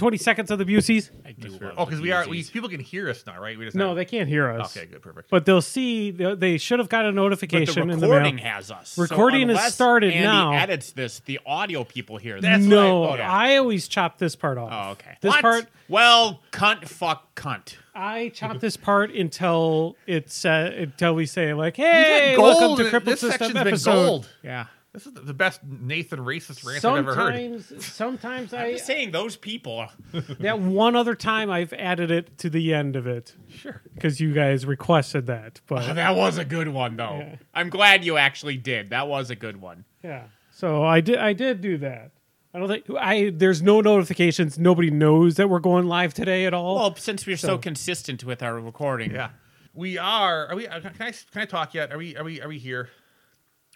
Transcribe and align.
do 0.00 0.06
about 0.06 0.16
maybe 0.16 0.16
about 0.16 0.16
20 0.16 0.16
seconds 0.18 0.50
of 0.50 0.58
the 0.58 0.64
Buseys. 0.64 1.10
I 1.26 1.32
do. 1.32 1.48
Love 1.48 1.74
Oh, 1.76 1.84
because 1.84 1.98
the 1.98 2.02
we 2.02 2.12
are. 2.12 2.28
We, 2.28 2.38
Buseys. 2.42 2.50
people 2.52 2.68
can 2.68 2.80
hear 2.80 3.08
us 3.10 3.24
now, 3.26 3.40
right? 3.40 3.58
We 3.58 3.64
just 3.64 3.76
No, 3.76 3.88
have- 3.88 3.96
they 3.96 4.04
can't 4.04 4.28
hear 4.28 4.48
us. 4.50 4.76
Okay, 4.76 4.86
good, 4.86 5.02
perfect. 5.02 5.30
But 5.30 5.44
they'll 5.46 5.62
see. 5.62 6.10
They, 6.10 6.34
they 6.34 6.58
should 6.58 6.78
have 6.78 6.88
got 6.88 7.04
a 7.04 7.08
But 7.08 7.12
the 7.12 7.16
notification 7.16 7.90
in 7.90 8.00
the 8.00 8.06
recording 8.08 8.36
mail. 8.36 8.44
has 8.44 8.70
us. 8.70 8.96
Recording 8.98 9.48
so 9.48 9.54
has 9.54 9.58
unless 9.58 9.74
started 9.74 10.12
Andy 10.12 10.24
now. 10.24 10.52
edits 10.52 10.92
this. 10.92 11.20
The 11.20 11.40
audio 11.46 11.84
people 11.84 12.16
hear 12.16 12.34
this. 12.36 12.42
That's 12.42 12.64
no, 12.64 13.00
what 13.00 13.10
I- 13.10 13.12
oh, 13.12 13.16
yeah. 13.16 13.32
I 13.32 13.56
always 13.56 13.88
chop 13.88 14.18
this 14.18 14.36
part 14.36 14.58
off. 14.58 14.70
Oh, 14.72 14.90
okay. 14.92 15.16
This 15.20 15.30
What? 15.30 15.40
part, 15.42 15.66
Well, 15.88 16.40
cunt, 16.52 16.86
fuck, 16.88 17.34
cunt. 17.34 17.74
I 17.94 18.30
chop 18.30 18.60
this 18.60 18.76
part 18.76 19.10
until 19.10 19.96
it's 20.06 20.44
uh, 20.44 20.72
until 20.76 21.14
we 21.14 21.26
say 21.26 21.52
like, 21.54 21.76
"Hey, 21.76 22.36
welcome 22.38 22.76
to 22.78 22.84
in- 22.84 22.90
Crippled 22.90 23.12
this 23.14 23.20
System 23.20 23.30
section's 23.38 23.52
been 23.58 23.66
episode." 23.68 23.92
gold. 24.06 24.28
Yeah. 24.42 24.66
This 24.92 25.06
is 25.06 25.12
the- 25.14 25.20
the 25.20 25.34
best 25.34 25.60
Nathan 25.64 26.18
racist 26.18 26.66
rant 26.66 26.84
I've 26.84 26.98
ever 26.98 27.14
heard. 27.14 27.34
Sometimes, 27.62 27.84
sometimes 27.86 28.54
I'm 28.54 28.72
just 28.72 28.86
saying 28.86 29.12
those 29.12 29.36
people. 29.36 29.86
that 30.40 30.58
one 30.58 30.96
other 30.96 31.14
time 31.14 31.48
I've 31.50 31.72
added 31.72 32.10
it 32.10 32.36
to 32.38 32.50
the 32.50 32.74
end 32.74 32.96
of 32.96 33.06
it 33.06 33.36
Sure. 33.48 33.82
because 33.94 34.20
you 34.20 34.32
guys 34.32 34.66
requested 34.66 35.26
that. 35.26 35.60
But 35.68 35.94
that 35.94 36.16
was 36.16 36.38
a 36.38 36.44
good 36.44 36.68
one, 36.68 36.96
though. 36.96 37.18
Yeah. 37.20 37.36
I'm 37.54 37.70
glad 37.70 38.04
you 38.04 38.16
actually 38.16 38.56
did. 38.56 38.90
That 38.90 39.06
was 39.06 39.30
a 39.30 39.36
good 39.36 39.60
one. 39.60 39.84
yeah, 40.02 40.24
so 40.50 40.82
I 40.82 41.00
did. 41.00 41.18
I 41.18 41.34
did 41.34 41.60
do 41.60 41.78
that. 41.78 42.10
I 42.52 42.58
don't 42.58 42.66
think 42.66 42.84
I. 42.98 43.30
There's 43.32 43.62
no 43.62 43.80
notifications. 43.80 44.58
Nobody 44.58 44.90
knows 44.90 45.36
that 45.36 45.48
we're 45.48 45.60
going 45.60 45.86
live 45.86 46.14
today 46.14 46.46
at 46.46 46.52
all. 46.52 46.74
Well, 46.74 46.96
since 46.96 47.24
we're 47.26 47.36
so, 47.36 47.46
So- 47.46 47.58
consistent 47.58 48.24
with 48.24 48.42
our 48.42 48.58
recording. 48.58 49.12
Yeah, 49.12 49.30
we 49.72 49.98
are. 49.98 50.48
Are 50.48 50.56
we? 50.56 50.66
uh, 50.66 50.80
Can 50.80 50.90
I? 50.98 51.12
Can 51.12 51.42
I 51.42 51.44
talk 51.44 51.74
yet? 51.74 51.92
Are 51.92 51.98
we? 51.98 52.16
Are 52.16 52.24
we? 52.24 52.42
Are 52.42 52.48
we 52.48 52.58
here? 52.58 52.88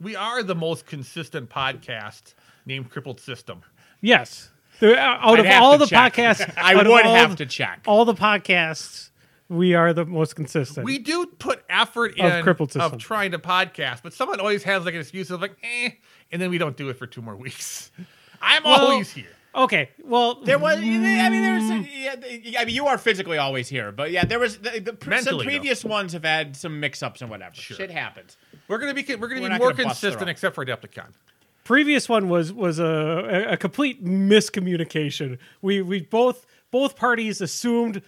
We 0.05 0.15
are 0.17 0.43
the 0.43 0.55
most 0.55 0.87
consistent 0.87 1.49
podcast 1.51 2.35
named 2.67 2.91
Crippled 2.91 3.21
System. 3.21 3.63
yes, 4.01 4.51
The- 4.81 4.99
out 4.99 5.39
I'd 5.39 5.47
of 5.47 5.63
all 5.63 5.79
the 5.79 5.87
check. 5.87 6.15
podcasts, 6.15 6.53
I 6.59 6.75
would 6.77 6.87
have 7.07 7.31
the- 7.31 7.37
to 7.45 7.47
check. 7.47 7.81
all 7.87 8.05
the 8.05 8.15
podcasts. 8.15 9.11
We 9.49 9.75
are 9.75 9.93
the 9.93 10.05
most 10.07 10.37
consistent. 10.37 10.85
We 10.85 10.99
do 10.99 11.27
put 11.39 11.65
effort 11.69 12.17
in 12.17 12.25
Of 12.25 12.43
Crippled 12.45 12.73
System. 12.73 12.93
of 12.95 12.99
trying 12.99 13.33
to 13.33 13.39
podcast, 13.39 14.03
but 14.03 14.13
someone 14.15 14.41
always 14.41 14.63
has 14.65 14.85
like 14.85 14.95
an 14.95 15.01
excuse 15.01 15.31
of 15.31 15.41
like, 15.43 15.57
eh, 15.63 15.91
and 16.33 16.41
then 16.41 16.51
we 16.51 16.57
don't 16.59 16.77
do 16.77 16.89
it 16.89 16.99
for 16.99 17.07
two 17.07 17.21
more 17.23 17.37
weeks. 17.37 17.91
I'm 18.43 18.63
Well, 18.65 18.87
always 18.93 19.11
here. 19.13 19.29
okay, 19.55 19.91
well, 20.03 20.37
There 20.43 20.59
was, 20.59 20.79
I 20.79 20.81
mean, 20.81 21.03
there's, 21.03 21.89
yeah, 22.45 22.61
I 22.61 22.65
mean, 22.65 22.75
you 22.75 22.87
are 22.87 22.97
physically 22.99 23.37
always 23.39 23.69
here, 23.69 23.93
but 23.93 24.11
yeah, 24.11 24.25
there 24.25 24.39
was 24.39 24.59
the, 24.59 24.81
the 24.81 24.97
some 25.01 25.11
Mentally, 25.11 25.39
though. 25.45 25.51
previous 25.51 25.85
ones 25.85 26.13
have 26.15 26.25
had 26.25 26.57
some 26.57 26.81
mix-ups 26.81 27.21
and 27.21 27.31
whatever. 27.31 27.55
Sure. 27.55 27.77
Shit 27.77 27.91
happens. 27.91 28.37
We're 28.69 28.79
gonna 28.79 28.95
be 28.95 29.03
we're 29.17 29.29
gonna 29.29 29.43
We're 29.43 29.49
be 29.51 29.59
more 29.59 29.73
gonna 29.73 29.85
consistent, 29.91 30.29
except 30.31 30.55
for 30.55 30.65
Adepticon. 30.65 31.13
previous 31.65 32.09
one 32.09 32.29
was 32.29 32.53
was 32.53 32.79
a, 32.79 32.85
a, 32.85 33.53
a 33.53 33.57
complete 33.57 34.05
miscommunication. 34.05 35.39
We 35.63 35.83
we 35.83 36.01
both 36.03 36.47
both 36.71 36.97
parties 36.97 37.41
assumed 37.41 38.03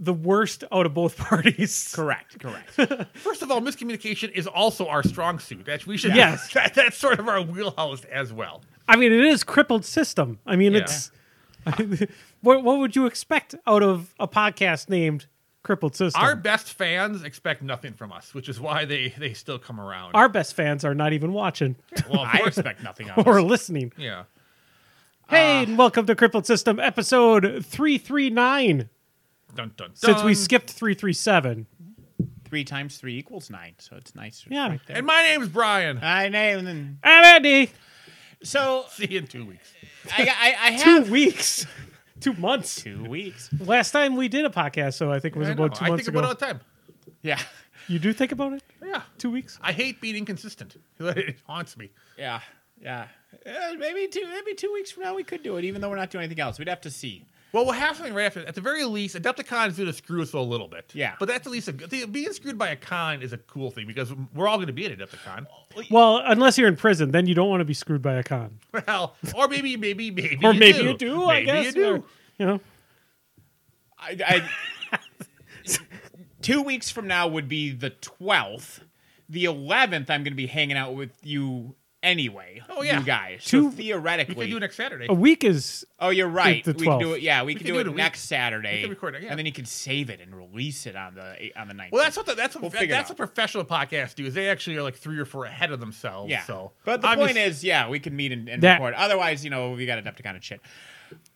the 0.00 0.12
worst 0.12 0.62
out 0.70 0.86
of 0.86 0.94
both 0.94 1.16
parties. 1.28 1.92
Correct, 1.94 2.38
correct. 2.38 2.70
First 3.14 3.42
of 3.42 3.50
all, 3.50 3.60
miscommunication 3.60 4.30
is 4.30 4.46
also 4.46 4.86
our 4.86 5.02
strong 5.02 5.38
suit. 5.40 5.64
That 5.66 5.86
we 5.86 5.96
should 5.96 6.14
Yes. 6.14 6.52
that, 6.54 6.74
that's 6.74 6.96
sort 6.96 7.18
of 7.18 7.26
our 7.28 7.42
wheelhouse 7.42 8.04
as 8.04 8.32
well. 8.32 8.62
I 8.86 8.96
mean, 8.96 9.12
it 9.12 9.24
is 9.24 9.42
crippled 9.44 9.84
system. 9.84 10.38
I 10.46 10.54
mean, 10.56 10.72
Yeah. 10.72 10.80
it's 10.82 11.10
what 12.40 12.62
what 12.62 12.78
would 12.78 12.94
you 12.96 13.06
expect 13.06 13.54
out 13.66 13.82
of 13.82 14.14
a 14.18 14.28
podcast 14.28 14.88
named 14.88 15.26
Crippled 15.68 15.94
System? 15.94 16.22
Our 16.22 16.34
best 16.34 16.72
fans 16.72 17.22
expect 17.24 17.60
nothing 17.60 17.92
from 17.92 18.10
us, 18.10 18.32
which 18.32 18.48
is 18.48 18.58
why 18.58 18.86
they 18.86 19.10
they 19.18 19.34
still 19.34 19.58
come 19.58 19.78
around. 19.78 20.12
Our 20.14 20.30
best 20.30 20.54
fans 20.54 20.82
are 20.82 20.94
not 20.94 21.12
even 21.12 21.34
watching 21.34 21.76
well, 22.08 22.22
of 22.22 22.28
I 22.32 22.38
expect 22.46 22.82
nothing 22.82 23.10
of 23.10 23.26
or 23.26 23.42
listening. 23.42 23.92
yeah. 23.98 24.22
Hey, 25.28 25.58
uh, 25.58 25.62
and 25.64 25.76
welcome 25.76 26.06
to 26.06 26.16
Crippled 26.16 26.46
System 26.46 26.80
episode 26.80 27.66
339. 27.66 28.88
Dun, 29.54 29.72
dun, 29.76 29.90
Since 29.92 30.22
we 30.22 30.34
skipped 30.34 30.70
337. 30.70 31.66
Three 32.46 32.64
times 32.64 32.96
three 32.96 33.18
equals 33.18 33.50
nine, 33.50 33.74
so 33.76 33.96
it's 33.96 34.14
nice. 34.14 34.46
Yeah. 34.48 34.68
right 34.70 34.80
there. 34.86 34.96
And 34.96 35.06
my 35.06 35.22
name's 35.22 35.48
Brian. 35.48 35.98
I 36.02 36.30
know. 36.30 36.38
and 36.38 36.66
then- 36.66 36.98
I'm 37.04 37.24
Andy. 37.24 37.70
So 38.42 38.86
See 38.90 39.06
you 39.06 39.18
in 39.18 39.26
two 39.26 39.44
weeks. 39.44 39.70
I, 40.16 40.22
I, 40.30 40.74
I 40.74 40.76
Two 40.78 41.12
weeks. 41.12 41.66
Two 42.20 42.34
months. 42.34 42.82
two 42.82 43.04
weeks. 43.04 43.48
Last 43.60 43.90
time 43.92 44.16
we 44.16 44.28
did 44.28 44.44
a 44.44 44.50
podcast, 44.50 44.94
so 44.94 45.10
I 45.12 45.20
think 45.20 45.36
it 45.36 45.38
was 45.38 45.48
I 45.48 45.54
know. 45.54 45.64
about 45.64 45.76
two 45.78 45.84
I 45.84 45.88
months 45.90 46.04
think 46.04 46.08
ago. 46.16 46.18
about 46.20 46.28
it 46.30 46.42
all 46.42 46.48
the 46.48 46.54
time. 46.54 46.60
Yeah, 47.22 47.40
You 47.88 47.98
do 47.98 48.12
think 48.12 48.32
about 48.32 48.52
it? 48.52 48.62
Yeah. 48.84 49.02
Two 49.18 49.30
weeks? 49.30 49.58
I 49.62 49.72
hate 49.72 50.00
being 50.00 50.16
inconsistent. 50.16 50.76
It 51.00 51.36
haunts 51.46 51.76
me. 51.76 51.90
yeah, 52.18 52.40
yeah. 52.80 53.06
Uh, 53.46 53.74
maybe 53.78 54.08
two, 54.08 54.24
maybe 54.28 54.54
two 54.54 54.72
weeks 54.72 54.90
from 54.90 55.02
now 55.04 55.14
we 55.14 55.22
could 55.24 55.42
do 55.42 55.56
it, 55.56 55.64
even 55.64 55.80
though 55.80 55.90
we're 55.90 55.96
not 55.96 56.10
doing 56.10 56.24
anything 56.24 56.40
else. 56.40 56.58
We'd 56.58 56.68
have 56.68 56.80
to 56.82 56.90
see. 56.90 57.24
Well, 57.52 57.64
we'll 57.64 57.72
have 57.74 57.96
something 57.96 58.12
right 58.14 58.26
after. 58.26 58.46
At 58.46 58.54
the 58.54 58.60
very 58.60 58.84
least, 58.84 59.16
Adepticon 59.16 59.68
is 59.68 59.76
going 59.78 59.86
to 59.86 59.92
screw 59.92 60.20
us 60.20 60.34
a 60.34 60.38
little 60.40 60.68
bit. 60.68 60.90
Yeah. 60.94 61.14
But 61.18 61.28
that's 61.28 61.46
at 61.46 61.52
least 61.52 61.68
a 61.68 61.72
good. 61.72 62.12
Being 62.12 62.32
screwed 62.34 62.58
by 62.58 62.68
a 62.68 62.76
con 62.76 63.22
is 63.22 63.32
a 63.32 63.38
cool 63.38 63.70
thing 63.70 63.86
because 63.86 64.12
we're 64.34 64.46
all 64.46 64.58
going 64.58 64.66
to 64.66 64.72
be 64.74 64.84
at 64.84 64.98
Adepticon. 64.98 65.46
Well, 65.90 66.20
unless 66.24 66.58
you're 66.58 66.68
in 66.68 66.76
prison, 66.76 67.10
then 67.10 67.26
you 67.26 67.34
don't 67.34 67.48
want 67.48 67.60
to 67.60 67.64
be 67.64 67.72
screwed 67.74 68.02
by 68.02 68.14
a 68.14 68.22
con. 68.22 68.58
Well, 68.86 69.14
or 69.34 69.48
maybe, 69.48 69.76
maybe, 69.76 70.10
maybe, 70.10 70.38
Or 70.44 70.52
you 70.52 70.60
maybe 70.60 70.78
do. 70.78 70.84
you 70.84 70.96
do, 70.98 71.24
I 71.24 71.34
Maybe 71.34 71.46
guess. 71.46 71.64
you 71.66 71.72
do. 71.72 71.94
or, 71.94 72.02
you 72.38 72.46
know, 72.46 72.60
I, 73.98 74.48
I 74.92 74.98
two 76.42 76.62
weeks 76.62 76.90
from 76.90 77.06
now 77.06 77.28
would 77.28 77.48
be 77.48 77.70
the 77.72 77.90
twelfth. 77.90 78.82
The 79.28 79.44
eleventh, 79.44 80.08
I'm 80.10 80.22
going 80.22 80.32
to 80.32 80.36
be 80.36 80.46
hanging 80.46 80.76
out 80.76 80.94
with 80.94 81.10
you 81.22 81.74
anyway. 82.08 82.62
Oh, 82.68 82.82
yeah. 82.82 82.98
you 82.98 83.04
guys. 83.04 83.44
Two- 83.44 83.62
so 83.64 83.68
We 83.68 83.74
theoretically, 83.84 84.34
can 84.34 84.50
do 84.50 84.56
it 84.56 84.60
next 84.60 84.76
Saturday. 84.76 85.06
a 85.08 85.14
week 85.14 85.44
is. 85.44 85.86
oh, 86.00 86.10
you're 86.10 86.28
right. 86.28 86.64
the 86.64 86.72
we 86.72 86.86
can 86.86 86.98
do 86.98 87.12
it. 87.14 87.22
Yeah, 87.22 87.42
we, 87.42 87.54
can, 87.54 87.66
do, 87.66 87.78
it, 87.78 87.86
a 87.86 87.90
week. 87.90 87.96
next 87.96 88.22
Saturday. 88.22 88.76
We 88.76 88.80
can 88.82 88.90
record 88.90 89.14
it, 89.16 89.22
yeah. 89.22 89.30
and 89.30 89.38
then 89.38 89.46
you 89.46 89.52
can 89.52 89.64
save 89.64 90.10
it 90.10 90.20
and 90.20 90.34
release 90.34 90.86
it 90.86 90.96
on 90.96 91.14
the 91.14 91.50
on 91.58 91.68
the 91.68 91.74
ninth. 91.74 91.92
Well, 91.92 92.02
that's 92.02 92.16
what 92.16 92.26
the, 92.26 92.34
that's 92.34 92.54
what 92.54 92.62
We'll 92.62 92.70
figure 92.70 92.86
it 92.94 92.98
that's 92.98 93.08
what 93.10 93.18
professional 93.18 93.64
podcasts 93.64 94.14
do. 94.14 94.24
Is 94.26 94.34
they 94.34 94.48
actually 94.48 94.76
are 94.76 94.82
like 94.82 94.96
three 94.96 95.18
or 95.18 95.24
four 95.24 95.44
ahead 95.44 95.72
of 95.72 95.80
themselves. 95.80 96.30
Yeah. 96.30 96.42
So, 96.44 96.72
but 96.84 97.00
the 97.02 97.08
obvious- 97.08 97.28
point 97.28 97.38
is, 97.38 97.64
yeah, 97.64 97.88
we 97.88 97.98
can 98.00 98.14
meet 98.16 98.32
and, 98.32 98.48
and 98.48 98.62
That- 98.62 98.80
record. 98.80 98.94
Otherwise, 98.94 99.44
you 99.44 99.50
know, 99.50 99.72
we 99.72 99.86
got 99.86 100.02
Adepticon 100.02 100.34
and 100.34 100.44
shit. 100.44 100.60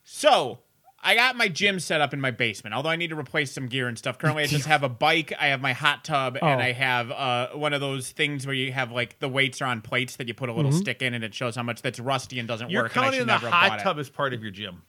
So 0.04 0.60
I 1.04 1.14
got 1.16 1.34
my 1.36 1.48
gym 1.48 1.80
set 1.80 2.00
up 2.00 2.12
in 2.14 2.20
my 2.20 2.30
basement. 2.30 2.74
Although 2.74 2.90
I 2.90 2.96
need 2.96 3.08
to 3.08 3.18
replace 3.18 3.50
some 3.50 3.66
gear 3.66 3.88
and 3.88 3.98
stuff. 3.98 4.18
Currently, 4.18 4.44
I 4.44 4.46
just 4.46 4.66
have 4.74 4.82
a 4.84 4.88
bike. 4.88 5.32
I 5.38 5.48
have 5.48 5.60
my 5.60 5.72
hot 5.72 6.04
tub, 6.04 6.36
and 6.40 6.60
Oh. 6.60 6.64
I 6.64 6.72
have 6.72 7.10
uh, 7.10 7.48
one 7.54 7.72
of 7.72 7.80
those 7.80 8.10
things 8.12 8.46
where 8.46 8.54
you 8.54 8.70
have 8.72 8.92
like 8.92 9.18
the 9.18 9.28
weights 9.28 9.60
are 9.60 9.66
on 9.66 9.80
plates 9.80 10.16
that 10.16 10.28
you 10.28 10.34
put 10.34 10.48
a 10.48 10.52
little 10.52 10.70
stick 10.72 11.02
in, 11.02 11.12
and 11.14 11.24
it 11.24 11.34
shows 11.34 11.56
how 11.56 11.62
much 11.64 11.82
that's 11.82 11.98
rusty 11.98 12.38
and 12.38 12.46
doesn't 12.46 12.70
you're 12.70 12.84
work. 12.84 12.92
and 12.94 13.00
I 13.00 13.04
counting 13.06 13.20
should 13.20 13.28
the 13.28 13.32
never 13.32 13.50
hot 13.50 13.80
tub 13.80 13.98
as 13.98 14.08
part 14.10 14.32
of 14.32 14.42
your 14.42 14.52
gym. 14.52 14.82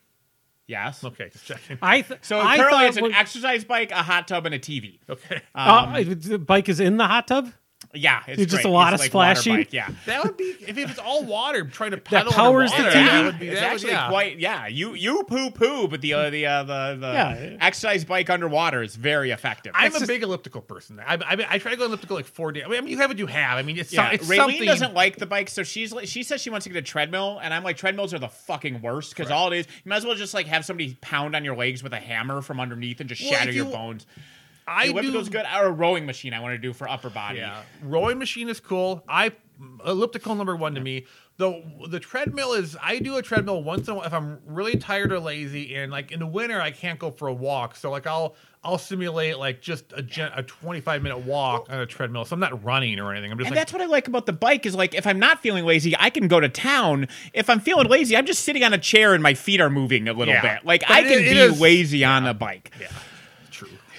Yes. 0.68 1.04
Okay, 1.04 1.30
just 1.30 1.46
checking. 1.46 1.78
I 1.82 2.02
th- 2.02 2.20
So 2.24 2.40
I 2.40 2.58
currently, 2.58 2.86
it's 2.86 2.98
an 2.98 3.04
was- 3.04 3.14
exercise 3.16 3.64
bike, 3.66 3.92
a 3.92 4.04
hot 4.04 4.28
tub, 4.28 4.46
and 4.46 4.56
a 4.56 4.60
TV. 4.60 5.00
Okay, 5.10 5.42
Um, 5.56 5.94
uh, 5.94 6.04
the 6.08 6.40
bike 6.40 6.70
is 6.70 6.80
in 6.80 6.98
the 6.98 7.06
hot 7.08 7.28
tub. 7.28 7.52
Yeah, 7.94 8.22
it's 8.28 8.42
It's 8.42 8.52
just 8.52 8.64
great. 8.64 8.72
a 8.72 8.74
lot 8.74 8.94
It's 8.94 9.02
of 9.02 9.06
like 9.06 9.12
splashing? 9.38 9.56
bike, 9.58 9.74
Yeah. 9.74 9.90
that 10.06 10.24
would 10.24 10.38
be 10.38 10.56
if 10.68 10.78
it's 10.78 11.00
all 11.00 11.24
water 11.24 11.64
trying 11.66 11.92
to 11.92 11.98
pedal 11.98 12.32
powers 12.32 12.72
the 12.72 12.78
TV? 12.78 12.94
That 12.94 13.26
would 13.26 13.40
be, 13.40 13.50
it's 13.50 13.60
that 13.60 13.66
would- 13.68 13.74
actually 13.76 13.92
yeah. 13.92 14.10
quite 14.10 14.40
yeah. 14.40 14.68
You 14.68 14.94
you 14.94 15.24
poo 15.24 15.52
poo, 15.52 15.88
but 15.88 16.02
the 16.02 16.14
uh, 16.14 16.30
the 16.30 16.46
uh, 16.46 16.64
the, 16.64 16.98
the 17.00 17.08
Yeah. 17.14 17.58
exercise 17.60 18.04
bike 18.06 18.30
underwater 18.30 18.82
is 18.84 18.96
very 18.96 19.32
effective. 19.32 19.72
I'm 19.76 19.88
It's 19.88 19.96
a 19.96 20.00
just- 20.00 20.10
big 20.10 20.24
elliptical 20.24 20.62
person. 20.62 21.00
I, 21.00 21.16
I, 21.16 21.46
I 21.50 21.58
try 21.58 21.72
to 21.72 21.78
go 21.78 21.86
elliptical 21.86 22.16
like 22.16 22.26
four 22.26 22.52
days. 22.52 22.64
I 22.66 22.70
mean, 22.70 22.88
you 22.88 22.98
have 22.98 23.10
what 23.10 23.18
you 23.20 23.28
have. 23.28 23.58
I 23.58 23.62
mean, 23.64 23.78
it's, 23.78 23.92
yeah, 23.94 24.10
so, 24.10 24.14
it's 24.16 24.28
Raylene 24.28 24.36
something. 24.38 24.66
doesn't 24.66 24.94
like 24.94 25.18
the 25.18 25.26
bike, 25.26 25.50
so 25.50 25.64
she's 25.64 25.92
like, 25.94 26.08
she 26.08 26.24
says 26.24 26.42
she 26.42 26.50
wants 26.50 26.64
to 26.66 26.70
get 26.70 26.78
a 26.80 26.82
treadmill, 26.82 27.40
and 27.42 27.54
I'm 27.54 27.64
like, 27.64 27.78
treadmills 27.78 28.14
are 28.14 28.20
the 28.20 28.28
fucking 28.30 28.82
worst 28.82 29.16
because 29.16 29.32
all 29.32 29.52
it 29.52 29.58
is, 29.60 29.68
you 29.84 29.90
might 29.90 29.98
as 29.98 30.06
well 30.06 30.16
just 30.16 30.34
like 30.34 30.48
have 30.48 30.66
somebody 30.66 30.98
pound 31.02 31.36
on 31.36 31.44
your 31.44 31.56
legs 31.56 31.84
with 31.84 31.94
a 31.94 32.00
hammer 32.00 32.42
from 32.42 32.60
underneath 32.60 33.00
and 33.00 33.10
just 33.10 33.22
Well, 33.22 33.32
shatter 33.32 33.50
if 33.50 33.56
your 33.56 33.66
bones. 33.66 34.06
I 34.68 34.92
The 34.92 35.02
do. 35.02 35.26
good, 35.30 35.46
or 35.56 35.66
a 35.66 35.72
rowing 35.72 36.06
machine 36.06 36.34
I 36.34 36.40
want 36.40 36.54
to 36.54 36.58
do 36.58 36.74
for 36.74 36.88
upper 36.90 37.10
body. 37.10 37.40
Yeah, 37.40 37.62
rowing 37.82 38.18
machine 38.20 38.50
is 38.50 38.60
cool. 38.60 39.04
I 39.08 39.32
elliptical 39.86 40.36
number 40.36 40.56
one 40.56 40.76
to 40.76 40.82
me. 40.82 41.06
The 41.38 41.64
the 41.90 42.00
treadmill 42.00 42.54
is. 42.54 42.78
I 42.82 43.00
do 43.00 43.18
a 43.18 43.22
treadmill 43.24 43.64
once 43.64 43.88
in 43.88 43.94
a 43.94 43.98
while 43.98 44.06
if 44.06 44.14
I'm 44.14 44.40
really 44.46 44.78
tired 44.78 45.12
or 45.12 45.20
lazy, 45.20 45.76
and 45.76 45.92
like 45.92 46.12
in 46.12 46.20
the 46.20 46.28
winter 46.28 46.62
I 46.62 46.70
can't 46.72 47.00
go 47.00 47.10
for 47.10 47.28
a 47.28 47.34
walk. 47.34 47.76
So 47.76 47.90
like 47.90 48.06
I'll 48.06 48.36
I'll 48.64 48.78
simulate 48.78 49.40
like 49.40 49.60
just 49.60 49.92
a 49.96 50.04
gen, 50.04 50.32
a 50.36 50.44
25 50.44 51.02
minute 51.02 51.18
walk 51.20 51.70
on 51.72 51.80
a 51.80 51.86
treadmill. 51.88 52.24
So 52.26 52.36
I'm 52.36 52.40
not 52.40 52.64
running 52.64 53.00
or 53.00 53.12
anything. 53.12 53.32
I'm 53.32 53.38
just 53.40 53.48
And 53.48 53.56
like 53.56 53.62
that's 53.62 53.74
what 53.74 53.82
I 53.82 53.86
like 53.88 54.08
about 54.08 54.28
the 54.28 54.32
bike 54.34 54.68
is 54.68 54.76
like 54.76 54.94
if 54.94 55.08
I'm 55.08 55.18
not 55.20 55.40
feeling 55.42 55.66
lazy, 55.66 55.96
I 56.00 56.12
can 56.12 56.28
go 56.28 56.40
to 56.40 56.50
town. 56.50 57.08
If 57.34 57.50
I'm 57.50 57.60
feeling 57.60 57.88
lazy, 57.88 58.16
I'm 58.16 58.28
just 58.28 58.44
sitting 58.44 58.64
on 58.64 58.72
a 58.72 58.78
chair 58.78 59.16
and 59.16 59.24
my 59.24 59.34
feet 59.34 59.60
are 59.60 59.72
moving 59.72 60.08
a 60.08 60.14
little 60.14 60.36
Yeah. 60.36 60.58
bit. 60.58 60.66
Like 60.66 60.82
But 60.82 60.92
I 60.92 61.02
can 61.02 61.12
it 61.14 61.32
be 61.32 61.40
is- 61.40 61.60
lazy 61.60 62.06
on 62.06 62.28
a 62.28 62.34
bike. 62.36 62.72
yeah. 62.80 62.88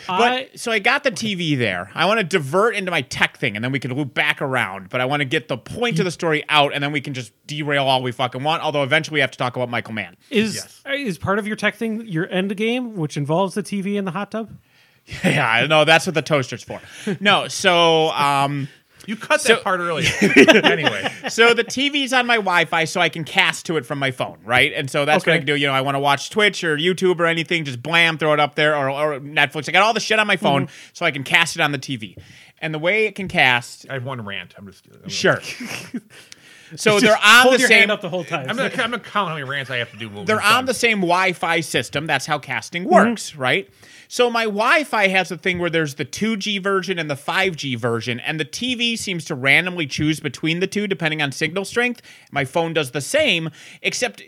But 0.07 0.33
I, 0.33 0.49
so 0.55 0.71
I 0.71 0.79
got 0.79 1.05
the 1.05 1.11
TV 1.11 1.57
there. 1.57 1.91
I 1.95 2.07
want 2.07 2.19
to 2.21 2.25
divert 2.25 2.75
into 2.75 2.91
my 2.91 3.03
tech 3.03 3.39
thing, 3.39 3.57
and 3.57 3.65
then 3.65 3.73
we 3.73 3.81
can 3.81 3.95
loop 3.95 4.15
back 4.15 4.43
around. 4.43 4.89
But 4.91 5.01
I 5.01 5.05
want 5.05 5.21
to 5.21 5.25
get 5.25 5.49
the 5.49 5.57
point 5.59 5.99
of 5.99 6.05
the 6.05 6.11
story 6.11 6.45
out, 6.49 6.75
and 6.75 6.83
then 6.83 6.93
we 6.93 7.01
can 7.01 7.15
just 7.15 7.33
derail 7.47 7.87
all 7.87 8.03
we 8.03 8.13
fucking 8.13 8.43
want. 8.43 8.63
Although 8.63 8.83
eventually 8.83 9.15
we 9.15 9.21
have 9.21 9.31
to 9.31 9.39
talk 9.39 9.57
about 9.57 9.71
Michael 9.71 9.95
Mann. 9.95 10.17
is 10.31 10.55
Yes. 10.57 10.83
is 10.87 11.19
part 11.19 11.39
of 11.39 11.47
your 11.47 11.57
tech 11.57 11.77
thing 11.77 12.07
your 12.07 12.29
end 12.31 12.57
game, 12.57 12.97
which 12.97 13.17
involves 13.17 13.55
the 13.55 13.63
TV 13.63 13.99
and 13.99 14.07
the 14.07 14.13
hot 14.13 14.31
tub? 14.31 14.51
yeah, 15.25 15.49
I 15.49 15.67
know 15.67 15.85
that's 15.85 16.07
what 16.07 16.15
the 16.15 16.23
toaster's 16.23 16.63
for. 16.63 16.81
No, 17.21 17.49
so 17.49 18.09
um, 18.11 18.69
You 19.07 19.17
cut 19.17 19.43
that 19.45 19.63
part 19.63 19.81
earlier. 19.81 20.09
anyway, 20.65 21.11
so 21.29 21.55
the 21.55 21.65
TV's 21.65 22.13
on 22.13 22.27
my 22.27 22.37
Wi-Fi, 22.37 22.85
so 22.85 23.01
I 23.01 23.09
can 23.09 23.25
cast 23.25 23.67
to 23.67 23.77
it 23.77 23.85
from 23.87 23.99
my 23.99 24.11
phone, 24.11 24.39
right? 24.45 24.73
And 24.73 24.91
so 24.91 25.05
that's 25.05 25.27
what 25.27 25.35
I 25.35 25.39
can 25.39 25.47
do. 25.47 25.55
You 25.57 25.67
know, 25.67 25.73
I 25.73 25.81
want 25.83 25.95
to 25.95 25.99
watch 26.01 26.31
Twitch 26.31 26.65
or 26.65 26.77
YouTube 26.77 27.19
or 27.21 27.27
anything, 27.27 27.65
just 27.65 27.83
blam, 27.83 28.19
throw 28.19 28.33
it 28.33 28.41
up 28.41 28.55
there, 28.55 28.77
or, 28.77 28.89
or 28.91 29.21
Netflix. 29.21 29.69
I 29.69 29.73
got 29.73 29.83
all 29.83 29.93
the 29.95 30.01
shit 30.01 30.19
on 30.19 30.27
my 30.27 30.37
phone, 30.37 30.67
Mm-hmm. 30.67 30.75
so 30.93 31.05
I 31.07 31.11
can 31.11 31.25
cast 31.25 31.57
it 31.57 31.61
on 31.63 31.73
the 31.73 31.79
TV. 31.79 32.17
And 32.61 32.73
the 32.73 32.79
way 32.79 33.07
it 33.07 33.15
can 33.15 33.29
cast, 33.29 33.87
I 33.91 33.95
have 33.95 34.05
one 34.05 34.25
rant. 34.25 34.55
I'm 34.57 34.67
just 34.67 34.87
I'm 35.03 35.09
sure. 35.11 35.41
so 36.77 36.99
they're 37.01 37.17
on 37.23 37.53
the 37.53 37.59
same. 37.59 37.91
up 37.91 38.01
the 38.01 38.09
whole 38.09 38.25
time. 38.25 38.49
I'm 38.49 38.57
gonna, 38.57 38.71
I'm 38.71 38.91
gonna 38.91 38.99
count 39.01 39.29
how 39.29 39.35
many 39.35 39.45
rants 39.45 39.71
I 39.71 39.77
have 39.79 39.91
to 39.93 39.97
do. 39.99 40.25
they're 40.25 40.41
on 40.43 40.65
the 40.65 40.75
same 40.75 40.99
Wi-Fi 41.01 41.61
system. 41.61 42.07
That's 42.07 42.27
how 42.27 42.39
casting 42.39 42.85
Mm-hmm. 42.85 42.93
works, 42.93 43.35
right? 43.37 43.69
So 44.15 44.31
my 44.31 44.45
Wi-Fi 44.45 45.09
has 45.09 45.33
a 45.33 45.37
thing 45.37 45.59
where 45.59 45.69
there's 45.69 45.97
the 45.97 46.05
2G 46.05 46.63
version 46.63 47.01
and 47.01 47.11
the 47.11 47.17
5G 47.17 47.77
version, 47.77 48.21
and 48.21 48.39
the 48.39 48.45
TV 48.45 48.97
seems 48.97 49.25
to 49.25 49.35
randomly 49.35 49.89
choose 49.89 50.21
between 50.21 50.61
the 50.61 50.69
two 50.69 50.87
depending 50.87 51.21
on 51.21 51.33
signal 51.33 51.65
strength. 51.65 52.01
My 52.31 52.45
phone 52.45 52.73
does 52.75 52.93
the 52.93 53.01
same, 53.01 53.51
except 53.83 54.23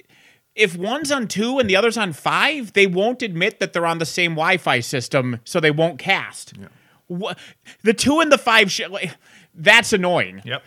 if 0.57 0.77
one's 0.77 1.13
on 1.13 1.29
two 1.29 1.61
and 1.61 1.71
the 1.71 1.77
other's 1.77 1.97
on 1.97 2.13
five, 2.15 2.73
they 2.73 2.89
won't 2.89 3.23
admit 3.23 3.61
that 3.61 3.73
they're 3.73 3.87
on 3.87 3.99
the 3.99 4.05
same 4.07 4.33
Wi-Fi 4.33 4.81
system, 4.81 5.39
so 5.45 5.61
they 5.61 5.71
won't 5.71 6.01
cast. 6.01 6.55
Wha- 7.07 7.35
The 7.85 7.95
two 7.95 8.19
and 8.19 8.33
the 8.33 8.39
five, 8.39 8.73
sh- 8.73 8.89
like, 8.91 9.13
that's 9.55 9.93
annoying. 9.93 10.43
Yep, 10.45 10.65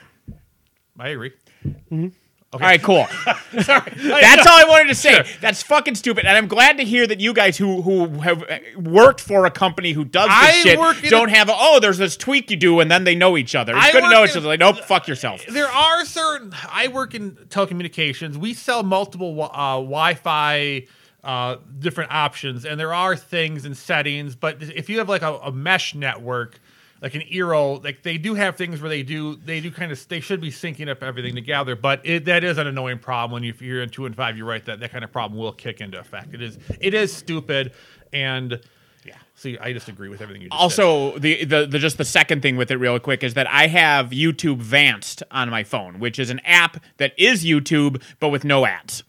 I 0.98 1.10
agree. 1.10 1.33
Mm-hmm. 1.68 2.07
All 2.51 2.60
right, 2.60 2.81
cool. 2.81 3.06
That's 3.54 3.69
all 3.69 4.60
I 4.60 4.66
wanted 4.68 4.88
to 4.88 4.96
say. 4.96 5.24
That's 5.40 5.62
fucking 5.62 5.94
stupid, 5.94 6.25
and 6.25 6.36
I'm 6.36 6.48
glad 6.48 6.78
to 6.78 6.84
hear 6.84 7.06
that 7.06 7.19
you 7.19 7.31
guys 7.31 7.57
who 7.57 7.84
who 7.84 8.07
have 8.22 8.44
uh, 8.44 8.57
worked 8.75 9.22
for 9.22 9.46
a 9.46 9.51
company 9.51 9.92
who 9.92 10.04
does 10.04 10.28
this 10.28 10.36
I 10.36 10.51
shit 10.63 11.12
don't 11.12 11.30
a- 11.30 11.36
have 11.36 11.50
a 11.50 11.54
oh, 11.56 11.80
there's 11.80 12.00
this 12.00 12.18
tweak 12.18 12.50
you 12.50 12.57
do, 12.57 12.80
and 12.80 12.90
then 12.90 13.04
they 13.04 13.13
know 13.13 13.38
each 13.38 13.54
other. 13.54 13.75
It's 13.78 13.86
I 13.86 13.92
good 13.92 14.01
to 14.01 14.10
know 14.10 14.24
each 14.25 14.36
other. 14.36 14.48
Like, 14.48 14.60
nope, 14.60 14.80
fuck 14.80 15.07
yourself. 15.07 15.46
There 15.46 15.68
are 15.68 16.04
certain. 16.06 16.51
I 16.72 16.88
work 16.88 17.13
in 17.13 17.34
telecommunications. 17.50 18.36
We 18.36 18.56
sell 18.56 18.81
multiple 18.81 19.44
uh, 19.44 19.75
Wi-Fi 19.75 20.88
uh, 21.24 21.57
different 21.78 22.12
options, 22.12 22.66
and 22.66 22.80
there 22.80 22.96
are 22.96 23.16
things 23.16 23.66
and 23.66 23.78
settings. 23.78 24.36
But 24.36 24.63
if 24.63 24.90
you 24.90 24.98
have 24.98 25.10
like 25.10 25.22
a, 25.22 25.36
a 25.36 25.51
mesh 25.51 25.94
network, 25.94 26.60
like 27.01 27.16
an 27.16 27.22
Eero, 27.22 27.84
like 27.84 28.04
they 28.04 28.18
do 28.18 28.34
have 28.34 28.56
things 28.57 28.81
where 28.81 28.90
they 28.90 29.04
do 29.04 29.36
they 29.36 29.62
do 29.62 29.72
kind 29.72 29.92
of 29.92 30.07
they 30.10 30.19
should 30.19 30.42
be 30.42 30.51
syncing 30.51 30.90
up 30.90 31.01
everything 31.01 31.36
together. 31.36 31.75
But 31.75 32.06
it, 32.06 32.25
that 32.25 32.44
is 32.44 32.57
an 32.57 32.68
annoying 32.68 33.00
problem. 33.00 33.31
When 33.31 33.44
you, 33.44 33.50
if 33.51 33.62
you're 33.62 33.81
in 33.81 33.90
two 33.90 34.06
and 34.06 34.16
five, 34.16 34.38
you're 34.38 34.48
right 34.48 34.63
that 34.66 34.80
that 34.80 34.92
kind 34.92 35.04
of 35.04 35.12
problem 35.12 35.40
will 35.40 35.54
kick 35.54 35.81
into 35.81 36.00
effect. 36.00 36.34
It 36.34 36.42
is 36.42 36.57
it 36.80 36.94
is 36.94 37.13
stupid, 37.13 37.74
and 38.12 38.60
yeah. 39.06 39.16
See, 39.36 39.57
I 39.57 39.72
just 39.72 39.88
agree 39.88 40.10
with 40.10 40.22
everything 40.22 40.42
you. 40.42 40.50
Also, 40.51 41.18
the, 41.18 41.46
the 41.46 41.66
the 41.66 41.80
just 41.80 41.98
the 41.98 42.06
second 42.06 42.42
thing 42.42 42.57
with 42.57 42.69
it, 42.72 42.78
real 42.78 43.00
quick, 43.00 43.24
is 43.24 43.34
that 43.36 43.48
I 43.48 43.68
have 43.68 44.10
YouTube 44.10 44.62
Vanced 44.62 45.24
on 45.31 45.50
my 45.50 45.63
phone, 45.63 46.00
which 46.00 46.19
is 46.19 46.30
an 46.30 46.40
app 46.44 46.84
that 46.98 47.13
is 47.18 47.46
YouTube 47.46 48.01
but 48.19 48.30
with 48.30 48.44
no 48.44 48.66
ads. 48.66 49.04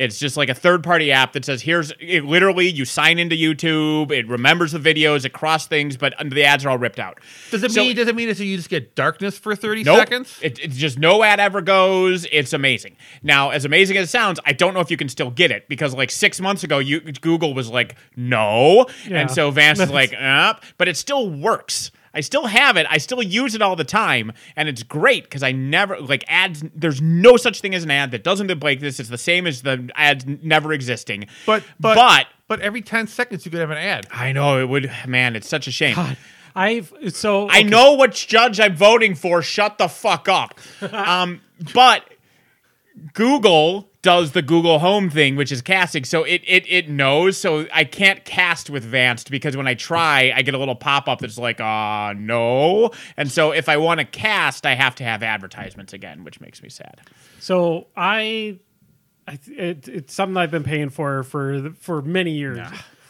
It's 0.00 0.18
just 0.18 0.36
like 0.36 0.48
a 0.48 0.54
third 0.54 0.82
party 0.82 1.12
app 1.12 1.34
that 1.34 1.44
says, 1.44 1.62
here's 1.62 1.92
it 2.00 2.24
literally 2.24 2.68
you 2.68 2.84
sign 2.84 3.18
into 3.18 3.36
YouTube, 3.36 4.10
it 4.10 4.26
remembers 4.26 4.72
the 4.72 4.78
videos, 4.78 5.24
it 5.24 5.34
cross 5.34 5.66
things, 5.66 5.96
but 5.96 6.14
the 6.24 6.42
ads 6.42 6.64
are 6.64 6.70
all 6.70 6.78
ripped 6.78 6.98
out. 6.98 7.18
Does 7.50 7.62
it 7.62 7.70
So- 7.70 7.82
mean 7.82 7.94
does 7.94 8.08
it 8.08 8.16
mean 8.16 8.28
that 8.28 8.38
you 8.38 8.56
just 8.56 8.70
get 8.70 8.94
darkness 8.94 9.38
for 9.38 9.54
thirty 9.54 9.84
Nope. 9.84 9.98
seconds? 9.98 10.38
It, 10.42 10.58
it's 10.58 10.76
just 10.76 10.98
no 10.98 11.22
ad 11.22 11.38
ever 11.38 11.60
goes. 11.60 12.26
It's 12.32 12.52
amazing. 12.54 12.96
Now, 13.22 13.50
as 13.50 13.64
amazing 13.66 13.98
as 13.98 14.08
it 14.08 14.10
sounds, 14.10 14.40
I 14.46 14.52
don't 14.54 14.72
know 14.74 14.80
if 14.80 14.90
you 14.90 14.96
can 14.96 15.08
still 15.10 15.30
get 15.30 15.50
it 15.50 15.68
because 15.68 15.94
like 15.94 16.10
six 16.10 16.40
months 16.40 16.64
ago, 16.64 16.78
you 16.78 17.00
Google 17.00 17.52
was 17.52 17.68
like 17.68 17.94
no, 18.16 18.86
Yeah. 19.06 19.20
and 19.20 19.30
so 19.30 19.50
Vance 19.50 19.80
is 19.80 19.90
like 20.00 20.14
up, 20.18 20.64
but 20.78 20.88
it 20.88 20.96
still 20.96 21.28
works. 21.28 21.90
I 22.12 22.20
still 22.20 22.46
have 22.46 22.76
it. 22.76 22.86
I 22.90 22.98
still 22.98 23.22
use 23.22 23.54
it 23.54 23.62
all 23.62 23.76
the 23.76 23.84
time, 23.84 24.32
and 24.56 24.68
it's 24.68 24.82
great 24.82 25.24
because 25.24 25.42
I 25.42 25.52
never 25.52 26.00
like 26.00 26.24
ads. 26.28 26.64
There's 26.74 27.00
no 27.00 27.36
such 27.36 27.60
thing 27.60 27.74
as 27.74 27.84
an 27.84 27.90
ad 27.90 28.10
that 28.10 28.24
doesn't 28.24 28.48
look 28.48 28.62
like 28.62 28.80
this. 28.80 28.98
It's 28.98 29.08
the 29.08 29.18
same 29.18 29.46
as 29.46 29.62
the 29.62 29.90
ads 29.94 30.26
never 30.26 30.72
existing. 30.72 31.26
But 31.46 31.62
but 31.78 31.94
but 31.94 32.26
but 32.48 32.60
every 32.60 32.82
ten 32.82 33.06
seconds 33.06 33.44
you 33.44 33.50
could 33.50 33.60
have 33.60 33.70
an 33.70 33.78
ad. 33.78 34.06
I 34.10 34.32
know 34.32 34.60
it 34.60 34.68
would. 34.68 34.90
Man, 35.06 35.36
it's 35.36 35.48
such 35.48 35.66
a 35.66 35.70
shame. 35.70 35.96
I've 36.54 36.92
so 37.10 37.48
I 37.48 37.62
know 37.62 37.96
which 37.96 38.26
judge 38.26 38.58
I'm 38.58 38.74
voting 38.74 39.14
for. 39.14 39.42
Shut 39.42 39.78
the 39.78 39.88
fuck 39.88 40.28
up. 40.28 40.58
um, 40.92 41.40
but 41.74 42.04
Google 43.14 43.89
does 44.02 44.32
the 44.32 44.40
Google 44.40 44.78
Home 44.78 45.10
thing, 45.10 45.36
which 45.36 45.52
is 45.52 45.60
casting. 45.60 46.04
So 46.04 46.24
it 46.24 46.42
it 46.46 46.64
it 46.68 46.88
knows. 46.88 47.36
So 47.36 47.66
I 47.72 47.84
can't 47.84 48.24
cast 48.24 48.70
with 48.70 48.82
Vanced 48.84 49.30
because 49.30 49.56
when 49.56 49.66
I 49.68 49.74
try, 49.74 50.32
I 50.34 50.42
get 50.42 50.54
a 50.54 50.58
little 50.58 50.74
pop 50.74 51.06
up 51.08 51.18
that's 51.20 51.36
like, 51.38 51.60
uh 51.60 52.14
no. 52.16 52.90
And 53.16 53.30
so 53.30 53.52
if 53.52 53.68
I 53.68 53.76
want 53.76 54.00
to 54.00 54.06
cast, 54.06 54.64
I 54.64 54.74
have 54.74 54.94
to 54.96 55.04
have 55.04 55.22
advertisements 55.22 55.92
again, 55.92 56.24
which 56.24 56.40
makes 56.40 56.62
me 56.62 56.70
sad. 56.70 57.00
So 57.40 57.88
I, 57.96 58.58
I 59.28 59.38
it, 59.48 59.86
it's 59.88 60.14
something 60.14 60.36
I've 60.36 60.50
been 60.50 60.64
paying 60.64 60.88
for 60.90 61.22
for 61.22 61.60
the- 61.60 61.70
for 61.72 62.00
many 62.00 62.30
years. 62.32 62.58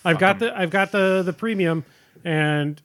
I've 0.05 0.19
got 0.19 0.39
the 0.41 0.57
I've 0.59 0.71
got 0.71 0.91
the 0.93 1.23
the 1.25 1.33
premium, 1.33 1.85
and 2.25 2.81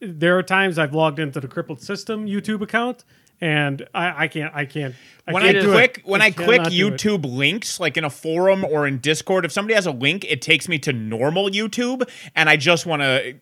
there 0.00 0.38
are 0.38 0.42
times 0.42 0.78
I've 0.78 0.94
logged 0.94 1.18
into 1.18 1.40
the 1.40 1.48
crippled 1.48 1.82
system 1.82 2.26
YouTube 2.26 2.60
account, 2.62 3.04
and 3.40 3.88
I, 3.94 4.24
I 4.24 4.28
can't 4.28 4.54
I 4.54 4.64
can't. 4.64 4.94
I 5.26 5.32
when 5.32 5.42
I 5.42 5.52
can't 5.52 5.64
do 5.64 5.72
click 5.72 5.98
it. 5.98 6.06
when 6.06 6.22
I, 6.22 6.30
click 6.30 6.58
cannot 6.58 6.70
do 6.70 6.88
it. 6.88 7.00
YouTube 7.00 7.24
links, 7.24 7.80
like 7.80 7.96
in 7.96 8.04
a 8.04 8.10
forum 8.10 8.64
or 8.64 8.86
in 8.86 8.98
Discord, 8.98 9.44
if 9.44 9.52
somebody 9.52 9.74
has 9.74 9.86
a 9.86 9.92
link, 9.92 10.24
it 10.28 10.42
takes 10.42 10.68
me 10.68 10.78
to 10.80 10.92
normal 10.92 11.48
YouTube, 11.48 12.08
and 12.34 12.48
I 12.48 12.56
just 12.56 12.86
want 12.86 13.02
to. 13.02 13.36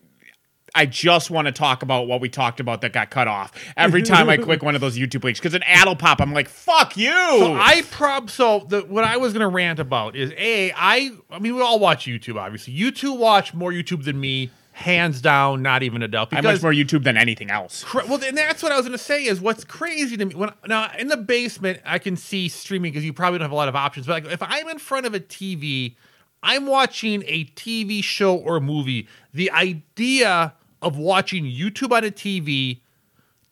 I 0.75 0.85
just 0.85 1.31
want 1.31 1.47
to 1.47 1.53
talk 1.53 1.83
about 1.83 2.09
what 2.09 2.21
we 2.21 2.29
talked 2.29 2.61
about 2.61 2.83
that 2.83 2.93
got 2.93 3.09
cut 3.09 3.27
off 3.27 3.53
every 3.75 4.03
time 4.03 4.29
I 4.29 4.37
click 4.37 4.63
one 4.63 4.75
of 4.75 4.83
those 4.83 4.99
YouTube 4.99 5.25
links 5.25 5.41
because 5.41 5.55
an 5.55 5.63
ad 5.63 5.89
will 5.89 5.97
pop. 5.97 6.21
I'm 6.21 6.35
like, 6.35 6.47
"Fuck 6.47 6.95
you!" 6.95 7.09
So 7.09 7.55
I 7.55 7.83
prob 7.91 8.29
so 8.29 8.67
the 8.69 8.83
what 8.83 9.03
I 9.03 9.17
was 9.17 9.33
gonna 9.33 9.49
rant 9.49 9.81
about 9.81 10.15
is 10.15 10.31
a 10.37 10.71
I 10.77 11.11
I 11.31 11.39
mean 11.39 11.57
we 11.57 11.63
all 11.63 11.79
watch 11.79 12.05
YouTube 12.05 12.37
obviously. 12.37 12.75
You 12.75 12.91
two 12.91 13.15
watch 13.15 13.55
more 13.55 13.73
YouTube 13.73 14.05
than 14.05 14.21
me, 14.21 14.51
hands 14.79 15.21
down, 15.21 15.61
not 15.61 15.83
even 15.83 16.03
a 16.03 16.09
doubt. 16.09 16.29
I'm 16.31 16.45
much 16.45 16.63
more 16.63 16.73
YouTube 16.73 17.03
than 17.03 17.17
anything 17.17 17.51
else. 17.51 17.83
Cra- 17.83 18.07
Well, 18.07 18.23
and 18.23 18.39
that's 18.39 18.63
what 18.63 18.71
I 18.71 18.77
was 18.77 18.87
going 18.87 18.97
to 18.97 19.03
say. 19.03 19.25
Is 19.25 19.41
what's 19.41 19.65
crazy 19.65 20.17
to 20.17 20.25
me 20.25 20.35
when 20.37 20.53
now 20.67 20.91
in 20.97 21.09
the 21.09 21.17
basement 21.17 21.81
I 21.85 21.99
can 21.99 22.17
see 22.17 22.49
streaming 22.49 22.93
because 22.93 23.05
you 23.05 23.13
probably 23.13 23.39
don't 23.41 23.47
have 23.47 23.53
a 23.53 23.57
lot 23.57 23.69
of 23.69 23.75
options. 23.75 24.07
But 24.07 24.25
like 24.25 24.33
if 24.33 24.43
I'm 24.43 24.69
in 24.69 24.79
front 24.79 25.05
of 25.05 25.15
a 25.15 25.21
TV, 25.21 25.97
I'm 26.45 26.67
watching 26.67 27.25
a 27.27 27.45
TV 27.47 28.05
show 28.05 28.37
or 28.37 28.61
movie. 28.61 29.09
The 29.35 29.51
idea 29.51 30.55
of 30.81 30.97
watching 30.97 31.45
YouTube 31.45 31.91
on 31.91 32.05
a 32.05 32.11
TV 32.13 32.81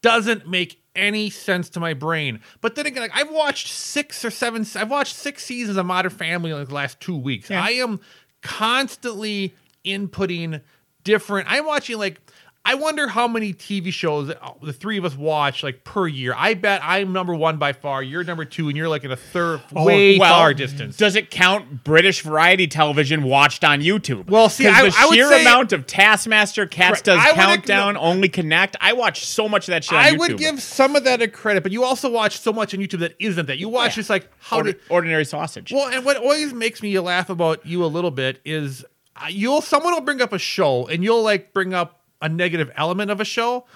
doesn't 0.03 0.49
make 0.49 0.81
any 0.95 1.29
sense 1.29 1.69
to 1.71 1.81
my 1.81 1.93
brain. 1.93 2.41
But 2.61 2.77
then 2.77 2.87
again, 2.87 3.03
like 3.03 3.11
I've 3.17 3.33
watched 3.33 3.67
six 3.73 4.25
or 4.25 4.31
seven. 4.31 4.65
I've 4.77 4.91
watched 4.91 5.17
six 5.17 5.45
seasons 5.45 5.77
of 5.77 5.87
Modern 5.87 6.13
Family 6.13 6.53
in 6.53 6.59
like 6.59 6.69
the 6.69 6.75
last 6.75 7.01
two 7.01 7.17
weeks. 7.17 7.51
I 7.51 7.71
am 7.73 7.99
constantly 8.43 9.55
inputting 9.85 10.61
different. 11.07 11.51
I'm 11.51 11.65
watching 11.65 11.99
like. 11.99 12.21
I 12.69 12.75
wonder 12.75 13.07
how 13.07 13.29
many 13.29 13.55
TV 13.55 13.93
shows 13.93 14.27
the 14.61 14.73
three 14.73 14.99
of 14.99 15.05
us 15.05 15.15
watch 15.17 15.63
like 15.63 15.85
per 15.85 16.09
year. 16.09 16.35
I 16.37 16.55
bet 16.55 16.81
I'm 16.83 17.13
number 17.13 17.33
one 17.33 17.59
by 17.59 17.73
far. 17.73 18.03
You're 18.03 18.25
number 18.25 18.45
two, 18.45 18.67
and 18.67 18.77
you're 18.77 18.89
like 18.89 19.05
in 19.05 19.13
a 19.13 19.17
third, 19.17 19.61
oh, 19.77 19.85
way 19.85 20.19
well, 20.19 20.35
far 20.35 20.53
distance. 20.53 20.97
Does 20.97 21.15
it 21.15 21.31
count 21.31 21.85
British 21.85 22.23
variety 22.23 22.67
television 22.67 23.23
watched 23.23 23.63
on 23.63 23.83
YouTube? 23.83 24.29
Well, 24.29 24.49
see, 24.49 24.67
I- 24.67 24.83
the 24.91 24.97
I 24.99 25.07
would 25.07 25.15
sheer 25.15 25.29
say- 25.29 25.43
amount 25.43 25.73
of 25.73 25.87
Taskmaster, 25.87 26.67
Cats 26.67 26.89
Correct. 26.89 27.05
Does 27.05 27.19
I 27.21 27.29
would 27.29 27.37
Countdown, 27.37 27.95
igno- 27.95 27.99
Only 28.01 28.29
Connect. 28.29 28.77
I 28.81 28.95
watch 28.95 29.25
so 29.25 29.49
much 29.49 29.69
of 29.69 29.71
that 29.73 29.85
shit. 29.85 29.93
On 29.97 30.05
I 30.05 30.11
YouTube. 30.15 30.19
would 30.19 30.39
give 30.39 30.61
some 30.61 30.97
of 30.97 31.05
that 31.05 31.23
a 31.23 31.29
credit, 31.29 31.63
but 31.63 31.71
you 31.71 31.85
also 31.85 32.11
watch 32.11 32.41
so 32.41 32.53
much 32.53 32.75
on 32.75 32.81
YouTube 32.81 32.99
that 32.99 33.15
isn't 33.21 33.47
that. 33.47 33.59
You 33.59 33.69
watch 33.69 33.95
just 33.95 34.11
like 34.11 34.29
how 34.41 34.59
Ordi- 34.63 34.65
did 34.65 34.81
ordinary 34.89 35.25
sausage. 35.25 35.71
Well, 35.71 35.87
and 35.89 36.05
what 36.05 36.17
always 36.17 36.53
makes 36.53 36.83
me 36.83 36.99
laugh 36.99 37.31
about 37.31 37.65
you 37.65 37.85
a 37.85 37.87
little 37.87 38.11
bit 38.11 38.41
is 38.45 38.85
you'll 39.31 39.61
someone 39.61 39.95
will 39.95 40.01
bring 40.01 40.21
up 40.21 40.33
a 40.33 40.39
show 40.39 40.87
and 40.87 41.03
you'll 41.03 41.23
like 41.23 41.53
bring 41.53 41.75
up 41.75 42.01
a 42.21 42.29
negative 42.29 42.71
element 42.77 43.11
of 43.11 43.21
a 43.21 43.25
show. 43.25 43.67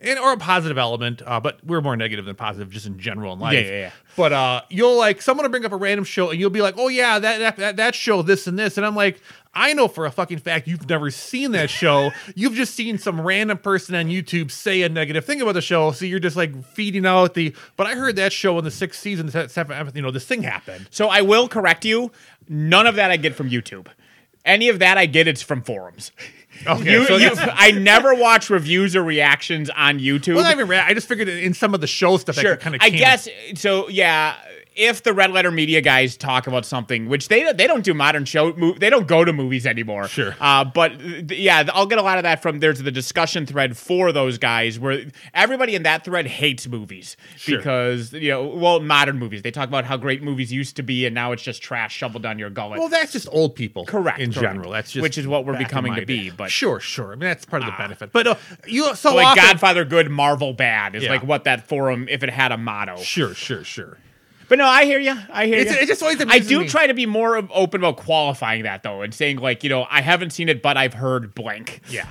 And, 0.00 0.16
or 0.16 0.32
a 0.32 0.36
positive 0.36 0.78
element, 0.78 1.22
uh, 1.26 1.40
but 1.40 1.58
we're 1.64 1.80
more 1.80 1.96
negative 1.96 2.24
than 2.24 2.36
positive 2.36 2.70
just 2.70 2.86
in 2.86 3.00
general 3.00 3.32
in 3.32 3.40
life. 3.40 3.54
Yeah, 3.54 3.60
yeah, 3.62 3.80
yeah. 3.80 3.90
But 4.16 4.32
uh, 4.32 4.62
you'll 4.70 4.96
like 4.96 5.20
someone 5.20 5.42
will 5.42 5.50
bring 5.50 5.64
up 5.64 5.72
a 5.72 5.76
random 5.76 6.04
show 6.04 6.30
and 6.30 6.38
you'll 6.38 6.50
be 6.50 6.62
like, 6.62 6.76
"Oh 6.78 6.86
yeah, 6.86 7.18
that, 7.18 7.38
that 7.38 7.56
that 7.56 7.76
that 7.78 7.94
show, 7.96 8.22
this 8.22 8.46
and 8.46 8.56
this," 8.56 8.76
and 8.76 8.86
I'm 8.86 8.94
like, 8.94 9.20
"I 9.54 9.72
know 9.72 9.88
for 9.88 10.06
a 10.06 10.12
fucking 10.12 10.38
fact 10.38 10.68
you've 10.68 10.88
never 10.88 11.10
seen 11.10 11.50
that 11.50 11.68
show. 11.68 12.12
you've 12.36 12.54
just 12.54 12.76
seen 12.76 12.96
some 12.98 13.20
random 13.20 13.58
person 13.58 13.96
on 13.96 14.06
YouTube 14.06 14.52
say 14.52 14.82
a 14.82 14.88
negative 14.88 15.24
thing 15.24 15.40
about 15.42 15.54
the 15.54 15.60
show, 15.60 15.90
so 15.90 16.04
you're 16.04 16.20
just 16.20 16.36
like 16.36 16.64
feeding 16.64 17.04
out 17.04 17.34
the." 17.34 17.52
But 17.76 17.88
I 17.88 17.96
heard 17.96 18.14
that 18.14 18.32
show 18.32 18.56
in 18.58 18.64
the 18.64 18.70
sixth 18.70 19.00
season, 19.00 19.26
the 19.26 19.48
seventh, 19.48 19.96
you 19.96 20.02
know, 20.02 20.12
this 20.12 20.26
thing 20.26 20.44
happened. 20.44 20.86
So 20.92 21.08
I 21.08 21.22
will 21.22 21.48
correct 21.48 21.84
you. 21.84 22.12
None 22.48 22.86
of 22.86 22.94
that 22.94 23.10
I 23.10 23.16
get 23.16 23.34
from 23.34 23.50
YouTube. 23.50 23.88
Any 24.48 24.68
of 24.68 24.78
that 24.80 24.98
I 24.98 25.06
get 25.06 25.28
it's 25.28 25.42
from 25.42 25.62
forums. 25.62 26.10
Okay, 26.66 26.90
You- 26.90 27.04
so 27.06 27.16
you- 27.16 27.30
I 27.36 27.70
never 27.70 28.14
watch 28.14 28.50
reviews 28.50 28.96
or 28.96 29.02
reactions 29.04 29.70
on 29.70 30.00
YouTube. 30.00 30.34
Well, 30.36 30.50
even 30.50 30.66
ra- 30.66 30.82
I 30.84 30.92
just 30.94 31.06
figured 31.06 31.28
in 31.28 31.54
some 31.54 31.72
of 31.74 31.80
the 31.80 31.86
show 31.86 32.16
stuff 32.16 32.34
sure. 32.36 32.50
that 32.56 32.60
kind 32.60 32.74
of 32.74 32.80
I 32.82 32.88
guess 32.90 33.28
so. 33.54 33.88
Yeah. 33.88 34.34
If 34.78 35.02
the 35.02 35.12
red 35.12 35.30
letter 35.32 35.50
media 35.50 35.80
guys 35.80 36.16
talk 36.16 36.46
about 36.46 36.64
something, 36.64 37.08
which 37.08 37.28
they 37.28 37.52
they 37.52 37.66
don't 37.66 37.84
do 37.84 37.92
modern 37.92 38.24
show, 38.24 38.52
they 38.78 38.88
don't 38.88 39.06
go 39.08 39.24
to 39.24 39.32
movies 39.32 39.66
anymore. 39.66 40.08
Sure. 40.08 40.34
Uh, 40.40 40.64
but 40.64 40.98
yeah, 41.30 41.64
I'll 41.74 41.86
get 41.86 41.98
a 41.98 42.02
lot 42.02 42.16
of 42.18 42.22
that 42.22 42.40
from 42.40 42.60
there's 42.60 42.78
the 42.82 42.90
discussion 42.92 43.44
thread 43.44 43.76
for 43.76 44.12
those 44.12 44.38
guys 44.38 44.78
where 44.78 45.04
everybody 45.34 45.74
in 45.74 45.82
that 45.82 46.04
thread 46.04 46.26
hates 46.26 46.66
movies 46.68 47.16
Sure. 47.36 47.58
because 47.58 48.12
you 48.12 48.30
know, 48.30 48.46
well, 48.46 48.80
modern 48.80 49.18
movies. 49.18 49.42
They 49.42 49.50
talk 49.50 49.68
about 49.68 49.84
how 49.84 49.96
great 49.96 50.22
movies 50.22 50.52
used 50.52 50.76
to 50.76 50.82
be, 50.82 51.04
and 51.06 51.14
now 51.14 51.32
it's 51.32 51.42
just 51.42 51.60
trash 51.62 51.94
shoveled 51.94 52.22
down 52.22 52.38
your 52.38 52.50
gullet. 52.50 52.78
Well, 52.78 52.88
that's 52.88 53.12
just 53.12 53.28
old 53.32 53.56
people. 53.56 53.84
Correct, 53.84 54.20
In 54.20 54.32
correct. 54.32 54.40
general, 54.54 54.70
that's 54.70 54.92
just 54.92 55.02
Which 55.02 55.18
is 55.18 55.26
what 55.26 55.44
we're 55.44 55.58
becoming 55.58 55.94
to 55.96 56.06
be, 56.06 56.28
day. 56.30 56.34
but- 56.36 56.50
sure, 56.50 56.78
sure. 56.80 57.08
I 57.08 57.10
mean, 57.16 57.20
that's 57.28 57.44
part 57.44 57.62
of 57.62 57.66
the 57.66 57.74
benefit. 57.76 58.12
But 58.12 58.26
uh, 58.26 58.34
you 58.66 58.94
so 58.94 59.14
like 59.14 59.26
often, 59.26 59.42
Godfather 59.44 59.84
good, 59.84 60.08
Marvel 60.10 60.52
bad 60.52 60.94
is 60.94 61.02
Yeah. 61.04 61.10
like 61.10 61.22
what 61.24 61.44
that 61.44 61.66
forum 61.66 62.06
if 62.08 62.22
it 62.22 62.30
had 62.30 62.52
a 62.52 62.56
motto. 62.56 62.96
Sure, 62.98 63.34
sure, 63.34 63.64
sure. 63.64 63.98
But 64.48 64.58
no, 64.58 64.66
I 64.66 64.84
hear 64.84 64.98
you. 64.98 65.14
I 65.32 65.46
hear 65.46 65.58
It's- 65.58 65.74
you. 65.74 65.82
it 65.82 65.86
just 65.86 66.02
always 66.02 66.20
I 66.26 66.38
do 66.38 66.60
me. 66.60 66.68
try 66.68 66.86
to 66.86 66.94
be 66.94 67.06
more 67.06 67.36
open 67.52 67.80
about 67.80 67.96
qualifying 67.98 68.62
that 68.62 68.82
though, 68.82 69.02
and 69.02 69.14
saying 69.14 69.38
like, 69.38 69.62
you 69.62 69.70
know, 69.70 69.86
I 69.90 70.00
haven't 70.00 70.30
seen 70.30 70.48
it, 70.48 70.62
but 70.62 70.76
I've 70.76 70.94
heard 70.94 71.34
blank. 71.34 71.80
Yeah. 71.90 72.06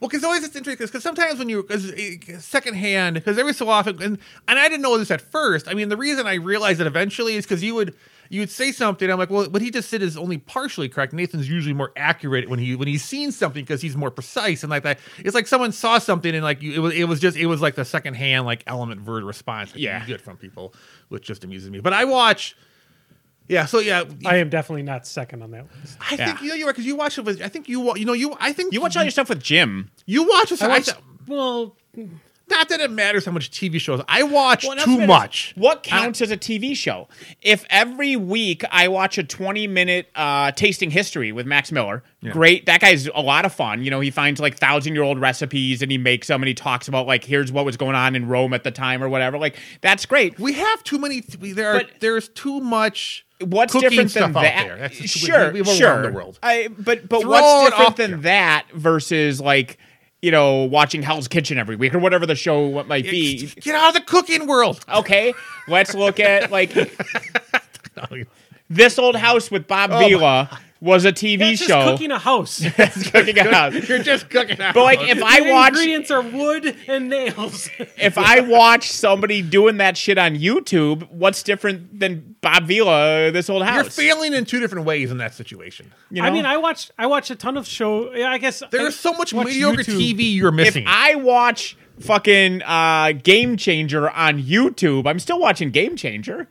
Well, 0.00 0.08
because 0.08 0.24
always 0.24 0.44
it's 0.44 0.56
interesting 0.56 0.86
because 0.86 1.02
sometimes 1.02 1.38
when 1.38 1.48
you 1.48 1.62
because 1.62 1.92
eh, 1.92 2.16
secondhand 2.38 3.14
because 3.14 3.38
every 3.38 3.54
so 3.54 3.68
often 3.68 4.02
and, 4.02 4.18
and 4.48 4.58
I 4.58 4.68
didn't 4.68 4.82
know 4.82 4.98
this 4.98 5.10
at 5.10 5.20
first. 5.20 5.68
I 5.68 5.74
mean, 5.74 5.88
the 5.88 5.96
reason 5.96 6.26
I 6.26 6.34
realized 6.34 6.80
it 6.80 6.86
eventually 6.86 7.36
is 7.36 7.44
because 7.44 7.62
you 7.62 7.74
would 7.76 7.94
you 8.28 8.40
would 8.40 8.50
say 8.50 8.72
something. 8.72 9.08
I'm 9.10 9.18
like, 9.18 9.30
well, 9.30 9.44
what 9.50 9.62
he 9.62 9.70
just 9.70 9.88
said 9.90 10.02
is 10.02 10.16
only 10.16 10.38
partially 10.38 10.88
correct. 10.88 11.12
Nathan's 11.12 11.48
usually 11.48 11.74
more 11.74 11.92
accurate 11.94 12.48
when 12.48 12.58
he 12.58 12.74
when 12.74 12.88
he's 12.88 13.04
seen 13.04 13.30
something 13.30 13.62
because 13.62 13.82
he's 13.82 13.96
more 13.96 14.10
precise 14.10 14.64
and 14.64 14.70
like 14.70 14.82
that. 14.82 14.98
It's 15.18 15.34
like 15.34 15.46
someone 15.46 15.70
saw 15.70 15.98
something 15.98 16.34
and 16.34 16.42
like 16.42 16.60
you, 16.60 16.72
it 16.74 16.78
was 16.80 16.94
it 16.94 17.04
was 17.04 17.20
just 17.20 17.36
it 17.36 17.46
was 17.46 17.62
like 17.62 17.76
the 17.76 17.84
secondhand 17.84 18.46
like 18.46 18.64
element 18.66 19.00
verb 19.00 19.22
response 19.24 19.72
that 19.72 19.78
Yeah. 19.80 20.00
you 20.00 20.08
get 20.08 20.20
from 20.20 20.36
people, 20.38 20.74
which 21.08 21.24
just 21.26 21.44
amuses 21.44 21.70
me. 21.70 21.80
But 21.80 21.92
I 21.92 22.04
watch. 22.04 22.56
Yeah, 23.46 23.66
so 23.66 23.78
yeah, 23.78 24.04
I 24.24 24.36
am 24.36 24.48
definitely 24.48 24.84
not 24.84 25.06
second 25.06 25.42
on 25.42 25.50
that 25.50 25.66
list. 25.82 25.98
I 26.00 26.14
Yeah. 26.14 26.26
think 26.26 26.40
you 26.42 26.48
know 26.48 26.54
you 26.54 26.66
are 26.66 26.72
because 26.72 26.86
you 26.86 26.96
watch 26.96 27.18
it 27.18 27.24
with. 27.26 27.42
I 27.42 27.48
think 27.48 27.68
you 27.68 27.80
wa- 27.80 27.94
you 27.94 28.06
know 28.06 28.14
you. 28.14 28.34
I 28.40 28.52
think 28.54 28.72
You 28.72 28.80
watch 28.80 28.96
all 28.96 29.02
your 29.04 29.10
stuff 29.10 29.28
with 29.28 29.42
Jim. 29.42 29.90
You 30.06 30.22
watch 30.26 30.48
this. 30.50 30.62
I 30.62 30.72
I 30.76 30.80
th- 30.80 30.96
well, 31.26 31.76
not 32.50 32.68
that 32.68 32.80
it 32.80 32.90
matters 32.90 33.24
how 33.24 33.32
much 33.32 33.50
TV 33.50 33.80
shows. 33.80 34.02
I 34.06 34.22
watch 34.22 34.64
Well, 34.66 34.76
too 34.76 34.90
what 34.92 35.00
it 35.00 35.02
is. 35.04 35.08
much. 35.08 35.52
What 35.56 35.82
counts 35.82 36.20
as 36.20 36.30
a 36.30 36.36
TV 36.36 36.76
show? 36.76 37.08
If 37.40 37.64
every 37.70 38.16
week 38.16 38.62
I 38.70 38.88
watch 38.88 39.16
a 39.18 39.22
20 39.24 39.66
minute 39.66 40.08
uh, 40.14 40.50
tasting 40.52 40.90
history 40.90 41.32
with 41.32 41.46
Max 41.46 41.72
Miller, 41.72 42.02
great. 42.30 42.66
That 42.66 42.80
guy's 42.80 43.06
a 43.06 43.20
lot 43.20 43.44
of 43.44 43.52
fun. 43.54 43.82
You 43.82 43.90
know, 43.90 44.00
he 44.00 44.10
finds 44.10 44.40
like 44.40 44.58
thousand 44.58 44.94
year 44.94 45.02
old 45.02 45.20
recipes 45.20 45.80
and 45.82 45.90
he 45.90 45.98
makes 45.98 46.26
them 46.28 46.42
and 46.42 46.48
he 46.48 46.54
talks 46.54 46.86
about 46.88 47.06
like, 47.06 47.24
here's 47.24 47.50
what 47.50 47.64
was 47.64 47.76
going 47.76 47.94
on 47.96 48.14
in 48.14 48.28
Rome 48.28 48.52
at 48.52 48.62
the 48.62 48.70
time 48.70 49.02
or 49.02 49.08
whatever. 49.08 49.38
Like, 49.38 49.56
that's 49.80 50.04
great. 50.06 50.38
We 50.38 50.52
have 50.54 50.84
too 50.84 50.98
many. 50.98 51.22
we- 51.40 51.52
There 51.52 51.70
are. 51.76 51.82
There's 52.00 52.28
too 52.28 52.60
much. 52.60 53.26
What's 53.40 53.72
different 53.74 54.12
than 54.14 54.32
that? 54.34 54.64
there. 54.66 54.76
That's 54.78 54.98
just- 54.98 55.14
we- 55.22 55.28
sure, 55.30 55.52
we, 55.52 55.64
sure. 55.64 55.88
around 55.90 56.02
the 56.02 56.12
world. 56.12 56.38
I, 56.42 56.68
but 56.78 57.08
but 57.08 57.22
Throw 57.22 57.30
what's 57.30 57.70
different 57.76 57.96
than 57.96 58.10
there. 58.12 58.20
that 58.22 58.66
versus 58.74 59.40
like 59.40 59.78
you 60.24 60.30
know 60.30 60.64
watching 60.64 61.02
Hell's 61.02 61.28
Kitchen 61.28 61.58
every 61.58 61.76
week 61.76 61.94
or 61.94 61.98
whatever 61.98 62.24
the 62.26 62.34
show 62.34 62.66
what 62.66 62.88
might 62.88 63.04
be? 63.04 63.46
Get 63.60 63.74
out 63.74 63.88
of 63.88 63.94
the 63.94 64.00
cooking 64.00 64.46
world. 64.46 64.84
Okay, 64.92 65.34
let's 65.68 65.94
look 65.94 66.18
at 66.18 66.50
like 66.50 66.72
this 68.70 68.98
old 68.98 69.16
house 69.16 69.50
with 69.50 69.66
Bob 69.68 69.90
oh 69.92 69.98
Vila 69.98 70.60
was 70.84 71.06
a 71.06 71.12
TV 71.12 71.38
that's 71.38 71.60
just 71.60 71.70
show. 71.70 71.90
cooking 71.90 72.10
a 72.10 72.18
house. 72.18 72.62
Cooking 73.10 73.38
a 73.38 73.50
house. 73.50 73.72
You're 73.88 74.02
just 74.02 74.28
cooking 74.28 74.60
out. 74.60 74.74
But 74.74 74.82
like 74.82 75.00
if 75.00 75.22
I 75.22 75.40
the 75.40 75.50
watch 75.50 75.68
ingredients 75.70 76.10
are 76.10 76.20
wood 76.20 76.76
and 76.86 77.08
nails. 77.08 77.70
if 77.96 78.18
I 78.18 78.40
watch 78.40 78.90
somebody 78.90 79.40
doing 79.40 79.78
that 79.78 79.96
shit 79.96 80.18
on 80.18 80.36
YouTube, 80.36 81.10
what's 81.10 81.42
different 81.42 81.98
than 81.98 82.36
Bob 82.42 82.66
Vila, 82.66 83.30
this 83.32 83.48
old 83.48 83.64
house? 83.64 83.84
you're 83.84 83.90
failing 83.90 84.34
in 84.34 84.44
two 84.44 84.60
different 84.60 84.84
ways 84.84 85.10
in 85.10 85.16
that 85.18 85.32
situation. 85.32 85.90
You 86.10 86.20
know? 86.20 86.28
I 86.28 86.30
mean, 86.30 86.44
I 86.44 86.58
watched 86.58 86.90
I 86.98 87.06
watched 87.06 87.30
a 87.30 87.36
ton 87.36 87.56
of 87.56 87.66
show. 87.66 88.12
I 88.12 88.36
guess 88.36 88.62
I 88.62 88.68
There's 88.70 88.94
so 88.94 89.14
much 89.14 89.32
watch 89.32 89.46
mediocre 89.46 89.82
YouTube. 89.82 90.14
TV 90.16 90.34
you're 90.34 90.52
missing. 90.52 90.82
if 90.82 90.84
missing. 90.84 90.86
I 90.86 91.14
watch 91.14 91.78
fucking 92.00 92.62
uh, 92.62 93.12
Game 93.22 93.56
Changer 93.56 94.10
on 94.10 94.42
YouTube, 94.42 95.06
I'm 95.06 95.18
still 95.18 95.38
watching 95.38 95.70
Game 95.70 95.96
Changer. 95.96 96.48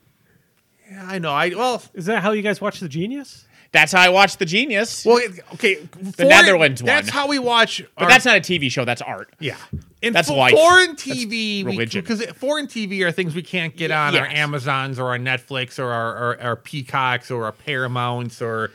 Yeah, 0.89 1.05
I 1.07 1.19
know. 1.19 1.31
I 1.31 1.49
well, 1.49 1.83
Is 1.93 2.05
that 2.05 2.23
how 2.23 2.31
you 2.31 2.41
guys 2.41 2.61
watch 2.61 2.79
The 2.79 2.89
Genius? 2.89 3.45
That's 3.73 3.91
how 3.91 3.99
I 4.01 4.09
watch 4.09 4.37
The 4.37 4.45
Genius. 4.45 5.03
well, 5.03 5.17
it- 5.17 5.39
okay. 5.55 5.75
The 5.99 6.23
Netherlands 6.25 6.81
one. 6.81 6.85
That's 6.87 7.09
how 7.09 7.27
we 7.27 7.39
watch. 7.39 7.83
but 7.97 8.07
that's 8.07 8.23
not 8.23 8.37
a 8.37 8.39
TV 8.39 8.71
show. 8.71 8.85
That's 8.85 9.01
art. 9.01 9.33
Yeah. 9.39 9.57
In 10.01 10.13
That's 10.13 10.27
fo- 10.29 10.35
life. 10.35 10.53
Foreign 10.53 10.95
TV, 10.95 11.65
religion. 11.65 12.01
because 12.01 12.23
foreign 12.35 12.67
TV 12.67 13.01
are 13.05 13.11
things 13.11 13.33
we 13.35 13.41
can't 13.41 13.75
get 13.75 13.89
on 13.91 14.15
our. 14.15 14.25
Amazons 14.27 14.99
or 14.99 15.07
our 15.09 15.17
Netflix 15.17 15.79
or 15.79 15.91
our, 15.91 16.15
our, 16.15 16.41
our 16.41 16.55
Peacocks 16.55 17.31
or 17.31 17.45
our 17.45 17.51
Paramounts 17.51 18.41
or 18.41 18.69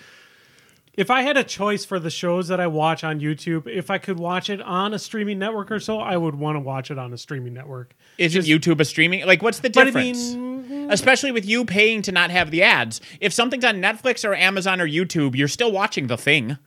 If 0.95 1.11
I 1.13 1.23
had 1.23 1.37
a 1.37 1.45
choice 1.45 1.85
for 1.85 2.01
the 2.01 2.11
shows 2.11 2.49
that 2.49 2.59
I 2.59 2.67
watch 2.67 3.05
on 3.05 3.21
YouTube, 3.21 3.69
if 3.69 3.91
I 3.91 3.99
could 3.99 4.19
watch 4.19 4.51
it 4.51 4.61
on 4.63 4.95
a 4.95 4.99
streaming 4.99 5.39
network 5.39 5.71
or 5.71 5.79
so, 5.79 6.01
I 6.01 6.17
would 6.17 6.35
want 6.35 6.57
to 6.57 6.61
watch 6.61 6.91
it 6.91 6.99
on 6.99 7.13
a 7.13 7.19
streaming 7.19 7.55
network. 7.55 7.95
Isn't 8.17 8.43
YouTube 8.47 8.81
a 8.81 8.85
streaming? 8.85 9.25
Like, 9.27 9.43
what's 9.43 9.61
the 9.61 9.71
But 9.71 9.83
I 9.83 9.85
difference? 9.85 10.33
mean, 10.35 10.48
Especially 10.89 11.33
with 11.33 11.45
you 11.47 11.65
paying 11.65 12.03
to 12.03 12.13
not 12.13 12.31
have 12.31 12.51
the 12.51 12.63
ads. 12.63 13.01
If 13.21 13.33
something's 13.33 13.65
on 13.65 13.83
Netflix 13.83 14.29
or 14.29 14.35
Amazon 14.35 14.81
or 14.81 14.89
YouTube, 14.89 15.37
you're 15.37 15.49
still 15.49 15.73
watching 15.73 16.07
the 16.07 16.17
thing. 16.17 16.59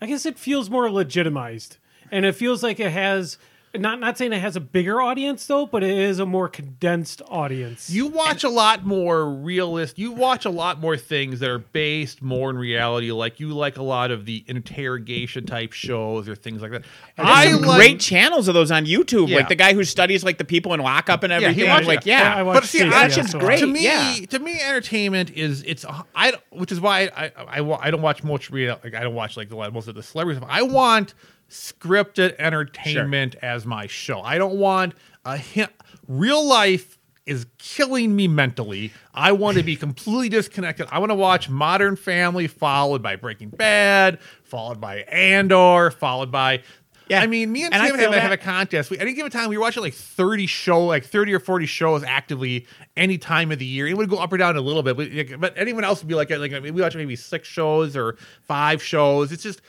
I 0.00 0.06
guess 0.06 0.24
it 0.24 0.38
feels 0.38 0.70
more 0.70 0.90
legitimized, 0.90 1.76
and 2.10 2.24
it 2.24 2.34
feels 2.34 2.62
like 2.62 2.80
it 2.80 2.92
has 2.92 3.36
not 3.72 4.00
not 4.00 4.18
saying 4.18 4.32
it 4.32 4.40
has 4.40 4.56
a 4.56 4.60
bigger 4.60 5.00
audience 5.00 5.46
though, 5.46 5.64
but 5.66 5.84
it 5.84 5.96
is 5.96 6.18
a 6.18 6.26
more 6.26 6.48
condensed 6.48 7.22
audience. 7.28 7.88
you 7.88 8.08
watch 8.08 8.42
a 8.42 8.48
lot 8.48 8.84
more 8.84 9.30
realist. 9.30 9.98
You 9.98 10.10
watch 10.12 10.44
a 10.44 10.50
lot 10.50 10.80
more 10.80 10.96
things 10.96 11.38
that 11.40 11.48
are 11.48 11.58
based 11.60 12.20
more 12.20 12.50
in 12.50 12.58
reality. 12.58 13.12
Like 13.12 13.38
you 13.38 13.48
like 13.48 13.76
a 13.76 13.82
lot 13.82 14.10
of 14.10 14.26
the 14.26 14.44
interrogation 14.48 15.46
type 15.46 15.72
shows 15.72 16.28
or 16.28 16.34
things 16.34 16.62
like 16.62 16.72
that. 16.72 16.82
I 17.18 17.52
some 17.52 17.62
like- 17.62 17.76
great 17.78 18.00
channels 18.00 18.48
of 18.48 18.54
those 18.54 18.70
on 18.70 18.86
YouTube. 18.86 19.28
Yeah. 19.28 19.36
Like 19.36 19.48
the 19.48 19.54
guy 19.54 19.74
who 19.74 19.84
studies 19.84 20.24
like 20.24 20.38
the 20.38 20.44
people 20.44 20.74
in 20.74 20.80
lockup 20.80 21.22
and 21.22 21.32
he 21.32 21.36
everything. 21.36 21.68
watches- 21.68 21.86
like, 21.88 22.06
Yeah, 22.06 22.22
yeah. 22.22 22.34
I 22.36 22.42
watch 22.42 22.54
but 22.62 22.64
see, 22.64 22.78
Stacey 22.78 22.94
I- 22.94 23.08
that 23.24 23.38
great. 23.40 23.60
to 23.60 23.66
me, 23.66 23.84
yeah. 23.84 24.14
to 24.30 24.38
me, 24.38 24.60
entertainment 24.60 25.30
is 25.30 25.62
it's 25.62 25.84
I 26.14 26.32
which 26.50 26.72
is 26.72 26.80
why 26.80 27.10
I 27.16 27.26
I, 27.36 27.60
I, 27.60 27.86
I 27.86 27.90
don't 27.90 28.02
watch 28.02 28.24
much 28.24 28.50
real 28.50 28.80
like 28.82 28.94
I 28.94 29.00
don't 29.02 29.14
watch 29.14 29.36
like 29.36 29.48
the 29.48 29.70
most 29.70 29.86
of 29.88 29.94
the 29.94 30.02
celebrities. 30.02 30.42
I 30.48 30.62
want 30.62 31.14
scripted 31.50 32.36
entertainment 32.38 33.34
as 33.42 33.66
my 33.66 33.86
show. 33.86 34.20
I 34.22 34.38
don't 34.38 34.56
want 34.56 34.94
a 35.24 35.36
hint. 35.36 35.70
Real 36.08 36.44
life 36.46 36.98
is 37.26 37.46
killing 37.58 38.16
me 38.16 38.26
mentally. 38.28 38.92
I 39.12 39.32
want 39.32 39.56
to 39.58 39.62
be 39.62 39.76
completely 39.76 40.28
disconnected. 40.28 40.88
I 40.90 40.98
want 40.98 41.10
to 41.10 41.16
watch 41.16 41.48
Modern 41.48 41.96
Family 41.96 42.46
followed 42.46 43.02
by 43.02 43.16
Breaking 43.16 43.50
Bad, 43.50 44.20
followed 44.42 44.80
by 44.80 44.98
Andor, 45.02 45.90
followed 45.90 46.30
by. 46.30 46.62
Yeah. 47.08 47.22
I 47.22 47.26
mean, 47.26 47.50
me 47.50 47.64
and, 47.64 47.74
And 47.74 47.82
Tim 47.98 48.12
have, 48.12 48.22
have 48.22 48.30
a 48.30 48.36
contest. 48.36 48.88
We, 48.88 48.98
any 49.00 49.14
given 49.14 49.32
time, 49.32 49.48
we 49.48 49.56
were 49.56 49.62
watching 49.62 49.82
like 49.82 49.94
30 49.94 50.46
show, 50.46 50.86
like 50.86 51.04
30 51.04 51.34
or 51.34 51.40
40 51.40 51.66
shows 51.66 52.04
actively 52.04 52.68
any 52.96 53.18
time 53.18 53.50
of 53.50 53.58
the 53.58 53.66
year. 53.66 53.88
It 53.88 53.96
would 53.96 54.08
go 54.08 54.18
up 54.18 54.32
or 54.32 54.36
down 54.36 54.56
a 54.56 54.60
little 54.60 54.84
bit, 54.84 54.96
but, 54.96 55.40
but 55.40 55.54
anyone 55.56 55.82
else 55.82 56.02
would 56.02 56.08
be 56.08 56.14
like, 56.14 56.30
like 56.30 56.52
I 56.52 56.60
mean, 56.60 56.72
we 56.72 56.82
watch 56.82 56.94
maybe 56.94 57.16
six 57.16 57.48
shows 57.48 57.96
or 57.96 58.16
five 58.42 58.80
shows. 58.80 59.32
It's 59.32 59.42
just, 59.42 59.60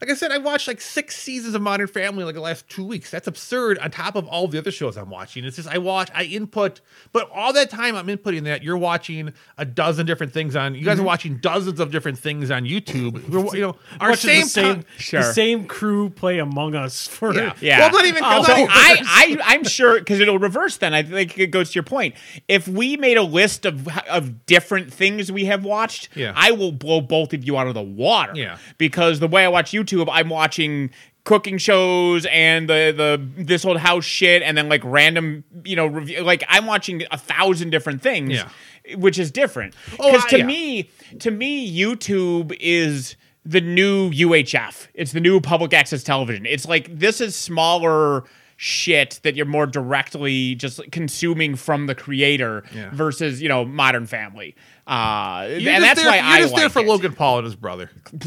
like 0.00 0.10
I 0.10 0.14
said, 0.14 0.30
I 0.30 0.38
watched 0.38 0.68
like 0.68 0.80
six 0.80 1.16
seasons 1.16 1.54
of 1.54 1.62
Modern 1.62 1.86
Family 1.86 2.24
like 2.24 2.34
the 2.34 2.40
last 2.40 2.68
two 2.68 2.84
weeks. 2.84 3.10
That's 3.10 3.26
absurd 3.26 3.78
on 3.78 3.90
top 3.90 4.14
of 4.14 4.26
all 4.28 4.48
the 4.48 4.58
other 4.58 4.70
shows 4.70 4.96
I'm 4.96 5.10
watching. 5.10 5.44
It's 5.44 5.56
just, 5.56 5.68
I 5.68 5.78
watch, 5.78 6.10
I 6.14 6.24
input, 6.24 6.80
but 7.12 7.30
all 7.30 7.52
that 7.52 7.70
time 7.70 7.96
I'm 7.96 8.06
inputting 8.06 8.44
that, 8.44 8.62
you're 8.62 8.76
watching 8.76 9.32
a 9.58 9.64
dozen 9.64 10.06
different 10.06 10.32
things 10.32 10.56
on, 10.56 10.74
you 10.74 10.84
guys 10.84 10.94
are 10.94 10.96
mm-hmm. 10.98 11.06
watching 11.06 11.36
dozens 11.38 11.80
of 11.80 11.90
different 11.90 12.18
things 12.18 12.50
on 12.50 12.64
YouTube. 12.64 13.28
We're, 13.28 13.54
you 13.56 13.62
know, 13.62 13.76
our 14.00 14.16
same, 14.16 14.42
the 14.42 14.48
same. 14.48 14.84
Sure. 14.98 15.20
the 15.20 15.32
same 15.32 15.66
crew 15.66 16.10
play 16.10 16.38
Among 16.38 16.74
Us 16.74 17.06
for 17.06 17.34
Yeah. 17.34 17.54
Yeah. 17.60 17.76
Well, 17.86 17.92
not 17.92 18.06
even, 18.06 18.22
Oh, 18.24 18.42
so 18.42 18.52
I, 18.52 18.66
I, 18.68 19.36
I'm 19.44 19.64
sure 19.64 19.98
because 19.98 20.18
it'll 20.18 20.38
reverse. 20.38 20.76
Then 20.78 20.92
I 20.92 21.02
think 21.02 21.38
it 21.38 21.48
goes 21.48 21.70
to 21.70 21.74
your 21.74 21.84
point. 21.84 22.16
If 22.48 22.66
we 22.66 22.96
made 22.96 23.16
a 23.16 23.22
list 23.22 23.64
of 23.64 23.86
of 24.08 24.46
different 24.46 24.92
things 24.92 25.30
we 25.30 25.44
have 25.44 25.64
watched, 25.64 26.08
Yeah. 26.16 26.32
I 26.34 26.50
will 26.50 26.72
blow 26.72 27.00
both 27.00 27.32
of 27.32 27.44
you 27.44 27.56
out 27.56 27.66
of 27.66 27.74
the 27.74 27.82
water. 27.82 28.32
Yeah. 28.34 28.58
because 28.78 29.20
the 29.20 29.28
way 29.28 29.44
I 29.44 29.48
watch 29.48 29.70
YouTube, 29.70 29.85
I'm 30.10 30.28
watching 30.28 30.90
cooking 31.24 31.58
shows 31.58 32.24
and 32.26 32.68
the 32.70 32.94
the 32.96 33.44
this 33.44 33.64
old 33.64 33.78
house 33.78 34.04
shit, 34.04 34.42
and 34.42 34.56
then 34.56 34.68
like 34.68 34.82
random, 34.84 35.44
you 35.64 35.76
know, 35.76 35.86
review. 35.86 36.22
Like 36.22 36.44
I'm 36.48 36.66
watching 36.66 37.02
a 37.10 37.18
thousand 37.18 37.70
different 37.70 38.02
things. 38.02 38.32
Yeah. 38.32 38.48
Which 38.96 39.18
is 39.18 39.32
different. 39.32 39.74
Oh, 39.98 40.12
Because 40.12 40.24
I- 40.26 40.28
to 40.28 40.38
yeah. 40.38 40.46
me, 40.46 40.90
to 41.18 41.30
me, 41.32 41.76
YouTube 41.76 42.56
is 42.60 43.16
the 43.44 43.60
new 43.60 44.10
UHF. 44.10 44.86
It's 44.94 45.10
the 45.12 45.20
new 45.20 45.40
public 45.40 45.72
access 45.74 46.02
television. 46.04 46.46
It's 46.46 46.66
like 46.66 46.96
this 46.96 47.20
is 47.20 47.34
smaller 47.34 48.22
shit 48.58 49.20
that 49.22 49.34
you're 49.36 49.44
more 49.44 49.66
directly 49.66 50.54
just 50.54 50.80
consuming 50.90 51.56
from 51.56 51.86
the 51.86 51.94
creator 51.94 52.62
Yeah. 52.74 52.90
versus 52.92 53.42
you 53.42 53.48
know 53.48 53.64
Modern 53.64 54.06
Family. 54.06 54.54
Uh, 54.86 55.46
and 55.50 55.82
that's 55.84 56.00
there, 56.00 56.08
why 56.10 56.16
you're 56.16 56.24
I 56.24 56.40
just 56.40 56.54
there 56.54 56.68
for 56.70 56.78
it. 56.78 56.86
Logan 56.86 57.12
Paul 57.12 57.38
and 57.38 57.44
his 57.44 57.56
brother. 57.56 57.90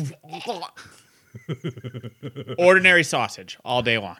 Ordinary 2.57 3.03
sausage 3.03 3.57
all 3.63 3.81
day 3.81 3.97
long. 3.97 4.17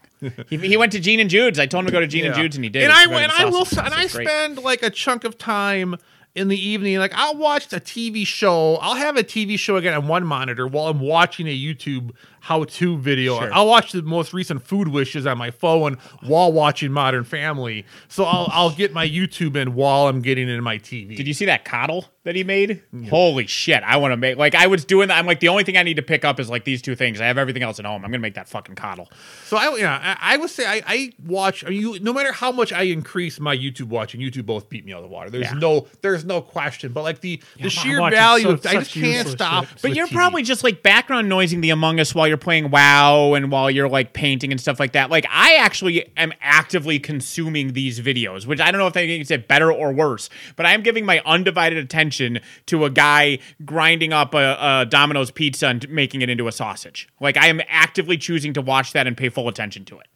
he, 0.50 0.58
he 0.58 0.78
went 0.78 0.92
to 0.92 1.00
Gene 1.00 1.20
and 1.20 1.30
Jude's. 1.30 1.60
I 1.60 1.66
told 1.66 1.84
him 1.84 1.88
to 1.88 1.92
go 1.92 2.00
to 2.00 2.08
Gene 2.08 2.26
and 2.26 2.36
Jude's, 2.36 2.56
and 2.56 2.64
he 2.64 2.70
did. 2.70 2.84
And 2.84 2.92
I 2.92 3.04
and 3.04 3.32
I 3.32 3.46
will 3.46 3.68
and 3.78 3.94
I 3.94 4.04
It's 4.04 4.16
great. 4.16 4.28
spend 4.28 4.58
like 4.60 4.84
a 4.84 4.90
chunk 4.90 5.24
of 5.24 5.38
time 5.38 5.96
in 6.36 6.48
the 6.48 6.68
evening, 6.68 6.98
like 7.00 7.14
I'll 7.16 7.36
watch 7.36 7.72
a 7.74 7.80
TV 7.80 8.26
show. 8.26 8.76
I'll 8.78 8.96
have 8.96 9.18
a 9.18 9.24
TV 9.24 9.58
show 9.58 9.78
again 9.78 9.94
on 9.94 10.08
one 10.08 10.26
monitor 10.26 10.68
while 10.68 10.88
I'm 10.88 11.00
watching 11.00 11.48
a 11.48 11.58
YouTube 11.58 12.12
how-to 12.42 12.98
video. 12.98 13.40
Sure. 13.40 13.54
I'll 13.54 13.68
watch 13.68 13.92
the 13.92 14.02
most 14.02 14.34
recent 14.34 14.64
food 14.66 14.88
wishes 14.88 15.26
on 15.26 15.38
my 15.38 15.52
phone 15.52 15.98
while 16.26 16.52
watching 16.52 16.92
Modern 16.92 17.24
Family. 17.24 17.86
So 18.08 18.24
I'll 18.24 18.48
I'll 18.52 18.72
get 18.72 18.94
my 18.94 19.08
YouTube 19.08 19.56
in 19.56 19.76
while 19.76 20.08
I'm 20.08 20.22
getting 20.22 20.50
in 20.50 20.64
my 20.64 20.78
TV. 20.78 21.16
Did 21.16 21.28
you 21.28 21.34
see 21.34 21.46
that 21.46 21.66
coddle 21.66 22.06
that 22.24 22.36
he 22.36 22.44
made? 22.44 22.82
Holy 23.10 23.48
shit! 23.48 23.82
I 23.84 23.98
want 23.98 24.12
to 24.12 24.18
make 24.18 24.38
like 24.38 24.56
I 24.56 24.68
was 24.68 24.86
doing 24.86 25.08
that. 25.10 25.18
I'm 25.18 25.26
like 25.26 25.40
the 25.40 25.48
only 25.50 25.64
thing 25.64 25.78
I 25.78 25.84
need 25.84 25.96
to 25.96 26.02
pick 26.02 26.24
up 26.26 26.40
is 26.40 26.50
like 26.50 26.64
these 26.64 26.82
two 26.82 26.96
things. 26.96 27.20
I 27.22 27.26
have 27.26 27.38
everything 27.38 27.64
else 27.64 27.80
at 27.80 27.86
home. 27.86 28.04
I'm 28.06 28.12
gonna 28.12 28.20
make 28.20 28.36
that 28.36 28.48
fucking 28.48 28.76
coddle. 28.76 29.10
So 29.46 29.58
I, 29.58 29.76
yeah, 29.78 30.16
I, 30.22 30.34
I 30.36 30.38
would 30.38 30.50
say 30.50 30.66
I, 30.66 30.82
I 30.86 31.12
watch. 31.26 31.66
I 31.66 31.70
mean, 31.70 31.82
you, 31.82 32.00
no 32.00 32.14
matter 32.14 32.32
how 32.32 32.52
much 32.52 32.72
I 32.72 32.84
increase 32.84 33.40
my 33.40 33.56
YouTube 33.56 33.88
watching, 33.88 34.22
YouTube 34.22 34.46
both 34.46 34.70
beat 34.70 34.86
me 34.86 34.94
out 34.94 34.98
of 34.98 35.04
the 35.04 35.10
water. 35.14 35.30
There's 35.30 35.46
Yeah. 35.46 35.54
no, 35.60 35.88
there's 36.02 36.24
no 36.26 36.42
question. 36.42 36.94
But 36.94 37.04
like 37.04 37.22
the 37.22 37.42
the 37.62 37.70
sheer 37.70 37.98
value, 38.10 38.46
so- 38.46 38.52
of, 38.52 38.66
I 38.66 38.74
just 38.76 38.94
can't 38.94 39.28
stop. 39.28 39.66
But 39.82 39.96
you're 39.96 40.08
TV. 40.08 40.14
probably 40.14 40.44
just 40.44 40.64
like 40.64 40.84
background 40.84 41.28
noising 41.30 41.62
the 41.62 41.72
Among 41.72 42.00
Us 42.00 42.14
while 42.16 42.28
you're 42.30 42.38
playing 42.38 42.72
WoW 42.72 43.34
and 43.34 43.52
while 43.52 43.70
you're 43.70 43.90
like 43.90 44.14
painting 44.14 44.52
and 44.52 44.62
stuff 44.62 44.80
like 44.80 44.94
that. 44.94 45.10
Like 45.10 45.26
I 45.30 45.56
actually 45.56 46.10
am 46.16 46.32
actively 46.40 47.00
consuming 47.00 47.74
these 47.74 48.00
videos, 48.00 48.46
which 48.46 48.62
I 48.62 48.72
don't 48.72 48.80
know 48.80 48.88
if 48.88 48.96
I 48.96 49.06
can 49.06 49.26
say 49.26 49.38
better 49.38 49.72
or 49.72 49.92
worse, 49.92 50.30
but 50.56 50.66
I 50.66 50.74
am 50.74 50.82
giving 50.82 51.06
my 51.06 51.22
undivided 51.26 51.78
attention 51.78 52.40
to 52.68 52.86
a 52.86 52.90
guy 52.90 53.40
grinding 53.66 54.14
up 54.14 54.34
a, 54.34 54.58
a 54.82 54.86
Domino's 54.86 55.32
pizza 55.32 55.68
and 55.68 55.88
making 55.90 56.22
it 56.22 56.30
into 56.30 56.48
a 56.48 56.52
sausage. 56.54 57.10
Like 57.20 57.36
I 57.36 57.48
am 57.48 57.60
actively 57.68 58.18
choosing 58.18 58.54
to 58.54 58.62
watch 58.62 58.94
that 58.94 59.08
and 59.08 59.18
pay 59.18 59.30
full 59.30 59.50
attention 59.50 59.84
to 59.86 60.00
it. 60.00 60.08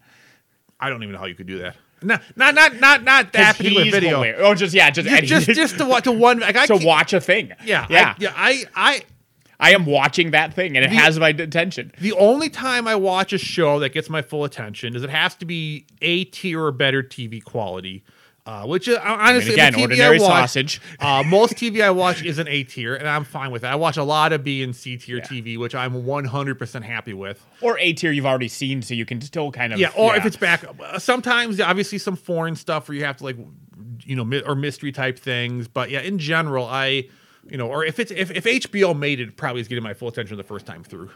I 0.79 0.89
don't 0.89 1.01
even 1.03 1.13
know 1.13 1.19
how 1.19 1.25
you 1.25 1.35
could 1.35 1.47
do 1.47 1.59
that. 1.59 1.75
No, 2.01 2.17
not 2.35 2.53
not 2.53 2.79
not 2.81 3.03
not 3.03 3.31
that 3.31 3.55
particular 3.55 3.85
video. 3.89 4.17
hilarious. 4.17 4.41
Oh, 4.43 4.53
just 4.55 4.73
yeah, 4.75 4.89
just 4.89 5.07
Just, 5.07 5.27
just 5.27 5.47
just 5.47 5.77
to 5.77 5.85
watch 5.85 6.03
to 6.03 6.11
one. 6.11 6.39
Like 6.41 6.57
I 6.57 6.65
to 6.67 6.73
can't- 6.73 6.85
watch 6.85 7.13
a 7.13 7.21
thing. 7.21 7.53
Yeah, 7.63 7.87
yeah. 7.89 8.15
I, 8.17 8.21
yeah. 8.21 8.33
I 8.35 8.63
I 8.75 9.01
I 9.63 9.71
am 9.71 9.85
watching 9.85 10.31
that 10.31 10.53
thing 10.53 10.75
and 10.75 10.85
it 10.85 10.89
The- 10.89 10.95
has 10.97 11.17
my 11.17 11.29
attention. 11.29 11.91
The 11.99 12.11
only 12.13 12.49
time 12.49 12.87
I 12.87 12.95
watch 12.95 13.31
a 13.33 13.37
show 13.37 13.79
that 13.79 13.93
gets 13.93 14.09
my 14.09 14.21
full 14.21 14.43
attention 14.43 14.95
is 14.95 15.03
it 15.03 15.09
has 15.09 15.35
to 15.35 15.45
be 15.45 15.85
A 16.01 16.25
tier 16.25 16.63
or 16.65 16.71
better 16.71 17.01
TV 17.01 17.41
quality. 17.43 18.03
Uh, 18.45 18.65
which 18.65 18.89
uh, 18.89 18.99
honestly, 19.01 19.53
again, 19.53 19.71
the 19.71 19.77
TV 19.79 19.81
ordinary 19.83 20.17
I 20.19 20.21
watch, 20.21 20.29
sausage. 20.49 20.81
Uh, 20.99 21.23
most 21.25 21.53
TV 21.53 21.81
I 21.81 21.91
watch 21.91 22.21
is 22.25 22.39
an 22.39 22.49
A 22.49 22.65
tier, 22.65 22.93
and 22.93 23.07
I'm 23.07 23.23
fine 23.23 23.51
with 23.51 23.63
it. 23.63 23.67
I 23.67 23.75
watch 23.75 23.95
a 23.95 24.03
lot 24.03 24.33
of 24.33 24.43
B 24.43 24.61
and 24.63 24.75
C 24.75 24.97
tier 24.97 25.19
Yeah. 25.19 25.23
TV, 25.23 25.57
which 25.57 25.73
I'm 25.73 25.93
100% 26.03 26.83
happy 26.83 27.13
with. 27.13 27.41
Or 27.61 27.79
A 27.79 27.93
tier 27.93 28.11
you've 28.11 28.25
already 28.25 28.49
seen, 28.49 28.81
so 28.81 28.95
you 28.95 29.05
can 29.05 29.21
still 29.21 29.49
kind 29.53 29.71
of 29.71 29.79
Yeah, 29.79 29.91
or 29.95 30.17
if 30.17 30.25
it's 30.25 30.35
back, 30.35 30.65
uh, 30.83 30.99
sometimes 30.99 31.61
obviously 31.61 31.97
some 31.99 32.17
foreign 32.17 32.57
stuff 32.57 32.89
where 32.89 32.97
you 32.97 33.05
have 33.05 33.15
to 33.17 33.23
like, 33.23 33.37
you 34.03 34.17
know, 34.17 34.25
mi- 34.25 34.41
or 34.45 34.55
mystery 34.55 34.91
type 34.91 35.17
things. 35.17 35.69
But 35.69 35.89
yeah, 35.89 36.01
in 36.01 36.19
general, 36.19 36.65
I, 36.65 37.05
you 37.49 37.57
know, 37.57 37.67
or 37.67 37.85
if 37.85 37.99
it's 37.99 38.11
if, 38.11 38.31
if 38.31 38.43
HBO 38.45 38.97
made 38.97 39.19
it, 39.19 39.29
it 39.29 39.37
probably 39.37 39.61
is 39.61 39.67
getting 39.67 39.83
my 39.83 39.93
full 39.93 40.07
attention 40.07 40.37
the 40.37 40.43
first 40.43 40.65
time 40.65 40.83
through. 40.83 41.09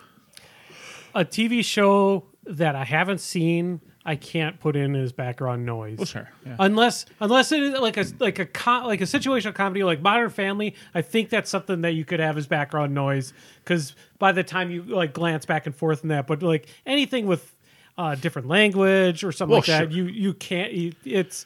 a 1.16 1.24
TV 1.26 1.64
show 1.64 2.26
that 2.46 2.76
I 2.76 2.84
haven't 2.86 3.20
seen, 3.20 3.82
I 4.06 4.16
can't 4.16 4.60
put 4.60 4.76
in 4.76 4.96
as 4.96 5.12
background 5.12 5.66
noise. 5.66 5.98
Well, 5.98 6.06
sure, 6.06 6.30
yeah. 6.46 6.56
Unless 6.60 7.06
unless 7.20 7.52
it 7.52 7.62
is 7.64 7.80
like 7.80 7.98
a 7.98 8.06
like 8.20 8.40
a 8.40 8.46
co- 8.46 8.86
like 8.88 9.02
a 9.02 9.06
situational 9.06 9.54
comedy 9.54 9.84
like 9.84 10.02
Modern 10.02 10.30
Family, 10.30 10.76
I 10.94 11.02
think 11.02 11.30
that's 11.30 11.50
something 11.50 11.82
that 11.82 11.92
you 11.94 12.06
could 12.06 12.20
have 12.20 12.38
as 12.38 12.48
background 12.48 12.94
noise 12.94 13.34
because 13.64 13.96
by 14.20 14.32
the 14.32 14.44
time 14.44 14.72
you 14.72 14.84
like 14.84 15.14
glance 15.14 15.46
back 15.46 15.66
and 15.66 15.76
forth 15.76 16.04
in 16.04 16.10
that, 16.10 16.28
but 16.28 16.42
like 16.44 16.68
anything 16.86 17.26
with 17.26 17.54
uh, 17.98 18.14
different 18.16 18.48
language 18.48 19.24
or 19.24 19.32
something 19.32 19.52
Well, 19.52 19.60
like 19.60 19.66
that, 19.68 19.92
sure. 19.92 19.98
you 19.98 20.06
you 20.06 20.34
can't. 20.36 20.72
You, 20.72 20.94
it's, 21.04 21.46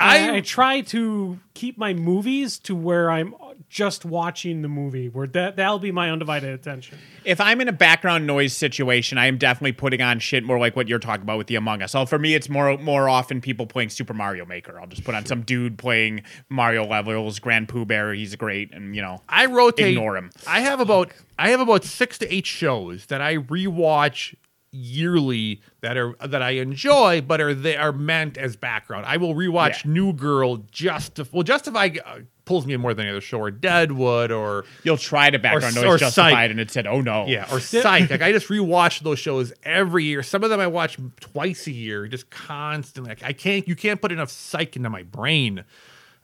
I- 0.00 0.30
I, 0.30 0.34
I 0.36 0.40
try 0.40 0.80
to 0.82 1.38
keep 1.54 1.76
my 1.78 1.92
movies 1.94 2.58
to 2.60 2.74
where 2.74 3.10
I'm 3.10 3.34
just 3.68 4.04
watching 4.04 4.62
the 4.62 4.68
movie, 4.68 5.08
where 5.08 5.28
that 5.28 5.54
that'll 5.56 5.78
be 5.78 5.92
my 5.92 6.10
undivided 6.10 6.50
attention. 6.50 6.98
if 7.24 7.40
I'm 7.40 7.60
in 7.60 7.68
a 7.68 7.72
background 7.72 8.26
noise 8.26 8.52
situation, 8.52 9.16
I 9.18 9.26
am 9.26 9.38
definitely 9.38 9.72
putting 9.72 10.02
on 10.02 10.18
shit 10.18 10.42
more 10.42 10.58
like 10.58 10.74
what 10.74 10.88
you're 10.88 10.98
talking 10.98 11.22
about 11.22 11.38
with 11.38 11.46
the 11.46 11.54
Among 11.54 11.80
Us. 11.82 11.92
So 11.92 12.04
for 12.06 12.18
me, 12.18 12.34
it's 12.34 12.48
more 12.48 12.76
more 12.78 13.08
often 13.08 13.40
people 13.40 13.66
playing 13.66 13.90
Super 13.90 14.14
Mario 14.14 14.44
Maker. 14.44 14.80
I'll 14.80 14.88
just 14.88 15.04
put 15.04 15.14
on 15.14 15.24
some 15.26 15.42
dude 15.42 15.78
playing 15.78 16.22
Mario 16.48 16.84
levels, 16.86 17.38
GrandPOOBear. 17.38 18.16
He's 18.16 18.34
great, 18.34 18.72
and 18.72 18.96
you 18.96 19.02
know, 19.02 19.20
I 19.28 19.46
rotate. 19.46 19.88
Ignore 19.90 20.16
him. 20.16 20.30
I 20.48 20.60
have 20.60 20.80
about 20.80 21.12
I 21.38 21.50
have 21.50 21.60
about 21.60 21.84
six 21.84 22.18
to 22.18 22.34
eight 22.34 22.46
shows 22.46 23.06
that 23.06 23.20
I 23.20 23.36
rewatch 23.36 24.34
yearly 24.72 25.60
that 25.80 25.96
are 25.96 26.14
that 26.26 26.42
I 26.42 26.50
enjoy, 26.50 27.20
but 27.20 27.40
are 27.40 27.54
they 27.54 27.76
are 27.76 27.92
meant 27.92 28.38
as 28.38 28.56
background. 28.56 29.04
I 29.06 29.16
will 29.16 29.34
rewatch 29.34 29.84
Yeah. 29.84 29.90
New 29.92 30.12
Girl 30.12 30.58
just 30.70 31.16
to, 31.16 31.26
well 31.32 31.42
Justify 31.42 31.90
uh, 32.04 32.18
pulls 32.44 32.66
me 32.66 32.74
in 32.74 32.80
more 32.80 32.94
than 32.94 33.06
any 33.06 33.10
other 33.12 33.20
show 33.20 33.38
or 33.38 33.50
Deadwood 33.50 34.30
or 34.30 34.64
you'll 34.82 34.96
try 34.96 35.30
to 35.30 35.38
background 35.38 35.76
Or- 35.76 35.80
noise 35.82 35.94
or 35.94 35.98
justified, 35.98 36.30
Psych. 36.32 36.50
and 36.50 36.60
it 36.60 36.70
said, 36.70 36.86
"Oh 36.86 37.00
no, 37.00 37.26
yeah 37.26 37.46
or 37.52 37.60
Psych. 37.60 38.10
like 38.10 38.22
I 38.22 38.32
just 38.32 38.48
rewatch 38.48 39.00
those 39.00 39.18
shows 39.18 39.52
every 39.62 40.04
year. 40.04 40.22
Some 40.22 40.44
of 40.44 40.50
them 40.50 40.60
I 40.60 40.66
watch 40.66 40.98
twice 41.20 41.66
a 41.66 41.72
year, 41.72 42.06
just 42.06 42.30
constantly. 42.30 43.10
Like 43.10 43.22
I 43.22 43.32
can't 43.32 43.66
you 43.68 43.76
can't 43.76 44.00
put 44.00 44.12
enough 44.12 44.30
Psych 44.30 44.76
into 44.76 44.90
my 44.90 45.02
brain. 45.02 45.64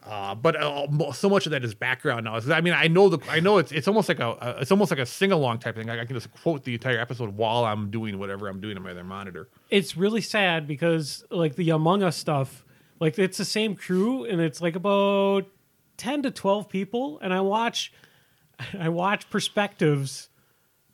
Uh, 0.06 0.34
but 0.36 0.54
uh, 0.54 1.12
so 1.12 1.28
much 1.28 1.46
of 1.46 1.52
that 1.52 1.64
is 1.64 1.74
background 1.74 2.24
now. 2.24 2.38
I 2.54 2.60
mean, 2.60 2.74
I 2.74 2.86
know 2.86 3.08
the, 3.08 3.18
I 3.28 3.40
know 3.40 3.58
it's 3.58 3.72
it's 3.72 3.88
almost 3.88 4.08
like 4.08 4.20
a, 4.20 4.36
a 4.40 4.60
it's 4.60 4.70
almost 4.70 4.92
like 4.92 5.00
a 5.00 5.06
sing 5.06 5.32
along 5.32 5.58
type 5.58 5.74
thing. 5.74 5.90
I, 5.90 6.00
I 6.00 6.04
can 6.04 6.14
just 6.14 6.32
quote 6.32 6.62
the 6.62 6.74
entire 6.74 6.98
episode 6.98 7.36
while 7.36 7.64
I'm 7.64 7.90
doing 7.90 8.18
whatever 8.18 8.46
I'm 8.46 8.60
doing 8.60 8.76
on 8.76 8.84
my 8.84 8.92
other 8.92 9.02
monitor. 9.02 9.48
it's 9.68 9.96
really 9.96 10.20
sad 10.20 10.68
because 10.68 11.24
like 11.30 11.56
the 11.56 11.70
Among 11.70 12.04
Us 12.04 12.16
stuff, 12.16 12.64
like 13.00 13.18
it's 13.18 13.36
the 13.36 13.44
same 13.44 13.74
crew 13.74 14.24
and 14.24 14.40
it's 14.40 14.60
like 14.60 14.76
about 14.76 15.46
ten 15.96 16.22
to 16.22 16.30
twelve 16.30 16.68
people, 16.68 17.18
and 17.20 17.34
I 17.34 17.40
watch, 17.40 17.92
I 18.78 18.88
watch 18.88 19.28
perspectives 19.28 20.28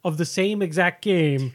of 0.05 0.17
the 0.17 0.25
same 0.25 0.63
exact 0.63 1.03
game 1.03 1.53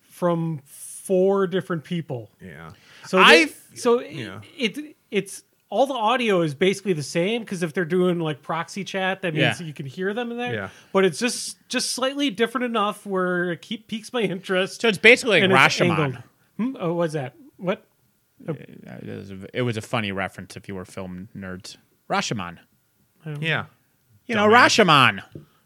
from 0.00 0.60
four 0.64 1.46
different 1.46 1.84
people. 1.84 2.30
Yeah. 2.40 2.72
So 3.06 3.18
I 3.18 3.50
so 3.74 4.00
yeah. 4.00 4.40
it, 4.58 4.76
it 4.78 4.96
it's 5.12 5.44
all 5.72 5.86
the 5.86 5.94
audio 5.94 6.42
is 6.42 6.54
basically 6.54 6.92
the 6.92 7.02
same 7.02 7.40
because 7.40 7.62
if 7.62 7.72
they're 7.72 7.86
doing 7.86 8.20
like 8.20 8.42
proxy 8.42 8.84
chat, 8.84 9.22
that 9.22 9.32
means 9.32 9.58
Yeah. 9.58 9.66
you 9.66 9.72
can 9.72 9.86
hear 9.86 10.12
them 10.12 10.30
in 10.30 10.36
there. 10.36 10.54
Yeah. 10.54 10.68
But 10.92 11.06
it's 11.06 11.18
just 11.18 11.56
just 11.70 11.92
slightly 11.92 12.28
different 12.28 12.66
enough 12.66 13.06
where 13.06 13.52
it 13.52 13.62
keep 13.62 13.88
piques 13.88 14.12
my 14.12 14.20
interest. 14.20 14.82
So 14.82 14.88
it's 14.88 14.98
basically 14.98 15.36
like 15.40 15.44
and 15.44 15.52
it's 15.52 15.58
Rashomon. 15.78 16.22
Hmm? 16.58 16.76
Oh, 16.78 16.92
what's 16.92 17.14
that? 17.14 17.34
What? 17.56 17.86
Uh, 18.46 18.52
It 18.52 19.06
was, 19.06 19.30
a, 19.30 19.38
it 19.54 19.62
was 19.62 19.76
a 19.78 19.80
funny 19.80 20.12
reference 20.12 20.56
if 20.56 20.68
you 20.68 20.74
were 20.74 20.84
film 20.84 21.28
nerds. 21.34 21.78
Rashomon. 22.10 22.58
Yeah. 23.40 23.64
You 24.26 24.34
know, 24.34 24.46
Rashomon. 24.46 25.22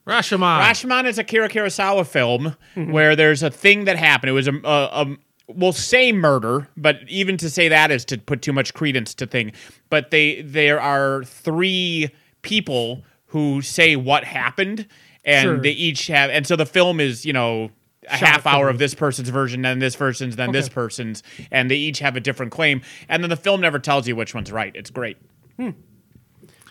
Rashomon. 0.07 0.61
Rashomon 0.63 1.07
is 1.07 1.19
Akira 1.19 1.49
Kurosawa 1.49 2.07
film 2.07 2.55
where 2.77 3.17
there's 3.17 3.43
a 3.43 3.51
thing 3.51 3.87
that 3.87 3.97
happened. 3.97 4.31
It 4.31 4.35
was 4.35 4.47
a, 4.47 4.55
a, 4.65 5.17
a 5.49 5.53
we'll 5.53 5.73
say 5.73 6.13
murder, 6.13 6.69
but 6.77 7.01
even 7.09 7.37
to 7.39 7.51
say 7.51 7.69
that 7.69 7.91
is 7.91 8.05
to 8.07 8.19
put 8.19 8.43
too 8.43 8.53
much 8.53 8.75
credence 8.75 9.15
to 9.15 9.27
thing. 9.27 9.53
But 9.91 10.11
they 10.11 10.43
there 10.43 10.81
are 10.81 11.25
three 11.25 12.11
people 12.43 13.05
who 13.27 13.63
say 13.63 13.97
what 13.97 14.25
happened, 14.25 14.87
and 15.25 15.43
Sure. 15.43 15.59
they 15.61 15.71
each 15.71 16.07
have. 16.09 16.31
And 16.31 16.47
so 16.47 16.57
the 16.57 16.67
film 16.67 17.01
is 17.01 17.25
you 17.25 17.33
know. 17.33 17.71
A 18.09 18.19
Shot 18.19 18.29
half 18.29 18.47
hour 18.47 18.69
of 18.69 18.79
this 18.79 18.95
person's 18.95 19.31
version, 19.31 19.63
then 19.63 19.81
this 19.81 19.97
person's, 19.97 20.37
then 20.37 20.53
this 20.53 20.69
person's, 20.69 21.25
and 21.51 21.69
they 21.69 21.75
each 21.75 21.99
have 21.99 22.15
a 22.15 22.21
different 22.21 22.53
claim. 22.53 22.83
And 23.09 23.21
then 23.21 23.31
the 23.31 23.37
film 23.37 23.61
never 23.61 23.81
tells 23.81 24.07
you 24.07 24.15
which 24.15 24.33
one's 24.33 24.53
right. 24.53 24.71
It's 24.77 24.91
great. 24.91 25.17
Hmm. 25.57 25.71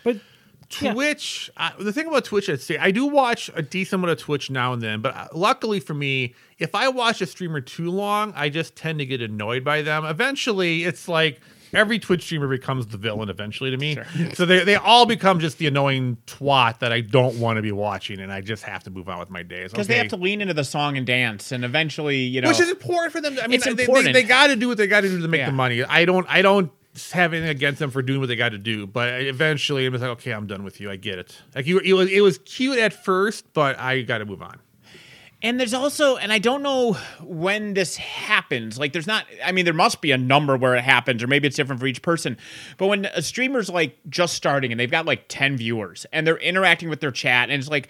But 0.06 0.22
yeah. 0.82 0.94
Twitch. 0.94 1.50
Uh, 1.58 1.72
the 1.80 1.94
thing 1.94 2.08
about 2.08 2.26
Twitch, 2.26 2.50
I'd 2.50 2.62
say 2.62 2.78
I 2.78 2.92
do 2.92 3.06
watch 3.06 3.50
a 3.56 3.62
decent 3.62 4.02
amount 4.02 4.12
of 4.12 4.20
Twitch 4.20 4.50
now 4.50 4.74
and 4.74 4.82
then, 4.82 5.02
but 5.02 5.16
uh, 5.16 5.28
luckily 5.34 5.80
for 5.80 5.94
me, 5.94 6.34
if 6.60 6.74
I 6.76 6.88
watch 6.90 7.22
a 7.22 7.26
streamer 7.26 7.62
too 7.62 7.92
long, 7.92 8.34
I 8.36 8.50
just 8.50 8.76
tend 8.76 9.00
to 9.00 9.06
get 9.06 9.22
annoyed 9.22 9.64
by 9.64 9.82
them. 9.82 10.06
Eventually, 10.06 10.84
it's 10.84 11.08
like 11.08 11.42
every 11.74 12.00
Twitch 12.00 12.24
streamer 12.24 12.48
becomes 12.48 12.88
the 12.88 12.98
villain 12.98 13.30
eventually 13.30 13.70
to 13.72 13.78
me. 13.78 13.98
So 14.34 14.46
they 14.46 14.64
they 14.64 14.76
all 14.76 15.06
become 15.06 15.40
just 15.40 15.58
the 15.58 15.68
annoying 15.68 16.18
twat 16.26 16.80
that 16.80 16.92
I 16.94 17.02
don't 17.02 17.38
want 17.40 17.58
to 17.58 17.62
be 17.62 17.72
watching, 17.72 18.20
and 18.20 18.32
I 18.32 18.42
just 18.42 18.64
have 18.64 18.84
to 18.86 18.90
move 18.90 19.08
on 19.10 19.20
with 19.20 19.30
my 19.30 19.44
days 19.44 19.72
Because 19.72 19.88
they 19.88 19.98
have 19.98 20.08
to 20.10 20.16
lean 20.18 20.42
into 20.42 20.54
the 20.54 20.64
song 20.64 20.98
and 20.98 21.06
dance, 21.06 21.52
and 21.52 21.64
eventually, 21.66 22.18
you 22.20 22.42
know, 22.42 22.48
which 22.50 22.60
is 22.60 22.70
important 22.70 23.12
for 23.14 23.22
them. 23.22 23.38
I 23.42 23.48
mean, 23.48 23.56
It's 23.56 23.66
they, 23.66 23.74
they, 23.74 23.84
important. 23.84 24.14
they 24.14 24.24
got 24.24 24.48
to 24.48 24.56
do 24.56 24.68
what 24.70 24.78
they 24.78 24.88
got 24.88 25.02
to 25.02 25.10
do 25.10 25.22
to 25.22 25.28
make 25.28 25.40
Yeah. 25.40 25.48
the 25.48 25.52
money. 25.52 25.84
I 25.84 26.06
don't, 26.06 26.26
I 26.30 26.42
don't 26.42 26.72
have 27.12 27.34
anything 27.34 27.50
against 27.50 27.80
them 27.80 27.92
for 27.92 28.02
doing 28.02 28.20
what 28.20 28.28
they 28.28 28.36
got 28.36 28.50
to 28.50 28.58
do, 28.58 28.88
but 28.88 29.22
eventually, 29.22 29.86
I'm 29.86 29.94
just 29.94 30.02
like, 30.02 30.12
okay, 30.12 30.32
I'm 30.32 30.48
done 30.48 30.64
with 30.64 30.80
you. 30.80 30.90
I 30.90 30.96
get 30.96 31.20
it. 31.20 31.38
Like 31.54 31.66
you, 31.66 31.80
it 31.80 31.94
was, 31.94 32.10
it 32.10 32.22
was 32.22 32.38
cute 32.40 32.80
at 32.80 33.06
first, 33.06 33.54
but 33.54 33.78
I 33.80 34.02
got 34.02 34.20
to 34.20 34.26
move 34.26 34.42
on. 34.42 34.60
And 35.42 35.60
there's 35.60 35.74
also, 35.74 36.16
and 36.16 36.34
I 36.34 36.40
don't 36.40 36.64
know 36.64 36.94
when 37.22 37.76
this 37.76 37.98
happens. 37.98 38.80
Like, 38.80 38.94
there's 38.94 39.06
not, 39.06 39.26
I 39.44 39.52
mean, 39.52 39.66
there 39.66 39.76
must 39.76 40.02
be 40.02 40.12
a 40.12 40.18
number 40.18 40.58
where 40.58 40.74
it 40.74 40.84
happens, 40.84 41.22
or 41.22 41.28
maybe 41.28 41.48
it's 41.48 41.56
different 41.56 41.80
for 41.80 41.86
each 41.86 42.02
person. 42.02 42.38
But 42.78 42.88
when 42.88 43.06
a 43.06 43.22
streamer's 43.22 43.70
like 43.70 43.98
just 44.10 44.34
starting 44.34 44.72
and 44.72 44.80
they've 44.80 44.90
got 44.90 45.06
like 45.06 45.26
10 45.28 45.58
viewers 45.58 46.06
and 46.12 46.26
they're 46.26 46.38
interacting 46.38 46.90
with 46.90 47.00
their 47.00 47.12
chat, 47.12 47.50
and 47.50 47.60
it's 47.60 47.70
like, 47.70 47.90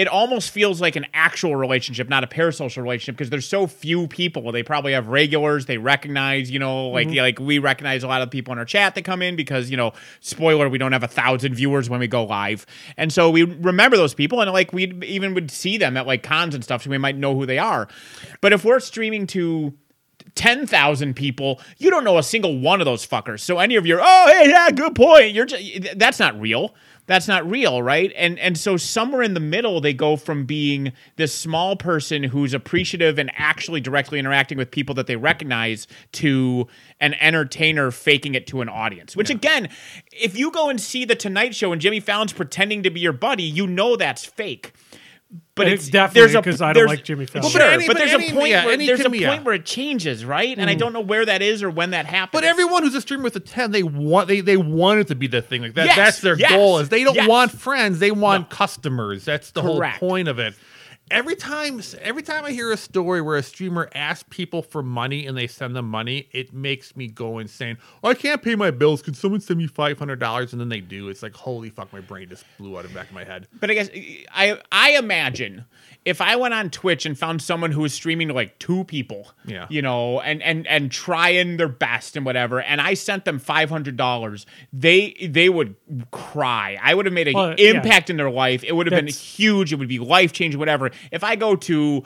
it 0.00 0.08
almost 0.08 0.50
feels 0.50 0.80
like 0.80 0.96
an 0.96 1.04
actual 1.12 1.56
relationship, 1.56 2.08
not 2.08 2.24
a 2.24 2.26
parasocial 2.26 2.82
relationship, 2.82 3.16
because 3.16 3.28
there's 3.28 3.46
so 3.46 3.66
few 3.66 4.08
people. 4.08 4.50
They 4.50 4.62
probably 4.62 4.94
have 4.94 5.08
regulars 5.08 5.66
they 5.66 5.76
recognize, 5.76 6.50
you 6.50 6.58
know, 6.58 6.88
like 6.88 7.08
mm-hmm. 7.08 7.18
like 7.18 7.38
we 7.38 7.58
recognize 7.58 8.02
a 8.02 8.08
lot 8.08 8.22
of 8.22 8.30
people 8.30 8.50
in 8.52 8.58
our 8.58 8.64
chat 8.64 8.94
that 8.94 9.02
come 9.02 9.20
in 9.20 9.36
because, 9.36 9.70
you 9.70 9.76
know, 9.76 9.92
spoiler, 10.20 10.70
we 10.70 10.78
don't 10.78 10.92
have 10.92 11.02
a 11.02 11.08
thousand 11.08 11.54
viewers 11.54 11.90
when 11.90 12.00
we 12.00 12.08
go 12.08 12.24
live. 12.24 12.64
And 12.96 13.12
so 13.12 13.28
we 13.28 13.42
remember 13.42 13.98
those 13.98 14.14
people 14.14 14.40
and 14.40 14.50
like 14.52 14.72
we 14.72 14.90
even 15.04 15.34
would 15.34 15.50
see 15.50 15.76
them 15.76 15.98
at 15.98 16.06
like 16.06 16.22
cons 16.22 16.54
and 16.54 16.64
stuff, 16.64 16.82
so 16.84 16.88
we 16.88 16.96
might 16.96 17.16
know 17.18 17.34
who 17.34 17.44
they 17.44 17.58
are. 17.58 17.86
But 18.40 18.54
if 18.54 18.64
we're 18.64 18.80
streaming 18.80 19.26
to 19.28 19.74
10,000 20.34 21.14
people, 21.14 21.60
you 21.76 21.90
don't 21.90 22.04
know 22.04 22.16
a 22.16 22.22
single 22.22 22.58
one 22.58 22.80
of 22.80 22.86
those 22.86 23.06
fuckers. 23.06 23.40
So 23.40 23.58
any 23.58 23.76
of 23.76 23.84
your, 23.84 24.00
oh, 24.02 24.26
hey, 24.28 24.48
yeah, 24.48 24.70
good 24.70 24.94
point. 24.94 25.34
You're 25.34 25.46
just, 25.46 25.98
that's 25.98 26.18
not 26.18 26.40
real. 26.40 26.74
That's 27.10 27.26
not 27.26 27.50
real, 27.50 27.82
right? 27.82 28.12
And 28.14 28.38
and 28.38 28.56
so 28.56 28.76
somewhere 28.76 29.22
in 29.22 29.34
the 29.34 29.40
middle 29.40 29.80
they 29.80 29.92
go 29.92 30.14
from 30.14 30.46
being 30.46 30.92
this 31.16 31.34
small 31.34 31.74
person 31.74 32.22
who's 32.22 32.54
appreciative 32.54 33.18
and 33.18 33.32
actually 33.34 33.80
directly 33.80 34.20
interacting 34.20 34.56
with 34.56 34.70
people 34.70 34.94
that 34.94 35.08
they 35.08 35.16
recognize 35.16 35.88
to 36.12 36.68
an 37.00 37.14
entertainer 37.14 37.90
faking 37.90 38.36
it 38.36 38.46
to 38.46 38.60
an 38.60 38.68
audience. 38.68 39.16
Which 39.16 39.28
again, 39.28 39.70
if 40.12 40.38
you 40.38 40.52
go 40.52 40.68
and 40.70 40.80
see 40.80 41.04
the 41.04 41.16
Tonight 41.16 41.52
Show 41.52 41.72
and 41.72 41.80
Jimmy 41.80 41.98
Fallon's 41.98 42.32
pretending 42.32 42.84
to 42.84 42.90
be 42.90 43.00
your 43.00 43.12
buddy, 43.12 43.42
you 43.42 43.66
know 43.66 43.96
that's 43.96 44.24
fake. 44.24 44.72
But 45.54 45.68
It's 45.68 45.82
it's, 45.84 45.90
definitely 45.92 46.20
there's 46.32 46.34
a- 46.34 46.42
'cause 46.42 46.60
I 46.62 46.72
don't 46.72 46.86
like 46.86 47.04
Jimmy 47.04 47.26
Fallon. 47.26 47.50
Sure, 47.50 47.60
Well, 47.60 47.68
but 47.68 47.74
any- 47.74 47.86
but 47.86 47.92
but 47.94 47.98
there's 47.98 48.14
any- 48.14 48.28
a 48.30 48.32
point 48.32 48.50
yeah, 48.50 48.64
where 48.64 48.74
any 48.74 48.86
there's 48.86 49.00
a 49.00 49.02
com- 49.04 49.14
yeah. 49.14 49.30
point 49.30 49.44
where 49.44 49.54
it 49.54 49.64
changes, 49.64 50.24
right? 50.24 50.56
And 50.58 50.68
I 50.70 50.74
mm. 50.74 50.78
don't 50.78 50.92
know 50.92 51.00
where 51.00 51.24
that 51.24 51.40
is 51.42 51.62
or 51.62 51.70
when 51.70 51.90
that 51.90 52.06
happens. 52.06 52.32
But 52.32 52.44
everyone 52.44 52.82
who's 52.82 52.94
a 52.94 53.00
streamer 53.00 53.24
with 53.24 53.36
a 53.36 53.40
ten, 53.40 53.70
they 53.70 53.82
want 53.82 54.26
they 54.26 54.40
they 54.40 54.56
want 54.56 55.00
it 55.00 55.06
to 55.08 55.14
be 55.14 55.26
the 55.28 55.42
thing 55.42 55.62
like 55.62 55.74
that. 55.74 55.86
Yes, 55.86 55.96
that's 55.96 56.20
their 56.22 56.36
yes, 56.36 56.50
goal. 56.50 56.78
Is 56.78 56.88
they 56.88 57.04
don't 57.04 57.14
yes. 57.14 57.28
want 57.28 57.52
friends, 57.52 57.98
they 58.00 58.10
want 58.10 58.50
customers. 58.50 59.24
That's 59.24 59.50
the 59.52 59.62
Correct. 59.62 59.98
whole 59.98 60.08
point 60.08 60.28
of 60.28 60.38
it. 60.38 60.54
Every 61.10 61.34
time, 61.34 61.82
every 62.00 62.22
time 62.22 62.44
I 62.44 62.52
hear 62.52 62.70
a 62.70 62.76
story 62.76 63.20
where 63.20 63.36
a 63.36 63.42
streamer 63.42 63.90
asks 63.96 64.24
people 64.30 64.62
for 64.62 64.80
money 64.80 65.26
and 65.26 65.36
they 65.36 65.48
send 65.48 65.74
them 65.74 65.88
money, 65.88 66.28
it 66.30 66.52
makes 66.52 66.94
me 66.94 67.08
go 67.08 67.38
insane. 67.38 67.78
Oh, 68.04 68.10
I 68.10 68.14
can't 68.14 68.40
pay 68.40 68.54
my 68.54 68.70
bills. 68.70 69.02
Can 69.02 69.14
someone 69.14 69.40
send 69.40 69.58
me 69.58 69.66
five 69.66 69.98
hundred 69.98 70.20
dollars? 70.20 70.52
And 70.52 70.60
then 70.60 70.68
they 70.68 70.80
do. 70.80 71.08
It's 71.08 71.22
like 71.24 71.34
holy 71.34 71.68
fuck, 71.68 71.92
my 71.92 72.00
brain 72.00 72.28
just 72.28 72.44
blew 72.58 72.78
out 72.78 72.84
of 72.84 72.92
the 72.92 72.94
back 72.94 73.08
of 73.08 73.14
my 73.14 73.24
head. 73.24 73.48
But 73.58 73.72
I 73.72 73.74
guess 73.74 73.90
I 74.32 74.60
I 74.70 74.92
imagine 74.92 75.64
if 76.04 76.20
I 76.22 76.34
went 76.36 76.54
on 76.54 76.70
Twitch 76.70 77.04
and 77.04 77.18
found 77.18 77.42
someone 77.42 77.72
who 77.72 77.82
was 77.82 77.92
streaming 77.92 78.28
to 78.28 78.34
like 78.34 78.58
two 78.58 78.84
people, 78.84 79.32
Yeah. 79.44 79.66
you 79.68 79.82
know, 79.82 80.20
and 80.20 80.42
and 80.42 80.66
and 80.66 80.90
trying 80.90 81.56
their 81.58 81.68
best 81.68 82.16
and 82.16 82.24
whatever, 82.24 82.60
and 82.62 82.80
I 82.80 82.94
sent 82.94 83.24
them 83.26 83.38
five 83.38 83.68
hundred 83.68 83.96
dollars, 83.96 84.46
they 84.72 85.10
they 85.28 85.48
would 85.48 85.76
cry. 86.10 86.78
I 86.82 86.94
would 86.94 87.06
have 87.06 87.12
made 87.12 87.28
an 87.28 87.34
Well, 87.34 87.54
yeah. 87.58 87.70
impact 87.72 88.08
in 88.10 88.16
their 88.16 88.30
life. 88.30 88.64
It 88.64 88.74
would 88.74 88.90
have 88.90 88.98
been 89.04 89.12
huge. 89.12 89.72
It 89.72 89.76
would 89.76 89.88
be 89.88 89.98
life 89.98 90.32
changing. 90.32 90.58
Whatever. 90.58 90.90
If 91.12 91.22
I 91.22 91.36
go 91.36 91.54
to 91.56 92.02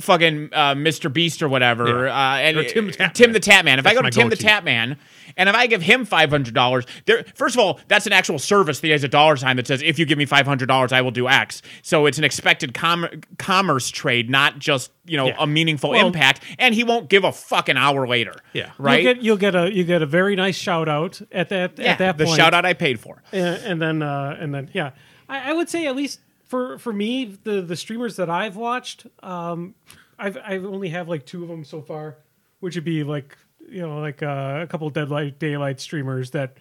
fucking 0.00 0.50
uh, 0.52 0.74
Mr. 0.74 1.12
Beast 1.12 1.42
or 1.42 1.48
whatever, 1.48 2.06
Yeah. 2.06 2.12
uh, 2.14 2.36
and 2.36 2.56
Or 2.56 2.64
Tim 2.64 2.86
the 2.86 2.92
Tap 2.92 3.14
Tim 3.14 3.30
Man. 3.30 3.32
the 3.34 3.40
Tatman. 3.40 3.78
If 3.78 3.86
I 3.86 3.94
go 3.94 4.02
to 4.02 4.10
Tim 4.10 4.28
the 4.28 4.36
go-to. 4.36 4.46
Tatman, 4.46 4.96
and 5.36 5.48
if 5.48 5.54
I 5.54 5.66
give 5.66 5.82
him 5.82 6.04
five 6.04 6.30
hundred 6.30 6.54
dollars, 6.54 6.86
there. 7.06 7.24
First 7.34 7.54
of 7.54 7.60
all, 7.60 7.80
that's 7.88 8.06
an 8.06 8.12
actual 8.12 8.38
service 8.38 8.80
that 8.80 8.86
he 8.86 8.90
has 8.92 9.04
a 9.04 9.08
dollar 9.08 9.36
sign 9.36 9.56
that 9.56 9.66
says, 9.66 9.82
"If 9.82 9.98
you 9.98 10.06
give 10.06 10.18
me 10.18 10.24
five 10.26 10.46
hundred 10.46 10.66
dollars, 10.66 10.92
I 10.92 11.00
will 11.02 11.10
do 11.12 11.28
X." 11.28 11.62
So 11.82 12.06
it's 12.06 12.18
an 12.18 12.24
expected 12.24 12.74
com- 12.74 13.08
commerce 13.38 13.90
trade, 13.90 14.28
not 14.28 14.58
just 14.58 14.90
you 15.06 15.16
know 15.16 15.26
Yeah. 15.28 15.36
a 15.38 15.46
meaningful 15.46 15.90
Well- 15.90 16.06
impact. 16.06 16.42
And 16.58 16.74
he 16.74 16.82
won't 16.84 17.08
give 17.08 17.24
a 17.24 17.32
fucking 17.32 17.76
hour 17.76 18.06
later. 18.08 18.34
Yeah. 18.52 18.70
right. 18.78 19.02
You'll 19.02 19.14
get 19.14 19.22
you'll 19.22 19.36
get 19.36 19.54
a 19.54 19.72
you 19.74 19.84
get 19.84 20.02
a 20.02 20.06
very 20.06 20.34
nice 20.36 20.56
shout 20.56 20.88
out 20.88 21.20
at 21.32 21.48
that 21.50 21.78
yeah, 21.78 21.92
at 21.92 21.98
that 21.98 22.18
the 22.18 22.24
point. 22.24 22.36
shout 22.36 22.54
out 22.54 22.64
I 22.66 22.72
paid 22.74 22.98
for. 23.00 23.22
and, 23.32 23.62
and 23.64 23.82
then 23.82 24.02
uh, 24.02 24.36
and 24.40 24.52
then 24.54 24.70
yeah, 24.72 24.90
I, 25.28 25.50
I 25.50 25.52
would 25.52 25.68
say 25.68 25.86
at 25.86 25.94
least 25.94 26.20
for 26.50 26.78
for 26.78 26.92
me 26.92 27.36
the 27.44 27.62
the 27.62 27.76
streamers 27.76 28.16
that 28.16 28.28
I've 28.28 28.56
watched, 28.56 29.06
um, 29.22 29.76
I've 30.18 30.36
I've 30.44 30.66
only 30.66 30.88
have 30.88 31.08
like 31.08 31.24
two 31.24 31.44
of 31.44 31.48
them 31.48 31.64
so 31.64 31.80
far, 31.80 32.18
which 32.58 32.74
would 32.74 32.84
be 32.84 33.04
like 33.04 33.38
you 33.68 33.82
know 33.82 34.00
like 34.00 34.20
uh, 34.20 34.58
a 34.62 34.66
couple 34.66 34.90
deadlight 34.90 35.38
daylight 35.38 35.80
streamers 35.80 36.32
that 36.32 36.56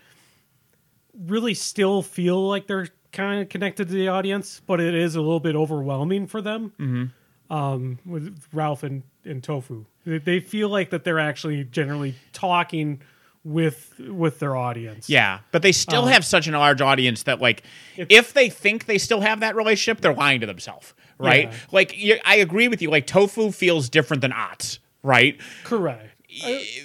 really 1.25 1.56
still 1.56 2.04
feel 2.04 2.47
like 2.47 2.67
they're 2.67 2.88
kind 3.12 3.41
of 3.41 3.49
connected 3.49 3.88
to 3.88 3.93
the 3.95 4.10
audience, 4.10 4.62
but 4.67 4.80
it 4.80 4.93
is 4.93 5.15
a 5.15 5.21
little 5.21 5.39
bit 5.39 5.56
overwhelming 5.56 6.28
for 6.28 6.41
them. 6.41 6.71
Mm-hmm. 6.80 7.06
Um, 7.52 7.97
with 8.06 8.45
Ralph 8.54 8.84
and, 8.84 9.02
and 9.25 9.43
Tofu, 9.43 9.86
they, 10.06 10.19
they 10.19 10.39
feel 10.39 10.69
like 10.69 10.91
that 10.91 11.04
they're 11.04 11.17
actually 11.17 11.63
generally 11.63 12.13
talking 12.32 13.02
with 13.43 13.93
with 13.99 14.39
their 14.39 14.56
audience. 14.56 15.10
Yeah, 15.10 15.39
but 15.52 15.62
they 15.62 15.71
still 15.71 16.02
Uh-huh. 16.04 16.12
have 16.13 16.25
such 16.25 16.47
an 16.47 16.54
large 16.54 16.82
audience 16.82 17.23
that, 17.23 17.39
like, 17.39 17.63
if 17.95 18.34
they 18.34 18.49
think 18.49 18.86
they 18.86 18.97
still 18.97 19.21
have 19.21 19.39
that 19.39 19.56
relationship, 19.56 20.02
they're 20.02 20.13
lying 20.13 20.41
to 20.41 20.45
themselves, 20.47 20.93
right? 21.17 21.49
Yeah. 21.49 21.58
Like, 21.71 21.97
you, 21.97 22.17
I 22.25 22.36
agree 22.38 22.67
with 22.67 22.82
you. 22.82 22.89
Like, 22.89 23.08
tofu 23.08 23.52
feels 23.52 23.89
different 23.89 24.21
than 24.21 24.34
Otz, 24.34 24.80
right? 25.04 25.39
correct. 25.63 26.06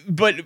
But, 0.09 0.37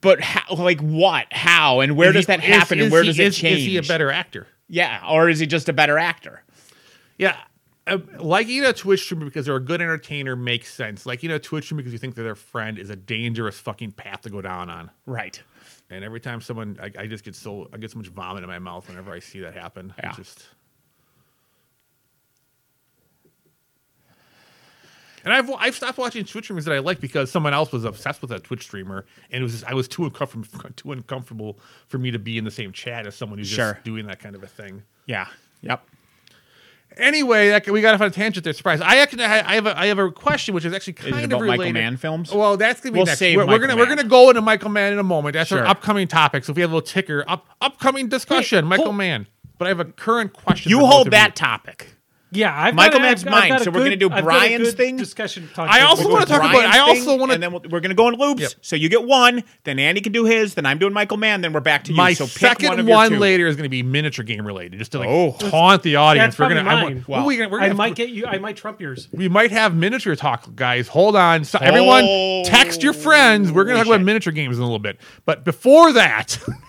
but 0.00 0.20
how, 0.22 0.54
like, 0.54 0.80
what, 0.80 1.26
how, 1.32 1.80
and 1.80 1.96
where 1.96 2.08
Is 2.10 2.14
does 2.14 2.22
he- 2.24 2.26
that 2.28 2.38
is- 2.38 2.46
happen, 2.46 2.78
and 2.78 2.86
is 2.86 2.92
where 2.92 3.02
he- 3.02 3.08
does 3.08 3.18
it 3.18 3.26
is- 3.26 3.36
change? 3.36 3.58
Is 3.60 3.64
he 3.66 3.76
a 3.76 3.82
better 3.82 4.10
actor? 4.10 4.46
Yeah, 4.68 5.02
or 5.08 5.28
is 5.28 5.38
he 5.38 5.46
just 5.46 5.68
a 5.68 5.72
better 5.74 5.98
actor? 5.98 6.42
Yeah. 7.18 7.36
Uh, 7.88 7.98
liking 8.18 8.64
a 8.64 8.72
Twitch 8.72 9.02
streamer 9.04 9.24
because 9.24 9.46
they're 9.46 9.56
a 9.56 9.60
good 9.60 9.80
entertainer 9.80 10.36
makes 10.36 10.72
sense. 10.72 11.06
Liking 11.06 11.30
a 11.30 11.38
Twitch 11.38 11.64
streamer 11.64 11.80
because 11.80 11.92
you 11.92 11.98
think 11.98 12.14
they're 12.14 12.24
their 12.24 12.34
friend 12.34 12.78
is 12.78 12.90
a 12.90 12.96
dangerous 12.96 13.58
fucking 13.58 13.92
path 13.92 14.22
to 14.22 14.30
go 14.30 14.40
down 14.42 14.68
on. 14.70 14.90
Right. 15.06 15.40
And 15.90 16.04
every 16.04 16.20
time 16.20 16.40
someone, 16.40 16.78
I, 16.82 16.90
I 17.02 17.06
just 17.06 17.24
get 17.24 17.34
so, 17.34 17.68
I 17.72 17.78
get 17.78 17.90
so 17.90 17.98
much 17.98 18.08
vomit 18.08 18.42
in 18.42 18.48
my 18.48 18.58
mouth 18.58 18.86
whenever 18.88 19.12
I 19.12 19.20
see 19.20 19.40
that 19.40 19.54
happen. 19.54 19.94
Yeah. 19.98 20.08
It's 20.08 20.16
just. 20.16 20.46
And 25.24 25.32
I've 25.34 25.50
I've 25.58 25.74
stopped 25.74 25.98
watching 25.98 26.24
Twitch 26.24 26.44
streamers 26.44 26.64
that 26.64 26.74
I 26.74 26.78
like 26.78 27.00
because 27.00 27.30
someone 27.30 27.52
else 27.52 27.72
was 27.72 27.84
obsessed 27.84 28.20
with 28.22 28.30
that 28.30 28.44
Twitch 28.44 28.62
streamer, 28.62 29.04
and 29.30 29.40
it 29.40 29.42
was 29.42 29.52
just, 29.52 29.64
I 29.64 29.74
was 29.74 29.88
too 29.88 30.04
uncomfortable 30.04 30.70
too 30.76 30.92
uncomfortable 30.92 31.58
for 31.88 31.98
me 31.98 32.10
to 32.12 32.18
be 32.18 32.38
in 32.38 32.44
the 32.44 32.50
same 32.50 32.72
chat 32.72 33.06
as 33.06 33.14
someone 33.16 33.38
who's 33.38 33.48
Sure. 33.48 33.72
just 33.74 33.84
doing 33.84 34.06
that 34.06 34.20
kind 34.20 34.36
of 34.36 34.42
a 34.42 34.46
thing. 34.46 34.82
Yeah. 35.06 35.26
Yep. 35.62 35.84
Anyway, 36.98 37.48
that, 37.50 37.66
we 37.68 37.80
got 37.80 37.94
off 37.94 38.00
on 38.00 38.08
a 38.08 38.10
tangent 38.10 38.42
there. 38.44 38.52
Surprise! 38.52 38.80
I 38.80 38.96
actually 38.96 39.24
I 39.24 39.54
have 39.54 39.66
a 39.66 39.78
I 39.78 39.86
have 39.86 39.98
a 39.98 40.10
question 40.10 40.54
which 40.54 40.64
is 40.64 40.72
actually 40.72 40.94
kind 40.94 41.14
it 41.14 41.18
of 41.24 41.30
about 41.30 41.40
related. 41.42 41.58
Michael 41.58 41.72
Mann 41.74 41.96
films? 41.96 42.32
Well, 42.32 42.56
that's 42.56 42.80
gonna 42.80 42.92
be 42.92 42.98
We'll 42.98 43.06
next. 43.06 43.18
save 43.20 43.36
we're, 43.36 43.46
we're 43.46 43.58
gonna 43.58 43.76
we're 43.76 43.86
gonna 43.86 44.02
go 44.04 44.30
into 44.30 44.42
Michael 44.42 44.70
Mann 44.70 44.92
in 44.92 44.98
a 44.98 45.02
moment. 45.04 45.34
That's 45.34 45.48
Sure. 45.48 45.60
our 45.60 45.66
upcoming 45.66 46.08
topic. 46.08 46.44
So 46.44 46.50
if 46.50 46.56
we 46.56 46.62
have 46.62 46.70
a 46.72 46.74
little 46.74 46.86
ticker, 46.86 47.24
up 47.28 47.46
upcoming 47.60 48.08
discussion, 48.08 48.64
Hey, 48.64 48.68
Michael 48.68 48.86
hold- 48.86 48.96
Mann. 48.96 49.26
But 49.58 49.66
I 49.66 49.68
have 49.68 49.80
a 49.80 49.84
current 49.86 50.32
question. 50.32 50.70
You 50.70 50.78
for 50.78 50.82
both 50.82 50.92
hold 50.92 51.06
of 51.08 51.10
that 51.12 51.34
topic. 51.36 51.94
Yeah, 52.30 52.54
I've 52.54 52.74
Michael 52.74 52.98
got, 52.98 53.04
Mann's 53.06 53.22
I've, 53.22 53.28
I've 53.28 53.40
mine, 53.40 53.48
got 53.48 53.60
a 53.62 53.64
so 53.64 53.70
we're 53.70 53.84
gonna 53.84 53.96
do 53.96 54.06
I've 54.06 54.10
got 54.10 54.18
a 54.18 54.22
Brian's 54.22 54.68
good 54.68 54.76
thing. 54.76 54.96
Discussion. 54.98 55.48
I 55.56 55.80
also 55.80 56.04
We'll 56.04 56.12
wanna 56.12 56.26
go 56.26 56.38
talk 56.38 56.50
about- 56.50 56.64
I 56.66 56.78
also 56.80 57.16
wanna- 57.16 57.34
and 57.34 57.42
then 57.42 57.52
we'll, 57.52 57.62
we're 57.62 57.80
going 57.80 57.88
to 57.90 57.94
go 57.94 58.08
in 58.08 58.14
loops. 58.16 58.42
Yep. 58.42 58.52
So 58.60 58.76
you 58.76 58.88
get 58.90 59.04
one, 59.04 59.44
then 59.64 59.78
Andy 59.78 60.00
can 60.02 60.12
do 60.12 60.24
his, 60.26 60.54
then 60.54 60.66
I'm 60.66 60.78
doing 60.78 60.92
Michael 60.92 61.16
Mann, 61.16 61.40
then 61.40 61.52
we're 61.52 61.60
back 61.60 61.84
to 61.84 61.90
you. 61.92 61.96
My 61.96 62.12
so 62.12 62.26
second 62.26 62.68
one, 62.68 62.86
one, 62.86 63.06
of 63.06 63.10
your 63.12 63.18
two. 63.18 63.22
later 63.22 63.46
is 63.46 63.56
going 63.56 63.64
to 63.64 63.70
be 63.70 63.82
miniature 63.82 64.24
game 64.24 64.46
related, 64.46 64.78
just 64.78 64.92
to 64.92 64.98
like 64.98 65.08
Oh. 65.08 65.32
taunt 65.38 65.82
the 65.82 65.96
audience. 65.96 66.36
That's 66.36 66.38
we're 66.50 66.54
gonna, 66.54 66.68
I'm- 66.68 66.84
mine. 66.84 67.04
well, 67.08 67.24
we, 67.24 67.40
are 67.40 67.46
gonna 67.48 67.62
I 67.64 67.72
might 67.72 67.94
get 67.94 68.10
you. 68.10 68.26
I 68.26 68.38
might 68.38 68.56
trump 68.56 68.80
yours. 68.80 69.08
we 69.12 69.28
might 69.28 69.50
have 69.50 69.74
miniature 69.74 70.14
talk, 70.14 70.54
guys. 70.54 70.88
Hold 70.88 71.16
on. 71.16 71.44
So 71.44 71.58
everyone, 71.62 72.04
text 72.44 72.82
your 72.82 72.92
oh. 72.94 72.96
friends. 72.96 73.50
We're 73.50 73.64
going 73.64 73.76
to 73.76 73.84
Holy 73.84 73.88
talk 73.88 73.96
about 73.96 74.04
miniature 74.04 74.32
games 74.32 74.56
in 74.58 74.62
a 74.62 74.66
little 74.66 74.78
bit. 74.78 75.00
But 75.24 75.44
before 75.44 75.92
that, 75.94 76.38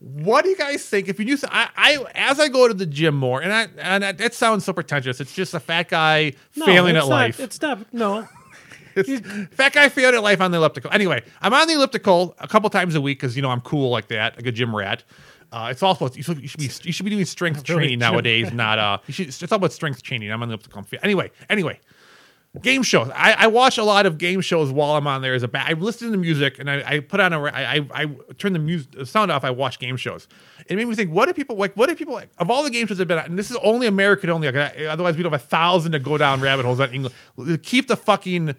what 0.00 0.44
do 0.44 0.50
you 0.50 0.56
guys 0.56 0.84
think? 0.86 1.08
If 1.08 1.18
you 1.20 1.36
do, 1.36 1.46
I, 1.50 1.68
I 1.76 2.06
as 2.14 2.40
I 2.40 2.48
go 2.48 2.66
to 2.66 2.74
the 2.74 2.86
gym 2.86 3.14
more, 3.14 3.42
and 3.42 3.52
I, 3.52 3.68
and 3.78 4.02
that, 4.02 4.18
that 4.18 4.34
sounds 4.34 4.64
so 4.64 4.72
pretentious. 4.72 5.20
It's 5.20 5.34
just 5.34 5.52
a 5.52 5.60
fat 5.60 5.90
guy 5.90 6.32
No, 6.56 6.64
failing 6.64 6.96
at 6.96 7.00
not, 7.00 7.08
life. 7.08 7.38
It's 7.40 7.60
not. 7.60 7.92
No. 7.92 8.26
Fat 9.52 9.72
guy 9.72 9.88
failed 9.88 10.14
at 10.14 10.22
life 10.22 10.40
on 10.40 10.50
the 10.50 10.56
elliptical. 10.56 10.90
Anyway, 10.92 11.22
I'm 11.40 11.54
on 11.54 11.68
the 11.68 11.74
elliptical 11.74 12.34
a 12.40 12.48
couple 12.48 12.68
times 12.70 12.96
a 12.96 13.00
week 13.00 13.20
because 13.20 13.36
you 13.36 13.42
know 13.42 13.50
I'm 13.50 13.60
cool 13.60 13.90
like 13.90 14.08
that, 14.08 14.36
like 14.36 14.46
a 14.46 14.52
gym 14.52 14.74
rat. 14.74 15.04
Uh, 15.52 15.68
it's 15.70 15.82
all 15.82 15.94
supposed. 15.94 16.16
You 16.16 16.22
should, 16.22 16.40
you 16.40 16.48
should 16.48 16.58
be 16.60 16.70
you 16.82 16.92
should 16.92 17.04
be 17.04 17.10
doing 17.10 17.24
strength 17.24 17.58
Really 17.68 17.80
training 17.80 17.98
nowadays, 18.00 18.52
not 18.54 18.78
uh. 18.78 18.98
You 19.06 19.12
should, 19.12 19.28
it's 19.28 19.42
all 19.52 19.56
about 19.56 19.72
strength 19.72 20.02
training. 20.02 20.32
I'm 20.32 20.42
on 20.42 20.48
the 20.48 20.54
elliptical. 20.54 20.84
Anyway, 21.02 21.30
anyway, 21.48 21.78
game 22.62 22.82
shows. 22.82 23.10
I, 23.14 23.32
I 23.38 23.46
watch 23.46 23.78
a 23.78 23.84
lot 23.84 24.06
of 24.06 24.18
game 24.18 24.40
shows 24.40 24.72
while 24.72 24.96
I'm 24.96 25.06
on 25.06 25.22
there 25.22 25.34
as 25.34 25.42
a 25.42 25.48
back. 25.48 25.70
I 25.70 25.74
listen 25.74 26.10
to 26.10 26.18
music 26.18 26.58
and 26.58 26.68
I, 26.68 26.94
I 26.94 27.00
put 27.00 27.20
on 27.20 27.32
a. 27.32 27.42
I, 27.44 27.76
I, 27.76 27.88
I 27.94 28.06
turn 28.38 28.52
the 28.52 28.58
music 28.58 28.90
the 28.92 29.06
sound 29.06 29.30
off. 29.30 29.44
I 29.44 29.50
watch 29.50 29.78
game 29.78 29.96
shows. 29.96 30.26
It 30.66 30.76
made 30.76 30.86
me 30.86 30.94
think. 30.94 31.12
What 31.12 31.26
do 31.26 31.32
people 31.32 31.56
like? 31.56 31.76
What 31.76 31.88
do 31.88 31.94
people 31.94 32.14
like? 32.14 32.28
Of 32.38 32.50
all 32.50 32.64
the 32.64 32.70
game 32.70 32.86
shows 32.86 33.00
I've 33.00 33.06
been 33.06 33.18
at, 33.18 33.28
and 33.28 33.38
this 33.38 33.50
is 33.50 33.56
only 33.62 33.86
American 33.86 34.30
only. 34.30 34.50
Like, 34.50 34.76
otherwise, 34.88 35.16
we'd 35.16 35.24
have 35.24 35.32
a 35.32 35.38
thousand 35.38 35.92
to 35.92 36.00
go 36.00 36.18
down 36.18 36.40
rabbit 36.40 36.64
holes 36.64 36.80
on 36.80 36.92
English. 36.92 37.12
Keep 37.62 37.86
the 37.86 37.96
fucking. 37.96 38.54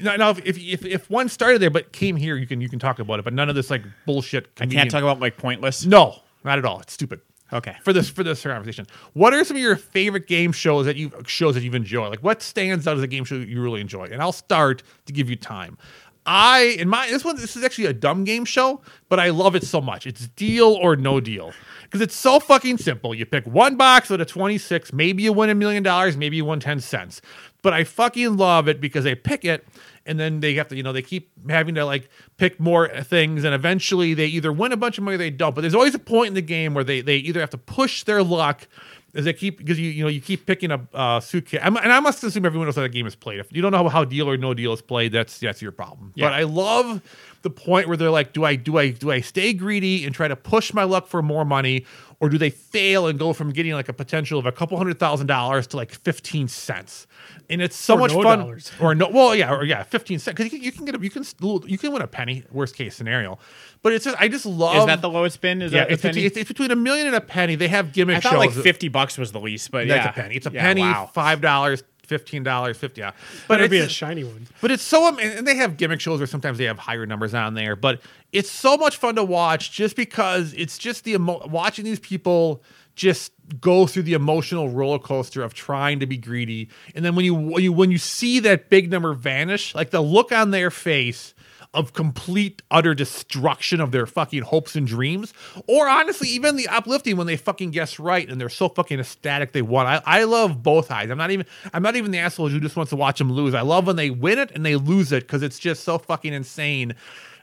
Now, 0.00 0.16
now 0.16 0.30
if, 0.30 0.38
if 0.44 0.58
if 0.58 0.84
if 0.86 1.10
one 1.10 1.28
started 1.28 1.60
there 1.60 1.70
but 1.70 1.92
came 1.92 2.16
here, 2.16 2.36
you 2.36 2.46
can 2.46 2.60
you 2.60 2.70
can 2.70 2.78
talk 2.78 2.98
about 2.98 3.18
it. 3.18 3.24
But 3.24 3.34
none 3.34 3.50
of 3.50 3.54
this 3.54 3.70
like 3.70 3.82
bullshit. 4.06 4.48
I 4.58 4.66
can't 4.66 4.90
talk 4.90 5.02
about 5.02 5.20
like 5.20 5.36
pointless. 5.36 5.84
No, 5.84 6.22
not 6.42 6.58
at 6.58 6.64
all. 6.64 6.80
It's 6.80 6.94
stupid. 6.94 7.20
Okay. 7.52 7.76
For 7.82 7.92
this 7.92 8.08
for 8.08 8.24
this 8.24 8.42
conversation, 8.42 8.86
what 9.12 9.32
are 9.32 9.44
some 9.44 9.56
of 9.56 9.62
your 9.62 9.76
favorite 9.76 10.26
game 10.26 10.52
shows 10.52 10.86
that 10.86 10.96
you 10.96 11.12
shows 11.26 11.54
that 11.54 11.62
you've 11.62 11.74
enjoyed? 11.74 12.10
Like 12.10 12.22
what 12.22 12.42
stands 12.42 12.86
out 12.88 12.96
as 12.96 13.02
a 13.02 13.06
game 13.06 13.24
show 13.24 13.36
you 13.36 13.62
really 13.62 13.80
enjoy? 13.80 14.04
And 14.04 14.20
I'll 14.20 14.32
start 14.32 14.82
to 15.06 15.12
give 15.12 15.30
you 15.30 15.36
time. 15.36 15.78
I 16.26 16.76
in 16.78 16.88
my 16.88 17.08
this 17.08 17.24
one 17.24 17.36
this 17.36 17.56
is 17.56 17.62
actually 17.62 17.86
a 17.86 17.92
dumb 17.92 18.24
game 18.24 18.44
show, 18.44 18.80
but 19.08 19.20
I 19.20 19.30
love 19.30 19.54
it 19.54 19.62
so 19.62 19.80
much. 19.80 20.08
It's 20.08 20.26
deal 20.28 20.72
or 20.72 20.96
no 20.96 21.20
deal 21.20 21.52
because 21.84 22.00
it's 22.00 22.16
so 22.16 22.40
fucking 22.40 22.78
simple. 22.78 23.14
You 23.14 23.24
pick 23.24 23.46
one 23.46 23.76
box 23.76 24.10
out 24.10 24.20
of 24.20 24.26
26, 24.26 24.92
maybe 24.92 25.22
you 25.22 25.32
win 25.32 25.50
a 25.50 25.54
million 25.54 25.84
dollars, 25.84 26.16
maybe 26.16 26.36
you 26.36 26.44
win 26.44 26.58
10 26.58 26.80
cents. 26.80 27.20
But 27.66 27.72
I 27.72 27.82
fucking 27.82 28.36
love 28.36 28.68
it 28.68 28.80
because 28.80 29.02
they 29.02 29.16
pick 29.16 29.44
it 29.44 29.66
and 30.06 30.20
then 30.20 30.38
they 30.38 30.54
have 30.54 30.68
to, 30.68 30.76
you 30.76 30.84
know, 30.84 30.92
they 30.92 31.02
keep 31.02 31.32
having 31.48 31.74
to 31.74 31.84
like 31.84 32.08
pick 32.36 32.60
more 32.60 32.86
things 33.02 33.42
and 33.42 33.52
eventually 33.52 34.14
they 34.14 34.26
either 34.26 34.52
win 34.52 34.70
a 34.70 34.76
bunch 34.76 34.98
of 34.98 35.02
money 35.02 35.16
or 35.16 35.18
they 35.18 35.30
don't. 35.30 35.52
But 35.52 35.62
there's 35.62 35.74
always 35.74 35.92
a 35.92 35.98
point 35.98 36.28
in 36.28 36.34
the 36.34 36.42
game 36.42 36.74
where 36.74 36.84
they 36.84 37.00
they 37.00 37.16
either 37.16 37.40
have 37.40 37.50
to 37.50 37.58
push 37.58 38.04
their 38.04 38.22
luck 38.22 38.68
as 39.16 39.24
they 39.24 39.32
keep 39.32 39.58
because 39.58 39.80
you 39.80 39.90
you 39.90 40.04
know 40.04 40.08
you 40.08 40.20
keep 40.20 40.46
picking 40.46 40.70
up 40.70 40.82
uh, 40.94 41.18
suitcase. 41.18 41.60
I'm, 41.60 41.76
and 41.76 41.92
I 41.92 41.98
must 41.98 42.22
assume 42.22 42.44
everyone 42.44 42.68
knows 42.68 42.76
how 42.76 42.82
that 42.82 42.90
game 42.90 43.06
is 43.06 43.16
played. 43.16 43.40
If 43.40 43.52
you 43.52 43.62
don't 43.62 43.72
know 43.72 43.82
how, 43.84 43.88
how 43.88 44.04
deal 44.04 44.28
or 44.28 44.36
no 44.36 44.54
deal 44.54 44.72
is 44.72 44.82
played, 44.82 45.10
that's 45.10 45.40
that's 45.40 45.60
your 45.60 45.72
problem. 45.72 46.12
Yeah. 46.14 46.26
But 46.26 46.34
I 46.34 46.44
love 46.44 47.02
the 47.42 47.50
point 47.50 47.88
where 47.88 47.96
they're 47.96 48.10
like, 48.10 48.32
do 48.32 48.44
I 48.44 48.54
do 48.54 48.78
I 48.78 48.90
do 48.90 49.10
I 49.10 49.20
stay 49.22 49.52
greedy 49.54 50.04
and 50.04 50.14
try 50.14 50.28
to 50.28 50.36
push 50.36 50.72
my 50.72 50.84
luck 50.84 51.08
for 51.08 51.22
more 51.22 51.44
money, 51.44 51.84
or 52.20 52.28
do 52.30 52.38
they 52.38 52.50
fail 52.50 53.06
and 53.06 53.18
go 53.18 53.32
from 53.32 53.50
getting 53.52 53.72
like 53.72 53.88
a 53.88 53.92
potential 53.92 54.38
of 54.38 54.46
a 54.46 54.52
couple 54.52 54.78
hundred 54.78 54.98
thousand 54.98 55.26
dollars 55.26 55.66
to 55.68 55.76
like 55.76 55.92
fifteen 55.92 56.48
cents? 56.48 57.06
And 57.50 57.60
it's 57.62 57.76
so 57.76 57.94
Or 57.94 57.98
much 58.00 58.12
no 58.12 58.22
fun. 58.22 58.38
dollars. 58.40 58.72
Or 58.80 58.94
no, 58.94 59.08
well, 59.08 59.34
yeah, 59.34 59.52
or 59.52 59.64
yeah, 59.64 59.82
fifteen 59.82 60.18
cents 60.18 60.34
because 60.36 60.52
you, 60.52 60.58
can- 60.58 60.64
you 60.64 60.72
can 60.72 60.84
get 60.86 60.94
a, 60.96 61.00
you 61.00 61.10
can 61.10 61.24
you 61.68 61.78
can 61.78 61.92
win 61.92 62.02
a 62.02 62.06
penny. 62.06 62.44
Worst 62.50 62.74
case 62.74 62.94
scenario, 62.96 63.38
but 63.82 63.92
it's 63.92 64.04
just 64.04 64.16
I 64.20 64.28
just 64.28 64.46
love. 64.46 64.76
Is 64.76 64.86
that 64.86 65.02
the 65.02 65.10
lowest 65.10 65.34
spin? 65.34 65.62
Is 65.62 65.72
yeah, 65.72 65.84
that 65.84 65.92
it's, 65.92 66.02
the 66.02 66.08
between, 66.08 66.20
penny? 66.22 66.26
it's, 66.26 66.36
it's 66.38 66.48
between 66.48 66.70
a 66.70 66.76
million 66.76 67.06
and 67.06 67.16
a 67.16 67.20
penny. 67.20 67.54
They 67.54 67.68
have 67.68 67.92
gimmick 67.92 68.16
I 68.16 68.20
thought 68.20 68.32
shows. 68.32 68.56
like 68.56 68.64
fifty 68.64 68.88
bucks 68.88 69.18
was 69.18 69.32
the 69.32 69.40
least, 69.40 69.70
but 69.70 69.86
That's 69.86 70.04
yeah, 70.04 70.10
a 70.10 70.12
penny. 70.12 70.34
It's 70.36 70.46
a 70.46 70.50
Yeah, 70.52 70.62
penny, 70.62 70.80
Wow. 70.82 71.10
five 71.12 71.40
dollars, 71.40 71.82
fifteen 72.06 72.42
dollars, 72.42 72.76
fifty. 72.76 73.00
Yeah, 73.00 73.12
but 73.48 73.60
it'd 73.60 73.70
be 73.70 73.78
a 73.78 73.88
shiny 73.88 74.24
one. 74.24 74.46
but 74.60 74.70
it's 74.70 74.82
so 74.82 75.16
and 75.18 75.46
they 75.46 75.56
have 75.56 75.76
gimmick 75.76 76.00
shows 76.00 76.20
where 76.20 76.26
sometimes 76.26 76.58
they 76.58 76.64
have 76.64 76.78
higher 76.78 77.06
numbers 77.06 77.34
on 77.34 77.54
there. 77.54 77.76
But 77.76 78.00
it's 78.32 78.50
so 78.50 78.76
much 78.76 78.96
fun 78.96 79.16
to 79.16 79.24
watch 79.24 79.72
just 79.72 79.96
because 79.96 80.52
it's 80.54 80.78
just 80.78 81.04
the 81.04 81.12
emo- 81.12 81.46
watching 81.48 81.84
these 81.84 82.00
people 82.00 82.62
just 82.94 83.32
go 83.60 83.86
through 83.86 84.02
the 84.02 84.14
emotional 84.14 84.70
roller 84.70 84.98
coaster 84.98 85.42
of 85.42 85.52
trying 85.54 86.00
to 86.00 86.06
be 86.06 86.16
greedy, 86.16 86.68
and 86.94 87.04
then 87.04 87.14
when 87.14 87.24
you 87.24 87.34
when 87.34 87.62
you 87.62 87.72
when 87.72 87.90
you 87.90 87.98
see 87.98 88.40
that 88.40 88.70
big 88.70 88.90
number 88.90 89.12
vanish, 89.12 89.74
like 89.74 89.90
the 89.90 90.00
look 90.00 90.32
on 90.32 90.50
their 90.50 90.70
face 90.70 91.34
of 91.76 91.92
complete 91.92 92.62
utter 92.70 92.94
destruction 92.94 93.80
of 93.80 93.92
their 93.92 94.06
fucking 94.06 94.42
hopes 94.42 94.74
and 94.74 94.86
dreams 94.86 95.32
or 95.68 95.88
honestly 95.88 96.28
even 96.28 96.56
the 96.56 96.66
uplifting 96.68 97.16
when 97.16 97.26
they 97.26 97.36
fucking 97.36 97.70
guess 97.70 97.98
right 97.98 98.28
and 98.28 98.40
they're 98.40 98.48
so 98.48 98.68
fucking 98.68 98.98
ecstatic 98.98 99.52
they 99.52 99.62
won 99.62 99.86
i, 99.86 100.02
I 100.04 100.24
love 100.24 100.62
both 100.62 100.86
sides 100.86 101.10
i'm 101.10 101.18
not 101.18 101.30
even 101.30 101.46
i'm 101.72 101.82
not 101.82 101.94
even 101.94 102.10
the 102.10 102.18
asshole 102.18 102.48
who 102.48 102.58
just 102.58 102.76
wants 102.76 102.90
to 102.90 102.96
watch 102.96 103.18
them 103.18 103.30
lose 103.30 103.54
i 103.54 103.60
love 103.60 103.86
when 103.86 103.96
they 103.96 104.10
win 104.10 104.38
it 104.38 104.50
and 104.52 104.64
they 104.64 104.76
lose 104.76 105.12
it 105.12 105.24
because 105.24 105.42
it's 105.42 105.58
just 105.58 105.84
so 105.84 105.98
fucking 105.98 106.32
insane 106.32 106.94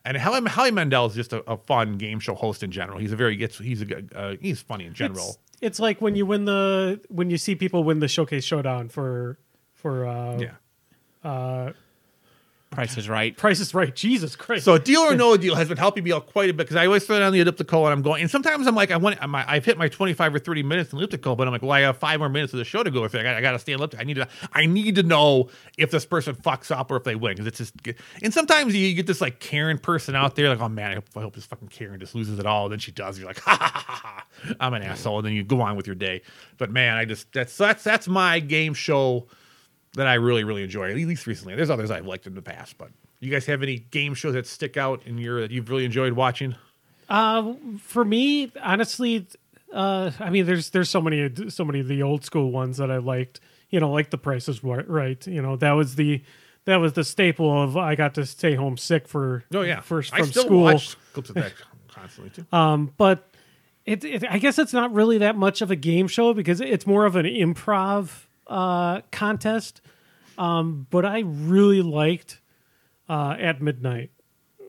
and 0.06 0.18
Howie, 0.18 0.46
Howie 0.50 0.72
Mandel 0.72 1.06
is 1.06 1.16
just 1.16 1.32
a, 1.32 1.50
a 1.50 1.56
fun 1.56 1.98
game 1.98 2.20
show 2.20 2.36
host 2.36 2.62
in 2.62 2.72
general. 2.72 3.00
He's 3.00 3.14
a 3.14 3.16
very 3.16 3.38
gets 3.38 3.58
he's 3.58 3.82
a 3.82 4.04
uh, 4.14 4.36
he's 4.42 4.62
funny 4.62 4.86
in 4.86 4.94
general. 4.94 5.30
It's, 5.30 5.38
it's 5.62 5.80
like 5.80 6.02
when 6.02 6.16
you 6.16 6.26
win 6.26 6.44
the 6.44 7.00
when 7.08 7.30
you 7.30 7.38
see 7.38 7.56
people 7.56 7.86
win 7.86 8.00
the 8.00 8.10
showcase 8.10 8.44
showdown 8.44 8.90
for 8.90 9.40
for 9.72 10.06
uh, 10.06 10.38
yeah. 10.40 11.72
Price 12.74 12.98
is 12.98 13.08
right. 13.10 13.36
Price 13.38 13.60
is 13.60 13.74
Right. 13.74 13.96
Jesus 13.96 14.36
Christ. 14.36 14.66
So 14.66 14.78
deal 14.78 15.02
or 15.02 15.16
no 15.16 15.38
deal 15.38 15.56
has 15.56 15.68
been 15.68 15.78
helping 15.78 16.04
me 16.04 16.12
out 16.12 16.28
quite 16.28 16.50
a 16.50 16.54
bit 16.54 16.64
because 16.64 16.76
I 16.76 16.86
always 16.86 17.06
throw 17.06 17.20
down 17.20 17.34
the 17.34 17.40
elliptical 17.40 17.86
and 17.86 17.94
I'm 17.94 18.02
going. 18.02 18.22
And 18.22 18.30
sometimes 18.30 18.68
I'm 18.68 18.76
like, 18.76 18.92
I 18.92 18.98
want, 18.98 19.18
I'm, 19.22 19.34
I've 19.36 19.66
hit 19.66 19.78
my 19.78 19.88
25 19.88 20.36
or 20.36 20.40
30 20.40 20.64
minutes 20.64 20.92
in 20.92 20.98
elliptical, 21.00 21.36
but 21.36 21.48
I'm 21.48 21.54
like, 21.54 21.62
well, 21.62 21.72
I 21.72 21.82
have 21.82 21.98
five 21.98 22.20
more 22.20 22.30
minutes 22.30 22.54
of 22.54 22.60
the 22.60 22.66
show 22.66 22.84
to 22.84 22.92
go. 22.92 23.04
If 23.04 23.16
I 23.16 23.24
got, 23.24 23.36
I 23.36 23.42
got 23.42 23.52
to 23.54 23.60
stay 23.60 23.74
elliptical, 23.74 24.02
I 24.02 24.06
need 24.06 24.16
to, 24.16 24.28
I 24.54 24.66
need 24.66 24.96
to 24.96 25.04
know 25.04 25.50
if 25.78 25.92
this 25.92 26.06
person 26.06 26.36
fucks 26.36 26.76
up 26.76 26.92
or 26.92 26.98
if 26.98 27.04
they 27.04 27.16
win 27.16 27.34
because 27.36 27.48
it's 27.48 27.58
just. 27.58 27.74
And 28.22 28.34
sometimes 28.34 28.76
you 28.76 28.94
get 28.94 29.08
this 29.08 29.22
like 29.22 29.40
Karen 29.40 29.78
person 29.78 30.16
out 30.16 30.36
there, 30.36 30.50
like, 30.50 30.60
oh 30.60 30.70
man, 30.70 30.92
I 30.92 30.96
hope, 30.96 31.06
I 31.16 31.22
hope 31.22 31.36
this 31.36 31.46
fucking 31.46 31.70
Karen 31.70 32.00
just 32.00 32.16
loses 32.16 32.40
it 32.40 32.46
all. 32.46 32.66
And 32.66 32.74
then 32.74 32.80
she 32.80 32.92
does. 32.92 33.18
You're 33.18 33.28
like, 33.28 33.40
ha 33.40 33.58
ha 33.60 33.84
ha 33.86 34.00
ha, 34.04 34.56
I'm 34.60 34.74
an 34.74 34.84
asshole. 34.84 35.20
And 35.20 35.28
then 35.28 35.34
you 35.34 35.44
go 35.44 35.62
on 35.62 35.76
with 35.76 35.88
your 35.88 35.96
day. 35.96 36.22
But 36.58 36.72
man, 36.72 36.98
I 36.98 37.06
just 37.06 37.32
that's 37.34 37.58
that's 37.58 37.84
that's 37.84 38.08
my 38.08 38.40
game 38.40 38.74
show 38.74 39.28
that 39.96 40.08
I 40.08 40.16
really 40.16 40.44
really 40.44 40.64
enjoy. 40.64 40.90
At 40.90 40.96
least 40.96 41.28
recently. 41.28 41.56
There's 41.56 41.70
others 41.70 41.92
I've 41.92 42.06
liked 42.06 42.28
in 42.28 42.36
the 42.36 42.42
past, 42.42 42.78
but. 42.78 42.90
You 43.20 43.32
guys 43.32 43.46
have 43.46 43.64
any 43.64 43.78
game 43.78 44.16
shows 44.16 44.34
that 44.34 44.46
stick 44.46 44.76
out 44.76 45.02
in 45.06 45.18
your 45.18 45.40
that 45.40 45.50
you've 45.50 45.70
really 45.70 45.86
enjoyed 45.86 46.12
watching? 46.12 46.56
Uh, 47.08 47.54
for 47.80 48.04
me, 48.04 48.52
honestly, 48.62 49.26
uh, 49.74 50.12
I 50.20 50.30
mean, 50.30 50.46
there's 50.46 50.72
there's 50.72 50.90
so 50.90 51.00
many 51.00 51.32
so 51.50 51.64
many 51.64 51.80
of 51.80 51.88
the 51.88 52.04
old 52.04 52.26
school 52.26 52.52
ones 52.52 52.78
that 52.78 52.92
I 52.92 52.98
liked. 52.98 53.40
You 53.70 53.80
know, 53.80 53.92
like 53.92 54.10
The 54.10 54.18
Price 54.18 54.50
is 54.50 54.62
Right. 54.62 55.26
You 55.26 55.42
know, 55.42 55.56
that 55.56 55.72
was 55.72 55.96
the 55.96 56.22
that 56.66 56.78
was 56.78 56.94
the 56.94 57.04
staple 57.04 57.64
of 57.64 57.78
I 57.78 57.96
got 57.96 58.14
to 58.16 58.26
stay 58.26 58.56
home 58.56 58.78
sick 58.78 59.08
for 59.08 59.46
Oh 59.54 59.62
yeah, 59.62 59.80
first 59.80 60.14
I 60.14 60.20
from 60.20 60.28
still 60.28 60.44
school. 60.44 60.64
watch 60.64 60.98
clips 61.14 61.30
of 61.30 61.36
that 61.36 61.54
constantly 61.88 62.30
too. 62.32 62.46
Um, 62.56 62.94
but 62.98 63.28
it, 63.86 64.04
it 64.04 64.26
I 64.30 64.38
guess 64.38 64.60
it's 64.60 64.74
not 64.74 64.94
really 64.94 65.18
that 65.20 65.36
much 65.36 65.62
of 65.62 65.72
a 65.72 65.76
game 65.76 66.08
show 66.08 66.34
because 66.34 66.62
it's 66.62 66.86
more 66.86 67.06
of 67.06 67.16
an 67.16 67.26
improv 67.26 68.26
uh, 68.54 69.02
contest. 69.12 69.82
Um, 70.38 70.88
but 70.90 71.06
I 71.06 71.20
really 71.26 71.82
liked 71.82 72.40
uh, 73.10 73.36
at 73.40 73.62
midnight, 73.62 74.10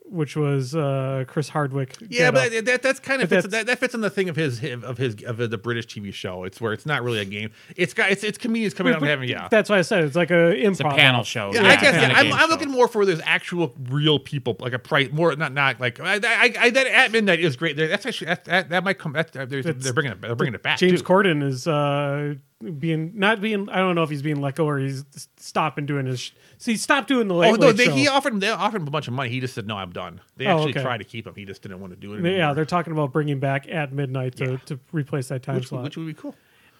which 0.07 0.35
was 0.35 0.75
uh, 0.75 1.23
Chris 1.27 1.49
Hardwick. 1.49 1.95
yeah, 2.07 2.29
but 2.29 2.47
up. 2.47 2.51
that, 2.51 2.65
that 2.65 2.81
that's 2.83 2.99
kind 2.99 3.23
of 3.23 3.29
fits, 3.29 3.45
that's- 3.47 3.65
that, 3.65 3.67
that 3.67 3.79
fits 3.79 3.95
in 3.95 4.01
the 4.01 4.11
thing 4.11 4.29
of 4.29 4.35
his 4.35 4.63
of 4.83 4.99
his 4.99 5.15
of 5.23 5.37
the 5.37 5.57
British 5.57 5.87
TV 5.87 6.13
show. 6.13 6.43
It's 6.43 6.61
where 6.61 6.71
it's 6.73 6.85
not 6.85 7.03
really 7.03 7.17
a 7.19 7.25
game. 7.25 7.49
It's 7.75 7.95
got 7.95 8.11
it's 8.11 8.23
it's 8.23 8.37
comedians 8.37 8.75
coming 8.75 8.93
out 8.93 9.01
and 9.01 9.09
having 9.09 9.27
yeah. 9.27 9.47
That's 9.49 9.69
why 9.69 9.79
I 9.79 9.81
said 9.81 10.03
it's 10.03 10.15
like 10.15 10.29
a 10.29 10.53
improv. 10.55 10.71
It's 10.71 10.79
a 10.81 10.83
panel 10.89 11.23
show. 11.23 11.51
Yeah, 11.51 11.63
Yeah, 11.63 11.69
I 11.69 11.75
guess 11.77 11.95
yeah, 11.95 12.13
I'm, 12.15 12.31
I'm 12.31 12.49
looking 12.49 12.69
more 12.69 12.87
for 12.87 12.99
where 12.99 13.05
there's 13.07 13.21
actual 13.23 13.73
real 13.89 14.19
people, 14.19 14.55
like 14.59 14.73
a 14.73 14.79
price 14.79 15.09
more 15.11 15.35
not 15.35 15.53
not 15.53 15.79
like 15.79 15.99
I, 15.99 16.15
I, 16.23 16.53
I 16.59 16.69
that 16.69 16.85
at 16.85 17.11
midnight 17.11 17.39
is 17.39 17.55
great. 17.55 17.75
That's 17.75 18.05
actually 18.05 18.27
that, 18.27 18.45
that, 18.45 18.69
that 18.69 18.83
might 18.83 18.99
come. 18.99 19.13
That, 19.13 19.31
they're, 19.31 19.47
they're 19.63 19.93
bringing 19.93 20.11
it. 20.11 20.21
They're 20.21 20.35
bringing 20.35 20.53
it 20.53 20.61
back. 20.61 20.77
James 20.77 21.01
too. 21.01 21.07
Corden 21.07 21.41
is 21.41 21.65
uh, 21.67 22.35
being 22.73 23.11
not 23.15 23.41
being. 23.41 23.69
I 23.69 23.77
don't 23.77 23.95
know 23.95 24.03
if 24.03 24.09
he's 24.09 24.21
being 24.21 24.41
let 24.41 24.55
go 24.55 24.67
or 24.67 24.77
he's 24.79 25.05
stopping 25.37 25.85
doing 25.85 26.05
his. 26.05 26.31
So 26.57 26.71
he 26.71 26.77
stopped 26.77 27.07
doing 27.07 27.27
the 27.27 27.33
late. 27.33 27.51
Oh 27.53 27.55
no! 27.55 27.67
Late 27.67 27.77
They, 27.77 27.91
he 27.91 28.07
offered 28.07 28.33
him. 28.33 28.39
They 28.39 28.49
offered 28.49 28.81
him 28.81 28.87
a 28.87 28.91
bunch 28.91 29.07
of 29.07 29.13
money. 29.13 29.29
He 29.29 29.39
just 29.39 29.53
said 29.53 29.67
no. 29.67 29.77
I'm 29.77 29.91
done. 29.91 30.21
They 30.37 30.45
Oh, 30.47 30.57
actually 30.57 30.71
okay. 30.71 30.81
tried 30.81 30.97
to 30.99 31.03
keep 31.03 31.27
him. 31.27 31.35
He 31.35 31.45
just 31.45 31.61
didn't 31.61 31.79
want 31.79 31.93
to 31.93 31.99
do 31.99 32.13
it. 32.13 32.19
Anymore. 32.19 32.37
yeah, 32.37 32.53
they're 32.53 32.65
talking 32.65 32.93
about 32.93 33.11
bringing 33.11 33.39
back 33.39 33.67
at 33.69 33.91
midnight 33.93 34.35
to, 34.37 34.51
Yeah. 34.51 34.57
to 34.65 34.79
replace 34.91 35.27
that 35.29 35.43
time 35.43 35.55
which, 35.55 35.67
slot. 35.67 35.83
which 35.83 35.97
would 35.97 36.07
be 36.07 36.13
cool. 36.13 36.35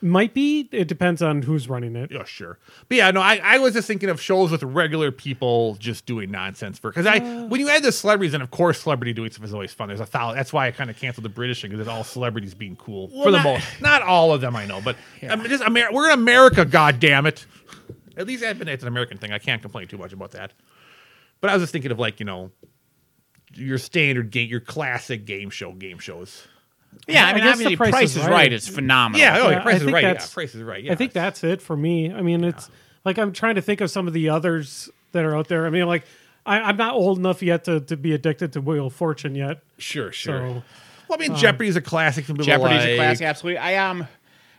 Might 0.05 0.33
be. 0.35 0.69
It 0.71 0.87
depends 0.87 1.21
on 1.21 1.41
who's 1.41 1.67
running 1.67 1.95
it. 1.95 2.11
Yeah, 2.11 2.25
sure. 2.25 2.59
But 2.87 2.97
yeah, 2.97 3.09
no, 3.11 3.21
I, 3.21 3.39
I 3.43 3.57
was 3.57 3.73
just 3.73 3.87
thinking 3.87 4.09
of 4.09 4.21
shows 4.21 4.51
with 4.51 4.61
regular 4.61 5.11
people 5.11 5.75
just 5.79 6.05
doing 6.05 6.29
nonsense 6.29 6.77
for 6.77 6.91
because 6.91 7.07
I 7.07 7.17
Uh. 7.17 7.45
when 7.47 7.59
you 7.59 7.69
add 7.69 7.81
the 7.83 7.91
celebrities 7.91 8.33
and 8.35 8.43
of 8.43 8.51
course 8.51 8.81
celebrity 8.81 9.13
doing 9.13 9.31
stuff 9.31 9.43
is 9.45 9.53
always 9.53 9.73
fun. 9.73 9.87
There's 9.87 9.99
a 9.99 10.05
thousand. 10.05 10.37
That's 10.37 10.53
why 10.53 10.67
I 10.67 10.71
kind 10.71 10.89
of 10.89 10.97
canceled 10.99 11.25
the 11.25 11.29
British 11.29 11.61
thing 11.61 11.71
because 11.71 11.81
it's 11.87 11.89
all 11.89 12.03
celebrities 12.03 12.53
being 12.53 12.75
cool 12.75 13.07
for 13.07 13.31
the 13.31 13.37
not- 13.37 13.43
most. 13.43 13.81
Not 13.81 14.01
all 14.03 14.31
of 14.31 14.41
them, 14.41 14.55
I 14.55 14.65
know, 14.65 14.79
but 14.79 14.95
I 15.23 15.35
mean, 15.35 15.47
just 15.47 15.63
Amer- 15.63 15.91
we're 15.91 16.05
in 16.11 16.19
America. 16.19 16.65
God 16.65 16.99
damn 16.99 17.25
it! 17.25 17.45
At 18.15 18.27
least 18.27 18.43
admit 18.43 18.67
it's 18.67 18.83
an 18.83 18.87
American 18.87 19.17
thing. 19.17 19.31
I 19.33 19.39
can't 19.39 19.61
complain 19.61 19.87
too 19.87 19.97
much 19.97 20.13
about 20.13 20.31
that. 20.31 20.53
But 21.41 21.49
I 21.49 21.53
was 21.53 21.63
just 21.63 21.73
thinking 21.73 21.91
of 21.91 21.97
like 21.99 22.19
you 22.19 22.25
know 22.27 22.51
your 23.55 23.77
standard 23.79 24.29
game, 24.29 24.49
your 24.49 24.59
classic 24.59 25.25
game 25.25 25.49
show 25.49 25.71
game 25.71 25.97
shows. 25.97 26.47
Yeah, 27.07 27.25
I, 27.25 27.29
I 27.29 27.33
mean, 27.33 27.43
guess 27.43 27.57
the 27.57 27.65
obviously, 27.65 27.75
Price 27.77 27.91
Price, 27.91 28.09
is 28.11 28.17
is 28.17 28.23
Right. 28.23 28.31
right. 28.31 28.53
is 28.53 28.67
phenomenal. 28.67 29.19
Yeah, 29.19 29.37
oh, 29.39 29.49
Yeah, 29.49 29.57
yeah, 29.57 29.59
Price 29.61 29.81
is 29.81 29.91
right. 29.91 30.03
Yeah, 30.03 30.25
Price 30.33 30.55
is 30.55 30.63
right. 30.63 30.83
Yeah, 30.83 30.91
I 30.91 30.95
think 30.95 31.13
that's 31.13 31.43
it 31.43 31.61
for 31.61 31.77
me. 31.77 32.13
I 32.13 32.21
mean, 32.21 32.43
it's 32.43 32.69
like 33.03 33.17
I'm 33.17 33.31
trying 33.31 33.55
to 33.55 33.61
think 33.61 33.81
of 33.81 33.91
some 33.91 34.07
of 34.07 34.13
the 34.13 34.29
others 34.29 34.89
that 35.11 35.23
are 35.23 35.35
out 35.35 35.47
there. 35.47 35.65
I 35.65 35.69
mean, 35.69 35.85
like 35.85 36.05
I, 36.45 36.59
I'm 36.61 36.77
not 36.77 36.93
old 36.95 37.17
enough 37.17 37.41
yet 37.41 37.63
to, 37.65 37.79
to 37.81 37.97
be 37.97 38.13
addicted 38.13 38.53
to 38.53 38.61
Wheel 38.61 38.87
of 38.87 38.93
Fortune 38.93 39.35
yet. 39.35 39.61
sure, 39.77 40.11
sure. 40.11 40.39
So 40.39 40.63
well, 41.07 41.19
I 41.19 41.27
mean, 41.27 41.35
Jeopardy's 41.35 41.75
a 41.75 41.81
classic. 41.81 42.25
Some 42.25 42.35
people 42.35 42.45
Jeopardy's 42.45 42.79
like. 42.79 42.89
a 42.89 42.95
classic, 42.95 43.27
absolutely. 43.27 43.59
I 43.59 43.89
um 43.89 44.07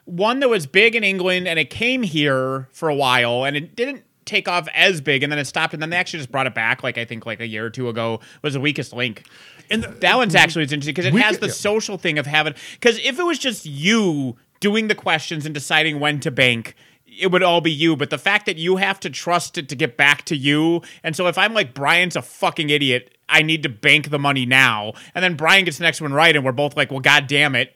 one 0.04 0.40
that 0.40 0.48
was 0.48 0.66
big 0.66 0.94
in 0.94 1.02
England 1.02 1.48
and 1.48 1.58
it 1.58 1.68
came 1.70 2.02
here 2.02 2.68
for 2.72 2.88
a 2.88 2.94
while 2.94 3.44
and 3.44 3.56
it 3.56 3.74
didn't 3.74 4.04
take 4.26 4.48
off 4.48 4.68
as 4.74 5.00
big 5.00 5.22
and 5.22 5.32
then 5.32 5.38
it 5.38 5.46
stopped 5.46 5.72
and 5.72 5.80
then 5.82 5.90
they 5.90 5.96
actually 5.96 6.18
just 6.18 6.30
brought 6.30 6.46
it 6.46 6.54
back 6.54 6.82
like 6.82 6.98
I 6.98 7.04
think 7.04 7.24
like 7.24 7.40
a 7.40 7.46
year 7.46 7.64
or 7.64 7.70
two 7.70 7.88
ago 7.88 8.20
was 8.42 8.54
the 8.54 8.60
weakest 8.60 8.92
link. 8.92 9.24
And 9.70 9.82
the- 9.82 9.88
That 9.88 10.16
one's 10.16 10.34
actually 10.34 10.64
it's 10.64 10.72
interesting 10.72 10.94
because 10.94 11.06
it 11.06 11.14
We 11.14 11.20
has 11.22 11.38
the 11.38 11.46
yeah. 11.46 11.52
social 11.52 11.96
thing 11.98 12.18
of 12.18 12.26
having 12.26 12.54
because 12.74 12.98
if 12.98 13.18
it 13.18 13.24
was 13.24 13.38
just 13.38 13.64
you 13.64 14.36
doing 14.60 14.88
the 14.88 14.94
questions 14.94 15.46
and 15.46 15.54
deciding 15.54 16.00
when 16.00 16.20
to 16.20 16.30
bank 16.30 16.74
it 17.18 17.30
would 17.30 17.42
all 17.42 17.60
be 17.60 17.70
you 17.70 17.94
but 17.96 18.10
the 18.10 18.18
fact 18.18 18.46
that 18.46 18.56
you 18.58 18.76
have 18.76 18.98
to 19.00 19.08
trust 19.08 19.56
it 19.56 19.68
to 19.68 19.76
get 19.76 19.96
back 19.96 20.24
to 20.24 20.36
you 20.36 20.82
and 21.04 21.14
so 21.14 21.26
if 21.28 21.38
i'm 21.38 21.54
like 21.54 21.72
brian's 21.72 22.16
a 22.16 22.22
fucking 22.22 22.68
idiot 22.70 23.14
i 23.28 23.42
need 23.42 23.62
to 23.62 23.68
bank 23.68 24.10
the 24.10 24.18
money 24.18 24.44
now 24.46 24.92
and 25.14 25.22
then 25.22 25.34
brian 25.36 25.64
gets 25.64 25.78
the 25.78 25.84
next 25.84 26.00
one 26.00 26.12
right 26.12 26.34
and 26.34 26.44
we're 26.44 26.52
both 26.52 26.76
like 26.76 26.90
well 26.90 27.00
god 27.00 27.26
damn 27.26 27.54
it 27.54 27.75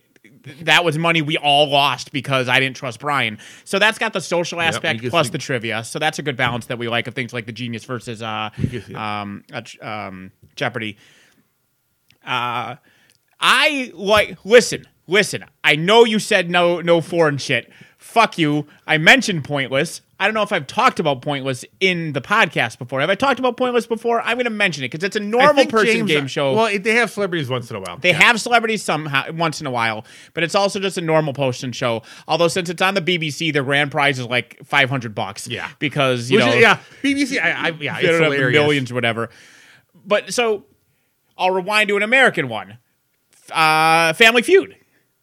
that 0.63 0.85
was 0.85 0.97
money 0.97 1.23
we 1.23 1.37
all 1.37 1.69
lost 1.69 2.13
because 2.13 2.49
I 2.49 2.61
didn't 2.61 2.77
trust 2.77 3.01
Brian. 3.01 3.39
So 3.65 3.79
that's 3.79 3.99
got 3.99 4.13
the 4.13 4.21
social 4.21 4.61
aspect 4.61 5.03
you 5.03 5.11
plus 5.11 5.31
the 5.31 5.39
trivia. 5.39 5.85
So 5.85 5.99
that's 5.99 6.19
a 6.19 6.23
good 6.23 6.37
balance 6.37 6.67
that 6.67 6.79
we 6.79 6.89
like 6.89 7.07
of 7.07 7.15
things 7.15 7.33
like 7.33 7.47
the 7.47 7.53
genius 7.53 7.85
versus 7.85 8.23
uh, 8.23 8.51
um, 8.95 9.45
uh, 9.53 9.63
um, 9.83 10.33
Jeopardy. 10.57 10.97
Uh, 12.25 12.77
I 13.41 13.93
like 13.95 14.39
listen, 14.45 14.87
listen. 15.07 15.45
I 15.65 15.77
know 15.77 16.05
you 16.05 16.19
said 16.19 16.51
no, 16.51 16.81
no 16.81 17.01
foreign 17.01 17.39
shit. 17.39 17.71
Fuck 18.11 18.39
you. 18.39 18.67
I 18.87 18.99
mentioned 18.99 19.45
Pointless. 19.45 20.01
I 20.19 20.27
don't 20.27 20.35
know 20.35 20.43
if 20.43 20.53
I've 20.53 20.67
talked 20.67 21.01
about 21.01 21.23
Pointless 21.23 21.65
in 21.81 22.13
the 22.13 22.21
podcast 22.21 22.77
before. 22.79 23.01
Have 23.01 23.09
I 23.09 23.15
talked 23.15 23.39
about 23.39 23.57
Pointless 23.57 23.87
before? 23.87 24.21
I'm 24.21 24.37
going 24.37 24.45
to 24.45 24.51
mention 24.51 24.85
it 24.85 24.89
because 24.91 25.03
it's 25.03 25.17
a 25.17 25.21
normal 25.21 25.65
person 25.67 25.87
James- 26.07 26.11
game 26.11 26.27
show. 26.27 26.53
Well, 26.55 26.79
they 26.79 26.95
have 26.97 27.11
celebrities 27.11 27.49
once 27.49 27.71
in 27.71 27.77
a 27.77 27.81
while. 27.81 27.97
They 27.97 28.13
have 28.13 28.39
celebrities 28.41 28.83
somehow 28.83 29.33
once 29.33 29.61
in 29.63 29.67
a 29.67 29.71
while, 29.71 30.05
but 30.35 30.43
it's 30.45 30.55
also 30.55 30.79
just 30.79 30.99
a 30.99 31.01
normal 31.01 31.33
posting 31.33 31.73
show. 31.73 32.03
Although 32.29 32.49
since 32.49 32.69
it's 32.69 32.83
on 32.83 32.93
the 32.95 33.01
BBC, 33.01 33.53
the 33.53 33.63
grand 33.63 33.91
prize 33.91 34.19
is 34.19 34.27
like 34.27 34.59
five 34.65 34.91
hundred 34.91 35.15
bucks. 35.15 35.49
Yeah. 35.49 35.71
because 35.79 36.31
you 36.31 36.37
Which 36.37 36.47
know, 36.47 36.53
is- 36.53 36.61
yeah, 36.61 36.79
BBC. 37.03 37.43
I, 37.43 37.69
I 37.69 37.71
yeah, 37.81 37.97
it's 37.99 38.07
don't 38.09 38.23
have 38.23 38.33
hilarious. 38.33 38.61
millions 38.61 38.91
or 38.91 38.95
whatever. 38.97 39.31
But 40.05 40.35
so 40.35 40.65
I'll 41.39 41.51
rewind 41.53 41.89
to 41.89 41.97
an 41.97 42.03
American 42.03 42.49
one, 42.49 42.77
uh, 43.53 44.13
Family 44.13 44.43
Feud. 44.43 44.77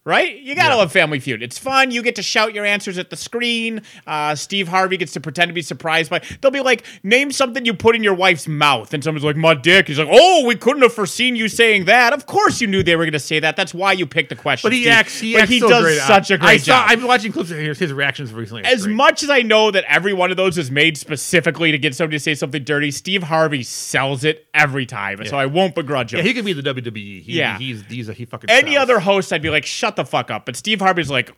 Right? 0.07 0.39
You 0.41 0.55
gotta 0.55 0.69
Yeah. 0.69 0.75
love 0.75 0.91
Family 0.93 1.19
Feud. 1.19 1.43
It's 1.43 1.57
fun. 1.59 1.91
You 1.91 2.01
get 2.01 2.15
to 2.15 2.23
shout 2.23 2.53
your 2.55 2.63
answers 2.63 2.97
at 2.97 3.09
the 3.09 3.17
screen. 3.17 3.81
Uh, 4.07 4.35
Steve 4.35 4.69
Harvey 4.69 4.95
gets 4.95 5.11
to 5.11 5.19
pretend 5.19 5.49
to 5.49 5.53
be 5.53 5.61
surprised 5.61 6.09
by. 6.09 6.21
They'll 6.39 6.49
be 6.49 6.61
like, 6.61 6.83
"Name 7.03 7.29
something 7.29 7.65
you 7.65 7.73
put 7.73 7.93
in 7.93 8.05
your 8.05 8.13
wife's 8.13 8.47
mouth," 8.47 8.93
and 8.93 9.03
someone's 9.03 9.25
like, 9.25 9.35
"My 9.35 9.53
dick." 9.53 9.89
He's 9.89 9.99
like, 9.99 10.07
"Oh, 10.09 10.45
we 10.45 10.55
couldn't 10.55 10.81
have 10.83 10.93
foreseen 10.93 11.35
you 11.35 11.49
saying 11.49 11.85
that. 11.85 12.13
Of 12.13 12.25
course 12.25 12.61
you 12.61 12.67
knew 12.67 12.83
they 12.83 12.95
were 12.95 13.03
gonna 13.03 13.19
say 13.19 13.39
that. 13.41 13.57
That's 13.57 13.73
why 13.73 13.91
you 13.91 14.05
picked 14.05 14.29
the 14.29 14.37
question." 14.37 14.65
But 14.65 14.71
he 14.71 14.83
Steve." 14.83 14.93
acts. 14.93 15.19
He 15.19 15.33
But 15.33 15.41
acts 15.41 15.51
he 15.51 15.59
so 15.59 15.67
does 15.67 15.83
great. 15.83 15.99
such 15.99 16.31
a 16.31 16.35
I 16.35 16.37
great 16.37 16.61
saw, 16.61 16.65
job 16.67 16.85
I've 16.89 16.99
been 16.99 17.07
watching 17.09 17.33
clips 17.33 17.51
of 17.51 17.57
his, 17.57 17.77
his 17.77 17.91
reactions 17.91 18.31
recently. 18.31 18.63
As 18.63 18.83
great. 18.85 18.95
much 18.95 19.23
as 19.23 19.29
I 19.29 19.41
know 19.41 19.71
that 19.71 19.83
every 19.89 20.13
one 20.13 20.31
of 20.31 20.37
those 20.37 20.57
is 20.57 20.71
made 20.71 20.97
specifically 20.97 21.73
to 21.73 21.77
get 21.77 21.93
somebody 21.95 22.15
to 22.15 22.23
say 22.23 22.33
something 22.33 22.63
dirty, 22.63 22.91
Steve 22.91 23.23
Harvey 23.23 23.61
sells 23.61 24.23
it 24.23 24.47
every 24.53 24.85
time. 24.85 25.19
So 25.25 25.37
I 25.37 25.47
won't 25.47 25.75
begrudge 25.75 26.13
him. 26.13 26.19
Yeah, 26.19 26.23
he 26.23 26.33
could 26.33 26.45
be 26.45 26.53
the 26.53 26.61
WWE. 26.63 27.23
He, 27.25 27.33
Yeah. 27.39 27.57
he's 27.57 27.83
he's 27.89 28.07
a 28.07 28.13
he 28.13 28.23
fucking. 28.23 28.49
Any 28.49 28.71
sells. 28.75 28.83
other 28.83 28.99
host, 29.01 29.33
I'd 29.33 29.41
be 29.41 29.49
like, 29.49 29.65
shut 29.65 29.96
the 29.97 30.05
fuck 30.05 30.31
up. 30.31 30.45
But 30.45 30.55
Steve 30.55 30.79
Harvey's 30.79 31.09
like, 31.09 31.31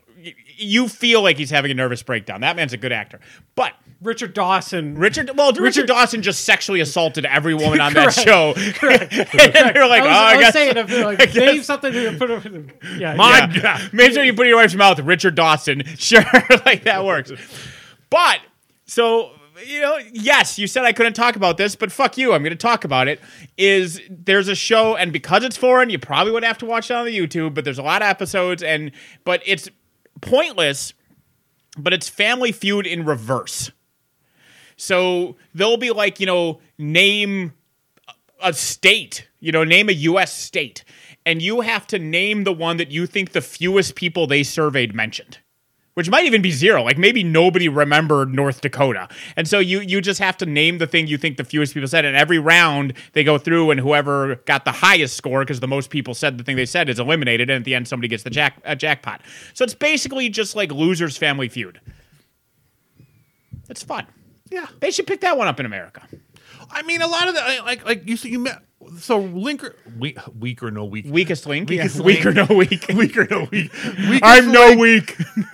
you 0.57 0.87
feel 0.87 1.21
like 1.23 1.37
he's 1.37 1.49
having 1.49 1.71
a 1.71 1.73
nervous 1.73 2.03
breakdown. 2.03 2.41
That 2.41 2.55
man's 2.57 2.73
a 2.73 2.77
good 2.77 2.91
actor. 2.91 3.19
But 3.55 3.73
Richard 4.01 4.33
Dawson. 4.33 4.95
Richard, 4.95 5.31
well, 5.35 5.49
Richard, 5.51 5.63
Richard- 5.63 5.87
Dawson 5.87 6.21
just 6.21 6.43
sexually 6.43 6.81
assaulted 6.81 7.25
every 7.25 7.53
woman 7.53 7.79
on 7.81 7.93
that 7.93 8.13
Correct. 8.13 8.27
show. 8.27 8.53
and 8.87 9.75
they're 9.75 9.87
like, 9.87 10.03
I 10.03 10.07
was, 10.07 10.07
oh, 10.07 10.09
I 10.11 10.33
I, 10.35 10.39
guess. 10.39 10.53
saying, 10.53 10.77
I 10.77 10.81
like, 11.03 11.17
guess- 11.19 11.35
name 11.35 11.63
something 11.63 11.91
to 11.93 12.15
put. 12.17 12.29
over- 12.31 12.65
Yeah, 12.97 13.15
My 13.15 13.49
yeah. 13.51 13.61
God. 13.61 13.89
Maybe 13.93 14.13
so 14.13 14.21
you 14.21 14.33
put 14.33 14.43
in 14.45 14.49
your 14.49 14.57
wife's 14.57 14.75
mouth, 14.75 14.99
Richard 14.99 15.35
Dawson. 15.35 15.83
Sure, 15.97 16.23
like 16.65 16.83
that 16.83 17.05
works. 17.05 17.31
But 18.09 18.39
so 18.85 19.31
you 19.65 19.81
know, 19.81 19.97
yes, 20.11 20.59
you 20.59 20.67
said 20.67 20.85
I 20.85 20.93
couldn't 20.93 21.13
talk 21.13 21.35
about 21.35 21.57
this, 21.57 21.75
but 21.75 21.91
fuck 21.91 22.17
you, 22.17 22.33
I'm 22.33 22.43
going 22.43 22.51
to 22.51 22.55
talk 22.55 22.83
about 22.83 23.07
it. 23.07 23.19
Is 23.57 24.01
there's 24.09 24.47
a 24.47 24.55
show, 24.55 24.95
and 24.95 25.11
because 25.13 25.43
it's 25.43 25.57
foreign, 25.57 25.89
you 25.89 25.99
probably 25.99 26.31
would 26.31 26.43
have 26.43 26.57
to 26.59 26.65
watch 26.65 26.89
it 26.89 26.93
on 26.93 27.05
the 27.05 27.17
YouTube. 27.17 27.53
But 27.53 27.65
there's 27.65 27.79
a 27.79 27.83
lot 27.83 28.01
of 28.01 28.07
episodes, 28.07 28.63
and 28.63 28.91
but 29.23 29.41
it's 29.45 29.69
pointless. 30.21 30.93
But 31.77 31.93
it's 31.93 32.09
Family 32.09 32.51
Feud 32.51 32.87
in 32.87 33.05
reverse. 33.05 33.71
So 34.75 35.35
they'll 35.53 35.77
be 35.77 35.91
like, 35.91 36.19
you 36.19 36.25
know, 36.25 36.61
name 36.77 37.53
a 38.41 38.53
state, 38.53 39.27
you 39.39 39.51
know, 39.51 39.63
name 39.63 39.89
a 39.89 39.93
US 39.93 40.33
state, 40.33 40.83
and 41.25 41.41
you 41.41 41.61
have 41.61 41.85
to 41.87 41.99
name 41.99 42.43
the 42.43 42.53
one 42.53 42.77
that 42.77 42.91
you 42.91 43.05
think 43.05 43.31
the 43.31 43.41
fewest 43.41 43.95
people 43.95 44.25
they 44.25 44.43
surveyed 44.43 44.95
mentioned. 44.95 45.39
Which 45.99 46.09
might 46.09 46.25
even 46.25 46.41
be 46.41 46.51
zero. 46.51 46.81
Like 46.81 46.97
maybe 46.97 47.25
nobody 47.25 47.67
remembered 47.67 48.33
North 48.33 48.61
Dakota. 48.61 49.09
And 49.35 49.49
so 49.49 49.59
you 49.59 49.81
you 49.81 49.99
just 49.99 50.21
have 50.21 50.37
to 50.37 50.45
name 50.45 50.77
the 50.77 50.87
thing 50.87 51.07
you 51.07 51.17
think 51.17 51.35
the 51.35 51.43
fewest 51.43 51.73
people 51.73 51.89
said. 51.89 52.05
And 52.05 52.15
every 52.15 52.39
round 52.39 52.93
they 53.11 53.25
go 53.25 53.37
through 53.37 53.71
and 53.71 53.81
whoever 53.81 54.37
got 54.45 54.63
the 54.63 54.71
highest 54.71 55.17
score, 55.17 55.41
because 55.41 55.59
the 55.59 55.67
most 55.67 55.89
people 55.89 56.13
said 56.13 56.37
the 56.37 56.43
thing 56.45 56.55
they 56.55 56.65
said 56.65 56.87
is 56.87 56.99
eliminated, 56.99 57.49
and 57.49 57.57
at 57.57 57.65
the 57.65 57.75
end 57.75 57.85
somebody 57.85 58.07
gets 58.07 58.23
the 58.23 58.29
jack 58.29 58.61
a 58.63 58.77
jackpot. 58.77 59.19
So 59.53 59.65
it's 59.65 59.73
basically 59.73 60.29
just 60.29 60.55
like 60.55 60.71
losers 60.71 61.17
family 61.17 61.49
feud. 61.49 61.81
It's 63.67 63.83
fun. 63.83 64.07
Yeah, 64.49 64.67
They 64.79 64.91
should 64.91 65.05
pick 65.05 65.19
that 65.19 65.37
one 65.37 65.49
up 65.49 65.59
in 65.59 65.65
America. 65.65 66.07
I 66.71 66.81
mean, 66.83 67.01
a 67.01 67.07
lot 67.07 67.27
of 67.27 67.35
the 67.35 67.41
like 67.65 67.83
like 67.85 68.07
you 68.07 68.15
see 68.15 68.29
you 68.29 68.39
met 68.39 68.61
so 68.97 69.21
linker 69.21 69.73
weak 69.99 70.17
weak 70.39 70.63
or 70.63 70.71
no 70.71 70.85
week 70.85 71.05
Weakest 71.07 71.45
link. 71.45 71.69
Weakest 71.69 71.97
yeah. 71.97 72.01
link. 72.03 72.17
Weak 72.19 72.25
or 72.25 72.33
no 72.33 72.45
weak. 72.55 72.85
weak 72.95 73.17
or 73.17 73.25
no 73.29 73.47
week. 73.51 73.71
Weakest 73.73 74.21
I'm 74.23 74.51
no 74.51 74.67
link. 74.69 75.17
weak. 75.19 75.19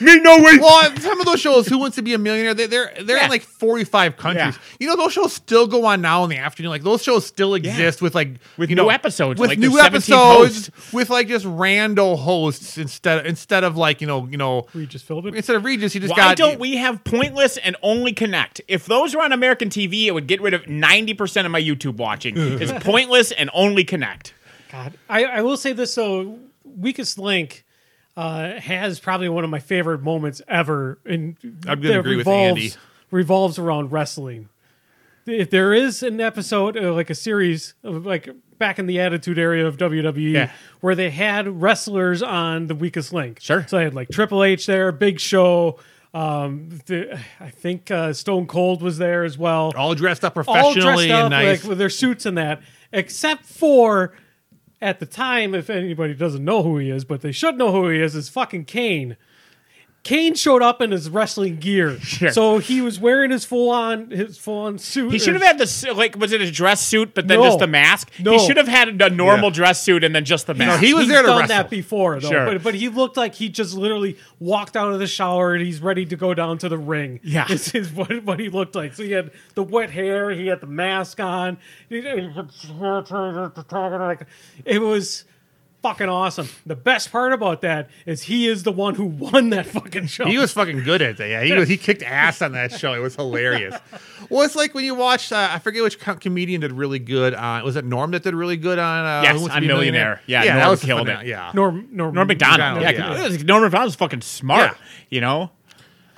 Me 0.00 0.20
no 0.20 0.38
weak. 0.38 0.60
Well, 0.60 0.96
some 0.98 1.18
of 1.20 1.26
those 1.26 1.40
shows, 1.40 1.66
Who 1.66 1.78
Wants 1.78 1.96
to 1.96 2.02
Be 2.02 2.14
a 2.14 2.18
Millionaire, 2.18 2.54
they, 2.54 2.66
they're 2.66 2.92
they're 3.02 3.16
Yeah. 3.16 3.24
in 3.24 3.30
like 3.30 3.42
forty 3.42 3.84
five 3.84 4.16
countries. 4.16 4.54
Yeah. 4.56 4.76
You 4.78 4.86
know, 4.88 4.96
those 4.96 5.12
shows 5.12 5.32
still 5.32 5.66
go 5.66 5.84
on 5.86 6.00
now 6.00 6.22
in 6.24 6.30
the 6.30 6.38
afternoon. 6.38 6.70
Like 6.70 6.82
those 6.84 7.02
shows 7.02 7.26
still 7.26 7.54
exist 7.54 8.00
with 8.00 8.14
like 8.14 8.34
With 8.56 8.70
you 8.70 8.76
new 8.76 8.82
know, 8.84 8.88
episodes, 8.90 9.40
with 9.40 9.50
like 9.50 9.58
new 9.58 9.78
episodes, 9.78 10.66
hosts. 10.68 10.92
with 10.92 11.10
like 11.10 11.26
just 11.28 11.46
rando 11.46 12.16
hosts 12.18 12.78
instead 12.78 13.26
instead 13.26 13.64
of 13.64 13.76
like 13.76 14.00
you 14.00 14.06
know 14.06 14.26
you 14.30 14.36
know 14.36 14.66
Regis 14.74 15.02
Philbin. 15.02 15.34
instead 15.34 15.56
of 15.56 15.64
Regis, 15.64 15.94
you 15.94 16.00
just 16.00 16.14
got 16.14 16.18
Why 16.22 16.28
got 16.30 16.36
don't 16.36 16.60
we 16.60 16.76
have 16.76 17.02
Pointless 17.04 17.56
and 17.56 17.76
Only 17.82 18.12
Connect? 18.12 18.60
If 18.68 18.86
those 18.86 19.14
were 19.14 19.22
on 19.22 19.32
American 19.32 19.68
TV, 19.70 20.06
it 20.06 20.12
would 20.12 20.26
get 20.28 20.40
rid 20.40 20.54
of 20.54 20.62
90% 20.62 21.44
of 21.44 21.50
my 21.50 21.60
YouTube 21.60 21.96
watching. 21.96 22.36
Is 22.62 22.72
Pointless 22.84 23.32
and 23.32 23.50
Only 23.52 23.84
Connect. 23.84 24.34
God, 24.70 24.94
I, 25.08 25.24
I 25.24 25.42
will 25.42 25.56
say 25.56 25.72
this 25.72 25.94
though, 25.94 26.38
Weakest 26.64 27.18
Link 27.18 27.64
uh, 28.16 28.52
has 28.60 29.00
probably 29.00 29.28
one 29.28 29.44
of 29.44 29.50
my 29.50 29.58
favorite 29.58 30.02
moments 30.02 30.42
ever, 30.48 30.98
and 31.04 31.36
I'm 31.66 31.80
gonna 31.80 31.88
that 31.94 31.98
agree 32.00 32.16
with 32.16 32.26
revolves, 32.26 32.48
Andy. 32.62 32.72
Revolves 33.10 33.58
around 33.58 33.90
wrestling. 33.92 34.48
If 35.26 35.50
there 35.50 35.72
is 35.74 36.02
an 36.02 36.20
episode, 36.20 36.76
uh, 36.76 36.92
like 36.94 37.10
a 37.10 37.14
series, 37.14 37.74
of 37.84 38.06
like 38.06 38.28
back 38.58 38.78
in 38.78 38.86
the 38.86 39.00
Attitude 39.00 39.38
Era 39.38 39.64
of 39.66 39.76
WWE, 39.76 40.32
Yeah. 40.32 40.50
where 40.80 40.94
they 40.94 41.10
had 41.10 41.60
wrestlers 41.62 42.22
on 42.22 42.66
the 42.68 42.74
Weakest 42.74 43.12
Link. 43.12 43.40
Sure. 43.40 43.64
So 43.68 43.78
I 43.78 43.82
had 43.82 43.94
like 43.94 44.08
Triple 44.10 44.42
H 44.44 44.66
there, 44.66 44.92
Big 44.92 45.18
Show. 45.20 45.78
Um, 46.12 46.80
the, 46.86 47.20
I 47.38 47.50
think 47.50 47.90
uh, 47.90 48.12
Stone 48.12 48.48
Cold 48.48 48.82
was 48.82 48.98
there 48.98 49.22
as 49.22 49.38
well 49.38 49.72
all 49.76 49.94
dressed 49.94 50.24
up 50.24 50.34
professionally 50.34 50.82
all 50.82 50.94
dressed 50.96 51.10
up 51.10 51.20
and 51.26 51.30
nice. 51.30 51.62
like 51.62 51.68
with 51.68 51.78
their 51.78 51.90
suits 51.90 52.26
and 52.26 52.36
that, 52.36 52.60
except 52.92 53.46
for 53.46 54.12
at 54.82 54.98
the 54.98 55.06
time, 55.06 55.54
if 55.54 55.68
anybody 55.68 56.14
doesn't 56.14 56.44
know 56.44 56.62
who 56.62 56.78
he 56.78 56.90
is, 56.90 57.04
but 57.04 57.20
they 57.20 57.32
should 57.32 57.56
know 57.56 57.70
who 57.70 57.88
he 57.88 58.00
is, 58.00 58.14
is 58.14 58.28
fucking 58.28 58.64
Kane. 58.64 59.16
Kane 60.02 60.34
showed 60.34 60.62
up 60.62 60.80
in 60.80 60.92
his 60.92 61.10
wrestling 61.10 61.56
gear, 61.56 62.00
so 62.00 62.56
he 62.56 62.80
was 62.80 62.98
wearing 62.98 63.30
his 63.30 63.44
full 63.44 63.68
on 63.70 64.10
his 64.10 64.38
full 64.38 64.62
on 64.62 64.78
suit. 64.78 65.12
He 65.12 65.18
should 65.18 65.34
have 65.34 65.42
had 65.42 65.58
this, 65.58 65.84
like, 65.86 66.16
was 66.16 66.32
it 66.32 66.40
a 66.40 66.50
dress 66.50 66.80
suit, 66.80 67.12
but 67.14 67.28
then 67.28 67.38
No. 67.38 67.44
just 67.44 67.58
the 67.58 67.66
mask? 67.66 68.10
No. 68.18 68.32
He 68.32 68.38
should 68.38 68.56
have 68.56 68.66
had 68.66 69.00
a 69.02 69.10
normal 69.10 69.50
Yeah. 69.50 69.54
dress 69.56 69.82
suit 69.82 70.02
and 70.02 70.14
then 70.14 70.24
just 70.24 70.46
the 70.46 70.54
No, 70.54 70.64
mask. 70.64 70.82
he 70.82 70.94
was 70.94 71.02
He's 71.04 71.12
there 71.12 71.20
to 71.20 71.28
done 71.28 71.40
wrestle. 71.40 71.56
that 71.56 71.68
before, 71.70 72.18
though. 72.18 72.30
Sure. 72.30 72.46
But, 72.46 72.62
but 72.62 72.74
he 72.74 72.88
looked 72.88 73.18
like 73.18 73.34
he 73.34 73.50
just 73.50 73.74
literally 73.74 74.16
walked 74.38 74.74
out 74.74 74.90
of 74.90 75.00
the 75.00 75.06
shower 75.06 75.52
and 75.54 75.62
he's 75.62 75.80
ready 75.82 76.06
to 76.06 76.16
go 76.16 76.32
down 76.32 76.56
to 76.58 76.70
the 76.70 76.78
ring. 76.78 77.20
Yeah. 77.22 77.44
this 77.46 77.74
is 77.74 77.92
what, 77.92 78.24
what 78.24 78.40
he 78.40 78.48
looked 78.48 78.74
like. 78.74 78.94
So 78.94 79.02
he 79.02 79.12
had 79.12 79.30
the 79.54 79.62
wet 79.62 79.90
hair, 79.90 80.30
he 80.30 80.46
had 80.46 80.62
the 80.62 80.66
mask 80.66 81.20
on. 81.20 81.58
He- 81.90 81.98
It 84.64 84.80
was 84.80 85.24
fucking 85.82 86.08
awesome. 86.08 86.48
The 86.66 86.76
best 86.76 87.10
part 87.12 87.32
about 87.32 87.60
that 87.62 87.88
is 88.06 88.22
he 88.24 88.46
is 88.46 88.62
the 88.62 88.72
one 88.72 88.94
who 88.94 89.04
won 89.06 89.50
that 89.50 89.66
fucking 89.66 90.06
show. 90.06 90.26
He 90.26 90.38
was 90.38 90.52
fucking 90.52 90.82
good 90.84 91.02
at 91.02 91.16
that. 91.18 91.28
Yeah, 91.28 91.42
he 91.42 91.52
was, 91.52 91.68
he 91.68 91.76
kicked 91.76 92.02
ass 92.02 92.42
on 92.42 92.52
that 92.52 92.72
show. 92.72 92.92
It 92.94 92.98
was 92.98 93.16
hilarious. 93.16 93.74
well, 94.28 94.42
it's 94.42 94.56
like 94.56 94.74
when 94.74 94.84
you 94.84 94.94
watch. 94.94 95.32
Uh, 95.32 95.48
I 95.50 95.58
forget 95.58 95.82
which 95.82 95.98
co- 95.98 96.14
comedian 96.16 96.60
did 96.60 96.72
really 96.72 96.98
good 96.98 97.34
on. 97.34 97.64
Was 97.64 97.76
it 97.76 97.84
Norm 97.84 98.10
that 98.12 98.22
did 98.22 98.34
really 98.34 98.56
good 98.56 98.78
on? 98.78 99.06
Uh, 99.06 99.22
Yes, 99.22 99.34
Who 99.34 99.40
Wants 99.40 99.52
to 99.54 99.56
on 99.56 99.60
Be 99.62 99.66
a 99.66 99.68
Millionaire. 99.68 100.20
Yeah, 100.26 100.42
yeah, 100.44 100.52
Norm 100.52 100.60
that 100.64 100.68
was 100.70 100.84
killed 100.84 101.08
it. 101.08 101.26
Yeah, 101.26 101.52
Norm 101.54 101.88
Norm, 101.90 102.14
Norm 102.14 102.28
Macdonald. 102.28 102.82
Macdonald, 102.82 103.18
Yeah, 103.18 103.36
yeah. 103.36 103.42
Norm 103.44 103.62
Macdonald's 103.62 103.96
fucking 103.96 104.20
smart. 104.22 104.72
Yeah. 104.72 104.76
You 105.10 105.20
know? 105.20 105.50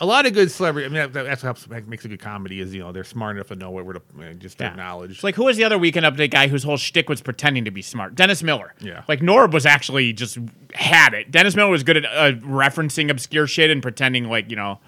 A 0.03 0.07
lot 0.07 0.27
of 0.27 0.33
good 0.35 0.51
celebrity. 0.51 0.85
I 0.85 0.88
mean, 0.88 1.12
that, 1.12 1.25
that's 1.25 1.43
what 1.43 1.47
helps 1.47 1.69
make- 1.69 1.87
makes 1.87 2.05
a 2.05 2.09
good 2.09 2.19
comedy. 2.19 2.61
Is 2.61 2.75
you 2.75 2.81
know 2.81 2.91
they're 2.91 3.05
smart 3.05 3.37
enough 3.37 3.47
to 3.49 3.55
know 3.57 3.71
what 3.71 3.87
we're 3.87 3.93
to 3.95 4.03
uh, 4.21 4.33
just 4.35 4.61
Yeah. 4.61 4.71
acknowledge. 4.71 5.23
Like 5.23 5.37
who 5.37 5.45
was 5.45 5.57
the 5.57 5.62
other 5.65 5.79
weekend 5.79 6.05
update 6.05 6.33
guy 6.33 6.49
whose 6.49 6.65
whole 6.65 6.77
shtick 6.77 7.09
was 7.09 7.23
pretending 7.23 7.65
to 7.67 7.71
be 7.71 7.83
smart? 7.83 8.17
Dennis 8.17 8.43
Miller. 8.43 8.75
Yeah. 8.81 9.05
Like 9.07 9.23
Norm 9.23 9.53
was 9.53 9.65
actually 9.65 10.13
just 10.13 10.38
had 10.75 11.15
it. 11.15 11.31
Dennis 11.31 11.55
Miller 11.55 11.71
was 11.71 11.85
good 11.85 11.98
at 11.98 12.05
uh, 12.07 12.33
referencing 12.40 13.11
obscure 13.11 13.46
shit 13.46 13.71
and 13.71 13.81
pretending 13.81 14.29
like 14.29 14.50
you 14.50 14.57
know, 14.57 14.81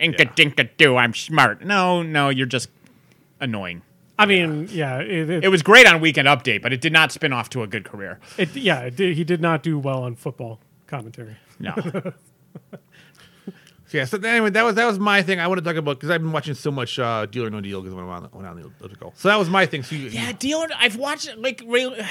inka 0.00 0.18
Yeah. 0.20 0.32
dinka 0.34 0.64
do. 0.78 0.96
I'm 0.96 1.12
smart. 1.12 1.62
No, 1.62 2.02
no, 2.02 2.30
you're 2.30 2.46
just 2.46 2.70
annoying. 3.40 3.82
I 4.18 4.24
mean, 4.24 4.68
yeah, 4.72 5.00
it, 5.00 5.28
it, 5.28 5.44
It 5.44 5.48
was 5.48 5.62
great 5.62 5.86
on 5.86 6.00
Weekend 6.00 6.26
Update, 6.26 6.62
but 6.62 6.72
it 6.72 6.80
did 6.80 6.94
not 6.94 7.12
spin 7.12 7.34
off 7.34 7.50
to 7.50 7.62
a 7.62 7.66
good 7.66 7.84
career. 7.84 8.18
it- 8.38 8.56
yeah, 8.56 8.80
it 8.80 8.96
did, 8.96 9.14
he 9.18 9.24
did 9.24 9.42
not 9.42 9.62
do 9.62 9.78
well 9.78 10.02
on 10.04 10.14
football 10.16 10.60
commentary. 10.86 11.36
No. 11.58 11.74
So, 13.88 13.98
yeah. 13.98 14.04
So 14.04 14.18
anyway, 14.18 14.50
that 14.50 14.64
was 14.64 14.74
that 14.74 14.84
was 14.86 14.98
my 14.98 15.22
thing. 15.22 15.38
I 15.38 15.46
want 15.46 15.58
to 15.58 15.64
talk 15.64 15.76
about 15.76 15.96
because 15.98 16.10
I've 16.10 16.20
been 16.20 16.32
watching 16.32 16.54
so 16.54 16.70
much 16.72 16.98
uh, 16.98 17.26
Deal 17.26 17.44
or 17.44 17.50
No 17.50 17.60
Deal 17.60 17.80
because 17.80 17.94
when 17.94 18.04
I'm 18.04 18.10
on 18.10 18.24
when 18.32 18.44
I'm 18.44 18.52
on 18.52 18.60
the 18.60 18.70
elliptical. 18.80 19.12
So 19.16 19.28
that 19.28 19.38
was 19.38 19.48
my 19.48 19.64
thing. 19.66 19.82
So 19.84 19.94
you, 19.94 20.08
Yeah, 20.08 20.32
deal 20.32 20.58
or 20.58 20.68
I've 20.76 20.96
watched 20.96 21.36
like 21.36 21.62
Ray, 21.66 22.04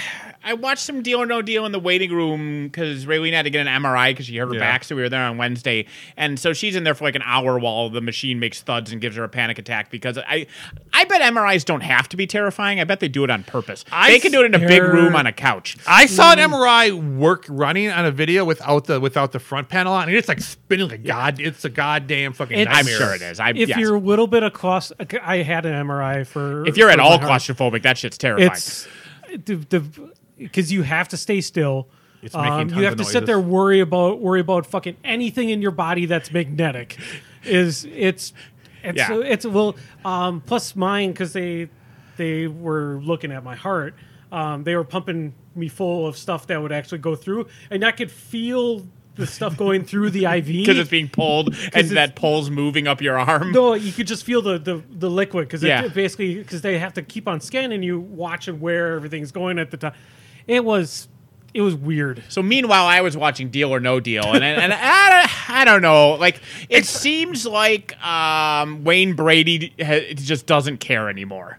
I 0.43 0.53
watched 0.53 0.83
some 0.83 1.01
deal 1.01 1.21
or 1.21 1.25
no 1.25 1.41
deal 1.41 1.65
in 1.65 1.73
the 1.73 1.79
waiting 1.79 2.11
room 2.13 2.67
because 2.67 3.05
Raylene 3.05 3.33
had 3.33 3.43
to 3.43 3.49
get 3.49 3.67
an 3.67 3.81
MRI 3.83 4.11
because 4.11 4.25
she 4.27 4.37
hurt 4.37 4.47
her 4.47 4.53
Yeah. 4.53 4.59
back, 4.61 4.85
so 4.85 4.95
we 4.95 5.01
were 5.01 5.09
there 5.09 5.23
on 5.23 5.37
Wednesday, 5.37 5.85
and 6.15 6.39
so 6.39 6.53
she's 6.53 6.77
in 6.77 6.85
there 6.85 6.93
for 6.95 7.03
like 7.03 7.15
an 7.15 7.23
hour 7.25 7.59
while 7.59 7.89
the 7.89 8.01
machine 8.01 8.39
makes 8.39 8.61
thuds 8.61 8.93
and 8.93 9.01
gives 9.01 9.17
her 9.17 9.25
a 9.25 9.29
panic 9.29 9.59
attack 9.59 9.91
because 9.91 10.17
I 10.17 10.47
I 10.93 11.03
bet 11.03 11.21
MRIs 11.21 11.65
don't 11.65 11.81
have 11.81 12.07
to 12.09 12.15
be 12.17 12.25
terrifying. 12.25 12.79
I 12.79 12.85
bet 12.85 13.01
they 13.01 13.09
do 13.09 13.25
it 13.25 13.29
on 13.29 13.43
purpose. 13.43 13.83
I 13.91 14.11
they 14.11 14.19
can 14.19 14.31
do 14.31 14.43
it 14.43 14.45
in 14.45 14.55
a 14.55 14.59
big 14.65 14.81
room 14.81 15.13
on 15.15 15.25
a 15.27 15.33
couch. 15.33 15.75
I 15.85 16.05
saw 16.05 16.31
an 16.31 16.39
MRI 16.39 17.17
work 17.17 17.45
running 17.49 17.89
on 17.89 18.05
a 18.05 18.11
video 18.11 18.45
without 18.45 18.85
the 18.85 19.01
without 19.01 19.33
the 19.33 19.39
front 19.39 19.67
panel 19.67 19.91
on, 19.91 20.07
and 20.07 20.15
it's 20.17 20.29
like 20.29 20.39
spinning 20.39 20.87
like 20.87 21.03
god. 21.03 21.41
It's 21.41 21.64
a 21.65 21.69
goddamn 21.69 22.33
fucking. 22.33 22.57
It's- 22.59 22.75
I'm 22.77 22.85
sure 22.87 23.13
it 23.15 23.21
is. 23.21 23.39
I, 23.39 23.49
If 23.49 23.69
yes. 23.69 23.77
you're 23.77 23.95
a 23.95 23.99
little 23.99 24.27
bit 24.27 24.43
of 24.43 24.53
claust, 24.53 24.93
I 25.21 25.37
had 25.37 25.65
an 25.65 25.73
MRI 25.87 26.25
for. 26.25 26.65
if 26.67 26.77
you're 26.77 26.89
at 26.89 26.99
all 26.99 27.17
claustrophobic, 27.19 27.81
that 27.83 27.97
shit's 27.97 28.17
terrifying. 28.17 28.51
it's 28.51 28.87
the 29.45 30.11
because 30.37 30.71
you 30.71 30.83
have 30.83 31.07
to 31.09 31.17
stay 31.17 31.41
still. 31.41 31.87
It's 32.21 32.33
making 32.35 32.51
Um, 32.51 32.69
you 32.69 32.85
have 32.85 32.95
to 32.97 33.03
sit 33.05 33.25
there 33.25 33.39
worry 33.39 33.79
about 33.81 34.19
worry 34.19 34.39
about 34.39 34.65
fucking 34.65 34.97
anything 35.03 35.49
in 35.49 35.61
your 35.61 35.71
body 35.71 36.05
that's 36.05 36.31
magnetic. 36.31 36.97
Is 37.43 37.85
it's 37.85 38.33
it's 38.83 38.97
Yeah. 38.97 39.19
it's 39.21 39.45
well 39.45 39.75
um, 40.03 40.41
plus 40.41 40.75
mine 40.75 41.11
because 41.11 41.33
they 41.33 41.69
they 42.17 42.47
were 42.47 42.99
looking 43.03 43.31
at 43.31 43.43
my 43.43 43.55
heart. 43.55 43.93
Um, 44.31 44.63
they 44.63 44.75
were 44.75 44.83
pumping 44.83 45.33
me 45.53 45.67
full 45.67 46.07
of 46.07 46.17
stuff 46.17 46.47
that 46.47 46.61
would 46.61 46.71
actually 46.71 46.97
go 46.97 47.15
through, 47.15 47.47
and 47.69 47.85
I 47.85 47.91
could 47.91 48.11
feel 48.11 48.85
the 49.15 49.25
stuff 49.27 49.55
going 49.57 49.83
through 49.85 50.09
the 50.09 50.25
IV 50.25 50.45
because 50.45 50.77
it's 50.77 50.89
being 50.89 51.09
pulled 51.09 51.55
and 51.73 51.89
that 51.91 52.15
pole's 52.15 52.49
moving 52.49 52.87
up 52.87 53.01
your 53.01 53.17
arm. 53.17 53.51
No, 53.51 53.73
you 53.73 53.91
could 53.91 54.07
just 54.07 54.23
feel 54.25 54.41
the 54.41 54.57
the, 54.59 54.83
the 54.89 55.09
liquid 55.09 55.47
because 55.47 55.63
Yeah. 55.63 55.87
basically 55.87 56.35
because 56.35 56.61
they 56.61 56.77
have 56.79 56.93
to 56.95 57.01
keep 57.01 57.27
on 57.27 57.39
scanning 57.41 57.81
you, 57.83 57.99
watching 57.99 58.59
where 58.59 58.95
everything's 58.95 59.31
going 59.31 59.57
at 59.59 59.71
the 59.71 59.77
time. 59.77 59.93
It 60.47 60.63
was 60.65 61.07
it 61.53 61.61
was 61.61 61.73
weird. 61.73 62.21
So 62.27 62.43
meanwhile, 62.43 62.85
I 62.85 62.99
was 62.99 63.15
watching 63.15 63.49
Deal 63.49 63.73
or 63.73 63.79
No 63.79 64.01
Deal, 64.01 64.25
and 64.33 64.43
and 64.43 64.73
I, 64.73 65.29
I 65.47 65.63
don't 65.63 65.81
know. 65.81 66.15
Like 66.15 66.41
it 66.69 66.85
seems 66.85 67.45
like 67.45 67.97
um, 68.05 68.83
Wayne 68.83 69.13
Brady 69.15 69.73
ha- 69.81 70.13
just 70.15 70.45
doesn't 70.45 70.79
care 70.79 71.09
anymore. 71.09 71.57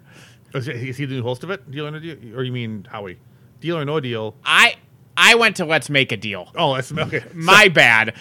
Is, 0.55 0.67
he- 0.67 0.91
is 0.91 0.97
he 0.99 1.07
the 1.07 1.15
new 1.15 1.23
host 1.23 1.43
of 1.45 1.51
it? 1.51 1.71
Deal 1.71 1.87
or 1.87 1.91
no 1.91 1.99
deal? 1.99 2.17
Or 2.39 2.43
you 2.43 2.53
mean 2.53 2.87
Howie? 2.91 3.19
Deal 3.61 3.79
or 3.79 3.87
no 3.87 3.99
deal? 4.01 4.35
I 4.45 4.75
I 5.17 5.35
went 5.35 5.57
to 5.57 5.65
Let's 5.65 5.89
Make 5.91 6.13
a 6.13 6.17
Deal. 6.17 6.51
Oh, 6.57 6.75
that's 6.75 6.93
okay. 6.93 7.25
My 7.35 7.69
bad. 7.69 8.15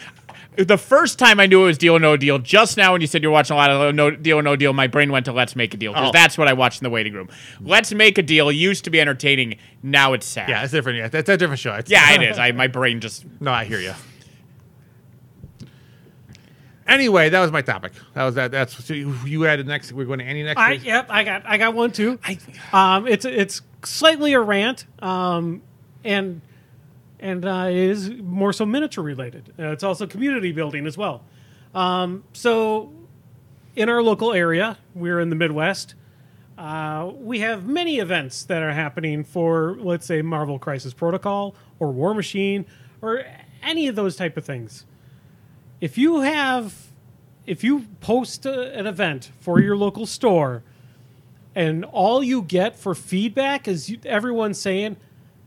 The 0.58 0.78
first 0.78 1.20
time 1.20 1.42
I 1.42 1.48
knew 1.48 1.64
it 1.64 1.66
was 1.66 1.78
Deal 1.78 1.96
or 1.98 2.00
No 2.00 2.16
Deal, 2.16 2.40
just 2.40 2.78
now 2.78 2.94
when 2.94 3.02
you 3.02 3.08
said 3.08 3.22
you're 3.22 3.32
watching 3.32 3.56
a 3.56 3.58
lot 3.58 3.70
of 3.70 3.94
no, 3.94 4.10
Deal 4.12 4.40
or 4.40 4.42
No 4.42 4.56
Deal, 4.56 4.72
my 4.72 4.88
brain 4.88 5.12
went 5.12 5.26
to 5.26 5.34
Let's 5.34 5.54
Make 5.54 5.74
a 5.74 5.78
Deal 5.78 5.92
because 5.92 6.10
Oh. 6.10 6.12
that's 6.14 6.38
what 6.38 6.48
I 6.48 6.54
watched 6.54 6.80
in 6.80 6.86
the 6.86 6.90
waiting 6.90 7.12
room. 7.12 7.28
Let's 7.60 7.94
Make 7.94 8.18
a 8.18 8.22
Deal 8.24 8.50
used 8.52 8.86
to 8.86 8.90
be 8.90 9.02
entertaining. 9.02 9.58
Now 9.84 10.14
it's 10.14 10.26
sad. 10.26 10.48
Yeah, 10.48 10.64
it's 10.64 10.72
different. 10.72 10.98
Yeah, 11.00 11.10
that's 11.10 11.28
a 11.28 11.36
different 11.36 11.60
show. 11.60 11.74
It's, 11.74 11.92
yeah, 11.92 12.14
it 12.14 12.22
is. 12.30 12.40
I 12.40 12.54
my 12.54 12.68
brain 12.68 13.02
just 13.02 13.26
No, 13.42 13.52
I 13.52 13.66
hear 13.66 13.80
you. 13.82 13.94
Anyway, 16.88 17.30
that 17.30 17.40
was 17.42 17.52
my 17.52 17.62
topic. 17.64 17.94
That 18.14 18.24
was 18.26 18.36
that. 18.36 18.52
That's 18.52 18.86
so 18.86 18.94
you, 18.94 19.16
you 19.26 19.46
added 19.48 19.66
next. 19.68 19.92
We're 19.92 20.06
going 20.06 20.20
to 20.20 20.26
Annie 20.26 20.44
next. 20.44 20.60
I 20.62 20.74
week? 20.74 20.86
yep, 20.86 21.08
I 21.10 21.24
got 21.24 21.42
I 21.46 21.58
got 21.58 21.74
one 21.74 21.92
too. 21.92 22.20
um, 22.72 23.08
it's 23.08 23.26
it's 23.26 23.62
slightly 23.84 24.34
a 24.34 24.40
rant, 24.40 24.86
um, 25.00 25.64
and 26.04 26.42
and 27.26 27.44
uh, 27.44 27.66
is 27.72 28.12
more 28.12 28.54
so 28.54 28.68
miniature 28.68 29.04
related. 29.04 29.52
Uh, 29.58 29.72
it's 29.72 29.84
also 29.84 30.06
community 30.06 30.52
building 30.52 30.86
as 30.86 30.96
well. 30.96 31.24
Um, 31.74 32.24
so, 32.34 32.94
in 33.76 33.90
our 33.90 34.04
local 34.04 34.32
area, 34.32 34.78
we're 34.94 35.20
in 35.20 35.32
the 35.32 35.36
Midwest. 35.36 35.96
Uh, 36.56 37.12
we 37.16 37.40
have 37.40 37.66
many 37.66 37.98
events 37.98 38.44
that 38.44 38.62
are 38.62 38.72
happening 38.72 39.24
for, 39.24 39.76
let's 39.80 40.06
say, 40.06 40.22
Marvel 40.22 40.60
Crisis 40.60 40.94
Protocol 40.94 41.56
or 41.80 41.92
Warmachine 41.92 42.66
or 43.02 43.26
any 43.64 43.88
of 43.88 43.96
those 43.96 44.16
type 44.16 44.38
of 44.38 44.46
things. 44.46 44.86
If 45.82 45.98
you 45.98 46.22
have, 46.22 46.90
if 47.48 47.64
you 47.64 47.88
post 48.02 48.46
a, 48.46 48.72
an 48.78 48.86
event 48.86 49.32
for 49.40 49.60
your 49.60 49.76
local 49.76 50.06
store, 50.06 50.64
and 51.56 51.86
all 51.86 52.24
you 52.24 52.44
get 52.44 52.78
for 52.78 52.94
feedback 52.94 53.68
is 53.68 53.90
you, 53.90 53.98
everyone 54.06 54.54
saying 54.54 54.98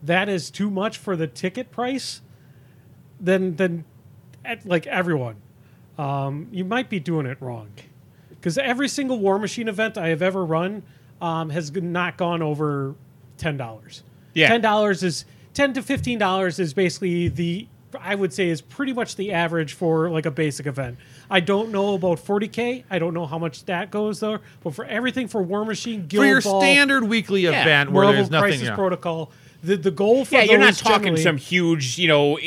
that 0.03 0.29
is 0.29 0.51
too 0.51 0.71
much 0.71 0.99
for 0.99 1.17
the 1.17 1.27
ticket 1.27 1.71
price, 1.71 2.21
then 3.21 3.57
then 3.57 3.85
like 4.65 4.87
everyone, 4.87 5.37
um, 5.99 6.49
you 6.51 6.65
might 6.65 6.89
be 6.89 7.01
doing 7.01 7.27
it 7.27 7.39
wrong. 7.41 7.71
Because 8.31 8.57
every 8.57 8.89
single 8.89 9.19
Warmachine 9.19 9.69
event 9.69 9.99
I 9.99 10.09
have 10.09 10.23
ever 10.23 10.45
run 10.45 10.83
um, 11.21 11.51
has 11.51 11.73
not 11.73 12.17
gone 12.17 12.43
over 12.43 12.95
ten 13.37 13.57
dollars. 13.57 14.03
Yeah. 14.35 14.49
ten 14.49 14.61
dollars 14.61 15.03
is 15.03 15.25
ten 15.55 15.73
to 15.75 15.83
fifteen 15.83 16.19
dollars 16.19 16.59
is 16.59 16.73
basically 16.73 17.29
the 17.29 17.67
I 17.99 18.15
would 18.15 18.33
say 18.33 18.49
is 18.49 18.61
pretty 18.61 18.93
much 18.93 19.17
the 19.17 19.33
average 19.33 19.73
for 19.75 20.11
like 20.11 20.27
a 20.27 20.31
basic 20.31 20.67
event. 20.67 20.99
I 21.31 21.41
don't 21.41 21.71
know 21.71 21.95
about 21.95 22.19
40k. 22.19 22.85
I 22.91 22.99
don't 22.99 23.15
know 23.15 23.27
how 23.27 23.39
much 23.39 23.65
that 23.65 23.91
goes 23.91 24.21
though. 24.21 24.39
But 24.63 24.75
for 24.75 24.85
everything 24.85 25.29
for 25.29 25.43
Warmachine, 25.45 26.09
Guild 26.09 26.23
for 26.23 26.27
your 26.27 26.43
Ball, 26.43 26.61
standard 26.61 27.05
weekly 27.05 27.47
event 27.47 27.91
where 27.91 28.05
Marvel 28.05 28.13
there's 28.13 28.31
nothing. 28.31 28.51
Crisis 28.51 28.69
yeah. 28.69 28.75
Protocol, 28.75 29.33
the 29.63 29.77
the 29.77 29.91
goal 29.91 30.25
for 30.25 30.37
Yeah, 30.37 30.43
you're 30.45 30.59
not 30.59 30.75
talking 30.75 31.17
some 31.17 31.37
huge, 31.37 31.99
you 31.99 32.07
know, 32.07 32.39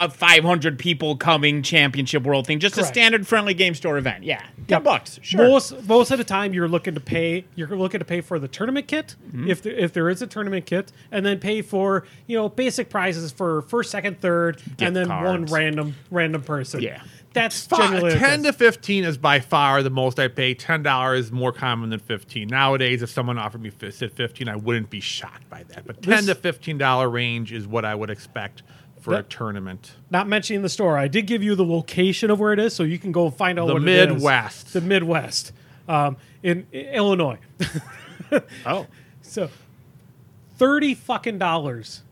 a 0.00 0.08
500 0.08 0.78
people 0.78 1.16
coming 1.16 1.62
championship 1.62 2.22
world 2.22 2.46
thing. 2.46 2.60
Just 2.60 2.78
a 2.78 2.84
standard 2.84 3.26
friendly 3.26 3.52
game 3.54 3.74
store 3.74 3.98
event. 3.98 4.24
Yeah, 4.24 4.38
ten 4.40 4.48
Yep. 4.68 4.84
bucks. 4.84 5.18
Sure. 5.22 5.46
Most 5.48 5.86
most 5.86 6.10
of 6.10 6.18
the 6.18 6.24
time, 6.24 6.54
you're 6.54 6.68
looking 6.68 6.94
to 6.94 7.00
pay. 7.00 7.44
You're 7.56 7.68
looking 7.68 7.98
to 7.98 8.04
pay 8.06 8.20
for 8.22 8.38
the 8.38 8.48
tournament 8.48 8.86
kit, 8.88 9.16
Mm-hmm. 9.28 9.50
if 9.50 9.62
there, 9.62 9.72
if 9.74 9.92
there 9.92 10.08
is 10.08 10.22
a 10.22 10.26
tournament 10.26 10.66
kit, 10.66 10.92
and 11.12 11.26
then 11.26 11.38
pay 11.38 11.60
for 11.62 12.04
you 12.26 12.36
know 12.36 12.48
basic 12.48 12.88
prizes 12.88 13.32
for 13.32 13.62
first, 13.62 13.90
second, 13.90 14.20
third, 14.20 14.62
and 14.78 14.96
then 14.96 15.08
one 15.08 15.44
random 15.46 15.94
random 16.10 16.42
person. 16.42 16.80
Yeah. 16.80 17.02
That's 17.36 17.66
Fi- 17.66 17.76
generally 17.76 18.18
ten 18.18 18.42
to 18.44 18.52
fifteen 18.52 19.04
is 19.04 19.18
by 19.18 19.40
far 19.40 19.82
the 19.82 19.90
most 19.90 20.18
I 20.18 20.28
pay. 20.28 20.54
Ten 20.54 20.82
dollars 20.82 21.26
is 21.26 21.32
more 21.32 21.52
common 21.52 21.90
than 21.90 22.00
fifteen 22.00 22.48
nowadays. 22.48 23.02
If 23.02 23.10
someone 23.10 23.38
offered 23.38 23.60
me 23.62 23.70
said 23.90 24.12
fifteen, 24.12 24.48
I 24.48 24.56
wouldn't 24.56 24.90
be 24.90 25.00
shocked 25.00 25.48
by 25.50 25.62
that. 25.64 25.86
But 25.86 26.02
ten 26.02 26.24
This- 26.24 26.26
to 26.26 26.34
fifteen 26.34 26.78
dollar 26.78 27.08
range 27.08 27.52
is 27.52 27.66
what 27.66 27.84
I 27.84 27.94
would 27.94 28.10
expect 28.10 28.62
for 29.00 29.14
a 29.14 29.22
tournament. 29.22 29.92
Not 30.10 30.26
mentioning 30.26 30.62
the 30.62 30.68
store, 30.68 30.98
I 30.98 31.06
did 31.06 31.26
give 31.26 31.42
you 31.42 31.54
the 31.54 31.64
location 31.64 32.30
of 32.30 32.40
where 32.40 32.52
it 32.52 32.58
is, 32.58 32.74
so 32.74 32.82
you 32.82 32.98
can 32.98 33.12
go 33.12 33.30
find 33.30 33.58
out 33.58 33.66
The 33.68 33.74
what 33.74 33.82
it 33.82 33.88
is. 33.88 34.06
The 34.08 34.14
Midwest. 34.14 34.72
The 34.72 34.80
Midwest, 34.80 35.52
um, 35.88 36.16
in, 36.42 36.66
in 36.72 36.86
Illinois. 36.86 37.38
oh, 38.66 38.86
So 39.22 39.48
thirty 40.56 40.94
fucking 40.94 41.38
dollars. 41.38 42.02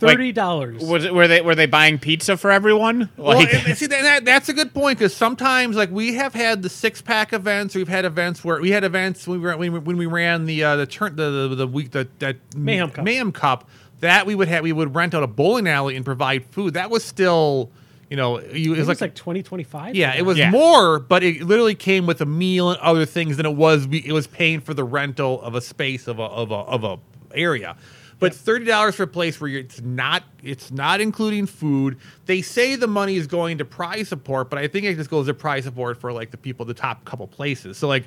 Like, 0.00 0.16
Thirty 0.18 0.32
dollars. 0.32 0.82
was 0.84 1.04
it? 1.06 1.14
Were 1.14 1.26
they 1.26 1.40
were 1.40 1.54
they 1.54 1.64
buying 1.64 1.98
pizza 1.98 2.36
for 2.36 2.50
everyone? 2.50 3.08
Well, 3.16 3.38
Like, 3.38 3.54
and- 3.54 3.68
and 3.68 3.78
see, 3.78 3.86
that, 3.86 4.02
that- 4.02 4.24
that's 4.26 4.48
a 4.50 4.52
good 4.52 4.74
point 4.74 4.98
because 4.98 5.14
sometimes, 5.16 5.74
like, 5.74 5.90
we 5.90 6.12
have 6.14 6.34
had 6.34 6.62
the 6.62 6.68
six 6.68 7.00
pack 7.00 7.32
events. 7.32 7.74
We've 7.74 7.88
had 7.88 8.04
events 8.04 8.44
where 8.44 8.60
we 8.60 8.72
had 8.72 8.84
events 8.84 9.26
when 9.26 9.40
we 9.40 9.46
were, 9.70 9.80
when 9.80 9.96
we, 9.96 10.04
ran 10.04 10.44
the 10.44 10.62
uh, 10.64 10.76
the 10.76 10.86
turn 10.86 11.16
the, 11.16 11.48
the 11.48 11.54
the 11.54 11.66
week 11.66 11.92
the, 11.92 12.06
that 12.18 12.36
Mayhem 12.54 12.90
Cup. 12.90 13.04
Mayhem 13.06 13.32
Cup. 13.32 13.68
That 14.00 14.26
we 14.26 14.34
would 14.34 14.48
have 14.48 14.62
we 14.64 14.72
would 14.72 14.94
rent 14.94 15.14
out 15.14 15.22
a 15.22 15.26
bowling 15.26 15.66
alley 15.66 15.96
and 15.96 16.04
provide 16.04 16.44
food. 16.50 16.74
That 16.74 16.90
was 16.90 17.02
still, 17.02 17.70
you 18.10 18.18
know, 18.18 18.38
you, 18.42 18.74
it 18.74 18.78
was 18.80 18.88
like, 18.88 19.00
like 19.00 19.14
twenty 19.14 19.42
twenty 19.42 19.64
five. 19.64 19.94
yeah, 19.94 20.14
it 20.14 20.26
was 20.26 20.36
Yeah. 20.36 20.50
more, 20.50 20.98
but 20.98 21.22
it 21.22 21.40
literally 21.40 21.74
came 21.74 22.04
with 22.04 22.20
a 22.20 22.26
meal 22.26 22.68
and 22.70 22.78
other 22.80 23.06
things 23.06 23.38
than 23.38 23.46
it 23.46 23.56
was. 23.56 23.88
It 23.90 24.12
was 24.12 24.26
paying 24.26 24.60
for 24.60 24.74
the 24.74 24.84
rental 24.84 25.40
of 25.40 25.54
a 25.54 25.62
space 25.62 26.06
of 26.06 26.18
a 26.18 26.24
of 26.24 26.50
a 26.50 26.54
of 26.54 26.84
a 26.84 26.98
area. 27.34 27.78
But 28.18 28.34
thirty 28.34 28.64
dollars 28.64 28.94
for 28.94 29.02
a 29.02 29.06
place 29.06 29.40
where 29.40 29.48
you're, 29.48 29.60
it's 29.60 29.80
not 29.82 30.22
it's 30.42 30.70
not 30.70 31.00
including 31.02 31.46
food. 31.46 31.98
They 32.24 32.40
say 32.42 32.74
the 32.76 32.86
money 32.86 33.16
is 33.16 33.26
going 33.26 33.58
to 33.58 33.64
prize 33.64 34.08
support, 34.08 34.48
but 34.48 34.58
I 34.58 34.68
think 34.68 34.86
it 34.86 34.96
just 34.96 35.10
goes 35.10 35.26
to 35.26 35.34
prize 35.34 35.64
support 35.64 36.00
for 36.00 36.12
like 36.12 36.30
the 36.30 36.38
people, 36.38 36.64
the 36.64 36.74
top 36.74 37.04
couple 37.04 37.26
places. 37.26 37.76
So 37.78 37.88
like. 37.88 38.04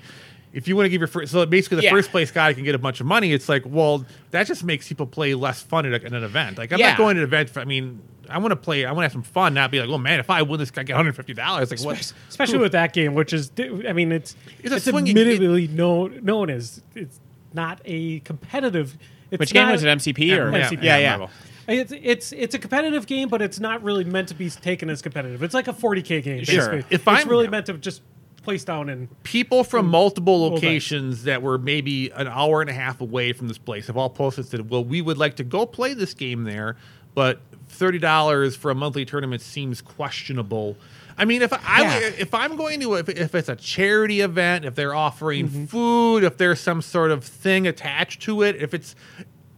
If 0.52 0.68
you 0.68 0.76
want 0.76 0.86
to 0.86 0.90
give 0.90 1.00
your 1.00 1.08
first, 1.08 1.32
so 1.32 1.46
basically 1.46 1.76
the 1.76 1.84
Yeah. 1.84 1.92
first 1.92 2.10
place 2.10 2.32
guy 2.32 2.54
can 2.54 2.64
get 2.64 2.74
a 2.74 2.80
bunch 2.80 3.00
of 3.00 3.06
money. 3.06 3.34
It's 3.34 3.48
like, 3.48 3.62
well, 3.68 4.04
that 4.32 4.48
just 4.48 4.64
makes 4.64 4.88
people 4.88 5.06
play 5.06 5.36
less 5.36 5.62
fun 5.62 5.86
at, 5.86 5.92
a, 6.02 6.04
at 6.04 6.12
an 6.12 6.24
event. 6.24 6.58
Like 6.58 6.74
I'm 6.74 6.80
Yeah. 6.80 6.88
not 6.90 6.98
going 6.98 7.18
to 7.18 7.22
an 7.22 7.28
event. 7.28 7.52
For, 7.52 7.60
I 7.60 7.66
mean, 7.66 8.02
I 8.28 8.40
want 8.40 8.54
to 8.54 8.56
play. 8.56 8.84
I 8.84 8.92
want 8.92 9.02
to 9.02 9.04
have 9.04 9.12
some 9.12 9.22
fun, 9.22 9.54
not 9.54 9.70
be 9.70 9.80
like, 9.80 9.90
oh 9.90 10.00
man, 10.00 10.20
if 10.20 10.32
I 10.32 10.42
win 10.42 10.60
this, 10.60 10.72
I 10.76 10.82
get 10.82 10.94
150 10.94 11.36
dollars. 11.36 11.70
Like 11.70 11.82
what? 11.82 12.14
especially 12.30 12.58
with 12.58 12.72
that 12.72 12.94
game, 12.94 13.14
which 13.14 13.32
is, 13.32 13.52
I 13.88 13.94
mean, 13.94 14.12
it's 14.12 14.36
It's 14.64 14.72
a 14.74 14.78
it's, 14.78 14.86
swinging- 14.86 15.16
admittedly 15.16 15.68
known 15.68 16.22
known 16.24 16.50
as 16.50 16.82
it's 16.96 17.20
not 17.54 17.80
a 17.86 18.20
competitive. 18.22 18.98
It's 19.32 19.40
which 19.40 19.54
game 19.54 19.70
was 19.70 19.84
it? 19.84 19.88
MCP 19.88 20.38
or 20.38 20.52
Yeah, 20.52 20.70
yeah, 20.72 20.80
yeah, 20.82 20.98
yeah. 20.98 21.10
Marvel. 21.18 21.30
It's 21.68 21.94
it's 21.96 22.32
it's 22.32 22.56
a 22.56 22.60
competitive 22.60 23.06
game, 23.06 23.30
but 23.30 23.42
it's 23.42 23.60
not 23.60 23.84
really 23.84 24.04
meant 24.04 24.28
to 24.30 24.34
be 24.34 24.50
taken 24.50 24.90
as 24.90 25.02
competitive. 25.04 25.44
It's 25.44 25.54
like 25.54 25.68
a 25.68 25.74
40k 25.74 26.24
game. 26.24 26.44
Sure. 26.44 26.56
Basically. 26.58 26.80
If 26.90 27.02
it's 27.02 27.08
I'm- 27.08 27.30
really 27.30 27.48
meant 27.48 27.68
to 27.68 27.74
just 27.74 28.02
place 28.42 28.64
down 28.64 28.90
and 28.90 29.08
people 29.24 29.64
from 29.66 29.86
multiple 29.88 30.42
Well, 30.42 30.54
locations 30.54 31.26
that 31.26 31.42
were 31.44 31.58
maybe 31.58 32.10
an 32.12 32.28
hour 32.28 32.62
and 32.62 32.70
a 32.70 32.74
half 32.74 33.02
away 33.02 33.34
from 33.34 33.50
this 33.50 33.58
place 33.58 33.88
have 33.88 33.98
all 33.98 34.10
posted 34.10 34.46
and 34.46 34.50
said, 34.50 34.70
"Well, 34.70 34.84
we 34.84 35.02
would 35.02 35.18
like 35.18 35.36
to 35.36 35.44
go 35.44 35.66
play 35.66 35.94
this 35.94 36.14
game 36.16 36.46
there, 36.46 36.76
but 37.14 37.42
thirty 37.68 38.00
dollars 38.00 38.56
for 38.56 38.72
a 38.72 38.76
monthly 38.76 39.06
tournament 39.06 39.42
seems 39.42 39.82
questionable." 39.82 40.76
I 41.20 41.26
mean, 41.26 41.42
if 41.44 41.52
I, 41.54 41.60
I 41.64 41.82
Yeah. 42.00 42.12
if 42.18 42.34
I'm 42.34 42.56
going 42.56 42.80
to 42.80 42.96
if, 42.96 43.10
if 43.10 43.36
it's 43.36 43.50
a 43.50 43.56
charity 43.56 44.22
event, 44.22 44.66
if 44.66 44.74
they're 44.74 44.96
offering 44.96 45.48
Mm-hmm. 45.50 45.66
food, 45.66 46.24
if 46.24 46.38
there's 46.38 46.60
some 46.60 46.82
sort 46.82 47.12
of 47.12 47.24
thing 47.24 47.68
attached 47.68 48.22
to 48.24 48.42
it, 48.42 48.56
if 48.56 48.74
it's 48.74 48.96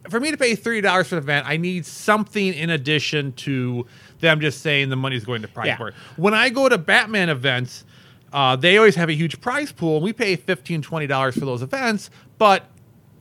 for 0.10 0.20
me 0.20 0.32
to 0.32 0.38
pay 0.38 0.56
thirty 0.56 0.82
dollars 0.82 1.08
for 1.10 1.16
the 1.16 1.22
event, 1.22 1.48
I 1.48 1.58
need 1.58 1.86
something 1.86 2.54
in 2.54 2.70
addition 2.72 3.32
to 3.34 3.86
them 4.20 4.42
just 4.42 4.62
saying 4.62 4.90
the 4.90 4.96
money's 4.96 5.24
going 5.24 5.44
to 5.44 5.48
prize 5.48 5.68
Yeah. 5.68 5.78
for. 5.78 5.94
When 6.18 6.34
I 6.34 6.50
go 6.50 6.68
to 6.68 6.78
Batman 6.78 7.30
events, 7.30 7.86
uh, 8.34 8.56
they 8.56 8.78
always 8.78 8.96
have 8.96 9.10
a 9.10 9.14
huge 9.14 9.40
prize 9.40 9.72
pool, 9.72 9.98
and 9.98 10.04
we 10.04 10.14
pay 10.14 10.36
15 10.36 10.82
dollars 11.08 11.36
for 11.38 11.46
those 11.46 11.62
events, 11.62 12.10
but. 12.38 12.66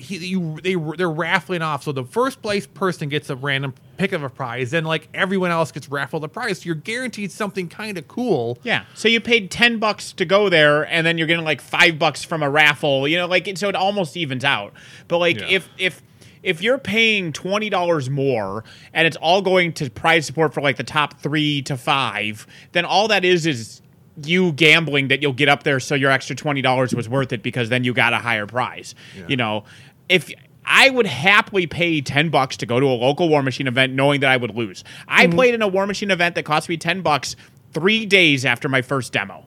He, 0.03 0.17
you, 0.17 0.59
they 0.63 0.77
they're 0.97 1.11
raffling 1.11 1.61
off, 1.61 1.83
so 1.83 1.93
the 1.93 2.05
first 2.05 2.41
place 2.41 2.67
person 2.67 3.11
gets 3.11 3.29
a 3.29 3.37
random 3.37 3.75
pick 4.01 4.13
of 4.13 4.23
a 4.23 4.31
prize, 4.31 4.73
and 4.73 4.87
like 4.87 5.09
everyone 5.13 5.51
else 5.51 5.71
gets 5.71 5.89
raffled 5.91 6.25
a 6.25 6.29
prize. 6.29 6.61
So 6.63 6.67
you're 6.67 6.75
guaranteed 6.75 7.31
something 7.31 7.69
kind 7.69 7.99
of 7.99 8.09
cool. 8.09 8.59
Yeah. 8.63 8.85
So 8.95 9.09
you 9.09 9.21
paid 9.21 9.51
ten 9.51 9.79
bucks 9.79 10.13
to 10.15 10.25
go 10.25 10.49
there, 10.49 10.85
and 10.87 11.07
then 11.07 11.19
you're 11.19 11.27
getting 11.27 11.45
like 11.45 11.61
five 11.61 11.99
bucks 11.99 12.25
from 12.25 12.43
a 12.43 12.49
raffle. 12.49 13.07
You 13.07 13.19
know, 13.19 13.27
like 13.27 13.47
so 13.59 13.69
it 13.69 13.77
almost 13.77 14.17
evens 14.17 14.43
out. 14.45 14.73
But 15.07 15.19
like 15.19 15.39
Yeah. 15.39 15.47
if 15.51 15.69
if 15.77 16.03
if 16.43 16.63
you're 16.63 16.79
paying 16.79 17.33
twenty 17.35 17.69
dollars 17.69 18.09
more 18.09 18.65
and 18.95 19.07
it's 19.07 19.19
all 19.19 19.43
going 19.43 19.75
to 19.75 19.91
prize 19.91 20.25
support 20.25 20.55
for 20.55 20.63
like 20.63 20.77
the 20.79 20.85
top 20.85 21.21
three 21.21 21.61
to 21.63 21.77
five, 21.77 22.47
then 22.73 22.87
all 22.87 23.07
that 23.09 23.23
is 23.25 23.45
is 23.47 23.83
you 24.25 24.53
gambling 24.53 25.09
that 25.09 25.21
you'll 25.23 25.33
get 25.35 25.49
up 25.51 25.63
there 25.63 25.79
so 25.79 25.95
your 25.95 26.11
extra 26.11 26.35
twenty 26.35 26.63
dollars 26.63 26.95
was 26.95 27.07
worth 27.07 27.35
it 27.35 27.43
because 27.43 27.69
then 27.69 27.85
you 27.85 27.93
got 27.93 28.15
a 28.15 28.19
higher 28.19 28.47
prize. 28.47 28.95
You 29.29 29.37
know, 29.37 29.65
if 30.09 30.33
I 30.65 30.91
would 30.91 31.07
happily 31.07 31.67
pay 31.67 32.01
10 32.01 32.29
bucks 32.29 32.57
to 32.59 32.67
go 32.67 32.79
to 32.81 32.87
a 32.87 32.95
local 32.95 33.29
Warmachine 33.29 33.67
event 33.67 33.93
knowing 33.95 34.21
that 34.21 34.31
I 34.31 34.37
would 34.37 34.55
lose. 34.55 34.85
I 35.09 35.27
played 35.27 35.55
in 35.55 35.63
a 35.63 35.71
Warmachine 35.71 36.11
event 36.11 36.35
that 36.37 36.45
cost 36.45 36.69
me 36.69 36.77
10 36.77 37.03
bucks 37.03 37.35
3 37.73 38.07
days 38.07 38.45
after 38.45 38.69
my 38.69 38.83
first 38.83 39.13
demo. 39.13 39.45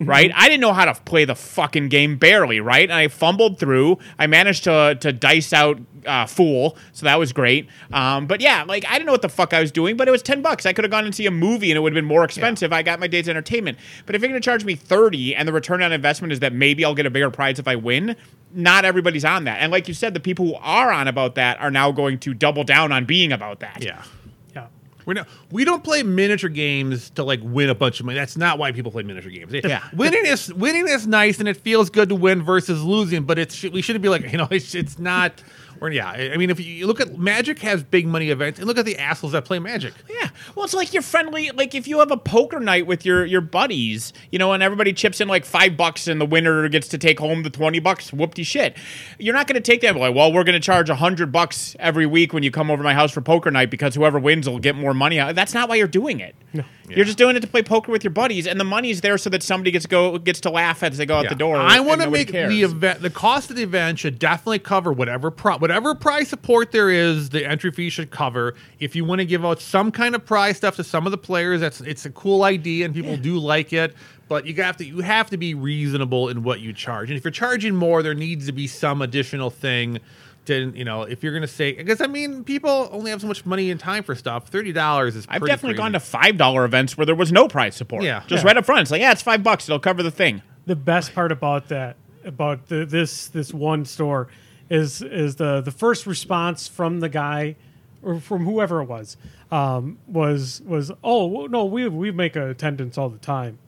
right? 0.00 0.32
I 0.34 0.48
didn't 0.48 0.60
know 0.62 0.72
how 0.72 0.84
to 0.84 1.00
play 1.02 1.24
the 1.24 1.36
fucking 1.36 1.90
game 1.90 2.16
barely, 2.16 2.58
right? 2.60 2.82
And 2.82 2.92
I 2.92 3.06
fumbled 3.06 3.58
through. 3.60 3.98
I 4.18 4.26
managed 4.26 4.64
to 4.64 4.96
to 5.00 5.12
dice 5.12 5.52
out 5.52 5.78
uh, 6.06 6.26
fool, 6.26 6.76
so 6.92 7.04
that 7.04 7.20
was 7.20 7.32
great. 7.32 7.68
Um, 7.92 8.26
but 8.26 8.40
yeah, 8.40 8.64
like 8.64 8.84
I 8.88 8.94
didn't 8.94 9.06
know 9.06 9.12
what 9.12 9.22
the 9.22 9.28
fuck 9.28 9.54
I 9.54 9.60
was 9.60 9.70
doing, 9.70 9.96
but 9.96 10.08
it 10.08 10.10
was 10.10 10.22
ten 10.22 10.42
bucks. 10.42 10.66
I 10.66 10.72
could 10.72 10.82
have 10.84 10.90
gone 10.90 11.04
and 11.04 11.14
see 11.14 11.26
a 11.26 11.30
movie, 11.30 11.70
and 11.70 11.76
it 11.76 11.80
would 11.82 11.92
have 11.92 11.96
been 12.02 12.04
more 12.08 12.24
expensive. 12.24 12.72
I 12.72 12.82
got 12.82 12.98
my 12.98 13.06
day's 13.06 13.28
entertainment. 13.28 13.78
But 14.06 14.16
if 14.16 14.22
you're 14.22 14.28
going 14.30 14.40
to 14.40 14.44
charge 14.44 14.64
me 14.64 14.74
thirty, 14.74 15.36
and 15.36 15.46
the 15.46 15.52
return 15.52 15.82
on 15.82 15.92
investment 15.92 16.32
is 16.32 16.40
that 16.40 16.52
maybe 16.52 16.84
I'll 16.84 16.96
get 16.96 17.06
a 17.06 17.10
bigger 17.10 17.30
prize 17.30 17.60
if 17.60 17.68
I 17.68 17.76
win. 17.76 18.16
Not 18.52 18.84
everybody's 18.84 19.24
on 19.24 19.44
that, 19.44 19.60
and 19.60 19.70
like 19.70 19.86
you 19.88 19.94
said, 19.94 20.14
the 20.14 20.20
people 20.20 20.46
who 20.46 20.54
are 20.54 20.90
on 20.90 21.08
about 21.08 21.36
that 21.36 21.60
are 21.60 21.70
now 21.70 21.92
going 21.92 22.18
to 22.20 22.34
double 22.34 22.64
down 22.64 22.90
on 22.92 23.04
being 23.04 23.32
about 23.32 23.60
that. 23.60 23.82
Yeah. 23.82 24.02
Yeah. 24.54 24.66
We're 25.06 25.14
not, 25.14 25.28
we 25.50 25.64
don't 25.64 25.84
play 25.84 26.02
miniature 26.02 26.50
games 26.50 27.10
to 27.10 27.22
like 27.24 27.40
win 27.42 27.70
a 27.70 27.74
bunch 27.74 28.00
of 28.00 28.06
money. 28.06 28.18
That's 28.18 28.36
not 28.36 28.58
why 28.58 28.72
people 28.72 28.90
play 28.90 29.02
miniature 29.02 29.30
games. 29.30 29.52
Yeah. 29.64 29.82
winning 29.94 30.26
is 30.26 30.52
winning 30.52 30.88
is 30.88 31.06
nice 31.06 31.38
and 31.38 31.48
it 31.48 31.56
feels 31.58 31.90
good 31.90 32.08
to 32.08 32.14
win 32.16 32.42
versus 32.42 32.82
losing, 32.82 33.22
but 33.24 33.38
it's 33.38 33.62
we 33.62 33.82
shouldn't 33.82 34.02
be 34.02 34.08
like 34.08 34.30
you 34.30 34.38
know 34.38 34.48
it's 34.50 34.74
it's 34.74 34.98
not. 34.98 35.42
Or 35.80 35.90
yeah, 35.90 36.10
I 36.10 36.32
I 36.32 36.36
mean, 36.36 36.50
if 36.50 36.60
you 36.60 36.86
look 36.86 37.00
at 37.00 37.16
Magic 37.18 37.58
has 37.60 37.82
big 37.82 38.06
money 38.06 38.30
events, 38.30 38.58
and 38.58 38.68
look 38.68 38.78
at 38.78 38.84
the 38.84 38.98
assholes 38.98 39.32
that 39.32 39.44
play 39.44 39.58
Magic. 39.58 39.94
Yeah. 40.08 40.28
Well, 40.54 40.64
it's 40.64 40.74
like 40.74 40.92
you're 40.92 41.02
friendly. 41.02 41.50
Like 41.50 41.74
if 41.74 41.88
you 41.88 41.98
have 42.00 42.10
a 42.10 42.16
poker 42.16 42.60
night 42.60 42.86
with 42.86 43.04
your 43.04 43.24
your 43.24 43.40
buddies, 43.40 44.12
you 44.30 44.38
know, 44.38 44.52
and 44.52 44.62
everybody 44.62 44.92
chips 44.92 45.20
in 45.20 45.28
like 45.28 45.44
five 45.44 45.76
bucks, 45.76 46.06
and 46.06 46.20
the 46.20 46.26
winner 46.26 46.68
gets 46.68 46.88
to 46.88 46.98
take 46.98 47.18
home 47.18 47.42
the 47.42 47.50
twenty 47.50 47.78
bucks. 47.78 48.10
Whoopty 48.10 48.44
shit. 48.44 48.76
You're 49.18 49.34
not 49.34 49.46
going 49.46 49.60
to 49.60 49.60
take 49.60 49.80
that 49.80 49.96
like, 49.96 50.14
well, 50.14 50.32
we're 50.32 50.44
going 50.44 50.60
to 50.60 50.64
charge 50.64 50.90
a 50.90 50.96
hundred 50.96 51.32
bucks 51.32 51.74
every 51.78 52.06
week 52.06 52.32
when 52.32 52.42
you 52.42 52.50
come 52.50 52.70
over 52.70 52.82
to 52.82 52.84
my 52.84 52.94
house 52.94 53.12
for 53.12 53.20
poker 53.20 53.50
night 53.50 53.70
because 53.70 53.94
whoever 53.94 54.18
wins 54.18 54.48
will 54.48 54.58
get 54.58 54.76
more 54.76 54.94
money. 54.94 55.16
That's 55.32 55.54
not 55.54 55.68
why 55.68 55.76
you're 55.76 55.88
doing 55.88 56.20
it. 56.20 56.34
No. 56.52 56.64
You're 56.88 57.04
just 57.04 57.18
doing 57.18 57.36
it 57.36 57.40
to 57.40 57.46
play 57.46 57.62
poker 57.62 57.92
with 57.92 58.02
your 58.02 58.10
buddies, 58.10 58.48
and 58.48 58.58
the 58.58 58.64
money's 58.64 59.00
there 59.00 59.16
so 59.16 59.30
that 59.30 59.44
somebody 59.44 59.70
gets 59.70 59.84
to 59.84 59.88
go 59.88 60.18
gets 60.18 60.40
to 60.40 60.50
laugh 60.50 60.82
as 60.82 60.98
they 60.98 61.06
go 61.06 61.18
out 61.18 61.28
the 61.28 61.36
door. 61.36 61.56
I 61.56 61.78
want 61.78 62.00
to 62.00 62.10
make 62.10 62.32
cares. 62.32 62.50
the 62.50 62.62
event. 62.64 63.00
The 63.00 63.10
cost 63.10 63.48
of 63.48 63.56
the 63.56 63.62
event 63.62 64.00
should 64.00 64.18
definitely 64.18 64.58
cover 64.58 64.92
whatever 64.92 65.30
pro, 65.30 65.56
whatever 65.58 65.69
prize 66.00 66.28
support 66.28 66.72
there 66.72 66.90
is. 66.90 67.30
The 67.30 67.46
entry 67.46 67.70
fee 67.70 67.90
should 67.90 68.10
cover. 68.10 68.54
If 68.78 68.96
you 68.96 69.04
want 69.04 69.20
to 69.20 69.24
give 69.24 69.44
out 69.44 69.60
some 69.60 69.90
kind 69.92 70.14
of 70.14 70.24
prize 70.24 70.56
stuff 70.56 70.76
to 70.76 70.84
some 70.84 71.06
of 71.06 71.10
the 71.10 71.18
players, 71.18 71.60
that's 71.60 71.80
it's 71.80 72.06
a 72.06 72.10
cool 72.10 72.44
idea 72.44 72.84
and 72.84 72.94
people 72.94 73.16
do 73.16 73.38
like 73.38 73.72
it. 73.72 73.94
But 74.28 74.46
you 74.46 74.54
have 74.62 74.76
to 74.78 74.84
you 74.84 75.00
have 75.00 75.30
to 75.30 75.36
be 75.36 75.54
reasonable 75.54 76.28
in 76.28 76.42
what 76.42 76.60
you 76.60 76.72
charge. 76.72 77.10
And 77.10 77.16
if 77.18 77.24
you're 77.24 77.30
charging 77.32 77.74
more, 77.74 78.02
there 78.02 78.14
needs 78.14 78.46
to 78.46 78.52
be 78.52 78.66
some 78.66 79.02
additional 79.02 79.50
thing. 79.50 79.98
To, 80.46 80.72
you 80.74 80.84
know, 80.84 81.02
if 81.02 81.22
you're 81.22 81.32
going 81.32 81.42
to 81.42 81.46
say, 81.48 81.72
because 81.72 82.00
I 82.00 82.06
mean, 82.06 82.44
people 82.44 82.88
only 82.92 83.10
have 83.10 83.20
so 83.20 83.26
much 83.26 83.44
money 83.44 83.70
and 83.70 83.78
time 83.78 84.02
for 84.02 84.14
stuff. 84.14 84.48
Thirty 84.48 84.72
dollars 84.72 85.14
is. 85.14 85.26
I've 85.28 85.42
definitely 85.42 85.74
crazy. 85.74 85.76
gone 85.76 85.92
to 85.92 86.00
five 86.00 86.38
dollar 86.38 86.64
events 86.64 86.96
where 86.96 87.04
there 87.04 87.14
was 87.14 87.30
no 87.30 87.46
prize 87.46 87.76
support. 87.76 88.02
Yeah. 88.04 88.22
just 88.26 88.42
Yeah. 88.42 88.48
right 88.48 88.56
up 88.56 88.64
front. 88.64 88.80
It's 88.82 88.90
like, 88.90 89.02
yeah, 89.02 89.12
it's 89.12 89.20
five 89.22 89.42
bucks. 89.42 89.68
It'll 89.68 89.78
cover 89.78 90.02
the 90.02 90.10
thing. 90.10 90.42
the 90.66 90.76
best 90.76 91.14
part 91.14 91.30
about 91.30 91.68
that 91.68 91.96
about 92.24 92.66
the, 92.68 92.84
this 92.86 93.28
this 93.28 93.52
one 93.52 93.84
store 93.84 94.28
is 94.70 95.02
is 95.02 95.36
the 95.36 95.60
the 95.60 95.70
first 95.70 96.06
response 96.06 96.68
from 96.68 97.00
the 97.00 97.08
guy 97.08 97.56
or 98.02 98.18
from 98.18 98.44
whoever 98.44 98.80
it 98.80 98.86
was 98.86 99.16
um, 99.50 99.98
was 100.06 100.62
was 100.64 100.90
oh 101.04 101.46
no 101.46 101.64
we 101.64 101.88
we 101.88 102.10
make 102.10 102.36
attendance 102.36 102.96
all 102.96 103.10
the 103.10 103.18
time 103.18 103.58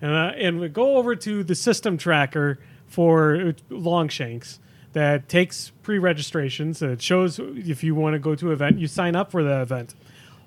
and 0.00 0.12
uh, 0.12 0.32
and 0.36 0.58
we 0.58 0.68
go 0.68 0.96
over 0.96 1.14
to 1.14 1.44
the 1.44 1.54
system 1.54 1.96
tracker 1.96 2.58
for 2.86 3.54
Longshanks 3.68 4.58
that 4.94 5.28
takes 5.28 5.70
pre-registrations 5.82 6.82
it 6.82 7.02
shows 7.02 7.38
if 7.38 7.84
you 7.84 7.94
want 7.94 8.14
to 8.14 8.18
go 8.18 8.34
to 8.34 8.46
an 8.48 8.52
event 8.52 8.78
you 8.78 8.88
sign 8.88 9.14
up 9.14 9.30
for 9.30 9.44
the 9.44 9.60
event 9.60 9.94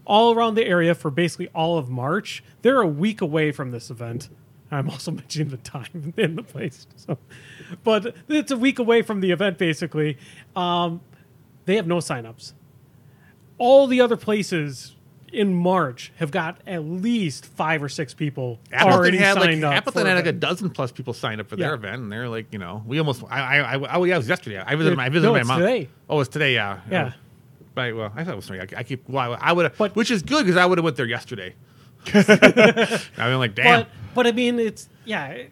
all 0.06 0.34
around 0.34 0.56
the 0.56 0.66
area 0.66 0.96
for 0.96 1.12
basically 1.12 1.50
all 1.54 1.78
of 1.78 1.90
March. 1.90 2.44
They're 2.62 2.82
a 2.82 2.88
week 2.88 3.22
away 3.22 3.52
from 3.52 3.72
this 3.72 3.90
event. 3.90 4.30
I'm 4.72 4.90
also 4.90 5.12
mentioning 5.22 5.50
the 5.50 5.58
time 5.58 6.14
and 6.18 6.38
the 6.38 6.44
place. 6.44 6.88
So, 6.96 7.18
but 7.84 8.16
it's 8.30 8.52
a 8.52 8.58
week 8.58 8.80
away 8.80 9.02
from 9.02 9.22
the 9.22 9.32
event, 9.32 9.58
basically. 9.58 10.18
Um, 10.56 11.02
they 11.66 11.76
have 11.76 11.88
no 11.88 11.98
signups. 11.98 12.54
All 13.58 13.86
the 13.88 14.02
other 14.02 14.18
places 14.18 14.96
in 15.32 15.54
March 15.54 16.12
have 16.18 16.32
got 16.32 16.60
at 16.68 16.84
least 16.84 17.46
five 17.46 17.82
or 17.82 17.88
six 17.88 18.14
people 18.14 18.60
Appleton 18.72 19.00
already 19.00 19.18
had 19.18 19.36
like 19.36 19.46
signed 19.46 19.64
up. 19.64 19.74
Appleton 19.74 20.06
had 20.06 20.16
like 20.16 20.26
a 20.26 20.32
dozen 20.32 20.70
plus 20.72 20.92
people 20.92 21.14
signed 21.14 21.40
up 21.40 21.48
for 21.48 21.56
their 21.56 21.74
event, 21.74 22.02
and 22.02 22.12
they're 22.12 22.28
like, 22.28 22.48
you 22.52 22.60
know, 22.60 22.84
we 22.86 22.98
almost. 23.00 23.24
I 23.30 23.40
I 23.60 23.76
I, 23.76 23.78
I, 23.78 24.06
yeah, 24.06 24.16
it 24.16 24.18
was 24.18 24.28
yesterday. 24.28 24.60
I 24.60 24.76
visited 24.76 24.94
It- 24.94 24.98
my 24.98 25.06
I 25.06 25.10
visited 25.10 25.32
no, 25.32 25.34
my 25.40 25.44
mom. 25.44 25.60
today. 25.60 25.90
Oh, 26.10 26.20
it's 26.20 26.30
today. 26.30 26.54
Yeah. 26.54 26.80
Yeah. 26.90 27.14
But 27.74 27.96
well, 27.96 28.12
I 28.16 28.24
thought 28.24 28.34
it 28.34 28.36
was. 28.36 28.52
I, 28.52 28.68
I 28.76 28.84
keep. 28.84 29.08
Well, 29.08 29.38
I 29.40 29.54
would 29.54 29.72
have. 29.72 29.96
Which 29.96 30.12
is 30.12 30.24
good 30.24 30.46
because 30.46 30.58
I 30.58 30.66
would 30.66 30.78
have 30.78 30.84
went 30.84 30.98
there 30.98 31.06
yesterday. 31.06 31.56
I've 32.14 33.08
been 33.16 33.38
like, 33.38 33.56
damn. 33.56 33.82
But 33.82 33.90
but 34.14 34.28
I 34.28 34.32
mean, 34.32 34.60
it's 34.60 34.88
yeah. 35.06 35.28
it- 35.28 35.52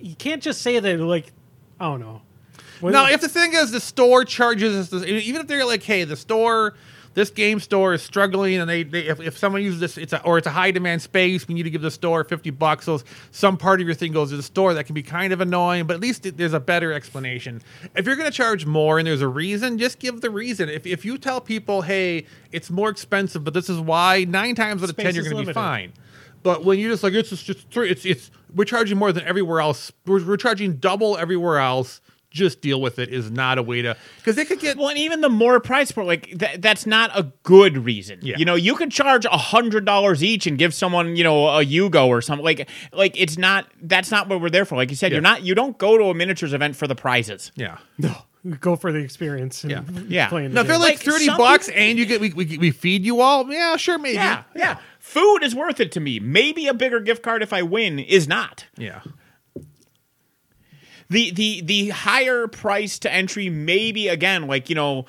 you 0.00 0.14
can't 0.16 0.42
just 0.42 0.62
say 0.62 0.78
that 0.78 0.98
like 1.00 1.32
I 1.80 1.84
don't 1.84 2.00
know. 2.00 2.22
What- 2.80 2.92
Now, 2.92 3.08
if 3.08 3.20
the 3.20 3.28
thing 3.28 3.54
is, 3.54 3.70
the 3.70 3.80
store 3.80 4.24
charges 4.24 4.74
us, 4.76 4.88
this, 4.90 5.04
even 5.08 5.40
if 5.42 5.46
they're 5.46 5.64
like, 5.64 5.82
hey, 5.82 6.04
the 6.04 6.16
store, 6.16 6.74
this 7.14 7.30
game 7.30 7.58
store 7.60 7.94
is 7.94 8.02
struggling, 8.02 8.56
and 8.56 8.68
they, 8.68 8.82
they 8.82 9.06
if, 9.06 9.20
if 9.20 9.38
someone 9.38 9.62
uses 9.62 9.80
this, 9.80 9.96
it's 9.96 10.12
a, 10.12 10.22
or 10.24 10.36
it's 10.36 10.46
a 10.46 10.50
high 10.50 10.70
demand 10.72 11.00
space, 11.00 11.48
we 11.48 11.54
need 11.54 11.62
to 11.62 11.70
give 11.70 11.80
the 11.82 11.90
store 11.90 12.24
fifty 12.24 12.50
bucks. 12.50 12.84
So 12.84 13.00
some 13.30 13.56
part 13.56 13.80
of 13.80 13.86
your 13.86 13.94
thing 13.94 14.12
goes 14.12 14.30
to 14.30 14.36
the 14.36 14.42
store. 14.42 14.74
That 14.74 14.84
can 14.84 14.94
be 14.94 15.02
kind 15.02 15.32
of 15.32 15.40
annoying, 15.40 15.86
but 15.86 15.94
at 15.94 16.00
least 16.00 16.26
it- 16.26 16.36
there's 16.36 16.52
a 16.52 16.60
better 16.60 16.92
explanation. 16.92 17.62
If 17.94 18.04
you're 18.06 18.16
going 18.16 18.30
to 18.30 18.36
charge 18.36 18.66
more 18.66 18.98
and 18.98 19.06
there's 19.06 19.22
a 19.22 19.28
reason, 19.28 19.78
just 19.78 19.98
give 19.98 20.20
the 20.20 20.30
reason. 20.30 20.68
If 20.68 20.84
if 20.86 21.04
you 21.06 21.16
tell 21.16 21.40
people, 21.40 21.82
hey, 21.82 22.26
it's 22.52 22.68
more 22.70 22.90
expensive, 22.90 23.44
but 23.44 23.54
this 23.54 23.70
is 23.70 23.78
why, 23.78 24.24
nine 24.24 24.54
times 24.54 24.82
out 24.82 24.90
of 24.90 24.96
ten 24.96 25.14
you're 25.14 25.24
going 25.24 25.36
to 25.46 25.50
be 25.50 25.54
fine. 25.54 25.92
But 26.46 26.64
when 26.64 26.78
you're 26.78 26.90
just 26.92 27.02
like 27.02 27.12
it's 27.14 27.30
just, 27.30 27.44
just 27.44 27.68
three, 27.70 27.90
it's 27.90 28.04
it's 28.06 28.30
we're 28.54 28.64
charging 28.64 28.96
more 28.98 29.10
than 29.12 29.24
everywhere 29.24 29.60
else. 29.60 29.90
We're, 30.06 30.24
we're 30.24 30.36
charging 30.36 30.76
double 30.76 31.16
everywhere 31.18 31.58
else. 31.58 32.00
Just 32.30 32.60
deal 32.60 32.80
with 32.80 32.98
it 32.98 33.08
is 33.08 33.30
not 33.30 33.56
a 33.58 33.62
way 33.62 33.82
to 33.82 33.96
because 34.18 34.36
they 34.36 34.44
could 34.44 34.60
get 34.60 34.76
Well, 34.76 34.88
and 34.90 34.98
even 34.98 35.22
the 35.22 35.28
more 35.28 35.58
price 35.58 35.90
point, 35.90 36.06
like 36.06 36.38
th- 36.38 36.60
that's 36.60 36.84
not 36.86 37.10
a 37.18 37.32
good 37.44 37.78
reason. 37.78 38.18
Yeah. 38.22 38.36
You 38.38 38.44
know, 38.44 38.54
you 38.54 38.74
could 38.76 38.90
charge 38.92 39.24
a 39.24 39.36
hundred 39.38 39.84
dollars 39.86 40.22
each 40.22 40.46
and 40.46 40.58
give 40.58 40.72
someone, 40.74 41.16
you 41.16 41.24
know, 41.24 41.48
a 41.48 41.64
Yugo 41.64 42.06
or 42.08 42.20
something. 42.20 42.44
Like, 42.44 42.68
like 42.92 43.18
it's 43.20 43.38
not. 43.38 43.66
That's 43.82 44.10
not 44.12 44.28
what 44.28 44.40
we're 44.40 44.50
there 44.50 44.64
for. 44.66 44.76
Like 44.76 44.90
you 44.90 44.96
said, 44.96 45.10
Yeah. 45.12 45.16
you're 45.16 45.22
not. 45.22 45.42
You 45.44 45.54
don't 45.56 45.78
go 45.78 45.96
to 45.98 46.04
a 46.04 46.14
miniatures 46.14 46.52
event 46.52 46.76
for 46.76 46.86
the 46.86 46.94
prizes. 46.94 47.50
yeah. 47.56 47.78
no, 47.96 48.14
go 48.60 48.76
for 48.76 48.92
the 48.92 48.98
experience. 48.98 49.64
And 49.64 49.70
Yeah. 49.70 49.82
Yeah. 50.06 50.28
playing 50.28 50.50
the 50.50 50.54
Now 50.56 50.60
if 50.62 50.66
they're 50.66 50.78
like, 50.78 50.96
Like, 50.96 51.00
thirty 51.00 51.28
bucks 51.28 51.66
people- 51.68 51.80
and 51.80 51.98
you 51.98 52.04
get 52.06 52.20
we, 52.20 52.32
we, 52.34 52.58
we 52.58 52.70
feed 52.70 53.04
you 53.06 53.20
all, 53.22 53.50
yeah, 53.50 53.76
sure, 53.76 53.98
maybe. 53.98 54.14
Yeah, 54.16 54.42
yeah. 54.54 54.76
Food 55.16 55.42
is 55.42 55.54
worth 55.54 55.80
it 55.80 55.92
to 55.92 56.00
me. 56.00 56.20
Maybe 56.20 56.66
a 56.66 56.74
bigger 56.74 57.00
gift 57.00 57.22
card 57.22 57.42
if 57.42 57.52
I 57.52 57.62
win 57.62 57.98
is 57.98 58.28
not. 58.28 58.66
yeah. 58.76 59.00
the 61.08 61.30
the 61.30 61.60
the 61.62 61.88
higher 61.90 62.48
price 62.48 62.98
to 62.98 63.12
entry 63.12 63.48
maybe 63.48 64.08
again 64.08 64.46
like 64.46 64.68
you 64.68 64.74
know 64.74 65.06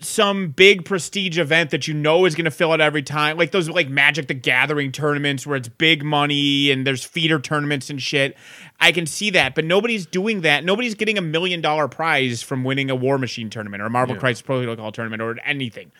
some 0.00 0.50
big 0.50 0.84
prestige 0.84 1.38
event 1.38 1.70
that 1.70 1.88
you 1.88 1.94
know 1.94 2.24
is 2.24 2.36
going 2.36 2.44
to 2.44 2.50
fill 2.52 2.72
it 2.72 2.80
every 2.80 3.02
time 3.02 3.36
like 3.36 3.50
those 3.50 3.68
like 3.68 3.88
magic 3.88 4.28
the 4.28 4.34
gathering 4.34 4.92
tournaments 4.92 5.44
where 5.46 5.56
it's 5.56 5.68
big 5.68 6.04
money 6.04 6.70
and 6.70 6.86
there's 6.86 7.02
feeder 7.02 7.40
tournaments 7.40 7.90
and 7.90 8.00
shit 8.00 8.36
i 8.78 8.92
can 8.92 9.06
see 9.06 9.30
that 9.30 9.54
but 9.56 9.64
nobody's 9.64 10.06
doing 10.06 10.42
that 10.42 10.64
nobody's 10.64 10.94
getting 10.94 11.18
a 11.18 11.22
million 11.22 11.60
dollar 11.60 11.88
prize 11.88 12.42
from 12.42 12.62
winning 12.62 12.90
a 12.90 12.94
war 12.94 13.18
machine 13.18 13.50
tournament 13.50 13.82
or 13.82 13.86
a 13.86 13.90
marvel 13.90 14.14
Yeah. 14.14 14.20
crisis 14.20 14.42
protocol 14.42 14.92
tournament 14.92 15.20
or 15.20 15.36
anything 15.44 15.90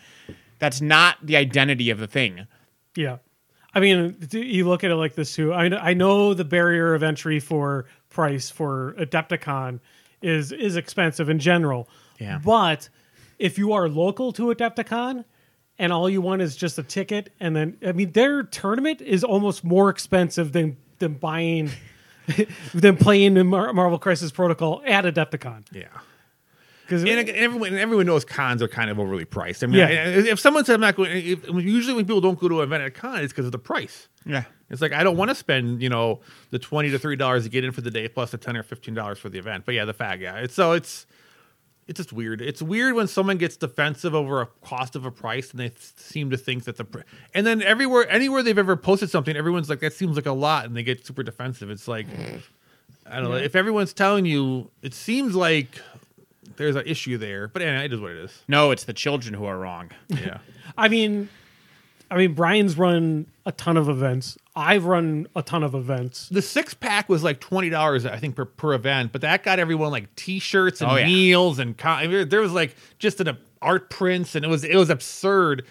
that's 0.59 0.79
not 0.79 1.17
the 1.21 1.35
identity 1.35 1.89
of 1.89 1.97
the 1.99 2.07
thing 2.07 2.45
Yeah. 2.95 3.17
I 3.73 3.79
mean, 3.79 4.17
you 4.31 4.67
look 4.67 4.83
at 4.83 4.91
it 4.91 4.95
like 4.95 5.13
this 5.15 5.35
too. 5.35 5.53
I 5.53 5.67
know, 5.67 5.77
I 5.77 5.93
know 5.93 6.33
the 6.33 6.45
barrier 6.45 6.93
of 6.95 7.03
entry 7.03 7.39
for 7.39 7.85
price 8.09 8.49
for 8.49 8.95
Adepticon 8.97 9.79
is 10.21 10.51
is 10.51 10.75
expensive 10.75 11.29
in 11.29 11.39
general. 11.39 11.87
Yeah. 12.19 12.39
But 12.43 12.89
if 13.37 13.57
you 13.57 13.73
are 13.73 13.87
local 13.87 14.33
to 14.33 14.53
Adepticon 14.53 15.23
and 15.77 15.93
all 15.93 16.09
you 16.09 16.19
want 16.19 16.41
is 16.41 16.55
just 16.55 16.77
a 16.79 16.83
ticket, 16.83 17.31
and 17.39 17.55
then 17.55 17.77
I 17.85 17.91
mean, 17.91 18.11
their 18.11 18.43
tournament 18.43 19.01
is 19.01 19.23
almost 19.23 19.63
more 19.63 19.89
expensive 19.89 20.51
than 20.51 20.77
than 20.97 21.13
buying 21.13 21.69
than 22.73 22.97
playing 22.97 23.37
in 23.37 23.47
Mar- 23.47 23.71
Marvel 23.73 23.99
Crisis 23.99 24.31
Protocol 24.31 24.81
at 24.85 25.05
Adepticon. 25.05 25.65
Yeah. 25.71 25.87
Because 26.89 27.03
And 27.03 27.29
everyone, 27.29 27.69
and 27.69 27.77
everyone 27.77 28.07
knows 28.07 28.25
cons 28.25 28.63
are 28.63 28.67
kind 28.67 28.89
of 28.89 28.99
overly 28.99 29.25
priced. 29.25 29.63
I 29.63 29.67
mean, 29.67 29.77
Yeah. 29.77 29.85
I- 29.85 30.27
if 30.31 30.39
someone 30.39 30.65
said 30.65 30.73
I'm 30.73 30.81
not 30.81 30.95
going, 30.95 31.11
if, 31.11 31.47
usually 31.47 31.93
when 31.93 32.05
people 32.05 32.19
don't 32.21 32.39
go 32.39 32.47
to 32.49 32.61
an 32.61 32.63
event 32.63 32.81
at 32.81 32.87
a 32.87 32.91
con, 32.91 33.23
it's 33.23 33.31
because 33.31 33.45
of 33.45 33.51
the 33.51 33.59
price. 33.59 34.07
Yeah. 34.25 34.45
It's 34.71 34.81
like 34.81 34.91
I 34.93 35.03
don't 35.03 35.15
want 35.17 35.29
to 35.29 35.35
spend, 35.35 35.81
you 35.83 35.89
know, 35.89 36.21
the 36.49 36.57
twenty 36.59 36.89
to 36.89 36.97
thirty 36.99 37.15
dollars 37.15 37.43
to 37.43 37.49
get 37.49 37.63
in 37.63 37.71
for 37.71 37.81
the 37.81 37.91
day 37.91 38.07
plus 38.07 38.31
the 38.31 38.37
ten 38.37 38.57
or 38.57 38.63
fifteen 38.63 38.93
dollars 38.95 39.19
for 39.19 39.29
the 39.29 39.37
event. 39.39 39.65
But 39.65 39.75
yeah, 39.75 39.85
the 39.85 39.93
fact, 39.93 40.21
yeah, 40.21 40.37
it's 40.37 40.53
so 40.55 40.71
it's 40.73 41.05
it's 41.87 41.97
just 41.97 42.13
weird. 42.13 42.39
It's 42.41 42.61
weird 42.61 42.93
when 42.93 43.07
someone 43.07 43.37
gets 43.37 43.57
defensive 43.57 44.13
over 44.13 44.41
a 44.41 44.45
cost 44.63 44.95
of 44.95 45.05
a 45.05 45.11
price 45.11 45.49
and 45.51 45.59
they 45.59 45.69
th- 45.69 45.79
seem 45.95 46.29
to 46.29 46.37
think 46.37 46.65
that 46.65 46.77
the 46.77 46.83
pr- 46.85 46.99
and 47.33 47.47
then 47.47 47.63
everywhere 47.63 48.07
anywhere 48.09 48.43
they've 48.43 48.57
ever 48.59 48.75
posted 48.75 49.09
something, 49.09 49.35
everyone's 49.35 49.69
like 49.71 49.79
that 49.79 49.93
seems 49.93 50.15
like 50.15 50.27
a 50.27 50.31
lot, 50.31 50.65
and 50.65 50.75
they 50.75 50.83
get 50.83 51.03
super 51.05 51.23
defensive. 51.23 51.69
It's 51.71 51.87
like 51.87 52.05
I 53.09 53.15
don't 53.19 53.29
know 53.31 53.37
if 53.37 53.55
everyone's 53.55 53.93
telling 53.93 54.25
you, 54.27 54.69
it 54.83 54.93
seems 54.93 55.33
like 55.35 55.81
there's 56.57 56.75
an 56.75 56.85
issue 56.85 57.17
there. 57.17 57.47
But 57.47 57.61
anyway, 57.61 57.85
it 57.85 57.93
is 57.93 57.99
what 57.99 58.11
it 58.11 58.17
is. 58.17 58.43
No, 58.47 58.71
it's 58.71 58.83
the 58.85 58.93
children 58.93 59.33
who 59.33 59.45
are 59.45 59.57
wrong. 59.57 59.91
Yeah. 60.07 60.39
I 60.77 60.87
mean, 60.87 61.29
I 62.11 62.17
mean, 62.17 62.33
Brian's 62.33 62.77
run 62.77 63.27
a 63.45 63.51
ton 63.51 63.77
of 63.77 63.87
events. 63.89 64.37
I've 64.55 64.85
run 64.85 65.27
a 65.35 65.41
ton 65.43 65.63
of 65.63 65.73
events. 65.75 66.27
the 66.29 66.41
six 66.41 66.73
pack 66.73 67.07
was 67.07 67.23
like 67.23 67.39
twenty 67.39 67.69
dollars, 67.69 68.05
I 68.05 68.17
think, 68.17 68.35
per, 68.35 68.45
per 68.45 68.73
event. 68.73 69.11
But 69.11 69.21
that 69.21 69.43
got 69.43 69.59
everyone 69.59 69.91
like 69.91 70.13
T-shirts 70.15 70.81
and 70.81 70.91
Oh, 70.91 70.95
yeah. 70.95 71.05
meals 71.05 71.59
and 71.59 71.77
con- 71.77 71.99
I 71.99 72.07
mean, 72.07 72.29
there 72.29 72.41
was 72.41 72.51
like 72.51 72.75
just 72.97 73.19
an 73.21 73.37
art 73.61 73.89
prints, 73.89 74.35
and 74.35 74.43
it 74.43 74.47
was 74.47 74.63
it 74.63 74.75
was 74.75 74.89
absurd. 74.89 75.65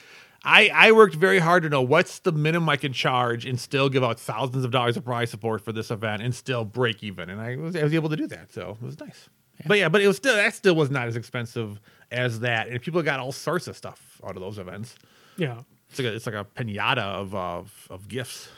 I 0.45 0.70
I 0.72 0.93
worked 0.93 1.16
very 1.16 1.41
hard 1.41 1.64
to 1.64 1.68
know 1.68 1.83
what's 1.83 2.20
the 2.20 2.31
minimum 2.33 2.68
I 2.68 2.76
can 2.76 2.93
charge 2.93 3.45
and 3.45 3.59
still 3.61 3.89
give 3.89 4.05
out 4.05 4.18
thousands 4.20 4.64
of 4.64 4.70
dollars 4.70 4.97
of 4.97 5.05
prize 5.05 5.31
support 5.31 5.62
for 5.64 5.72
this 5.72 5.91
event 5.91 6.22
and 6.22 6.33
still 6.35 6.64
break 6.64 7.03
even, 7.03 7.29
and 7.29 7.41
I 7.41 7.57
was 7.57 7.74
I 7.76 7.83
was 7.83 7.93
able 7.93 8.09
to 8.11 8.16
do 8.16 8.26
that, 8.29 8.53
so 8.53 8.79
it 8.81 8.85
was 8.85 8.99
nice. 9.01 9.29
But 9.66 9.78
yeah, 9.78 9.88
but 9.88 10.00
it 10.00 10.06
was 10.06 10.16
still 10.16 10.36
that 10.36 10.54
still 10.54 10.74
was 10.74 10.90
not 10.90 11.09
as 11.09 11.16
expensive 11.16 11.80
as 12.11 12.40
that, 12.40 12.68
and 12.68 12.80
people 12.80 13.02
got 13.02 13.20
all 13.20 13.32
sorts 13.32 13.66
of 13.66 13.76
stuff 13.76 14.20
out 14.24 14.36
of 14.36 14.42
those 14.42 14.59
events. 14.59 14.96
Yeah. 15.36 15.61
It's 15.90 15.98
like 15.98 16.09
a, 16.09 16.14
it's 16.14 16.26
like 16.26 16.34
a 16.34 16.44
pinata 16.44 16.98
of 16.98 17.34
of, 17.34 17.86
of 17.90 18.09
gifts. 18.09 18.48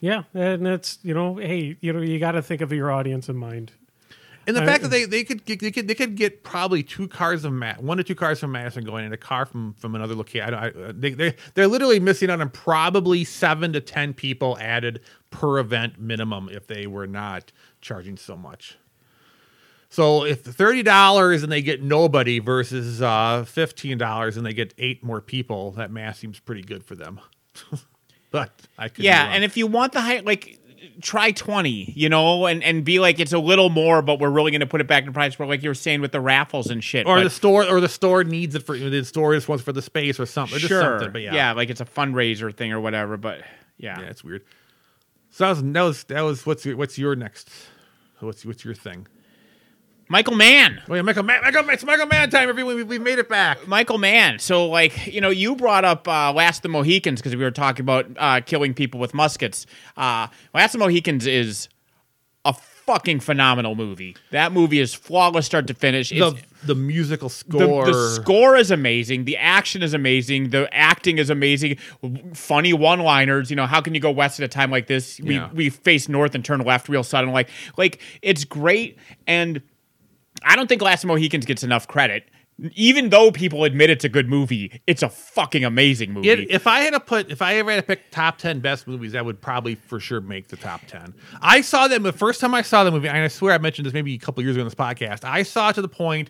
Yeah, 0.00 0.24
and 0.34 0.66
it's 0.66 0.98
you 1.02 1.14
know, 1.14 1.36
hey, 1.36 1.76
you 1.80 1.92
know, 1.92 2.00
you 2.00 2.18
got 2.18 2.32
to 2.32 2.42
think 2.42 2.60
of 2.60 2.72
your 2.72 2.90
audience 2.90 3.28
in 3.28 3.36
mind. 3.36 3.72
And 4.46 4.56
the 4.56 4.62
Uh, 4.62 4.66
fact 4.66 4.82
that 4.82 4.90
they, 4.90 5.04
they 5.04 5.24
could 5.24 5.44
get, 5.44 5.60
they 5.60 5.70
could 5.70 5.86
they 5.88 5.94
could 5.94 6.16
get 6.16 6.42
probably 6.42 6.82
two 6.82 7.06
cars 7.08 7.44
of 7.44 7.52
Matt 7.52 7.82
one 7.82 7.98
to 7.98 8.04
two 8.04 8.14
cars 8.14 8.40
from 8.40 8.52
Madison 8.52 8.84
going 8.84 9.04
and 9.04 9.14
a 9.14 9.18
car 9.18 9.46
from 9.46 9.74
from 9.74 9.94
another 9.94 10.14
location. 10.14 10.52
I, 10.54 10.66
I, 10.68 10.72
they 10.92 11.10
they 11.10 11.34
they're 11.54 11.68
literally 11.68 12.00
missing 12.00 12.30
out 12.30 12.40
on 12.40 12.50
probably 12.50 13.24
seven 13.24 13.72
to 13.74 13.80
ten 13.80 14.14
people 14.14 14.58
added 14.60 15.00
per 15.30 15.58
event 15.58 16.00
minimum 16.00 16.48
if 16.50 16.66
they 16.66 16.86
were 16.86 17.06
not 17.06 17.52
charging 17.80 18.16
so 18.16 18.36
much. 18.36 18.78
So 19.88 20.24
if 20.24 20.40
thirty 20.42 20.82
dollars 20.82 21.42
and 21.42 21.52
they 21.52 21.62
get 21.62 21.82
nobody 21.82 22.38
versus 22.38 23.02
uh, 23.02 23.44
fifteen 23.46 23.98
dollars 23.98 24.36
and 24.36 24.44
they 24.46 24.54
get 24.54 24.74
eight 24.78 25.04
more 25.04 25.20
people, 25.20 25.72
that 25.72 25.90
math 25.90 26.16
seems 26.18 26.40
pretty 26.40 26.62
good 26.62 26.82
for 26.82 26.94
them. 26.94 27.20
but 28.30 28.50
I 28.78 28.88
could 28.88 29.04
Yeah, 29.04 29.30
and 29.34 29.44
if 29.44 29.56
you 29.58 29.66
want 29.66 29.92
the 29.92 30.00
high, 30.00 30.20
like, 30.20 30.58
try 31.00 31.30
twenty, 31.30 31.92
you 31.96 32.08
know, 32.08 32.46
and 32.46 32.62
and 32.62 32.84
be 32.84 32.98
like, 32.98 33.20
it's 33.20 33.32
a 33.32 33.38
little 33.38 33.70
more, 33.70 34.02
but 34.02 34.18
we're 34.18 34.30
really 34.30 34.50
going 34.50 34.60
to 34.60 34.66
put 34.66 34.80
it 34.80 34.86
back 34.86 35.04
in 35.04 35.12
price. 35.12 35.38
Where 35.38 35.48
like 35.48 35.62
you 35.62 35.70
were 35.70 35.74
saying 35.74 36.00
with 36.00 36.12
the 36.12 36.20
raffles 36.20 36.70
and 36.70 36.82
shit, 36.82 37.06
or 37.06 37.16
but 37.16 37.24
the 37.24 37.30
store 37.30 37.64
or 37.64 37.80
the 37.80 37.88
store 37.88 38.24
needs 38.24 38.54
it 38.54 38.64
for 38.64 38.76
the 38.76 39.04
store 39.04 39.34
just 39.34 39.48
wants 39.48 39.64
for 39.64 39.72
the 39.72 39.82
space 39.82 40.20
or 40.20 40.26
something. 40.26 40.56
or 40.56 40.60
sure, 40.60 40.82
something, 40.82 41.12
but 41.12 41.22
yeah. 41.22 41.52
like 41.52 41.70
it's 41.70 41.80
a 41.80 41.84
fundraiser 41.84 42.54
thing 42.54 42.72
or 42.72 42.80
whatever. 42.80 43.16
But 43.16 43.42
yeah, 43.78 44.00
Yeah, 44.00 44.06
it's 44.06 44.22
weird. 44.22 44.44
So 45.30 45.44
that 45.44 45.50
was 45.50 45.62
that 45.62 45.82
was 45.82 46.04
that 46.04 46.20
was 46.22 46.46
what's 46.46 46.66
your, 46.66 46.76
what's 46.76 46.98
your 46.98 47.16
next? 47.16 47.50
What's 48.20 48.44
what's 48.44 48.64
your 48.64 48.74
thing? 48.74 49.06
Michael 50.12 50.34
Mann. 50.36 50.82
Oh 50.90 50.94
yeah, 50.94 51.00
Michael 51.00 51.22
Mann, 51.22 51.40
Michael, 51.42 51.66
it's 51.70 51.84
Michael 51.84 52.04
Mann 52.04 52.28
time. 52.28 52.46
Everyone, 52.50 52.76
we, 52.76 52.82
we've 52.82 53.00
made 53.00 53.18
it 53.18 53.30
back. 53.30 53.66
Michael 53.66 53.96
Mann. 53.96 54.38
So, 54.38 54.66
like, 54.66 55.06
you 55.06 55.22
know, 55.22 55.30
you 55.30 55.56
brought 55.56 55.86
up 55.86 56.06
uh, 56.06 56.34
Last 56.34 56.58
of 56.58 56.62
the 56.64 56.68
Mohicans 56.68 57.22
because 57.22 57.34
we 57.34 57.42
were 57.42 57.50
talking 57.50 57.82
about 57.82 58.06
uh, 58.18 58.42
killing 58.44 58.74
people 58.74 59.00
with 59.00 59.14
muskets. 59.14 59.64
Uh, 59.96 60.26
Last 60.52 60.74
of 60.74 60.80
the 60.80 60.84
Mohicans 60.84 61.26
is 61.26 61.70
a 62.44 62.52
fucking 62.52 63.20
phenomenal 63.20 63.74
movie. 63.74 64.14
That 64.32 64.52
movie 64.52 64.80
is 64.80 64.92
flawless 64.92 65.46
start 65.46 65.66
to 65.68 65.74
finish. 65.74 66.10
The 66.10 66.38
the 66.62 66.74
musical 66.74 67.30
the, 67.30 67.34
score. 67.34 67.86
the 67.86 68.10
score 68.10 68.54
is 68.56 68.70
amazing. 68.70 69.24
The 69.24 69.38
action 69.38 69.82
is 69.82 69.94
amazing. 69.94 70.50
The 70.50 70.68
acting 70.74 71.16
is 71.16 71.30
amazing. 71.30 71.78
Funny 72.34 72.74
one-liners. 72.74 73.48
You 73.48 73.56
know, 73.56 73.66
how 73.66 73.80
can 73.80 73.94
you 73.94 74.00
go 74.00 74.10
west 74.10 74.38
at 74.38 74.44
a 74.44 74.48
time 74.48 74.70
like 74.70 74.88
this? 74.88 75.18
We 75.20 75.36
Yeah. 75.36 75.48
we 75.54 75.70
face 75.70 76.06
north 76.06 76.34
and 76.34 76.44
turn 76.44 76.60
left 76.60 76.90
real 76.90 77.02
sudden. 77.02 77.32
Like 77.32 77.48
like 77.78 78.02
it's 78.20 78.44
great. 78.44 78.98
And 79.26 79.62
I 80.44 80.56
don't 80.56 80.66
think 80.68 80.82
Last 80.82 81.04
Mohicans 81.04 81.44
gets 81.46 81.62
enough 81.62 81.86
credit. 81.88 82.24
Even 82.74 83.08
though 83.08 83.32
people 83.32 83.64
admit 83.64 83.88
it's 83.88 84.04
a 84.04 84.08
good 84.10 84.28
movie, 84.28 84.82
it's 84.86 85.02
a 85.02 85.08
fucking 85.08 85.64
amazing 85.64 86.12
movie. 86.12 86.28
It, 86.28 86.50
if 86.50 86.66
I 86.66 86.80
had 86.80 86.92
to 86.92 87.00
put, 87.00 87.30
if 87.30 87.40
I 87.40 87.54
ever 87.54 87.70
had 87.70 87.78
to 87.78 87.82
pick 87.82 88.10
top 88.10 88.36
ten 88.36 88.60
best 88.60 88.86
movies, 88.86 89.12
that 89.12 89.24
would 89.24 89.40
probably 89.40 89.74
for 89.74 89.98
sure 89.98 90.20
make 90.20 90.48
the 90.48 90.58
top 90.58 90.82
ten. 90.86 91.14
I 91.40 91.62
saw 91.62 91.88
them 91.88 92.02
the 92.02 92.12
first 92.12 92.40
time 92.40 92.54
I 92.54 92.62
saw 92.62 92.84
the 92.84 92.90
movie, 92.90 93.08
and 93.08 93.16
I 93.16 93.28
swear 93.28 93.54
I 93.54 93.58
mentioned 93.58 93.86
this 93.86 93.94
maybe 93.94 94.14
a 94.14 94.18
couple 94.18 94.42
years 94.44 94.54
ago 94.54 94.62
on 94.62 94.66
this 94.66 94.74
podcast. 94.74 95.24
I 95.24 95.42
saw 95.44 95.70
it 95.70 95.72
to 95.74 95.82
the 95.82 95.88
point 95.88 96.28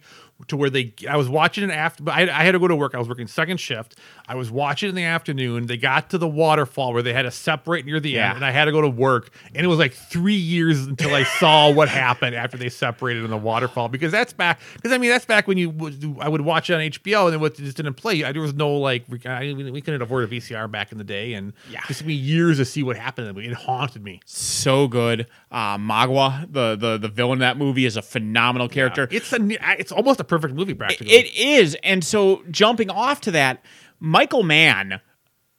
to 0.48 0.56
where 0.56 0.70
they, 0.70 0.92
I 1.08 1.16
was 1.16 1.28
watching 1.28 1.62
it 1.64 1.70
after, 1.70 2.02
but 2.02 2.14
I, 2.14 2.22
I 2.22 2.42
had 2.44 2.52
to 2.52 2.58
go 2.58 2.66
to 2.68 2.74
work. 2.76 2.94
I 2.94 2.98
was 2.98 3.08
working 3.08 3.26
second 3.26 3.58
shift. 3.58 3.96
I 4.26 4.34
was 4.34 4.50
watching 4.50 4.88
it 4.88 4.90
in 4.90 4.94
the 4.96 5.04
afternoon. 5.04 5.66
They 5.66 5.76
got 5.76 6.10
to 6.10 6.18
the 6.18 6.26
waterfall 6.28 6.92
where 6.92 7.02
they 7.02 7.12
had 7.12 7.22
to 7.22 7.30
separate 7.30 7.86
near 7.86 8.00
the 8.00 8.10
Yeah. 8.10 8.28
end, 8.28 8.36
and 8.36 8.44
I 8.44 8.50
had 8.50 8.64
to 8.64 8.72
go 8.72 8.80
to 8.80 8.88
work. 8.88 9.30
And 9.54 9.64
it 9.64 9.68
was 9.68 9.78
like 9.78 9.92
three 9.92 10.34
years 10.34 10.84
until 10.86 11.14
I 11.14 11.24
saw 11.24 11.70
what 11.74 11.88
happened 11.88 12.34
after 12.34 12.56
they 12.56 12.68
separated 12.68 13.24
in 13.24 13.30
the 13.30 13.36
waterfall 13.36 13.88
because 13.88 14.10
that's 14.10 14.32
back. 14.32 14.60
Because 14.74 14.92
I 14.92 14.98
mean, 14.98 15.10
that's 15.10 15.24
back 15.26 15.46
when 15.46 15.58
you 15.58 15.70
would, 15.70 16.16
I 16.20 16.28
would 16.28 16.40
watch 16.42 16.70
it 16.70 16.74
on 16.74 16.80
HBO 16.80 17.24
and 17.26 17.34
then 17.34 17.40
what 17.40 17.54
just 17.56 17.76
didn't 17.76 17.94
play. 17.94 18.24
I, 18.24 18.32
there 18.32 18.42
was 18.42 18.54
no 18.54 18.72
like 18.76 19.04
we, 19.08 19.20
I, 19.24 19.52
we 19.52 19.80
couldn't 19.80 20.02
afford 20.02 20.24
a 20.24 20.26
VCR 20.34 20.70
back 20.70 20.92
in 20.92 20.98
the 20.98 21.04
day, 21.04 21.34
and 21.34 21.52
Yeah. 21.70 21.80
it 21.88 21.94
took 21.94 22.06
me 22.06 22.14
years 22.14 22.58
to 22.58 22.64
see 22.64 22.82
what 22.82 22.96
happened. 22.96 23.38
It 23.38 23.52
haunted 23.54 24.02
me. 24.02 24.20
so 24.24 24.88
good. 24.88 25.26
Uh, 25.52 25.76
Magua, 25.76 26.50
the, 26.50 26.74
the 26.76 26.96
the 26.96 27.08
villain 27.08 27.34
in 27.34 27.40
that 27.40 27.58
movie, 27.58 27.84
is 27.84 27.96
a 27.98 28.02
phenomenal 28.02 28.68
character. 28.68 29.06
It's 29.10 29.32
a 29.34 29.38
it's 29.78 29.92
almost 29.92 30.18
a 30.18 30.24
perfect 30.24 30.54
movie 30.54 30.72
practically. 30.72 31.12
It 31.12 31.34
is. 31.36 31.76
And 31.84 32.02
so 32.02 32.42
jumping 32.50 32.88
off 32.90 33.20
to 33.22 33.30
that, 33.32 33.62
Michael 34.00 34.42
Mann 34.42 35.00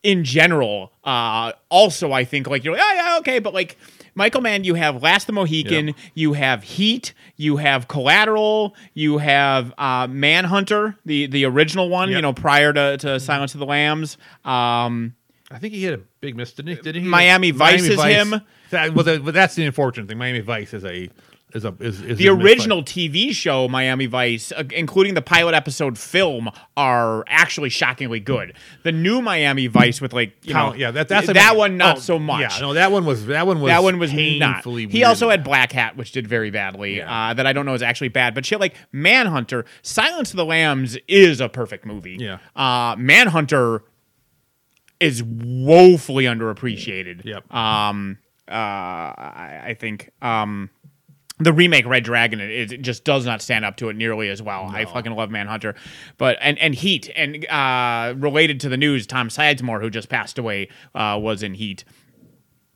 in 0.01 0.23
general, 0.23 0.91
uh, 1.03 1.53
also 1.69 2.11
I 2.11 2.25
think 2.25 2.47
like 2.47 2.63
you're 2.63 2.73
like, 2.73 2.83
oh 2.83 2.93
yeah, 2.95 3.17
okay, 3.19 3.37
but 3.39 3.53
like 3.53 3.77
Michael 4.15 4.41
Mann, 4.41 4.63
you 4.63 4.73
have 4.73 5.01
Last 5.01 5.23
of 5.23 5.27
the 5.27 5.33
Mohican, 5.33 5.87
Yep. 5.87 5.95
you 6.13 6.33
have 6.33 6.63
Heat, 6.63 7.13
you 7.37 7.57
have 7.57 7.87
Collateral, 7.87 8.75
you 8.93 9.19
have 9.19 9.73
uh, 9.77 10.07
Manhunter, 10.07 10.97
the 11.05 11.27
the 11.27 11.45
original 11.45 11.89
one, 11.89 12.09
you 12.09 12.21
know, 12.21 12.33
prior 12.33 12.73
to, 12.73 12.97
to 12.97 13.19
Silence 13.19 13.53
of 13.53 13.59
the 13.59 13.65
Lambs. 13.65 14.17
Um, 14.43 15.15
I 15.51 15.59
think 15.59 15.73
he 15.73 15.83
had 15.83 15.99
a 15.99 16.01
big 16.23 16.37
miss, 16.37 16.53
didn't 16.53 16.77
he? 16.77 16.81
Didn't 16.81 17.03
he? 17.03 17.07
Miami 17.07 17.51
Vice 17.51 17.83
is 17.83 18.01
him. 18.01 18.41
That, 18.71 18.95
well, 18.95 19.19
but 19.19 19.33
that's 19.33 19.55
the 19.55 19.65
unfortunate 19.65 20.07
thing. 20.07 20.17
Miami 20.17 20.39
Vice 20.39 20.73
is 20.73 20.85
a 20.85 21.09
is 21.53 21.65
a 21.65 21.75
is, 21.79 22.01
is 22.01 22.17
the 22.17 22.27
a 22.27 22.33
original 22.33 22.81
TV 22.81 23.31
show 23.31 23.67
Miami 23.67 24.05
Vice, 24.05 24.51
uh, 24.53 24.63
including 24.71 25.13
the 25.13 25.21
pilot 25.21 25.53
episode 25.53 25.99
film, 25.99 26.49
are 26.75 27.23
actually 27.27 27.69
shockingly 27.69 28.21
good. 28.21 28.53
The 28.83 28.91
new 28.91 29.21
Miami 29.21 29.67
Vice 29.67 29.99
with 29.99 30.13
like 30.13 30.33
you 30.43 30.53
Count- 30.53 30.75
know, 30.75 30.79
yeah, 30.79 30.91
that 30.91 31.09
that's 31.09 31.27
that 31.27 31.57
one 31.57 31.77
not 31.77 31.97
oh, 31.97 31.99
so 31.99 32.17
much. 32.17 32.39
Yeah, 32.39 32.61
no, 32.61 32.73
that 32.73 32.91
one 32.91 33.05
was 33.05 33.25
that 33.27 33.45
one 33.45 33.59
was 33.59 33.69
that 33.69 33.83
one 33.83 33.99
was 33.99 34.11
not. 34.11 34.17
painfully. 34.17 34.87
He 34.87 35.03
also 35.03 35.29
had 35.29 35.43
Black 35.43 35.73
Hat, 35.73 35.97
which 35.97 36.13
did 36.13 36.25
very 36.25 36.49
badly. 36.49 36.97
Yeah. 36.97 37.29
Uh, 37.29 37.33
that 37.33 37.45
I 37.45 37.51
don't 37.51 37.65
know 37.65 37.73
is 37.73 37.83
actually 37.83 38.09
bad, 38.09 38.33
but 38.33 38.45
shit 38.45 38.61
like 38.61 38.75
Manhunter, 38.93 39.65
Silence 39.81 40.31
of 40.31 40.37
the 40.37 40.45
Lambs 40.45 40.97
is 41.07 41.41
a 41.41 41.49
perfect 41.49 41.85
movie. 41.85 42.17
Yeah. 42.19 42.39
uh, 42.55 42.95
Manhunter 42.97 43.83
is 45.03 45.23
woefully 45.23 46.25
underappreciated. 46.25 47.25
Yep. 47.25 47.53
Um, 47.53 48.17
uh, 48.47 48.51
I, 48.53 49.61
I 49.67 49.73
think 49.79 50.11
um, 50.21 50.69
the 51.39 51.53
remake 51.53 51.85
Red 51.85 52.03
Dragon 52.03 52.39
it, 52.39 52.71
it 52.71 52.81
just 52.81 53.03
does 53.03 53.25
not 53.25 53.41
stand 53.41 53.65
up 53.65 53.77
to 53.77 53.89
it 53.89 53.95
nearly 53.95 54.29
as 54.29 54.41
well. 54.41 54.65
I 54.71 54.85
fucking 54.85 55.11
love 55.13 55.29
Manhunter, 55.31 55.75
but 56.17 56.37
and 56.41 56.57
and 56.59 56.75
Heat 56.75 57.09
and 57.15 57.45
uh, 57.49 58.13
related 58.17 58.59
to 58.61 58.69
the 58.69 58.77
news, 58.77 59.07
Tom 59.07 59.29
Sizemore, 59.29 59.81
who 59.81 59.89
just 59.89 60.09
passed 60.09 60.37
away, 60.37 60.69
uh, 60.95 61.17
was 61.21 61.43
in 61.43 61.53
Heat. 61.53 61.83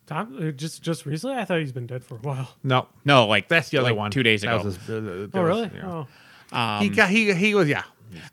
Tom, 0.05 0.37
uh, 0.41 0.51
just 0.51 0.81
just 0.81 1.05
recently, 1.05 1.35
I 1.35 1.43
thought 1.45 1.59
he's 1.59 1.73
been 1.73 1.85
dead 1.87 2.01
for 2.03 2.15
a 2.15 2.19
while. 2.19 2.55
no. 2.63 2.87
No, 3.03 3.27
like 3.27 3.49
That's 3.49 3.69
the 3.69 3.77
other 3.79 3.89
like 3.89 3.97
one. 3.97 4.11
Two 4.11 4.23
days 4.23 4.41
That 4.41 4.55
ago. 4.55 4.63
was 4.65 4.77
his- 4.77 4.89
uh, 4.89 4.93
Oh, 4.93 5.41
was- 5.43 5.47
really? 5.47 5.71
yeah. 5.75 6.05
Oh, 6.53 6.79
he 6.79 6.87
got 6.89 7.09
he 7.09 7.33
he 7.33 7.53
was 7.55 7.67
yeah 7.67 7.83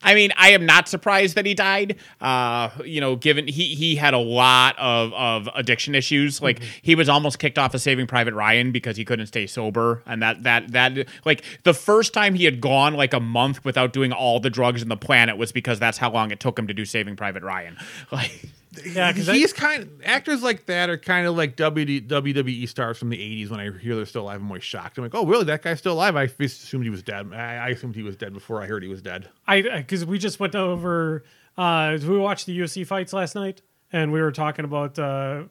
I 0.03 0.15
mean, 0.15 0.33
I 0.37 0.51
am 0.51 0.65
not 0.67 0.89
surprised 0.89 1.35
that 1.35 1.47
he 1.47 1.55
died. 1.55 1.97
Uh, 2.21 2.71
you 2.85 3.01
know, 3.01 3.17
given 3.17 3.47
he 3.47 3.75
he 3.75 3.97
had 3.97 4.15
a 4.15 4.19
lot 4.19 4.79
of 4.79 5.13
of 5.13 5.49
addiction 5.55 5.95
issues. 5.95 6.41
Like 6.41 6.55
Mm-hmm. 6.61 6.69
he 6.83 6.95
was 6.95 7.09
almost 7.09 7.39
kicked 7.39 7.59
off 7.59 7.75
of 7.75 7.81
Saving 7.81 8.07
Private 8.07 8.35
Ryan 8.35 8.71
because 8.73 8.97
he 8.97 9.05
couldn't 9.05 9.27
stay 9.27 9.47
sober, 9.47 10.03
and 10.07 10.23
that 10.23 10.43
that 10.45 10.73
that 10.73 11.09
like 11.25 11.43
the 11.65 11.75
first 11.75 12.13
time 12.15 12.35
he 12.35 12.45
had 12.45 12.61
gone 12.61 12.95
like 12.95 13.13
a 13.13 13.21
month 13.21 13.65
without 13.65 13.93
doing 13.93 14.13
all 14.13 14.41
the 14.41 14.51
drugs 14.51 14.83
in 14.83 14.89
the 14.89 14.97
planet 14.97 15.37
was 15.37 15.53
because 15.53 15.79
that's 15.79 15.99
how 15.99 16.11
long 16.11 16.31
it 16.31 16.41
took 16.41 16.59
him 16.59 16.67
to 16.69 16.75
do 16.75 16.85
Saving 16.85 17.17
Private 17.17 17.43
Ryan. 17.43 17.77
Like. 18.13 18.51
Yeah, 18.85 19.13
because 19.13 19.29
He's 19.29 19.53
kind 19.53 19.83
of 19.83 19.89
actors 20.05 20.43
like 20.43 20.67
that 20.67 20.91
are 20.91 20.99
kind 20.99 21.27
of 21.27 21.37
like 21.37 21.57
WD, 21.57 22.09
WWE 22.09 22.69
stars 22.69 22.99
from 22.99 23.11
the 23.11 23.19
'80s. 23.19 23.51
When 23.51 23.61
I 23.61 23.71
hear 23.79 23.97
they're 23.97 24.07
still 24.07 24.23
alive, 24.23 24.41
I'm 24.41 24.49
always 24.49 24.65
shocked. 24.65 24.99
I'm 24.99 25.05
like, 25.05 25.15
oh, 25.15 25.27
really? 25.27 25.45
That 25.45 25.63
guy's 25.63 25.79
still 25.79 25.95
alive? 25.95 26.17
I 26.17 26.31
assumed 26.41 26.85
he 26.85 26.91
was 26.91 27.03
dead. 27.03 27.33
I, 27.33 27.57
I 27.57 27.69
assumed 27.69 27.95
he 27.95 28.03
was 28.03 28.17
dead 28.17 28.33
before 28.33 28.63
I 28.63 28.67
heard 28.67 28.83
he 28.83 28.89
was 28.89 29.03
dead. 29.03 29.29
I 29.47 29.63
because 29.63 30.05
we 30.05 30.19
just 30.19 30.41
went 30.41 30.55
over. 30.55 31.25
Uh, 31.57 31.99
we 32.03 32.19
watched 32.19 32.47
the 32.47 32.59
UFC 32.59 32.87
fights 32.87 33.13
last 33.13 33.35
night, 33.35 33.63
and 33.93 34.13
we 34.13 34.21
were 34.21 34.33
talking 34.33 34.65
about 34.65 34.99
uh, 34.99 35.45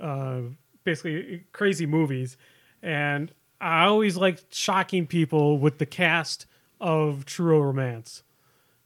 uh, 0.00 0.40
basically 0.84 1.44
crazy 1.52 1.86
movies. 1.86 2.36
And 2.82 3.32
I 3.60 3.84
always 3.84 4.16
like 4.16 4.44
shocking 4.50 5.06
people 5.06 5.58
with 5.58 5.78
the 5.78 5.86
cast 5.86 6.46
of 6.80 7.24
True 7.24 7.60
Romance 7.60 8.22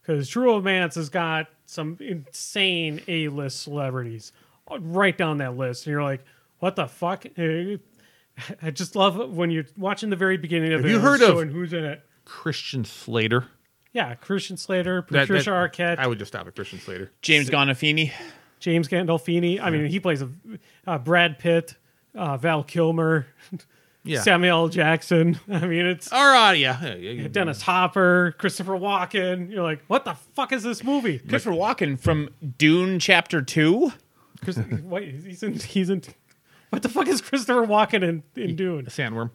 because 0.00 0.28
True 0.28 0.44
Romance 0.52 0.94
has 0.94 1.08
got 1.08 1.48
some 1.70 1.96
insane 2.00 3.00
A-list 3.06 3.62
celebrities 3.62 4.32
right 4.80 5.16
down 5.16 5.38
that 5.38 5.56
list, 5.56 5.86
and 5.86 5.92
you're 5.92 6.02
like, 6.02 6.24
what 6.58 6.76
the 6.76 6.86
fuck? 6.86 7.26
I 7.38 8.70
just 8.72 8.96
love 8.96 9.20
it 9.20 9.30
when 9.30 9.50
you're 9.50 9.66
watching 9.76 10.10
the 10.10 10.16
very 10.16 10.36
beginning 10.36 10.72
of 10.72 10.80
Have 10.80 10.90
it. 10.90 10.92
you 10.92 10.98
heard 11.00 11.20
of- 11.22 11.28
showing 11.28 11.50
who's 11.50 11.72
in 11.72 11.84
it? 11.84 12.02
Christian 12.24 12.84
Slater. 12.84 13.46
Yeah, 13.92 14.14
Christian 14.14 14.56
Slater, 14.56 15.02
Patricia 15.02 15.50
that- 15.50 15.72
Arquette, 15.72 15.98
I 15.98 16.06
would 16.06 16.18
just 16.18 16.32
stop 16.32 16.46
at 16.46 16.54
Christian 16.54 16.78
Slater. 16.80 17.10
James 17.22 17.50
Gandolfini. 17.50 18.12
James 18.60 18.88
Gandolfini. 18.88 19.60
I 19.60 19.70
mean, 19.70 19.86
he 19.86 19.98
plays 20.00 20.22
a 20.22 20.28
uh, 20.86 20.98
Brad 20.98 21.38
Pitt, 21.38 21.74
uh, 22.14 22.36
Val 22.36 22.62
Kilmer, 22.62 23.26
Yeah. 24.02 24.22
Samuel 24.22 24.58
L. 24.62 24.68
Jackson. 24.68 25.38
I 25.50 25.66
mean, 25.66 25.86
it's 25.86 26.10
Or 26.12 26.16
uh, 26.16 26.52
yeah, 26.52 26.82
yeah, 26.82 26.94
yeah, 26.94 27.10
yeah. 27.10 27.28
Dennis 27.28 27.62
Hopper, 27.62 28.34
Christopher 28.38 28.72
Walken. 28.72 29.50
You're 29.50 29.62
like, 29.62 29.82
what 29.88 30.04
the 30.04 30.14
fuck 30.14 30.52
is 30.52 30.62
this 30.62 30.82
movie? 30.82 31.18
Christopher 31.18 31.54
Walken 31.54 31.98
from 32.00 32.30
Dune 32.58 32.98
Chapter 32.98 33.42
Two. 33.42 33.92
Chris, 34.42 34.58
wait, 34.82 35.14
he's 35.22 35.42
in. 35.42 35.54
He's 35.54 35.90
in. 35.90 36.02
What 36.70 36.82
the 36.82 36.88
fuck 36.88 37.08
is 37.08 37.20
Christopher 37.20 37.66
Walken 37.66 38.02
in, 38.02 38.22
in 38.36 38.56
Dune? 38.56 38.86
Sandworm. 38.86 39.30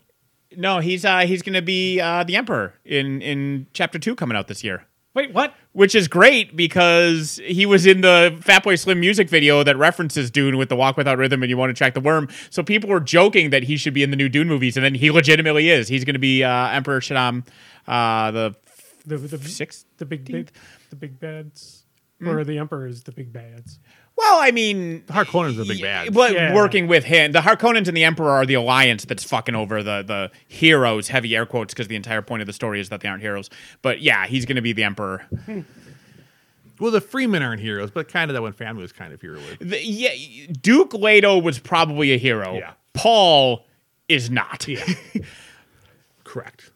No, 0.57 0.80
he's 0.80 1.03
uh 1.05 1.20
he's 1.20 1.41
gonna 1.41 1.61
be 1.61 1.99
uh 1.99 2.24
the 2.24 2.36
Emperor 2.36 2.74
in 2.86 3.22
in 3.22 3.68
Chapter 3.74 3.99
Two 3.99 4.16
coming 4.16 4.38
out 4.38 4.47
this 4.47 4.63
year. 4.63 4.86
Wait, 5.16 5.34
what? 5.34 5.53
which 5.72 5.95
is 5.95 6.07
great 6.07 6.55
because 6.55 7.39
he 7.45 7.66
was 7.66 7.86
in 7.86 8.01
the 8.01 8.38
Fatboy 8.41 8.78
Slim 8.80 8.99
music 8.99 9.30
video 9.30 9.63
that 9.63 9.76
references 9.78 10.30
Dune 10.30 10.57
with 10.57 10.70
the 10.70 10.76
Walk 10.76 10.95
Without 10.97 11.18
Rhythm 11.18 11.41
and 11.41 11.49
You 11.49 11.57
Want 11.57 11.70
to 11.70 11.74
Track 11.74 11.93
the 11.95 11.99
Worm. 12.01 12.30
So 12.49 12.61
people 12.61 12.89
were 12.89 12.99
joking 12.99 13.49
that 13.49 13.63
he 13.63 13.76
should 13.78 13.93
be 13.93 14.03
in 14.03 14.11
the 14.11 14.16
new 14.18 14.30
Dune 14.30 14.47
movies, 14.47 14.78
and 14.78 14.86
then 14.86 14.93
he 14.93 15.09
legitimately 15.11 15.70
is. 15.70 15.88
He's 15.88 16.03
going 16.05 16.13
to 16.13 16.20
be 16.20 16.43
uh, 16.43 16.68
Emperor 16.68 16.99
Shaddam, 16.99 17.47
uh, 17.88 18.32
the 18.32 18.55
The 19.05 19.18
the, 19.18 19.38
sixth. 19.39 19.86
the 19.97 20.05
big 20.05 20.26
big 20.26 20.51
the 20.89 20.95
big 20.95 21.20
bads, 21.20 21.84
Hmm? 22.20 22.30
or 22.30 22.43
the 22.45 22.57
Emperor 22.57 22.88
is 22.88 23.03
the 23.03 23.11
big 23.11 23.34
bads. 23.34 23.80
Well, 24.18 24.39
I 24.41 24.51
mean, 24.51 25.01
Harkonnen's 25.07 25.59
a 25.59 25.66
big 25.66 25.82
bad. 25.82 26.13
But 26.13 26.34
Yeah. 26.34 26.55
working 26.55 26.88
with 26.88 27.03
him, 27.03 27.34
the 27.34 27.41
Harkonnens 27.41 27.88
and 27.89 27.97
the 27.97 28.03
Emperor 28.05 28.32
are 28.32 28.45
the 28.45 28.53
alliance 28.53 29.03
that's 29.05 29.24
fucking 29.24 29.55
over 29.55 29.84
the 29.84 30.03
the 30.03 30.32
heroes. 30.47 31.09
Heavy 31.09 31.36
air 31.36 31.45
quotes 31.45 31.74
because 31.74 31.88
the 31.89 31.95
entire 31.97 32.22
point 32.22 32.41
of 32.41 32.47
the 32.47 32.53
story 32.53 32.80
is 32.80 32.89
that 32.89 33.01
they 33.01 33.09
aren't 33.09 33.22
heroes. 33.22 33.49
But 33.82 34.01
yeah, 34.01 34.26
he's 34.26 34.45
going 34.45 34.55
to 34.55 34.61
be 34.61 34.72
the 34.74 34.84
Emperor. 34.84 35.26
Well, 36.80 36.91
the 36.91 37.01
Fremen 37.01 37.41
aren't 37.41 37.61
heroes, 37.61 37.91
but 37.91 38.07
kind 38.09 38.30
of 38.30 38.36
that 38.36 38.41
one 38.41 38.51
family 38.53 38.82
was 38.82 38.91
kind 38.91 39.13
of 39.13 39.22
hero. 39.22 39.39
The, 39.59 39.82
yeah, 39.86 40.47
Duke 40.61 40.93
Leto 40.93 41.38
was 41.38 41.57
probably 41.59 42.11
a 42.13 42.18
hero. 42.18 42.55
Yeah. 42.55 42.72
Paul 42.93 43.66
is 44.09 44.30
not. 44.30 44.68
Yeah. 44.68 44.84
Correct. 46.24 46.72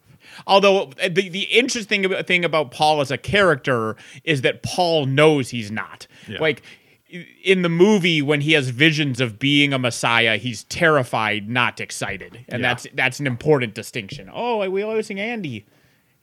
Although 0.46 0.84
uh, 1.02 1.08
the 1.10 1.28
the 1.28 1.42
interesting 1.42 2.08
thing 2.24 2.44
about 2.44 2.70
Paul 2.70 3.00
as 3.02 3.10
a 3.10 3.18
character 3.18 3.96
is 4.24 4.40
that 4.42 4.62
Paul 4.62 5.04
knows 5.06 5.50
he's 5.50 5.70
not. 5.70 6.06
Yeah. 6.26 6.38
Like 6.40 6.62
i- 6.62 6.64
in 7.42 7.62
the 7.62 7.68
movie 7.68 8.22
when 8.22 8.40
he 8.42 8.52
has 8.52 8.68
visions 8.70 9.20
of 9.20 9.38
being 9.38 9.72
a 9.72 9.78
messiah, 9.78 10.36
he's 10.36 10.64
terrified, 10.64 11.48
not 11.48 11.80
excited. 11.80 12.44
And 12.48 12.62
Yeah. 12.62 12.68
that's 12.68 12.86
that's 12.94 13.20
an 13.20 13.26
important 13.26 13.74
distinction. 13.74 14.30
Oh, 14.32 14.68
we 14.70 14.84
losing 14.84 15.18
Andy. 15.20 15.66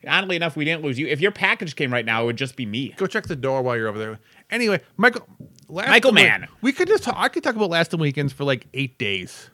Oddly 0.07 0.35
enough, 0.35 0.55
we 0.55 0.63
didn't 0.63 0.83
lose 0.83 0.97
you. 0.99 1.07
If 1.07 1.19
your 1.19 1.31
package 1.31 1.75
came 1.75 1.91
right 1.91 2.05
now, 2.05 2.21
it 2.23 2.25
would 2.27 2.37
just 2.37 2.55
be 2.55 2.65
me. 2.65 2.93
Go 2.97 3.07
check 3.07 3.25
the 3.25 3.35
door 3.35 3.61
while 3.63 3.75
you're 3.75 3.87
over 3.87 3.97
there. 3.97 4.19
Anyway, 4.51 4.79
Michael. 4.95 5.27
Last 5.67 5.89
Michael 5.89 6.11
Mann. 6.13 6.47
We 6.61 6.71
could 6.71 6.87
just 6.87 7.03
talk, 7.03 7.15
I 7.17 7.27
could 7.27 7.43
talk 7.43 7.55
about 7.55 7.69
Last 7.71 7.93
of 7.93 7.99
Weekends 7.99 8.31
for 8.31 8.43
like 8.45 8.67
eight 8.73 8.97
days. 8.97 9.49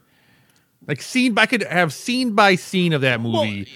Like 0.85 1.01
scene, 1.01 1.35
I 1.39 1.45
could 1.45 1.63
have 1.63 1.93
scene 1.93 2.33
by 2.33 2.55
scene 2.55 2.93
of 2.93 3.01
that 3.01 3.19
movie. 3.21 3.67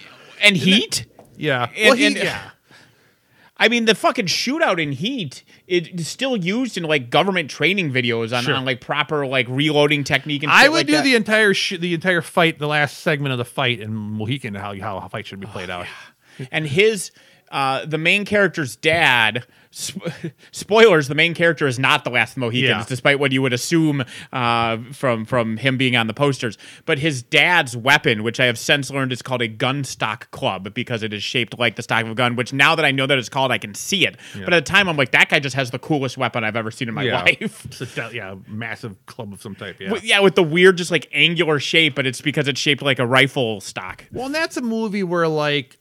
And 0.42 0.56
Heat? 0.58 1.06
yeah. 1.38 1.70
and- 1.76 1.88
well, 1.88 1.96
he, 1.96 2.06
and- 2.08 2.16
yeah. 2.18 2.50
I 3.60 3.70
mean, 3.70 3.86
the 3.86 3.96
fucking 3.96 4.28
shootout 4.28 4.80
in 4.82 4.92
Heat 4.92 5.44
is 5.68 6.08
still 6.08 6.38
used 6.38 6.78
in 6.78 6.84
like 6.84 7.10
government 7.10 7.50
training 7.50 7.92
videos 7.92 8.36
on, 8.36 8.44
Sure. 8.44 8.54
on 8.56 8.66
like 8.66 8.82
proper 8.82 9.26
like 9.26 9.48
reloading 9.50 10.04
technique 10.04 10.44
and 10.44 10.52
I 10.52 10.70
would 10.70 10.76
like 10.76 10.88
do 10.88 10.94
that. 10.94 11.04
the 11.04 11.16
entire 11.16 11.54
sh- 11.54 11.78
the 11.80 11.94
entire 11.96 12.22
fight, 12.22 12.60
the 12.60 12.68
last 12.68 12.98
segment 13.00 13.32
of 13.32 13.38
the 13.40 13.46
fight 13.46 13.80
in 13.80 13.94
Mohican, 13.94 14.54
how 14.56 14.80
how 14.80 14.98
a 14.98 15.10
fight 15.10 15.26
should 15.26 15.40
be 15.40 15.48
played 15.48 15.70
out. 15.72 15.88
and 16.52 16.68
his 16.68 17.12
uh, 17.52 17.86
the 17.86 17.98
main 17.98 18.26
character's 18.26 18.76
dad. 18.76 19.46
Sp- 19.78 20.02
spoilers: 20.52 21.08
the 21.08 21.14
main 21.16 21.34
character 21.36 21.68
is 21.68 21.78
not 21.78 22.04
the 22.04 22.10
last 22.10 22.36
Mohicans, 22.36 22.70
Yeah. 22.70 22.86
despite 22.88 23.20
what 23.20 23.32
you 23.32 23.42
would 23.44 23.54
assume 23.54 24.04
uh, 24.34 24.78
from 24.92 25.24
from 25.26 25.58
him 25.58 25.78
being 25.78 25.96
on 25.96 26.08
the 26.08 26.14
posters. 26.14 26.58
But 26.86 26.98
his 26.98 27.22
dad's 27.22 27.78
weapon, 27.78 28.24
which 28.24 28.40
I 28.40 28.46
have 28.46 28.58
since 28.58 28.90
learned 28.90 29.12
is 29.12 29.22
called 29.22 29.42
a 29.44 29.48
gun 29.48 29.84
stock 29.84 30.32
club 30.32 30.74
because 30.74 31.04
it 31.04 31.14
is 31.14 31.22
shaped 31.22 31.60
like 31.60 31.76
the 31.76 31.84
stock 31.84 32.04
of 32.06 32.10
a 32.12 32.16
gun. 32.16 32.36
Which 32.36 32.54
now 32.54 32.76
that 32.76 32.86
I 32.86 32.92
know 32.92 33.06
that 33.06 33.20
it's 33.20 33.30
called, 33.30 33.52
I 33.52 33.60
can 33.60 33.76
see 33.76 34.08
it. 34.08 34.18
But 34.34 34.54
at 34.54 34.66
the 34.66 34.72
time, 34.72 34.90
I'm 34.90 34.98
like, 34.98 35.12
that 35.12 35.30
guy 35.30 35.40
just 35.40 35.56
has 35.56 35.70
the 35.70 35.80
coolest 35.80 36.18
weapon 36.18 36.44
I've 36.44 36.56
ever 36.56 36.72
seen 36.72 36.88
in 36.88 36.96
my 36.96 37.04
yeah. 37.04 37.22
life. 37.22 37.66
It's 37.66 37.82
a 37.82 37.86
de- 38.10 38.16
yeah, 38.16 38.36
massive 38.48 38.96
club 39.06 39.32
of 39.34 39.42
some 39.42 39.54
type. 39.56 39.80
Yeah. 39.80 39.92
With- 39.92 40.04
yeah, 40.04 40.20
with 40.22 40.36
the 40.36 40.44
weird, 40.44 40.78
just 40.78 40.90
like 40.90 41.08
angular 41.12 41.60
shape, 41.60 41.94
but 41.96 42.08
it's 42.08 42.22
because 42.22 42.48
it's 42.48 42.60
shaped 42.60 42.82
like 42.82 42.98
a 43.00 43.06
rifle 43.06 43.62
stock. 43.62 44.06
Well, 44.12 44.26
and 44.28 44.34
that's 44.36 44.58
a 44.58 44.62
movie 44.62 45.04
where 45.04 45.28
like 45.28 45.78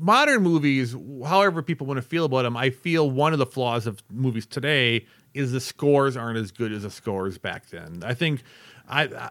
modern 0.00 0.42
movies, 0.42 0.96
however 1.24 1.62
people 1.62 1.86
want 1.86 1.98
to 1.98 2.02
feel 2.02 2.24
about 2.24 2.42
them, 2.42 2.56
I 2.56 2.70
feel 2.70 3.10
one 3.10 3.32
of 3.32 3.38
the 3.38 3.46
flaws 3.46 3.86
of 3.86 4.02
movies 4.10 4.46
today 4.46 5.06
is 5.34 5.52
the 5.52 5.60
scores 5.60 6.16
aren't 6.16 6.38
as 6.38 6.50
good 6.50 6.72
as 6.72 6.82
the 6.82 6.90
scores 6.90 7.38
back 7.38 7.68
then. 7.68 8.02
I 8.04 8.14
think 8.14 8.42
I 8.88 9.04
I, 9.04 9.30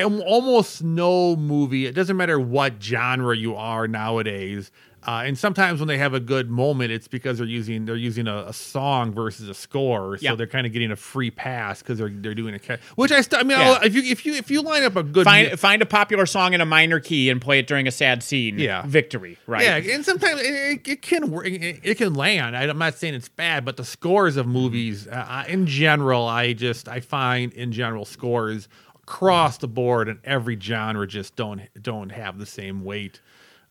I 0.00 0.02
almost 0.04 0.82
no 0.82 1.36
movie. 1.36 1.86
It 1.86 1.94
doesn't 1.94 2.16
matter 2.16 2.38
what 2.38 2.82
genre 2.82 3.36
you 3.36 3.56
are 3.56 3.88
nowadays. 3.88 4.70
Uh, 5.08 5.22
and 5.24 5.38
sometimes 5.38 5.80
when 5.80 5.88
they 5.88 5.96
have 5.96 6.12
a 6.12 6.20
good 6.20 6.50
moment, 6.50 6.92
it's 6.92 7.08
because 7.08 7.38
they're 7.38 7.46
using 7.46 7.86
they're 7.86 7.96
using 7.96 8.28
a, 8.28 8.44
a 8.48 8.52
song 8.52 9.10
versus 9.10 9.48
a 9.48 9.54
score, 9.54 10.18
so 10.18 10.22
Yeah. 10.22 10.34
they're 10.34 10.46
kind 10.46 10.66
of 10.66 10.72
getting 10.74 10.90
a 10.90 10.96
free 10.96 11.30
pass 11.30 11.80
because 11.80 11.96
they're 11.96 12.10
they're 12.10 12.34
doing 12.34 12.54
a 12.54 12.78
which 12.96 13.10
I 13.10 13.22
st- 13.22 13.40
I 13.40 13.42
mean 13.42 13.58
Yeah. 13.58 13.78
If 13.82 13.94
you 13.94 14.02
if 14.02 14.26
you 14.26 14.34
if 14.34 14.50
you 14.50 14.60
line 14.60 14.84
up 14.84 14.96
a 14.96 15.02
good 15.02 15.24
Find 15.24 15.58
find 15.58 15.80
a 15.80 15.86
popular 15.86 16.26
song 16.26 16.52
in 16.52 16.60
a 16.60 16.66
minor 16.66 17.00
key 17.00 17.30
and 17.30 17.40
play 17.40 17.58
it 17.58 17.66
during 17.66 17.86
a 17.86 17.90
sad 17.90 18.22
scene. 18.22 18.58
Yeah. 18.58 18.82
victory. 18.86 19.38
Right. 19.46 19.62
Yeah, 19.62 19.94
and 19.94 20.04
sometimes 20.04 20.42
it, 20.42 20.86
it, 20.86 21.00
can 21.00 21.30
work. 21.30 21.46
It, 21.46 21.80
it 21.82 21.94
can 21.96 22.12
land. 22.12 22.54
I'm 22.54 22.76
not 22.76 22.94
saying 22.98 23.14
it's 23.14 23.30
bad, 23.30 23.64
but 23.64 23.78
the 23.78 23.86
scores 23.86 24.36
of 24.36 24.46
movies, 24.46 25.08
uh, 25.08 25.44
in 25.48 25.66
general, 25.66 26.26
I 26.28 26.52
just 26.52 26.86
I 26.86 27.00
find 27.00 27.50
in 27.54 27.72
general 27.72 28.04
scores 28.04 28.68
across 29.04 29.56
the 29.56 29.68
board 29.68 30.06
in 30.06 30.18
every 30.22 30.60
genre 30.60 31.06
just 31.06 31.34
don't 31.34 31.62
don't 31.80 32.10
have 32.10 32.38
the 32.38 32.44
same 32.44 32.84
weight 32.84 33.22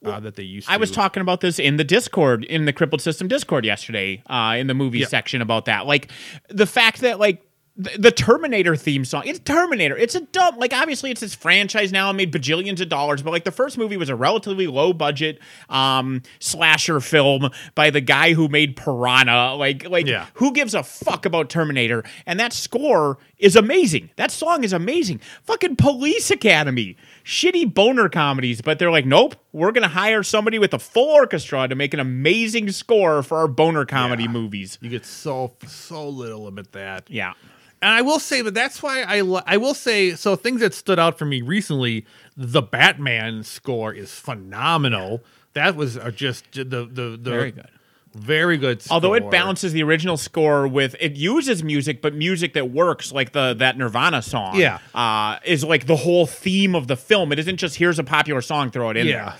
uh, 0.06 0.20
that 0.20 0.36
they 0.36 0.44
used. 0.44 0.68
to. 0.68 0.74
I 0.74 0.78
was 0.78 0.92
talking 0.92 1.22
about 1.22 1.42
this 1.42 1.60
in 1.60 1.78
the 1.78 1.84
Discord, 1.84 2.44
in 2.46 2.66
the 2.66 2.74
Crippled 2.74 3.02
System 3.02 3.28
Discord 3.28 3.66
yesterday, 3.66 4.22
uh, 4.28 4.56
in 4.58 4.68
the 4.68 4.74
movie 4.74 5.00
Yeah. 5.00 5.08
section 5.08 5.42
about 5.42 5.66
that. 5.66 5.86
Like 5.86 6.12
the 6.50 6.66
fact 6.68 7.02
that 7.02 7.20
like 7.20 7.44
the, 7.80 8.10
Terminator 8.12 8.76
theme 8.76 9.06
song, 9.06 9.22
it's 9.28 9.38
Terminator. 9.38 9.96
It's 9.96 10.16
a 10.16 10.22
dumb 10.22 10.58
like 10.58 10.74
obviously 10.74 11.12
it's 11.12 11.22
this 11.22 11.36
franchise 11.36 11.92
now 11.92 12.10
and 12.10 12.18
made 12.18 12.34
bajillions 12.34 12.82
of 12.82 12.90
dollars, 12.90 13.22
but 13.22 13.30
like 13.30 13.44
the 13.44 13.52
first 13.52 13.78
movie 13.78 13.98
was 13.98 14.10
a 14.10 14.16
relatively 14.16 14.66
low 14.66 14.94
budget 14.94 15.38
um 15.70 16.24
slasher 16.40 17.00
film 17.00 17.52
by 17.76 17.92
the 17.92 18.02
guy 18.02 18.34
who 18.34 18.48
made 18.48 18.76
Piranha. 18.78 19.54
Like 19.56 19.88
like 19.88 20.08
Yeah. 20.08 20.26
who 20.34 20.54
gives 20.54 20.74
a 20.74 20.82
fuck 20.82 21.28
about 21.28 21.52
Terminator? 21.52 22.04
And 22.26 22.40
that 22.40 22.52
score 22.52 23.20
is 23.38 23.56
amazing. 23.56 24.10
That 24.16 24.32
song 24.32 24.64
is 24.64 24.74
amazing. 24.74 25.22
Fucking 25.44 25.76
Police 25.76 26.32
Academy. 26.32 26.98
Shitty 27.28 27.74
boner 27.74 28.08
comedies, 28.08 28.62
but 28.62 28.80
they're 28.80 28.90
like, 28.90 29.06
nope, 29.06 29.36
we're 29.52 29.74
gonna 29.74 29.90
hire 29.90 30.24
somebody 30.24 30.60
with 30.60 30.74
a 30.74 30.80
full 30.80 31.10
orchestra 31.10 31.68
to 31.68 31.76
make 31.76 31.94
an 31.94 32.00
amazing 32.00 32.72
score 32.72 33.22
for 33.22 33.40
our 33.40 33.50
boner 33.50 33.84
comedy 33.86 34.24
Yeah. 34.24 34.30
movies. 34.30 34.78
You 34.82 34.90
get 34.90 35.06
so 35.06 35.52
so 35.68 36.08
little 36.08 36.48
about 36.48 36.72
that. 36.72 37.04
Yeah. 37.10 37.34
And 37.82 37.92
I 37.92 38.02
will 38.02 38.20
say 38.20 38.42
that 38.44 38.54
that's 38.54 38.82
why 38.82 39.02
I 39.02 39.18
I 39.46 39.58
will 39.58 39.74
say 39.74 40.16
so 40.16 40.38
things 40.38 40.62
that 40.62 40.74
stood 40.74 41.00
out 41.00 41.20
for 41.20 41.26
me 41.26 41.42
recently. 41.42 42.06
The 42.38 42.62
Batman 42.62 43.44
score 43.44 43.94
is 43.94 44.14
phenomenal. 44.14 45.22
That 45.52 45.76
was 45.76 46.00
just 46.16 46.50
the 46.54 46.64
the 46.64 47.20
the 47.22 47.72
Very 48.18 48.58
good. 48.58 48.80
Good. 48.80 48.92
Although 48.92 49.14
it 49.14 49.22
score. 49.22 49.32
balances 49.32 49.74
the 49.74 49.84
original 49.84 50.18
score 50.18 50.68
with 50.68 50.96
it 51.00 51.16
uses 51.16 51.64
music, 51.64 52.02
but 52.02 52.14
music 52.14 52.54
that 52.54 52.70
works, 52.72 53.12
like 53.12 53.32
the 53.32 53.54
that 53.60 53.78
Nirvana 53.78 54.22
song, 54.22 54.60
Yeah. 54.60 54.80
uh, 54.94 55.38
is 55.46 55.64
like 55.64 55.86
the 55.88 55.96
whole 55.96 56.26
theme 56.26 56.76
of 56.76 56.88
the 56.88 56.98
film. 56.98 57.32
It 57.32 57.40
isn't 57.40 57.58
just 57.58 57.76
here's 57.78 58.00
a 58.00 58.04
popular 58.04 58.42
song, 58.42 58.72
throw 58.72 58.90
it 58.90 58.98
in 58.98 59.08
Yeah. 59.08 59.26
there. 59.26 59.34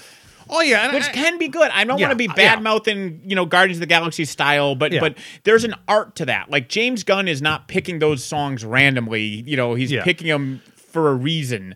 Oh 0.50 0.62
yeah, 0.62 0.94
Which 0.94 1.04
I- 1.04 1.12
can 1.12 1.38
be 1.38 1.50
good. 1.50 1.70
I 1.74 1.84
don't 1.84 1.98
Yeah, 2.00 2.08
want 2.08 2.12
to 2.20 2.28
be 2.28 2.34
bad 2.34 2.62
mouthing, 2.64 3.20
you 3.26 3.36
know, 3.36 3.46
Guardians 3.46 3.78
of 3.78 3.82
the 3.82 3.86
Galaxy 3.86 4.24
style, 4.24 4.76
but 4.76 4.94
Yeah. 4.94 5.02
but 5.02 5.18
there's 5.44 5.66
an 5.66 5.74
art 5.90 6.16
to 6.18 6.26
that. 6.26 6.50
Like 6.50 6.70
James 6.70 7.04
Gunn 7.04 7.28
is 7.28 7.42
not 7.42 7.68
picking 7.68 8.00
those 8.00 8.24
songs 8.24 8.64
randomly. 8.64 9.44
You 9.46 9.58
know, 9.58 9.74
he's 9.76 9.92
Yeah. 9.92 10.04
picking 10.06 10.28
them 10.28 10.62
for 10.94 11.10
a 11.10 11.14
reason. 11.16 11.76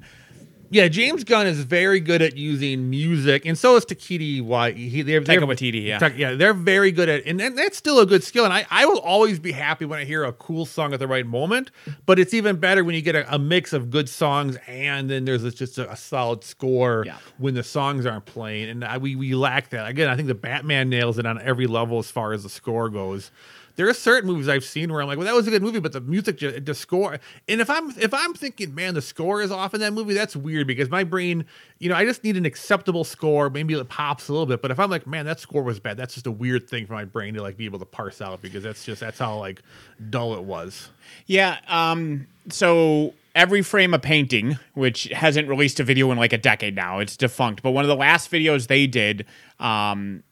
Yeah, 0.73 0.87
James 0.87 1.25
Gunn 1.25 1.47
is 1.47 1.59
very 1.65 1.99
good 1.99 2.21
at 2.21 2.37
using 2.37 2.89
music, 2.89 3.45
and 3.45 3.57
so 3.57 3.75
is 3.75 3.85
Takiti. 3.85 4.41
Why 4.41 4.71
he 4.71 5.01
they're, 5.01 5.19
they're 5.19 5.41
Waititi, 5.41 5.83
yeah. 5.85 6.07
Yeah, 6.15 6.35
they're 6.35 6.53
very 6.53 6.93
good 6.93 7.09
at, 7.09 7.25
and 7.25 7.37
that- 7.41 7.57
that's 7.57 7.77
still 7.77 7.99
a 7.99 8.05
good 8.05 8.23
skill. 8.23 8.45
And 8.45 8.53
I, 8.53 8.65
I 8.71 8.85
will 8.85 8.99
always 8.99 9.37
be 9.37 9.51
happy 9.51 9.83
when 9.83 9.99
I 9.99 10.05
hear 10.05 10.23
a 10.23 10.31
cool 10.31 10.65
song 10.65 10.93
at 10.93 10.99
the 10.99 11.07
right 11.09 11.25
moment. 11.25 11.71
But 12.05 12.19
it's 12.19 12.33
even 12.33 12.55
better 12.55 12.85
when 12.85 12.95
you 12.95 13.01
get 13.01 13.15
a, 13.15 13.35
a 13.35 13.37
mix 13.37 13.73
of 13.73 13.89
good 13.89 14.07
songs 14.07 14.57
and 14.65 15.09
then 15.09 15.25
there's 15.25 15.43
a- 15.43 15.51
just 15.51 15.77
a, 15.77 15.91
a 15.91 15.97
solid 15.97 16.43
score 16.45 17.03
Yeah. 17.05 17.17
when 17.37 17.53
the 17.53 17.63
songs 17.63 18.05
aren't 18.05 18.25
playing. 18.25 18.69
And 18.69 18.85
I, 18.85 18.97
we 18.97 19.17
we 19.17 19.35
lack 19.35 19.71
that. 19.71 19.89
Again, 19.89 20.07
I 20.07 20.15
think 20.15 20.29
the 20.29 20.35
Batman 20.35 20.89
nails 20.89 21.19
it 21.19 21.25
on 21.25 21.41
every 21.41 21.67
level 21.67 21.99
as 21.99 22.09
far 22.09 22.31
as 22.31 22.43
the 22.43 22.49
score 22.49 22.87
goes. 22.89 23.29
There 23.75 23.87
are 23.87 23.93
certain 23.93 24.29
movies 24.29 24.47
I've 24.47 24.63
seen 24.63 24.91
where 24.91 25.01
I'm 25.01 25.07
like, 25.07 25.17
well, 25.17 25.25
that 25.25 25.35
was 25.35 25.47
a 25.47 25.51
good 25.51 25.61
movie, 25.61 25.79
but 25.79 25.91
the 25.91 26.01
music, 26.01 26.39
the 26.39 26.73
score, 26.73 27.19
and 27.47 27.61
if 27.61 27.69
I'm 27.69 27.89
if 27.99 28.13
I'm 28.13 28.33
thinking, 28.33 28.75
man, 28.75 28.93
the 28.93 29.01
score 29.01 29.41
is 29.41 29.51
off 29.51 29.73
in 29.73 29.79
that 29.81 29.93
movie, 29.93 30.13
that's 30.13 30.35
weird 30.35 30.67
because 30.67 30.89
my 30.89 31.03
brain, 31.03 31.45
you 31.79 31.89
know, 31.89 31.95
I 31.95 32.05
just 32.05 32.23
need 32.23 32.37
an 32.37 32.45
acceptable 32.45 33.03
score. 33.03 33.49
Maybe 33.49 33.73
it 33.73 33.89
pops 33.89 34.29
a 34.29 34.33
little 34.33 34.45
bit, 34.45 34.61
but 34.61 34.71
if 34.71 34.79
I'm 34.79 34.89
like, 34.89 35.07
man, 35.07 35.25
that 35.25 35.39
score 35.39 35.63
was 35.63 35.79
bad, 35.79 35.97
that's 35.97 36.13
just 36.13 36.27
a 36.27 36.31
weird 36.31 36.69
thing 36.69 36.85
for 36.85 36.93
my 36.93 37.05
brain 37.05 37.33
to 37.35 37.41
like 37.41 37.57
be 37.57 37.65
able 37.65 37.79
to 37.79 37.85
parse 37.85 38.21
out 38.21 38.41
because 38.41 38.63
that's 38.63 38.85
just 38.85 39.01
that's 39.01 39.19
how 39.19 39.37
like 39.37 39.61
dull 40.09 40.35
it 40.35 40.43
was. 40.43 40.89
Yeah. 41.25 41.57
Um. 41.67 42.27
So 42.49 43.13
every 43.35 43.61
frame 43.61 43.93
a 43.93 43.99
painting, 43.99 44.57
which 44.73 45.05
hasn't 45.05 45.47
released 45.47 45.79
a 45.79 45.83
video 45.83 46.11
in 46.11 46.17
like 46.17 46.33
a 46.33 46.37
decade 46.37 46.75
now, 46.75 46.99
it's 46.99 47.15
defunct. 47.15 47.63
But 47.63 47.71
one 47.71 47.83
of 47.83 47.87
the 47.89 47.95
last 47.95 48.31
videos 48.31 48.67
they 48.67 48.87
did, 48.87 49.25
um, 49.59 50.23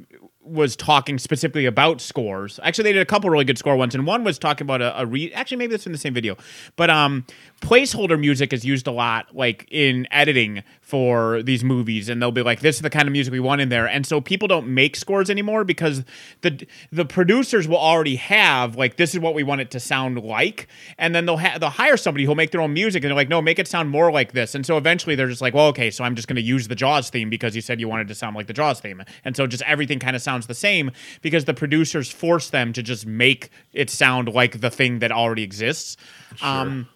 was 0.42 0.76
talking 0.76 1.18
specifically 1.20 1.66
about 1.66 2.02
scores. 2.02 2.60
Actually, 2.64 2.86
they 2.86 2.94
did 2.94 3.02
a 3.02 3.06
couple 3.06 3.30
really 3.30 3.46
good 3.46 3.58
score 3.58 3.76
ones, 3.76 3.94
and 3.94 4.08
one 4.08 4.24
was 4.24 4.40
talking 4.40 4.66
about 4.66 4.82
a, 4.82 5.02
a 5.02 5.06
re. 5.06 5.32
Actually, 5.34 5.58
maybe 5.58 5.72
that's 5.72 5.86
in 5.86 5.92
the 5.92 5.98
same 5.98 6.14
video, 6.14 6.38
but 6.76 6.90
um, 6.90 7.26
placeholder 7.62 8.20
music 8.20 8.54
is 8.54 8.64
used 8.66 8.88
a 8.88 8.92
lot, 8.92 9.36
like 9.36 9.68
in 9.70 10.08
editing 10.12 10.64
for 10.90 11.44
these 11.44 11.64
movies, 11.64 12.10
and 12.10 12.20
they'll 12.20 12.32
be 12.32 12.42
like, 12.42 12.62
"This 12.62 12.78
is 12.78 12.82
the 12.82 12.90
kind 12.90 13.08
of 13.08 13.12
music 13.12 13.32
we 13.32 13.40
want 13.40 13.62
in 13.62 13.70
there," 13.70 13.88
and 13.88 14.08
so 14.08 14.20
people 14.20 14.48
don't 14.48 14.68
make 14.68 14.96
scores 14.96 15.30
anymore 15.30 15.64
because 15.64 16.04
the 16.42 16.66
the 16.92 17.06
producers 17.06 17.68
will 17.68 17.78
already 17.78 18.16
have 18.16 18.76
like, 18.76 18.96
"This 18.96 19.14
is 19.14 19.20
what 19.20 19.36
we 19.36 19.44
want 19.44 19.62
it 19.62 19.70
to 19.70 19.80
sound 19.80 20.18
like," 20.18 20.68
and 20.98 21.14
then 21.14 21.28
they'll 21.28 21.38
ha- 21.38 21.60
they'll 21.60 21.70
hire 21.70 21.96
somebody 21.96 22.26
who'll 22.26 22.34
make 22.34 22.50
their 22.50 22.62
own 22.62 22.74
music, 22.74 23.04
and 23.04 23.12
they're 23.12 23.16
like, 23.16 23.30
"No, 23.30 23.40
make 23.40 23.60
it 23.60 23.68
sound 23.68 23.92
more 23.92 24.12
like 24.12 24.32
this," 24.32 24.56
and 24.56 24.66
so 24.66 24.78
eventually 24.78 25.14
they're 25.16 25.28
just 25.28 25.44
like, 25.44 25.54
"Well, 25.54 25.68
okay, 25.68 25.92
so 25.92 26.04
I'm 26.04 26.16
just 26.16 26.28
going 26.28 26.38
to 26.38 26.42
use 26.42 26.68
the 26.68 26.76
Jaws 26.76 27.12
theme 27.12 27.30
because 27.30 27.56
you 27.56 27.62
said 27.62 27.80
you 27.80 27.88
wanted 27.88 28.08
to 28.08 28.16
sound 28.16 28.36
like 28.36 28.48
the 28.48 28.54
Jaws 28.54 28.80
theme," 28.80 29.04
and 29.24 29.38
so 29.38 29.46
just 29.46 29.62
everything 29.68 30.00
kind 30.00 30.16
of 30.16 30.24
sounds 30.24 30.48
the 30.48 30.56
same 30.56 30.90
because 31.22 31.46
the 31.46 31.54
producers 31.54 32.10
force 32.12 32.50
them 32.50 32.74
to 32.74 32.82
just 32.82 33.06
make 33.06 33.52
it 33.74 33.92
sound 33.92 34.34
like 34.34 34.60
the 34.60 34.72
thing 34.72 34.98
that 35.00 35.12
already 35.12 35.44
exists. 35.44 35.98
Um, 36.42 36.88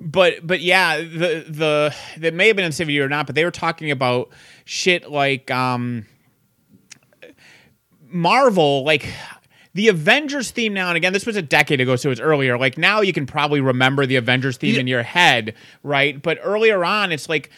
but 0.00 0.46
but 0.46 0.60
yeah, 0.60 0.98
the 0.98 1.44
the 1.48 1.94
that 2.18 2.34
may 2.34 2.48
have 2.48 2.56
been 2.56 2.64
in 2.64 2.70
the 2.70 2.74
same 2.74 2.88
or 3.00 3.08
not, 3.08 3.26
but 3.26 3.34
they 3.34 3.44
were 3.44 3.50
talking 3.50 3.90
about 3.90 4.30
shit 4.64 5.10
like 5.10 5.50
um 5.50 6.06
Marvel, 8.00 8.84
like 8.84 9.08
the 9.74 9.88
Avengers 9.88 10.50
theme 10.52 10.72
now 10.72 10.88
and 10.88 10.96
again, 10.96 11.12
this 11.12 11.26
was 11.26 11.36
a 11.36 11.42
decade 11.42 11.80
ago, 11.80 11.96
so 11.96 12.10
it's 12.10 12.20
earlier. 12.20 12.56
Like 12.58 12.78
now 12.78 13.00
you 13.00 13.12
can 13.12 13.26
probably 13.26 13.60
remember 13.60 14.06
the 14.06 14.16
Avengers 14.16 14.56
theme 14.56 14.74
Yeah. 14.74 14.80
in 14.80 14.86
your 14.86 15.02
head, 15.02 15.54
right? 15.82 16.20
But 16.20 16.38
earlier 16.42 16.84
on, 16.84 17.10
it's 17.10 17.28
like 17.28 17.50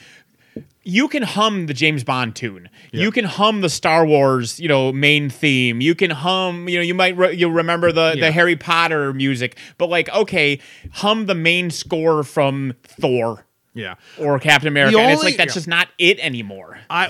you 0.88 1.08
can 1.08 1.24
hum 1.24 1.66
the 1.66 1.74
James 1.74 2.04
Bond 2.04 2.36
tune. 2.36 2.68
You 2.92 3.10
can 3.10 3.24
hum 3.24 3.60
the 3.60 3.68
Star 3.68 4.06
Wars, 4.06 4.60
you 4.60 4.68
know, 4.68 4.92
main 4.92 5.28
theme. 5.28 5.80
You 5.80 5.96
can 5.96 6.10
hum, 6.12 6.68
you 6.68 6.76
know, 6.76 6.82
you 6.82 6.94
might 6.94 7.16
re- 7.16 7.34
you 7.34 7.50
remember 7.50 7.90
the 7.90 8.12
Yeah. 8.16 8.26
the 8.26 8.30
Harry 8.32 8.54
Potter 8.54 9.12
music, 9.12 9.58
but 9.78 9.88
like 9.90 10.08
okay, 10.14 10.60
hum 10.92 11.26
the 11.26 11.34
main 11.34 11.70
score 11.70 12.22
from 12.22 12.72
Thor 12.84 13.44
Yeah. 13.74 13.96
or 14.16 14.38
Captain 14.38 14.68
America. 14.68 14.96
and 14.96 15.10
it's 15.12 15.24
like 15.24 15.36
that's 15.36 15.50
yeah. 15.50 15.54
just 15.54 15.66
not 15.68 15.88
it 15.98 16.20
anymore. 16.20 16.78
I 16.88 17.08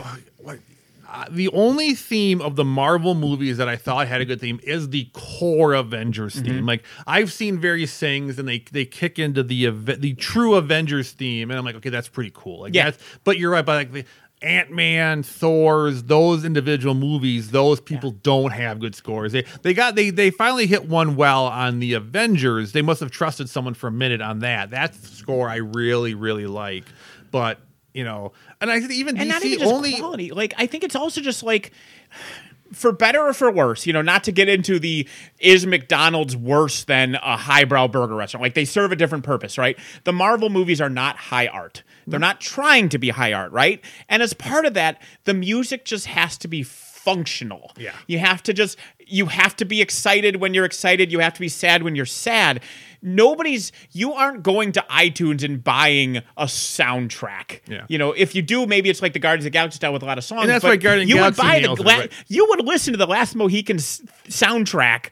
uh, 1.16 1.24
the 1.30 1.48
only 1.48 1.94
theme 1.94 2.40
of 2.40 2.56
the 2.56 2.64
Marvel 2.64 3.14
movies 3.14 3.56
that 3.56 3.68
I 3.68 3.76
thought 3.76 4.06
had 4.06 4.20
a 4.20 4.24
good 4.24 4.40
theme 4.40 4.60
is 4.62 4.90
the 4.90 5.08
core 5.12 5.72
Avengers 5.72 6.38
theme. 6.38 6.66
Like 6.66 6.84
I've 7.06 7.32
seen 7.32 7.58
various 7.58 7.96
things, 7.96 8.38
and 8.38 8.46
they 8.48 8.58
they 8.70 8.84
kick 8.84 9.18
into 9.18 9.42
the 9.42 9.70
the 9.70 10.14
true 10.14 10.54
Avengers 10.54 11.12
theme, 11.12 11.50
and 11.50 11.58
I'm 11.58 11.64
like, 11.64 11.76
okay, 11.76 11.90
that's 11.90 12.08
pretty 12.08 12.32
cool. 12.34 12.60
Like, 12.60 12.74
Yeah. 12.74 12.92
but 13.24 13.38
you're 13.38 13.50
right, 13.50 13.64
but 13.64 13.74
like 13.76 13.92
the 13.92 14.04
Ant 14.42 14.70
Man, 14.70 15.22
Thor's, 15.22 16.02
those 16.02 16.44
individual 16.44 16.94
movies, 16.94 17.50
those 17.52 17.80
people 17.80 18.10
don't 18.10 18.50
have 18.52 18.78
good 18.80 18.94
scores. 18.94 19.32
They 19.32 19.44
they 19.62 19.72
got 19.72 19.94
they 19.94 20.10
they 20.10 20.30
finally 20.30 20.66
hit 20.66 20.86
one 20.86 21.16
well 21.16 21.46
on 21.46 21.78
the 21.78 21.94
Avengers. 21.94 22.72
They 22.72 22.82
must 22.82 23.00
have 23.00 23.10
trusted 23.10 23.48
someone 23.48 23.72
for 23.72 23.86
a 23.86 23.92
minute 23.92 24.20
on 24.20 24.40
that. 24.40 24.70
That's 24.70 24.98
the 24.98 25.08
score 25.08 25.48
I 25.48 25.56
really 25.56 26.14
really 26.14 26.46
like, 26.46 26.84
but. 27.30 27.60
You 27.97 28.05
know, 28.05 28.32
and 28.61 28.70
I 28.70 28.78
think 28.78 28.92
even 28.92 29.16
and 29.16 29.30
DC 29.30 29.32
not 29.32 29.42
even 29.42 29.59
just 29.59 29.72
only 29.72 29.97
quality. 29.97 30.30
Like 30.30 30.53
I 30.59 30.66
think 30.66 30.84
it's 30.84 30.94
also 30.94 31.22
just 31.22 31.42
like 31.42 31.72
for 32.74 32.92
better 32.92 33.20
or 33.20 33.32
for 33.32 33.51
worse, 33.51 33.86
you 33.86 33.92
know, 33.94 34.03
not 34.03 34.24
to 34.24 34.32
get 34.32 34.51
into 34.51 34.78
the 34.78 35.09
is 35.38 35.64
McDonald's 35.64 36.36
worse 36.36 36.84
than 36.84 37.14
a 37.14 37.38
highbrow 37.38 37.88
burger 37.88 38.14
restaurant? 38.14 38.42
Like 38.42 38.53
they 38.53 38.66
serve 38.66 38.92
a 38.92 38.97
different 38.97 39.24
purpose, 39.24 39.57
right? 39.57 39.78
The 40.05 40.12
Marvel 40.12 40.51
movies 40.51 40.78
are 40.78 40.90
not 40.90 41.16
high 41.16 41.47
art. 41.47 41.84
They're 42.07 42.20
not 42.20 42.40
trying 42.40 42.90
to 42.90 42.99
be 42.99 43.09
high 43.09 43.32
art, 43.32 43.51
right? 43.51 43.82
And 44.11 44.22
as 44.22 44.34
part 44.34 44.66
of 44.66 44.74
that, 44.74 45.01
the 45.24 45.32
music 45.34 45.86
just 45.86 46.07
has 46.07 46.36
to 46.38 46.49
be 46.49 46.62
functional. 46.62 47.72
Yeah. 47.78 47.94
You 48.09 48.18
have 48.18 48.42
to 48.42 48.53
just 48.53 48.78
you 49.07 49.26
have 49.26 49.57
to 49.57 49.64
be 49.64 49.80
excited 49.80 50.36
when 50.36 50.53
you're 50.53 50.64
excited, 50.64 51.12
you 51.12 51.20
have 51.20 51.34
to 51.34 51.40
be 51.40 51.49
sad 51.49 51.82
when 51.82 51.94
you're 51.94 52.05
sad. 52.05 52.61
Nobody's 53.07 53.70
you 53.92 54.12
aren't 54.12 54.42
going 54.42 54.72
to 54.72 54.84
iTunes 54.90 55.44
and 55.44 55.62
buying 55.62 56.18
a 56.36 56.44
soundtrack. 56.46 57.61
Yeah. 57.68 57.86
You 57.88 57.98
know, 57.98 58.12
if 58.12 58.34
you 58.34 58.42
do, 58.42 58.66
maybe 58.66 58.90
it's 58.90 59.00
like 59.00 59.12
the 59.12 59.18
Guardians 59.18 59.44
of 59.46 59.52
the 59.52 59.57
Galaxy 59.57 59.76
style 59.76 59.92
with 59.92 60.02
a 60.02 60.07
lot 60.07 60.18
of 60.18 60.24
songs. 60.24 60.42
And 60.42 60.50
that's 60.50 60.62
but 60.62 60.68
why 60.70 60.76
Guardian 60.76 61.09
you 61.09 61.14
Galaxy 61.14 61.40
would 61.40 61.48
buy 61.48 61.61
the 61.61 61.72
it, 61.72 61.84
right. 61.84 62.12
you 62.28 62.46
would 62.48 62.66
listen 62.66 62.92
to 62.92 62.98
the 62.98 63.07
Last 63.07 63.36
Mohican 63.36 63.76
s- 63.76 64.02
soundtrack. 64.28 65.11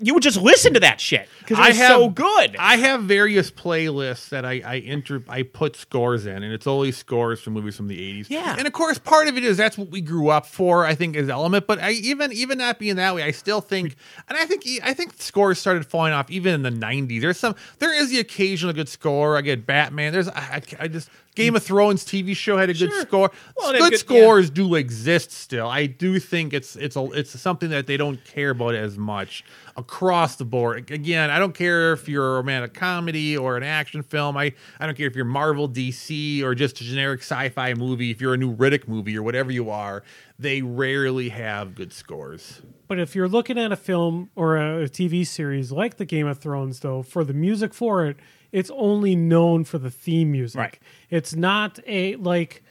You 0.00 0.14
would 0.14 0.22
just 0.22 0.40
listen 0.40 0.74
to 0.74 0.80
that 0.80 1.00
shit 1.00 1.28
because 1.40 1.58
I 1.58 1.68
it's 1.70 1.78
have 1.78 1.90
so 1.90 2.08
good. 2.08 2.56
I 2.58 2.76
have 2.76 3.02
various 3.02 3.50
playlists 3.50 4.28
that 4.30 4.44
I 4.44 4.62
I 4.64 4.78
enter 4.78 5.22
I 5.28 5.42
put 5.42 5.76
scores 5.76 6.26
in, 6.26 6.42
and 6.42 6.52
it's 6.52 6.66
always 6.66 6.96
scores 6.96 7.40
from 7.40 7.52
movies 7.54 7.76
from 7.76 7.88
the 7.88 7.94
eighties. 8.02 8.30
Yeah. 8.30 8.54
and 8.58 8.66
of 8.66 8.72
course, 8.72 8.98
part 8.98 9.28
of 9.28 9.36
it 9.36 9.44
is 9.44 9.56
that's 9.56 9.76
what 9.78 9.90
we 9.90 10.00
grew 10.00 10.28
up 10.28 10.46
for. 10.46 10.86
I 10.86 10.94
think 10.94 11.16
is 11.16 11.28
element, 11.28 11.66
but 11.66 11.78
I 11.80 11.90
even 11.92 12.32
even 12.32 12.58
not 12.58 12.78
being 12.78 12.96
that 12.96 13.14
way, 13.14 13.22
I 13.22 13.30
still 13.30 13.60
think, 13.60 13.96
and 14.28 14.36
I 14.38 14.46
think 14.46 14.64
I 14.82 14.94
think 14.94 15.14
scores 15.20 15.58
started 15.58 15.86
falling 15.86 16.12
off 16.12 16.30
even 16.30 16.54
in 16.54 16.62
the 16.62 16.70
nineties. 16.70 17.22
There's 17.22 17.38
some 17.38 17.54
there 17.78 17.94
is 17.94 18.10
the 18.10 18.18
occasional 18.20 18.72
good 18.72 18.88
score. 18.88 19.36
I 19.36 19.40
get 19.42 19.66
Batman. 19.66 20.12
There's 20.12 20.28
I- 20.28 20.62
I 20.78 20.88
just 20.88 21.10
Game 21.36 21.54
of 21.54 21.62
Thrones 21.62 22.04
TV 22.04 22.34
show 22.34 22.56
had 22.56 22.70
a 22.70 22.74
good 22.74 22.90
Sure. 22.90 23.00
score. 23.02 23.30
Well, 23.56 23.72
good, 23.72 23.90
good- 23.90 23.98
scores 24.00 24.50
do 24.50 24.74
exist 24.74 25.30
still. 25.30 25.68
I 25.68 25.86
do 25.86 26.18
think 26.18 26.52
it's 26.52 26.74
it's 26.76 26.96
a 26.96 27.04
it's 27.12 27.38
something 27.40 27.70
that 27.70 27.86
they 27.86 27.96
don't 27.96 28.22
care 28.24 28.50
about 28.50 28.74
as 28.74 28.98
much 28.98 29.44
across 29.76 30.36
the 30.36 30.44
board. 30.44 30.90
Again, 30.90 31.30
I 31.30 31.38
don't 31.38 31.54
care 31.54 31.92
if 31.92 32.08
you're 32.08 32.32
a 32.32 32.34
romantic 32.36 32.74
comedy 32.74 33.36
or 33.36 33.56
an 33.56 33.62
action 33.62 34.02
film. 34.02 34.36
I 34.36 34.52
I 34.80 34.86
don't 34.86 34.96
care 34.96 35.06
if 35.06 35.14
you're 35.14 35.24
Marvel, 35.24 35.68
DC, 35.68 36.42
or 36.42 36.54
just 36.56 36.80
a 36.80 36.84
generic 36.84 37.20
sci-fi 37.20 37.74
movie. 37.74 38.10
If 38.10 38.20
you're 38.20 38.34
a 38.34 38.38
new 38.38 38.54
Riddick 38.54 38.88
movie 38.88 39.16
or 39.16 39.22
whatever 39.22 39.52
you 39.52 39.70
are, 39.70 40.02
they 40.38 40.62
rarely 40.62 41.28
have 41.28 41.74
good 41.76 41.92
scores. 41.92 42.60
But 42.88 42.98
if 42.98 43.14
you're 43.14 43.28
looking 43.28 43.56
at 43.56 43.70
a 43.70 43.76
film 43.76 44.30
or 44.34 44.56
a, 44.56 44.88
TV 44.88 45.24
series 45.24 45.70
like 45.70 45.96
the 45.96 46.04
Game 46.04 46.26
of 46.26 46.38
Thrones, 46.38 46.80
though, 46.80 47.02
for 47.04 47.22
the 47.22 47.32
music 47.32 47.72
for 47.72 48.04
it, 48.04 48.16
it's 48.52 48.70
only 48.74 49.14
known 49.16 49.64
for 49.64 49.78
the 49.78 49.90
theme 49.90 50.32
music. 50.32 50.58
Right. 50.58 50.78
It's 51.10 51.34
not 51.34 51.78
a 51.86 52.16
like 52.16 52.62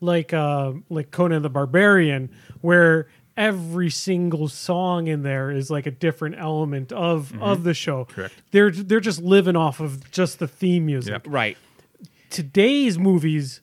like 0.00 0.32
uh 0.32 0.72
like 0.88 1.10
Conan 1.10 1.42
the 1.42 1.50
Barbarian 1.50 2.30
where 2.60 3.08
every 3.36 3.90
single 3.90 4.48
song 4.48 5.08
in 5.08 5.22
there 5.22 5.50
is 5.50 5.70
like 5.70 5.86
a 5.86 5.90
different 5.90 6.36
element 6.38 6.92
of 6.92 7.32
of 7.40 7.64
the 7.64 7.74
show. 7.74 8.04
Correct. 8.06 8.34
They're 8.50 8.70
they're 8.70 9.00
just 9.00 9.20
living 9.22 9.56
off 9.56 9.80
of 9.80 10.10
just 10.10 10.38
the 10.38 10.48
theme 10.48 10.86
music 10.86 11.12
Yep. 11.12 11.26
right. 11.28 11.56
today's 12.30 12.98
movies, 12.98 13.60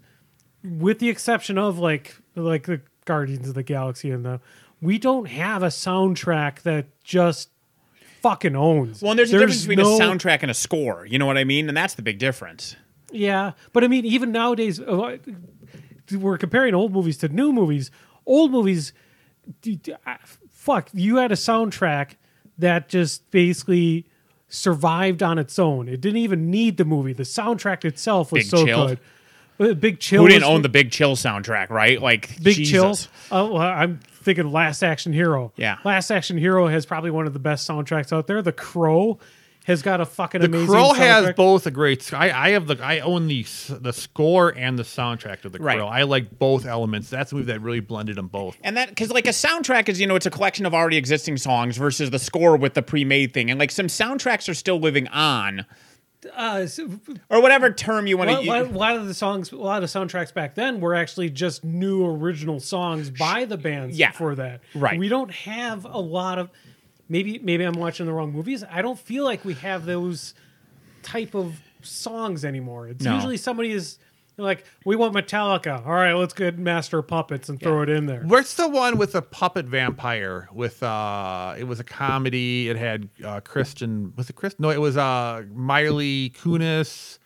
with 0.64 0.99
the 0.99 1.09
exception 1.09 1.57
of 1.57 1.80
like 1.80 2.16
like 2.36 2.64
the 2.68 2.82
Guardians 3.05 3.49
of 3.49 3.53
the 3.55 3.64
Galaxy 3.64 4.09
and 4.11 4.24
the, 4.26 4.39
we 4.82 4.97
don't 4.97 5.26
have 5.26 5.61
a 5.61 5.68
soundtrack 5.68 6.61
that 6.61 6.88
just 7.03 7.49
fucking 8.24 8.55
owns. 8.55 9.01
Well, 9.03 9.11
and 9.11 9.19
there's, 9.19 9.32
a 9.32 9.38
difference 9.38 9.61
between 9.61 9.78
no- 9.80 9.95
a 9.97 9.99
soundtrack 9.99 10.39
and 10.41 10.49
a 10.49 10.55
score. 10.55 11.05
You 11.05 11.19
know 11.19 11.28
what 11.28 11.38
I 11.38 11.43
mean? 11.43 11.67
And 11.67 11.78
that's 11.78 11.93
the 11.93 12.01
big 12.01 12.17
difference. 12.17 12.76
Yeah, 13.11 13.51
but 13.74 13.84
I 13.84 13.88
mean, 13.88 14.05
even 14.05 14.32
nowadays, 14.32 14.80
uh, 14.80 15.17
we're 16.11 16.38
comparing 16.39 16.74
old 16.74 16.91
movies 16.91 17.17
to 17.19 17.30
new 17.30 17.53
movies. 17.53 17.91
Old 18.26 18.51
movies, 18.51 18.91
uh, 20.07 20.15
fuck, 20.51 20.89
you 20.93 21.17
had 21.17 21.32
a 21.32 21.36
soundtrack 21.36 22.15
that 22.57 22.89
just 22.89 23.30
basically 23.30 24.07
survived 24.47 25.21
on 25.21 25.38
its 25.38 25.59
own. 25.59 25.88
It 25.88 26.01
didn't 26.01 26.17
even 26.17 26.49
need 26.49 26.78
the 26.78 26.86
movie. 26.86 27.13
The 27.13 27.24
soundtrack 27.24 27.86
itself 27.86 28.32
was 28.32 28.43
Big 28.45 28.49
so 28.49 28.65
Chill. 28.65 28.88
good. 28.88 28.99
Uh, 29.59 29.74
Big 29.76 29.99
Chill. 29.99 30.21
Who 30.24 30.28
didn't 30.30 30.43
was- 30.43 30.49
own 30.49 30.61
the 30.63 30.69
Big 30.69 30.89
Chill 30.91 31.15
soundtrack, 31.15 31.69
right? 31.69 32.01
Like 32.01 32.41
Big 32.41 32.55
Jesus. 32.55 32.71
Chill? 32.71 32.97
Oh, 33.32 33.53
well, 33.53 33.61
I'm 33.61 33.99
thinking 34.24 34.51
Last 34.51 34.84
Action 34.84 35.13
Hero. 35.13 35.51
Yeah. 35.55 35.78
Last 35.84 36.09
Action 36.11 36.38
Hero 36.38 36.67
has 36.67 36.86
probably 36.86 37.11
one 37.11 37.28
of 37.28 37.34
the 37.34 37.39
best 37.39 37.69
soundtracks 37.69 38.11
out 38.11 38.28
there. 38.28 38.41
The 38.41 38.51
Crow 38.51 39.19
has 39.65 39.82
got 39.82 40.01
a 40.01 40.05
fucking 40.05 40.41
The 40.41 40.47
amazing. 40.47 40.67
Crow 40.67 40.91
has 40.91 41.34
both 41.36 41.65
a 41.65 41.71
great. 41.71 42.13
I, 42.13 42.32
I 42.32 42.49
have 42.49 42.67
the 42.67 42.78
I 42.84 42.99
own 42.99 43.28
the 43.28 43.45
the 43.69 43.93
score 43.93 44.49
and 44.49 44.78
the 44.78 44.84
soundtrack 44.84 45.45
of 45.45 45.53
the 45.53 45.59
Right. 45.59 45.78
Crow. 45.78 45.88
I 45.88 46.03
like 46.03 46.38
both 46.38 46.65
elements. 46.65 47.09
That's 47.09 47.32
a 47.32 47.36
movie 47.36 47.47
that 47.47 47.61
really 47.61 47.80
blended 47.80 48.17
them 48.17 48.28
both. 48.28 48.57
And 48.61 48.76
that 48.76 48.89
because 48.89 49.09
like 49.09 49.26
a 49.26 49.30
soundtrack 49.30 49.88
is 49.88 50.01
you 50.01 50.07
know 50.07 50.15
it's 50.15 50.26
a 50.26 50.32
collection 50.32 50.65
of 50.65 50.74
already 50.74 50.97
existing 50.97 51.38
songs 51.38 51.78
versus 51.78 52.09
the 52.09 52.19
score 52.19 52.57
with 52.57 52.74
the 52.74 52.82
pre-made 52.82 53.34
thing, 53.34 53.49
and 53.49 53.57
like 53.59 53.71
some 53.71 53.88
soundtracks 53.88 54.49
are 54.49 54.53
still 54.53 54.80
living 54.80 55.07
on, 55.07 55.65
Uh, 56.26 56.67
or 57.30 57.41
whatever 57.41 57.71
term 57.71 58.07
you 58.07 58.17
want 58.17 58.30
to. 58.30 58.41
lot, 58.41 58.61
a 58.61 58.63
lot 58.65 58.95
of 58.95 59.07
the 59.07 59.13
songs, 59.13 59.51
a 59.51 59.55
lot 59.57 59.84
of 59.84 59.89
soundtracks 59.89 60.34
back 60.34 60.55
then 60.55 60.80
were 60.80 60.95
actually 60.95 61.30
just 61.30 61.63
new 61.63 62.05
original 62.05 62.59
songs 62.59 63.09
by 63.09 63.45
the 63.45 63.57
bands. 63.57 63.97
Yeah. 63.97 64.11
for 64.11 64.36
that, 64.36 64.61
Right. 64.76 64.97
We 64.99 65.09
don't 65.09 65.32
have 65.32 65.86
a 65.86 65.99
lot 65.99 66.39
of. 66.39 66.49
Maybe 67.09 67.38
maybe 67.39 67.63
I'm 67.65 67.74
watching 67.74 68.05
the 68.05 68.13
wrong 68.13 68.32
movies. 68.32 68.63
I 68.69 68.82
don't 68.82 68.97
feel 68.97 69.24
like 69.26 69.43
we 69.43 69.55
have 69.55 69.86
those 69.86 70.34
type 71.03 71.36
of 71.36 71.59
songs 71.82 72.45
anymore. 72.45 72.88
It's 72.88 73.03
No. 73.03 73.15
usually 73.15 73.38
somebody 73.38 73.71
is 73.71 73.99
like, 74.38 74.65
we 74.86 74.95
want 74.95 75.13
Metallica. 75.13 75.86
All 75.86 75.93
right, 75.93 76.13
let's 76.13 76.34
get 76.34 76.57
Master 76.57 77.01
Puppets 77.01 77.49
and 77.49 77.59
throw 77.59 77.81
it 77.84 77.89
in 77.89 78.05
there. 78.07 78.21
What's 78.25 78.55
the 78.55 78.67
one 78.67 78.97
with 78.97 79.13
the 79.13 79.21
puppet 79.21 79.65
vampire? 79.65 80.49
With 80.53 80.81
uh, 80.84 81.55
it 81.57 81.65
was 81.65 81.79
a 81.79 81.84
comedy. 81.84 82.69
It 82.69 82.77
had 82.77 83.09
uh, 83.23 83.39
Kristen. 83.41 84.13
Was 84.15 84.29
it 84.29 84.36
Kristen? 84.36 84.63
No, 84.63 84.69
it 84.69 84.79
was 84.81 84.97
uh, 84.97 85.43
Mila 85.53 86.01
Kunis. 86.29 87.19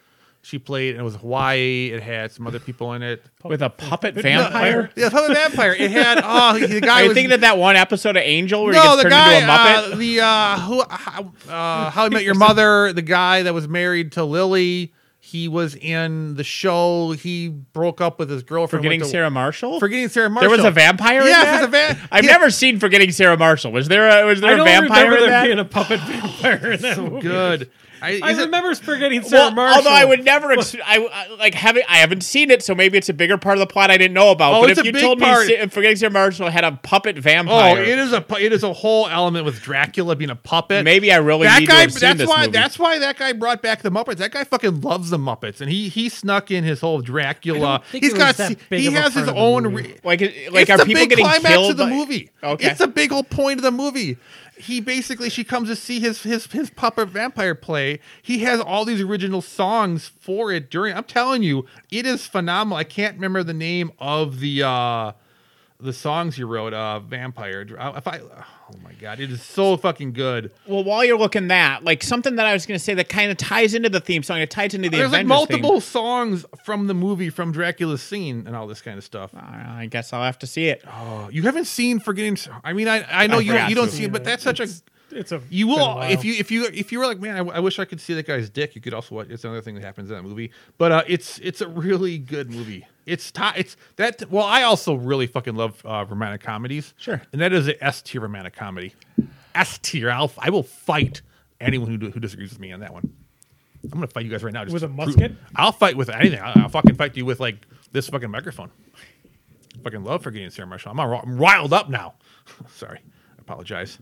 She 0.44 0.60
played. 0.60 0.92
and 0.92 1.02
It 1.02 1.04
was 1.04 1.16
Hawaii. 1.18 1.92
It 1.94 2.02
had 2.02 2.32
some 2.32 2.48
other 2.48 2.60
people 2.60 2.94
in 2.94 3.04
it. 3.04 3.22
with 3.44 3.62
a 3.62 3.70
puppet 3.70 4.16
vampire. 4.16 4.90
Yeah, 4.96 5.10
puppet 5.10 5.36
vampire. 5.36 5.74
It 5.78 5.92
had. 5.92 6.20
Oh, 6.24 6.58
the 6.58 6.80
guy 6.80 7.00
Are 7.00 7.04
you 7.04 7.10
was. 7.10 7.16
thinking 7.16 7.34
of 7.34 7.42
that 7.42 7.58
one 7.58 7.76
episode 7.76 8.16
of 8.16 8.24
Angel 8.24 8.64
where 8.64 8.74
he 8.74 8.80
gets 8.80 8.96
the 8.96 9.02
turned 9.04 9.12
guy, 9.12 9.34
into 9.36 9.46
a 9.46 9.50
Muppet? 9.50 9.92
uh, 9.92 9.96
the 9.98 10.20
uh, 10.22 10.60
who, 10.60 10.84
how, 10.90 11.34
uh, 11.50 11.90
how 11.90 12.06
I 12.06 12.10
Met 12.10 12.24
Your 12.24 12.36
Mother, 12.36 12.94
the 12.94 13.02
guy 13.02 13.44
that 13.44 13.54
was 13.54 13.68
married 13.68 14.14
to 14.14 14.24
Lily, 14.24 14.94
he 15.28 15.50
was 15.50 15.76
in 15.76 16.36
the 16.36 16.44
show. 16.46 17.12
He 17.12 17.50
broke 17.50 18.00
up 18.00 18.18
with 18.18 18.30
his 18.30 18.44
girlfriend. 18.44 18.82
Forgetting 18.82 19.02
to- 19.02 19.06
Sarah 19.08 19.30
Marshall. 19.30 19.80
Forgetting 19.80 20.08
Sarah 20.08 20.30
Marshall. 20.30 20.50
there 20.52 20.58
was 20.58 20.66
a 20.66 20.72
vampire. 20.72 21.22
Yes, 21.24 21.46
in 21.46 21.52
there's 21.52 21.72
that? 21.72 21.92
a 21.92 21.96
van- 21.96 22.08
I've 22.12 22.24
yeah. 22.24 22.32
never 22.32 22.50
seen 22.50 22.80
Forgetting 22.80 23.12
Sarah 23.12 23.38
Marshall. 23.38 23.74
Was 23.74 23.90
there 23.90 24.08
a 24.08 24.26
was 24.26 24.40
there 24.40 24.52
I 24.52 24.54
a 24.54 24.58
don't 24.58 24.66
vampire 24.66 25.04
remember 25.04 25.16
in 25.18 25.22
there 25.24 25.30
that? 25.32 25.46
being 25.46 25.60
a 25.60 25.66
puppet 25.66 26.00
vampire 26.00 26.72
in 26.72 26.82
that 26.82 26.98
movie. 26.98 27.22
Good. 27.22 27.72
I, 28.02 28.20
I 28.24 28.32
is 28.32 28.38
it- 28.38 28.46
remember 28.46 28.74
forgetting 28.76 29.24
Sarah 29.24 29.44
Well, 29.46 29.52
Marshall. 29.52 29.78
although 29.78 29.92
I 29.96 30.06
would 30.06 30.24
never, 30.24 30.52
ex- 30.52 30.76
I, 30.86 30.98
I 31.12 31.36
like 31.36 31.54
having, 31.56 31.84
I 31.90 31.98
haven't 31.98 32.22
seen 32.22 32.52
it, 32.52 32.62
so 32.64 32.76
maybe 32.76 32.98
it's 32.98 33.10
a 33.10 33.14
bigger 33.14 33.38
part 33.38 33.58
of 33.58 33.60
the 33.60 33.68
plot 33.68 33.90
I 33.92 33.98
didn't 33.98 34.14
know 34.14 34.32
about. 34.32 34.54
Oh, 34.56 34.62
but 34.62 34.70
it's 34.72 34.80
if 34.80 34.84
a 34.84 34.88
you 34.88 34.94
big 34.94 35.02
told 35.02 35.20
part. 35.20 35.48
me 35.48 35.58
Sa- 35.58 35.68
Forgetting 35.68 35.98
Sarah 35.98 36.12
Marshall 36.12 36.50
had 36.50 36.64
a 36.64 36.74
puppet 36.74 37.18
vampire, 37.18 37.78
Oh, 37.78 37.82
it 37.82 37.98
is 38.00 38.14
a 38.14 38.24
it 38.40 38.54
is 38.54 38.64
a 38.64 38.74
whole 38.74 39.08
element 39.08 39.46
with 39.46 39.62
Dracula 39.62 40.16
being 40.16 40.30
a 40.30 40.36
puppet. 40.36 40.84
maybe 40.84 41.12
I 41.12 41.18
really 41.18 41.48
that 41.48 41.60
need 41.60 41.68
guy. 41.68 41.86
to 41.86 41.92
have 41.92 42.00
That's 42.00 42.20
this 42.20 42.30
why. 42.30 42.42
movie. 42.42 42.52
That's 42.52 42.78
why 42.80 43.00
that 43.00 43.18
guy 43.18 43.34
brought 43.34 43.62
back 43.62 43.82
the 43.82 43.90
Muppets. 43.92 44.18
That 44.18 44.32
guy 44.32 44.44
fucking 44.44 44.82
loves 44.82 45.10
the 45.10 45.18
Muppets, 45.18 45.62
and 45.62 45.70
he 45.72 45.90
he 45.90 46.10
snuck 46.10 46.52
in 46.52 46.64
his 46.64 46.82
whole 46.82 47.02
Dracula. 47.02 47.82
He's 47.92 48.14
got. 48.14 48.36
that 48.38 48.50
se- 48.50 48.58
big 48.70 48.82
He 48.82 48.92
has 48.92 49.14
his 49.14 49.26
part 49.26 49.30
of 49.30 49.34
the 49.36 49.40
own. 49.42 49.74
Re- 49.74 49.96
like, 50.04 50.22
like 50.22 50.22
it's 50.22 50.70
are 50.70 50.78
the 50.78 50.86
people 50.86 51.02
big 51.02 51.10
getting 51.10 51.26
climax 51.26 51.48
killed 51.48 51.72
of 51.72 51.78
the 51.78 51.84
by- 51.86 51.90
movie. 51.90 52.30
Okay, 52.44 52.70
It's 52.70 52.80
a 52.82 52.88
big 52.88 53.12
whole 53.12 53.24
point 53.24 53.60
of 53.60 53.64
the 53.64 53.72
movie. 53.72 54.18
He 54.58 54.82
basically 54.82 55.30
she 55.30 55.44
comes 55.44 55.70
to 55.70 55.76
see 55.76 56.00
his 56.00 56.24
his 56.24 56.48
his 56.48 56.70
puppet 56.70 57.10
vampire 57.10 57.56
play. 57.56 58.00
He 58.22 58.40
has 58.40 58.60
all 58.60 58.86
these 58.86 59.02
original 59.02 59.42
songs 59.42 60.08
for 60.20 60.52
it 60.52 60.70
during. 60.72 60.96
I'm 60.96 61.04
telling 61.04 61.44
you, 61.44 61.66
it 61.92 62.06
is 62.06 62.26
phenomenal. 62.26 62.78
I 62.78 62.84
can't 62.84 63.16
remember 63.16 63.44
the 63.44 63.54
name 63.54 63.92
of 64.00 64.40
the 64.40 64.64
uh 64.64 65.12
the 65.80 65.94
songs 65.94 66.38
you 66.38 66.48
wrote. 66.48 66.74
Uh, 66.74 67.00
vampire. 67.00 67.62
If 67.62 68.08
I, 68.08 68.20
oh 68.20 68.78
my 68.84 68.94
god, 68.94 69.20
it 69.20 69.32
is 69.32 69.42
so 69.44 69.78
fucking 69.78 70.14
good. 70.14 70.52
well, 70.68 70.84
while 70.84 71.06
you're 71.06 71.18
looking 71.18 71.50
that, 71.50 71.84
like 71.84 72.02
something 72.04 72.36
that 72.38 72.46
I 72.46 72.54
was 72.54 72.66
going 72.66 72.78
to 72.78 72.84
say 72.84 72.94
that 72.96 73.10
kind 73.10 73.30
of 73.32 73.38
ties 73.38 73.74
into 73.74 73.90
the 73.90 74.00
theme 74.00 74.24
song, 74.24 74.40
it 74.40 74.50
ties 74.50 74.74
into 74.74 74.90
the 74.90 74.98
There's 74.98 75.12
like 75.12 75.26
Avengers 75.26 75.48
theme. 75.48 75.62
multiple 75.62 75.82
songs 75.82 76.46
from 76.66 76.88
the 76.88 76.94
movie 76.94 77.30
from 77.30 77.52
Dracula's 77.52 78.02
scene 78.02 78.46
and 78.48 78.56
all 78.56 78.66
this 78.68 78.82
kind 78.82 78.98
of 78.98 79.04
stuff. 79.04 79.34
Uh, 79.36 79.40
I 79.42 79.88
guess 79.90 80.14
I'll 80.14 80.24
have 80.24 80.40
to 80.40 80.48
see 80.48 80.68
it. 80.68 80.84
Oh, 80.88 81.30
you 81.32 81.44
haven't 81.44 81.66
seen 81.66 82.00
Forgetting. 82.00 82.38
I 82.64 82.74
mean, 82.74 82.88
I 82.88 83.06
I 83.10 83.28
know 83.28 83.38
I 83.38 83.42
you 83.42 83.54
don't 83.54 83.70
you 83.70 83.76
don't 83.76 83.92
see 83.92 84.04
it, 84.06 84.12
but 84.12 84.24
that's 84.24 84.44
such 84.44 84.60
a 84.60 84.68
It's 85.12 85.32
a 85.32 85.42
You 85.50 85.68
been 85.68 85.76
a 85.76 85.78
will 85.78 86.02
if 86.02 86.26
you 86.26 86.34
if 86.34 86.52
you 86.52 86.66
if 86.66 86.92
you 86.92 87.00
were 87.00 87.06
like, 87.06 87.20
man, 87.20 87.36
I, 87.50 87.58
I 87.58 87.60
wish 87.60 87.80
I 87.80 87.86
could 87.86 88.02
see 88.02 88.14
that 88.16 88.26
guy's 88.26 88.50
dick. 88.50 88.76
You 88.76 88.82
could 88.82 88.94
also 88.94 89.16
watch. 89.16 89.28
It's 89.30 89.44
another 89.44 89.62
thing 89.62 89.76
that 89.76 89.84
happens 89.84 90.10
in 90.10 90.16
that 90.16 90.24
movie, 90.24 90.52
but 90.78 90.92
uh, 90.92 91.04
it's 91.08 91.38
it's 91.40 91.62
a 91.62 91.68
really 91.68 92.18
good 92.18 92.50
movie. 92.50 92.88
It's 93.08 93.32
ti 93.32 93.42
it's 93.56 93.76
that. 93.96 94.30
Well, 94.30 94.44
I 94.46 94.62
also 94.64 94.94
really 94.94 95.26
fucking 95.28 95.56
love 95.56 95.82
uh, 95.86 96.06
romantic 96.08 96.42
comedies. 96.42 96.94
Sure. 96.98 97.22
and 97.32 97.42
that 97.42 97.54
is 97.54 97.68
a 97.68 97.84
S 97.84 98.02
tier 98.04 98.22
romantic 98.22 98.54
comedy. 98.56 98.94
S 99.56 99.80
tier. 99.80 100.12
I'll 100.12 100.32
I 100.38 100.50
will 100.52 100.62
fight 100.64 101.22
anyone 101.60 101.90
who 101.90 102.10
who 102.12 102.20
disagrees 102.20 102.50
with 102.52 102.60
me 102.60 102.72
on 102.72 102.82
that 102.82 102.94
one. 102.94 103.12
I'm 103.84 103.90
gonna 103.92 104.08
fight 104.08 104.26
you 104.26 104.32
guys 104.32 104.44
right 104.44 104.54
now. 104.54 104.64
just 104.66 104.74
With 104.74 104.84
a 104.84 104.88
prove- 104.88 104.98
musket? 105.08 105.32
I'll 105.56 105.72
fight 105.72 105.96
with 105.96 106.10
anything. 106.10 106.40
I'll, 106.42 106.64
I'll 106.64 106.70
fucking 106.70 106.96
fight 106.96 107.16
you 107.16 107.26
with 107.26 107.40
like 107.40 107.66
this 107.94 108.10
fucking 108.10 108.30
microphone. 108.30 108.70
Fucking 109.84 110.04
love 110.04 110.24
for 110.24 110.32
getting 110.32 110.50
Sarah 110.50 110.68
Marshall. 110.68 110.92
I'm, 110.92 111.00
all, 111.00 111.22
I'm 111.24 111.38
riled 111.38 111.72
up 111.72 111.90
now. 111.90 112.16
Sorry, 112.76 113.00
I 113.00 113.40
apologize. 113.40 114.00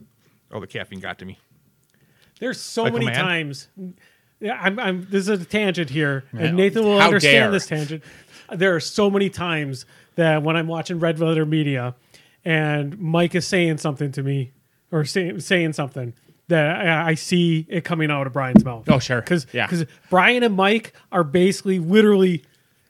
Oh, 0.52 0.60
the 0.60 0.68
caffeine 0.68 1.00
got 1.00 1.20
to 1.20 1.26
me. 1.26 1.38
There's 2.40 2.60
so 2.60 2.84
Like 2.84 2.94
many 2.94 3.06
times. 3.08 3.68
Yeah, 4.40 4.58
I'm, 4.62 4.80
I'm. 4.80 5.08
This 5.10 5.28
is 5.28 5.42
a 5.42 5.46
tangent 5.46 5.90
here, 5.90 6.26
and 6.34 6.56
Nathan 6.58 6.84
will 6.84 7.00
How 7.00 7.08
understand 7.08 7.34
dare. 7.36 7.52
this 7.52 7.68
tangent. 7.68 8.04
There 8.54 8.76
are 8.76 8.80
so 8.80 9.10
many 9.10 9.30
times 9.30 9.86
that 10.16 10.44
when 10.44 10.56
I'm 10.56 10.68
watching 10.68 11.00
Red 11.00 11.20
Letter 11.20 11.46
Media, 11.46 11.96
and 12.44 12.98
Mike 13.00 13.36
is 13.36 13.46
saying 13.48 13.78
something 13.80 14.12
to 14.14 14.24
me, 14.24 14.52
or 14.92 15.04
say, 15.06 15.38
saying 15.40 15.74
something 15.74 16.14
that 16.48 16.76
I, 16.86 17.10
I 17.10 17.14
see 17.16 17.66
it 17.70 17.84
coming 17.84 18.12
out 18.12 18.28
of 18.28 18.34
Brian's 18.34 18.64
mouth. 18.64 18.88
Oh, 18.90 19.00
sure. 19.00 19.20
because 19.22 19.48
Yeah. 19.52 19.68
Brian 20.10 20.44
and 20.44 20.56
Mike 20.56 20.94
are 21.12 21.24
basically 21.24 21.80
literally. 21.80 22.44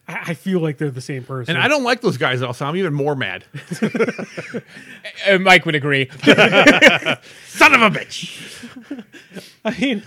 I, 0.08 0.32
I 0.32 0.34
feel 0.36 0.60
like 0.60 0.78
they're 0.78 0.92
the 0.92 1.02
same 1.02 1.24
person. 1.24 1.56
And 1.56 1.64
I 1.64 1.68
don't 1.68 1.84
like 1.84 2.02
those 2.02 2.18
guys 2.18 2.42
also. 2.42 2.66
I'm 2.66 2.76
even 2.76 2.94
more 2.94 3.16
mad. 3.16 3.46
Uh, 5.28 5.38
Mike 5.40 5.66
would 5.66 5.76
agree. 5.76 6.08
Son 7.48 7.74
of 7.74 7.82
a 7.82 7.90
bitch. 7.90 9.04
I 9.64 9.72
mean, 9.80 10.04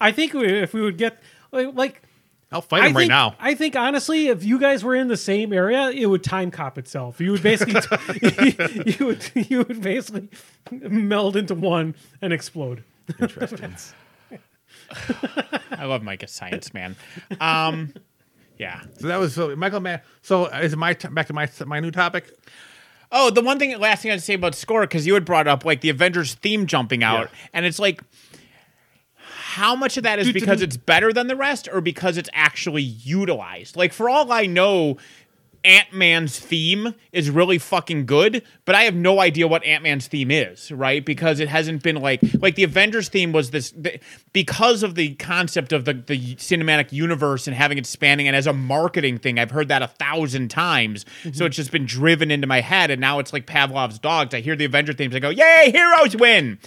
I 0.00 0.12
think 0.12 0.34
we- 0.34 0.46
if 0.46 0.74
we 0.74 0.82
would 0.82 0.98
get 0.98 1.20
like. 1.52 1.74
like 1.74 2.02
I'll 2.52 2.60
fight 2.60 2.82
I 2.82 2.86
him 2.88 2.92
right 2.96 3.02
think, 3.02 3.08
now. 3.10 3.34
I 3.40 3.54
think 3.54 3.74
honestly, 3.74 4.28
if 4.28 4.44
you 4.44 4.58
guys 4.60 4.84
were 4.84 4.94
in 4.94 5.08
the 5.08 5.16
same 5.16 5.52
area, 5.52 5.90
it 5.90 6.06
would 6.06 6.22
time 6.22 6.50
cop 6.52 6.78
itself. 6.78 7.20
You 7.20 7.32
would 7.32 7.42
basically, 7.42 7.74
you 8.98 9.06
would 9.06 9.30
you 9.50 9.58
would 9.64 9.82
basically 9.82 10.28
meld 10.70 11.36
into 11.36 11.54
one 11.54 11.94
and 12.22 12.32
explode. 12.32 12.84
Interesting. 13.20 13.74
I 15.70 15.84
love 15.84 16.02
Mike 16.02 16.22
as 16.22 16.32
science 16.32 16.72
man. 16.72 16.96
Um, 17.40 17.92
yeah. 18.58 18.82
so 18.98 19.08
that 19.08 19.18
was 19.18 19.34
so 19.34 19.54
Michael 19.56 19.80
Mann. 19.80 20.00
So 20.22 20.46
is 20.46 20.72
it 20.72 20.76
my 20.76 20.92
t- 20.94 21.08
back 21.08 21.26
to 21.26 21.32
my 21.32 21.48
my 21.66 21.80
new 21.80 21.90
topic? 21.90 22.30
Oh, 23.12 23.30
the 23.30 23.40
one 23.40 23.58
thing, 23.58 23.78
last 23.78 24.02
thing 24.02 24.10
I'd 24.10 24.22
say 24.22 24.34
about 24.34 24.54
score, 24.56 24.80
because 24.82 25.06
you 25.06 25.14
had 25.14 25.24
brought 25.24 25.46
up 25.46 25.64
like 25.64 25.80
the 25.80 25.90
Avengers 25.90 26.34
theme 26.34 26.66
jumping 26.66 27.04
out, 27.04 27.30
Yeah. 27.32 27.48
and 27.54 27.64
it's 27.66 27.78
like, 27.78 28.02
how 29.56 29.74
much 29.74 29.96
of 29.96 30.02
that 30.02 30.18
is 30.18 30.30
because 30.32 30.60
it's 30.60 30.76
better 30.76 31.14
than 31.14 31.28
the 31.28 31.36
rest, 31.36 31.66
or 31.72 31.80
because 31.80 32.18
it's 32.18 32.28
actually 32.34 32.82
utilized? 32.82 33.74
Like, 33.74 33.94
for 33.94 34.10
all 34.10 34.30
I 34.30 34.44
know, 34.44 34.98
Ant 35.64 35.94
Man's 35.94 36.38
theme 36.38 36.94
is 37.10 37.30
really 37.30 37.56
fucking 37.56 38.04
good, 38.04 38.42
but 38.66 38.74
I 38.74 38.82
have 38.82 38.94
no 38.94 39.18
idea 39.18 39.48
what 39.48 39.64
Ant 39.64 39.82
Man's 39.82 40.06
theme 40.08 40.30
is, 40.30 40.70
right? 40.70 41.02
Because 41.02 41.40
it 41.40 41.48
hasn't 41.48 41.82
been 41.82 41.96
like 41.96 42.20
like 42.34 42.54
the 42.54 42.64
Avengers 42.64 43.08
theme 43.08 43.32
was 43.32 43.50
this 43.50 43.70
the, 43.72 43.98
because 44.34 44.82
of 44.82 44.94
the 44.94 45.14
concept 45.14 45.72
of 45.72 45.86
the 45.86 45.94
the 45.94 46.36
cinematic 46.36 46.92
universe 46.92 47.46
and 47.46 47.56
having 47.56 47.78
it 47.78 47.86
spanning, 47.86 48.26
and 48.28 48.36
as 48.36 48.46
a 48.46 48.52
marketing 48.52 49.16
thing, 49.18 49.38
I've 49.38 49.50
heard 49.50 49.68
that 49.68 49.80
a 49.82 49.88
thousand 49.88 50.50
times, 50.50 51.06
so 51.32 51.46
it's 51.46 51.56
just 51.56 51.72
been 51.72 51.86
driven 51.86 52.30
into 52.30 52.46
my 52.46 52.60
head, 52.60 52.90
and 52.90 53.00
now 53.00 53.18
it's 53.20 53.32
like 53.32 53.46
Pavlov's 53.46 53.98
dogs. 53.98 54.34
I 54.34 54.40
hear 54.40 54.54
the 54.54 54.66
Avenger 54.66 54.92
themes, 54.92 55.16
I 55.16 55.18
go, 55.18 55.30
"Yay, 55.30 55.72
heroes 55.72 56.14
win!" 56.14 56.58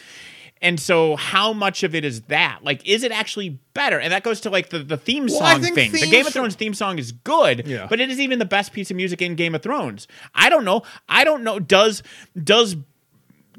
And 0.61 0.77
so, 0.79 1.15
how 1.15 1.53
much 1.53 1.83
of 1.83 1.95
it 1.95 2.03
is 2.03 2.23
that? 2.23 2.59
Like, 2.63 2.85
is 2.85 3.03
it 3.03 3.11
actually 3.13 3.59
better? 3.73 3.97
And 3.97 4.11
that 4.11 4.23
goes 4.23 4.41
to 4.41 4.49
like 4.49 4.69
the, 4.69 4.79
the 4.79 4.97
theme 4.97 5.27
Well, 5.27 5.39
song 5.39 5.61
thing. 5.73 5.91
The 5.91 6.07
Game 6.09 6.27
of 6.27 6.33
Thrones 6.33 6.55
theme 6.55 6.73
song 6.73 6.99
is 6.99 7.13
good, 7.13 7.65
Yeah. 7.65 7.87
but 7.89 8.01
it 8.01 8.09
is 8.09 8.19
even 8.19 8.39
the 8.39 8.45
best 8.45 8.73
piece 8.73 8.91
of 8.91 8.97
music 8.97 9.21
in 9.21 9.35
Game 9.35 9.55
of 9.55 9.61
Thrones. 9.61 10.07
I 10.35 10.49
don't 10.49 10.65
know. 10.65 10.81
I 11.07 11.23
don't 11.23 11.43
know. 11.43 11.59
Does 11.59 12.03
does 12.41 12.75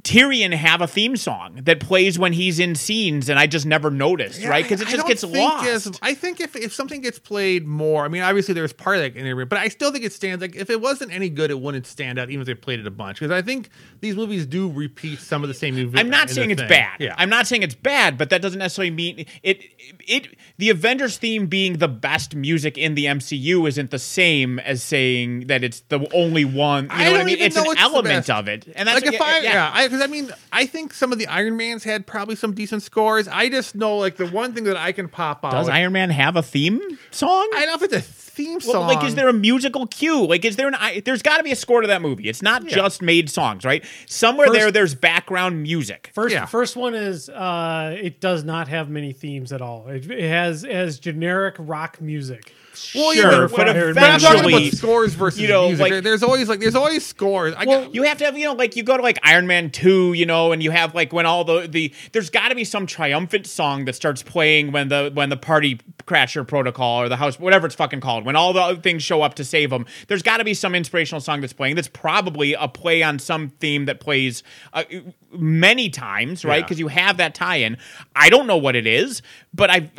Tyrion 0.03 0.55
have 0.55 0.81
a 0.81 0.87
theme 0.87 1.17
song 1.17 1.61
that 1.65 1.81
plays 1.81 2.19
when 2.19 2.33
he's 2.33 2.59
in 2.59 2.75
scenes, 2.75 3.29
and 3.29 3.39
I 3.39 3.47
just 3.47 3.67
never 3.67 3.91
noticed, 3.91 4.43
right? 4.45 4.65
Because 4.65 4.81
it 4.81 4.89
just 4.89 5.07
gets 5.07 5.23
lost. 5.25 5.67
as- 5.67 5.99
I 6.01 6.15
think 6.15 6.41
if, 6.41 6.57
if 6.57 6.73
something 6.73 7.01
gets 7.03 7.19
played 7.19 7.67
more, 7.67 8.05
I 8.05 8.09
mean, 8.09 8.23
obviously 8.23 8.55
there's 8.55 8.73
part 8.73 8.97
of 8.97 9.03
that 9.03 9.17
in 9.17 9.25
there, 9.25 9.45
but 9.45 9.59
I 9.59 9.69
still 9.69 9.93
think 9.93 10.05
it 10.05 10.13
stands. 10.13 10.41
Like 10.41 10.57
if 10.57 10.71
it 10.71 10.81
wasn't 10.81 11.13
any 11.13 11.29
good, 11.29 11.51
it 11.51 11.61
wouldn't 11.61 11.87
stand 11.87 12.19
out, 12.19 12.31
even 12.31 12.41
if 12.41 12.47
they 12.47 12.55
played 12.55 12.81
it 12.81 12.87
a 12.87 12.91
bunch. 12.91 13.19
Because 13.21 13.31
I 13.33 13.43
think 13.43 13.69
these 14.01 14.17
movies 14.17 14.47
do 14.47 14.71
repeat 14.71 15.19
some 15.19 15.43
of 15.43 15.49
the 15.49 15.55
same 15.55 15.75
movies. 15.75 16.01
I'm 16.01 16.09
not 16.09 16.31
saying 16.31 16.51
it's 16.51 16.63
bad. 16.63 17.01
Yeah, 17.01 17.15
I'm 17.19 17.29
not 17.29 17.47
saying 17.47 17.63
it's 17.63 17.75
bad, 17.75 18.17
but 18.17 18.31
that 18.31 18.41
doesn't 18.41 18.59
necessarily 18.59 18.91
mean 18.91 19.27
it. 19.43 19.61
It 20.07 20.37
the 20.57 20.71
Avengers 20.71 21.19
theme 21.19 21.47
being 21.47 21.79
the 21.79 21.89
best 21.89 22.35
music 22.35 22.79
in 22.79 22.95
the 22.95 23.05
MCU 23.07 23.69
isn't 23.69 23.91
the 23.91 23.99
same 23.99 24.59
as 24.61 24.83
saying 24.83 25.49
that 25.49 25.63
it's 25.63 25.81
the 25.89 26.07
only 26.15 26.45
one. 26.45 26.85
You 26.85 26.89
know 26.91 26.95
I 26.95 27.13
what 27.13 27.21
I 27.21 27.25
mean? 27.25 27.39
It's 27.39 27.57
an 27.57 27.65
it's 27.67 27.81
element 27.81 28.31
of 28.31 28.49
it, 28.49 28.67
and 28.75 28.89
that's 28.89 28.97
like 28.97 29.05
what- 29.05 29.15
if 29.15 29.21
I 29.21 29.41
yeah, 29.41 29.71
because 29.91 30.03
I, 30.03 30.07
mean 30.07 30.31
I 30.53 30.67
think 30.67 30.95
some 30.95 31.13
of 31.13 31.19
the 31.19 31.27
Iron 31.27 31.57
Mans 31.57 31.85
had 31.85 32.07
probably 32.07 32.37
some 32.37 32.55
decent 32.55 32.83
scores. 32.83 33.27
I 33.29 33.49
just 33.49 33.75
know 33.75 33.97
like 33.97 34.17
the 34.17 34.27
one 34.27 34.53
thing 34.53 34.65
that 34.65 34.77
I 34.77 34.93
can 34.93 35.09
pop 35.09 35.45
out. 35.45 35.53
Does 35.53 35.69
Iron 35.69 35.93
Man 35.93 36.11
have 36.11 36.37
a 36.37 36.43
theme 36.43 36.81
song? 37.11 37.49
I 37.55 37.67
don't 37.67 37.69
know 37.69 37.75
if 37.87 37.93
it's 37.93 37.95
a 37.95 38.01
theme 38.01 38.53
Well, 38.65 38.73
song. 38.73 38.87
like, 38.87 39.05
is 39.05 39.15
there 39.17 39.29
a 39.29 39.33
musical 39.33 39.87
cue? 39.87 40.25
Like, 40.27 40.45
is 40.45 40.57
there 40.57 40.69
an? 40.69 40.75
I, 40.77 41.01
there's 41.05 41.23
got 41.23 41.39
to 41.39 41.43
be 41.43 41.53
a 41.53 41.57
score 41.57 41.81
to 41.81 41.89
that 41.89 42.01
movie. 42.03 42.29
It's 42.29 42.43
not 42.43 42.65
just 42.67 43.03
made 43.03 43.29
songs, 43.29 43.65
right? 43.65 43.85
Somewhere 44.07 44.47
First- 44.47 44.59
there, 44.59 44.71
there's 44.71 44.95
background 44.95 45.63
music. 45.63 46.11
First, 46.15 46.33
Yeah. 46.35 46.47
first 46.47 46.77
one 46.77 46.95
is 46.95 47.29
uh, 47.29 47.97
it 48.01 48.21
does 48.21 48.45
not 48.45 48.69
have 48.69 48.89
many 48.89 49.13
themes 49.13 49.53
at 49.53 49.61
all. 49.61 49.89
It, 49.89 50.11
it 50.11 50.29
has 50.29 50.65
it 50.65 50.73
has 50.73 50.99
generic 50.99 51.57
rock 51.59 52.01
music. 52.01 52.53
Well, 52.95 53.13
Sure, 53.13 53.33
yeah, 53.33 53.49
but 53.49 53.57
but, 53.57 53.69
Iron 53.69 53.95
but 53.95 54.03
I'm 54.03 54.21
talking 54.21 54.53
about 54.53 54.73
scores 54.73 55.15
versus 55.15 55.41
you 55.41 55.49
know, 55.49 55.69
music. 55.69 55.91
like- 55.91 56.03
there's 56.05 56.23
always 56.23 56.49
like 56.49 56.61
there's 56.61 56.75
always 56.75 57.05
scores. 57.05 57.55
I, 57.57 57.65
Well, 57.65 57.91
You 57.93 58.03
have 58.05 58.19
to 58.19 58.25
have, 58.25 58.39
you 58.39 58.45
know, 58.45 58.55
like 58.55 58.77
you 58.77 58.83
go 58.83 58.97
to 58.97 59.03
like 59.03 59.19
Iron 59.23 59.47
Man 59.47 59.71
2, 59.71 60.13
you 60.15 60.27
know, 60.27 60.53
and 60.53 60.63
you 60.63 60.71
have 60.71 60.95
like 60.95 61.13
when 61.13 61.27
all 61.27 61.45
the 61.45 61.67
the 61.69 61.93
there's 62.13 62.31
got 62.31 62.49
to 62.49 62.55
be 62.55 62.65
some 62.65 62.87
triumphant 62.87 63.47
song 63.47 63.85
that 63.85 63.95
starts 63.95 64.23
playing 64.23 64.73
when 64.73 64.89
the 64.89 65.11
when 65.15 65.29
the 65.29 65.37
party 65.37 65.81
crasher 66.07 66.47
protocol 66.47 67.01
or 67.03 67.09
the 67.09 67.17
house 67.17 67.39
whatever 67.39 67.67
it's 67.67 67.75
fucking 67.75 68.01
called, 68.01 68.25
when 68.25 68.37
all 68.37 68.53
the 68.53 68.61
other 68.61 68.81
things 68.81 69.03
show 69.03 69.23
up 69.23 69.35
to 69.35 69.45
save 69.45 69.71
them. 69.71 69.87
There's 70.09 70.23
got 70.23 70.39
to 70.39 70.45
be 70.45 70.55
some 70.55 70.75
inspirational 70.75 71.21
song 71.21 71.41
that's 71.41 71.53
playing 71.53 71.77
that's 71.77 71.89
probably 71.89 72.55
a 72.55 72.69
play 72.69 73.03
on 73.03 73.19
some 73.19 73.51
theme 73.51 73.85
that 73.87 74.01
plays 74.01 74.43
uh, 74.73 74.85
many 75.33 75.91
times, 75.91 76.45
right? 76.45 76.57
Yeah. 76.57 76.63
Because 76.63 76.79
you 76.79 76.89
have 76.89 77.19
that 77.19 77.35
tie-in. 77.35 77.77
I 78.17 78.31
don't 78.31 78.47
know 78.47 78.57
what 78.57 78.77
it 78.77 78.87
is, 78.87 79.23
but 79.55 79.71
I've 79.71 79.91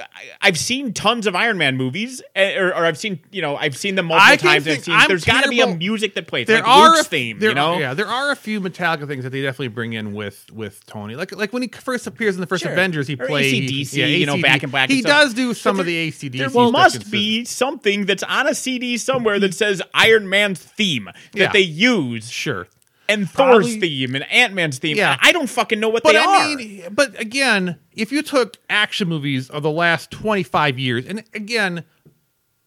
I've 0.41 0.57
seen 0.57 0.93
tons 0.93 1.27
of 1.27 1.35
Iron 1.35 1.57
Man 1.57 1.77
movies 1.77 2.21
eh, 2.35 2.70
or, 2.71 2.75
or 2.75 2.85
I've 2.85 2.97
seen, 2.97 3.19
you 3.31 3.41
know, 3.41 3.55
I've 3.55 3.75
seen 3.77 3.95
them 3.95 4.07
multiple 4.07 4.31
I 4.49 4.53
times. 4.53 4.63
think- 4.63 4.83
seen, 4.83 4.97
there's 5.07 5.25
got 5.25 5.43
to 5.43 5.49
be 5.49 5.59
a 5.61 5.67
music 5.67 6.15
that 6.15 6.27
plays. 6.27 6.47
there 6.47 6.57
like 6.57 6.67
are 6.67 6.89
Luke's 6.95 7.01
a, 7.01 7.09
theme, 7.09 7.39
there, 7.39 7.49
you 7.49 7.55
know? 7.55 7.77
yeah, 7.79 7.93
there 7.93 8.07
are 8.07 8.31
a 8.31 8.35
few 8.35 8.59
Metallica 8.61 9.07
things 9.07 9.23
that 9.23 9.29
they 9.31 9.41
definitely 9.41 9.67
bring 9.69 9.93
in 9.93 10.13
with 10.13 10.49
with 10.51 10.85
Tony. 10.85 11.15
Like 11.15 11.35
like 11.35 11.53
when 11.53 11.61
he 11.61 11.67
first 11.67 12.07
appears 12.07 12.35
in 12.35 12.41
the 12.41 12.47
first 12.47 12.63
Sure. 12.63 12.71
Avengers, 12.71 13.07
he 13.07 13.15
Or 13.15 13.27
plays 13.27 13.53
AC/DC, 13.53 14.19
you 14.19 14.25
know, 14.25 14.41
Back 14.41 14.61
Black 14.71 14.89
and 14.89 14.95
He 14.95 15.01
stuff. 15.01 15.23
does 15.23 15.33
do 15.33 15.53
some 15.53 15.77
But 15.77 15.81
of 15.81 15.85
the 15.87 16.09
ACDC. 16.09 16.37
There 16.37 16.49
stuff 16.49 16.71
must 16.71 17.11
be 17.11 17.45
something 17.45 18.05
that's 18.05 18.23
on 18.23 18.47
a 18.47 18.55
CD 18.55 18.97
somewhere 18.97 19.39
that 19.39 19.53
says 19.53 19.81
Iron 19.93 20.29
Man's 20.29 20.59
theme 20.59 21.05
that 21.05 21.15
Yeah. 21.33 21.51
they 21.51 21.61
use, 21.61 22.29
sure. 22.29 22.67
and 23.09 23.29
Probably- 23.33 23.63
Thor's 23.73 23.75
theme, 23.81 24.15
and 24.15 24.31
Ant 24.31 24.53
Man's 24.53 24.77
theme. 24.77 24.95
Yeah. 24.95 25.17
I 25.21 25.33
don't 25.33 25.49
fucking 25.49 25.81
know 25.81 25.89
what 25.89 26.01
But 26.01 26.13
they 26.13 26.19
I 26.19 26.23
are. 26.23 26.55
mean, 26.55 26.83
but 26.91 27.19
again, 27.19 27.75
if 27.93 28.09
you 28.09 28.21
took 28.21 28.55
action 28.69 29.09
movies 29.09 29.49
of 29.49 29.63
the 29.63 29.71
last 29.71 30.11
25 30.11 30.79
years, 30.79 31.05
and 31.05 31.21
again, 31.33 31.83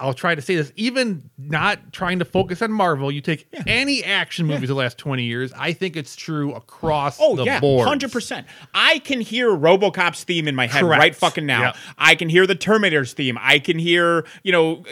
I'll 0.05 0.15
try 0.15 0.35
to 0.35 0.43
say 0.43 0.55
this, 0.57 0.71
even 0.77 1.31
not 1.39 1.93
trying 1.93 2.19
to 2.19 2.25
focus 2.25 2.61
on 2.63 2.71
Marvel, 2.71 3.11
you 3.11 3.21
take 3.21 3.47
any 3.67 4.05
action 4.05 4.47
movies 4.47 4.65
of 4.65 4.69
the 4.77 4.83
last 4.83 4.99
20 4.99 5.23
years, 5.23 5.53
I 5.57 5.73
think 5.73 5.97
it's 5.97 6.15
true 6.15 6.53
across 6.55 7.17
Oh 7.21 7.37
the 7.37 7.45
yeah, 7.45 7.61
board. 7.61 7.89
hundred 7.89 8.13
percent. 8.13 8.47
I 8.75 8.99
can 8.99 9.21
hear 9.21 9.49
RoboCop's 9.51 10.25
theme 10.25 10.47
in 10.47 10.55
my 10.55 10.67
head 10.67 10.83
Correct. 10.83 11.01
right 11.01 11.17
fucking 11.17 11.47
now. 11.47 11.63
Yep. 11.63 11.77
I 11.99 12.15
can 12.15 12.29
hear 12.29 12.47
the 12.47 12.55
Terminator's 12.55 13.13
theme. 13.15 13.39
I 13.41 13.59
can 13.59 13.79
hear 13.79 14.27
you 14.43 14.53
know 14.53 14.85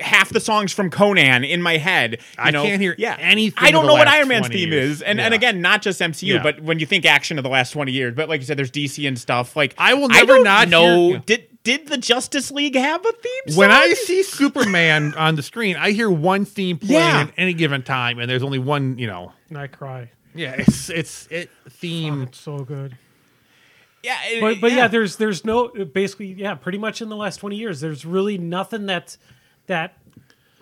half 0.00 0.30
the 0.30 0.40
songs 0.40 0.72
from 0.72 0.90
Conan 0.90 1.44
in 1.44 1.62
my 1.62 1.76
head. 1.76 2.12
You 2.12 2.18
I 2.38 2.50
know? 2.50 2.64
can't 2.64 2.80
hear 2.82 2.94
yeah. 2.98 3.16
anything 3.20 3.64
I 3.64 3.70
don't 3.70 3.86
know 3.86 3.94
what 3.94 4.08
Iron 4.08 4.28
Man's 4.28 4.48
theme 4.48 4.70
years. 4.72 4.90
is, 4.90 5.02
and 5.02 5.20
and 5.20 5.32
again, 5.34 5.60
not 5.60 5.82
just 5.82 6.00
MCU, 6.00 6.34
Yeah. 6.34 6.42
but 6.42 6.60
when 6.62 6.78
you 6.78 6.86
think 6.86 7.04
action 7.06 7.38
of 7.38 7.44
the 7.44 7.50
last 7.50 7.70
twenty 7.72 7.92
years. 7.92 8.14
But 8.14 8.28
like 8.28 8.40
you 8.40 8.46
said, 8.46 8.56
there's 8.58 8.70
DC 8.72 9.06
and 9.06 9.18
stuff. 9.18 9.54
Like 9.54 9.74
I 9.78 9.94
will 9.94 10.10
I 10.10 10.16
never 10.16 10.34
don't 10.34 10.44
not 10.44 10.68
know. 10.68 11.08
hear- 11.08 11.14
yeah. 11.16 11.22
Did 11.26 11.51
did 11.64 11.86
the 11.88 11.96
Justice 11.98 12.50
League 12.50 12.74
have 12.76 13.04
a 13.06 13.12
theme? 13.12 13.56
When? 13.56 13.70
I 13.70 13.92
see 13.94 14.22
Superman 14.22 15.14
on 15.16 15.36
the 15.36 15.42
screen, 15.42 15.76
I 15.76 15.92
hear 15.92 16.10
one 16.10 16.44
theme 16.44 16.78
playing 16.78 16.92
Yeah. 16.94 17.20
at 17.28 17.32
any 17.36 17.54
given 17.54 17.82
time, 17.82 18.18
and 18.18 18.28
there's 18.30 18.42
only 18.42 18.58
one, 18.58 18.98
you 18.98 19.06
know. 19.06 19.32
And 19.48 19.58
I 19.58 19.66
cry. 19.68 20.10
Yeah, 20.34 20.54
it's 20.58 20.88
it's 20.90 21.26
it 21.30 21.50
theme. 21.68 22.22
It's 22.22 22.38
so 22.40 22.60
good. 22.60 22.96
yeah, 24.02 24.16
it- 24.24 24.40
But 24.40 24.60
but 24.60 24.72
yeah. 24.72 24.88
there's 24.88 25.16
there's 25.16 25.44
no 25.44 25.68
basically 25.68 26.32
yeah, 26.32 26.54
pretty 26.54 26.78
much 26.78 27.02
in 27.02 27.08
the 27.08 27.16
last 27.16 27.36
twenty 27.38 27.56
years, 27.56 27.80
there's 27.80 28.04
really 28.04 28.38
nothing 28.38 28.86
that 28.86 29.16
that. 29.66 29.98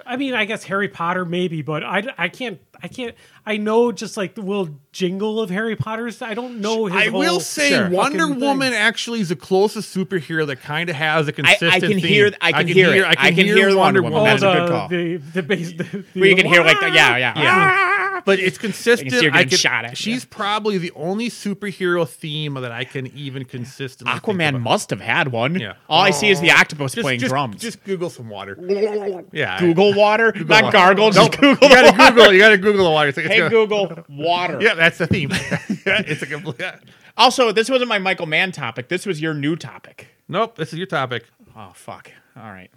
I 0.06 0.16
mean, 0.16 0.34
I 0.34 0.44
guess 0.44 0.64
Harry 0.64 0.88
Potter 0.88 1.24
maybe, 1.24 1.62
but 1.62 1.82
I, 1.82 2.02
I 2.18 2.28
can't 2.28 2.60
I 2.82 2.88
can't 2.88 3.14
I 3.44 3.56
know 3.56 3.92
just 3.92 4.16
like 4.16 4.34
the 4.34 4.42
little 4.42 4.70
jingle 4.92 5.40
of 5.40 5.50
Harry 5.50 5.76
Potter's. 5.76 6.22
I 6.22 6.34
don't 6.34 6.60
know. 6.60 6.86
His 6.86 6.96
I 6.96 7.08
whole 7.10 7.20
will 7.20 7.40
say 7.40 7.70
Sure. 7.70 7.88
Wonder 7.90 8.28
Woman 8.28 8.72
thing. 8.72 8.80
actually 8.80 9.20
is 9.20 9.28
the 9.28 9.36
closest 9.36 9.94
superhero 9.94 10.46
that 10.46 10.60
kind 10.62 10.90
of 10.90 10.96
has 10.96 11.26
a 11.28 11.30
I, 11.30 11.32
consistent. 11.32 11.72
I 11.72 11.80
can 11.80 11.88
theme. 11.88 11.98
hear. 11.98 12.32
I 12.40 12.52
can, 12.52 12.68
hear, 12.68 12.94
it. 12.94 13.04
I 13.06 13.14
can, 13.32 13.46
hear, 13.46 13.76
Wonder 13.76 14.02
Woman. 14.02 14.18
Oh, 14.18 14.24
That's 14.24 14.40
the, 14.40 14.50
a 14.50 14.54
good 14.54 14.68
call. 14.70 14.88
the 14.88 15.16
the 15.16 15.42
base. 15.42 15.72
The, 15.72 15.84
the 15.84 16.20
Where 16.20 16.28
you 16.30 16.36
can 16.36 16.46
hear 16.46 16.62
like 16.64 16.80
the, 16.80 16.86
yeah, 16.90 17.16
yeah, 17.16 17.32
Yeah. 17.36 17.42
Ah! 17.46 17.99
But 18.24 18.38
it's 18.38 18.58
consistent. 18.58 19.12
I 19.34 19.44
can- 19.44 19.58
shot 19.58 19.84
at, 19.84 19.96
She's 19.96 20.24
probably 20.24 20.78
the 20.78 20.90
only 20.92 21.28
superhero 21.28 22.08
theme 22.08 22.54
that 22.54 22.72
I 22.72 22.84
can 22.84 23.06
even 23.08 23.44
consistently. 23.44 24.12
think 24.12 24.24
Aquaman 24.24 24.50
about. 24.50 24.60
must 24.62 24.90
have 24.90 25.00
had 25.00 25.28
one. 25.28 25.58
Yeah. 25.58 25.74
All 25.88 26.02
I 26.02 26.10
see 26.10 26.28
is 26.30 26.40
the 26.40 26.50
oh. 26.50 26.54
octopus 26.56 26.94
Just, 26.94 27.02
playing 27.04 27.20
just, 27.20 27.30
drums. 27.30 27.60
Just 27.60 27.82
Google 27.84 28.10
some 28.10 28.28
water. 28.28 28.56
Yeah. 29.32 29.58
Google 29.60 29.94
water, 29.94 30.32
not 30.34 30.64
water. 30.64 30.72
gargle. 30.72 31.12
Nope. 31.12 31.30
Just 31.32 31.40
Google 31.40 31.68
You 31.68 31.74
gotta 31.74 31.92
the 31.92 31.98
water. 31.98 32.14
Google. 32.14 32.32
You 32.32 32.38
gotta 32.40 32.58
Google 32.58 32.84
the 32.84 32.90
water. 32.90 33.08
It's 33.08 33.16
like, 33.16 33.26
it's 33.26 33.34
Hey 33.34 33.38
gonna- 33.40 33.50
Google, 33.50 34.04
water. 34.08 34.58
Yeah, 34.62 34.74
that's 34.74 34.98
the 34.98 35.06
theme. 35.06 35.30
yeah, 35.86 36.02
it's 36.06 36.22
a 36.22 36.26
complete. 36.26 36.56
yeah. 36.60 36.76
Also, 37.16 37.52
this 37.52 37.68
wasn't 37.68 37.88
my 37.88 37.98
Michael 37.98 38.26
Mann 38.26 38.52
topic. 38.52 38.88
This 38.88 39.04
was 39.06 39.20
your 39.20 39.34
new 39.34 39.56
topic. 39.56 40.08
Nope. 40.28 40.56
This 40.56 40.72
is 40.72 40.78
your 40.78 40.86
topic. 40.86 41.24
Oh 41.56 41.72
fuck. 41.74 42.10
All 42.36 42.50
right. 42.50 42.70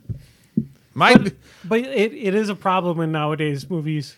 My 0.94 1.16
But 1.64 1.80
it, 1.82 2.14
it 2.14 2.36
is 2.36 2.50
a 2.50 2.56
problem 2.56 3.00
in 3.00 3.12
nowadays 3.12 3.70
movies 3.70 4.16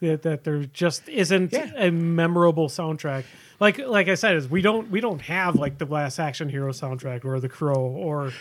that, 0.00 0.22
that 0.22 0.44
there 0.44 0.64
just 0.64 1.08
isn't 1.08 1.52
Yeah. 1.52 1.70
a 1.76 1.90
memorable 1.90 2.68
soundtrack. 2.68 3.24
Like 3.60 3.78
like 3.78 4.08
I 4.08 4.14
said, 4.14 4.36
is 4.36 4.48
we 4.48 4.62
don't 4.62 4.90
we 4.90 5.00
don't 5.00 5.20
have 5.22 5.56
like 5.56 5.78
the 5.78 5.86
Last 5.86 6.18
Action 6.18 6.48
Hero 6.48 6.72
soundtrack 6.72 7.24
or 7.24 7.40
the 7.40 7.48
Crow 7.48 7.74
or 7.74 8.32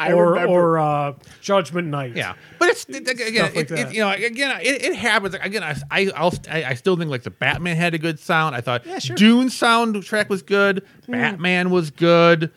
I 0.00 0.12
or 0.12 0.32
remember- 0.32 0.52
or 0.52 0.78
uh, 0.80 1.12
Judgment 1.40 1.86
Night. 1.86 2.16
Yeah, 2.16 2.34
but 2.58 2.70
it's 2.70 2.84
it, 2.88 3.08
again, 3.08 3.54
like 3.54 3.70
it, 3.70 3.70
it, 3.70 3.94
you 3.94 4.00
know, 4.00 4.10
again, 4.10 4.58
it, 4.60 4.82
it 4.84 4.96
happens. 4.96 5.36
Again, 5.40 5.62
I, 5.62 5.76
I, 5.88 6.10
I'll, 6.16 6.34
I, 6.50 6.64
I 6.64 6.74
still 6.74 6.96
think 6.96 7.10
like 7.12 7.22
the 7.22 7.30
Batman 7.30 7.76
had 7.76 7.94
a 7.94 7.98
good 7.98 8.18
sound. 8.18 8.56
I 8.56 8.60
thought 8.60 8.84
Yeah, 8.84 8.98
sure. 8.98 9.14
Dune 9.14 9.46
soundtrack 9.48 10.28
was 10.28 10.42
good. 10.42 10.84
Batman 11.06 11.70
was 11.70 11.92
good. 11.92 12.50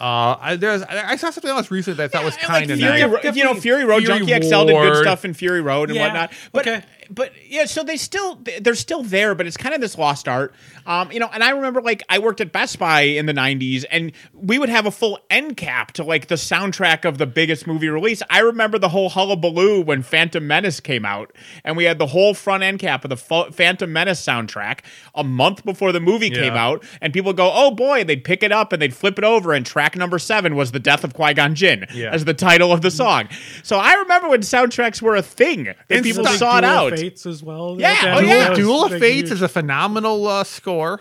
Uh, 0.00 0.36
I, 0.40 0.56
there's, 0.56 0.82
I, 0.82 1.14
saw 1.16 1.28
something 1.30 1.50
else 1.50 1.70
recently 1.70 1.98
that 1.98 2.04
I 2.04 2.08
thought 2.08 2.24
was 2.24 2.36
kind 2.38 2.70
of 2.70 2.78
Fury, 2.78 3.02
nice. 3.02 3.24
Ro- 3.24 3.30
you 3.32 3.44
know, 3.44 3.54
Fury 3.54 3.84
Road, 3.84 4.02
Fury 4.02 4.24
Junkie 4.26 4.48
XL 4.48 4.64
did 4.64 4.72
good 4.74 5.02
stuff 5.02 5.26
in 5.26 5.34
Fury 5.34 5.60
Road 5.60 5.90
and 5.90 5.96
Yeah, 5.96 6.06
whatnot. 6.06 6.32
But 6.52 6.66
okay. 6.66 6.84
But 7.10 7.32
yeah, 7.48 7.64
so 7.64 7.82
they 7.82 7.96
still 7.96 8.38
they're 8.60 8.74
still 8.74 9.02
there, 9.02 9.34
but 9.34 9.46
it's 9.46 9.56
kind 9.56 9.74
of 9.74 9.80
this 9.80 9.98
lost 9.98 10.28
art. 10.28 10.54
Um, 10.86 11.10
you 11.12 11.18
know, 11.20 11.28
and 11.32 11.42
I 11.42 11.50
remember 11.50 11.82
like 11.82 12.02
I 12.08 12.18
worked 12.18 12.40
at 12.40 12.52
Best 12.52 12.78
Buy 12.78 13.00
in 13.02 13.26
the 13.26 13.32
'90s, 13.34 13.84
and 13.90 14.12
we 14.32 14.58
would 14.58 14.68
have 14.68 14.86
a 14.86 14.90
full 14.90 15.18
end 15.28 15.56
cap 15.56 15.92
to 15.92 16.04
like 16.04 16.28
the 16.28 16.36
soundtrack 16.36 17.04
of 17.04 17.18
the 17.18 17.26
biggest 17.26 17.66
movie 17.66 17.88
release. 17.88 18.22
I 18.30 18.40
remember 18.40 18.78
the 18.78 18.88
whole 18.88 19.08
hullabaloo 19.10 19.80
when 19.82 20.02
Phantom 20.02 20.46
Menace 20.46 20.80
came 20.80 21.04
out, 21.04 21.32
and 21.64 21.76
we 21.76 21.84
had 21.84 21.98
the 21.98 22.06
whole 22.06 22.32
front 22.34 22.62
end 22.62 22.78
cap 22.78 23.04
of 23.04 23.10
the 23.10 23.16
Ph- 23.16 23.52
Phantom 23.54 23.92
Menace 23.92 24.24
soundtrack 24.24 24.80
a 25.14 25.24
month 25.24 25.64
before 25.64 25.92
the 25.92 26.00
movie 26.00 26.30
came 26.30 26.54
out, 26.54 26.84
and 27.00 27.12
people 27.12 27.32
go, 27.32 27.50
"Oh 27.52 27.70
boy!" 27.72 28.00
And 28.00 28.08
They'd 28.08 28.24
pick 28.24 28.42
it 28.42 28.50
up 28.52 28.72
and 28.72 28.80
they'd 28.82 28.94
flip 28.94 29.18
it 29.18 29.24
over, 29.24 29.52
and 29.52 29.64
track 29.64 29.96
number 29.96 30.18
seven 30.18 30.56
was 30.56 30.72
the 30.72 30.80
death 30.80 31.04
of 31.04 31.14
Qui 31.14 31.34
Gon 31.34 31.54
Jinn 31.54 31.86
Yeah. 31.94 32.10
as 32.12 32.24
the 32.24 32.34
title 32.34 32.72
of 32.72 32.82
the 32.82 32.90
song. 32.90 33.28
So 33.62 33.78
I 33.78 33.94
remember 33.94 34.28
when 34.28 34.40
soundtracks 34.40 35.00
were 35.00 35.14
a 35.16 35.22
thing 35.22 35.64
that 35.64 35.76
And 35.88 36.02
people 36.04 36.24
sought 36.26 36.64
out. 36.64 36.99
Of 37.00 37.08
Fates 37.12 37.26
as 37.26 37.42
well. 37.42 37.76
Yeah, 37.78 37.94
That- 37.94 38.16
oh, 38.16 38.20
yeah. 38.20 38.48
was 38.50 38.58
Duel 38.58 38.84
of 38.86 38.92
Fates 38.92 39.28
huge. 39.28 39.32
is 39.32 39.42
a 39.42 39.48
phenomenal 39.48 40.26
uh, 40.26 40.44
score. 40.44 41.00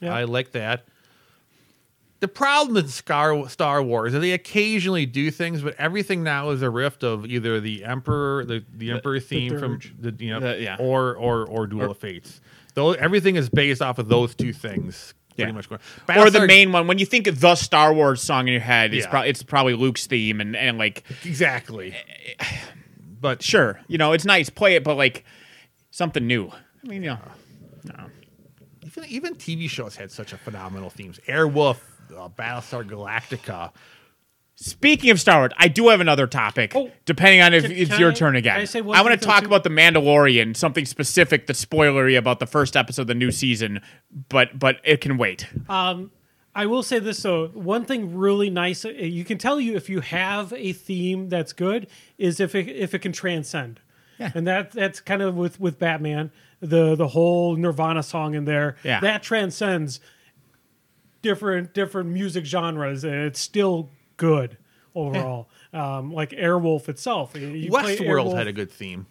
Yeah. 0.00 0.14
I 0.14 0.24
like 0.24 0.52
that. 0.52 0.84
The 2.20 2.28
problem 2.28 2.74
with 2.74 2.90
Star 2.90 3.48
Star 3.48 3.82
Wars 3.82 4.14
is 4.14 4.20
they 4.20 4.30
occasionally 4.32 5.06
do 5.06 5.30
things, 5.32 5.60
but 5.62 5.74
everything 5.76 6.22
now 6.22 6.50
is 6.50 6.62
a 6.62 6.70
rift 6.70 7.02
of 7.02 7.26
either 7.26 7.58
the 7.60 7.84
Emperor, 7.84 8.44
the, 8.44 8.64
the 8.76 8.92
Emperor 8.92 9.18
theme 9.18 9.58
from 9.58 9.80
the 9.98 10.14
you 10.24 10.30
know, 10.30 10.38
The- 10.40 10.60
yeah. 10.62 10.76
or 10.78 11.16
or 11.16 11.44
or 11.46 11.66
Duel 11.66 11.90
of 11.90 11.98
Fates. 11.98 12.40
Though 12.74 12.92
everything 12.92 13.34
is 13.36 13.48
based 13.48 13.82
off 13.82 13.98
of 13.98 14.08
those 14.08 14.34
two 14.36 14.52
things, 14.52 15.14
pretty 15.36 15.50
much. 15.52 15.68
Going. 15.68 15.80
or 16.16 16.30
the 16.30 16.38
Battlestar- 16.38 16.46
main 16.46 16.70
one 16.72 16.86
when 16.86 16.98
you 16.98 17.06
think 17.06 17.26
of 17.26 17.40
the 17.40 17.56
Star 17.56 17.92
Wars 17.92 18.22
song 18.22 18.46
in 18.46 18.52
your 18.52 18.62
head, 18.62 18.94
it's, 18.94 19.04
Yeah. 19.04 19.10
pro- 19.10 19.20
it's 19.22 19.42
probably 19.42 19.74
Luke's 19.74 20.06
theme 20.06 20.40
and, 20.40 20.54
and 20.56 20.78
like 20.78 21.02
exactly. 21.24 21.94
But 23.22 23.42
sure, 23.42 23.80
you 23.88 23.96
know, 23.96 24.12
it's 24.12 24.24
nice, 24.26 24.50
play 24.50 24.74
it, 24.74 24.84
but 24.84 24.96
like 24.96 25.24
something 25.90 26.26
new. 26.26 26.48
I 26.84 26.88
mean, 26.88 27.04
you 27.04 27.10
know, 27.10 27.18
no. 27.84 28.06
even 28.84 29.04
even 29.08 29.34
TV 29.36 29.70
shows 29.70 29.96
had 29.96 30.10
such 30.10 30.32
a 30.34 30.36
phenomenal 30.36 30.90
themes. 30.90 31.20
Airwolf, 31.28 31.78
uh, 32.14 32.28
Battlestar 32.28 32.84
Galactica. 32.86 33.72
Speaking 34.56 35.10
of 35.10 35.18
Star 35.20 35.38
Wars, 35.40 35.52
I 35.56 35.68
do 35.68 35.88
have 35.88 36.00
another 36.00 36.26
topic. 36.26 36.72
Oh, 36.74 36.90
depending 37.06 37.40
on 37.40 37.54
if 37.54 37.62
can- 37.62 37.72
it's 37.72 37.90
can 37.90 38.00
your 38.00 38.10
I- 38.10 38.14
turn 38.14 38.36
again. 38.36 38.60
I 38.60 38.78
I 38.78 39.02
want 39.02 39.18
to 39.18 39.24
talk 39.26 39.40
too? 39.40 39.46
about 39.46 39.64
the 39.64 39.70
Mandalorian, 39.70 40.54
something 40.56 40.84
specific 40.84 41.46
that's 41.46 41.64
spoilery 41.64 42.18
about 42.18 42.38
the 42.40 42.46
first 42.46 42.76
episode 42.76 43.02
of 43.02 43.08
the 43.08 43.14
new 43.14 43.30
season, 43.30 43.80
but 44.28 44.58
but 44.58 44.76
it 44.84 45.00
can 45.00 45.16
wait. 45.16 45.46
I 46.54 46.66
will 46.66 46.82
say 46.82 46.98
this 46.98 47.22
though. 47.22 47.48
One 47.48 47.84
thing 47.84 48.14
really 48.14 48.50
nice, 48.50 48.84
uh, 48.84 48.90
you 48.90 49.24
can 49.24 49.38
tell 49.38 49.60
you 49.60 49.74
if 49.74 49.88
you 49.88 50.00
have 50.00 50.52
a 50.52 50.72
theme 50.72 51.28
that's 51.28 51.52
good, 51.52 51.86
is 52.18 52.40
if 52.40 52.54
it 52.54 52.68
if 52.68 52.94
it 52.94 52.98
can 53.00 53.12
transcend. 53.12 53.80
Yeah. 54.18 54.32
And 54.34 54.46
that 54.46 54.72
that's 54.72 55.00
kind 55.00 55.22
of 55.22 55.34
with 55.34 55.58
with 55.58 55.78
Batman, 55.78 56.30
the 56.60 56.94
the 56.94 57.08
whole 57.08 57.56
Nirvana 57.56 58.02
song 58.02 58.34
in 58.34 58.44
there. 58.44 58.76
Yeah. 58.84 59.00
That 59.00 59.22
transcends 59.22 60.00
different 61.22 61.72
different 61.72 62.10
music 62.10 62.44
genres, 62.44 63.04
and 63.04 63.14
it's 63.14 63.40
still 63.40 63.90
good 64.16 64.58
overall. 64.94 65.48
Um, 65.72 66.12
like 66.12 66.30
Airwolf 66.30 66.88
itself. 66.88 67.34
You 67.34 67.70
Westworld 67.70 67.98
Airwolf- 67.98 68.36
had 68.36 68.46
a 68.46 68.52
good 68.52 68.70
theme. 68.70 69.06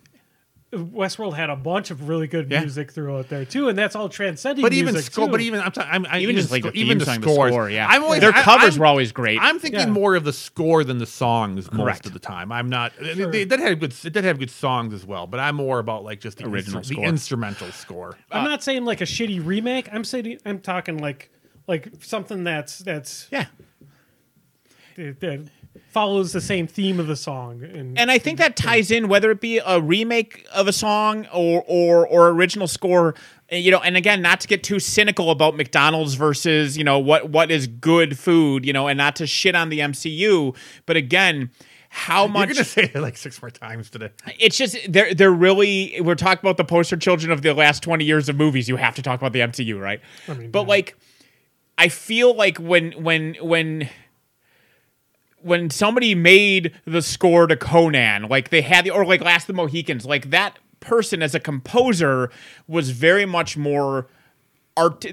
Westworld 0.73 1.35
had 1.35 1.49
a 1.49 1.55
bunch 1.57 1.91
of 1.91 2.07
really 2.07 2.27
good 2.27 2.49
Yeah. 2.49 2.61
music 2.61 2.91
throughout 2.93 3.27
there 3.27 3.43
too, 3.43 3.67
and 3.67 3.77
that's 3.77 3.93
all 3.93 4.07
transcending. 4.07 4.63
But 4.63 4.71
even 4.71 4.93
music 4.93 5.11
score, 5.11 5.25
too. 5.25 5.31
but 5.33 5.41
even 5.41 5.59
I'm, 5.59 5.71
t- 5.73 5.81
I'm 5.81 6.05
I, 6.05 6.19
Even 6.19 6.37
just 6.37 6.49
like 6.49 6.63
sco- 6.63 6.71
the 6.71 6.79
even 6.79 6.97
the 6.97 7.03
song, 7.05 7.19
the 7.19 7.27
score, 7.33 7.69
yeah. 7.69 7.87
I'm 7.89 8.03
always, 8.03 8.21
Their 8.21 8.31
I- 8.33 8.41
covers 8.41 8.75
I'm- 8.75 8.79
were 8.79 8.85
always 8.85 9.11
great. 9.11 9.37
I'm 9.41 9.59
thinking 9.59 9.81
Yeah. 9.81 9.85
more 9.87 10.15
of 10.15 10.23
the 10.23 10.31
score 10.31 10.85
than 10.85 10.97
the 10.97 11.05
songs 11.05 11.69
most 11.73 12.05
of 12.05 12.13
the 12.13 12.19
time. 12.19 12.53
I'm 12.53 12.69
not. 12.69 12.93
They, 12.99 13.43
did 13.43 13.59
have 13.59 13.79
good. 13.81 13.93
It 14.05 14.13
did 14.13 14.23
have 14.23 14.39
good 14.39 14.49
songs 14.49 14.93
as 14.93 15.05
well, 15.05 15.27
but 15.27 15.41
I'm 15.41 15.55
more 15.57 15.79
about 15.79 16.05
like 16.05 16.21
just 16.21 16.37
the 16.37 16.47
Original 16.47 16.79
instru- 16.81 16.95
the 16.95 17.01
instrumental 17.03 17.69
score. 17.73 18.17
I'm 18.31 18.45
uh, 18.45 18.49
not 18.49 18.63
saying 18.63 18.85
like 18.85 19.01
a 19.01 19.05
shitty 19.05 19.45
remake. 19.45 19.89
I'm 19.91 20.05
saying 20.05 20.39
I'm 20.45 20.59
talking 20.61 20.99
like 20.99 21.31
like 21.67 21.89
something 21.99 22.45
that's 22.45 22.79
that's 22.79 23.27
yeah. 23.29 23.47
that, 24.95 25.19
that 25.19 25.47
follows 25.89 26.31
the 26.33 26.41
same 26.41 26.67
theme 26.67 26.99
of 26.99 27.07
the 27.07 27.15
song. 27.15 27.63
And, 27.63 27.97
And 27.97 28.11
I 28.11 28.17
think 28.17 28.37
that 28.39 28.55
ties 28.55 28.91
in 28.91 29.07
whether 29.07 29.31
it 29.31 29.41
be 29.41 29.59
a 29.59 29.79
remake 29.81 30.45
of 30.53 30.67
a 30.67 30.73
song 30.73 31.27
or 31.33 31.63
or 31.67 32.07
or 32.07 32.29
original 32.29 32.67
score. 32.67 33.15
uh, 33.51 33.55
You 33.55 33.71
know, 33.71 33.79
and 33.79 33.97
again, 33.97 34.21
not 34.21 34.41
to 34.41 34.47
get 34.47 34.63
too 34.63 34.79
cynical 34.79 35.31
about 35.31 35.55
McDonald's 35.55 36.15
versus 36.15 36.77
you 36.77 36.83
know 36.83 36.99
what 36.99 37.29
what 37.29 37.51
is 37.51 37.67
good 37.67 38.17
food. 38.17 38.65
You 38.65 38.73
know, 38.73 38.87
and 38.87 38.97
not 38.97 39.15
to 39.17 39.27
shit 39.27 39.55
on 39.55 39.69
the 39.69 39.79
MCU, 39.79 40.55
but 40.85 40.97
again. 40.97 41.51
How 41.93 42.25
much? 42.25 42.47
You're 42.47 42.47
much 42.47 42.55
gonna 42.55 42.63
say 42.63 42.91
it 42.95 43.01
like 43.01 43.17
six 43.17 43.41
more 43.41 43.51
times 43.51 43.89
today. 43.89 44.11
it's 44.39 44.57
just 44.57 44.77
they're 44.87 45.13
they're 45.13 45.29
really 45.29 45.99
we're 45.99 46.15
talking 46.15 46.39
about 46.39 46.55
the 46.55 46.63
poster 46.63 46.95
children 46.95 47.33
of 47.33 47.41
the 47.41 47.53
last 47.53 47.83
20 47.83 48.05
years 48.05 48.29
of 48.29 48.37
movies 48.37 48.69
you 48.69 48.77
have 48.77 48.95
to 48.95 49.01
talk 49.01 49.19
about 49.19 49.33
the 49.33 49.41
MCU 49.41 49.77
right 49.77 49.99
mean, 50.29 50.51
but 50.51 50.61
yeah. 50.61 50.67
like 50.69 50.95
I 51.77 51.89
feel 51.89 52.33
like 52.33 52.59
when 52.59 52.93
when 52.93 53.35
when 53.41 53.89
when 55.43 55.69
somebody 55.69 56.15
made 56.15 56.73
the 56.85 57.01
score 57.01 57.47
to 57.47 57.55
Conan 57.55 58.23
like 58.23 58.49
they 58.49 58.61
had 58.61 58.85
the 58.85 58.91
or 58.91 59.05
like 59.05 59.21
Last 59.21 59.43
of 59.43 59.47
the 59.47 59.53
Mohicans 59.53 60.05
like 60.05 60.29
that 60.29 60.59
person 60.79 61.21
as 61.21 61.35
a 61.35 61.39
composer 61.39 62.31
was 62.67 62.91
very 62.91 63.25
much 63.25 63.57
more 63.57 64.07
art 64.75 65.05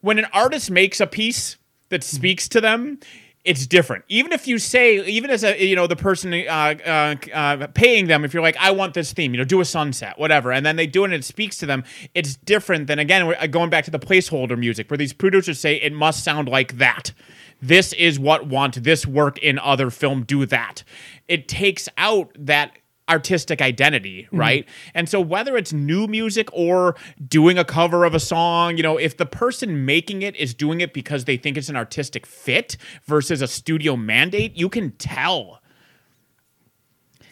when 0.00 0.18
an 0.18 0.26
artist 0.32 0.70
makes 0.70 1.00
a 1.00 1.06
piece 1.06 1.56
that 1.88 2.02
speaks 2.02 2.48
to 2.48 2.60
them 2.60 2.98
it's 3.44 3.66
different. 3.66 4.04
Even 4.08 4.32
if 4.32 4.48
you 4.48 4.58
say 4.58 5.04
even 5.06 5.30
as 5.30 5.44
a 5.44 5.62
you 5.62 5.76
know 5.76 5.86
the 5.86 5.96
person 5.96 6.32
uh, 6.32 6.74
uh, 6.86 7.14
uh, 7.32 7.66
paying 7.68 8.06
them 8.06 8.24
if 8.24 8.32
you're 8.32 8.42
like 8.42 8.56
i 8.58 8.70
want 8.70 8.94
this 8.94 9.12
theme 9.12 9.34
you 9.34 9.38
know 9.38 9.44
do 9.44 9.60
a 9.60 9.64
sunset 9.64 10.18
whatever 10.18 10.50
and 10.50 10.64
then 10.64 10.76
they 10.76 10.86
do 10.86 11.02
it 11.02 11.06
and 11.06 11.14
it 11.14 11.24
speaks 11.24 11.58
to 11.58 11.66
them 11.66 11.84
it's 12.14 12.36
different 12.36 12.86
than 12.86 12.98
again 12.98 13.34
uh, 13.38 13.46
going 13.46 13.68
back 13.68 13.84
to 13.84 13.90
the 13.90 13.98
placeholder 13.98 14.58
music 14.58 14.90
where 14.90 14.98
these 14.98 15.12
producers 15.12 15.60
say 15.60 15.74
it 15.76 15.92
must 15.92 16.24
sound 16.24 16.48
like 16.48 16.78
that 16.78 17.12
this 17.60 17.92
is 17.94 18.18
what 18.18 18.46
want 18.46 18.82
this 18.82 19.06
work 19.06 19.38
in 19.38 19.58
other 19.58 19.90
film 19.90 20.22
do 20.22 20.46
that 20.46 20.84
it 21.28 21.48
takes 21.48 21.88
out 21.96 22.30
that 22.38 22.76
artistic 23.08 23.60
identity, 23.60 24.24
mm-hmm. 24.24 24.36
right? 24.38 24.68
And 24.94 25.08
so 25.08 25.20
whether 25.20 25.56
it's 25.56 25.72
new 25.72 26.06
music 26.06 26.48
or 26.52 26.96
doing 27.26 27.58
a 27.58 27.64
cover 27.64 28.04
of 28.04 28.14
a 28.14 28.20
song, 28.20 28.76
you 28.76 28.82
know, 28.82 28.96
if 28.96 29.16
the 29.16 29.26
person 29.26 29.84
making 29.84 30.22
it 30.22 30.34
is 30.36 30.54
doing 30.54 30.80
it 30.80 30.94
because 30.94 31.24
they 31.24 31.36
think 31.36 31.56
it's 31.56 31.68
an 31.68 31.76
artistic 31.76 32.26
fit 32.26 32.76
versus 33.04 33.42
a 33.42 33.48
studio 33.48 33.96
mandate, 33.96 34.56
you 34.56 34.68
can 34.68 34.92
tell. 34.92 35.60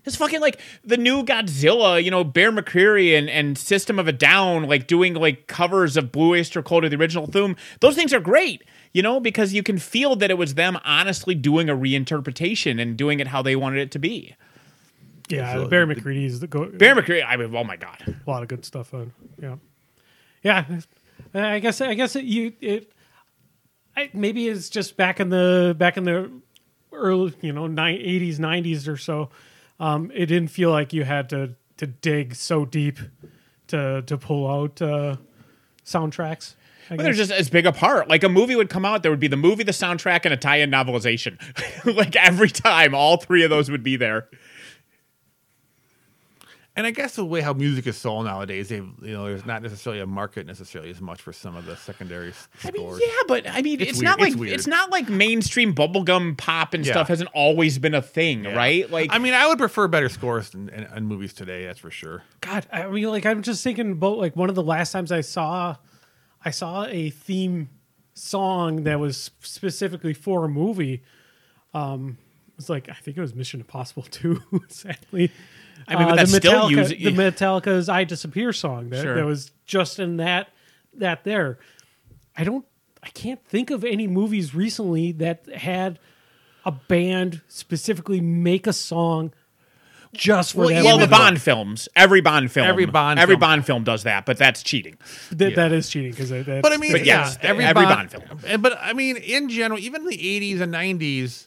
It's 0.05 0.17
fucking 0.17 0.41
like 0.41 0.61
the 0.85 0.97
new 0.97 1.23
Godzilla, 1.23 2.03
you 2.03 2.11
know, 2.11 2.25
Bear 2.25 2.51
McCreary 2.51 3.17
and, 3.17 3.31
and 3.31 3.57
System 3.57 4.01
of 4.01 4.09
a 4.09 4.13
Down, 4.13 4.65
like 4.65 4.89
doing 4.89 5.15
like 5.15 5.47
covers 5.47 5.97
of 5.97 6.11
Blue 6.11 6.33
Oyster 6.33 6.61
Cult 6.61 6.85
or 6.85 6.89
the 6.89 6.97
original 6.97 7.27
theme. 7.27 7.55
Those 7.81 7.95
things 7.95 8.13
are 8.13 8.21
great, 8.21 8.65
you 8.93 9.03
know, 9.03 9.21
because 9.21 9.53
you 9.55 9.63
can 9.63 9.79
feel 9.79 10.17
that 10.17 10.31
it 10.31 10.39
was 10.39 10.55
them 10.55 10.79
honestly 10.85 11.35
doing 11.35 11.69
a 11.71 11.77
reinterpretation 11.77 12.81
and 12.81 12.97
doing 12.97 13.21
it 13.21 13.29
how 13.29 13.43
they 13.43 13.57
wanted 13.57 13.81
it 13.81 13.91
to 13.93 13.99
be. 13.99 14.35
yeah, 15.29 15.55
So 15.55 15.67
Bear 15.69 15.87
the- 15.87 15.95
McCready 15.95 16.25
is 16.27 16.41
the 16.41 16.47
go- 16.47 16.67
Bear 16.71 16.95
McCreary, 16.95 17.25
I 17.27 17.37
mean, 17.37 17.55
oh 17.55 17.65
my 17.65 17.77
god. 17.77 18.03
a 18.27 18.31
lot 18.31 18.43
of 18.43 18.49
good 18.49 18.65
stuff 18.65 18.93
on. 18.95 19.13
Yeah, 19.41 19.57
yeah. 20.43 20.65
I 21.35 21.59
guess 21.61 21.81
I 21.81 21.95
guess 21.95 22.17
it, 22.17 22.25
you 22.25 22.53
it. 22.61 22.93
I, 23.97 24.11
maybe 24.13 24.49
it's 24.49 24.69
just 24.71 24.97
back 24.97 25.21
in 25.21 25.29
the 25.31 25.75
back 25.79 25.97
in 25.97 26.05
the 26.05 26.31
early 26.93 27.33
you 27.41 27.53
know 27.53 27.67
eighties 27.87 28.39
nineties 28.41 28.87
or 28.89 28.97
so. 28.97 29.31
Um, 29.81 30.11
it 30.15 30.27
didn't 30.27 30.49
feel 30.51 30.71
like 30.71 30.93
you 30.93 31.05
had 31.05 31.29
to 31.31 31.55
to 31.79 31.87
dig 31.87 32.35
so 32.35 32.65
deep 32.67 32.99
to 33.69 34.03
to 34.03 34.19
pull 34.19 34.51
out 34.51 34.83
uh, 34.83 35.17
soundtracks. 35.87 36.55
I 36.93 36.97
But 36.97 37.03
they're 37.05 37.13
just 37.13 37.31
as 37.33 37.49
big 37.51 37.67
a 37.67 37.73
part. 37.73 38.09
Like 38.09 38.23
a 38.23 38.29
movie 38.29 38.55
would 38.57 38.69
come 38.69 38.85
out, 38.85 39.03
there 39.03 39.11
would 39.13 39.21
be 39.21 39.29
the 39.29 39.37
movie, 39.37 39.63
the 39.65 39.73
soundtrack, 39.73 40.25
and 40.25 40.35
a 40.35 40.37
tie-in 40.37 40.71
novelization. 40.71 41.39
like 41.97 42.15
every 42.17 42.51
time, 42.51 42.95
all 42.95 43.17
three 43.17 43.43
of 43.45 43.51
those 43.51 43.71
would 43.71 43.83
be 43.83 43.97
there. 43.97 44.29
And 46.75 46.87
I 46.87 46.91
guess 46.91 47.17
the 47.17 47.25
way 47.25 47.43
how 47.43 47.53
music 47.53 47.87
is 47.87 47.99
sold 47.99 48.25
nowadays, 48.25 48.71
they 48.71 48.77
you 48.77 48.95
know, 49.03 49.27
there's 49.27 49.45
not 49.45 49.61
necessarily 49.61 50.01
a 50.01 50.07
market 50.07 50.47
necessarily 50.47 50.89
as 50.89 51.03
much 51.03 51.21
for 51.21 51.31
some 51.31 51.55
of 51.55 51.67
the 51.67 51.77
secondary 51.77 52.31
s- 52.31 52.49
I 52.65 52.71
mean, 52.71 52.81
scores. 52.83 53.03
yeah, 53.05 53.13
but 53.29 53.47
I 53.47 53.61
mean, 53.61 53.79
it's, 53.83 53.91
It's 53.91 54.01
not 54.01 54.19
like 54.19 54.33
It's 54.33 54.41
it's 54.53 54.67
not 54.67 54.91
like 54.91 55.11
mainstream 55.11 55.75
bubblegum 55.75 56.39
pop 56.39 56.73
and 56.73 56.85
Yeah. 56.87 56.95
stuff 56.95 57.09
hasn't 57.09 57.29
always 57.35 57.79
been 57.79 57.93
a 57.95 58.01
thing, 58.01 58.45
Yeah. 58.45 58.55
right? 58.57 58.91
Like, 58.91 59.11
I 59.13 59.19
mean, 59.19 59.35
I 59.35 59.47
would 59.49 59.59
prefer 59.59 59.87
better 59.87 60.09
scores 60.09 60.55
in, 60.55 60.71
in, 60.71 60.85
in 60.97 61.05
movies 61.05 61.35
today. 61.35 61.67
That's 61.67 61.79
for 61.79 61.91
sure. 61.91 62.23
God, 62.41 62.67
I 62.73 62.87
mean, 62.87 63.05
like 63.09 63.27
I'm 63.27 63.43
just 63.43 63.63
thinking 63.63 63.93
about 63.93 64.17
like 64.17 64.35
one 64.35 64.49
of 64.49 64.55
the 64.55 64.63
last 64.63 64.93
times 64.93 65.13
I 65.13 65.21
saw, 65.21 65.77
I 66.45 66.51
saw 66.51 66.85
a 66.87 67.11
theme 67.11 67.69
song 68.15 68.85
that 68.85 68.99
was 69.01 69.31
specifically 69.41 70.15
for 70.15 70.45
a 70.45 70.49
movie. 70.49 71.03
Um, 71.75 72.19
it 72.49 72.57
was 72.57 72.69
like 72.71 72.89
I 72.89 72.95
think 72.95 73.17
it 73.17 73.21
was 73.21 73.35
Mission 73.35 73.61
Impossible 73.61 74.03
Two. 74.11 74.43
sadly, 74.69 75.31
I 75.89 75.97
mean, 75.97 76.05
but 76.09 76.13
Uh, 76.13 76.17
that's 76.17 76.33
the 76.33 76.37
still 76.39 76.69
the 76.69 77.13
Metallica's 77.13 77.89
"I 77.89 78.05
Disappear" 78.05 78.53
song 78.53 78.91
that, 78.91 79.03
Sure. 79.03 79.15
that 79.15 79.25
was 79.25 79.51
just 79.67 79.99
in 79.99 80.19
that 80.19 80.49
that 80.95 81.25
there. 81.25 81.59
I 82.37 82.45
don't, 82.45 82.65
I 83.03 83.09
can't 83.11 83.45
think 83.45 83.71
of 83.71 83.85
any 83.85 84.07
movies 84.07 84.55
recently 84.55 85.13
that 85.13 85.47
had 85.55 85.99
a 86.65 86.73
band 86.73 87.41
specifically 87.49 88.21
make 88.21 88.67
a 88.67 88.73
song 88.73 89.33
just 90.15 90.53
for 90.53 90.59
Well, 90.61 90.69
that. 90.69 90.85
well, 90.85 90.99
the 90.99 91.07
movie. 91.07 91.11
Bond 91.11 91.41
films, 91.43 91.89
every 91.97 92.21
Bond 92.21 92.51
film, 92.53 92.67
Every 92.67 92.87
Bond 92.87 93.19
every 93.19 93.35
film. 93.35 93.41
Bond 93.41 93.67
film 93.67 93.85
does 93.85 94.03
that, 94.05 94.27
but 94.27 94.37
that's 94.37 94.63
cheating. 94.63 94.97
That, 95.31 95.55
that 95.57 95.73
is 95.73 95.89
cheating 95.89 96.11
because 96.13 96.31
But 96.31 96.73
I 96.73 96.77
mean, 96.77 96.93
But 96.93 97.05
yeah, 97.05 97.33
every, 97.43 97.65
every 97.65 97.85
Bond, 97.85 98.11
Bond 98.11 98.41
film. 98.43 98.61
But 98.63 98.79
I 98.81 98.93
mean, 98.93 99.17
in 99.17 99.49
general, 99.49 99.79
even 99.81 100.03
in 100.03 100.09
the 100.09 100.19
'80s 100.19 100.61
and 100.61 100.73
'90s, 100.75 101.47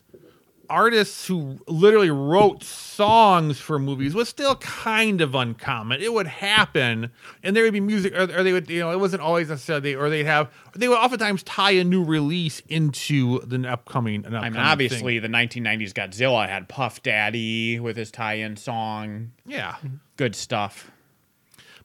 artists 0.69 1.27
who 1.27 1.59
literally 1.67 2.09
wrote 2.09 2.63
songs 2.63 3.59
for 3.59 3.79
movies 3.79 4.13
was 4.13 4.29
still 4.29 4.55
kind 4.57 5.21
of 5.21 5.35
uncommon. 5.35 6.01
It 6.01 6.13
would 6.13 6.27
happen, 6.27 7.11
and 7.43 7.55
there 7.55 7.63
would 7.63 7.73
be 7.73 7.79
music, 7.79 8.13
or, 8.13 8.23
or 8.23 8.43
they 8.43 8.53
would, 8.53 8.69
you 8.69 8.79
know, 8.79 8.91
it 8.91 8.99
wasn't 8.99 9.21
always 9.21 9.49
necessarily, 9.49 9.95
or 9.95 10.09
they'd 10.09 10.25
have, 10.25 10.51
they 10.75 10.87
would 10.87 10.97
oftentimes 10.97 11.43
tie 11.43 11.71
a 11.71 11.83
new 11.83 12.03
release 12.03 12.61
into 12.67 13.39
the 13.39 13.67
upcoming. 13.69 14.25
An 14.25 14.35
I 14.35 14.49
mean, 14.49 14.59
obviously, 14.59 15.19
thing. 15.19 15.31
the 15.31 15.37
1990s 15.37 15.93
Godzilla 15.93 16.47
had 16.47 16.67
Puff 16.67 17.03
Daddy 17.03 17.79
with 17.79 17.97
his 17.97 18.11
tie-in 18.11 18.57
song. 18.57 19.31
yeah. 19.45 19.75
Good 20.17 20.35
stuff. 20.35 20.91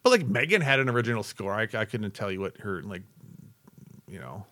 But 0.03 0.11
like 0.11 0.27
Megan 0.27 0.63
had 0.63 0.81
an 0.81 0.89
original 0.89 1.23
score. 1.23 1.53
I, 1.53 1.67
I 1.75 1.85
couldn't 1.85 2.13
tell 2.13 2.31
you 2.31 2.41
what 2.41 2.57
her 2.59 2.83
like, 2.83 3.03
you 4.09 4.19
know, 4.19 4.47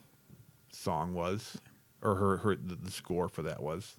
song 0.73 1.15
was, 1.15 1.59
or 2.03 2.15
her 2.17 2.37
her 2.39 2.57
the, 2.57 2.77
the 2.77 2.91
score 2.91 3.29
for 3.29 3.43
that 3.43 3.63
was. 3.63 3.97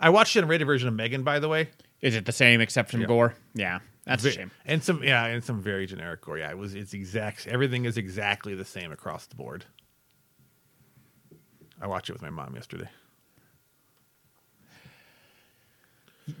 I 0.00 0.10
watched 0.10 0.34
an 0.36 0.46
rated 0.48 0.66
version 0.66 0.88
of 0.88 0.94
Megan, 0.94 1.22
by 1.22 1.38
the 1.38 1.48
way. 1.48 1.68
Is 2.00 2.16
it 2.16 2.24
the 2.26 2.32
same 2.32 2.60
except 2.60 2.90
from 2.90 3.02
Yeah. 3.02 3.06
gore? 3.06 3.34
Yeah, 3.54 3.78
that's 4.04 4.24
a 4.24 4.28
Ve- 4.30 4.34
shame. 4.34 4.50
And 4.64 4.82
some 4.82 5.02
yeah, 5.04 5.26
and 5.26 5.42
some 5.44 5.62
very 5.62 5.86
generic 5.86 6.20
gore. 6.22 6.38
Yeah, 6.38 6.50
it 6.50 6.58
was 6.58 6.74
it's 6.74 6.92
exact. 6.94 7.46
Everything 7.46 7.84
is 7.84 7.96
exactly 7.96 8.54
the 8.54 8.64
same 8.64 8.90
across 8.90 9.26
the 9.26 9.36
board. 9.36 9.64
I 11.80 11.86
watched 11.86 12.10
it 12.10 12.12
with 12.12 12.22
my 12.22 12.30
mom 12.30 12.54
yesterday. 12.54 12.88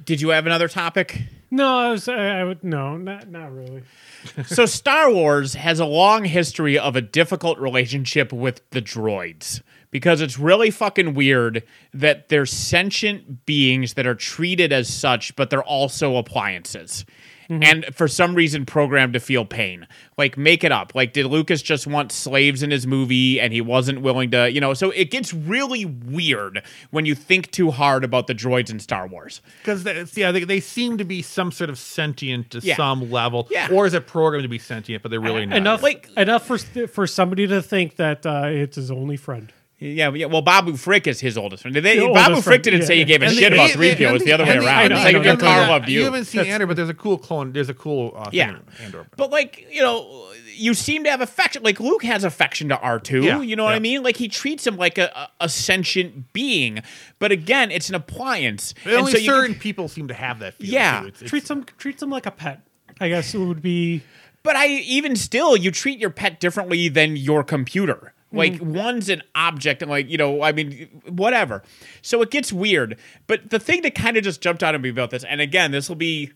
Did 0.04 0.20
you 0.20 0.28
have 0.30 0.46
another 0.46 0.68
topic? 0.68 1.22
No, 1.50 1.66
I 1.78 1.90
was. 1.90 2.08
I, 2.08 2.40
I 2.40 2.44
would 2.44 2.62
no, 2.62 2.96
not 2.96 3.28
not 3.28 3.52
really. 3.52 3.82
so 4.46 4.64
Star 4.64 5.12
Wars 5.12 5.54
has 5.54 5.80
a 5.80 5.84
long 5.84 6.24
history 6.24 6.78
of 6.78 6.94
a 6.96 7.00
difficult 7.00 7.58
relationship 7.58 8.32
with 8.32 8.68
the 8.70 8.80
droids 8.80 9.60
because 9.92 10.20
it's 10.20 10.38
really 10.40 10.72
fucking 10.72 11.14
weird 11.14 11.62
that 11.94 12.28
they're 12.28 12.46
sentient 12.46 13.46
beings 13.46 13.94
that 13.94 14.06
are 14.06 14.14
treated 14.16 14.72
as 14.72 14.92
such, 14.92 15.36
but 15.36 15.50
they're 15.50 15.62
also 15.62 16.16
appliances. 16.16 17.04
And 17.50 17.84
for 17.94 18.08
some 18.08 18.34
reason, 18.34 18.64
programmed 18.64 19.12
to 19.12 19.20
feel 19.20 19.44
pain. 19.44 19.86
Like, 20.16 20.38
make 20.38 20.64
it 20.64 20.72
up. 20.72 20.94
Like, 20.94 21.12
did 21.12 21.26
Lucas 21.26 21.60
just 21.60 21.86
want 21.86 22.10
slaves 22.10 22.62
in 22.62 22.70
his 22.70 22.86
movie 22.86 23.38
and 23.38 23.52
he 23.52 23.60
wasn't 23.60 24.00
willing 24.00 24.30
to, 24.30 24.50
you 24.50 24.58
know? 24.58 24.72
So 24.72 24.88
it 24.92 25.10
gets 25.10 25.34
really 25.34 25.84
weird 25.84 26.62
when 26.92 27.04
you 27.04 27.14
think 27.14 27.50
too 27.50 27.70
hard 27.70 28.04
about 28.04 28.26
the 28.26 28.34
droids 28.34 28.70
in 28.70 28.78
Star 28.78 29.06
Wars. 29.06 29.42
Because 29.58 30.16
yeah, 30.16 30.32
they, 30.32 30.44
they 30.44 30.60
seem 30.60 30.96
to 30.96 31.04
be 31.04 31.20
some 31.20 31.52
sort 31.52 31.68
of 31.68 31.76
sentient 31.78 32.52
to 32.52 32.60
Yeah. 32.60 32.76
some 32.76 33.10
level, 33.10 33.46
Yeah. 33.50 33.68
or 33.70 33.84
is 33.84 33.92
it 33.92 34.06
programmed 34.06 34.44
to 34.44 34.48
be 34.48 34.58
sentient? 34.58 35.02
But 35.02 35.10
they're 35.10 35.20
really 35.20 35.44
not. 35.44 35.58
enough 35.58 35.82
Like- 35.82 36.08
enough 36.16 36.46
for 36.46 36.56
for 36.86 37.06
somebody 37.06 37.46
to 37.48 37.60
think 37.60 37.96
that 37.96 38.24
uh, 38.24 38.44
it's 38.46 38.76
his 38.76 38.90
only 38.90 39.18
friend. 39.18 39.52
Yeah, 39.82 40.10
yeah. 40.14 40.26
Well, 40.26 40.42
Babu 40.42 40.76
Frick 40.76 41.06
is 41.06 41.20
his 41.20 41.36
oldest 41.36 41.62
friend. 41.62 41.74
They, 41.76 41.80
The 41.98 42.06
Babu 42.12 42.30
oldest 42.30 42.44
Frick 42.44 42.62
didn't 42.62 42.82
say 42.82 42.94
yeah. 42.94 43.00
you 43.00 43.04
gave 43.06 43.22
a 43.22 43.26
And 43.26 43.36
the- 43.36 43.40
shit 43.40 43.52
about 43.52 43.70
and- 43.70 43.80
3PO. 43.80 44.14
It's 44.14 44.24
the 44.24 44.32
other 44.32 44.44
way 44.44 44.56
around. 44.58 44.84
and 44.84 44.92
It's 44.94 45.04
like 45.04 45.16
if 45.16 45.24
your 45.24 45.36
car 45.36 45.68
loved 45.68 45.88
you. 45.88 45.98
You 46.00 46.04
haven't 46.04 46.26
seen 46.26 46.42
Andor, 46.46 46.66
but 46.66 46.76
there's 46.76 46.88
a 46.88 46.94
cool 46.94 47.18
clone. 47.18 47.52
There's 47.52 47.68
a 47.68 47.74
cool 47.74 48.12
uh, 48.16 48.24
thing 48.24 48.34
Yeah. 48.34 48.58
Andor. 48.82 49.06
But 49.16 49.30
like 49.30 49.66
you 49.70 49.82
know, 49.82 50.28
you 50.54 50.74
seem 50.74 51.04
to 51.04 51.10
have 51.10 51.20
affection. 51.20 51.62
Like 51.62 51.80
Luke 51.80 52.04
has 52.04 52.24
affection 52.24 52.68
to 52.68 52.78
R 52.78 53.00
two. 53.00 53.22
Yeah, 53.22 53.40
You 53.40 53.56
know 53.56 53.64
what 53.64 53.74
I 53.74 53.78
mean? 53.80 54.02
Like 54.02 54.16
he 54.16 54.28
treats 54.28 54.66
him 54.66 54.76
like 54.76 54.98
a, 54.98 55.10
a, 55.40 55.44
a 55.44 55.48
sentient 55.48 56.32
being. 56.32 56.80
But 57.18 57.32
again, 57.32 57.70
it's 57.70 57.88
an 57.88 57.94
appliance. 57.94 58.74
But 58.84 58.94
only 58.94 59.12
so 59.12 59.18
certain 59.18 59.52
can- 59.54 59.60
people 59.60 59.88
seem 59.88 60.08
to 60.08 60.14
have 60.14 60.38
that. 60.40 60.54
Feeling 60.54 60.72
Yeah. 60.74 61.00
too. 61.00 61.06
It's- 61.08 61.22
it's- 61.22 61.30
Treats 61.30 61.50
him 61.50 61.64
treats 61.78 62.02
him 62.02 62.10
like 62.10 62.26
a 62.26 62.30
pet. 62.30 62.60
I 63.00 63.08
guess 63.08 63.34
it 63.34 63.38
would 63.38 63.62
be. 63.62 64.02
but 64.44 64.54
I 64.54 64.66
even 64.68 65.16
still, 65.16 65.56
you 65.56 65.70
treat 65.70 65.98
your 65.98 66.10
pet 66.10 66.38
differently 66.40 66.88
than 66.88 67.16
your 67.16 67.42
computer. 67.42 68.12
Like 68.32 68.54
Mm-hmm. 68.54 68.72
one's 68.74 69.08
an 69.10 69.22
object, 69.34 69.82
and 69.82 69.90
like 69.90 70.08
you 70.08 70.16
know, 70.16 70.42
I 70.42 70.52
mean, 70.52 70.88
whatever. 71.06 71.62
So 72.00 72.22
it 72.22 72.30
gets 72.30 72.52
weird. 72.52 72.96
But 73.26 73.50
the 73.50 73.58
thing 73.58 73.82
that 73.82 73.94
kind 73.94 74.16
of 74.16 74.24
just 74.24 74.40
jumped 74.40 74.62
out 74.62 74.74
at 74.74 74.80
me 74.80 74.88
about 74.88 75.10
this, 75.10 75.22
and 75.24 75.40
again, 75.40 75.70
this 75.70 75.88
will 75.88 75.96
be 75.96 76.32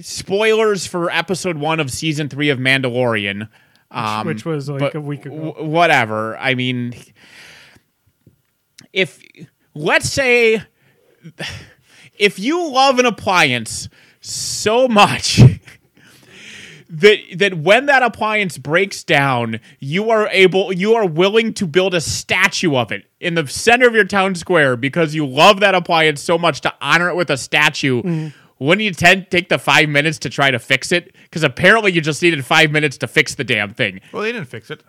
spoilers 0.00 0.86
for 0.86 1.10
episode 1.10 1.56
one 1.56 1.80
of 1.80 1.90
season 1.90 2.28
three 2.28 2.50
of 2.50 2.58
Mandalorian. 2.58 3.48
Um, 3.90 4.26
which 4.26 4.44
was 4.44 4.68
like 4.68 4.94
a 4.94 5.00
week 5.00 5.24
ago. 5.26 5.52
w- 5.52 5.70
whatever. 5.70 6.36
I 6.38 6.54
mean, 6.54 6.92
if 8.92 9.20
let's 9.74 10.10
say 10.10 10.62
if 12.18 12.38
you 12.38 12.68
love 12.70 12.98
an 12.98 13.06
appliance 13.06 13.88
so 14.20 14.88
much 14.88 15.40
that 16.88 17.18
that 17.36 17.54
when 17.54 17.86
that 17.86 18.02
appliance 18.02 18.58
breaks 18.58 19.02
down, 19.04 19.60
you 19.78 20.10
are 20.10 20.28
able 20.28 20.72
you 20.72 20.94
are 20.94 21.06
willing 21.06 21.52
to 21.54 21.66
build 21.66 21.94
a 21.94 22.00
statue 22.00 22.76
of 22.76 22.92
it 22.92 23.06
in 23.20 23.34
the 23.34 23.46
center 23.46 23.86
of 23.86 23.94
your 23.94 24.04
town 24.04 24.34
square 24.34 24.76
because 24.76 25.14
you 25.14 25.26
love 25.26 25.60
that 25.60 25.74
appliance 25.74 26.22
so 26.22 26.38
much 26.38 26.60
to 26.62 26.74
honor 26.80 27.08
it 27.08 27.16
with 27.16 27.30
a 27.30 27.36
statue. 27.36 28.02
Mm. 28.02 28.34
Wouldn't 28.58 28.84
you 28.84 28.92
tend 28.92 29.30
take 29.30 29.48
the 29.50 29.58
five 29.58 29.88
minutes 29.88 30.18
to 30.20 30.30
try 30.30 30.50
to 30.50 30.58
fix 30.58 30.90
it? 30.90 31.14
Because 31.24 31.42
apparently 31.42 31.92
you 31.92 32.00
just 32.00 32.22
needed 32.22 32.44
five 32.44 32.70
minutes 32.70 32.96
to 32.98 33.06
fix 33.06 33.34
the 33.34 33.44
damn 33.44 33.74
thing. 33.74 34.00
well, 34.12 34.22
they 34.22 34.32
didn't 34.32 34.48
fix 34.48 34.70
it. 34.70 34.82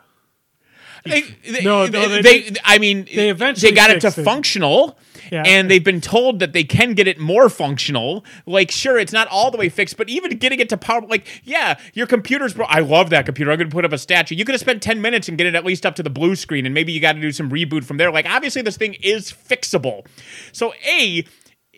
They, 1.06 1.22
they, 1.22 1.64
No, 1.64 1.86
no, 1.88 2.08
they, 2.10 2.22
they 2.22 2.50
they- 2.50 2.60
I 2.66 2.78
mean, 2.80 3.06
they 3.14 3.30
eventually 3.30 3.72
they 3.72 3.76
got 3.76 3.90
it 3.92 4.02
to 4.02 4.08
it. 4.08 4.24
functional, 4.24 4.98
Yeah. 5.32 5.44
and 5.46 5.70
they've 5.70 5.84
been 5.84 6.02
told 6.02 6.40
that 6.40 6.54
they 6.54 6.64
can 6.64 6.94
get 6.94 7.08
it 7.08 7.20
more 7.20 7.50
functional. 7.50 8.26
Like, 8.46 8.72
sure, 8.72 8.98
it's 8.98 9.14
not 9.14 9.28
all 9.30 9.52
the 9.52 9.58
way 9.58 9.70
fixed, 9.70 9.98
but 9.98 10.10
even 10.10 10.38
getting 10.38 10.60
it 10.60 10.70
to 10.70 10.78
power, 10.78 11.02
like, 11.08 11.42
yeah, 11.44 11.80
your 11.94 12.08
computer's 12.08 12.54
bro. 12.54 12.66
I 12.68 12.80
love 12.80 13.10
that 13.12 13.26
computer. 13.26 13.52
I'm 13.52 13.58
going 13.58 13.70
to 13.70 13.74
put 13.74 13.86
up 13.86 13.94
a 13.94 13.98
statue. 13.98 14.36
You 14.36 14.46
could 14.46 14.54
have 14.54 14.62
spent 14.62 14.82
ten 14.82 15.02
minutes 15.02 15.28
and 15.30 15.38
get 15.38 15.48
it 15.48 15.56
at 15.56 15.66
least 15.66 15.86
up 15.86 15.96
to 15.96 16.04
the 16.04 16.10
blue 16.10 16.36
screen, 16.36 16.66
and 16.66 16.74
maybe 16.74 16.92
you 16.92 17.00
got 17.00 17.14
to 17.14 17.22
do 17.22 17.32
some 17.32 17.50
reboot 17.50 17.84
from 17.84 17.98
there. 17.98 18.12
Like, 18.12 18.26
obviously, 18.30 18.62
this 18.62 18.78
thing 18.78 18.96
is 18.96 19.32
fixable. 19.32 20.06
So, 20.52 20.74
a 20.90 21.24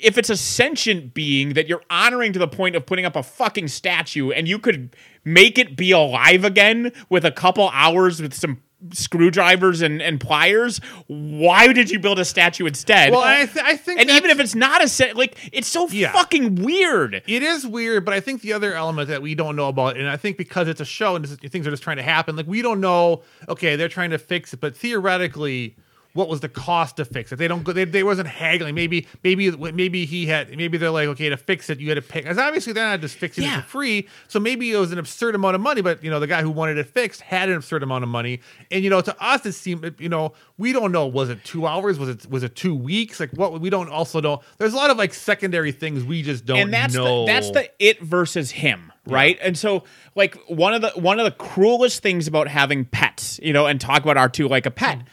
if 0.01 0.17
it's 0.17 0.29
a 0.29 0.37
sentient 0.37 1.13
being 1.13 1.53
that 1.55 1.67
you're 1.67 1.83
honoring 1.89 2.31
to 2.31 2.39
the 2.39 2.47
point 2.47 2.73
of 2.73 2.85
putting 2.85 3.03
up 3.03 3.17
a 3.17 3.23
fucking 3.23 3.67
statue 3.67 4.31
and 4.31 4.47
you 4.47 4.57
could 4.57 4.95
make 5.25 5.57
it 5.57 5.75
be 5.75 5.91
alive 5.91 6.45
again 6.45 6.93
with 7.09 7.25
a 7.25 7.31
couple 7.31 7.69
hours 7.73 8.21
with 8.21 8.33
some 8.33 8.61
screwdrivers 8.93 9.81
and, 9.81 10.01
and 10.01 10.19
pliers, 10.19 10.79
why 11.07 11.71
did 11.73 11.89
you 11.89 11.99
build 11.99 12.19
a 12.19 12.25
statue 12.25 12.65
instead? 12.65 13.11
Well, 13.11 13.21
I, 13.21 13.45
th- 13.45 13.65
I 13.65 13.75
think, 13.75 13.99
and 13.99 14.09
even 14.09 14.29
if 14.29 14.39
it's 14.39 14.55
not 14.55 14.83
a 14.83 14.87
set, 14.87 15.15
like 15.17 15.37
it's 15.51 15.67
so 15.67 15.87
Yeah. 15.89 16.11
fucking 16.11 16.55
weird. 16.55 17.21
It 17.27 17.43
is 17.43 17.67
weird, 17.67 18.05
but 18.05 18.13
I 18.13 18.19
think 18.19 18.41
the 18.41 18.53
other 18.53 18.73
element 18.73 19.09
that 19.09 19.21
we 19.21 19.35
don't 19.35 19.55
know 19.55 19.67
about, 19.67 19.97
and 19.97 20.07
I 20.07 20.17
think 20.17 20.37
because 20.37 20.67
it's 20.67 20.81
a 20.81 20.85
show 20.85 21.15
and 21.15 21.27
things 21.27 21.67
are 21.67 21.71
just 21.71 21.83
trying 21.83 21.97
to 21.97 22.03
happen, 22.03 22.35
like 22.35 22.47
we 22.47 22.61
don't 22.61 22.79
know. 22.79 23.23
Okay, 23.47 23.75
they're 23.75 23.89
trying 23.89 24.11
to 24.11 24.17
fix 24.17 24.53
it, 24.53 24.59
but 24.61 24.75
theoretically, 24.75 25.75
what 26.19 26.27
was 26.27 26.41
the 26.41 26.49
cost 26.49 26.97
to 26.97 27.05
fix 27.05 27.31
it? 27.31 27.37
They 27.37 27.47
don't. 27.47 27.63
go 27.63 27.71
They, 27.71 27.85
they 27.85 28.03
wasn't 28.03 28.27
haggling. 28.27 28.75
Maybe 28.75 29.07
maybe 29.23 29.49
maybe 29.51 30.05
he 30.05 30.25
had. 30.25 30.55
Maybe 30.55 30.77
they're 30.77 30.91
like, 30.91 31.07
okay, 31.07 31.29
to 31.29 31.37
fix 31.37 31.69
it, 31.69 31.79
you 31.79 31.87
had 31.87 31.95
to 31.95 32.01
pay. 32.01 32.19
Because 32.21 32.37
obviously 32.37 32.73
they're 32.73 32.85
not 32.85 32.99
just 32.99 33.15
fixing 33.15 33.45
Yeah. 33.45 33.59
it 33.59 33.63
for 33.63 33.69
free. 33.69 34.07
So 34.27 34.39
maybe 34.39 34.71
it 34.71 34.77
was 34.77 34.91
an 34.91 34.99
absurd 34.99 35.33
amount 35.33 35.55
of 35.55 35.61
money. 35.61 35.81
But 35.81 36.03
you 36.03 36.09
know, 36.09 36.19
the 36.19 36.27
guy 36.27 36.41
who 36.41 36.51
wanted 36.51 36.77
it 36.77 36.87
fixed 36.87 37.21
had 37.21 37.47
an 37.47 37.55
absurd 37.55 37.81
amount 37.81 38.03
of 38.03 38.09
money. 38.09 38.41
And 38.69 38.83
you 38.83 38.89
know, 38.89 39.01
to 39.01 39.23
us, 39.23 39.45
it 39.45 39.53
seemed. 39.53 39.95
You 39.97 40.09
know, 40.09 40.33
we 40.57 40.73
don't 40.73 40.91
know. 40.91 41.07
Was 41.07 41.29
it 41.29 41.43
two 41.45 41.65
hours? 41.65 41.97
Was 41.97 42.09
it 42.09 42.29
was 42.29 42.43
it 42.43 42.55
two 42.55 42.75
weeks? 42.75 43.19
Like 43.19 43.31
what? 43.31 43.59
We 43.61 43.69
don't 43.69 43.89
also 43.89 44.19
know. 44.19 44.41
There's 44.57 44.73
a 44.73 44.77
lot 44.77 44.89
of 44.89 44.97
like 44.97 45.13
secondary 45.13 45.71
things 45.71 46.03
we 46.03 46.21
just 46.21 46.45
don't 46.45 46.59
and 46.59 46.73
that's 46.73 46.93
know. 46.93 47.25
the 47.25 47.31
that's 47.31 47.51
the 47.51 47.69
it 47.79 48.01
versus 48.01 48.51
him 48.51 48.91
right 49.05 49.39
and 49.41 49.57
so 49.57 49.83
like 50.15 50.35
one 50.47 50.73
of 50.73 50.81
the 50.81 50.89
one 50.91 51.19
of 51.19 51.25
the 51.25 51.31
cruelest 51.31 52.01
things 52.03 52.27
about 52.27 52.47
having 52.47 52.85
pets 52.85 53.39
you 53.41 53.53
know 53.53 53.65
and 53.65 53.81
talk 53.81 54.03
about 54.03 54.17
r2 54.17 54.49
like 54.49 54.65
a 54.65 54.71
pet 54.71 54.97
hmm. 54.97 55.03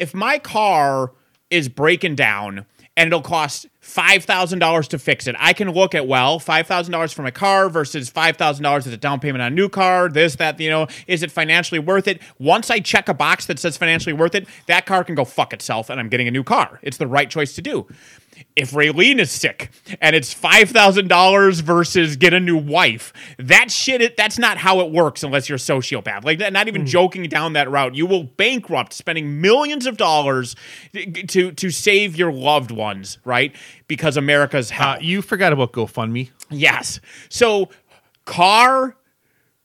If 0.00 0.14
my 0.14 0.38
car 0.38 1.12
is 1.50 1.68
breaking 1.68 2.16
down 2.16 2.66
and 2.96 3.08
it'll 3.08 3.22
cost 3.22 3.66
$5000 3.82 4.88
to 4.88 4.98
fix 4.98 5.26
it 5.26 5.36
i 5.38 5.52
can 5.52 5.70
look 5.70 5.94
at 5.94 6.06
well 6.06 6.40
$5000 6.40 7.14
for 7.14 7.22
my 7.22 7.30
car 7.30 7.68
versus 7.68 8.10
$5000 8.10 8.76
as 8.78 8.86
a 8.86 8.96
down 8.96 9.20
payment 9.20 9.42
on 9.42 9.52
a 9.52 9.54
new 9.54 9.68
car 9.68 10.08
this 10.08 10.36
that 10.36 10.58
you 10.58 10.70
know 10.70 10.86
is 11.06 11.22
it 11.22 11.30
financially 11.30 11.78
worth 11.78 12.08
it? 12.08 12.20
Once 12.38 12.70
i 12.70 12.80
check 12.80 13.08
a 13.08 13.14
box 13.14 13.46
that 13.46 13.58
says 13.58 13.76
financially 13.76 14.12
worth 14.12 14.34
it 14.34 14.48
that 14.66 14.86
car 14.86 15.04
can 15.04 15.14
go 15.14 15.24
fuck 15.24 15.52
itself 15.52 15.90
and 15.90 16.00
i'm 16.00 16.08
getting 16.08 16.28
a 16.28 16.30
new 16.30 16.44
car. 16.44 16.80
It's 16.82 16.96
the 16.96 17.06
right 17.06 17.30
choice 17.30 17.54
to 17.54 17.62
do 17.62 17.86
if 18.56 18.72
Raylene 18.72 19.18
is 19.18 19.30
sick 19.30 19.70
and 20.00 20.14
it's 20.16 20.32
five 20.32 20.70
thousand 20.70 21.08
dollars 21.08 21.60
versus 21.60 22.16
get 22.16 22.32
a 22.34 22.40
new 22.40 22.56
wife, 22.56 23.12
that 23.38 23.70
shit 23.70 24.00
it, 24.00 24.16
that's 24.16 24.38
not 24.38 24.58
how 24.58 24.80
it 24.80 24.90
works 24.92 25.22
unless 25.22 25.48
you're 25.48 25.56
a 25.56 25.58
sociopath. 25.58 26.24
Like 26.24 26.38
that, 26.38 26.52
not 26.52 26.68
even 26.68 26.86
joking 26.86 27.22
down 27.24 27.52
that 27.54 27.70
route. 27.70 27.94
You 27.94 28.06
will 28.06 28.24
bankrupt 28.24 28.92
spending 28.92 29.40
millions 29.40 29.86
of 29.86 29.96
dollars 29.96 30.56
to 31.28 31.52
to 31.52 31.70
save 31.70 32.16
your 32.16 32.32
loved 32.32 32.70
ones, 32.70 33.18
right? 33.24 33.54
Because 33.88 34.16
America's 34.16 34.70
hell. 34.70 34.90
Uh, 34.90 34.98
you 35.00 35.22
forgot 35.22 35.52
about 35.52 35.72
GoFundMe. 35.72 36.30
yes. 36.50 37.00
So 37.28 37.68
car, 38.24 38.96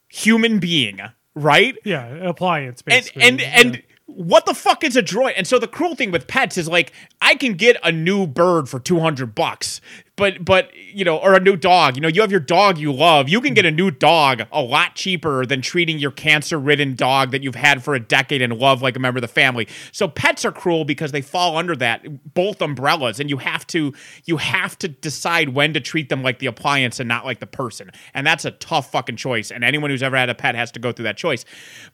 human 0.10 0.60
being, 0.60 1.00
right? 1.36 1.78
Yeah, 1.84 2.08
appliance 2.28 2.82
and 2.82 2.86
basically. 2.86 3.22
and 3.24 3.40
Yeah. 3.76 3.82
What 4.16 4.46
the 4.46 4.54
fuck 4.54 4.84
is 4.84 4.96
a 4.96 5.04
droid? 5.04 5.34
And 5.36 5.46
so 5.46 5.60
the 5.60 5.68
cruel 5.68 5.94
thing 5.94 6.10
with 6.10 6.26
pets 6.26 6.58
is 6.58 6.68
like 6.68 6.94
I 7.22 7.36
can 7.36 7.54
get 7.54 7.78
a 7.84 7.92
new 7.92 8.26
bird 8.26 8.70
for 8.70 8.80
200 8.80 9.36
bucks. 9.36 9.82
But 10.16 10.46
but 10.46 10.72
you 10.74 11.04
know, 11.04 11.18
or 11.18 11.34
a 11.34 11.42
new 11.42 11.58
dog. 11.58 11.98
You 11.98 12.02
know, 12.02 12.08
you 12.08 12.22
have 12.22 12.32
your 12.32 12.40
dog 12.40 12.78
you 12.78 12.94
love. 12.94 13.28
You 13.28 13.42
can 13.42 13.54
get 13.54 13.66
a 13.66 13.72
new 13.72 13.92
dog 13.92 14.44
a 14.50 14.62
lot 14.62 14.96
cheaper 14.96 15.46
than 15.46 15.62
treating 15.62 16.00
your 16.00 16.12
cancer-ridden 16.12 16.96
dog 16.96 17.32
that 17.32 17.44
you've 17.44 17.56
had 17.56 17.84
for 17.84 17.96
a 17.96 18.00
decade 18.00 18.42
and 18.42 18.58
love 18.58 18.82
like 18.82 18.96
a 18.96 19.00
member 19.00 19.18
of 19.18 19.22
the 19.22 19.28
family. 19.28 19.68
So 19.92 20.08
pets 20.08 20.46
are 20.46 20.54
cruel 20.54 20.86
because 20.86 21.12
they 21.12 21.22
fall 21.22 21.58
under 21.58 21.76
that 21.76 22.34
both 22.34 22.62
umbrellas 22.62 23.20
and 23.20 23.30
you 23.30 23.38
have 23.38 23.68
to 23.68 23.94
you 24.24 24.38
have 24.38 24.80
to 24.80 24.88
decide 24.88 25.50
when 25.50 25.74
to 25.74 25.82
treat 25.82 26.08
them 26.08 26.24
like 26.24 26.40
the 26.40 26.46
appliance 26.46 27.02
and 27.02 27.10
not 27.10 27.26
like 27.26 27.40
the 27.40 27.48
person. 27.48 27.92
And 28.14 28.26
that's 28.26 28.46
a 28.46 28.52
tough 28.52 28.92
fucking 28.92 29.18
choice. 29.18 29.52
And 29.52 29.66
anyone 29.66 29.90
who's 29.90 30.04
ever 30.04 30.16
had 30.16 30.30
a 30.30 30.36
pet 30.36 30.56
has 30.56 30.72
to 30.72 30.80
go 30.80 30.94
through 30.94 31.04
that 31.04 31.18
choice. 31.18 31.44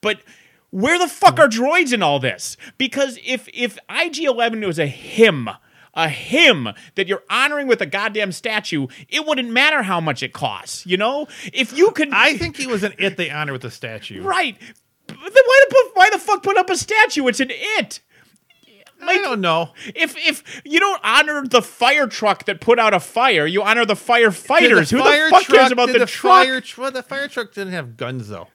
But 0.01 0.21
where 0.71 0.97
the 0.97 1.07
fuck 1.07 1.39
are 1.39 1.47
droids 1.47 1.93
in 1.93 2.01
all 2.01 2.19
this? 2.19 2.57
Because 2.77 3.19
if 3.23 3.47
if 3.53 3.77
IG11 3.89 4.65
was 4.65 4.79
a 4.79 4.87
him, 4.87 5.49
a 5.93 6.09
him 6.09 6.69
that 6.95 7.07
you're 7.07 7.23
honoring 7.29 7.67
with 7.67 7.81
a 7.81 7.85
goddamn 7.85 8.31
statue, 8.31 8.87
it 9.09 9.25
wouldn't 9.25 9.49
matter 9.49 9.83
how 9.83 9.99
much 10.01 10.23
it 10.23 10.33
costs. 10.33 10.85
You 10.85 10.97
know, 10.97 11.27
if 11.53 11.77
you 11.77 11.91
could, 11.91 12.09
I 12.11 12.37
think 12.37 12.57
he 12.57 12.67
was 12.67 12.83
an 12.83 12.93
it 12.97 13.17
they 13.17 13.29
honor 13.29 13.53
with 13.53 13.65
a 13.65 13.71
statue. 13.71 14.21
right. 14.23 14.57
But 15.07 15.17
then 15.17 15.43
why 15.45 15.65
the 15.69 15.89
why 15.93 16.09
the 16.09 16.19
fuck 16.19 16.41
put 16.41 16.57
up 16.57 16.69
a 16.69 16.77
statue? 16.77 17.27
It's 17.27 17.39
an 17.41 17.49
it. 17.51 17.99
I 19.03 19.17
don't 19.17 19.41
know. 19.41 19.71
If 19.95 20.15
if 20.17 20.61
you 20.63 20.79
don't 20.79 21.01
honor 21.03 21.45
the 21.45 21.61
fire 21.61 22.07
truck 22.07 22.45
that 22.45 22.61
put 22.61 22.77
out 22.79 22.93
a 22.93 22.99
fire, 22.99 23.45
you 23.45 23.63
honor 23.63 23.83
the 23.85 23.95
firefighters. 23.95 24.89
the 24.91 24.97
Who 24.97 25.03
fire 25.03 25.25
the 25.25 25.31
fuck 25.31 25.47
cares 25.47 25.71
about 25.71 25.87
the, 25.91 25.99
the 25.99 26.05
truck? 26.05 26.43
fire? 26.45 26.61
Tr- 26.61 26.81
well, 26.81 26.91
the 26.91 27.03
fire 27.03 27.27
truck 27.27 27.53
didn't 27.53 27.73
have 27.73 27.97
guns 27.97 28.29
though. 28.29 28.47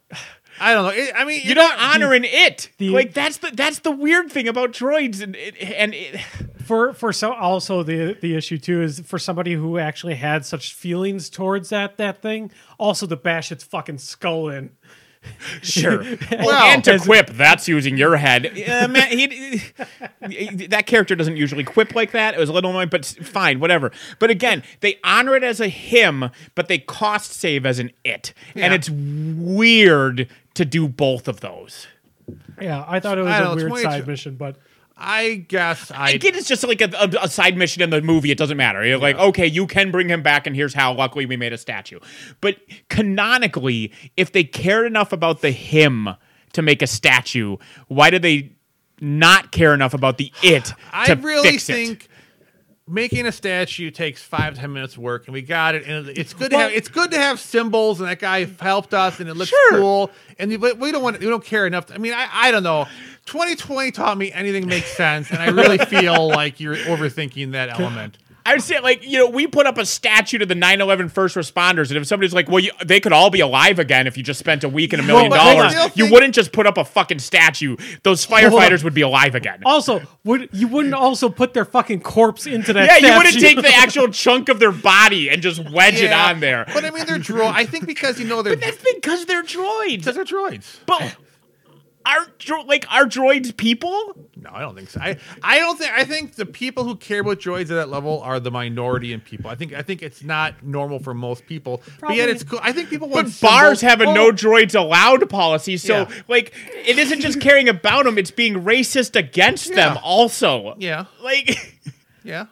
I 0.61 0.73
don't 0.75 0.85
know. 0.85 0.91
It, 0.91 1.13
I 1.15 1.25
mean, 1.25 1.43
You 1.45 1.55
don't 1.55 1.79
honor 1.81 2.13
an 2.15 2.25
it. 2.25 2.71
the- 2.79 2.91
like 2.91 3.13
that's 3.13 3.39
the 3.39 3.51
that's 3.53 3.81
the 3.81 3.91
weird 3.91 4.31
thing 4.31 4.49
about 4.49 4.73
droids, 4.73 5.23
and 5.23 5.37
and 5.37 5.95
it, 5.95 6.21
for 6.65 6.93
for 6.95 7.13
so 7.13 7.33
also 7.33 7.83
the 7.83 8.17
the 8.21 8.35
issue 8.35 8.59
too 8.59 8.83
is 8.83 9.01
for 9.01 9.19
somebody 9.19 9.55
who 9.55 9.79
actually 9.79 10.15
had 10.17 10.45
such 10.45 10.75
feelings 10.75 11.31
towards 11.31 11.69
that 11.69 11.97
that 11.99 12.23
thing 12.23 12.51
also 12.79 13.07
to 13.07 13.17
bash 13.17 13.53
its 13.53 13.63
fucking 13.65 13.99
skull 13.99 14.49
in 14.49 14.71
Sure. 15.63 16.05
Well, 16.31 16.73
and 16.73 16.83
to 16.85 16.99
quip, 16.99 17.29
that's 17.31 17.69
using 17.69 17.97
your 17.97 18.17
head. 18.17 18.47
Uh, 18.67 18.89
man, 18.89 19.09
he, 19.17 19.63
that 20.67 20.87
character 20.87 21.15
doesn't 21.15 21.37
usually 21.37 21.65
quip 21.65 21.95
like 21.95 22.11
that. 22.13 22.35
It 22.35 22.39
was 22.41 22.49
a 22.49 22.53
little 22.53 22.71
annoying, 22.71 22.89
but 22.91 23.05
fine, 23.05 23.61
whatever. 23.61 23.93
But 24.19 24.31
again, 24.31 24.63
they 24.81 24.99
honor 25.05 25.35
it 25.37 25.45
as 25.45 25.61
a 25.61 25.69
him, 25.69 26.31
but 26.55 26.69
they 26.69 26.79
cost 26.79 27.33
save 27.33 27.65
as 27.65 27.79
an 27.79 27.91
it. 28.05 28.33
And 28.55 28.75
it's 28.75 28.91
weird 28.91 30.29
to 30.55 30.65
do 30.65 30.89
both 30.89 31.29
of 31.29 31.41
those. 31.41 31.87
yeah 32.61 32.85
i 32.89 32.99
thought 32.99 33.19
it 33.19 33.23
was 33.23 33.31
I 33.33 33.39
a 33.39 33.45
don't 33.45 33.59
know, 33.59 33.65
weird 33.67 33.83
side 33.83 34.07
mission 34.07 34.37
but 34.37 34.57
I 34.97 35.45
guess 35.49 35.91
I. 35.91 36.13
Again, 36.13 36.35
it's 36.35 36.49
just 36.49 36.65
like 36.67 36.81
a, 36.81 36.91
a, 36.99 37.25
a 37.25 37.29
side 37.29 37.57
mission 37.57 37.83
in 37.83 37.91
the 37.91 38.01
movie. 38.01 38.31
It 38.31 38.39
doesn't 38.39 38.57
matter. 38.57 38.85
You're 38.85 38.99
like, 38.99 39.17
okay, 39.17 39.47
you 39.47 39.67
can 39.67 39.91
bring 39.91 40.09
him 40.09 40.23
back, 40.23 40.47
and 40.47 40.57
here's 40.57 40.73
how. 40.73 40.95
Luckily, 40.95 41.27
we 41.27 41.37
made 41.37 41.53
a 41.53 41.59
statue. 41.59 41.99
But 42.41 42.57
canonically, 42.89 43.93
if 44.17 44.33
they 44.33 44.45
cared 44.45 44.87
enough 44.87 45.13
about 45.13 45.43
the 45.43 45.51
him 45.51 46.09
to 46.55 46.63
make 46.63 46.81
a 46.81 46.87
statue, 46.87 47.59
why 47.89 48.09
do 48.09 48.19
they 48.19 48.53
not 49.01 49.53
care 49.53 49.75
enough 49.75 49.93
about 49.93 50.17
the 50.17 50.33
it 50.43 50.73
I 50.93 51.13
really 51.13 51.59
fix 51.59 51.69
it? 51.69 52.09
Making 52.89 53.27
a 53.27 53.33
statue 53.33 53.91
takes 53.91 54.23
five 54.23 54.55
ten 54.57 54.73
minutes 54.73 54.97
work, 54.97 55.27
and 55.27 55.35
we 55.35 55.43
got 55.43 55.75
it. 55.75 55.85
And 55.87 56.09
it's 56.11 56.33
good 56.35 56.51
to 56.51 56.57
Well- 56.57 56.69
have 56.69 56.77
it's 56.77 56.89
good 56.89 57.11
to 57.11 57.19
have 57.19 57.41
symbols, 57.41 58.01
and 58.01 58.09
that 58.09 58.19
guy 58.21 58.47
helped 58.61 58.95
us, 58.95 59.19
and 59.21 59.29
it 59.29 59.35
looks 59.35 59.51
Sure. 59.51 59.71
cool. 59.79 60.11
And 60.39 60.51
we 60.51 60.93
don't 60.93 61.03
want 61.03 61.19
we 61.21 61.27
don't 61.27 61.45
care 61.45 61.67
enough. 61.67 61.87
I 61.93 61.99
mean, 61.99 62.13
I 62.13 62.29
I 62.31 62.51
don't 62.51 62.63
know. 62.63 62.87
2020 63.27 63.91
taught 63.91 64.17
me 64.17 64.31
anything 64.33 64.67
makes 64.69 64.87
sense, 64.97 65.31
and 65.31 65.41
I 65.41 65.47
really 65.49 65.79
feel 65.87 66.29
like 66.29 66.61
you're 66.61 66.77
overthinking 66.77 67.53
that 67.53 67.71
element. 67.81 68.19
I 68.47 68.53
would 68.55 68.63
say, 68.63 68.79
like, 68.81 69.05
you 69.05 69.19
know, 69.19 69.29
we 69.29 69.47
put 69.47 69.67
up 69.67 69.77
a 69.77 69.85
statue 69.85 70.39
to 70.39 70.47
the 70.47 70.55
9 70.55 70.81
11 70.81 71.09
first 71.09 71.35
responders, 71.37 71.89
and 71.89 71.97
if 71.99 72.07
somebody's 72.07 72.33
like, 72.33 72.49
well, 72.49 72.61
you, 72.61 72.71
they 72.85 73.01
could 73.01 73.13
all 73.13 73.29
be 73.29 73.41
alive 73.41 73.79
again 73.79 74.07
if 74.07 74.17
you 74.17 74.23
just 74.23 74.39
spent 74.39 74.63
a 74.65 74.69
week 74.69 74.93
and 74.93 75.03
a 75.03 75.05
million 75.05 75.31
but 75.31 75.41
I 75.41 75.55
dollars, 75.55 75.73
still 75.73 75.85
you 75.95 76.05
think- 76.05 76.13
wouldn't 76.13 76.35
just 76.35 76.53
put 76.53 76.67
up 76.67 76.79
a 76.79 76.85
fucking 76.85 77.19
statue. 77.19 77.77
Those 78.05 78.25
firefighters 78.27 78.85
would 78.85 78.95
be 78.95 79.01
alive 79.03 79.35
again. 79.35 79.63
also 79.67 80.01
would 80.25 80.49
you 80.53 80.69
wouldn't 80.69 80.95
also 80.95 81.29
put 81.29 81.55
their 81.55 81.65
fucking 81.65 82.01
corpse 82.01 82.47
into 82.47 82.73
that 82.73 82.87
Yeah, 83.03 83.09
you 83.11 83.17
wouldn't 83.17 83.35
statue? 83.35 83.55
take 83.57 83.63
the 83.63 83.75
actual 83.75 84.09
chunk 84.13 84.49
of 84.49 84.59
their 84.61 84.73
body 84.73 85.29
and 85.31 85.43
just 85.43 85.69
wedge 85.71 86.01
it 86.01 86.13
on 86.13 86.41
there. 86.41 86.65
But 86.73 86.85
I 86.85 86.91
mean, 86.91 87.05
they're 87.07 87.19
droid. 87.19 87.53
I 87.53 87.65
think 87.65 87.87
because 87.87 88.21
you 88.21 88.27
know 88.27 88.43
they're 88.43 88.57
But 88.57 88.65
That's 88.65 88.83
because 88.95 89.25
they're 89.27 89.43
droids. 89.43 89.99
because 89.99 90.15
they're 90.15 90.25
droids. 90.25 90.77
But 90.87 91.17
are 92.07 92.27
dro- 92.39 92.63
like 92.63 92.87
are 92.93 93.05
droids 93.05 93.57
people? 93.57 94.15
No, 94.37 94.51
I 94.53 94.61
don't 94.61 94.77
think 94.77 94.91
so. 94.91 95.01
I, 95.01 95.17
I 95.43 95.59
don't 95.59 95.77
think 95.79 95.91
I 95.93 96.05
think 96.05 96.35
the 96.37 96.47
people 96.47 96.85
who 96.85 96.95
care 96.97 97.21
about 97.21 97.39
droids 97.41 97.63
at 97.63 97.69
that 97.71 97.89
level 97.89 98.21
are 98.23 98.39
the 98.39 98.51
minority 98.51 99.13
in 99.13 99.21
people. 99.21 99.51
I 99.51 99.55
think 99.57 99.73
I 99.75 99.83
think 99.83 100.03
it's 100.03 100.23
not 100.23 100.63
normal 100.63 100.99
for 101.01 101.15
most 101.15 101.47
people. 101.47 101.83
But 102.01 102.15
yet 102.17 102.29
it's 102.29 102.45
cool. 102.45 102.61
I 102.63 102.73
think 102.73 102.89
people 102.91 103.09
want 103.09 103.27
But 103.29 103.41
bars 103.41 103.81
have 103.81 104.01
a 104.01 104.05
Oh, 104.07 104.15
no 104.15 104.31
droids 104.31 104.75
allowed 104.79 105.29
policy, 105.29 105.77
so 105.77 106.01
Yeah. 106.09 106.11
like 106.29 106.55
it 106.87 106.99
isn't 106.99 107.21
just 107.21 107.41
caring 107.41 107.69
about 107.69 108.05
them; 108.05 108.19
it's 108.19 108.31
being 108.31 108.63
racist 108.63 109.17
against 109.17 109.75
them 109.75 109.99
also. 110.03 110.77
Yeah, 110.79 111.07
Like, 111.23 111.57
yeah. 112.25 112.47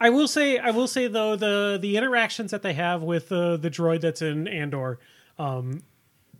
I 0.00 0.10
will 0.10 0.28
say, 0.28 0.58
I 0.58 0.70
will 0.70 0.86
say 0.86 1.08
though 1.08 1.36
the 1.36 1.78
the 1.80 1.96
interactions 1.96 2.50
that 2.52 2.62
they 2.62 2.72
have 2.74 3.02
with 3.02 3.30
uh, 3.32 3.56
the 3.56 3.68
droid 3.70 4.00
that's 4.00 4.22
in 4.22 4.46
Andor 4.48 4.98
um, 5.38 5.82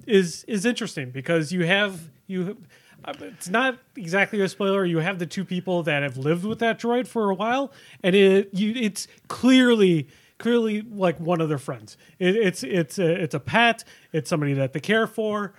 is 0.07 0.45
is 0.45 0.65
interesting 0.65 1.11
because 1.11 1.53
you 1.53 1.65
have 1.67 2.01
you. 2.29 2.59
uh, 3.05 3.13
It's 3.21 3.49
not 3.49 3.79
exactly 3.97 4.41
a 4.41 4.49
spoiler. 4.49 4.85
You 4.85 4.99
have 4.99 5.19
the 5.19 5.27
two 5.27 5.45
people 5.45 5.83
that 5.85 6.03
have 6.03 6.17
lived 6.17 6.45
with 6.45 6.59
that 6.61 6.79
droid 6.81 7.07
for 7.09 7.31
a 7.31 7.35
while, 7.35 7.73
and 8.03 8.15
it 8.15 8.51
you 8.53 8.73
it's 8.77 9.09
clearly 9.29 10.09
clearly 10.39 10.83
like 10.83 11.19
one 11.19 11.41
of 11.41 11.49
their 11.49 11.59
friends. 11.59 11.97
It, 12.19 12.37
it's 12.37 12.63
it's 12.63 12.99
a, 12.99 13.23
it's 13.23 13.35
a 13.35 13.41
pet. 13.41 13.85
It's 14.13 14.31
somebody 14.31 14.55
that 14.55 14.73
they 14.73 14.81
care 14.81 15.07
for. 15.07 15.55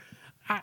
I 0.47 0.61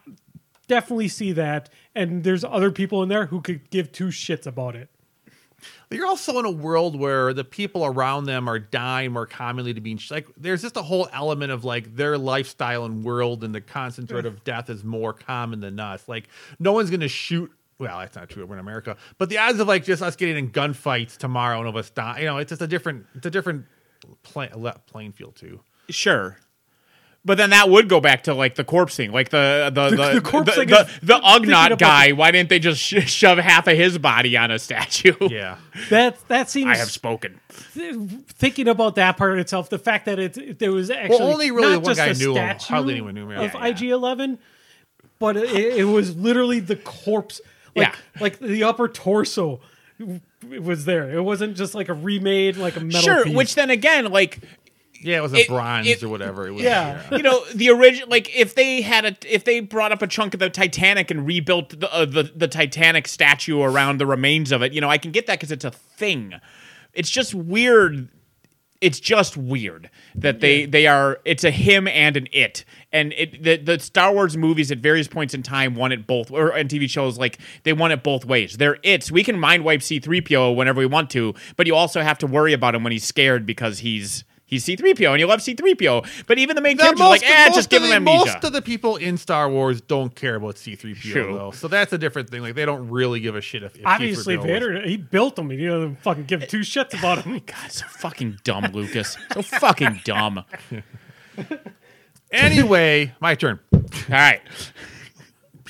definitely 0.68 1.08
see 1.08 1.32
that, 1.32 1.68
and 1.94 2.24
there's 2.24 2.44
other 2.44 2.70
people 2.70 3.02
in 3.02 3.08
there 3.08 3.26
who 3.26 3.40
could 3.40 3.70
give 3.70 3.92
two 3.92 4.08
shits 4.08 4.46
about 4.46 4.74
it. 4.76 4.88
You're 5.90 6.06
also 6.06 6.38
in 6.38 6.44
a 6.44 6.50
world 6.50 6.98
where 6.98 7.32
the 7.32 7.44
people 7.44 7.84
around 7.84 8.24
them 8.24 8.48
are 8.48 8.58
dying 8.58 9.12
more 9.12 9.26
commonly 9.26 9.72
to 9.74 9.80
being 9.80 10.00
like. 10.10 10.26
There's 10.36 10.62
just 10.62 10.76
a 10.76 10.82
whole 10.82 11.08
element 11.12 11.52
of 11.52 11.64
like 11.64 11.94
their 11.96 12.18
lifestyle 12.18 12.84
and 12.84 13.04
world, 13.04 13.44
and 13.44 13.54
the 13.54 13.60
constant 13.60 14.08
threat 14.08 14.24
mm. 14.24 14.28
of 14.28 14.44
death 14.44 14.68
is 14.70 14.82
more 14.84 15.12
common 15.12 15.60
than 15.60 15.78
us. 15.78 16.08
Like 16.08 16.28
no 16.58 16.72
one's 16.72 16.90
gonna 16.90 17.08
shoot. 17.08 17.52
Well, 17.78 17.98
that's 17.98 18.16
not 18.16 18.30
true. 18.30 18.44
We're 18.46 18.54
in 18.54 18.60
America, 18.60 18.96
but 19.18 19.28
the 19.28 19.38
odds 19.38 19.60
of 19.60 19.68
like 19.68 19.84
just 19.84 20.02
us 20.02 20.16
getting 20.16 20.36
in 20.36 20.50
gunfights 20.50 21.16
tomorrow 21.16 21.58
and 21.58 21.68
of 21.68 21.76
us 21.76 21.90
dying, 21.90 22.22
you 22.22 22.26
know, 22.26 22.38
it's 22.38 22.48
just 22.48 22.62
a 22.62 22.66
different, 22.66 23.04
it's 23.14 23.26
a 23.26 23.30
different 23.30 23.66
play, 24.22 24.50
le- 24.54 24.80
playing 24.86 25.12
field 25.12 25.36
too. 25.36 25.60
sure. 25.90 26.38
But 27.26 27.38
then 27.38 27.50
that 27.50 27.68
would 27.68 27.88
go 27.88 28.00
back 28.00 28.22
to 28.24 28.34
like 28.34 28.54
the 28.54 28.62
corpse 28.62 28.94
thing, 28.96 29.10
like 29.10 29.30
the 29.30 29.70
the 29.74 29.90
the, 29.90 30.12
the 30.14 30.20
corpse 30.20 30.50
the, 30.54 30.60
thing 30.60 30.68
the, 30.68 30.82
is 30.82 30.86
the 31.02 31.14
thinking 31.18 31.50
Ugnaught 31.50 31.66
about 31.66 31.78
guy. 31.80 32.12
Why 32.12 32.30
didn't 32.30 32.48
they 32.50 32.60
just 32.60 32.80
sh- 32.80 33.10
shove 33.10 33.38
half 33.38 33.66
of 33.66 33.76
his 33.76 33.98
body 33.98 34.36
on 34.36 34.50
a 34.52 34.58
statue? 34.60 35.14
Yeah, 35.28 35.56
That 35.90 36.16
that 36.28 36.48
seems 36.48 36.68
I 36.70 36.76
have 36.76 36.90
spoken. 36.90 37.40
thinking 38.28 38.68
about 38.68 38.94
that 38.94 39.16
part 39.16 39.38
itself, 39.38 39.68
the 39.70 39.78
fact 39.78 40.06
that 40.06 40.18
it, 40.18 40.38
it- 40.38 40.58
there 40.60 40.72
was 40.72 40.88
actually 40.90 41.18
only 41.18 41.50
really 41.50 41.72
not 41.72 41.82
one 41.82 41.94
just 41.94 41.98
guy 41.98 42.06
a 42.06 42.14
knew 42.14 42.30
him. 42.36 42.58
statue 42.58 42.72
Hardly 42.74 42.92
anyone 42.94 43.14
knew 43.14 43.30
him. 43.30 43.40
of 43.40 43.54
Yeah, 43.54 43.66
IG 43.66 43.82
Eleven, 43.82 44.38
but 45.18 45.36
it, 45.36 45.78
it 45.78 45.84
was 45.84 46.16
literally 46.16 46.60
the 46.60 46.76
corpse, 46.76 47.40
like 47.74 47.88
Yeah. 47.88 48.20
like 48.22 48.38
the 48.38 48.62
upper 48.64 48.86
torso 48.88 49.60
was 50.60 50.84
there. 50.84 51.10
It 51.10 51.22
wasn't 51.22 51.56
just 51.56 51.74
like 51.74 51.88
a 51.88 51.94
remade, 51.94 52.56
like 52.56 52.76
a 52.76 52.80
metal. 52.80 53.00
Sure, 53.00 53.24
piece. 53.24 53.34
which 53.34 53.54
then 53.54 53.70
again, 53.70 54.04
like 54.12 54.38
yeah, 55.02 55.18
it 55.18 55.22
was 55.22 55.32
a 55.32 55.38
It- 55.40 55.48
bronze 55.48 55.86
it- 55.88 56.02
or 56.02 56.08
whatever. 56.08 56.46
It 56.48 56.52
was, 56.52 56.62
Yeah. 56.64 57.02
you 57.10 57.22
know 57.22 57.44
the 57.54 57.70
original 57.70 58.08
like 58.08 58.34
if 58.36 58.54
they 58.54 58.80
had 58.82 59.04
a 59.04 59.16
if 59.26 59.44
they 59.44 59.60
brought 59.60 59.92
up 59.92 60.02
a 60.02 60.06
chunk 60.06 60.34
of 60.34 60.40
the 60.40 60.50
titanic 60.50 61.10
and 61.10 61.26
rebuilt 61.26 61.78
the 61.80 61.92
uh, 61.92 62.04
the, 62.04 62.30
the 62.34 62.48
titanic 62.48 63.06
statue 63.08 63.60
around 63.62 63.98
the 63.98 64.06
remains 64.06 64.52
of 64.52 64.62
it 64.62 64.72
you 64.72 64.80
know 64.80 64.88
i 64.90 64.98
can 64.98 65.10
get 65.10 65.26
that 65.26 65.38
because 65.38 65.52
it's 65.52 65.64
a 65.64 65.70
thing. 65.70 66.34
It's 66.92 67.10
just 67.10 67.34
weird. 67.34 68.08
It's 68.82 69.00
just 69.00 69.36
weird 69.38 69.88
that 70.14 70.40
they 70.40 70.66
they 70.66 70.86
are 70.86 71.18
it's 71.24 71.44
a 71.44 71.50
him 71.50 71.88
and 71.88 72.14
an 72.16 72.28
it. 72.32 72.64
And 72.92 73.12
it 73.14 73.42
the, 73.42 73.56
the 73.56 73.78
star 73.78 74.12
wars 74.12 74.36
movies 74.36 74.70
at 74.70 74.78
various 74.78 75.08
points 75.08 75.32
in 75.32 75.42
time 75.42 75.74
want 75.74 75.94
it 75.94 76.06
both 76.06 76.30
or 76.30 76.50
and 76.50 76.68
tv 76.68 76.88
shows 76.88 77.18
like 77.18 77.38
they 77.64 77.72
want 77.72 77.94
it 77.94 78.02
both 78.02 78.26
ways. 78.26 78.58
They're 78.58 78.78
it's. 78.82 79.10
We 79.10 79.24
can 79.24 79.38
mind 79.38 79.64
wipe 79.64 79.80
c3po 79.80 80.54
whenever 80.54 80.78
we 80.78 80.86
want 80.86 81.08
to 81.10 81.34
but 81.56 81.66
you 81.66 81.74
also 81.74 82.02
have 82.02 82.18
to 82.18 82.26
worry 82.26 82.52
about 82.52 82.74
him 82.74 82.82
when 82.82 82.92
he's 82.92 83.04
scared 83.04 83.46
because 83.46 83.78
he's 83.78 84.24
He's 84.48 84.64
C3PO 84.64 85.10
and 85.10 85.18
you 85.20 85.26
love 85.26 85.40
C3PO. 85.40 86.24
But 86.26 86.38
even 86.38 86.54
the 86.54 86.62
main 86.62 86.76
The 86.76 86.84
character's 86.84 86.98
most, 87.00 87.22
like, 87.22 87.30
eh, 87.30 87.46
most 87.46 87.54
just 87.56 87.68
give 87.70 87.82
him 87.82 87.90
the, 87.90 87.96
amnesia. 87.96 88.26
Most 88.34 88.44
of 88.44 88.52
the 88.52 88.62
people 88.62 88.94
in 88.96 89.16
Star 89.16 89.50
Wars 89.50 89.80
don't 89.80 90.14
care 90.14 90.36
about 90.36 90.56
C-3PO 90.56 91.00
True. 91.00 91.34
though, 91.34 91.50
so 91.50 91.66
that's 91.68 91.92
a 91.92 91.98
different 91.98 92.30
thing. 92.30 92.42
Like 92.42 92.54
they 92.54 92.64
don't 92.64 92.88
really 92.88 93.18
give 93.18 93.34
a 93.34 93.40
shit 93.40 93.62
if, 93.64 93.74
if 93.76 93.84
obviously 93.84 94.36
C-3PO 94.36 94.38
was- 94.38 94.46
Vader, 94.46 94.80
he 94.86 94.96
built 94.96 95.36
him. 95.38 95.50
He 95.50 95.56
didn't 95.56 95.96
fucking 95.96 96.24
give 96.26 96.46
two 96.46 96.60
shits 96.60 96.92
about 96.98 97.24
him. 97.24 97.40
God, 97.44 97.72
so 97.72 97.86
fucking 97.88 98.38
dumb, 98.44 98.66
Lucas. 98.72 99.16
So 99.34 99.42
fucking 99.42 100.00
dumb. 100.04 100.44
Anyway, 102.32 103.14
my 103.20 103.34
turn. 103.36 103.60
right. 104.08 104.40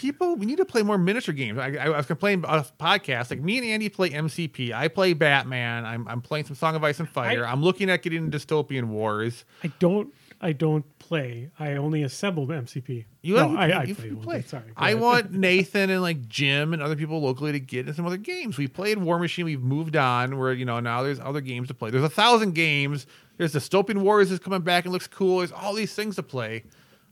People, 0.06 0.36
we 0.36 0.46
need 0.46 0.58
to 0.58 0.64
play 0.64 0.84
more 0.84 0.98
miniature 0.98 1.34
games. 1.34 1.58
I, 1.58 1.74
I 1.74 1.88
was 1.88 2.06
complaining 2.06 2.44
about 2.44 2.64
a 2.64 2.72
podcast. 2.80 3.28
Like 3.30 3.40
me 3.40 3.58
and 3.58 3.66
Andy 3.66 3.88
play 3.88 4.10
MCP. 4.10 4.70
I 4.72 4.86
play 4.86 5.14
Batman. 5.14 5.84
I'm, 5.84 6.06
I'm 6.06 6.20
playing 6.20 6.44
some 6.44 6.54
Song 6.54 6.76
of 6.76 6.84
Ice 6.84 7.00
and 7.00 7.08
Fire. 7.08 7.44
I- 7.44 7.50
am 7.50 7.60
looking 7.60 7.90
at 7.90 8.02
getting 8.02 8.30
Dystopian 8.30 8.84
Wars. 8.84 9.44
I 9.64 9.72
don't. 9.80 10.14
I 10.40 10.52
don't 10.52 10.84
play. 11.00 11.50
I 11.58 11.72
only 11.72 12.04
assembled 12.04 12.50
MCP. 12.50 13.06
You, 13.22 13.34
no, 13.34 13.50
you, 13.50 13.56
I, 13.56 13.68
I 13.70 13.82
you- 13.82 13.94
play. 13.96 14.10
play. 14.10 14.42
Sorry. 14.42 14.62
I 14.76 14.94
want 14.94 15.32
Nathan 15.32 15.90
and 15.90 16.02
like 16.02 16.28
Jim 16.28 16.72
and 16.72 16.80
other 16.80 16.94
people 16.94 17.20
locally 17.20 17.50
to 17.50 17.58
get 17.58 17.80
into 17.80 17.94
some 17.94 18.06
other 18.06 18.16
games. 18.16 18.56
We 18.56 18.68
played 18.68 18.98
Warmachine. 18.98 19.42
We've 19.44 19.60
moved 19.60 19.96
on. 19.96 20.38
Where 20.38 20.52
you 20.52 20.66
know 20.66 20.78
now 20.78 21.02
there's 21.02 21.18
other 21.18 21.40
games 21.40 21.66
to 21.66 21.74
play. 21.74 21.90
There's 21.90 22.04
a 22.04 22.08
thousand 22.08 22.54
games. 22.54 23.08
There's 23.38 23.54
Dystopian 23.54 24.02
Wars 24.02 24.30
is 24.30 24.38
coming 24.38 24.60
back 24.60 24.84
and 24.84 24.92
looks 24.92 25.08
cool. 25.08 25.38
There's 25.38 25.50
all 25.50 25.74
these 25.74 25.92
things 25.96 26.14
to 26.14 26.22
play. 26.22 26.62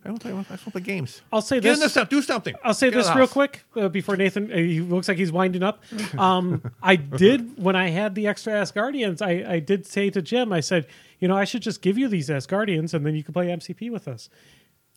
I 0.05 0.09
don't 0.09 0.19
play. 0.19 0.33
I 0.33 0.35
just 0.35 0.49
want 0.51 0.61
to 0.61 0.71
play 0.73 0.81
games. 0.83 1.23
I'll 1.33 1.41
say 1.41 1.61
Get 1.61 1.79
this. 1.79 1.93
stuff. 1.93 2.11
Do 2.11 2.21
something. 2.21 2.55
I'll 2.63 2.75
say 2.75 2.91
Get 2.91 2.97
this 2.97 3.15
real 3.17 3.27
quick 3.27 3.65
uh, 3.75 3.89
before 3.89 4.17
Nathan. 4.17 4.53
Uh, 4.53 4.57
he 4.57 4.81
looks 4.81 5.09
like 5.09 5.17
he's 5.17 5.33
winding 5.33 5.63
up. 5.63 5.83
Um, 6.19 6.63
I 6.83 6.97
did 6.97 7.63
when 7.63 7.75
I 7.75 7.89
had 7.89 8.15
the 8.15 8.27
extra 8.27 8.53
Asgardians. 8.53 9.23
I, 9.23 9.55
I 9.55 9.59
did 9.61 9.87
say 9.87 10.11
to 10.11 10.21
Jim, 10.21 10.53
I 10.53 10.61
said, 10.61 10.87
you 11.21 11.29
know, 11.29 11.37
I 11.37 11.45
should 11.45 11.63
just 11.63 11.81
give 11.81 11.97
you 11.97 12.09
these 12.09 12.29
Asgardians, 12.29 12.93
and 12.93 13.07
then 13.07 13.15
you 13.15 13.25
can 13.25 13.33
play 13.33 13.47
MCP 13.47 13.91
with 13.91 14.07
us. 14.07 14.29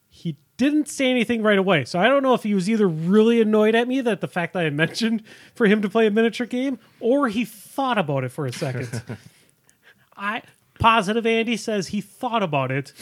He 0.09 0.37
didn't 0.57 0.89
say 0.89 1.09
anything 1.09 1.41
right 1.41 1.59
away, 1.59 1.85
so 1.85 1.99
I 1.99 2.07
don't 2.07 2.23
know 2.23 2.33
if 2.33 2.43
he 2.43 2.53
was 2.53 2.69
either 2.69 2.87
really 2.87 3.39
annoyed 3.39 3.75
at 3.75 3.87
me 3.87 4.01
that 4.01 4.19
the 4.19 4.27
fact 4.27 4.53
that 4.53 4.65
I 4.65 4.69
mentioned 4.71 5.23
for 5.55 5.67
him 5.67 5.81
to 5.83 5.89
play 5.89 6.07
a 6.07 6.11
miniature 6.11 6.47
game, 6.47 6.79
or 6.99 7.29
he 7.29 7.45
thought 7.45 7.97
about 7.97 8.23
it 8.23 8.29
for 8.31 8.45
a 8.45 8.51
second. 8.51 9.03
I 10.17 10.41
positive 10.79 11.25
Andy 11.25 11.55
says 11.57 11.87
he 11.87 12.01
thought 12.01 12.43
about 12.43 12.71
it. 12.71 12.93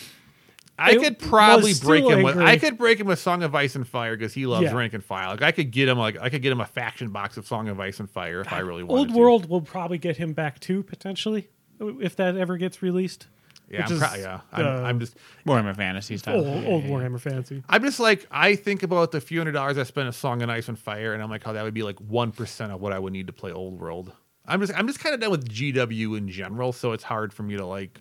I 0.77 0.95
could 0.95 1.19
probably 1.19 1.73
break 1.73 2.03
still 2.03 2.09
him 2.09 2.23
with. 2.23 2.37
I 2.37 2.57
could 2.57 2.77
break 2.77 2.99
him 2.99 3.07
with 3.07 3.19
Song 3.19 3.43
of 3.43 3.55
Ice 3.55 3.75
and 3.75 3.87
Fire 3.87 4.15
because 4.17 4.33
he 4.33 4.45
loves 4.45 4.65
Yeah. 4.65 4.73
rank 4.75 4.93
and 4.93 5.03
file. 5.03 5.31
Like 5.31 5.41
I 5.41 5.51
could 5.51 5.71
get 5.71 5.87
him 5.87 5.97
like 5.97 6.17
I 6.19 6.29
could 6.29 6.41
get 6.41 6.51
him 6.51 6.59
a 6.61 6.65
faction 6.65 7.09
box 7.09 7.37
of 7.37 7.47
Song 7.47 7.69
of 7.69 7.79
Ice 7.79 7.99
and 7.99 8.09
Fire 8.09 8.41
if 8.41 8.51
I 8.51 8.59
really 8.59 8.83
wanted 8.83 8.99
Old 8.99 9.09
to. 9.09 9.17
World 9.17 9.49
will 9.49 9.61
probably 9.61 9.97
get 9.97 10.17
him 10.17 10.33
back 10.33 10.59
too 10.59 10.83
potentially 10.83 11.47
if 11.79 12.15
that 12.17 12.35
ever 12.37 12.57
gets 12.57 12.81
released. 12.81 13.27
Yeah, 13.69 13.85
I'm 13.87 13.93
is, 13.93 13.99
pro- 13.99 14.13
yeah. 14.15 14.41
I'm, 14.51 14.65
uh, 14.65 14.69
I'm 14.81 14.99
just 14.99 15.15
Warhammer 15.47 15.75
Fantasy 15.75 16.17
style. 16.17 16.45
Old, 16.45 16.65
old 16.65 16.83
Warhammer 16.83 17.19
Fantasy. 17.19 17.63
I'm 17.67 17.81
just 17.83 17.99
like 17.99 18.27
I 18.29 18.55
think 18.55 18.83
about 18.83 19.11
the 19.11 19.19
few 19.21 19.39
hundred 19.39 19.53
dollars 19.53 19.77
I 19.77 19.83
spent 19.83 20.07
on 20.07 20.13
Song 20.13 20.41
of 20.43 20.49
Ice 20.49 20.67
and 20.67 20.77
Fire, 20.77 21.13
and 21.13 21.23
I'm 21.23 21.29
like 21.29 21.43
how 21.43 21.53
that 21.53 21.63
would 21.63 21.73
be 21.73 21.83
like 21.83 21.99
one 21.99 22.31
percent 22.31 22.71
of 22.71 22.79
what 22.81 22.91
I 22.93 22.99
would 22.99 23.13
need 23.13 23.27
to 23.27 23.33
play 23.33 23.51
Old 23.51 23.79
World. 23.79 24.11
I'm 24.45 24.59
just 24.59 24.77
I'm 24.77 24.85
just 24.87 24.99
kind 24.99 25.15
of 25.15 25.21
done 25.21 25.31
with 25.31 25.49
GW 25.49 26.17
in 26.17 26.29
general, 26.29 26.73
so 26.73 26.91
it's 26.91 27.03
hard 27.03 27.33
for 27.33 27.41
me 27.43 27.57
to 27.57 27.65
like 27.65 27.99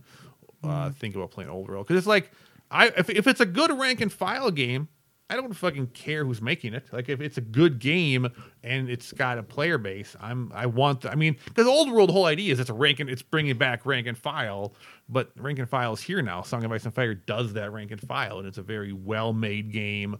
uh, 0.62 0.90
think 0.90 1.14
about 1.14 1.30
playing 1.30 1.48
Old 1.50 1.68
World 1.68 1.86
because 1.86 1.98
it's 1.98 2.06
like 2.06 2.30
I 2.70 2.88
if 2.96 3.10
if 3.10 3.26
it's 3.26 3.40
a 3.40 3.46
good 3.46 3.76
rank 3.78 4.00
and 4.00 4.12
file 4.12 4.50
game, 4.50 4.88
I 5.30 5.36
don't 5.36 5.52
fucking 5.52 5.88
care 5.88 6.24
who's 6.24 6.42
making 6.42 6.74
it. 6.74 6.84
Like 6.92 7.08
if 7.08 7.20
it's 7.20 7.38
a 7.38 7.42
good 7.42 7.78
game 7.78 8.28
and 8.62 8.90
it's 8.90 9.12
got 9.12 9.38
a 9.38 9.42
player 9.42 9.78
base, 9.78 10.16
I'm 10.20 10.52
I 10.54 10.66
want. 10.66 11.02
The, 11.02 11.12
I 11.12 11.14
mean, 11.14 11.36
because 11.44 11.66
Old 11.66 11.90
World, 11.90 12.10
whole 12.10 12.26
idea 12.26 12.52
is 12.52 12.60
it's 12.60 12.70
a 12.70 12.74
rank 12.74 13.00
and 13.00 13.08
it's 13.08 13.22
bringing 13.22 13.56
back 13.56 13.86
rank 13.86 14.06
and 14.06 14.18
file, 14.18 14.74
but 15.08 15.30
rank 15.36 15.58
and 15.58 15.68
file 15.68 15.92
is 15.94 16.00
here 16.00 16.22
now. 16.22 16.42
Song 16.42 16.64
of 16.64 16.72
Ice 16.72 16.84
and 16.84 16.94
Fire 16.94 17.14
does 17.14 17.52
that 17.54 17.72
rank 17.72 17.90
and 17.90 18.00
file, 18.00 18.38
and 18.38 18.46
it's 18.46 18.58
a 18.58 18.62
very 18.62 18.92
well 18.92 19.32
made 19.32 19.72
game. 19.72 20.18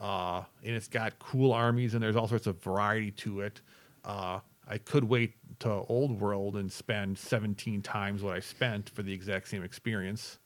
Uh, 0.00 0.42
and 0.64 0.76
it's 0.76 0.88
got 0.88 1.18
cool 1.18 1.52
armies 1.52 1.94
and 1.94 2.02
there's 2.02 2.16
all 2.16 2.28
sorts 2.28 2.46
of 2.46 2.62
variety 2.62 3.10
to 3.10 3.40
it. 3.40 3.60
Uh, 4.04 4.38
I 4.68 4.78
could 4.78 5.04
wait 5.04 5.34
to 5.60 5.70
Old 5.88 6.20
World 6.20 6.56
and 6.56 6.70
spend 6.70 7.18
17 7.18 7.82
times 7.82 8.22
what 8.22 8.36
I 8.36 8.40
spent 8.40 8.90
for 8.90 9.02
the 9.02 9.12
exact 9.12 9.48
same 9.48 9.64
experience. 9.64 10.38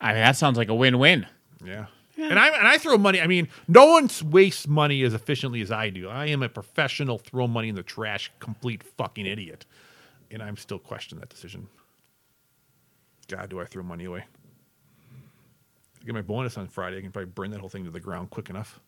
I 0.00 0.12
mean, 0.12 0.22
that 0.22 0.36
sounds 0.36 0.56
like 0.56 0.68
a 0.68 0.74
win-win. 0.74 1.26
Yeah. 1.64 1.86
And 2.16 2.38
I 2.38 2.48
and 2.48 2.68
I 2.68 2.76
throw 2.76 2.98
money. 2.98 3.20
I 3.20 3.26
mean, 3.26 3.48
no 3.66 3.86
one 3.86 4.10
wastes 4.30 4.68
money 4.68 5.02
as 5.04 5.14
efficiently 5.14 5.62
as 5.62 5.70
I 5.70 5.88
do. 5.88 6.08
I 6.08 6.26
am 6.26 6.42
a 6.42 6.48
professional 6.48 7.18
throw 7.18 7.46
money 7.46 7.68
in 7.68 7.74
the 7.74 7.82
trash, 7.82 8.30
complete 8.40 8.82
fucking 8.82 9.24
idiot, 9.24 9.64
and 10.30 10.42
I'm 10.42 10.56
still 10.56 10.78
questioning 10.78 11.20
that 11.20 11.30
decision. 11.30 11.68
God, 13.28 13.48
do 13.48 13.60
I 13.60 13.64
throw 13.64 13.82
money 13.82 14.04
away? 14.04 14.24
I 16.00 16.04
get 16.04 16.14
my 16.14 16.20
bonus 16.20 16.58
on 16.58 16.66
Friday. 16.66 16.98
I 16.98 17.00
can 17.00 17.10
probably 17.10 17.30
burn 17.30 17.50
that 17.52 17.60
whole 17.60 17.68
thing 17.68 17.84
to 17.84 17.90
the 17.90 18.00
ground 18.00 18.30
quick 18.30 18.50
enough. 18.50 18.80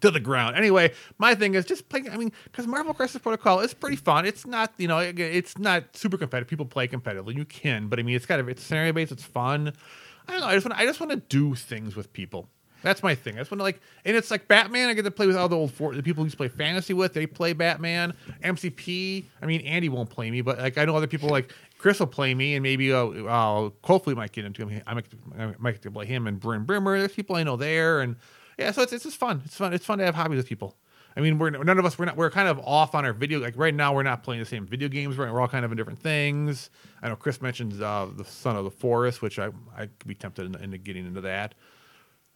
To 0.00 0.10
the 0.10 0.20
ground. 0.20 0.56
Anyway, 0.56 0.92
my 1.18 1.34
thing 1.34 1.54
is 1.54 1.64
just 1.64 1.88
playing. 1.88 2.08
I 2.10 2.16
mean, 2.16 2.32
because 2.44 2.66
Marvel 2.66 2.94
Crisis 2.94 3.20
Protocol 3.20 3.60
is 3.60 3.74
pretty 3.74 3.96
fun. 3.96 4.26
It's 4.26 4.46
not, 4.46 4.72
you 4.78 4.86
know, 4.86 4.98
it's 4.98 5.58
not 5.58 5.96
super 5.96 6.16
competitive. 6.16 6.48
People 6.48 6.66
play 6.66 6.86
competitively. 6.86 7.36
You 7.36 7.44
can, 7.44 7.88
but 7.88 7.98
I 7.98 8.02
mean, 8.02 8.14
it's 8.14 8.26
kind 8.26 8.40
of 8.40 8.48
it's 8.48 8.62
scenario 8.62 8.92
based. 8.92 9.10
It's 9.10 9.24
fun. 9.24 9.72
I 10.28 10.32
don't 10.32 10.40
know. 10.40 10.46
I 10.46 10.54
just 10.54 10.66
want. 10.66 10.78
I 10.78 10.84
just 10.84 11.00
want 11.00 11.10
to 11.10 11.16
do 11.16 11.54
things 11.54 11.96
with 11.96 12.12
people. 12.12 12.48
That's 12.82 13.02
my 13.02 13.14
thing. 13.14 13.34
I 13.34 13.38
just 13.38 13.50
want 13.50 13.58
to 13.58 13.64
like, 13.64 13.80
and 14.04 14.16
it's 14.16 14.30
like 14.30 14.46
Batman. 14.46 14.88
I 14.88 14.94
get 14.94 15.02
to 15.02 15.10
play 15.10 15.26
with 15.26 15.36
all 15.36 15.48
the 15.48 15.56
old 15.56 15.72
for, 15.72 15.94
the 15.94 16.02
people 16.02 16.22
who 16.22 16.26
used 16.26 16.34
to 16.34 16.36
play 16.38 16.48
fantasy 16.48 16.94
with. 16.94 17.12
They 17.12 17.26
play 17.26 17.52
Batman. 17.52 18.14
MCP. 18.44 19.24
I 19.42 19.46
mean, 19.46 19.62
Andy 19.62 19.88
won't 19.88 20.10
play 20.10 20.30
me, 20.30 20.42
but 20.42 20.58
like 20.58 20.78
I 20.78 20.84
know 20.84 20.94
other 20.94 21.08
people 21.08 21.28
like 21.28 21.52
Chris 21.78 21.98
will 21.98 22.06
play 22.06 22.34
me, 22.34 22.54
and 22.54 22.62
maybe 22.62 22.92
uh, 22.92 23.06
I'll 23.26 23.74
hopefully 23.82 24.14
might 24.14 24.32
get 24.32 24.44
into 24.44 24.66
him. 24.66 24.82
I 24.86 24.94
might, 24.94 25.06
I 25.36 25.54
might 25.58 25.72
get 25.72 25.82
to 25.82 25.90
play 25.90 26.06
him 26.06 26.26
and 26.26 26.38
Bryn 26.38 26.64
Brimmer. 26.64 26.98
There's 26.98 27.12
people 27.12 27.34
I 27.36 27.42
know 27.42 27.56
there, 27.56 28.00
and 28.00 28.16
yeah, 28.58 28.72
so 28.72 28.82
it's 28.82 28.92
it's 28.92 29.04
just 29.04 29.16
fun. 29.16 29.42
It's 29.44 29.56
fun. 29.56 29.72
It's 29.72 29.86
fun 29.86 29.98
to 29.98 30.04
have 30.04 30.14
hobbies 30.14 30.38
with 30.38 30.48
people. 30.48 30.76
I 31.16 31.20
mean, 31.20 31.38
we're 31.38 31.50
none 31.50 31.78
of 31.78 31.84
us 31.84 31.98
we're 31.98 32.04
not 32.04 32.16
we're 32.16 32.30
kind 32.30 32.48
of 32.48 32.58
off 32.60 32.94
on 32.94 33.04
our 33.04 33.12
video. 33.12 33.40
Like 33.40 33.54
right 33.56 33.74
now, 33.74 33.94
we're 33.94 34.02
not 34.02 34.22
playing 34.22 34.40
the 34.40 34.46
same 34.46 34.66
video 34.66 34.88
games. 34.88 35.16
Right, 35.16 35.32
we're 35.32 35.40
all 35.40 35.48
kind 35.48 35.64
of 35.64 35.70
in 35.70 35.76
different 35.76 36.00
things. 36.00 36.70
I 37.02 37.08
know 37.08 37.16
Chris 37.16 37.40
mentions 37.40 37.80
uh, 37.80 38.08
the 38.16 38.24
Son 38.24 38.56
of 38.56 38.64
the 38.64 38.70
Forest, 38.70 39.22
which 39.22 39.38
I 39.38 39.50
I 39.76 39.86
could 39.86 40.06
be 40.08 40.14
tempted 40.14 40.46
into, 40.46 40.62
into 40.62 40.78
getting 40.78 41.06
into 41.06 41.20
that. 41.22 41.54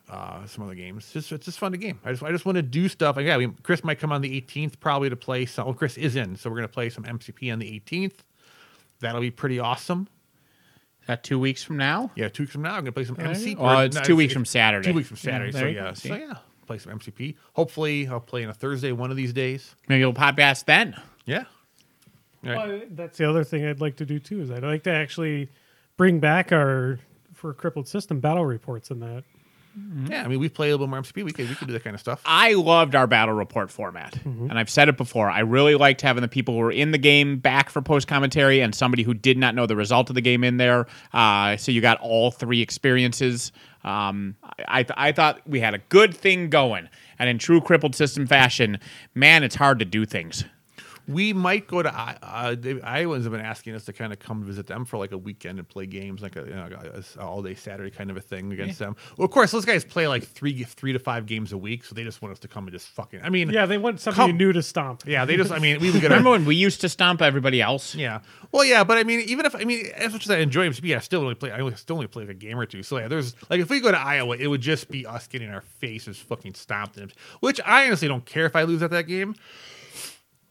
Uh, 0.09 0.45
some 0.47 0.65
other 0.65 0.75
games. 0.75 1.05
It's 1.05 1.13
just 1.13 1.33
it's 1.33 1.45
just 1.47 1.59
fun 1.59 1.73
to 1.73 1.79
game. 1.79 2.01
I 2.05 2.11
just 2.11 2.23
I 2.23 2.31
just 2.31 2.45
want 2.47 2.57
to 2.57 2.63
do 2.63 2.89
stuff. 2.89 3.17
Like 3.17 3.27
yeah, 3.27 3.37
we, 3.37 3.49
Chris 3.63 3.83
might 3.83 3.99
come 3.99 4.13
on 4.13 4.21
the 4.21 4.41
18th 4.41 4.79
probably 4.81 5.11
to 5.11 5.17
play 5.17 5.47
some. 5.47 5.67
Well, 5.67 5.75
Chris 5.75 5.97
is 5.97 6.17
in, 6.17 6.37
so 6.37 6.51
we're 6.51 6.57
gonna 6.57 6.69
play 6.69 6.89
some 6.89 7.05
MCP 7.05 7.53
on 7.53 7.59
the 7.59 7.81
18th. 7.81 8.15
That'll 9.01 9.21
be 9.21 9.31
pretty 9.31 9.59
awesome. 9.59 10.09
Is 11.03 11.07
that 11.09 11.25
two 11.25 11.39
weeks 11.39 11.63
from 11.65 11.77
now? 11.77 12.11
Yeah, 12.15 12.29
two 12.29 12.45
weeks 12.45 12.53
from 12.53 12.63
now, 12.63 12.75
I'm 12.75 12.83
gonna 12.85 12.93
play 12.93 13.05
some 13.05 13.17
MCP. 13.17 13.59
Well, 13.59 13.81
or- 13.81 13.85
it's 13.85 13.97
no, 13.97 14.03
two 14.03 14.17
weeks 14.17 14.33
from 14.33 14.45
Saturday. 14.45 14.89
Two 14.89 14.95
weeks 14.95 15.09
from 15.09 15.17
Saturday. 15.17 15.53
Yeah, 15.53 15.61
so 15.61 15.67
yeah, 15.67 15.83
go. 15.89 15.95
See? 15.95 16.09
so 16.09 16.15
yeah, 16.15 16.35
play 16.67 16.79
some 16.79 16.99
MCP. 16.99 17.35
Hopefully, 17.55 18.07
I'll 18.07 18.21
play 18.21 18.45
on 18.45 18.51
a 18.51 18.55
Thursday 18.55 18.93
one 18.93 19.11
of 19.11 19.17
these 19.17 19.33
days. 19.33 19.75
Maybe 19.89 20.01
you'll 20.01 20.15
podcast 20.15 20.65
then. 20.67 20.95
Yeah. 21.27 21.45
All 22.45 22.51
right. 22.53 22.69
Well, 22.69 22.81
that's 22.91 23.19
the 23.19 23.29
other 23.29 23.45
thing 23.45 23.67
I'd 23.67 23.81
like 23.81 23.97
to 23.97 24.07
do 24.07 24.19
too. 24.19 24.41
Is 24.43 24.51
I'd 24.51 24.63
like 24.63 24.85
to 24.85 24.91
actually 24.91 25.51
bring 25.97 26.21
back 26.21 26.53
our 26.53 26.99
for 27.35 27.53
crippled 27.53 27.89
system 27.89 28.21
battle 28.21 28.45
reports 28.47 28.91
in 28.91 29.01
that. 29.01 29.25
Yeah, 30.09 30.23
I 30.25 30.29
mean, 30.29 30.39
we 30.39 30.49
play 30.49 30.69
a 30.69 30.73
little 30.73 30.87
more 30.87 31.01
MCP. 31.01 31.25
We 31.25 31.33
could 31.33 31.49
we 31.49 31.55
could 31.55 31.67
do 31.69 31.73
that 31.73 31.83
kind 31.85 31.95
of 31.95 32.01
stuff. 32.01 32.21
I 32.27 32.53
loved 32.55 32.95
our 32.95 33.07
battle 33.07 33.35
report 33.35 33.71
format. 33.71 34.15
And 34.25 34.59
I've 34.59 34.69
said 34.69 34.89
it 34.89 34.97
before. 34.97 35.31
I 35.31 35.41
really 35.41 35.75
liked 35.75 36.01
having 36.03 36.21
the 36.23 36.29
people 36.29 36.55
who 36.55 36.61
were 36.61 36.71
in 36.73 36.91
the 36.91 36.99
game 36.99 37.39
back 37.39 37.71
for 37.71 37.81
post 37.81 38.07
commentary 38.07 38.61
and 38.61 38.75
somebody 38.75 39.03
who 39.03 39.15
did 39.15 39.39
not 39.39 39.55
know 39.55 39.67
the 39.67 39.77
result 39.77 40.11
of 40.11 40.15
the 40.15 40.21
game 40.21 40.45
in 40.45 40.59
there. 40.59 40.87
Uh, 41.13 41.57
so 41.57 41.73
you 41.73 41.81
got 41.81 41.99
all 42.01 42.31
three 42.31 42.61
experiences. 42.61 43.51
Um, 43.85 44.37
I, 44.43 44.53
I, 44.69 44.83
th- 44.83 44.95
I 44.97 45.13
thought 45.13 45.41
we 45.47 45.61
had 45.61 45.75
a 45.75 45.79
good 45.89 46.15
thing 46.15 46.51
going. 46.51 46.89
And 47.19 47.29
in 47.31 47.39
true 47.39 47.61
crippled 47.61 47.95
system 47.95 48.27
fashion, 48.27 48.79
man, 49.15 49.43
it's 49.45 49.55
hard 49.55 49.79
to 49.79 49.85
do 49.85 50.05
things. 50.05 50.45
We 51.09 51.33
might 51.33 51.67
go 51.67 51.83
to 51.83 51.93
I- 51.93 52.17
uh, 52.23 52.55
the 52.55 52.81
Iowans 52.83 53.25
have 53.25 53.33
been 53.33 53.41
asking 53.41 53.75
us 53.75 53.85
to 53.87 53.93
kind 53.93 54.13
of 54.13 54.19
come 54.19 54.45
visit 54.45 54.67
them 54.67 54.85
for 54.85 54.99
like 54.99 55.13
a 55.13 55.19
weekend 55.19 55.59
and 55.59 55.69
play 55.69 55.87
games, 55.87 56.23
like 56.23 56.37
a, 56.37 56.41
you 56.43 56.55
know, 56.55 56.69
a- 56.71 57.21
a 57.21 57.25
all 57.25 57.43
day 57.43 57.55
Saturday 57.55 57.91
kind 57.91 58.11
of 58.11 58.17
a 58.17 58.21
thing 58.21 58.53
against 58.53 58.79
them. 58.79 58.95
Well, 59.17 59.25
of 59.25 59.31
course, 59.33 59.51
those 59.51 59.65
guys 59.65 59.85
play 59.85 60.07
like 60.07 60.23
three 60.23 60.63
three 60.65 60.93
to 60.93 60.99
five 60.99 61.27
games 61.27 61.53
a 61.53 61.59
week, 61.59 61.85
so 61.85 61.95
they 61.95 62.05
just 62.05 62.23
want 62.23 62.33
us 62.33 62.39
to 62.41 62.49
come 62.49 62.65
and 62.65 62.73
just 62.73 62.89
fucking. 62.89 63.21
I 63.23 63.31
mean, 63.31 63.51
Yeah, 63.51 63.67
they 63.67 63.79
want 63.79 64.01
something 64.01 64.29
Come- 64.29 64.37
new 64.37 64.53
to 64.53 64.63
stomp. 64.63 65.03
yeah, 65.07 65.25
they 65.25 65.37
just. 65.37 65.51
I 65.51 65.59
mean, 65.59 65.81
we 65.81 65.91
would 65.93 66.01
get 66.01 66.11
Remember 66.11 66.31
our. 66.31 66.37
when 66.37 66.45
we 66.45 66.55
used 66.57 66.81
to 66.83 66.89
stomp 66.89 67.21
everybody 67.23 67.61
else? 67.61 67.95
Yeah, 67.95 68.21
well, 68.53 68.65
yeah, 68.65 68.85
but 68.85 68.97
I 68.99 69.03
mean, 69.05 69.21
even 69.21 69.45
if 69.47 69.55
I 69.57 69.65
mean, 69.65 69.87
as 69.97 70.13
much 70.13 70.25
as 70.27 70.31
I 70.31 70.39
enjoy 70.39 70.69
MCP, 70.69 70.95
I 70.97 71.01
still 71.01 71.23
only 71.23 71.35
play. 71.35 71.51
I 71.51 71.59
only 71.61 71.75
still 71.77 71.97
only 71.97 72.07
play 72.07 72.23
like 72.25 72.31
a 72.31 72.35
game 72.35 72.59
or 72.61 72.67
two. 72.67 72.83
So 72.83 72.99
yeah, 72.99 73.09
there's 73.09 73.35
like 73.51 73.61
if 73.61 73.71
we 73.71 73.81
go 73.81 73.91
to 73.91 73.99
Iowa, 73.99 74.37
it 74.37 74.47
would 74.47 74.61
just 74.61 74.89
be 74.91 75.05
us 75.07 75.27
getting 75.27 75.51
our 75.51 75.63
faces 75.63 76.19
fucking 76.19 76.55
stomped 76.55 76.97
in, 76.99 77.11
which 77.41 77.61
I 77.67 77.87
honestly 77.87 78.07
don't 78.09 78.25
care 78.25 78.47
if 78.47 78.55
I 78.55 78.63
lose 78.63 78.83
at 78.83 78.91
that 78.93 79.09
game. 79.09 79.35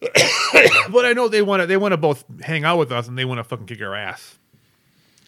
but 0.91 1.05
I 1.05 1.13
know 1.13 1.27
they 1.27 1.41
want 1.41 1.61
to. 1.61 1.67
They 1.67 1.77
want 1.77 1.91
to 1.91 1.97
both 1.97 2.23
hang 2.41 2.63
out 2.65 2.77
with 2.77 2.91
us 2.91 3.07
and 3.07 3.17
they 3.17 3.25
want 3.25 3.37
to 3.39 3.43
fucking 3.43 3.67
kick 3.67 3.81
our 3.81 3.95
ass. 3.95 4.37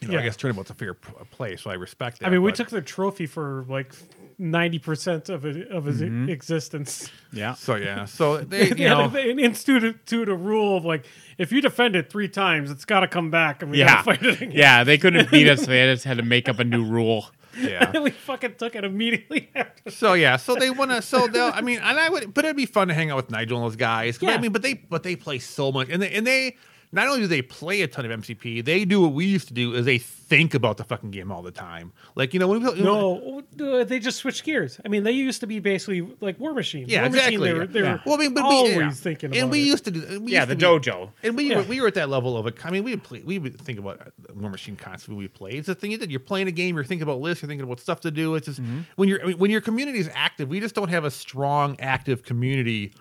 You 0.02 0.08
know, 0.10 0.16
I 0.16 0.18
Yeah. 0.18 0.26
guess 0.26 0.36
tournament's 0.36 0.70
a 0.70 0.74
fair 0.74 0.94
p- 0.96 1.12
play, 1.32 1.56
so 1.56 1.70
I 1.70 1.76
respect 1.76 2.20
that. 2.20 2.28
I 2.28 2.30
mean, 2.30 2.42
we 2.42 2.52
took 2.52 2.70
the 2.70 2.82
trophy 2.82 3.26
for 3.26 3.66
like 3.70 3.94
ninety 4.38 4.80
percent 4.80 5.30
of 5.30 5.46
it, 5.46 5.70
of 5.70 5.86
his 5.86 6.02
mm-hmm. 6.02 6.28
existence. 6.28 7.10
Yeah. 7.32 7.54
So 7.54 7.76
yeah, 7.76 8.06
so 8.06 8.38
they 8.40 8.70
They 8.70 8.82
you 8.84 8.88
had 8.90 8.98
know. 8.98 9.06
a- 9.06 9.10
they 9.10 9.30
instituted 9.32 10.28
a 10.30 10.36
rule 10.36 10.76
of 10.78 10.86
like 10.86 11.06
if 11.38 11.52
you 11.52 11.62
defend 11.62 11.96
it 11.96 12.10
three 12.10 12.28
times, 12.28 12.72
it's 12.72 12.84
got 12.86 13.02
to 13.02 13.08
come 13.08 13.30
back 13.32 13.62
and 13.62 13.72
we 13.72 13.78
Yeah. 13.80 13.88
got 13.88 13.98
to 13.98 14.04
fight 14.04 14.24
it 14.24 14.42
again. 14.42 14.52
Yeah, 14.52 14.84
they 14.84 14.98
couldn't 14.98 15.30
beat 15.32 15.48
us. 15.48 15.66
They 15.68 15.86
just 15.94 16.04
had 16.04 16.18
to 16.18 16.24
make 16.24 16.50
up 16.50 16.60
a 16.60 16.64
new 16.66 16.84
rule. 16.84 17.28
Yeah. 17.58 17.92
And 17.94 18.04
we 18.04 18.12
fucking 18.12 18.56
took 18.58 18.76
it 18.76 18.84
immediately 18.84 19.50
after. 19.56 19.92
So 19.92 20.14
yeah, 20.14 20.38
so 20.38 20.56
they 20.56 20.70
want 20.70 20.92
to. 20.92 21.02
So 21.02 21.28
they'll. 21.28 21.52
I 21.54 21.62
mean, 21.62 21.80
and 21.84 22.00
I 22.00 22.10
would, 22.10 22.34
but 22.34 22.46
it'd 22.46 22.58
be 22.58 22.66
fun 22.66 22.88
to 22.90 22.94
hang 22.94 23.12
out 23.12 23.18
with 23.18 23.32
Nigel 23.32 23.58
and 23.58 23.66
those 23.66 23.76
guys. 23.76 24.18
'Cause, 24.18 24.30
I 24.30 24.38
mean, 24.38 24.52
but 24.52 24.62
they, 24.62 24.74
but 24.76 25.04
they 25.04 25.16
play 25.16 25.40
so 25.40 25.72
much, 25.72 25.90
and 25.90 26.02
they, 26.02 26.12
and 26.12 26.26
they. 26.26 26.58
Not 26.94 27.08
only 27.08 27.22
do 27.22 27.28
they 27.28 27.42
play 27.42 27.82
a 27.82 27.88
ton 27.88 28.06
of 28.10 28.20
MCP, 28.22 28.64
they 28.64 28.86
do 28.86 29.02
what 29.02 29.14
we 29.14 29.26
used 29.26 29.48
to 29.50 29.54
do 29.54 29.74
is 29.74 29.84
they 29.86 29.98
think 29.98 30.54
about 30.54 30.78
the 30.78 30.84
fucking 30.84 31.10
game 31.12 31.32
all 31.32 31.42
the 31.42 31.52
time. 31.52 31.92
Like 32.16 32.34
you 32.34 32.40
know 32.40 32.48
when 32.48 32.64
we 32.64 32.82
No, 32.82 33.42
uh, 33.60 33.84
they 33.84 34.00
just 34.00 34.20
switch 34.20 34.44
gears. 34.44 34.80
I 34.86 34.90
mean, 34.90 35.04
they 35.04 35.12
used 35.12 35.40
to 35.42 35.48
be 35.48 35.60
basically 35.60 36.02
like 36.22 36.38
Warmachine. 36.40 36.86
yeah 36.88 37.00
War 37.02 37.08
exactly. 37.08 37.38
Machine, 37.38 37.54
they 37.54 37.60
were, 37.60 37.68
they 37.68 37.80
Yeah. 37.82 37.94
were 37.94 38.02
well, 38.06 38.16
I 38.16 38.18
mean, 38.20 38.34
but 38.36 38.44
always 38.44 38.76
we, 38.78 38.84
yeah. 38.84 38.92
thinking 38.92 39.30
about 39.32 39.40
and 39.42 39.52
we 39.52 39.62
it. 39.62 39.66
used 39.66 39.86
to 39.86 39.92
do. 39.92 40.22
We 40.22 40.32
Yeah, 40.34 40.46
the 40.46 40.56
be- 40.56 40.64
dojo. 40.64 41.10
And 41.24 41.36
we 41.36 41.50
Yeah. 41.50 41.58
were, 41.58 41.64
we 41.64 41.82
were 41.82 41.88
at 41.88 41.96
that 41.96 42.10
level 42.10 42.38
of 42.38 42.46
it. 42.48 42.64
I 42.64 42.70
mean, 42.70 42.84
we 42.84 42.92
would 42.92 43.04
play. 43.04 43.22
We 43.26 43.40
would 43.40 43.60
think 43.60 43.80
about 43.80 44.12
Warmachine 44.38 44.78
constantly. 44.78 45.24
We 45.24 45.28
play. 45.28 45.52
It's 45.54 45.68
the 45.68 45.76
thing 45.76 45.98
that 45.98 46.12
you're 46.12 46.20
playing 46.20 46.48
a 46.48 46.52
game. 46.52 46.76
You're 46.76 46.84
thinking 46.84 47.04
about 47.04 47.20
lists. 47.22 47.42
You're 47.42 47.48
thinking 47.50 47.66
about 47.66 47.80
stuff 47.80 48.02
to 48.02 48.12
do. 48.12 48.36
It's 48.36 48.46
just 48.48 48.62
when 48.98 49.10
you're 49.10 49.22
I 49.24 49.28
mean, 49.28 49.38
when 49.40 49.50
your 49.52 49.62
community 49.62 49.98
is 50.00 50.10
active. 50.14 50.48
We 50.50 50.60
just 50.60 50.76
don't 50.76 50.90
have 50.90 51.06
a 51.06 51.12
strong, 51.12 51.76
active 51.80 52.22
community 52.24 52.94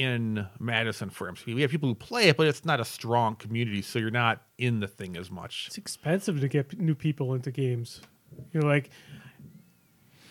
in 0.00 0.46
Madison 0.58 1.10
for 1.10 1.30
MCP. 1.30 1.54
We 1.54 1.60
have 1.60 1.70
people 1.70 1.90
who 1.90 1.94
play 1.94 2.28
it, 2.28 2.38
but 2.38 2.46
it's 2.46 2.64
not 2.64 2.80
a 2.80 2.86
strong 2.86 3.36
community. 3.36 3.82
So 3.82 3.98
you're 3.98 4.10
not 4.10 4.40
in 4.56 4.80
the 4.80 4.88
thing 4.88 5.14
as 5.14 5.30
much. 5.30 5.64
It's 5.66 5.76
expensive 5.76 6.40
to 6.40 6.48
get 6.48 6.80
new 6.80 6.94
people 6.94 7.34
into 7.34 7.50
games. 7.50 8.00
You're 8.54 8.62
like, 8.62 8.88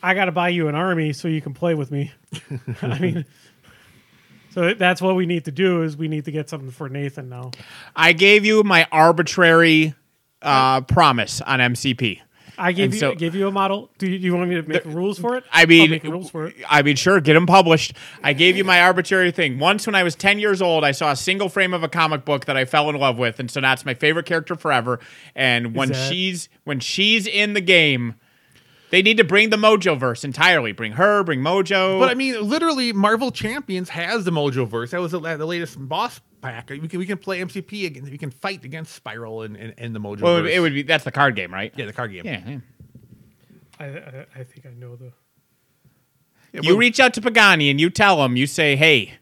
I 0.02 0.16
got 0.16 0.26
to 0.26 0.32
buy 0.32 0.50
you 0.50 0.70
an 0.70 0.76
army 0.76 1.14
so 1.14 1.28
you 1.28 1.40
can 1.40 1.54
play 1.54 1.76
with 1.76 1.92
me. 1.92 2.12
I 2.82 2.98
mean, 2.98 3.26
so 4.50 4.74
that's 4.74 5.04
what 5.04 5.16
we 5.16 5.28
need 5.28 5.46
to 5.46 5.52
do 5.52 5.84
is 5.84 5.96
we 5.96 6.08
need 6.08 6.26
to 6.26 6.32
get 6.32 6.50
something 6.50 6.72
for 6.72 6.90
Nathan 6.90 7.30
now. 7.30 7.52
I 7.96 8.14
gave 8.14 8.46
you 8.46 8.64
my 8.64 8.88
arbitrary 8.92 9.94
uh, 10.42 10.82
promise 10.82 11.42
on 11.42 11.60
MCP. 11.60 12.22
I 12.60 12.72
gave 12.74 12.86
And 12.86 12.94
you 12.94 13.00
so- 13.00 13.16
gave 13.16 13.34
you 13.36 13.48
a 13.48 13.52
model. 13.52 13.90
Do 13.98 14.10
you, 14.10 14.20
do 14.20 14.26
you 14.26 14.36
want 14.36 14.50
me 14.50 14.56
to 14.56 14.64
make 14.68 14.84
rules 14.86 15.18
for 15.18 15.36
it? 15.38 15.44
I 15.52 15.62
I'll 15.62 15.68
mean, 15.68 15.90
make 15.90 16.04
rules 16.04 16.30
for 16.30 16.48
it. 16.48 16.56
I 16.70 16.82
mean, 16.82 16.96
sure, 16.96 17.20
get 17.22 17.34
them 17.34 17.46
published. 17.46 17.94
I 18.24 18.34
gave 18.34 18.58
you 18.58 18.64
my 18.64 18.82
arbitrary 18.82 19.32
thing. 19.32 19.58
Once, 19.60 19.88
when 19.88 19.96
I 19.96 20.04
was 20.04 20.16
ten 20.16 20.38
years 20.40 20.62
old, 20.62 20.84
I 20.84 20.92
saw 20.92 21.12
a 21.12 21.16
single 21.16 21.50
frame 21.50 21.74
of 21.74 21.84
a 21.84 21.88
comic 21.88 22.26
book 22.26 22.46
that 22.46 22.58
I 22.58 22.66
fell 22.66 22.90
in 22.90 22.96
love 22.98 23.18
with, 23.18 23.40
and 23.40 23.50
so 23.50 23.62
that's 23.62 23.86
my 23.86 23.94
favorite 23.94 24.26
character 24.26 24.56
forever. 24.56 25.00
And 25.36 25.74
when 25.76 25.90
that- 25.90 26.10
she's 26.12 26.50
when 26.66 26.80
she's 26.80 27.26
in 27.26 27.54
the 27.54 27.62
game, 27.62 28.16
They 28.92 29.04
need 29.04 29.18
to 29.18 29.24
bring 29.24 29.52
the 29.52 29.58
Mojo 29.58 29.98
verse 30.00 30.24
entirely. 30.24 30.72
Bring 30.72 30.94
her, 30.94 31.24
bring 31.24 31.42
Mojo. 31.42 32.00
But 32.00 32.10
I 32.10 32.16
mean, 32.16 32.42
literally, 32.42 32.92
Marvel 32.92 33.30
Champions 33.30 33.90
has 33.90 34.26
the 34.26 34.32
Mojo 34.32 34.68
verse. 34.68 34.90
That 34.92 35.00
was 35.00 35.12
the, 35.12 35.20
the 35.20 35.46
latest 35.46 35.78
boss 35.88 36.20
pack. 36.42 36.70
We 36.70 36.88
can 36.88 37.00
we 37.00 37.06
can 37.06 37.18
play 37.18 37.40
MCP 37.40 37.86
again. 37.86 38.04
We 38.04 38.18
can 38.18 38.32
fight 38.32 38.64
against 38.64 38.94
Spiral 38.94 39.44
and, 39.44 39.56
and, 39.56 39.74
and 39.78 39.96
the 39.96 40.00
Mojo. 40.00 40.22
well, 40.22 40.42
verse. 40.42 40.52
it 40.54 40.60
would 40.60 40.74
be 40.74 40.84
that's 40.84 41.04
the 41.04 41.12
card 41.12 41.36
game, 41.36 41.54
right? 41.54 41.74
yeah, 41.76 41.86
the 41.86 41.94
card 41.94 42.12
game. 42.12 42.26
Yeah. 42.26 42.42
yeah. 42.46 42.58
I, 43.80 43.86
I, 43.86 44.26
I 44.36 44.44
think 44.44 44.66
I 44.66 44.74
know 44.78 44.96
the. 44.96 45.12
Yeah, 46.52 46.62
You 46.64 46.78
reach 46.78 47.00
out 47.00 47.14
to 47.14 47.22
Pagani 47.22 47.70
and 47.70 47.80
you 47.80 47.90
tell 47.90 48.24
him, 48.26 48.36
you 48.36 48.48
say, 48.48 48.76
"Hey, 48.76 49.14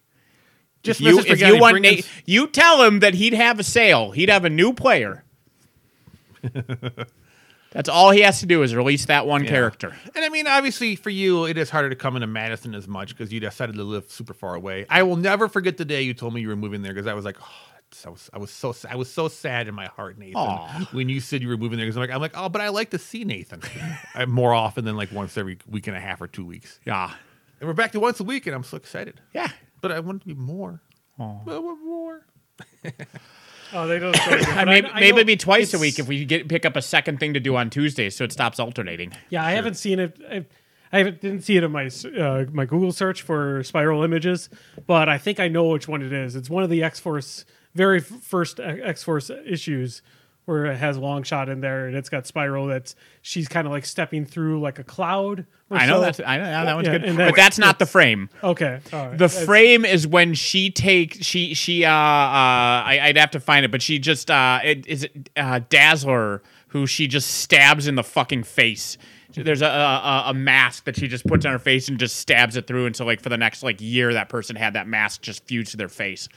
just 0.81 1.01
if 1.01 1.05
you, 1.05 1.19
if 1.19 1.25
Pagani, 1.27 1.55
you 1.55 1.61
want, 1.61 1.73
bring 1.73 1.83
Nate, 1.83 1.99
us- 1.99 2.09
you 2.25 2.47
tell 2.47 2.81
him 2.83 2.99
that 2.99 3.13
he'd 3.15 3.33
have 3.33 3.59
a 3.59 3.63
sale. 3.63 4.11
He'd 4.11 4.29
have 4.29 4.45
a 4.45 4.49
new 4.49 4.73
player. 4.73 5.23
That's 7.71 7.89
all 7.89 8.11
he 8.11 8.21
has 8.21 8.39
to 8.39 8.45
do 8.45 8.63
is 8.63 8.73
release 8.73 9.05
that 9.05 9.27
one 9.27 9.45
character. 9.45 9.95
And 10.15 10.23
I 10.23 10.29
mean, 10.29 10.47
obviously, 10.47 10.95
for 10.95 11.09
you, 11.09 11.45
it 11.45 11.57
is 11.57 11.69
harder 11.69 11.89
to 11.89 11.95
come 11.95 12.15
into 12.15 12.27
Madison 12.27 12.73
as 12.73 12.87
much 12.87 13.09
because 13.09 13.31
you 13.31 13.39
decided 13.39 13.75
to 13.75 13.83
live 13.83 14.09
super 14.09 14.33
far 14.33 14.55
away. 14.55 14.85
I 14.89 15.03
will 15.03 15.17
never 15.17 15.47
forget 15.47 15.77
the 15.77 15.85
day 15.85 16.01
you 16.01 16.13
told 16.13 16.33
me 16.33 16.41
you 16.41 16.47
were 16.47 16.55
moving 16.55 16.81
there 16.81 16.93
because 16.93 17.07
I 17.07 17.13
was 17.13 17.25
like, 17.25 17.37
oh, 17.41 17.77
I 18.05 18.09
was, 18.09 18.29
I 18.33 18.37
was 18.37 18.51
so, 18.51 18.75
I 18.89 18.95
was 18.95 19.11
so 19.11 19.27
sad 19.27 19.67
in 19.67 19.75
my 19.75 19.87
heart, 19.87 20.17
Nathan, 20.17 20.35
Aw. 20.37 20.89
when 20.91 21.09
you 21.09 21.19
said 21.19 21.41
you 21.41 21.49
were 21.49 21.57
moving 21.57 21.77
there. 21.77 21.85
Because 21.85 21.97
I'm 21.97 22.01
like, 22.01 22.11
I'm 22.11 22.21
like, 22.21 22.33
oh, 22.35 22.49
but 22.49 22.61
I 22.61 22.69
like 22.69 22.91
to 22.91 22.99
see 22.99 23.23
Nathan 23.23 23.61
uh, 24.15 24.25
more 24.25 24.53
often 24.53 24.85
than 24.85 24.95
like 24.95 25.11
once 25.11 25.37
every 25.37 25.57
week 25.67 25.87
and 25.87 25.95
a 25.95 25.99
half 25.99 26.21
or 26.21 26.27
two 26.27 26.45
weeks. 26.45 26.79
Yeah. 26.85 27.11
And 27.59 27.67
we're 27.67 27.73
back 27.73 27.91
to 27.93 27.99
once 27.99 28.19
a 28.19 28.23
week, 28.23 28.45
and 28.45 28.55
I'm 28.55 28.63
so 28.63 28.77
excited. 28.77 29.19
Yeah. 29.33 29.49
But 29.81 29.91
I 29.91 29.99
want 29.99 30.21
to 30.21 30.27
be 30.27 30.35
more. 30.35 30.81
I 31.19 31.23
want 31.45 31.83
more. 31.83 32.25
Oh, 33.73 33.87
they 33.87 33.99
don't. 33.99 34.15
I 34.27 34.65
but 34.65 34.67
maybe 34.67 34.87
I 34.87 34.99
maybe 34.99 35.15
it'd 35.17 35.27
be 35.27 35.37
twice 35.37 35.73
a 35.73 35.79
week 35.79 35.99
if 35.99 36.07
we 36.07 36.25
get 36.25 36.47
pick 36.47 36.65
up 36.65 36.75
a 36.75 36.81
second 36.81 37.19
thing 37.19 37.33
to 37.33 37.39
do 37.39 37.55
on 37.55 37.69
Tuesdays, 37.69 38.15
so 38.15 38.23
it 38.23 38.31
stops 38.31 38.59
alternating. 38.59 39.13
Yeah, 39.29 39.45
I 39.45 39.51
haven't 39.51 39.75
seen 39.75 39.99
it. 39.99 40.17
I, 40.29 40.45
I 40.91 41.03
didn't 41.03 41.41
see 41.41 41.57
it 41.57 41.63
in 41.63 41.71
my 41.71 41.89
uh, 42.17 42.45
my 42.51 42.65
Google 42.65 42.91
search 42.91 43.21
for 43.21 43.63
spiral 43.63 44.03
images, 44.03 44.49
but 44.85 45.09
I 45.09 45.17
think 45.17 45.39
I 45.39 45.47
know 45.47 45.65
which 45.65 45.87
one 45.87 46.01
it 46.01 46.13
is. 46.13 46.35
It's 46.35 46.49
one 46.49 46.63
of 46.63 46.69
the 46.69 46.83
X 46.83 46.99
Force 46.99 47.45
very 47.75 47.99
f- 47.99 48.05
first 48.05 48.59
X 48.59 49.03
Force 49.03 49.29
issues 49.45 50.01
where 50.47 50.65
it 50.67 50.77
has 50.77 50.97
Longshot 50.97 51.49
in 51.49 51.59
there, 51.61 51.87
and 51.87 51.95
it's 51.95 52.09
got 52.09 52.25
spiral. 52.25 52.65
That's 52.67 52.95
she's 53.21 53.47
kind 53.47 53.67
of 53.67 53.71
like 53.73 53.85
stepping 53.85 54.25
through 54.25 54.61
like 54.61 54.79
a 54.79 54.83
cloud. 54.83 55.45
I 55.69 55.85
know 55.85 55.95
so. 55.95 56.01
that's 56.01 56.19
I 56.21 56.37
know 56.37 56.43
that 56.45 56.75
one's 56.75 56.87
Yeah, 56.87 56.93
good, 56.93 57.03
and 57.03 57.17
but 57.17 57.35
that's- 57.35 57.57
not 57.59 57.79
the 57.79 57.85
frame. 57.85 58.29
okay. 58.41 58.79
All 58.93 58.99
right. 59.07 59.11
The 59.11 59.27
That's- 59.27 59.45
frame 59.45 59.83
is 59.83 60.07
when 60.07 60.33
she 60.33 60.69
takes 60.71 61.17
she 61.25 61.53
she 61.53 61.83
uh 61.83 61.89
uh 61.91 61.91
I, 61.91 62.99
I'd 63.03 63.17
have 63.17 63.31
to 63.31 63.39
find 63.41 63.65
it, 63.65 63.71
but 63.71 63.81
she 63.81 63.99
just 63.99 64.31
uh 64.31 64.59
it, 64.63 64.87
is 64.87 65.03
it 65.03 65.29
uh, 65.35 65.59
Dazzler 65.69 66.41
who 66.69 66.87
she 66.87 67.07
just 67.07 67.29
stabs 67.29 67.85
in 67.87 67.95
the 67.95 68.03
fucking 68.03 68.43
face. 68.43 68.97
There's 69.35 69.61
a, 69.61 69.67
a 69.67 70.23
a 70.27 70.33
mask 70.33 70.85
that 70.85 70.95
she 70.97 71.07
just 71.09 71.25
puts 71.27 71.45
on 71.45 71.51
her 71.51 71.59
face 71.59 71.89
and 71.89 71.99
just 71.99 72.15
stabs 72.15 72.55
it 72.55 72.65
through, 72.65 72.85
and 72.87 72.95
so 72.95 73.05
like 73.05 73.21
for 73.21 73.29
the 73.29 73.37
next 73.37 73.61
like 73.61 73.81
year, 73.81 74.13
that 74.13 74.29
person 74.29 74.55
had 74.55 74.73
that 74.73 74.87
mask 74.87 75.21
just 75.21 75.45
fused 75.45 75.71
to 75.71 75.77
their 75.77 75.89
face. 75.89 76.27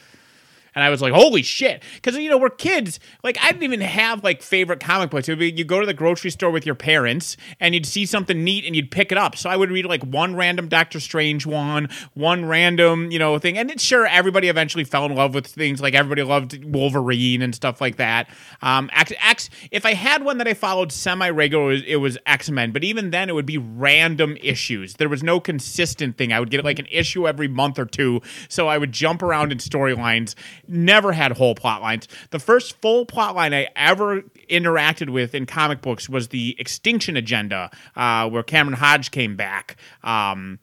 And 0.75 0.85
I 0.85 0.91
was 0.91 1.03
like, 1.03 1.13
holy 1.13 1.43
shit. 1.43 1.83
Because, 1.95 2.17
you 2.17 2.31
know, 2.31 2.39
we're 2.39 2.51
kids. 2.51 3.01
Like, 3.25 3.39
I 3.43 3.51
didn't 3.51 3.65
even 3.65 3.81
have, 3.81 4.23
like, 4.23 4.43
favorite 4.43 4.81
comic 4.81 5.11
books. 5.11 5.29
It 5.29 5.33
would 5.33 5.39
be, 5.39 5.53
you 5.53 5.65
go 5.65 5.81
to 5.81 5.87
the 5.87 5.95
grocery 5.95 6.31
store 6.31 6.51
with 6.51 6.67
your 6.67 6.75
parents 6.75 7.37
and 7.59 7.75
you'd 7.75 7.87
see 7.87 8.07
something 8.07 8.43
neat 8.43 8.65
and 8.65 8.77
you'd 8.77 8.91
pick 8.91 9.13
it 9.13 9.19
up. 9.19 9.37
So 9.37 9.51
I 9.51 9.57
would 9.57 9.71
read, 9.71 9.87
like, 9.87 10.03
one 10.05 10.37
random 10.37 10.69
Doctor 10.69 11.01
Strange 11.01 11.47
one, 11.47 11.89
one 12.15 12.45
random, 12.45 13.11
you 13.11 13.19
know, 13.19 13.39
thing. 13.39 13.59
And 13.59 13.71
it's 13.71 13.83
sure 13.83 14.07
everybody 14.07 14.49
eventually 14.49 14.85
fell 14.85 15.07
in 15.07 15.15
love 15.15 15.35
with 15.35 15.47
things. 15.47 15.81
Like, 15.81 15.95
everybody 15.95 16.23
loved 16.23 16.65
Wolverine 16.65 17.43
and 17.43 17.55
stuff 17.55 17.81
like 17.81 17.97
that. 17.97 18.29
Um, 18.63 18.91
X, 18.93 19.13
X 19.21 19.51
if 19.71 19.85
I 19.85 19.95
had 19.95 20.25
one 20.25 20.39
that 20.39 20.49
I 20.49 20.55
followed 20.55 20.93
semi 20.93 21.31
regular, 21.31 21.73
it 21.73 22.01
was 22.01 22.19
X 22.27 22.51
Men. 22.51 22.73
But 22.73 22.85
even 22.85 23.11
then, 23.11 23.29
it 23.29 23.35
would 23.35 23.47
be 23.47 23.59
random 23.59 24.37
issues. 24.43 24.95
There 24.95 25.09
was 25.09 25.23
no 25.23 25.41
consistent 25.41 26.17
thing. 26.17 26.33
I 26.33 26.41
would 26.41 26.51
get, 26.51 26.65
like, 26.65 26.79
an 26.79 26.87
issue 26.91 27.27
every 27.27 27.49
month 27.49 27.79
or 27.79 27.87
two. 27.87 28.21
So 28.49 28.69
I 28.69 28.79
would 28.79 28.93
jump 28.93 29.23
around 29.23 29.53
in 29.53 29.59
storylines 29.59 30.35
never 30.71 31.13
had 31.13 31.33
whole 31.33 31.55
plot 31.55 31.83
lines. 31.83 32.09
The 32.31 32.39
first 32.39 32.81
full 32.81 33.05
plot 33.07 33.35
line 33.35 33.53
I 33.53 33.69
ever 33.77 34.23
interacted 34.49 35.11
with 35.11 35.35
in 35.35 35.47
comic 35.47 35.81
books 35.83 36.09
was 36.09 36.29
the 36.29 36.57
Extinction 36.59 37.17
Agenda, 37.17 37.71
uh, 37.97 38.29
where 38.31 38.43
Cameron 38.43 38.79
Hodge 38.79 39.11
came 39.11 39.37
back. 39.37 39.77
Um, 40.03 40.59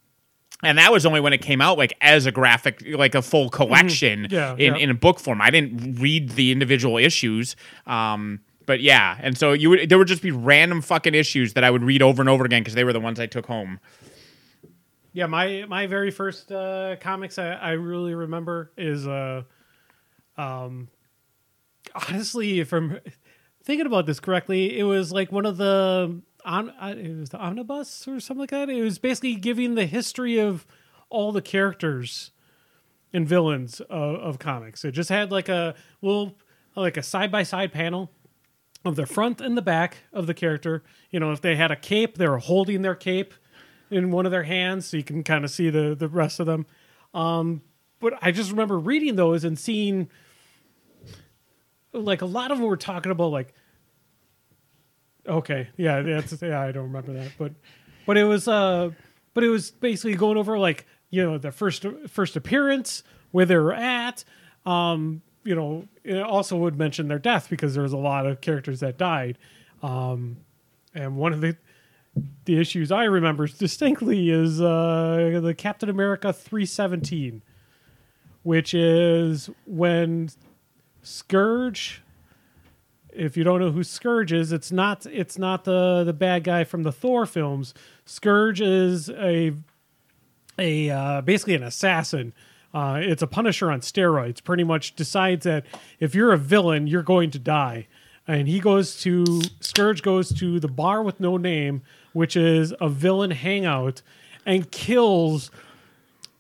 and 0.64 0.78
that 0.80 0.92
was 0.92 1.06
only 1.06 1.20
when 1.20 1.34
it 1.34 1.42
came 1.42 1.62
out, 1.62 1.78
like 1.78 1.94
as 2.02 2.26
a 2.26 2.32
graphic, 2.32 2.82
like 2.88 3.14
a 3.14 3.22
full 3.22 3.50
collection 3.50 4.28
Yeah, 4.32 4.54
in, 4.54 4.74
yeah. 4.74 4.78
in 4.78 4.90
a 4.90 4.96
book 4.96 5.20
form. 5.20 5.40
I 5.42 5.52
didn't 5.52 6.00
read 6.02 6.30
the 6.32 6.52
individual 6.52 6.98
issues. 6.98 7.56
Um, 7.86 8.40
but 8.66 8.82
yeah, 8.82 9.18
and 9.22 9.38
so 9.38 9.54
you 9.54 9.70
would 9.70 9.88
there 9.88 9.98
would 9.98 10.08
just 10.08 10.22
be 10.24 10.32
random 10.32 10.82
fucking 10.82 11.14
issues 11.16 11.54
that 11.54 11.64
I 11.64 11.70
would 11.72 11.84
read 11.84 12.02
over 12.02 12.22
and 12.22 12.28
over 12.28 12.44
again 12.44 12.64
because 12.64 12.74
they 12.74 12.84
were 12.84 12.92
the 12.92 13.00
ones 13.00 13.20
I 13.20 13.26
took 13.28 13.46
home. 13.46 13.80
Yeah, 15.14 15.26
my 15.28 15.66
my 15.70 15.88
very 15.88 16.12
first 16.12 16.52
uh, 16.52 16.96
comics 17.00 17.40
I, 17.40 17.52
I 17.52 17.72
really 17.72 18.14
remember 18.14 18.72
is 18.78 19.08
uh, 19.08 19.44
um, 20.38 20.90
honestly, 22.10 22.60
if 22.60 22.74
I'm 22.74 23.00
thinking 23.64 23.86
about 23.86 24.06
this 24.06 24.20
correctly, 24.20 24.78
it 24.78 24.84
was 24.84 25.12
like 25.12 25.32
one 25.32 25.46
of 25.46 25.58
the 25.58 26.22
on 26.46 26.70
uh, 26.70 26.96
it 26.98 27.18
was 27.18 27.30
the 27.30 27.38
omnibus 27.38 28.08
or 28.08 28.20
something 28.20 28.42
like 28.42 28.52
that. 28.52 28.70
It 28.70 28.82
was 28.82 29.00
basically 29.00 29.36
giving 29.36 29.76
the 29.76 29.86
history 29.86 30.40
of 30.40 30.66
all 31.10 31.32
the 31.32 31.42
characters 31.42 32.32
and 33.14 33.28
villains 33.28 33.80
of, 33.82 34.16
of 34.16 34.40
comics. 34.40 34.86
It 34.86 34.92
just 34.92 35.10
had 35.10 35.32
like 35.32 35.50
a 35.50 35.76
well, 36.02 36.36
like 36.76 36.98
a 36.98 37.04
side 37.04 37.32
by 37.32 37.44
side 37.44 37.72
panel 37.72 38.12
of 38.86 38.96
the 38.96 39.06
front 39.06 39.42
and 39.42 39.58
the 39.58 39.62
back 39.62 39.98
of 40.14 40.28
the 40.28 40.34
character. 40.34 40.84
You 41.12 41.20
know, 41.20 41.32
if 41.32 41.42
they 41.42 41.56
had 41.56 41.72
a 41.72 41.76
cape, 41.76 42.18
they 42.18 42.28
were 42.28 42.38
holding 42.38 42.82
their 42.82 42.96
cape 42.96 43.34
in 43.90 44.12
one 44.12 44.26
of 44.26 44.32
their 44.32 44.44
hands, 44.44 44.86
so 44.86 44.98
you 44.98 45.04
can 45.04 45.24
kind 45.24 45.44
of 45.44 45.52
see 45.52 45.70
the 45.70 45.96
the 45.96 46.08
rest 46.08 46.40
of 46.40 46.46
them. 46.46 46.66
Um, 47.14 47.62
but 48.00 48.14
I 48.22 48.32
just 48.32 48.52
remember 48.52 48.78
reading 48.78 49.16
those 49.16 49.44
and 49.44 49.58
seeing, 49.58 50.10
like, 52.02 52.22
a 52.22 52.26
lot 52.26 52.52
of 52.52 52.58
them 52.58 52.68
were 52.68 52.78
talking 52.78 53.12
about 53.12 53.32
like, 53.32 53.54
okay, 55.28 55.70
yeah, 55.78 56.02
that's 56.02 56.42
yeah, 56.42 56.62
I 56.62 56.72
don't 56.72 56.84
remember 56.84 57.14
that, 57.14 57.32
but 57.38 57.54
but 58.06 58.18
it 58.18 58.24
was 58.24 58.48
uh, 58.48 58.92
but 59.34 59.44
it 59.44 59.50
was 59.50 59.72
basically 59.72 60.16
going 60.16 60.38
over 60.38 60.58
like 60.58 60.86
you 61.10 61.24
know 61.24 61.38
the 61.38 61.52
first 61.52 61.86
first 62.08 62.36
appearance, 62.36 63.04
where 63.32 63.46
they 63.46 63.58
were 63.58 63.74
at, 63.74 64.24
um, 64.66 65.22
you 65.44 65.56
know, 65.56 65.88
it 66.04 66.22
also 66.22 66.58
would 66.58 66.78
mention 66.78 67.08
their 67.08 67.20
death 67.20 67.50
because 67.50 67.74
there 67.74 67.84
was 67.84 67.94
a 67.94 67.98
lot 67.98 68.26
of 68.26 68.42
characters 68.42 68.80
that 68.80 68.98
died, 68.98 69.38
um, 69.82 70.38
and 70.94 71.18
one 71.18 71.34
of 71.34 71.42
the 71.42 71.56
the 72.46 72.60
issues 72.60 72.92
I 72.92 73.04
remember 73.04 73.48
distinctly 73.48 74.30
is 74.30 74.60
uh, 74.60 75.40
the 75.42 75.54
Captain 75.54 75.90
America 75.90 76.34
317, 76.34 77.44
which 78.44 78.74
is 78.74 79.50
when 79.66 80.30
Scourge. 81.02 82.02
If 83.12 83.36
you 83.36 83.44
don't 83.44 83.60
know 83.60 83.72
who 83.72 83.84
Scourge 83.84 84.32
is, 84.32 84.52
it's 84.52 84.72
not 84.72 85.06
it's 85.08 85.38
not 85.38 85.64
the 85.64 86.04
the 86.04 86.14
bad 86.14 86.44
guy 86.44 86.64
from 86.64 86.84
the 86.84 86.92
Thor 86.92 87.26
films. 87.26 87.74
Scourge 88.06 88.62
is 88.62 89.10
a 89.10 89.54
a 90.60 90.90
uh, 90.90 91.22
basically 91.22 91.56
an 91.56 91.64
assassin. 91.64 92.34
Uh, 92.74 93.00
it's 93.02 93.24
a 93.24 93.28
Punisher 93.28 93.72
on 93.72 93.80
steroids. 93.80 94.44
Pretty 94.44 94.64
much 94.64 94.96
decides 94.96 95.46
that 95.46 95.66
if 96.00 96.14
you're 96.14 96.34
a 96.34 96.38
villain, 96.38 96.86
you're 96.86 97.02
going 97.02 97.32
to 97.32 97.40
die. 97.40 97.88
And 98.28 98.48
he 98.48 98.60
goes 98.60 99.00
to 99.02 99.42
Scourge 99.62 100.04
goes 100.04 100.34
to 100.34 100.60
the 100.60 100.68
bar 100.68 101.02
with 101.02 101.20
no 101.20 101.38
name, 101.38 101.82
which 102.14 102.36
is 102.36 102.74
a 102.80 102.90
villain 102.90 103.32
hangout, 103.32 104.02
and 104.46 104.70
kills. 104.70 105.50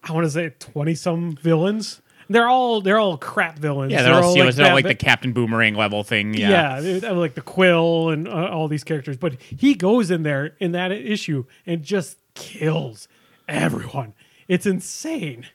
I 0.03 0.11
want 0.11 0.25
to 0.25 0.31
say 0.31 0.53
twenty 0.59 0.93
some 0.93 1.35
villains. 1.37 2.01
They're 2.29 2.47
all 2.47 2.81
they're 2.81 2.99
all 2.99 3.17
crap 3.17 3.57
villains. 3.57 3.91
Yeah, 3.91 4.01
they're, 4.03 4.13
all 4.15 4.35
steelers. 4.35 4.55
they're 4.55 4.67
all 4.67 4.73
like 4.73 4.85
the 4.85 4.95
Captain 4.95 5.31
Boomerang 5.33 5.75
level 5.75 6.03
thing. 6.03 6.33
Yeah. 6.33 6.49
yeah, 6.49 6.81
they- 6.81 6.99
they 6.99 7.07
have, 7.07 7.17
like 7.17 7.35
the 7.35 7.41
Quill 7.41 8.09
and 8.09 8.27
uh, 8.27 8.49
all 8.49 8.67
these 8.67 8.83
characters. 8.83 9.15
But 9.17 9.41
he 9.41 9.75
goes 9.75 10.11
in 10.11 10.23
there 10.23 10.55
in 10.59 10.73
that 10.73 10.91
issue 10.91 11.45
and 11.65 11.83
just 11.83 12.17
kills 12.35 13.07
everyone. 13.47 14.13
It's 14.47 14.65
insane. 14.65 15.47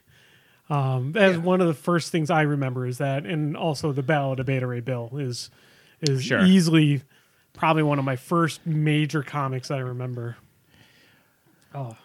Um, 0.69 1.11
that's 1.11 1.37
one 1.37 1.61
of 1.61 1.67
the 1.67 1.73
first 1.73 2.11
things 2.11 2.29
I 2.31 2.41
remember 2.43 2.87
is 2.87 2.97
that, 2.97 3.25
and 3.25 3.55
also 3.55 3.91
the 3.91 4.01
Ballad 4.03 4.39
of 4.39 4.45
Beta 4.47 4.65
Ray 4.65 4.79
Bill 4.79 5.11
is 5.17 5.49
is 6.01 6.23
Sure. 6.23 6.43
easily 6.43 7.01
probably 7.53 7.83
one 7.83 7.99
of 7.99 8.05
my 8.05 8.15
first 8.15 8.65
major 8.65 9.21
comics 9.23 9.69
I 9.71 9.77
remember. 9.79 10.37
Oh, 11.75 11.95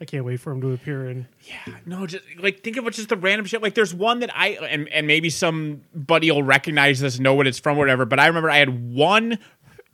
I 0.00 0.06
can't 0.06 0.24
wait 0.24 0.40
for 0.40 0.50
him 0.50 0.62
to 0.62 0.72
appear 0.72 1.10
in. 1.10 1.28
Yeah, 1.42 1.74
no, 1.84 2.06
just 2.06 2.24
like 2.38 2.62
think 2.62 2.78
about 2.78 2.94
just 2.94 3.10
the 3.10 3.16
random 3.16 3.44
shit. 3.44 3.62
Like 3.62 3.74
there's 3.74 3.92
one 3.92 4.20
that 4.20 4.30
I 4.34 4.48
and 4.48 4.88
and 4.88 5.06
maybe 5.06 5.28
somebody 5.28 6.30
will 6.30 6.42
recognize 6.42 7.00
this, 7.00 7.18
know 7.18 7.34
what 7.34 7.46
it's 7.46 7.58
from, 7.58 7.76
whatever. 7.76 8.06
But 8.06 8.18
I 8.18 8.26
remember 8.26 8.48
I 8.48 8.56
had 8.56 8.94
one 8.94 9.38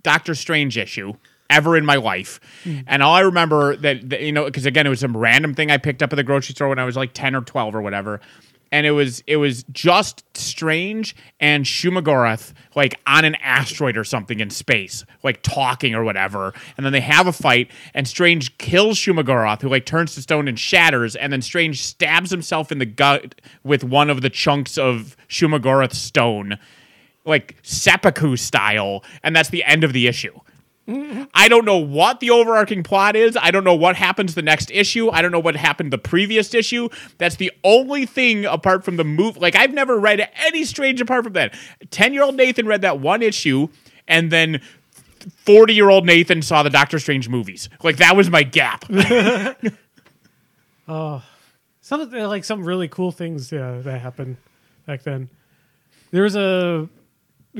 Doctor 0.03 0.37
Strange 0.37 0.79
issue 0.79 1.15
ever 1.51 1.77
in 1.77 1.85
my 1.85 1.97
life, 1.97 2.39
hmm. 2.63 2.81
and 2.87 3.03
all 3.03 3.15
I 3.15 3.21
remember 3.21 3.75
that, 3.77 4.09
that 4.11 4.21
you 4.21 4.31
know 4.31 4.45
because 4.45 4.65
again 4.65 4.87
it 4.87 4.91
was 4.91 5.01
some 5.01 5.17
random 5.17 5.55
thing 5.55 5.73
I 5.73 5.79
picked 5.79 6.05
up 6.05 6.13
at 6.13 6.17
the 6.17 6.25
grocery 6.25 6.55
store 6.55 6.69
when 6.69 6.79
I 6.79 6.85
was 6.85 6.97
like 6.97 7.13
ten 7.13 7.35
or 7.35 7.41
twelve 7.41 7.75
or 7.75 7.83
whatever. 7.83 8.21
And 8.73 8.87
it 8.87 8.93
was 8.93 9.23
it 9.27 9.37
was 9.37 9.65
just 9.73 10.25
Strange 10.37 11.17
and 11.41 11.65
Shumagorath 11.65 12.53
like 12.77 13.01
on 13.07 13.25
an 13.25 13.35
asteroid 13.37 13.97
or 13.97 14.05
something 14.05 14.39
in 14.39 14.51
space, 14.51 15.05
like 15.23 15.43
talking 15.43 15.95
or 15.95 16.05
whatever. 16.05 16.53
And 16.77 16.85
then 16.85 16.93
they 16.93 17.01
have 17.01 17.27
a 17.27 17.33
fight, 17.33 17.71
and 17.95 18.07
Strange 18.07 18.57
kills 18.59 18.99
Shumagorath, 18.99 19.63
who 19.63 19.69
like 19.69 19.87
turns 19.87 20.15
to 20.15 20.23
stone 20.23 20.47
and 20.47 20.59
shatters, 20.59 21.17
and 21.17 21.33
then 21.33 21.43
Strange 21.43 21.83
stabs 21.83 22.31
himself 22.31 22.71
in 22.71 22.79
the 22.79 22.87
gut 22.87 23.41
with 23.65 23.83
one 23.83 24.11
of 24.11 24.21
the 24.21 24.31
chunks 24.31 24.79
of 24.79 25.17
Shumagorath's 25.29 25.99
stone, 25.99 26.59
like 27.25 27.57
seppuku 27.63 28.37
style, 28.37 29.03
and 29.23 29.35
that's 29.35 29.49
the 29.49 29.65
end 29.65 29.83
of 29.83 29.93
the 29.93 30.07
issue. 30.07 30.39
I 30.89 31.49
don't 31.49 31.65
know 31.65 31.79
what 31.79 32.21
the 32.21 32.31
overarching 32.31 32.83
plot 32.85 33.17
is. 33.17 33.37
I 33.41 33.51
don't 33.51 33.65
know 33.65 33.75
what 33.75 33.97
happens 33.97 34.35
the 34.35 34.43
next 34.43 34.71
issue. 34.71 35.11
I 35.11 35.21
don't 35.21 35.33
know 35.33 35.41
what 35.41 35.57
happened 35.57 35.93
the 35.93 35.99
previous 35.99 36.55
issue. 36.55 36.89
That's 37.19 37.37
the 37.37 37.51
only 37.65 38.07
thing 38.07 38.45
apart 38.45 38.85
from 38.85 38.97
the 38.97 39.05
move. 39.05 39.37
Like 39.37 39.57
I've 39.57 39.73
never 39.73 39.99
read 39.99 40.29
any 40.47 40.65
Strange 40.65 41.01
apart 41.01 41.25
from 41.25 41.33
that. 41.33 41.55
Ten 41.91 42.15
year 42.15 42.23
old 42.23 42.37
Nathan 42.37 42.67
read 42.67 42.83
that 42.83 43.01
one 43.01 43.23
issue, 43.23 43.69
and 44.07 44.31
then 44.31 44.61
forty 45.45 45.75
year 45.75 45.91
old 45.91 46.07
Nathan 46.07 46.41
saw 46.43 46.63
the 46.63 46.71
Doctor 46.71 46.99
Strange 46.99 47.29
movies. 47.29 47.69
Like 47.83 47.97
that 47.97 48.17
was 48.17 48.31
my 48.31 48.43
gap. 48.43 48.85
Oh, 50.89 51.23
some 51.81 52.11
like 52.11 52.45
some 52.45 52.65
really 52.65 52.89
cool 52.89 53.11
things 53.11 53.51
yeah, 53.51 53.79
that 53.79 54.01
happened 54.01 54.37
back 54.87 55.03
then. 55.03 55.29
There 56.13 56.23
was 56.23 56.37
a 56.37 56.89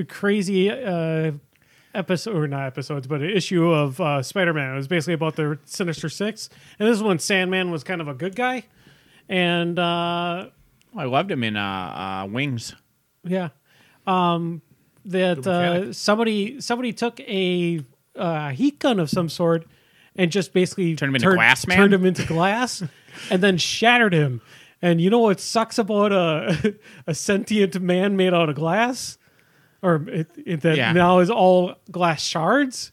crazy 0.09 0.71
uh, 0.71 1.33
episode, 1.97 2.37
or 2.37 2.47
not 2.47 2.67
episodes, 2.67 3.07
but 3.07 3.21
an 3.21 3.31
issue 3.31 3.71
of 3.71 4.01
uh, 4.01 4.23
Spider 4.23 4.53
Man. 4.53 4.73
It 4.73 4.77
was 4.77 4.89
basically 4.89 5.15
about 5.15 5.37
the 5.37 5.59
Sinister 5.65 6.09
Six, 6.09 6.49
and 6.79 6.89
this 6.89 6.97
is 6.97 7.03
when 7.03 7.19
Sandman 7.19 7.71
was 7.71 7.83
kind 7.85 8.01
of 8.01 8.09
a 8.09 8.15
good 8.15 8.37
guy, 8.37 8.65
and 9.29 9.79
uh, 9.79 10.49
I 10.97 11.05
loved 11.05 11.31
him 11.31 11.43
in 11.43 11.57
uh, 11.57 12.23
uh, 12.25 12.29
Wings. 12.31 12.75
yeah, 13.25 13.49
um, 14.07 14.63
that 15.05 15.47
uh, 15.47 15.93
somebody 15.93 16.61
somebody 16.61 16.93
took 16.93 17.21
a 17.21 17.81
uh, 18.15 18.51
heat 18.51 18.79
gun 18.79 18.99
of 19.01 19.11
some 19.11 19.29
sort 19.29 19.67
and 20.17 20.31
just 20.33 20.53
basically 20.53 20.97
Turned 20.97 21.11
him 21.11 21.17
into 21.17 21.25
turned, 21.27 21.37
glass 21.37 21.67
man? 21.67 21.77
turned 21.77 21.95
him 21.95 22.07
into 22.07 22.25
glass, 22.27 22.83
and 23.31 23.43
then 23.43 23.59
shattered 23.59 24.13
him. 24.15 24.41
And 24.83 25.01
you 25.01 25.09
know 25.11 25.21
what 25.21 25.41
sucks 25.41 25.79
about 25.79 26.13
a 26.13 26.75
a 27.07 27.15
sentient 27.15 27.81
man 27.81 28.17
made 28.17 28.35
out 28.35 28.49
of 28.49 28.55
glass, 28.57 29.19
or 29.87 30.09
it, 30.09 30.27
it, 30.45 30.61
that 30.63 30.77
Yeah. 30.77 30.93
now 30.93 31.19
is 31.21 31.31
all 31.31 31.75
glass 31.91 32.23
shards, 32.23 32.93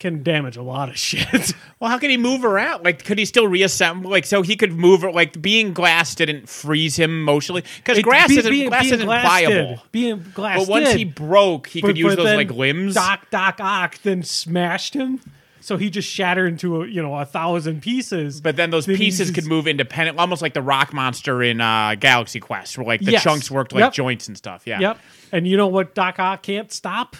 can 0.00 0.22
damage 0.22 0.56
a 0.56 0.62
lot 0.62 0.88
of 0.88 0.98
shit. 1.08 1.52
Well, 1.80 1.88
how 1.90 1.98
can 1.98 2.10
he 2.10 2.16
move 2.16 2.44
around? 2.44 2.84
Like, 2.84 3.04
could 3.04 3.18
he 3.18 3.24
still 3.24 3.46
reassemble? 3.46 4.10
Like, 4.10 4.26
so 4.26 4.42
he 4.42 4.56
could 4.56 4.72
move. 4.72 5.02
Like, 5.02 5.40
being 5.40 5.72
glass 5.72 6.14
didn't 6.14 6.48
freeze 6.48 6.96
him 6.96 7.10
emotionally 7.10 7.62
because 7.78 8.00
glass 8.02 8.28
be- 8.28 8.38
isn't 8.38 8.50
being- 8.50 8.68
glass 8.68 8.82
being 8.82 8.94
isn't 8.94 9.06
glass 9.06 9.24
pliable. 9.24 9.54
did. 9.76 9.80
Being 9.92 10.24
glass, 10.34 10.58
But 10.60 10.68
once 10.68 10.92
he 10.92 11.04
broke, 11.04 11.68
he 11.68 11.80
could 11.80 11.96
use 11.96 12.16
those 12.16 12.36
like 12.36 12.50
limbs. 12.50 12.94
Doc 12.94 13.30
Doc 13.30 13.60
Ock 13.60 13.98
then 14.02 14.22
smashed 14.22 14.94
him, 14.94 15.20
so 15.64 15.76
he 15.78 15.88
just 15.90 16.08
shattered 16.08 16.48
into 16.52 16.82
a, 16.82 16.86
you 16.86 17.00
know 17.02 17.16
a 17.16 17.24
thousand 17.24 17.80
pieces. 17.82 18.40
But 18.40 18.56
then 18.56 18.70
those 18.70 18.86
Then 18.86 18.96
pieces 18.96 19.28
just- 19.28 19.34
could 19.34 19.46
move 19.46 19.66
independent, 19.66 20.18
almost 20.18 20.42
like 20.42 20.52
the 20.54 20.62
rock 20.62 20.92
monster 20.92 21.42
in 21.42 21.60
uh, 21.60 21.94
Galaxy 21.98 22.38
Quest, 22.40 22.76
where 22.76 22.86
like 22.86 23.00
the 23.00 23.12
Yes. 23.12 23.22
chunks 23.22 23.50
worked 23.50 23.72
like 23.72 23.80
Yep. 23.80 23.92
joints 23.94 24.28
and 24.28 24.36
stuff. 24.36 24.64
Yeah. 24.66 24.80
Yep. 24.80 24.98
And 25.32 25.48
you 25.48 25.56
know 25.56 25.68
what 25.68 25.94
Doc 25.94 26.18
Ock 26.18 26.42
can't 26.42 26.70
stop 26.70 27.16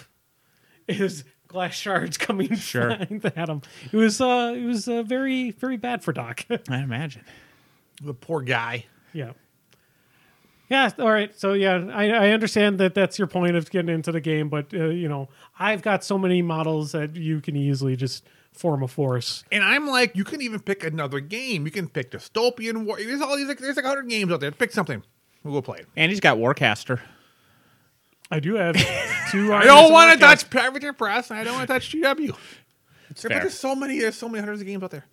is 0.87 1.23
glass 1.47 1.73
shards 1.73 2.17
coming 2.17 2.55
Sure. 2.57 2.95
flying 2.95 3.21
at 3.35 3.49
him. 3.49 3.61
It 3.91 3.97
was 3.97 4.21
uh 4.21 4.53
it 4.55 4.63
was 4.65 4.87
uh, 4.87 5.03
very 5.03 5.51
very 5.51 5.77
bad 5.77 6.03
for 6.03 6.13
Doc. 6.13 6.45
I 6.69 6.79
imagine. 6.79 7.23
The 8.03 8.13
poor 8.13 8.41
guy. 8.41 8.85
yeah. 9.13 9.31
Yeah. 10.69 10.89
All 10.99 11.11
right. 11.11 11.37
So 11.37 11.53
yeah, 11.53 11.87
I, 11.93 12.09
I 12.09 12.29
understand 12.29 12.79
that 12.79 12.95
that's 12.95 13.19
your 13.19 13.27
point 13.27 13.55
of 13.55 13.69
getting 13.69 13.93
into 13.93 14.11
the 14.11 14.21
game, 14.21 14.49
but 14.49 14.73
uh, 14.73 14.85
you 14.85 15.07
know 15.07 15.29
I've 15.59 15.81
got 15.81 16.03
so 16.03 16.17
many 16.17 16.41
models 16.41 16.91
that 16.93 17.15
you 17.15 17.41
can 17.41 17.55
easily 17.55 17.95
just 17.95 18.25
form 18.53 18.83
a 18.83 18.87
force. 18.87 19.43
And 19.51 19.63
I'm 19.63 19.87
like, 19.87 20.15
you 20.15 20.23
can 20.23 20.41
even 20.41 20.59
pick 20.59 20.83
another 20.83 21.19
game. 21.19 21.65
You 21.65 21.71
can 21.71 21.87
pick 21.87 22.11
Dystopian 22.11 22.85
War. 22.85 22.97
There's 22.97 23.21
all 23.21 23.35
these 23.37 23.47
like 23.47 23.59
there's 23.59 23.75
like 23.75 23.85
hundred 23.85 24.09
games 24.09 24.31
out 24.31 24.39
there. 24.39 24.51
Pick 24.51 24.71
something. 24.71 25.03
We'll 25.43 25.53
go 25.53 25.61
play 25.61 25.79
it. 25.79 25.87
And 25.95 26.09
he's 26.09 26.19
got 26.19 26.37
Warcaster. 26.37 26.99
I 28.31 28.39
do 28.39 28.55
have 28.55 28.75
two. 29.31 29.53
I 29.53 29.65
don't 29.65 29.91
want 29.91 30.13
to 30.13 30.19
touch 30.19 30.49
Privateer 30.49 30.93
Press, 30.93 31.29
and 31.29 31.39
I 31.39 31.43
don't 31.43 31.55
want 31.55 31.67
to 31.67 31.73
touch 31.73 31.93
GW. 31.93 32.35
But 33.09 33.17
fair. 33.17 33.39
there's 33.41 33.53
so 33.53 33.75
many. 33.75 33.99
There's 33.99 34.15
so 34.15 34.27
many 34.27 34.39
hundreds 34.39 34.61
of 34.61 34.67
games 34.67 34.83
out 34.83 34.91
there. 34.91 35.05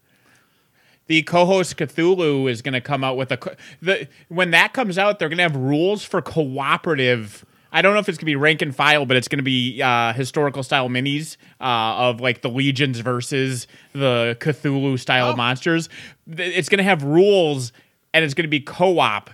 The 1.13 1.21
co-host 1.25 1.77
Cthulhu 1.77 2.51
is 2.51 2.63
going 2.63 2.73
to 2.73 2.81
come 2.81 3.05
out 3.05 3.19
with 3.19 3.31
a 3.33 3.37
co- 3.37 3.55
the 3.83 4.09
when 4.29 4.51
that 4.53 4.73
comes 4.73 4.97
out, 4.97 5.19
they're 5.19 5.29
going 5.29 5.37
to 5.37 5.43
have 5.43 5.55
rules 5.55 6.03
for 6.03 6.23
cooperative. 6.23 7.45
I 7.71 7.83
don't 7.83 7.93
know 7.93 8.01
if 8.01 8.09
it's 8.09 8.17
going 8.17 8.23
to 8.23 8.31
be 8.31 8.37
rank 8.37 8.63
and 8.63 8.75
file, 8.75 9.05
but 9.05 9.19
it's 9.19 9.29
going 9.29 9.39
to 9.39 9.43
be 9.45 9.83
uh, 9.83 10.15
historical 10.15 10.63
style 10.63 10.89
minis 10.89 11.37
uh, 11.61 11.65
of 12.09 12.23
like 12.23 12.41
the 12.41 12.49
legions 12.49 13.01
versus 13.01 13.67
the 13.93 14.39
Cthulhu 14.41 14.99
style 14.99 15.33
Oh. 15.33 15.37
monsters. 15.37 15.91
It's 16.27 16.71
going 16.71 16.79
to 16.79 16.85
have 16.85 17.03
rules, 17.03 17.75
and 18.15 18.25
it's 18.25 18.33
going 18.33 18.45
to 18.45 18.49
be 18.49 18.61
co-op 18.61 19.29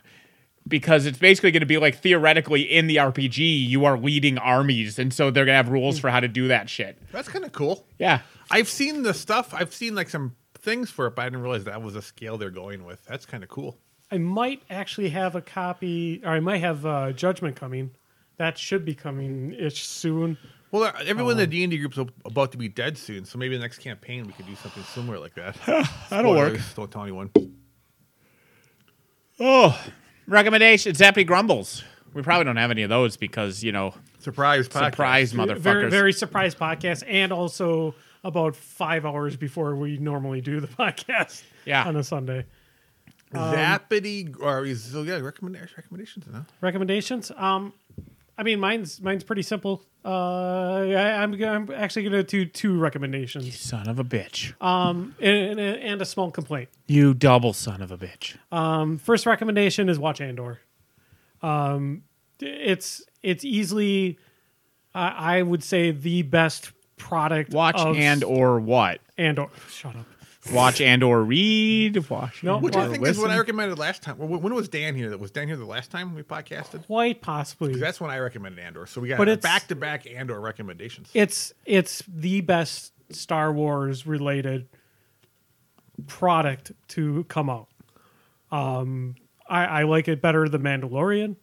because 0.67 1.07
it's 1.07 1.19
basically 1.19 1.53
going 1.53 1.61
to 1.61 1.67
be 1.67 1.79
like 1.79 1.97
theoretically 1.99 2.63
in 2.63 2.89
the 2.89 2.97
RPG 2.97 3.69
you 3.69 3.85
are 3.85 3.97
leading 3.97 4.37
armies, 4.39 4.99
and 4.99 5.15
so 5.15 5.31
they're 5.31 5.45
going 5.45 5.55
to 5.55 5.63
have 5.63 5.69
rules 5.69 6.01
for 6.01 6.11
how 6.11 6.19
to 6.19 6.27
do 6.29 6.49
that 6.49 6.69
shit. 6.69 6.99
That's 7.13 7.29
kind 7.29 7.45
of 7.45 7.53
cool. 7.53 7.87
Yeah. 8.01 8.23
I've 8.51 8.69
seen 8.69 9.05
the 9.05 9.15
stuff. 9.15 9.55
I've 9.55 9.73
seen 9.73 9.95
like 9.95 10.09
some 10.09 10.35
things 10.61 10.91
for 10.91 11.07
it, 11.07 11.15
but 11.17 11.23
I 11.23 11.25
didn't 11.27 11.43
realize 11.43 11.65
that 11.65 11.83
was 11.83 11.97
a 11.97 12.03
scale 12.03 12.37
they're 12.39 12.51
going 12.51 12.85
with. 12.85 13.05
That's 13.07 13.27
kind 13.27 13.43
of 13.43 13.49
cool. 13.49 13.79
I 14.11 14.19
might 14.19 14.63
actually 14.71 15.11
have 15.11 15.35
a 15.37 15.43
copy, 15.43 16.21
or 16.25 16.31
I 16.31 16.41
might 16.41 16.59
have 16.59 16.85
uh, 16.87 17.13
Judgment 17.13 17.57
coming. 17.57 17.91
That 18.39 18.57
should 18.57 18.85
be 18.85 18.95
coming 18.95 19.53
ish 19.53 19.85
soon. 19.85 20.39
Well, 20.71 20.85
uh, 20.85 20.93
everyone 21.05 21.27
Oh. 21.27 21.31
in 21.33 21.37
the 21.39 21.47
D 21.47 21.65
and 21.65 21.71
D 21.71 21.79
group's 21.79 21.99
ab- 21.99 22.13
about 22.25 22.53
to 22.53 22.59
be 22.59 22.69
dead 22.69 22.97
soon, 22.99 23.25
so 23.25 23.39
maybe 23.39 23.57
the 23.57 23.63
next 23.63 23.79
campaign 23.79 24.27
we 24.27 24.33
could 24.33 24.47
do 24.47 24.55
something 24.55 24.83
similar 24.85 25.19
like 25.19 25.35
that. 25.35 25.57
That'll 26.11 26.35
work. 26.35 26.59
Don't 26.77 26.91
tell 26.91 27.03
anyone. 27.03 27.31
Oh, 29.41 29.79
recommendation: 30.27 30.93
Zappy 30.93 31.27
Grumbles. 31.27 31.85
We 32.15 32.23
probably 32.23 32.45
don't 32.45 32.57
have 32.57 32.71
any 32.71 32.83
of 32.83 32.89
those 32.91 33.17
because 33.17 33.63
you 33.63 33.73
know 33.73 33.95
Surprise! 34.19 34.69
Podcast. 34.69 34.91
surprise 34.93 35.33
motherfuckers. 35.33 35.59
Very, 35.59 35.91
very 35.91 36.13
surprise 36.13 36.55
podcast, 36.55 37.05
and 37.07 37.33
also 37.33 37.95
about 38.25 38.57
five 38.57 39.05
hours 39.07 39.37
before 39.37 39.75
we 39.77 39.97
normally 39.99 40.41
do 40.41 40.61
the 40.61 40.67
podcast. 40.83 41.43
Yeah. 41.65 41.85
on 41.87 41.97
a 41.97 42.03
Sunday. 42.05 42.47
Zappity 43.33 44.35
or 44.41 44.65
is 44.65 44.83
so 44.85 45.03
yeah 45.03 45.19
recommendation 45.19 45.69
recommendations 45.77 46.27
no? 46.33 46.45
Recommendations. 46.63 47.31
Um, 47.37 47.73
I 48.39 48.43
mean, 48.43 48.59
mine's 48.61 49.01
mine's 49.03 49.23
pretty 49.25 49.43
simple. 49.43 49.83
Uh, 50.05 50.87
I, 50.89 51.23
I'm, 51.23 51.35
I'm 51.43 51.71
actually 51.75 52.03
going 52.09 52.13
to 52.13 52.23
do 52.23 52.47
two 52.47 52.79
recommendations, 52.79 53.59
son 53.61 53.89
of 53.89 53.99
a 53.99 54.05
bitch. 54.05 54.55
um, 54.63 55.15
and, 55.21 55.59
and, 55.59 55.61
and 55.61 56.01
a 56.01 56.05
small 56.07 56.31
complaint. 56.31 56.69
you 56.87 57.13
double 57.13 57.53
son 57.53 57.83
of 57.83 57.91
a 57.91 57.99
bitch. 57.99 58.37
Um, 58.53 58.97
first 58.97 59.27
recommendation 59.27 59.89
is 59.91 59.99
watch 59.99 60.21
Andor. 60.21 60.61
Um, 61.43 62.05
it's 62.41 63.03
it's 63.23 63.45
easily, 63.45 64.19
I 64.95 65.39
I 65.39 65.43
would 65.43 65.63
say, 65.63 65.91
the 65.91 66.23
best 66.23 66.73
product. 66.99 67.53
Watch 67.53 67.77
of 67.77 67.97
and 67.97 68.23
or 68.25 68.59
what? 68.61 69.01
And 69.17 69.39
or 69.39 69.51
Shut 69.71 69.97
up. 69.97 70.07
Watch 70.53 70.81
and 70.81 71.03
or 71.03 71.23
read. 71.23 72.09
Watch. 72.09 72.43
No, 72.43 72.59
Which 72.59 72.75
I 72.75 72.89
think 72.89 73.07
is 73.07 73.19
what 73.19 73.31
I 73.31 73.37
recommended 73.39 73.79
last 73.79 74.03
time. 74.03 74.17
Well, 74.17 74.29
when 74.41 74.55
was 74.55 74.69
Dan 74.69 74.95
here? 74.95 75.11
That 75.11 75.21
was 75.21 75.31
Dan 75.31 75.47
here 75.47 75.57
the 75.59 75.67
last 75.67 75.91
time 75.91 76.15
we 76.15 76.23
podcasted. 76.23 76.87
Quite 76.87 77.21
possibly. 77.21 77.73
'Cause 77.73 77.81
That's 77.81 78.01
when 78.01 78.11
I 78.11 78.19
recommended 78.19 78.59
Andor. 78.65 78.87
So 78.87 79.01
we 79.03 79.09
got 79.09 79.19
But 79.19 79.29
it's- 79.29 79.43
back 79.43 79.67
to 79.69 79.75
back 79.77 80.07
Andor 80.07 80.41
recommendations. 80.41 81.11
it's 81.13 81.53
it's 81.67 82.03
the 82.09 82.41
best 82.41 82.93
Star 83.11 83.53
Wars 83.53 84.07
related 84.07 84.69
product 86.07 86.73
to 86.89 87.25
come 87.25 87.51
out. 87.51 87.69
Um, 88.51 89.17
I, 89.49 89.65
I 89.65 89.83
like 89.83 90.09
it 90.09 90.23
better 90.23 90.49
than 90.49 90.63
Mandalorian, 90.63 91.37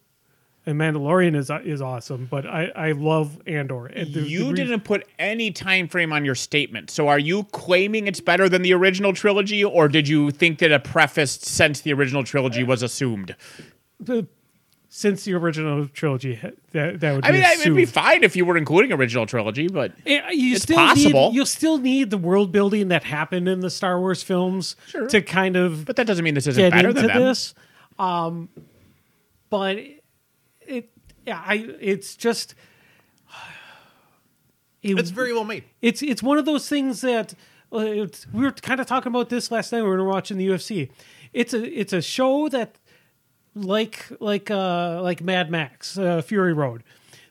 and 0.68 0.80
Mandalorian 0.80 1.36
is 1.36 1.52
is 1.64 1.82
awesome. 1.82 2.28
But 2.30 2.46
I, 2.46 2.72
I 2.76 2.92
love 2.94 3.40
Andor. 3.48 3.86
And 3.88 4.14
the- 4.14 4.22
the 4.22 4.28
You 4.28 4.48
re- 4.50 4.54
didn't 4.56 4.82
put 4.82 5.08
any 5.20 5.52
time 5.52 5.88
frame 5.88 6.12
on 6.14 6.26
your 6.26 6.36
statement. 6.36 6.90
So 6.90 7.08
are 7.08 7.20
you 7.20 7.44
claiming 7.46 8.08
it's 8.08 8.20
better 8.22 8.50
than 8.50 8.62
the 8.62 8.74
original 8.74 9.14
trilogy, 9.14 9.64
or 9.64 9.88
did 9.88 10.08
you 10.08 10.32
think 10.32 10.60
that 10.60 10.72
a 10.72 10.80
preface 10.80 11.32
since 11.34 11.82
the 11.82 11.94
original 11.94 12.24
trilogy 12.24 12.64
was 12.64 12.82
assumed? 12.84 13.36
the- 14.00 14.28
since 14.88 15.26
the 15.26 15.34
original 15.34 15.88
trilogy. 15.90 16.40
That 16.72 17.02
that 17.02 17.14
would. 17.16 17.22
Be 17.24 17.28
I 17.28 17.32
mean, 17.34 17.44
I- 17.44 17.54
it'd 17.60 17.76
be 17.76 17.84
fine 17.86 18.24
if 18.24 18.34
you 18.38 18.46
were 18.46 18.56
including 18.56 18.94
original 18.94 19.26
trilogy, 19.26 19.68
but 19.68 19.92
Yeah, 20.06 20.32
you 20.32 20.54
It's 20.54 20.64
still 20.64 20.78
possible. 20.78 21.28
Need, 21.32 21.36
you'll 21.36 21.46
still 21.46 21.78
need 21.80 22.12
the 22.12 22.18
world 22.18 22.54
building 22.54 22.88
that 22.88 23.04
happened 23.04 23.50
in 23.50 23.60
the 23.60 23.70
Star 23.70 24.00
Wars 24.00 24.24
films 24.24 24.78
Sure. 24.88 25.08
to 25.10 25.22
kind 25.22 25.58
of 25.58 25.84
but 25.86 25.98
that 25.98 26.08
doesn't 26.08 26.24
mean 26.24 26.34
this 26.34 26.48
isn't 26.48 26.64
get 26.64 26.72
better 26.72 26.94
than 26.94 27.08
them. 27.08 27.22
this. 27.24 27.54
Um, 28.00 28.48
but 29.50 29.76
it, 29.78 29.95
yeah, 31.26 31.42
I, 31.46 31.56
it's 31.80 32.16
just, 32.16 32.56
it- 34.82 34.98
It's 35.00 35.10
very 35.10 35.34
well 35.34 35.44
made. 35.44 35.64
it's 35.82 36.02
it's 36.02 36.22
one 36.24 36.38
of 36.38 36.46
those 36.46 36.68
things 36.70 37.02
that 37.02 37.34
uh, 37.72 37.80
we 38.34 38.44
were 38.44 38.52
kind 38.52 38.80
of 38.80 38.88
talking 38.88 39.12
about 39.12 39.30
this 39.30 39.52
last 39.52 39.72
night 39.72 39.82
when 39.82 39.92
we 39.92 39.98
were 39.98 40.04
watching 40.06 40.38
the 40.38 40.48
UFC. 40.48 40.90
It's 41.34 41.54
a 41.54 41.64
it's 41.80 41.94
a 41.94 42.02
show 42.02 42.48
that 42.50 42.78
like 43.56 44.06
like 44.20 44.52
uh 44.52 45.02
like 45.02 45.22
Mad 45.22 45.50
Max 45.50 45.98
uh, 45.98 46.22
Fury 46.22 46.54
Road 46.54 46.84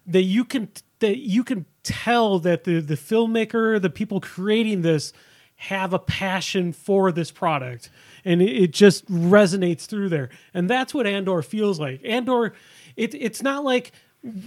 that 0.07 0.23
you 0.23 0.45
can 0.45 0.69
that 0.99 1.19
you 1.19 1.45
can 1.45 1.67
tell 1.83 2.39
that 2.41 2.65
the 2.65 2.81
the 2.81 2.95
filmmaker 2.97 3.81
the 3.81 3.91
people 3.91 4.21
creating 4.21 4.83
this 4.83 5.13
have 5.57 5.93
a 5.93 5.99
passion 5.99 6.73
for 6.73 7.13
this 7.13 7.31
product 7.31 7.89
and 8.25 8.43
it, 8.43 8.51
it 8.65 8.71
just 8.73 9.07
resonates 9.07 9.83
through 9.87 10.09
there 10.09 10.29
and 10.53 10.69
that's 10.69 10.93
what 10.93 11.07
Andor 11.07 11.41
feels 11.43 11.79
like 11.79 12.01
Andor 12.05 12.53
it 12.97 13.15
it's 13.15 13.43
not 13.43 13.65
like 13.65 13.93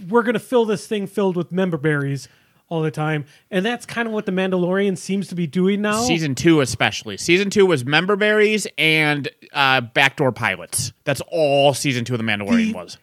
we're 0.10 0.24
going 0.24 0.34
to 0.34 0.40
fill 0.40 0.65
this 0.65 0.88
thing 0.88 1.07
filled 1.07 1.36
with 1.36 1.52
member 1.52 1.78
berries 1.78 2.28
all 2.69 2.82
the 2.82 2.91
time 2.91 3.24
and 3.49 3.65
that's 3.65 3.86
kind 3.86 4.07
of 4.07 4.14
what 4.14 4.26
the 4.26 4.32
Mandalorian 4.32 4.98
seems 4.98 5.28
to 5.30 5.36
be 5.36 5.48
doing 5.48 5.82
now 5.82 6.02
Season 6.02 6.36
two, 6.36 6.60
especially. 6.61 7.15
Season 7.18 7.49
two 7.49 7.65
was 7.65 7.86
member 7.86 8.15
berries 8.18 8.68
and 8.78 9.30
uh, 9.53 9.80
backdoor 9.82 10.32
pilots. 10.34 10.91
That's 11.06 11.22
all 11.30 11.74
season 11.74 12.03
two 12.06 12.14
of 12.14 12.18
The 12.18 12.26
Mandalorian 12.26 12.68
The- 12.68 12.74
was. 12.74 12.98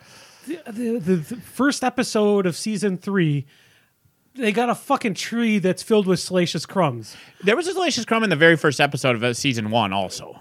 the, 0.46 0.98
the, 1.00 1.24
the 1.24 1.36
first 1.36 1.82
episode 1.82 2.44
of 2.44 2.54
season 2.56 2.98
three, 2.98 3.46
they 4.36 4.52
got 4.52 4.68
a 4.68 4.74
fucking 4.74 5.14
tree 5.14 5.58
that's 5.58 5.82
filled 5.82 6.06
with 6.06 6.18
salacious 6.20 6.66
crumbs. 6.66 7.16
There 7.42 7.54
was 7.56 7.66
a 7.68 7.72
salacious 7.72 8.04
crumb 8.04 8.24
in 8.24 8.30
the 8.30 8.36
very 8.36 8.56
first 8.56 8.80
episode 8.80 9.14
of 9.16 9.22
uh, 9.22 9.32
season 9.34 9.70
one, 9.70 9.92
also. 9.92 10.38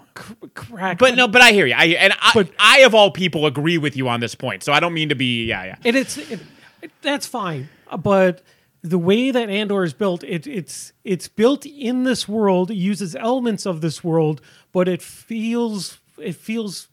Crack. 0.54 0.98
But 0.98 1.14
no, 1.14 1.28
but 1.28 1.42
I 1.42 1.52
hear 1.52 1.66
you. 1.66 1.74
I 1.74 1.84
and 1.86 2.12
I, 2.20 2.30
But- 2.34 2.50
I 2.58 2.80
of 2.80 2.94
all 2.94 3.10
people 3.10 3.46
agree 3.46 3.78
with 3.78 3.96
you 3.96 4.08
on 4.08 4.20
this 4.20 4.34
point. 4.34 4.62
So 4.62 4.72
I 4.72 4.80
don't 4.80 4.94
mean 4.94 5.08
to 5.10 5.14
be. 5.14 5.44
Yeah, 5.46 5.64
yeah. 5.64 5.76
and 5.84 5.96
it's 5.96 6.16
it, 6.18 6.40
it- 6.82 6.90
that's 7.02 7.26
fine. 7.26 7.68
But 7.98 8.42
the 8.82 8.98
way 8.98 9.30
that 9.30 9.48
Andor 9.48 9.84
is 9.84 9.94
built, 9.94 10.22
it, 10.24 10.46
it's 10.46 10.92
it's 11.04 11.28
built 11.28 11.64
in 11.64 12.04
this 12.04 12.28
world. 12.28 12.70
Uses 12.70 13.14
elements 13.16 13.64
of 13.66 13.80
this 13.80 14.02
world, 14.02 14.40
but 14.72 14.88
it 14.88 15.02
feels 15.02 15.98
it 16.18 16.34
feels 16.34 16.88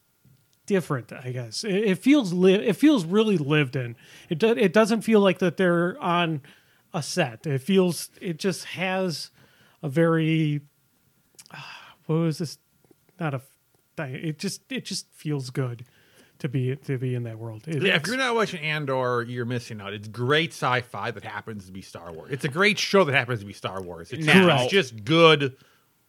different. 0.67 1.11
I 1.11 1.31
guess 1.31 1.63
it, 1.63 1.73
it 1.75 1.97
feels 1.97 2.31
li- 2.31 2.53
it 2.53 2.75
feels 2.77 3.05
really 3.05 3.37
lived 3.37 3.75
in. 3.75 3.95
It 4.29 4.37
do, 4.39 4.49
it 4.49 4.71
doesn't 4.71 5.01
feel 5.01 5.19
like 5.19 5.39
that 5.39 5.57
they're 5.57 5.97
on 6.01 6.41
a 6.93 7.01
set. 7.03 7.45
It 7.45 7.59
feels 7.61 8.09
it 8.21 8.37
just 8.39 8.65
has 8.65 9.31
a 9.83 9.89
very 9.89 10.61
uh, 11.53 11.57
what 12.05 12.15
was 12.15 12.37
this? 12.39 12.57
Not 13.19 13.33
a. 13.33 13.41
It 13.97 14.39
just 14.39 14.61
it 14.71 14.85
just 14.85 15.07
feels 15.13 15.49
good 15.51 15.85
to 16.39 16.49
be 16.49 16.75
to 16.75 16.97
be 16.97 17.13
in 17.13 17.23
that 17.23 17.37
world. 17.37 17.67
It- 17.67 17.83
Yeah, 17.83 17.95
if 17.97 18.07
you're 18.07 18.17
not 18.17 18.33
watching 18.33 18.61
Andor, 18.61 19.23
you're 19.27 19.45
missing 19.45 19.79
out. 19.79 19.93
It's 19.93 20.07
great 20.07 20.51
sci-fi 20.53 21.11
that 21.11 21.23
happens 21.23 21.67
to 21.67 21.71
be 21.71 21.81
Star 21.83 22.11
Wars. 22.11 22.31
It's 22.31 22.45
a 22.45 22.49
great 22.49 22.79
show 22.79 23.03
that 23.03 23.13
happens 23.13 23.41
to 23.41 23.45
be 23.45 23.53
Star 23.53 23.81
Wars. 23.81 24.11
It's, 24.11 24.25
Now- 24.25 24.63
it's 24.63 24.71
just 24.71 25.03
good 25.05 25.55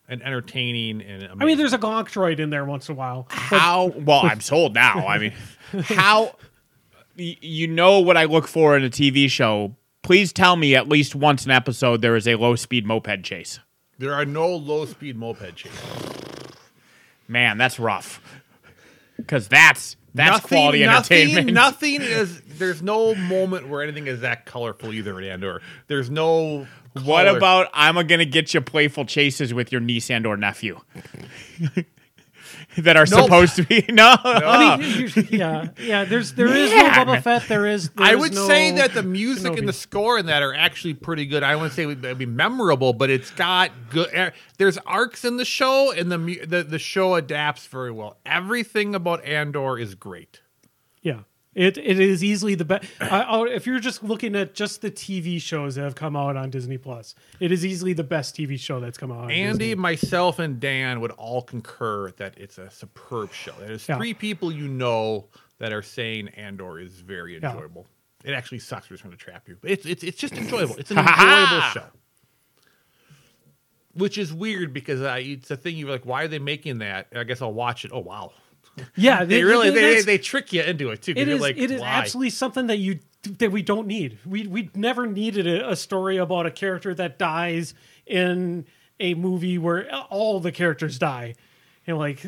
and 0.09 0.23
entertaining 0.23 1.03
and 1.03 1.23
amazing. 1.23 1.43
I 1.43 1.45
mean, 1.45 1.59
there's 1.59 1.75
a 1.75 1.79
gonk 1.79 2.05
droid 2.09 2.39
in 2.39 2.49
there 2.51 2.65
once 2.65 2.89
in 2.89 2.95
a 2.95 2.99
while. 2.99 3.27
But 3.29 3.37
How 3.39 3.87
well 3.89 4.21
I'm 4.25 4.41
sold 4.41 4.75
now. 4.75 5.07
I 5.07 5.19
mean, 5.19 5.33
how 5.83 6.35
you 7.17 7.67
know 7.69 8.01
what 8.01 8.17
I 8.17 8.25
look 8.25 8.49
for 8.49 8.75
in 8.77 8.85
a 8.85 8.91
TV 8.91 9.29
show? 9.31 9.77
Please 10.03 10.33
tell 10.33 10.57
me 10.57 10.75
at 10.75 10.89
least 10.89 11.15
once 11.15 11.45
an 11.45 11.51
episode 11.53 12.03
there 12.03 12.17
is 12.17 12.27
a 12.27 12.35
low 12.35 12.57
speed 12.57 12.85
moped 12.87 13.23
chase. 13.23 13.61
there 13.99 14.13
are 14.15 14.25
no 14.25 14.49
low-speed 14.49 15.17
moped 15.17 15.55
chases. 15.55 15.81
Man, 17.29 17.57
that's 17.57 17.79
rough. 17.79 18.21
Because 19.17 19.47
that's 19.49 19.97
that's 20.15 20.43
nothing, 20.43 20.49
quality 20.49 20.85
nothing, 20.85 21.19
entertainment. 21.29 21.55
Nothing 21.55 22.03
is. 22.03 22.41
There's 22.59 22.83
no 22.83 23.15
moment 23.15 23.69
where 23.69 23.83
anything 23.83 24.07
is 24.09 24.21
that 24.21 24.45
colorful 24.45 24.93
either 24.93 25.19
in 25.21 25.25
Andor. 25.29 25.63
There's 25.87 26.11
no. 26.11 26.67
What 27.05 27.27
about 27.29 27.69
I'm 27.73 27.95
gonna 28.07 28.25
get 28.27 28.53
you 28.53 28.61
playful 28.61 29.05
chases 29.07 29.55
with 29.55 29.73
your 29.73 29.81
niece 29.81 30.11
and 30.11 30.27
or 30.27 30.37
nephew 30.37 30.81
that 32.79 32.97
are 32.97 33.07
Nope. 33.09 33.25
supposed 33.25 33.57
to 33.57 33.63
be 33.65 33.85
no. 33.91 34.15
I 34.23 34.77
mean, 34.77 35.27
yeah, 35.31 35.69
yeah. 35.81 36.05
There's 36.05 36.33
there 36.35 36.47
is 36.49 36.71
Man. 36.71 37.07
no 37.07 37.13
Boba 37.13 37.23
Fett. 37.23 37.49
There 37.49 37.67
is. 37.67 37.89
there 37.91 38.07
I 38.07 38.13
is 38.15 38.21
would 38.21 38.35
no 38.35 38.47
say 38.47 38.71
that 38.73 38.93
the 38.95 39.03
music 39.03 39.53
Kenobi. 39.53 39.59
and 39.61 39.69
the 39.69 39.73
score 39.73 40.19
in 40.19 40.27
that 40.27 40.43
are 40.43 40.53
actually 40.55 40.95
pretty 40.95 41.25
good. 41.27 41.43
I 41.43 41.57
wouldn't 41.57 41.73
say 41.73 41.85
it 41.85 41.87
would 41.87 42.19
be 42.19 42.27
memorable, 42.27 42.93
but 42.93 43.09
it's 43.11 43.31
got 43.31 43.71
good. 43.91 44.13
er, 44.15 44.33
There's 44.59 44.77
arcs 44.79 45.25
in 45.25 45.39
the 45.39 45.45
show, 45.47 45.93
and 45.93 46.13
the 46.13 46.19
the 46.47 46.63
the 46.63 46.79
show 46.79 47.15
adapts 47.15 47.67
very 47.67 47.91
well. 47.91 48.19
Everything 48.27 48.95
about 48.95 49.25
Andor 49.25 49.79
is 49.79 49.95
great. 49.95 50.42
Yeah. 51.55 51.67
It 51.67 51.79
it 51.79 52.01
is 52.01 52.25
easily 52.25 52.55
the 52.55 52.65
best. 52.65 52.85
if 53.01 53.67
you're 53.67 53.79
just 53.81 54.03
looking 54.03 54.35
at 54.37 54.55
just 54.55 54.81
the 54.81 54.91
TV 54.91 55.41
shows 55.41 55.75
that 55.75 55.83
have 55.83 55.95
come 55.95 56.17
out 56.17 56.37
on 56.37 56.49
Disney 56.51 56.79
Plus, 56.79 57.15
it 57.41 57.53
is 57.53 57.65
easily 57.67 57.93
the 57.93 58.05
best 58.05 58.35
TV 58.37 58.59
show 58.59 58.81
that's 58.81 58.97
come 58.99 59.13
out. 59.13 59.25
On 59.25 59.31
Andy, 59.31 59.59
Disney. 59.69 59.75
myself, 59.75 60.39
and 60.39 60.59
Dan 60.59 61.01
would 61.01 61.11
all 61.13 61.43
concur 61.43 62.11
that 62.13 62.39
it's 62.39 62.57
a 62.59 62.71
superb 62.71 63.33
show. 63.33 63.53
There's 63.61 63.87
Yeah. 63.89 63.99
three 63.99 64.15
people 64.15 64.51
you 64.51 64.67
know 64.69 65.29
that 65.59 65.73
are 65.73 65.83
saying 65.83 66.29
Andor 66.31 66.79
is 66.81 67.01
very 67.01 67.39
Yeah. 67.39 67.51
enjoyable. 67.53 67.87
It 68.25 68.33
actually 68.33 68.61
sucks. 68.61 68.89
We're 68.89 68.95
just 68.95 69.05
going 69.05 69.17
to 69.17 69.23
trap 69.23 69.49
you. 69.49 69.59
But 69.61 69.73
it's 69.73 69.85
it's 69.85 70.03
it's 70.05 70.17
just 70.19 70.35
enjoyable. 70.35 70.77
It's 70.77 70.91
an 70.91 70.99
enjoyable 71.01 71.61
show. 71.73 71.87
Which 73.95 74.17
is 74.17 74.33
weird 74.33 74.73
because 74.73 75.01
it's 75.03 75.51
a 75.51 75.57
thing 75.57 75.77
you're 75.77 75.91
like, 75.91 76.07
why 76.07 76.23
are 76.23 76.29
they 76.29 76.39
making 76.39 76.79
that? 76.79 77.09
I 77.15 77.25
guess 77.25 77.43
I'll 77.43 77.53
watch 77.53 77.85
it. 77.85 77.91
Oh 77.93 77.99
wow, 77.99 78.33
yeah, 78.97 79.25
they 79.25 79.45
really 79.45 79.71
they, 79.71 79.95
they, 79.97 80.03
they 80.03 80.19
trick 80.19 80.53
you 80.53 80.63
into 80.63 80.91
it 80.91 81.03
too. 81.03 81.13
it 81.17 81.29
is 81.29 81.41
like, 81.41 81.57
it 81.57 81.71
is 81.71 81.81
why? 81.81 81.87
absolutely 81.89 82.31
something 82.31 82.67
that 82.69 82.79
you 82.79 83.01
that 83.39 83.53
we 83.53 83.63
don't 83.63 83.87
need. 83.87 84.19
We 84.27 84.47
we 84.47 84.71
never 84.75 85.07
needed 85.07 85.47
a, 85.47 85.71
a 85.71 85.77
story 85.77 86.17
about 86.17 86.47
a 86.47 86.51
character 86.51 86.95
that 86.95 87.19
dies 87.19 87.75
in 88.07 88.67
a 88.99 89.15
movie 89.15 89.59
where 89.59 89.93
all 90.11 90.41
the 90.41 90.53
characters 90.53 90.99
die. 90.99 91.35
You 91.87 91.95
know, 91.95 91.99
like 91.99 92.25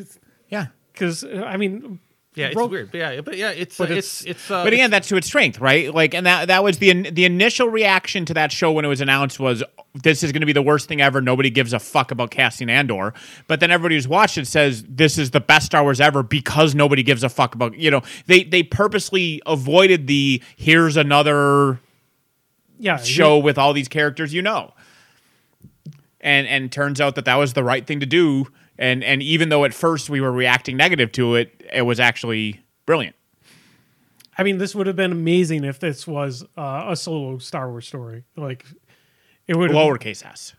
Yeah. 0.49 0.67
because 0.93 1.23
I 1.23 1.57
mean, 1.57 1.99
yeah, 2.35 2.47
it's 2.47 2.55
Rogue- 2.55 2.71
weird. 2.71 2.91
But 2.91 2.97
yeah, 2.99 3.21
but 3.21 3.37
yeah, 3.37 3.49
it's 3.51 3.77
But 3.77 3.89
uh, 3.89 3.93
it's- 3.93 4.21
it's 4.21 4.31
it's. 4.31 4.51
Uh, 4.51 4.63
But 4.63 4.73
again, 4.73 4.91
that's 4.91 5.07
to 5.07 5.15
its 5.17 5.27
strength, 5.27 5.59
right? 5.59 5.93
Like, 5.93 6.13
and 6.13 6.25
that 6.25 6.47
that 6.49 6.63
was 6.63 6.77
the 6.79 7.09
the 7.09 7.25
initial 7.25 7.67
reaction 7.69 8.25
to 8.25 8.33
that 8.35 8.51
show 8.51 8.71
when 8.71 8.85
it 8.85 8.89
was 8.89 9.01
announced 9.01 9.39
was 9.39 9.63
this 10.03 10.23
is 10.23 10.33
going 10.33 10.41
to 10.41 10.45
be 10.45 10.51
the 10.53 10.61
worst 10.61 10.89
thing 10.89 10.99
ever. 11.01 11.21
Nobody 11.21 11.49
gives 11.49 11.71
a 11.71 11.79
fuck 11.79 12.11
about 12.11 12.29
casting 12.29 12.69
Andor. 12.69 13.13
But 13.47 13.61
then 13.61 13.71
everybody 13.71 13.95
who's 13.95 14.07
watched 14.09 14.37
it 14.37 14.45
says 14.45 14.83
this 14.89 15.17
is 15.17 15.31
the 15.31 15.39
best 15.39 15.67
Star 15.67 15.83
Wars 15.83 16.01
ever 16.01 16.21
because 16.21 16.75
nobody 16.75 17.01
gives 17.01 17.23
a 17.23 17.29
fuck 17.29 17.55
about. 17.55 17.77
You 17.77 17.91
know, 17.91 18.01
they 18.27 18.43
they 18.43 18.61
purposely 18.63 19.41
avoided 19.45 20.07
the 20.07 20.41
here's 20.57 20.97
another 20.97 21.79
yeah, 22.77 22.97
show 22.97 23.37
with 23.37 23.57
all 23.57 23.71
these 23.71 23.87
characters 23.87 24.33
you 24.33 24.41
know. 24.41 24.73
And 26.21 26.47
and 26.47 26.71
turns 26.71 26.99
out 26.99 27.15
that 27.15 27.25
that 27.25 27.35
was 27.35 27.53
the 27.53 27.63
right 27.63 27.85
thing 27.85 27.99
to 27.99 28.05
do. 28.05 28.47
And 28.77 29.03
and 29.03 29.21
even 29.23 29.49
though 29.49 29.63
at 29.65 29.73
first 29.73 30.09
we 30.09 30.19
were 30.21 30.31
reacting 30.31 30.75
negative 30.77 31.11
to 31.13 31.35
it, 31.35 31.63
it 31.73 31.83
was 31.83 31.99
actually 31.99 32.61
brilliant. 32.85 33.15
I 34.37 34.43
mean, 34.43 34.57
this 34.57 34.75
would 34.75 34.87
have 34.87 34.97
been 34.97 35.13
amazing 35.13 35.63
if 35.63 35.79
this 35.79 36.05
was 36.05 36.43
uh, 36.57 36.85
a 36.89 36.95
solo 36.95 37.37
Star 37.37 37.69
Wars 37.69 37.87
story. 37.87 38.25
Like, 38.35 38.65
it 39.47 39.55
would. 39.55 39.71
Lowercase 39.71 40.25
s. 40.25 40.53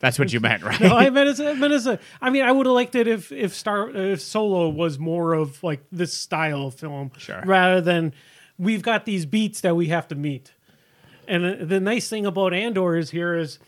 That's 0.00 0.18
what 0.18 0.32
you 0.32 0.38
meant, 0.38 0.62
right? 0.62 0.78
No, 0.88 0.96
I 0.96 1.10
meant 1.10 1.28
as, 1.28 1.40
I 1.40 1.54
meant 1.54 1.72
as 1.72 1.86
a. 1.86 1.98
I 2.20 2.30
mean, 2.30 2.44
I 2.44 2.52
would 2.52 2.66
have 2.66 2.74
liked 2.74 2.94
it 2.94 3.08
if 3.08 3.32
if 3.32 3.54
Star 3.54 3.88
if 3.90 4.20
Solo 4.20 4.68
was 4.68 4.98
more 4.98 5.32
of 5.32 5.62
like 5.64 5.80
this 5.90 6.12
style 6.12 6.66
of 6.66 6.74
film, 6.74 7.10
Sure. 7.16 7.42
rather 7.44 7.80
than 7.80 8.12
we've 8.58 8.82
got 8.82 9.06
these 9.06 9.26
beats 9.26 9.60
that 9.62 9.74
we 9.74 9.86
have 9.86 10.06
to 10.08 10.14
meet. 10.14 10.52
And 11.26 11.44
the, 11.44 11.64
the 11.66 11.80
nice 11.80 12.08
thing 12.08 12.26
about 12.26 12.54
Andor 12.54 12.96
is 12.96 13.10
here 13.10 13.34
is 13.34 13.58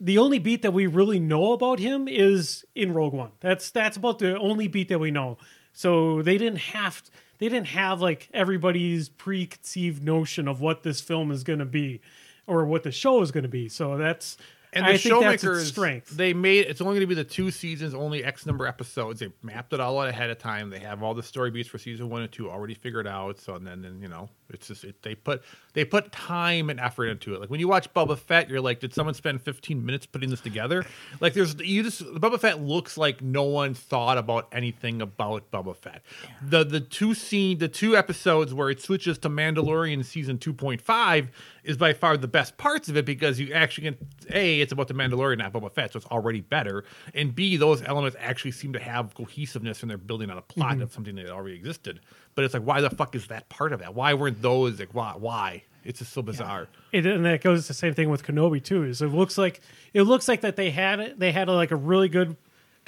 the 0.00 0.18
only 0.18 0.38
beat 0.38 0.62
that 0.62 0.72
we 0.72 0.86
really 0.86 1.18
know 1.18 1.52
about 1.52 1.78
him 1.78 2.06
is 2.08 2.64
in 2.74 2.92
Rogue 2.92 3.14
One. 3.14 3.30
That's 3.40 3.70
that's 3.70 3.96
about 3.96 4.18
the 4.18 4.38
only 4.38 4.68
beat 4.68 4.88
that 4.88 4.98
we 4.98 5.10
know. 5.10 5.38
So 5.72 6.22
they 6.22 6.38
didn't 6.38 6.58
have 6.60 7.02
they 7.38 7.48
didn't 7.48 7.68
have 7.68 8.00
like 8.00 8.28
everybody's 8.32 9.08
preconceived 9.08 10.02
notion 10.02 10.48
of 10.48 10.60
what 10.60 10.82
this 10.82 11.00
film 11.00 11.30
is 11.30 11.44
going 11.44 11.58
to 11.58 11.64
be 11.66 12.00
or 12.46 12.64
what 12.64 12.82
the 12.82 12.92
show 12.92 13.22
is 13.22 13.30
going 13.30 13.42
to 13.42 13.48
be. 13.48 13.68
So 13.68 13.96
that's 13.98 14.36
And 14.72 14.84
the 14.86 14.90
I 14.90 14.96
think 14.96 15.20
that's 15.20 15.42
its 15.42 15.44
showmakers, 15.44 15.64
strength. 15.66 16.10
they 16.16 16.32
made 16.34 16.66
it's 16.66 16.80
only 16.80 16.92
going 16.94 17.00
to 17.00 17.06
be 17.06 17.14
the 17.14 17.24
two 17.24 17.50
seasons, 17.50 17.94
only 17.94 18.24
X 18.24 18.46
number 18.46 18.66
episodes. 18.66 19.20
They 19.20 19.32
mapped 19.42 19.72
it 19.72 19.80
all 19.80 19.98
out 20.00 20.08
ahead 20.08 20.30
of 20.30 20.38
time. 20.38 20.70
They 20.70 20.78
have 20.80 21.02
all 21.02 21.14
the 21.14 21.22
story 21.22 21.50
beats 21.50 21.68
for 21.68 21.78
season 21.78 22.08
one 22.08 22.22
and 22.22 22.30
two 22.32 22.50
already 22.50 22.74
figured 22.74 23.06
out. 23.06 23.38
So 23.38 23.54
and 23.54 23.66
then, 23.66 23.82
then 23.82 24.00
you 24.00 24.08
know, 24.08 24.28
it's 24.50 24.68
just 24.68 24.84
it, 24.84 25.02
they 25.02 25.14
put 25.14 25.42
they 25.72 25.84
put 25.84 26.12
time 26.12 26.70
and 26.70 26.80
effort 26.80 27.06
into 27.06 27.34
it. 27.34 27.40
Like 27.40 27.50
when 27.50 27.60
you 27.60 27.68
watch 27.68 27.92
Boba 27.92 28.16
Fett, 28.18 28.48
you're 28.48 28.60
like, 28.60 28.80
did 28.80 28.94
someone 28.94 29.14
spend 29.14 29.42
15 29.42 29.84
minutes 29.84 30.06
putting 30.06 30.30
this 30.30 30.40
together? 30.40 30.84
Like 31.20 31.34
there's 31.34 31.54
you 31.60 31.82
just 31.82 32.02
Boba 32.02 32.38
Fett 32.38 32.62
looks 32.62 32.96
like 32.96 33.20
no 33.22 33.42
one 33.42 33.74
thought 33.74 34.18
about 34.18 34.48
anything 34.52 35.02
about 35.02 35.50
Boba 35.50 35.76
Fett. 35.76 36.02
The 36.42 36.64
the 36.64 36.80
two 36.80 37.14
scene 37.14 37.58
the 37.58 37.68
two 37.68 37.96
episodes 37.96 38.54
where 38.54 38.70
it 38.70 38.80
switches 38.80 39.18
to 39.18 39.28
Mandalorian 39.28 40.04
season 40.04 40.38
2.5 40.38 41.28
is 41.64 41.76
by 41.76 41.92
far 41.92 42.16
the 42.16 42.28
best 42.28 42.56
parts 42.56 42.88
of 42.88 42.96
it 42.96 43.04
because 43.04 43.40
you 43.40 43.52
actually 43.52 43.90
can 43.90 44.08
a 44.30 44.60
it's 44.60 44.72
about 44.72 44.88
the 44.88 44.94
Mandalorian 44.94 45.38
not 45.38 45.52
Boba 45.52 45.72
Fett 45.72 45.92
so 45.92 45.98
it's 45.98 46.06
already 46.06 46.40
better 46.40 46.84
and 47.14 47.34
b 47.34 47.56
those 47.56 47.82
elements 47.82 48.16
actually 48.20 48.52
seem 48.52 48.72
to 48.72 48.78
have 48.78 49.14
cohesiveness 49.14 49.82
and 49.82 49.90
they're 49.90 49.98
building 49.98 50.30
on 50.30 50.38
a 50.38 50.42
plot 50.42 50.74
mm-hmm. 50.74 50.82
of 50.82 50.92
something 50.92 51.16
that 51.16 51.28
already 51.30 51.56
existed 51.56 52.00
but 52.36 52.44
it's 52.44 52.54
like 52.54 52.62
why 52.62 52.80
the 52.80 52.90
fuck 52.90 53.16
is 53.16 53.26
that 53.26 53.48
part 53.48 53.72
of 53.72 53.80
that 53.80 53.94
why 53.94 54.14
weren't 54.14 54.40
those 54.40 54.78
like 54.78 54.94
why 54.94 55.12
why 55.18 55.62
it's 55.84 55.98
just 55.98 56.12
so 56.12 56.22
bizarre 56.22 56.68
it, 56.96 57.06
and 57.06 57.24
that 57.24 57.42
goes 57.42 57.68
the 57.68 57.74
same 57.74 57.94
thing 57.94 58.08
with 58.08 58.22
Kenobi 58.22 58.62
too. 58.62 58.84
Is 58.84 59.02
it 59.02 59.08
looks 59.08 59.36
like 59.36 59.60
it 59.92 60.02
looks 60.02 60.28
like 60.28 60.40
that 60.40 60.56
they 60.56 60.70
had 60.70 61.00
it. 61.00 61.18
They 61.18 61.32
had 61.32 61.48
a, 61.48 61.52
like 61.52 61.70
a 61.70 61.76
really 61.76 62.08
good, 62.08 62.36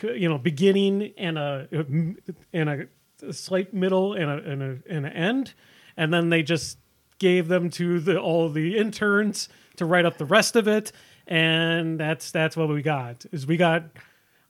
you 0.02 0.28
know, 0.28 0.38
beginning 0.38 1.12
and 1.18 1.36
a 1.36 1.68
and 2.52 2.68
a 2.68 2.86
a 3.22 3.32
slight 3.32 3.74
middle 3.74 4.14
and 4.14 4.30
a, 4.30 4.50
and 4.50 4.62
a 4.62 4.78
and 4.88 5.06
an 5.06 5.12
end, 5.12 5.54
and 5.96 6.12
then 6.12 6.30
they 6.30 6.42
just 6.42 6.78
gave 7.18 7.48
them 7.48 7.68
to 7.70 8.00
the 8.00 8.18
all 8.18 8.48
the 8.48 8.78
interns 8.78 9.48
to 9.76 9.84
write 9.84 10.06
up 10.06 10.16
the 10.18 10.24
rest 10.24 10.56
of 10.56 10.66
it, 10.66 10.92
and 11.26 12.00
that's 12.00 12.30
that's 12.30 12.56
what 12.56 12.68
we 12.68 12.80
got. 12.80 13.26
Is 13.32 13.46
we 13.46 13.56
got 13.56 13.84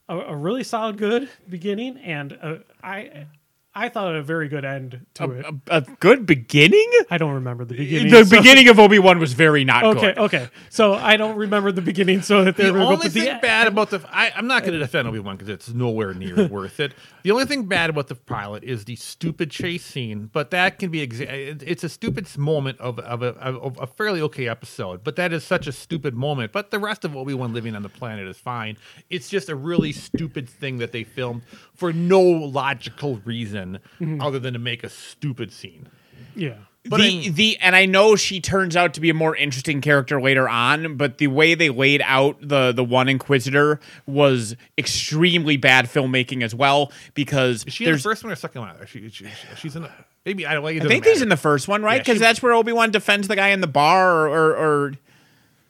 a, 0.08 0.18
a 0.18 0.36
really 0.36 0.62
solid 0.62 0.98
good 0.98 1.28
beginning, 1.48 1.96
and 1.98 2.32
a, 2.32 2.60
I 2.82 3.26
I 3.74 3.88
thought 3.90 4.16
a 4.16 4.22
very 4.22 4.48
good 4.48 4.64
end 4.64 5.06
to 5.14 5.30
it. 5.30 5.44
A, 5.46 5.54
a 5.76 5.80
good 5.82 6.26
beginning. 6.26 6.90
I 7.10 7.18
don't 7.18 7.34
remember 7.34 7.64
the 7.64 7.76
beginning. 7.76 8.10
The 8.10 8.24
so- 8.24 8.36
beginning 8.38 8.68
of 8.68 8.80
Obi 8.80 8.98
Wan 8.98 9.20
was 9.20 9.34
very 9.34 9.62
not 9.64 9.84
Okay, 9.84 10.00
good. 10.00 10.18
okay. 10.18 10.48
So 10.68 10.94
I 10.94 11.16
don't 11.16 11.36
remember 11.36 11.70
the 11.70 11.82
beginning. 11.82 12.22
So 12.22 12.42
that 12.44 12.56
they 12.56 12.70
The 12.70 12.78
only 12.78 12.96
go, 12.96 13.08
thing 13.10 13.24
the, 13.34 13.38
bad 13.40 13.68
about 13.68 13.90
the 13.90 14.04
I, 14.10 14.32
I'm 14.34 14.48
not 14.48 14.62
going 14.62 14.72
to 14.72 14.78
defend 14.80 15.06
Obi 15.06 15.20
Wan 15.20 15.36
because 15.36 15.48
it's 15.48 15.68
nowhere 15.68 16.12
near 16.12 16.48
worth 16.50 16.80
it. 16.80 16.92
The 17.22 17.30
only 17.30 17.44
thing 17.44 17.66
bad 17.66 17.88
about 17.90 18.08
the 18.08 18.14
pilot 18.16 18.64
is 18.64 18.84
the 18.84 18.96
stupid 18.96 19.50
chase 19.50 19.84
scene, 19.84 20.28
but 20.32 20.50
that 20.50 20.78
can 20.80 20.90
be 20.90 21.06
exa- 21.06 21.62
it's 21.64 21.84
a 21.84 21.88
stupid 21.88 22.26
moment 22.36 22.80
of 22.80 22.98
of 22.98 23.22
a, 23.22 23.28
of 23.38 23.78
a 23.80 23.86
fairly 23.86 24.20
okay 24.22 24.48
episode. 24.48 25.04
But 25.04 25.14
that 25.16 25.32
is 25.32 25.44
such 25.44 25.66
a 25.68 25.72
stupid 25.72 26.14
moment. 26.14 26.50
But 26.52 26.72
the 26.72 26.80
rest 26.80 27.04
of 27.04 27.14
Obi 27.14 27.34
Wan 27.34 27.52
living 27.52 27.76
on 27.76 27.82
the 27.84 27.88
planet 27.90 28.26
is 28.26 28.38
fine. 28.38 28.76
It's 29.08 29.28
just 29.28 29.48
a 29.50 29.54
really 29.54 29.92
stupid 29.92 30.48
thing 30.48 30.78
that 30.78 30.90
they 30.90 31.04
filmed 31.04 31.42
for 31.74 31.92
no 31.92 32.20
logical 32.20 33.20
reason 33.24 33.57
Mm-hmm. 34.00 34.20
other 34.20 34.38
than 34.38 34.52
to 34.54 34.58
make 34.58 34.84
a 34.84 34.88
stupid 34.88 35.52
scene. 35.52 35.88
yeah. 36.34 36.54
But 36.84 36.98
the 37.00 37.26
in- 37.26 37.34
the 37.34 37.58
and 37.60 37.76
I 37.76 37.84
know 37.84 38.16
she 38.16 38.40
turns 38.40 38.74
out 38.74 38.94
to 38.94 39.00
be 39.00 39.10
a 39.10 39.14
more 39.14 39.36
interesting 39.36 39.82
character 39.82 40.22
later 40.22 40.48
on, 40.48 40.96
but 40.96 41.18
the 41.18 41.26
way 41.26 41.54
they 41.54 41.68
laid 41.68 42.00
out 42.02 42.38
the 42.40 42.72
the 42.72 42.84
one 42.84 43.10
Inquisitor 43.10 43.78
was 44.06 44.56
extremely 44.78 45.58
bad 45.58 45.84
filmmaking 45.86 46.42
as 46.42 46.54
well 46.54 46.90
because 47.12 47.64
Is 47.64 47.74
she 47.74 47.84
in 47.84 47.88
the 47.88 47.92
there's 47.92 48.02
first 48.04 48.24
one 48.24 48.32
or 48.32 48.36
second 48.36 48.62
one? 48.62 48.74
She, 48.86 49.06
she, 49.10 49.26
she's 49.58 49.76
in. 49.76 49.82
The, 49.82 49.90
maybe 50.24 50.46
I 50.46 50.54
don't. 50.54 50.64
Like, 50.64 50.80
I 50.80 50.86
think 50.86 51.04
he's 51.04 51.20
in 51.20 51.28
the 51.28 51.36
first 51.36 51.68
one, 51.68 51.82
right? 51.82 52.00
Because 52.00 52.14
she- 52.14 52.20
that's 52.20 52.42
where 52.42 52.54
Obi 52.54 52.72
Wan 52.72 52.90
defends 52.90 53.28
the 53.28 53.36
guy 53.36 53.48
in 53.48 53.60
the 53.60 53.66
bar, 53.66 54.26
or, 54.26 54.28
or, 54.28 54.56
or 54.56 54.92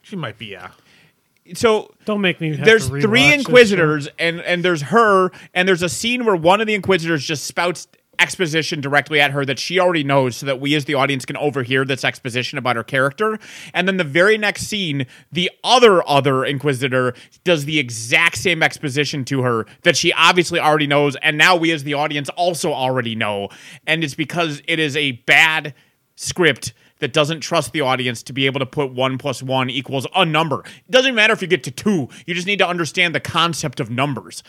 She 0.02 0.14
might 0.14 0.38
be. 0.38 0.46
Yeah. 0.46 0.70
So. 1.54 1.94
Don't 2.04 2.20
make 2.20 2.40
me. 2.40 2.52
There's 2.52 2.88
three 2.88 3.32
Inquisitors, 3.32 4.08
and 4.18 4.40
and 4.40 4.64
there's 4.64 4.82
her, 4.82 5.30
and 5.54 5.68
there's 5.68 5.82
a 5.82 5.88
scene 5.88 6.24
where 6.24 6.36
one 6.36 6.60
of 6.60 6.66
the 6.66 6.74
Inquisitors 6.74 7.24
just 7.24 7.44
spouts 7.44 7.86
exposition 8.20 8.80
directly 8.80 9.20
at 9.20 9.30
her 9.30 9.44
that 9.44 9.60
she 9.60 9.78
already 9.78 10.02
knows, 10.02 10.36
so 10.36 10.46
that 10.46 10.60
we 10.60 10.74
as 10.74 10.86
the 10.86 10.94
audience 10.94 11.24
can 11.24 11.36
overhear 11.36 11.84
this 11.84 12.04
exposition 12.04 12.58
about 12.58 12.74
her 12.76 12.82
character. 12.82 13.38
And 13.74 13.86
then 13.86 13.96
the 13.96 14.04
very 14.04 14.36
next 14.36 14.66
scene, 14.66 15.06
the 15.30 15.50
other 15.62 16.06
other 16.08 16.44
Inquisitor 16.44 17.14
does 17.44 17.64
the 17.64 17.78
exact 17.78 18.38
same 18.38 18.62
exposition 18.62 19.24
to 19.26 19.42
her 19.42 19.66
that 19.82 19.96
she 19.96 20.12
obviously 20.12 20.58
already 20.58 20.86
knows, 20.86 21.16
and 21.16 21.38
now 21.38 21.54
we 21.56 21.70
as 21.70 21.84
the 21.84 21.94
audience 21.94 22.28
also 22.30 22.72
already 22.72 23.14
know. 23.14 23.48
And 23.86 24.02
it's 24.02 24.14
because 24.14 24.62
it 24.66 24.78
is 24.78 24.96
a 24.96 25.12
bad 25.12 25.74
script 26.16 26.72
that 27.00 27.12
doesn't 27.12 27.40
trust 27.40 27.72
the 27.72 27.80
audience 27.80 28.22
to 28.24 28.32
be 28.32 28.46
able 28.46 28.60
to 28.60 28.66
put 28.66 28.92
one 28.92 29.18
plus 29.18 29.42
one 29.42 29.70
equals 29.70 30.06
a 30.14 30.24
number. 30.24 30.60
It 30.60 30.90
doesn't 30.90 31.14
matter 31.14 31.32
if 31.32 31.42
you 31.42 31.48
get 31.48 31.64
to 31.64 31.70
two. 31.70 32.08
You 32.26 32.34
just 32.34 32.46
need 32.46 32.58
to 32.58 32.66
understand 32.68 33.14
the 33.14 33.20
concept 33.20 33.80
of 33.80 33.90
numbers. 33.90 34.42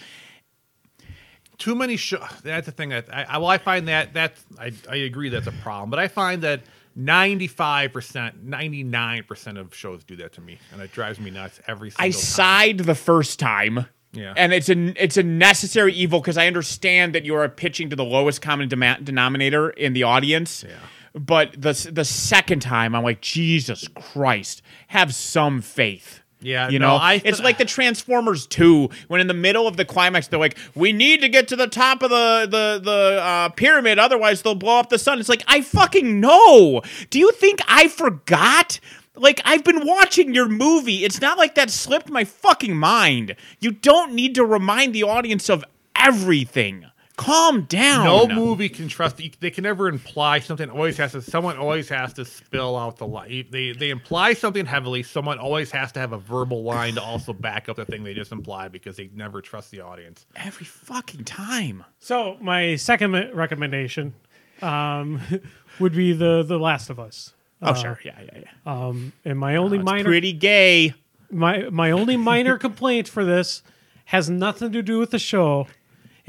too 1.57 1.75
many 1.75 1.97
shows. 1.97 2.21
That's 2.43 2.65
the 2.65 2.71
thing 2.71 2.89
that 2.89 3.13
I, 3.13 3.23
I 3.23 3.37
well, 3.37 3.49
I 3.49 3.57
find 3.57 3.87
that 3.87 4.13
that's 4.13 4.43
I, 4.57 4.71
I 4.89 4.95
agree 4.97 5.29
that's 5.29 5.47
a 5.47 5.51
problem, 5.51 5.89
but 5.89 5.99
I 5.99 6.07
find 6.07 6.41
that 6.43 6.61
ninety 6.95 7.47
five 7.47 7.91
percent, 7.93 8.43
ninety 8.43 8.83
nine 8.83 9.23
percent 9.23 9.57
of 9.57 9.75
shows 9.75 10.03
do 10.03 10.15
that 10.17 10.33
to 10.33 10.41
me, 10.41 10.57
and 10.71 10.81
it 10.81 10.91
drives 10.91 11.19
me 11.19 11.31
nuts 11.31 11.59
every 11.67 11.91
single 11.91 12.05
I 12.05 12.11
time. 12.11 12.19
sighed 12.19 12.77
the 12.79 12.95
first 12.95 13.39
time. 13.39 13.85
Yeah. 14.11 14.33
And 14.35 14.53
it's 14.53 14.69
a 14.69 15.03
it's 15.03 15.17
a 15.17 15.23
necessary 15.23 15.93
evil 15.93 16.19
because 16.19 16.37
I 16.37 16.47
understand 16.47 17.13
that 17.13 17.25
you 17.25 17.35
are 17.35 17.47
pitching 17.47 17.89
to 17.91 17.95
the 17.95 18.05
lowest 18.05 18.41
common 18.41 18.67
dema- 18.67 19.03
denominator 19.03 19.69
in 19.69 19.93
the 19.93 20.03
audience. 20.03 20.63
Yeah. 20.67 20.75
But 21.13 21.53
the 21.61 21.89
the 21.91 22.05
second 22.05 22.61
time, 22.61 22.95
I'm 22.95 23.03
like, 23.03 23.21
Jesus 23.21 23.87
Christ, 23.95 24.61
have 24.87 25.13
some 25.13 25.61
faith. 25.61 26.21
Yeah, 26.41 26.69
you 26.69 26.79
no, 26.79 26.87
know, 26.89 26.95
I- 26.95 27.21
it's 27.25 27.41
like 27.41 27.57
the 27.57 27.65
Transformers 27.65 28.47
2 28.47 28.89
when 29.09 29.19
in 29.19 29.27
the 29.27 29.33
middle 29.33 29.67
of 29.67 29.75
the 29.75 29.83
climax 29.83 30.27
they're 30.27 30.39
like, 30.39 30.57
"We 30.73 30.93
need 30.93 31.19
to 31.19 31.27
get 31.27 31.49
to 31.49 31.57
the 31.57 31.67
top 31.67 32.01
of 32.01 32.09
the 32.11 32.47
the 32.49 32.79
the 32.81 33.21
uh, 33.21 33.49
pyramid, 33.49 33.99
otherwise 33.99 34.41
they'll 34.41 34.55
blow 34.55 34.79
up 34.79 34.87
the 34.89 34.99
sun." 34.99 35.19
It's 35.19 35.27
like 35.27 35.43
I 35.47 35.59
fucking 35.61 36.19
know. 36.21 36.81
Do 37.09 37.19
you 37.19 37.31
think 37.33 37.59
I 37.67 37.89
forgot? 37.89 38.79
Like 39.15 39.41
I've 39.43 39.65
been 39.65 39.85
watching 39.85 40.33
your 40.33 40.47
movie. 40.47 41.03
It's 41.03 41.19
not 41.19 41.37
like 41.37 41.55
that 41.55 41.69
slipped 41.69 42.09
my 42.09 42.23
fucking 42.23 42.73
mind. 42.77 43.35
You 43.59 43.71
don't 43.71 44.13
need 44.13 44.33
to 44.35 44.45
remind 44.45 44.95
the 44.95 45.03
audience 45.03 45.49
of 45.49 45.65
everything. 45.93 46.85
Calm 47.19 47.63
down. 47.63 48.05
No 48.05 48.27
movie 48.27 48.69
can 48.69 48.87
trust. 48.87 49.17
They 49.17 49.49
can 49.51 49.63
never 49.63 49.89
imply 49.89 50.39
something. 50.39 50.69
Always 50.69 50.97
has 50.97 51.11
to. 51.11 51.21
Someone 51.21 51.57
always 51.57 51.89
has 51.89 52.13
to 52.13 52.23
spill 52.23 52.77
out 52.77 52.97
the 52.97 53.05
line. 53.05 53.45
They 53.51 53.73
they 53.73 53.89
imply 53.89 54.33
something 54.33 54.65
heavily. 54.65 55.03
Someone 55.03 55.37
always 55.37 55.69
has 55.71 55.91
to 55.93 55.99
have 55.99 56.13
a 56.13 56.17
verbal 56.17 56.63
line 56.63 56.95
to 56.95 57.01
also 57.01 57.33
back 57.33 57.67
up 57.67 57.75
the 57.75 57.83
thing 57.85 58.03
they 58.05 58.13
just 58.13 58.31
implied 58.31 58.71
because 58.71 58.95
they 58.95 59.09
never 59.13 59.41
trust 59.41 59.69
the 59.71 59.81
audience. 59.81 60.25
every 60.37 60.65
fucking 60.65 61.25
time. 61.25 61.83
So 61.99 62.37
my 62.39 62.77
second 62.77 63.13
recommendation 63.33 64.13
um, 64.61 65.19
would 65.79 65.93
be 65.93 66.13
the 66.13 66.43
the 66.43 66.57
Last 66.57 66.89
of 66.89 66.99
Us. 66.99 67.33
Oh 67.61 67.73
sure, 67.73 67.99
yeah, 68.05 68.17
yeah, 68.21 68.43
yeah. 68.65 68.93
And 69.25 69.37
my 69.37 69.57
only 69.57 69.79
It's 69.79 69.85
minor 69.85 70.05
pretty 70.05 70.31
gay. 70.31 70.93
my 71.29 71.63
my 71.69 71.91
only 71.91 72.15
minor 72.15 72.57
complaint 72.57 73.09
for 73.09 73.25
this 73.25 73.61
has 74.05 74.29
nothing 74.29 74.71
to 74.71 74.81
do 74.81 74.97
with 74.99 75.11
the 75.11 75.19
show. 75.19 75.67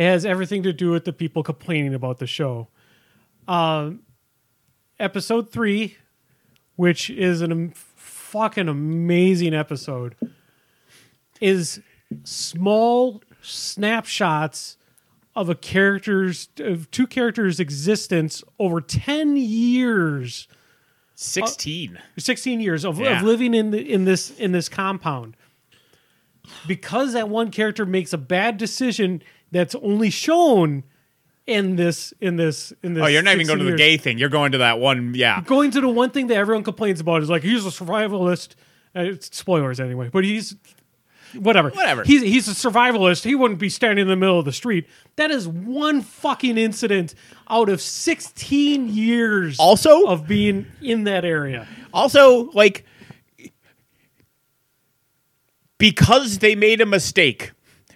It 0.01 0.05
has 0.05 0.25
everything 0.25 0.63
to 0.63 0.73
do 0.73 0.91
with 0.93 1.05
the 1.05 1.13
people 1.13 1.43
complaining 1.43 1.93
about 1.93 2.17
the 2.21 2.27
show. 2.27 2.69
Um, 3.47 4.01
episode 4.99 5.53
three, 5.53 5.99
which 6.77 7.11
is 7.11 7.43
an 7.43 7.53
am- 7.53 7.73
fucking 7.75 8.67
amazing 8.67 9.53
episode, 9.53 10.15
is 11.39 11.83
small 12.25 13.23
snapshots 13.43 14.79
of 15.37 15.51
a 15.51 15.55
character's 15.55 16.49
of 16.59 16.91
two 16.91 17.07
characters' 17.07 17.61
existence 17.61 18.43
over 18.59 18.81
ten 18.81 19.37
years. 19.37 20.49
16. 21.15 21.99
16 22.17 22.61
years 22.61 22.87
of, 22.87 22.99
Yeah. 22.99 23.19
of 23.19 23.23
living 23.23 23.53
in 23.53 23.71
the, 23.73 23.87
in 23.87 24.07
this 24.07 24.31
in 24.39 24.53
this 24.53 24.71
compound 24.71 25.37
because 26.67 27.13
that 27.13 27.29
one 27.29 27.51
character 27.51 27.85
makes 27.85 28.15
a 28.15 28.19
bad 28.19 28.57
decision 28.57 29.23
that's 29.51 29.75
only 29.77 30.11
shown 30.11 30.85
in 31.47 31.77
this 31.77 32.13
in 32.21 32.37
this 32.37 32.73
in 32.83 32.95
this 32.95 33.03
Oh, 33.05 33.07
you're 33.07 33.23
not 33.23 33.35
even 33.35 33.47
16 33.47 33.57
going 33.59 33.67
to 33.67 33.73
the 33.73 33.77
gay 33.79 33.97
thing. 33.97 34.19
You're 34.19 34.29
going 34.29 34.53
to 34.53 34.59
that 34.59 34.79
one. 34.79 35.15
Yeah. 35.15 35.41
going 35.43 35.71
to 35.73 35.81
the 35.81 35.89
one 35.89 36.11
thing 36.11 36.29
that 36.29 36.37
everyone 36.37 36.63
complains 36.65 37.01
about 37.01 37.23
is 37.23 37.31
like 37.31 37.43
he's 37.43 37.67
a 37.67 37.71
survivalist 37.71 38.55
uh, 38.95 39.01
it's 39.01 39.37
spoilers 39.37 39.81
anyway 39.81 40.09
but 40.13 40.25
he's 40.25 40.55
whatever 41.35 41.71
Whatever. 41.71 42.03
he's 42.05 42.23
he's 42.23 42.49
a 42.49 42.53
survivalist 42.53 43.23
he 43.25 43.35
wouldn't 43.37 43.61
be 43.61 43.69
standing 43.69 44.03
in 44.03 44.09
the 44.09 44.17
middle 44.17 44.39
of 44.39 44.45
the 44.45 44.53
street 44.53 44.87
that 45.17 45.31
is 45.31 45.47
one 45.49 46.03
fucking 46.03 46.59
incident 46.59 47.15
out 47.49 47.69
of 47.69 47.81
16 47.81 48.89
years 48.89 49.57
Also- 49.59 50.07
of 50.07 50.27
being 50.27 50.67
in 50.83 51.05
that 51.05 51.25
area 51.25 51.67
Also, 51.93 52.51
like, 52.53 52.85
because 55.79 56.39
they 56.39 56.55
made 56.55 56.81
a 56.81 56.87
mistake, 56.87 57.53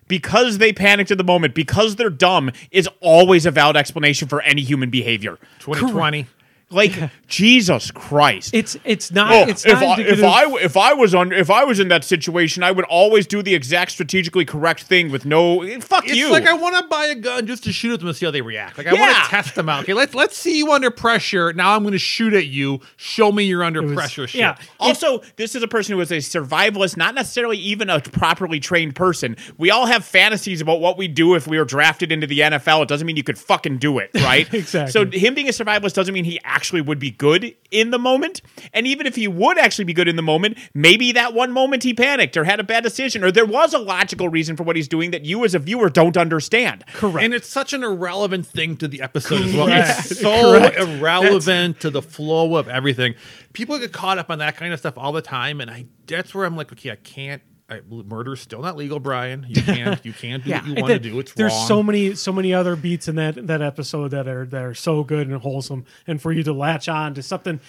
because 0.09 0.59
they 0.59 0.73
panicked 0.73 1.11
at 1.11 1.19
the 1.19 1.25
moment, 1.25 1.55
because 1.55 1.97
they're 1.97 2.11
dumb, 2.11 2.51
is 2.71 2.89
always 3.01 3.47
a 3.47 3.51
valid 3.51 3.77
explanation 3.77 4.29
for 4.29 4.41
any 4.43 4.63
human 4.63 4.91
behavior. 4.91 5.39
2020. 5.61 6.27
Like. 6.75 7.11
Jesus 7.35 7.91
Christ, 7.91 8.55
it's 8.55 8.77
it's 8.85 9.11
not. 9.11 9.49
It's 9.49 9.67
if, 9.67 9.73
not 9.73 9.99
I, 9.99 10.03
if 10.03 10.23
I 10.23 10.45
if 10.61 10.77
I 10.77 10.93
was 10.93 11.17
on 11.17 11.33
if 11.33 11.51
I 11.51 11.65
was 11.65 11.81
in 11.81 11.89
that 11.89 12.05
situation, 12.05 12.63
I 12.63 12.71
would 12.71 12.85
always 12.85 13.27
do 13.27 13.43
the 13.43 13.55
exact 13.55 13.91
strategically 13.91 14.45
correct 14.45 14.85
thing 14.85 15.11
with 15.11 15.27
no 15.27 15.61
fuck 15.81 16.05
it's 16.05 16.15
you. 16.15 16.31
Like 16.31 16.47
I 16.47 16.53
want 16.53 16.77
to 16.77 16.85
buy 16.85 17.07
a 17.07 17.15
gun 17.17 17.47
just 17.47 17.65
to 17.65 17.73
shoot 17.73 17.95
at 17.95 17.99
them 17.99 18.09
and 18.09 18.17
see 18.17 18.27
how 18.27 18.31
they 18.31 18.43
react. 18.43 18.79
Like 18.79 18.87
I 18.87 18.93
yeah. 18.93 19.01
want 19.01 19.25
to 19.25 19.31
test 19.31 19.55
them 19.57 19.69
out. 19.69 19.83
Okay, 19.83 19.95
let's 19.95 20.15
let's 20.15 20.37
see 20.37 20.59
you 20.59 20.73
under 20.73 20.91
pressure. 20.91 21.53
Now 21.53 21.75
I'm 21.75 21.83
going 21.83 21.93
to 21.93 21.99
shoot 21.99 22.35
at 22.35 22.47
you. 22.47 22.81
Show 22.97 23.33
me 23.33 23.45
you're 23.45 23.65
under 23.65 23.83
was, 23.83 23.95
pressure. 23.95 24.27
Shit. 24.29 24.39
Yeah. 24.39 24.57
Also, 24.79 25.19
it, 25.19 25.33
this 25.37 25.55
is 25.57 25.63
a 25.63 25.69
person 25.69 25.95
who 25.95 26.01
is 26.01 26.13
a 26.13 26.19
survivalist, 26.19 26.97
not 26.97 27.15
necessarily 27.15 27.59
even 27.59 27.91
a 27.91 28.01
properly 28.01 28.61
trained 28.61 28.95
person. 28.95 29.37
We 29.59 29.71
all 29.71 29.87
have 29.87 30.05
fantasies 30.05 30.61
about 30.61 30.81
what 30.81 30.97
we 30.97 31.09
do 31.09 31.35
if 31.35 31.49
we 31.49 31.59
were 31.59 31.65
drafted 31.65 32.13
into 32.13 32.29
the 32.29 32.39
NFL. 32.41 32.83
It 32.83 32.89
doesn't 32.89 33.07
mean 33.07 33.17
you 33.17 33.25
could 33.25 33.39
fucking 33.39 33.79
do 33.79 33.99
it, 33.99 34.11
right? 34.15 34.47
exactly. 34.55 34.93
So 34.93 35.11
him 35.11 35.35
being 35.35 35.49
a 35.49 35.53
survivalist 35.53 35.95
doesn't 35.95 36.15
mean 36.15 36.25
he 36.25 36.39
actually 36.45 36.64
would 36.73 36.99
be 36.99 37.11
good 37.11 37.55
in 37.71 37.91
the 37.91 37.99
moment. 37.99 38.41
And 38.73 38.87
even 38.87 39.07
if 39.07 39.17
he 39.17 39.27
would 39.29 39.59
actually 39.59 39.85
be 39.85 39.93
good 39.93 40.09
in 40.09 40.17
the 40.17 40.23
moment, 40.23 40.59
maybe 40.75 41.13
that 41.13 41.35
one 41.35 41.53
moment 41.53 41.83
he 41.83 41.93
panicked 41.95 42.37
or 42.37 42.45
had 42.45 42.61
a 42.61 42.65
bad 42.65 42.83
decision 42.83 43.23
or 43.25 43.31
there 43.31 43.45
was 43.47 43.75
a 43.75 43.79
logical 43.79 44.29
reason 44.29 44.57
for 44.57 44.63
what 44.63 44.77
he's 44.77 44.89
doing 44.89 45.11
that 45.11 45.25
you 45.25 45.45
as 45.45 45.55
a 45.55 45.59
viewer 45.59 45.89
don't 45.91 46.17
understand. 46.17 46.85
correct. 46.95 47.25
And 47.25 47.35
it's 47.35 47.49
such 47.49 47.73
an 47.73 47.83
irrelevant 47.83 48.47
thing 48.47 48.77
to 48.79 48.89
the 48.89 49.01
episode 49.03 49.43
as 49.43 49.55
well. 49.55 49.67
Correct. 49.67 50.11
It's 50.11 50.21
so 50.21 50.59
Correct. 50.59 50.77
irrelevant 50.79 51.81
to 51.81 51.91
the 51.91 52.03
flow 52.03 52.57
of 52.57 52.69
everything. 52.69 53.15
People 53.53 53.79
get 53.79 53.93
caught 53.93 54.19
up 54.19 54.31
on 54.31 54.39
that 54.39 54.57
kind 54.57 54.73
of 54.73 54.79
stuff 54.81 54.99
all 54.99 55.13
the 55.13 55.23
time, 55.23 55.61
and 55.61 55.71
I 55.71 55.87
that's 56.07 56.35
where 56.35 56.45
I'm 56.45 56.57
like, 56.57 56.73
okay, 56.73 56.91
I 56.91 56.97
can't 56.97 57.43
I, 57.71 57.81
murder's 57.89 58.41
still 58.41 58.61
not 58.61 58.77
legal, 58.77 59.01
Brian. 59.01 59.47
You 59.49 59.63
can't 59.63 60.05
you 60.05 60.13
can't 60.13 60.45
do 60.45 60.51
Yeah. 60.51 60.59
what 60.61 60.67
you 60.69 60.75
want 60.75 60.87
to 60.89 60.99
do. 60.99 61.19
It's 61.19 61.31
wrong. 61.31 61.35
there's 61.37 61.53
wrong. 61.53 61.67
so 61.69 61.83
many 61.83 62.15
so 62.15 62.33
many 62.33 62.53
other 62.53 62.77
beats 62.77 63.09
in 63.09 63.17
that 63.17 63.47
that 63.47 63.63
episode 63.63 64.09
that 64.11 64.29
are 64.29 64.45
that 64.47 64.63
are 64.63 64.75
so 64.75 65.03
good 65.03 65.29
and 65.29 65.41
wholesome 65.41 65.85
and 66.07 66.21
for 66.21 66.31
you 66.33 66.43
to 66.43 66.53
latch 66.53 66.89
on 66.89 67.15
to 67.15 67.23
something 67.23 67.61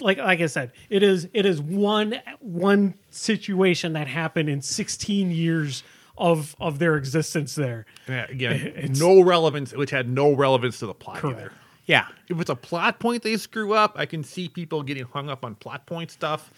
like 0.00 0.16
like 0.18 0.40
I 0.40 0.46
said 0.46 0.72
it 0.88 1.02
is 1.02 1.28
it 1.34 1.44
is 1.44 1.60
one 1.60 2.20
one 2.40 2.94
situation 3.10 3.92
that 3.92 4.06
happened 4.08 4.48
in 4.48 4.62
16 4.62 5.30
years 5.30 5.82
of 6.16 6.56
of 6.58 6.78
their 6.78 6.96
existence 6.96 7.54
there 7.54 7.84
Yeah, 8.08 8.22
uh, 8.22 8.26
again, 8.32 8.52
It's- 8.76 8.98
no 9.00 9.20
relevance, 9.20 9.72
which 9.74 9.90
had 9.90 10.08
no 10.08 10.32
relevance 10.32 10.78
to 10.78 10.86
the 10.86 10.94
plot 10.94 11.18
Correct. 11.18 11.38
either. 11.38 11.52
Yeah. 11.86 12.06
If 12.28 12.40
it's 12.40 12.48
a 12.50 12.54
plot 12.56 13.00
point 13.00 13.22
they 13.22 13.36
screw 13.36 13.74
up, 13.74 13.94
I 13.96 14.06
can 14.06 14.22
see 14.22 14.48
people 14.48 14.82
getting 14.82 15.04
hung 15.04 15.28
up 15.28 15.44
on 15.44 15.56
plot 15.56 15.84
point 15.84 16.10
stuff. 16.10 16.52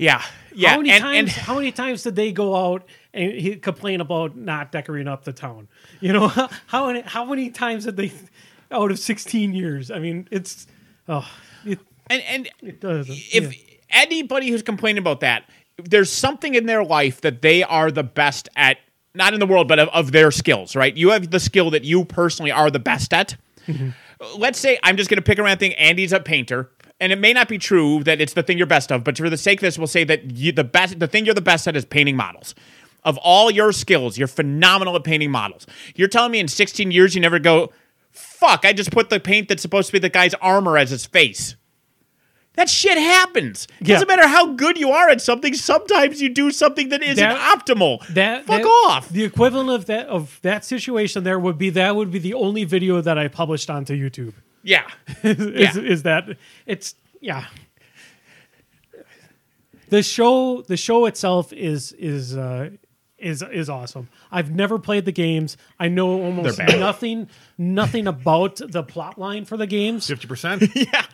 Yeah. 0.00 0.22
Yeah. 0.52 0.70
how 0.70 0.76
many 0.78 0.90
and, 0.90 1.02
times 1.02 1.18
and 1.18 1.30
how 1.30 1.54
many 1.54 1.70
times 1.70 2.02
did 2.02 2.16
they 2.16 2.32
go 2.32 2.56
out 2.56 2.84
and 3.14 3.32
he 3.32 3.54
complain 3.56 4.00
about 4.00 4.36
not 4.36 4.72
decorating 4.72 5.06
up 5.06 5.22
the 5.24 5.32
town 5.32 5.68
you 6.00 6.12
know 6.12 6.26
how 6.66 6.88
many 6.88 7.02
how 7.02 7.24
many 7.24 7.50
times 7.50 7.84
did 7.84 7.96
they 7.96 8.12
out 8.72 8.90
of 8.90 8.98
16 8.98 9.54
years 9.54 9.92
I 9.92 10.00
mean 10.00 10.26
it's 10.32 10.66
oh 11.08 11.30
it, 11.64 11.78
and, 12.08 12.22
and 12.22 12.48
it 12.62 12.80
does 12.80 13.08
if 13.32 13.54
anybody 13.90 14.50
who's 14.50 14.62
complaining 14.62 14.98
about 14.98 15.20
that, 15.20 15.48
there's 15.76 16.10
something 16.10 16.54
in 16.54 16.66
their 16.66 16.84
life 16.84 17.20
that 17.22 17.42
they 17.42 17.62
are 17.62 17.90
the 17.90 18.02
best 18.02 18.48
at, 18.56 18.78
not 19.14 19.34
in 19.34 19.40
the 19.40 19.46
world, 19.46 19.68
but 19.68 19.78
of, 19.78 19.88
of 19.88 20.12
their 20.12 20.30
skills, 20.30 20.76
right? 20.76 20.96
You 20.96 21.10
have 21.10 21.30
the 21.30 21.40
skill 21.40 21.70
that 21.70 21.84
you 21.84 22.04
personally 22.04 22.50
are 22.50 22.70
the 22.70 22.78
best 22.78 23.12
at. 23.12 23.36
Mm-hmm. 23.66 23.90
Let's 24.38 24.58
say 24.58 24.78
I'm 24.82 24.96
just 24.96 25.08
going 25.08 25.16
to 25.16 25.22
pick 25.22 25.38
a 25.38 25.42
random 25.42 25.58
thing. 25.58 25.74
Andy's 25.74 26.12
a 26.12 26.20
painter, 26.20 26.70
and 27.00 27.12
it 27.12 27.18
may 27.18 27.32
not 27.32 27.48
be 27.48 27.58
true 27.58 28.02
that 28.04 28.20
it's 28.20 28.34
the 28.34 28.42
thing 28.42 28.58
you're 28.58 28.66
best 28.66 28.92
of, 28.92 29.02
but 29.04 29.16
for 29.16 29.30
the 29.30 29.36
sake 29.38 29.58
of 29.58 29.62
this, 29.62 29.78
we'll 29.78 29.86
say 29.86 30.04
that 30.04 30.30
you, 30.32 30.52
the 30.52 30.64
best, 30.64 30.98
the 30.98 31.06
thing 31.08 31.24
you're 31.24 31.34
the 31.34 31.40
best 31.40 31.66
at 31.66 31.76
is 31.76 31.84
painting 31.84 32.16
models. 32.16 32.54
Of 33.02 33.16
all 33.18 33.50
your 33.50 33.72
skills, 33.72 34.18
you're 34.18 34.28
phenomenal 34.28 34.94
at 34.96 35.04
painting 35.04 35.30
models. 35.30 35.66
You're 35.94 36.08
telling 36.08 36.32
me 36.32 36.38
in 36.40 36.48
16 36.48 36.90
years 36.90 37.14
you 37.14 37.20
never 37.22 37.38
go, 37.38 37.72
fuck, 38.10 38.64
I 38.66 38.74
just 38.74 38.90
put 38.90 39.08
the 39.08 39.18
paint 39.18 39.48
that's 39.48 39.62
supposed 39.62 39.86
to 39.88 39.92
be 39.94 39.98
the 39.98 40.10
guy's 40.10 40.34
armor 40.34 40.76
as 40.76 40.90
his 40.90 41.06
face. 41.06 41.56
That 42.54 42.68
shit 42.68 42.98
happens. 42.98 43.68
Yeah. 43.80 43.94
Doesn't 43.94 44.08
matter 44.08 44.26
how 44.28 44.52
good 44.54 44.76
you 44.76 44.90
are 44.90 45.08
at 45.08 45.22
something. 45.22 45.54
Sometimes 45.54 46.20
you 46.20 46.28
do 46.28 46.50
something 46.50 46.90
that 46.90 47.02
isn't 47.02 47.16
That- 47.16 47.58
optimal. 47.58 48.06
that 48.08 48.44
fuck 48.44 48.62
that- 48.62 48.66
off. 48.88 49.08
The 49.08 49.24
equivalent 49.24 49.70
of 49.70 49.86
that 49.86 50.08
of 50.08 50.38
that 50.42 50.64
situation 50.64 51.24
there 51.24 51.38
would 51.38 51.56
be 51.56 51.70
that 51.70 51.96
would 51.96 52.10
be 52.10 52.18
the 52.18 52.34
only 52.34 52.64
video 52.64 53.00
that 53.00 53.16
I 53.16 53.28
published 53.28 53.70
onto 53.70 53.94
YouTube. 53.94 54.34
Yeah, 54.62 54.86
is, 55.22 55.76
Yeah. 55.76 55.82
is 55.82 56.02
that 56.04 56.36
it's 56.66 56.94
yeah. 57.20 57.46
The 59.88 60.02
show 60.02 60.62
the 60.62 60.76
show 60.76 61.06
itself 61.06 61.52
is 61.52 61.92
is 61.92 62.36
uh 62.36 62.70
is 63.18 63.42
is 63.42 63.68
awesome. 63.68 64.08
I've 64.30 64.50
never 64.50 64.78
played 64.78 65.04
the 65.04 65.12
games. 65.12 65.56
I 65.78 65.88
know 65.88 66.08
almost 66.22 66.58
nothing 66.58 67.28
nothing 67.58 68.06
about 68.06 68.60
the 68.64 68.82
plot 68.82 69.18
line 69.18 69.44
for 69.46 69.56
the 69.56 69.66
games. 69.66 70.06
Fifty 70.06 70.28
percent. 70.28 70.62
yeah. 70.74 71.04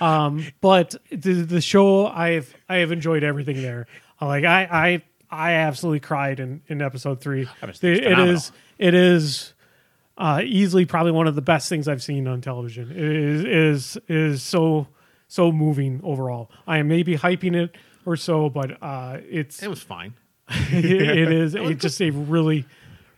Um 0.00 0.44
but 0.60 0.96
the 1.12 1.34
the 1.34 1.60
show 1.60 2.06
I've 2.08 2.52
I 2.68 2.76
have 2.76 2.90
enjoyed 2.92 3.22
everything 3.22 3.62
there. 3.62 3.86
Like 4.20 4.44
I 4.44 4.64
I 4.64 5.02
I 5.30 5.52
absolutely 5.52 6.00
cried 6.00 6.40
in 6.40 6.62
in 6.66 6.82
episode 6.82 7.20
three. 7.20 7.46
was 7.64 7.78
The- 7.78 7.92
it 7.92 8.02
phenomenal. 8.02 8.34
is 8.34 8.52
it 8.78 8.94
is 8.94 9.54
uh, 10.20 10.42
easily 10.44 10.84
probably 10.84 11.12
one 11.12 11.26
of 11.26 11.34
the 11.34 11.42
best 11.42 11.68
things 11.68 11.88
I've 11.88 12.02
seen 12.02 12.28
on 12.28 12.42
television. 12.42 12.90
It 12.90 12.98
is 12.98 13.44
is 13.44 13.98
is 14.06 14.42
so 14.42 14.86
so 15.28 15.50
moving 15.50 16.00
overall. 16.04 16.50
I 16.66 16.78
am 16.78 16.88
maybe 16.88 17.16
hyping 17.16 17.56
it 17.56 17.74
or 18.04 18.16
so, 18.16 18.50
but 18.50 18.82
uh, 18.82 19.18
it's 19.28 19.62
It 19.62 19.68
was 19.68 19.82
fine. 19.82 20.12
it, 20.48 20.84
it 20.84 21.32
is 21.32 21.54
a, 21.54 21.74
just 21.74 22.00
a 22.02 22.10
really 22.10 22.66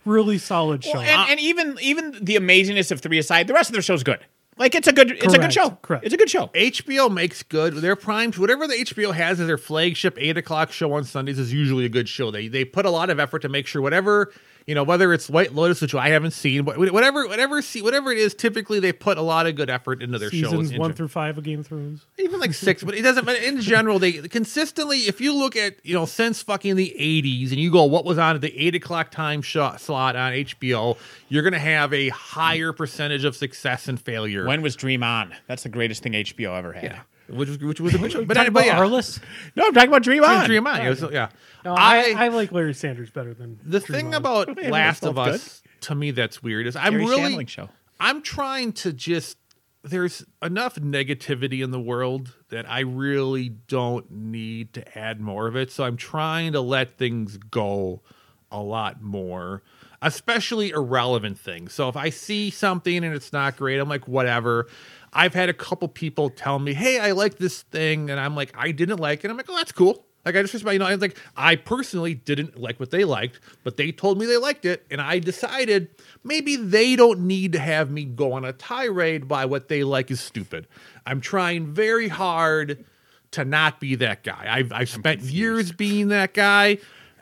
really 0.05 0.37
solid 0.37 0.83
show. 0.83 0.93
Well, 0.93 1.01
and, 1.01 1.31
and 1.31 1.39
even 1.41 1.77
even 1.81 2.11
the 2.21 2.37
amazingness 2.37 2.89
of 2.89 3.01
three 3.01 3.19
aside, 3.19 3.47
the 3.47 3.53
rest 3.53 3.69
of 3.69 3.75
the 3.75 3.81
show's 3.81 4.03
good. 4.03 4.19
Like 4.57 4.75
it's 4.75 4.87
a 4.87 4.93
good 4.93 5.11
it's 5.11 5.33
a 5.33 5.39
good 5.39 5.51
show. 5.51 5.71
correct. 5.81 6.05
It's 6.05 6.13
a 6.13 6.17
good 6.17 6.29
show. 6.29 6.47
HBO 6.53 7.11
makes 7.11 7.43
good. 7.43 7.73
Their 7.73 7.95
primes, 7.95 8.37
whatever 8.37 8.65
the 8.67 8.75
HBO 8.75 9.13
has 9.13 9.41
as 9.41 9.47
their 9.47 9.57
flagship 9.57 10.15
eight 10.19 10.37
o'clock 10.37 10.71
show 10.71 10.93
on 10.93 11.03
Sundays 11.03 11.39
is 11.39 11.51
usually 11.51 11.85
a 11.85 11.89
good 11.89 12.07
show. 12.07 12.31
They 12.31 12.47
they 12.47 12.63
put 12.63 12.85
a 12.85 12.91
lot 12.91 13.09
of 13.09 13.19
effort 13.19 13.41
to 13.41 13.49
make 13.49 13.67
sure 13.67 13.81
whatever 13.81 14.31
you 14.65 14.75
know, 14.75 14.83
whether 14.83 15.13
it's 15.13 15.29
White 15.29 15.53
Lotus, 15.53 15.81
which 15.81 15.93
I 15.93 16.09
haven't 16.09 16.31
seen, 16.31 16.63
but 16.63 16.77
whatever 16.77 17.27
whatever 17.27 17.61
see 17.61 17.81
whatever 17.81 18.11
it 18.11 18.17
is, 18.17 18.33
typically 18.33 18.79
they 18.79 18.91
put 18.93 19.17
a 19.17 19.21
lot 19.21 19.45
of 19.45 19.55
good 19.55 19.69
effort 19.69 20.01
into 20.01 20.17
their 20.17 20.29
Seasons 20.29 20.71
shows. 20.71 20.79
one 20.79 20.93
through 20.93 21.09
five 21.09 21.37
of 21.37 21.43
Game 21.43 21.59
of 21.59 21.67
Thrones. 21.67 22.05
even 22.17 22.39
like 22.39 22.53
six, 22.53 22.83
but 22.83 22.95
it 22.95 23.01
doesn't. 23.01 23.25
But 23.25 23.41
in 23.41 23.61
general, 23.61 23.99
they 23.99 24.13
consistently. 24.13 24.99
If 24.99 25.19
you 25.21 25.33
look 25.35 25.55
at 25.55 25.85
you 25.85 25.93
know 25.93 26.05
since 26.05 26.41
fucking 26.41 26.75
the 26.75 26.95
'80s, 26.99 27.49
and 27.51 27.59
you 27.59 27.71
go 27.71 27.83
what 27.83 28.05
was 28.05 28.17
on 28.17 28.35
at 28.35 28.41
the 28.41 28.57
eight 28.57 28.75
o'clock 28.75 29.11
time 29.11 29.41
shot 29.41 29.81
slot 29.81 30.15
on 30.15 30.33
HBO, 30.33 30.97
you're 31.29 31.43
gonna 31.43 31.59
have 31.59 31.93
a 31.93 32.09
higher 32.09 32.73
percentage 32.73 33.23
of 33.25 33.35
success 33.35 33.87
and 33.87 33.99
failure. 33.99 34.45
When 34.45 34.61
was 34.61 34.75
Dream 34.75 35.03
On? 35.03 35.33
That's 35.47 35.63
the 35.63 35.69
greatest 35.69 36.03
thing 36.03 36.13
HBO 36.13 36.57
ever 36.57 36.73
had. 36.73 37.01
Which 37.33 37.49
was 37.49 37.57
which 37.59 37.79
was 37.81 37.93
a 37.95 37.97
good 37.97 38.11
show. 38.11 38.25
But, 38.25 38.35
Talking 38.35 38.53
but 38.53 38.65
about 38.67 38.77
yeah, 38.77 38.79
Arliss? 38.83 39.19
No, 39.55 39.65
I'm 39.67 39.73
talking 39.73 39.89
about 39.89 40.03
Dream 40.03 40.23
On. 40.23 40.45
Dream 40.45 40.67
on. 40.67 40.77
Yeah, 40.77 40.85
it 40.87 41.01
was- 41.01 41.11
yeah. 41.11 41.29
No, 41.65 41.73
I, 41.75 42.13
I, 42.17 42.25
I 42.25 42.27
like 42.29 42.51
Larry 42.51 42.73
Sanders 42.73 43.09
better 43.09 43.33
than 43.33 43.59
the 43.63 43.79
Dream 43.79 43.97
thing 43.99 44.07
On. 44.07 44.13
about 44.15 44.57
Yeah, 44.61 44.69
Last 44.69 45.01
both 45.01 45.17
of 45.17 45.25
good. 45.25 45.35
Us 45.35 45.61
to 45.81 45.95
me 45.95 46.11
that's 46.11 46.41
weird 46.43 46.67
is 46.67 46.75
I'm 46.75 46.93
Garry 46.93 47.05
really 47.05 47.35
Shandling 47.35 47.47
show. 47.49 47.69
I'm 47.99 48.21
trying 48.21 48.73
to 48.73 48.93
just 48.93 49.37
there's 49.83 50.23
enough 50.41 50.75
negativity 50.75 51.61
in 51.63 51.71
the 51.71 51.79
world 51.79 52.33
that 52.49 52.69
I 52.69 52.79
really 52.81 53.49
don't 53.49 54.09
need 54.09 54.73
to 54.73 54.97
add 54.97 55.19
more 55.19 55.47
of 55.47 55.55
it. 55.57 55.71
So 55.71 55.83
I'm 55.83 55.97
trying 55.97 56.53
to 56.53 56.61
let 56.61 56.97
things 56.97 57.35
go 57.37 58.01
a 58.49 58.61
lot 58.61 59.01
more, 59.01 59.61
especially 60.01 60.69
irrelevant 60.69 61.37
things. 61.37 61.73
So 61.73 61.89
if 61.89 61.97
I 61.97 62.11
see 62.11 62.49
something 62.49 63.03
and 63.03 63.13
it's 63.13 63.33
not 63.33 63.57
great, 63.57 63.77
I'm 63.79 63.89
like, 63.89 64.07
whatever. 64.07 64.67
I've 65.13 65.33
had 65.33 65.49
a 65.49 65.53
couple 65.53 65.87
people 65.87 66.29
tell 66.29 66.59
me, 66.59 66.73
hey, 66.73 66.99
I 66.99 67.11
like 67.11 67.37
this 67.37 67.61
thing. 67.63 68.09
And 68.09 68.19
I'm 68.19 68.35
like, 68.35 68.53
I 68.57 68.71
didn't 68.71 68.99
like 68.99 69.23
it. 69.23 69.31
I'm 69.31 69.37
like, 69.37 69.49
oh, 69.49 69.55
that's 69.55 69.71
cool. 69.71 70.05
Like 70.25 70.35
I 70.35 70.41
just, 70.41 70.53
you 70.63 70.79
know, 70.79 70.85
I 70.85 70.91
was 70.91 71.01
like, 71.01 71.17
I 71.35 71.55
personally 71.57 72.13
didn't 72.13 72.57
like 72.57 72.79
what 72.79 72.91
they 72.91 73.03
liked, 73.03 73.39
but 73.63 73.75
they 73.75 73.91
told 73.91 74.17
me 74.17 74.25
they 74.25 74.37
liked 74.37 74.63
it, 74.63 74.85
and 74.89 75.01
I 75.01 75.19
decided 75.19 75.89
maybe 76.23 76.55
they 76.55 76.95
don't 76.95 77.21
need 77.21 77.51
to 77.53 77.59
have 77.59 77.91
me 77.91 78.05
go 78.05 78.31
on 78.31 78.45
a 78.45 78.53
tirade 78.53 79.27
by 79.27 79.45
what 79.45 79.67
they 79.67 79.83
like 79.83 80.09
is 80.11 80.21
stupid. 80.21 80.67
I'm 81.05 81.19
trying 81.19 81.73
very 81.73 82.07
hard 82.07 82.85
to 83.31 83.43
not 83.43 83.81
be 83.81 83.95
that 83.95 84.23
guy. 84.23 84.45
I've 84.49 84.71
I've 84.71 84.89
spent 84.89 85.21
years 85.21 85.73
being 85.73 86.07
that 86.09 86.33
guy, 86.33 86.77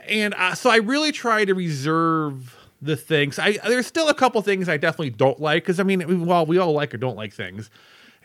and 0.07 0.35
uh, 0.35 0.53
so 0.53 0.69
I 0.69 0.77
really 0.77 1.11
try 1.11 1.43
to 1.43 1.55
reserve 1.55 2.55
the 2.81 2.95
things. 2.95 3.39
I 3.39 3.57
there's 3.67 3.87
still 3.87 4.09
a 4.09 4.13
couple 4.13 4.41
things 4.41 4.67
I 4.67 4.77
definitely 4.77 5.11
don't 5.11 5.39
like 5.39 5.63
because 5.63 5.79
I 5.79 5.83
mean, 5.83 6.25
well, 6.25 6.45
we 6.45 6.57
all 6.57 6.73
like 6.73 6.93
or 6.93 6.97
don't 6.97 7.15
like 7.15 7.33
things, 7.33 7.69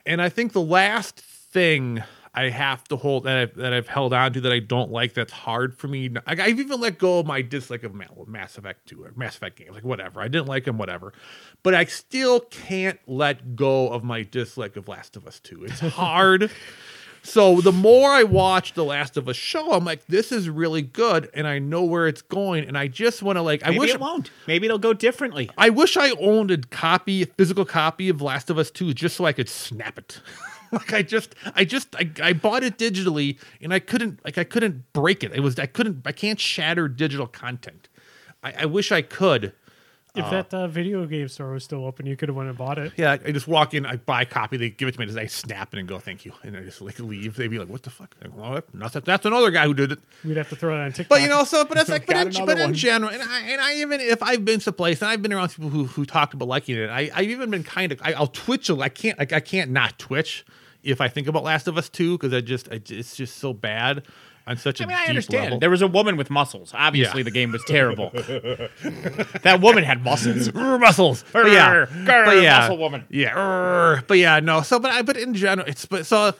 and 0.04 0.20
I 0.22 0.28
think 0.28 0.52
the 0.52 0.62
last 0.62 1.20
thing 1.20 2.02
I 2.36 2.50
have 2.50 2.84
to 2.88 2.96
hold 2.96 3.24
that 3.24 3.38
I've, 3.38 3.54
that 3.54 3.72
I've 3.72 3.88
held 3.88 4.12
on 4.12 4.34
to 4.34 4.42
that 4.42 4.52
I 4.52 4.58
don't 4.58 4.90
like 4.90 5.14
that's 5.14 5.32
hard 5.32 5.74
for 5.74 5.88
me. 5.88 6.10
Like, 6.10 6.38
I've 6.38 6.60
even 6.60 6.78
let 6.80 6.98
go 6.98 7.18
of 7.18 7.26
my 7.26 7.40
dislike 7.40 7.82
of 7.82 7.94
Ma- 7.94 8.04
Mass 8.26 8.58
Effect 8.58 8.86
2 8.88 9.04
or 9.04 9.12
Mass 9.16 9.36
Effect 9.36 9.56
games, 9.56 9.70
like 9.72 9.84
whatever. 9.84 10.20
I 10.20 10.28
didn't 10.28 10.46
like 10.46 10.64
them, 10.64 10.76
whatever. 10.76 11.14
But 11.62 11.74
I 11.74 11.86
still 11.86 12.40
can't 12.40 13.00
let 13.06 13.56
go 13.56 13.88
of 13.88 14.04
my 14.04 14.22
dislike 14.22 14.76
of 14.76 14.86
Last 14.86 15.16
of 15.16 15.26
Us 15.26 15.40
2. 15.40 15.64
It's 15.64 15.80
hard. 15.80 16.50
so 17.26 17.60
the 17.60 17.72
more 17.72 18.10
I 18.10 18.22
watch 18.22 18.74
the 18.74 18.84
Last 18.84 19.16
of 19.16 19.28
Us 19.28 19.36
show, 19.36 19.72
I'm 19.72 19.84
like, 19.84 20.06
this 20.06 20.30
is 20.30 20.48
really 20.48 20.82
good, 20.82 21.28
and 21.34 21.46
I 21.46 21.58
know 21.58 21.82
where 21.82 22.06
it's 22.06 22.22
going, 22.22 22.64
and 22.64 22.78
I 22.78 22.86
just 22.86 23.22
want 23.22 23.36
to 23.36 23.42
like. 23.42 23.62
I 23.64 23.70
Maybe 23.70 23.80
wish 23.80 23.94
it 23.94 24.00
won't. 24.00 24.30
Maybe 24.46 24.66
it'll 24.66 24.78
go 24.78 24.92
differently. 24.92 25.50
I 25.58 25.70
wish 25.70 25.96
I 25.96 26.10
owned 26.12 26.50
a 26.52 26.58
copy, 26.58 27.22
a 27.22 27.26
physical 27.26 27.64
copy 27.64 28.08
of 28.08 28.22
Last 28.22 28.48
of 28.48 28.58
Us 28.58 28.70
2 28.70 28.94
just 28.94 29.16
so 29.16 29.24
I 29.24 29.32
could 29.32 29.48
snap 29.48 29.98
it. 29.98 30.20
like 30.72 30.92
I 30.92 31.02
just 31.02 31.34
I 31.54 31.64
just 31.64 31.94
I, 31.96 32.10
I 32.22 32.32
bought 32.32 32.62
it 32.62 32.78
digitally 32.78 33.38
and 33.60 33.72
I 33.72 33.78
couldn't 33.78 34.24
like 34.24 34.38
I 34.38 34.44
couldn't 34.44 34.92
break 34.92 35.24
it. 35.24 35.32
It 35.32 35.40
was 35.40 35.58
I 35.58 35.66
couldn't 35.66 36.02
I 36.06 36.12
can't 36.12 36.40
shatter 36.40 36.88
digital 36.88 37.26
content. 37.26 37.88
I, 38.42 38.54
I 38.60 38.66
wish 38.66 38.92
I 38.92 39.02
could. 39.02 39.52
If 40.16 40.30
that 40.30 40.54
uh, 40.54 40.66
video 40.68 41.04
game 41.06 41.28
store 41.28 41.52
was 41.52 41.64
still 41.64 41.84
open, 41.84 42.06
you 42.06 42.16
could 42.16 42.28
have 42.28 42.36
went 42.36 42.48
and 42.48 42.56
bought 42.58 42.78
it. 42.78 42.92
Yeah, 42.96 43.16
I 43.24 43.32
just 43.32 43.46
walk 43.46 43.74
in, 43.74 43.84
I 43.86 43.96
buy 43.96 44.22
a 44.22 44.26
copy, 44.26 44.56
they 44.56 44.70
give 44.70 44.88
it 44.88 44.92
to 44.92 44.98
me, 45.00 45.06
and 45.08 45.18
I 45.18 45.26
snap 45.26 45.74
it 45.74 45.78
and 45.78 45.86
go, 45.88 45.98
thank 45.98 46.24
you. 46.24 46.32
And 46.42 46.56
I 46.56 46.62
just 46.62 46.80
like 46.80 46.98
leave. 46.98 47.36
They'd 47.36 47.48
be 47.48 47.58
like, 47.58 47.68
what 47.68 47.82
the 47.82 47.90
fuck? 47.90 48.14
I 48.22 48.28
go, 48.28 48.62
that's, 48.74 48.94
that's 49.04 49.26
another 49.26 49.50
guy 49.50 49.66
who 49.66 49.74
did 49.74 49.92
it. 49.92 49.98
We'd 50.24 50.36
have 50.36 50.48
to 50.50 50.56
throw 50.56 50.74
it 50.74 50.84
on 50.84 50.92
TikTok. 50.92 51.08
But 51.08 51.22
you 51.22 51.28
know, 51.28 51.44
so 51.44 51.64
but 51.64 51.74
that's 51.76 51.88
like, 51.96 52.06
but, 52.06 52.16
in, 52.36 52.46
but 52.46 52.58
in 52.58 52.74
general, 52.74 53.12
and 53.12 53.22
I, 53.22 53.40
and 53.42 53.60
I 53.60 53.74
even 53.76 54.00
if 54.00 54.22
I've 54.22 54.44
been 54.44 54.60
to 54.60 54.72
place 54.72 55.02
and 55.02 55.10
I've 55.10 55.22
been 55.22 55.32
around 55.32 55.50
people 55.50 55.70
who 55.70 55.84
who 55.84 56.04
talked 56.04 56.34
about 56.34 56.48
liking 56.48 56.76
it, 56.76 56.88
I 56.90 57.10
I've 57.14 57.30
even 57.30 57.50
been 57.50 57.64
kind 57.64 57.92
of 57.92 58.00
I, 58.02 58.12
I'll 58.12 58.26
twitch. 58.26 58.70
a- 58.70 58.76
I 58.76 58.88
can't 58.88 59.18
like 59.18 59.32
I 59.32 59.40
can't 59.40 59.70
not 59.70 59.98
twitch 59.98 60.44
if 60.82 61.00
I 61.00 61.08
think 61.08 61.26
about 61.26 61.42
Last 61.44 61.66
of 61.68 61.76
Us 61.76 61.88
Two 61.88 62.16
because 62.16 62.32
I 62.32 62.40
just 62.40 62.68
I, 62.70 62.80
it's 62.88 63.16
just 63.16 63.36
so 63.38 63.52
bad 63.52 64.04
on 64.46 64.56
such 64.56 64.80
a 64.80 64.84
I 64.84 64.86
mean, 64.86 64.96
I 64.96 65.06
understand. 65.06 65.44
level. 65.44 65.58
There 65.58 65.70
was 65.70 65.82
a 65.82 65.86
woman 65.88 66.16
with 66.16 66.30
muscles. 66.30 66.70
Obviously, 66.74 67.20
Yeah. 67.20 67.24
the 67.24 67.30
game 67.32 67.52
was 67.52 67.64
terrible. 67.66 68.10
that 69.42 69.58
woman 69.60 69.84
had 69.84 70.02
muscles. 70.04 70.52
muscles. 70.54 71.24
But 71.32 71.50
yeah, 71.50 71.86
but 72.04 72.42
yeah, 72.42 72.60
muscle 72.60 72.78
woman. 72.78 73.04
Yeah, 73.10 74.00
but 74.06 74.18
yeah, 74.18 74.40
no. 74.40 74.62
So, 74.62 74.78
but 74.78 74.90
I, 74.90 75.02
but 75.02 75.16
in 75.16 75.34
general, 75.34 75.66
it's 75.68 75.86
but 75.86 76.06
so. 76.06 76.34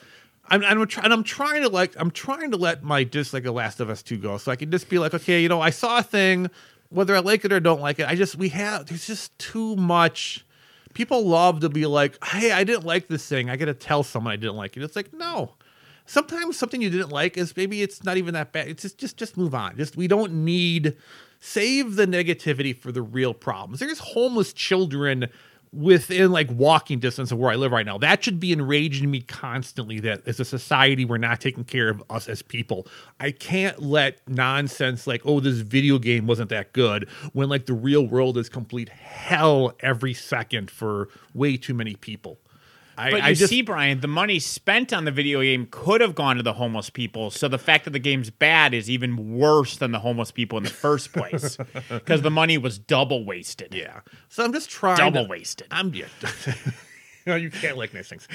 I'm, 0.49 0.63
I'm 0.63 0.87
try- 0.87 1.03
and 1.03 1.13
I'm 1.13 1.25
trying 1.25 1.63
to 1.63 1.69
like 1.69 1.95
I'm 1.99 2.13
trying 2.13 2.53
to 2.53 2.57
let 2.57 2.85
my 2.85 3.03
dislike 3.03 3.43
like 3.43 3.49
a 3.49 3.53
Last 3.53 3.81
of 3.81 3.91
Us 3.91 4.01
two 4.01 4.17
go, 4.17 4.39
so 4.39 4.53
I 4.53 4.57
can 4.57 4.71
just 4.71 4.89
be 4.89 5.01
like, 5.01 5.13
okay, 5.13 5.43
you 5.43 5.49
know, 5.49 5.61
I 5.61 5.71
saw 5.71 5.99
a 5.99 6.03
thing, 6.05 6.49
whether 6.89 7.17
I 7.17 7.19
like 7.19 7.45
it 7.45 7.53
or 7.53 7.59
don't 7.59 7.81
like 7.81 7.99
it. 7.99 8.07
I 8.07 8.15
just 8.15 8.37
we 8.37 8.51
have 8.51 8.87
there's 8.87 9.09
just 9.09 9.37
too 9.41 9.75
much. 9.75 10.47
People 10.95 11.27
love 11.27 11.61
to 11.61 11.69
be 11.69 11.85
like, 11.87 12.25
hey, 12.25 12.53
I 12.53 12.63
didn't 12.63 12.85
like 12.85 13.09
this 13.09 13.27
thing. 13.29 13.51
I 13.51 13.57
got 13.57 13.65
to 13.65 13.75
tell 13.75 14.05
someone 14.05 14.33
I 14.33 14.37
didn't 14.37 14.55
like 14.55 14.77
it. 14.77 14.85
It's 14.85 14.95
like 14.95 15.13
no. 15.13 15.55
Sometimes 16.07 16.57
something 16.57 16.81
you 16.81 16.91
didn't 16.91 17.11
like 17.11 17.37
is 17.37 17.57
maybe 17.57 17.83
it's 17.83 18.05
not 18.05 18.17
even 18.17 18.35
that 18.35 18.53
bad. 18.53 18.69
It's 18.69 18.83
just 18.83 18.99
just 18.99 19.17
just 19.17 19.37
move 19.37 19.55
on. 19.55 19.77
Just 19.77 19.97
we 19.97 20.09
don't 20.09 20.45
need 20.45 20.97
save 21.41 21.97
the 21.97 22.07
negativity 22.07 22.77
for 22.77 22.93
the 22.93 23.03
real 23.03 23.35
problems. 23.35 23.81
There's 23.81 23.99
homeless 23.99 24.53
children 24.53 25.29
within 25.73 26.33
like 26.33 26.49
walking 26.51 26.99
distance 26.99 27.31
of 27.31 27.39
where 27.39 27.51
I 27.51 27.57
live 27.57 27.73
right 27.73 27.85
now. 27.85 27.99
That 27.99 28.25
should 28.25 28.41
be 28.41 28.53
enraging 28.53 29.11
me 29.11 29.21
constantly 29.21 30.01
that 30.01 30.27
as 30.27 30.41
a 30.41 30.45
society 30.45 31.05
we're 31.05 31.19
not 31.19 31.41
taking 31.41 31.65
care 31.65 31.89
of 31.89 32.03
us 32.09 32.29
as 32.29 32.41
people. 32.41 32.87
I 33.21 33.31
can't 33.31 33.83
let 33.83 34.27
nonsense 34.29 35.07
like, 35.07 35.23
oh, 35.25 35.41
this 35.41 35.59
video 35.59 35.99
game 35.99 36.27
wasn't 36.27 36.51
that 36.51 36.73
good 36.73 37.09
when 37.33 37.49
like 37.49 37.67
the 37.67 37.75
real 37.75 38.07
world 38.07 38.39
is 38.39 38.49
complete 38.49 38.89
hell 38.89 39.73
every 39.81 40.15
second 40.15 40.71
for 40.71 41.09
way 41.35 41.57
too 41.57 41.75
many 41.75 41.95
people. 41.95 42.39
I, 42.99 43.11
But 43.11 43.21
I 43.23 43.29
you 43.31 43.35
just 43.35 43.51
see, 43.51 43.63
Brian, 43.63 44.01
the 44.01 44.09
money 44.09 44.39
spent 44.39 44.93
on 44.93 45.05
the 45.05 45.11
video 45.11 45.43
game 45.43 45.69
could 45.71 46.01
have 46.01 46.15
gone 46.15 46.37
to 46.37 46.43
the 46.43 46.55
homeless 46.55 46.91
people. 46.91 47.31
So 47.31 47.49
the 47.49 47.59
fact 47.59 47.85
that 47.85 47.91
the 47.91 47.99
game's 47.99 48.31
bad 48.31 48.75
is 48.75 48.89
even 48.91 49.37
worse 49.37 49.77
than 49.77 49.93
the 49.93 49.99
homeless 49.99 50.31
people 50.31 50.59
in 50.59 50.65
the 50.65 50.71
first 50.71 51.13
place 51.13 51.57
because 51.89 52.23
the 52.23 52.31
money 52.31 52.59
was 52.59 52.79
double 52.79 53.25
wasted. 53.25 53.75
yeah. 53.75 54.01
So 54.29 54.45
I'm 54.45 54.53
just 54.53 54.71
trying 54.71 54.97
Double 54.97 55.25
to, 55.25 55.29
wasted. 55.29 55.69
I'm 55.71 55.95
yeah. 55.95 56.07
No, 57.27 57.35
you 57.35 57.51
can't 57.51 57.77
like 57.77 57.93
nice 57.93 58.09
things. 58.09 58.29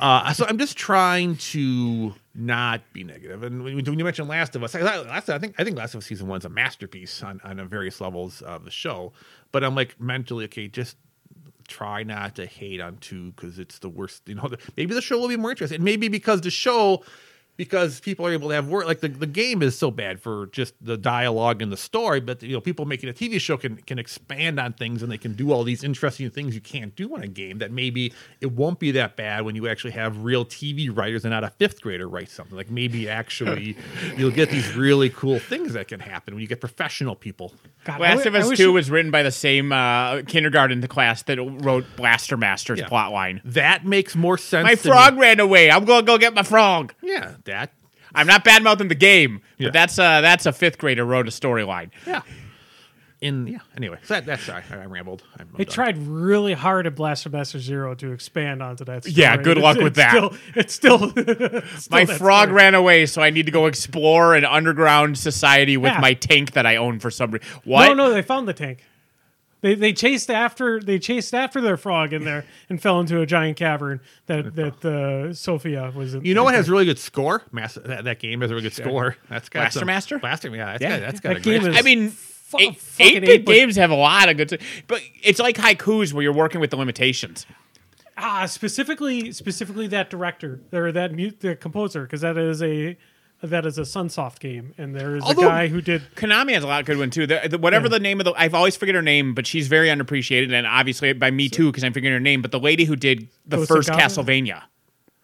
Uh, 0.00 0.32
so 0.32 0.44
I'm 0.48 0.58
just 0.58 0.76
trying 0.76 1.36
to 1.36 2.12
not 2.34 2.80
be 2.92 3.04
negative. 3.04 3.44
And 3.44 3.62
when, 3.62 3.78
you 3.98 4.04
mentioned 4.04 4.26
Last 4.26 4.56
of 4.56 4.64
Us, 4.64 4.74
I, 4.74 4.80
last, 4.80 5.30
I 5.30 5.38
think 5.38 5.54
I 5.58 5.64
think 5.64 5.76
Last 5.76 5.94
of 5.94 5.98
Us 5.98 6.06
season 6.06 6.26
one's 6.26 6.44
a 6.44 6.48
masterpiece 6.48 7.22
on 7.22 7.40
on 7.44 7.64
various 7.68 8.00
levels 8.00 8.42
of 8.42 8.64
the 8.64 8.70
show. 8.72 9.12
But 9.52 9.62
I'm 9.62 9.76
like 9.76 10.00
mentally 10.00 10.44
okay. 10.46 10.66
Just 10.66 10.96
try 11.68 12.02
not 12.02 12.36
to 12.36 12.46
hate 12.46 12.80
on 12.80 12.96
two 12.98 13.32
because 13.32 13.58
it's 13.58 13.78
the 13.78 13.88
worst. 13.88 14.28
You 14.28 14.36
know, 14.36 14.50
maybe 14.76 14.94
the 14.94 15.02
show 15.02 15.18
will 15.18 15.28
be 15.28 15.36
more 15.36 15.50
interesting. 15.50 15.82
Maybe 15.82 16.08
because 16.08 16.40
the 16.40 16.50
show. 16.50 17.04
Because 17.58 18.00
people 18.00 18.26
are 18.26 18.32
able 18.32 18.48
to 18.48 18.54
have 18.54 18.68
work, 18.68 18.86
like 18.86 19.00
the, 19.00 19.08
the 19.08 19.26
game 19.26 19.62
is 19.62 19.78
so 19.78 19.90
bad 19.90 20.20
for 20.20 20.46
just 20.46 20.74
the 20.80 20.96
dialogue 20.96 21.60
and 21.60 21.70
the 21.70 21.76
story, 21.76 22.18
but 22.18 22.42
you 22.42 22.54
know 22.54 22.60
people 22.62 22.86
making 22.86 23.10
a 23.10 23.12
TV 23.12 23.38
show 23.38 23.56
can 23.58 23.76
can 23.76 23.98
expand 23.98 24.58
on 24.58 24.72
things 24.72 25.02
and 25.02 25.12
they 25.12 25.18
can 25.18 25.34
do 25.34 25.52
all 25.52 25.62
these 25.62 25.84
interesting 25.84 26.30
things 26.30 26.54
you 26.54 26.62
can't 26.62 26.96
do 26.96 27.14
in 27.14 27.22
a 27.22 27.28
game. 27.28 27.58
That 27.58 27.70
maybe 27.70 28.14
it 28.40 28.52
won't 28.52 28.78
be 28.78 28.90
that 28.92 29.16
bad 29.16 29.44
when 29.44 29.54
you 29.54 29.68
actually 29.68 29.90
have 29.92 30.24
real 30.24 30.46
TV 30.46 30.88
writers 30.96 31.24
and 31.26 31.30
not 31.30 31.44
a 31.44 31.50
fifth 31.50 31.82
grader 31.82 32.08
write 32.08 32.30
something. 32.30 32.56
Like 32.56 32.70
maybe 32.70 33.06
actually 33.08 33.76
you'll 34.16 34.30
get 34.30 34.48
these 34.48 34.74
really 34.74 35.10
cool 35.10 35.38
things 35.38 35.74
that 35.74 35.88
can 35.88 36.00
happen 36.00 36.34
when 36.34 36.40
you 36.40 36.48
get 36.48 36.60
professional 36.60 37.14
people. 37.14 37.52
God, 37.84 38.00
Last 38.00 38.24
wi- 38.24 38.38
of 38.40 38.50
Us 38.50 38.56
2 38.56 38.62
you- 38.62 38.72
was 38.72 38.90
written 38.90 39.10
by 39.10 39.22
the 39.22 39.30
same 39.30 39.72
uh, 39.72 40.22
kindergarten 40.22 40.80
class 40.88 41.22
that 41.24 41.38
wrote 41.38 41.84
Blaster 41.96 42.38
Master's 42.38 42.78
Yeah. 42.80 42.88
plotline. 42.88 43.40
That 43.44 43.84
makes 43.84 44.16
more 44.16 44.38
sense. 44.38 44.64
My 44.64 44.74
to 44.74 44.88
me. 44.88 44.90
frog 44.90 45.18
ran 45.18 45.38
away. 45.38 45.70
I'm 45.70 45.84
going 45.84 46.00
to 46.00 46.06
go 46.06 46.16
get 46.16 46.32
my 46.34 46.42
frog. 46.42 46.94
Yeah, 47.02 47.34
that. 47.44 47.72
I'm 48.14 48.26
not 48.26 48.44
bad 48.44 48.62
mouthing 48.62 48.88
the 48.88 48.94
game, 48.94 49.40
Yeah. 49.58 49.68
but 49.68 49.72
that's 49.72 49.98
uh, 49.98 50.20
that's 50.20 50.44
a 50.46 50.52
fifth 50.52 50.78
grader 50.78 51.04
wrote 51.04 51.26
a 51.28 51.30
storyline. 51.30 51.90
Yeah. 52.06 52.22
In 53.22 53.46
yeah. 53.46 53.58
Anyway, 53.76 53.98
so 54.02 54.14
that, 54.14 54.26
that's 54.26 54.42
sorry, 54.42 54.64
I, 54.70 54.78
I 54.82 54.86
rambled. 54.86 55.22
I'm, 55.38 55.46
I'm 55.52 55.56
They 55.56 55.64
done. 55.64 55.72
tried 55.72 55.98
really 55.98 56.54
hard 56.54 56.88
at 56.88 56.96
Blaster 56.96 57.30
Master 57.30 57.60
Zero 57.60 57.94
to 57.94 58.10
expand 58.10 58.60
onto 58.60 58.84
that. 58.84 59.04
Story. 59.04 59.14
Yeah, 59.14 59.36
good 59.36 59.58
luck 59.58 59.76
It's- 59.76 59.84
with 59.84 59.98
it's 60.56 60.74
that. 60.74 60.74
Still, 60.74 61.12
it's 61.12 61.12
still, 61.12 61.12
it's 61.64 61.84
still 61.84 61.98
My 61.98 62.04
frog 62.04 62.48
story. 62.48 62.56
ran 62.56 62.74
away, 62.74 63.06
so 63.06 63.22
I 63.22 63.30
need 63.30 63.46
to 63.46 63.52
go 63.52 63.66
explore 63.66 64.34
an 64.34 64.44
underground 64.44 65.16
society 65.18 65.76
with 65.76 65.92
Yeah. 65.92 66.00
my 66.00 66.14
tank 66.14 66.52
that 66.54 66.66
I 66.66 66.76
own 66.76 66.98
for 66.98 67.12
some 67.12 67.30
reason. 67.30 67.46
What? 67.62 67.86
No, 67.86 67.94
no, 67.94 68.10
they 68.12 68.22
found 68.22 68.48
the 68.48 68.54
tank. 68.54 68.84
They 69.62 69.74
they 69.74 69.92
chased 69.92 70.28
after 70.30 70.80
they 70.80 70.98
chased 70.98 71.32
after 71.34 71.60
their 71.60 71.76
frog 71.76 72.12
in 72.12 72.24
there 72.24 72.44
and 72.68 72.82
fell 72.82 73.00
into 73.00 73.20
a 73.20 73.26
giant 73.26 73.56
cavern 73.56 74.00
that 74.26 74.54
that 74.56 74.84
uh, 74.84 75.32
Sophia 75.32 75.90
was. 75.94 76.14
In. 76.14 76.24
You 76.24 76.34
know 76.34 76.44
what 76.44 76.54
has 76.54 76.68
really 76.68 76.84
good 76.84 76.98
score? 76.98 77.42
Mass, 77.52 77.74
that, 77.74 78.04
that 78.04 78.18
game 78.18 78.40
has 78.42 78.50
a 78.50 78.54
really 78.54 78.64
good 78.64 78.74
score. 78.74 79.16
That's 79.30 79.48
got 79.48 79.60
Blaster 79.60 79.78
some- 79.78 79.86
Master? 79.86 80.18
Blaster, 80.18 80.48
yeah, 80.54 80.66
that's 80.76 80.82
Yeah. 80.82 80.90
got, 80.90 81.00
that's 81.00 81.20
got 81.20 81.28
That 81.30 81.38
a 81.38 81.40
great. 81.42 81.60
game 81.62 81.70
is- 81.70 81.76
I 81.78 81.82
mean, 81.82 82.10
Fu- 82.10 82.58
eight, 82.58 82.82
eight 83.00 83.20
bit 83.20 83.28
eight, 83.30 83.46
games 83.46 83.76
have 83.76 83.90
a 83.90 83.94
lot 83.94 84.28
of 84.28 84.36
good, 84.36 84.60
but 84.86 85.00
it's 85.22 85.38
like 85.38 85.56
haikus 85.56 86.12
where 86.12 86.22
you're 86.22 86.34
working 86.34 86.60
with 86.60 86.68
the 86.70 86.76
limitations. 86.76 87.46
ah 88.18 88.44
specifically 88.46 89.32
specifically 89.32 89.86
that 89.86 90.10
director 90.10 90.60
or 90.72 90.92
that 90.92 91.12
mute 91.14 91.40
the 91.40 91.56
composer 91.56 92.02
because 92.02 92.20
that 92.20 92.36
is 92.36 92.62
a 92.62 92.96
that 93.42 93.66
is 93.66 93.76
a 93.76 93.82
Sunsoft 93.82 94.38
game 94.38 94.72
and 94.78 94.94
there 94.94 95.16
is 95.16 95.22
Although- 95.24 95.42
a 95.42 95.46
guy 95.46 95.68
who 95.68 95.80
did 95.80 96.02
Konami 96.14 96.52
has 96.54 96.62
a 96.62 96.66
lot 96.66 96.80
of 96.80 96.86
good 96.86 96.98
one 96.98 97.10
too. 97.10 97.26
The, 97.26 97.48
the- 97.50 97.58
whatever 97.58 97.88
the 97.88 97.98
name 98.00 98.20
of 98.20 98.24
the, 98.24 98.32
I've 98.36 98.54
always 98.54 98.76
forget 98.76 98.94
her 98.94 99.02
name, 99.02 99.34
but 99.34 99.46
she's 99.46 99.68
very 99.68 99.88
underappreciated, 99.88 100.52
and 100.52 100.66
obviously 100.66 101.12
by 101.12 101.30
me 101.30 101.48
too 101.48 101.70
because 101.70 101.84
I'm 101.84 101.92
forgetting 101.92 102.14
her 102.14 102.20
name. 102.20 102.40
But 102.42 102.52
the 102.52 102.60
lady 102.60 102.84
who 102.84 102.96
did 102.96 103.28
the 103.46 103.56
Ghosts 103.58 103.70
of 103.70 103.76
first 103.76 103.88
Castlevania, 103.90 104.62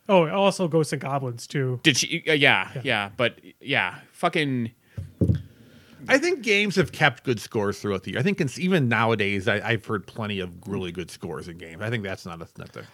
oh 0.08 0.28
also 0.28 0.68
Ghosts 0.68 0.92
and 0.92 1.00
Goblins 1.00 1.46
too. 1.46 1.80
did 1.82 1.96
she? 1.96 2.24
Uh, 2.28 2.32
yeah, 2.32 2.70
yeah, 2.82 3.10
but 3.16 3.38
yeah, 3.60 3.98
fucking. 4.12 4.72
I 6.10 6.16
think 6.16 6.42
games 6.42 6.76
have 6.76 6.90
kept 6.92 7.24
good 7.24 7.38
scores 7.40 7.80
throughout 7.80 8.04
the 8.04 8.12
year. 8.12 8.20
I 8.20 8.22
think 8.22 8.40
it's, 8.40 8.58
even 8.58 8.88
nowadays, 8.88 9.46
I, 9.46 9.56
I've 9.60 9.84
heard 9.84 10.06
plenty 10.06 10.40
of 10.40 10.50
really 10.66 10.90
good 10.92 11.10
scores 11.10 11.48
in 11.48 11.58
games. 11.58 11.82
I 11.82 11.90
think 11.90 12.02
that's 12.04 12.24
not 12.24 12.36
a 12.40 12.46
not 12.58 12.72
the 12.72 12.84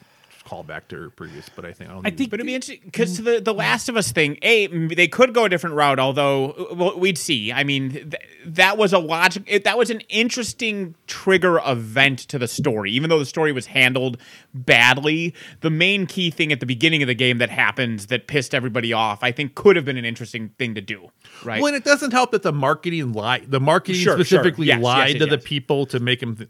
callback 0.54 0.88
to 0.88 0.96
her 0.96 1.10
previous, 1.10 1.48
but 1.48 1.64
I 1.64 1.72
think 1.72 1.90
I, 1.90 1.94
don't 1.94 2.06
I 2.06 2.10
think 2.10 2.30
But 2.30 2.40
it'd 2.40 2.46
be 2.46 2.54
interesting 2.54 2.80
because 2.84 3.22
the 3.22 3.40
the 3.40 3.54
Last 3.54 3.88
of 3.88 3.96
Us 3.96 4.12
thing. 4.12 4.38
A, 4.42 4.68
m- 4.68 4.88
they 4.88 5.08
could 5.08 5.34
go 5.34 5.44
a 5.44 5.48
different 5.48 5.76
route, 5.76 5.98
although 5.98 6.50
uh, 6.52 6.74
well, 6.74 6.98
we'd 6.98 7.18
see. 7.18 7.52
I 7.52 7.64
mean, 7.64 7.90
th- 7.90 8.14
that 8.46 8.78
was 8.78 8.92
a 8.92 8.98
logic. 8.98 9.42
It, 9.46 9.64
that 9.64 9.78
was 9.78 9.90
an 9.90 10.00
interesting 10.08 10.94
trigger 11.06 11.60
event 11.64 12.20
to 12.20 12.38
the 12.38 12.48
story, 12.48 12.90
even 12.92 13.10
though 13.10 13.18
the 13.18 13.26
story 13.26 13.52
was 13.52 13.66
handled 13.66 14.18
badly. 14.52 15.34
The 15.60 15.70
main 15.70 16.06
key 16.06 16.30
thing 16.30 16.52
at 16.52 16.60
the 16.60 16.66
beginning 16.66 17.02
of 17.02 17.06
the 17.08 17.14
game 17.14 17.38
that 17.38 17.50
happens 17.50 18.06
that 18.06 18.26
pissed 18.26 18.54
everybody 18.54 18.92
off, 18.92 19.22
I 19.22 19.32
think, 19.32 19.54
could 19.54 19.76
have 19.76 19.84
been 19.84 19.96
an 19.96 20.04
interesting 20.04 20.50
thing 20.58 20.74
to 20.74 20.80
do. 20.80 21.08
Right? 21.44 21.60
Well, 21.60 21.74
and 21.74 21.76
it 21.76 21.84
doesn't 21.84 22.12
help 22.12 22.30
that 22.32 22.42
the 22.42 22.52
marketing 22.52 23.12
lied. 23.12 23.50
The 23.50 23.60
marketing 23.60 24.00
Sure, 24.00 24.16
sure. 24.16 24.24
specifically 24.24 24.66
Yes, 24.66 24.76
yes, 24.76 24.84
lied 24.84 25.10
yes, 25.16 25.18
to 25.18 25.26
the 25.26 25.38
people 25.38 25.86
to 25.86 26.00
make 26.00 26.20
them. 26.20 26.36
Th- 26.36 26.48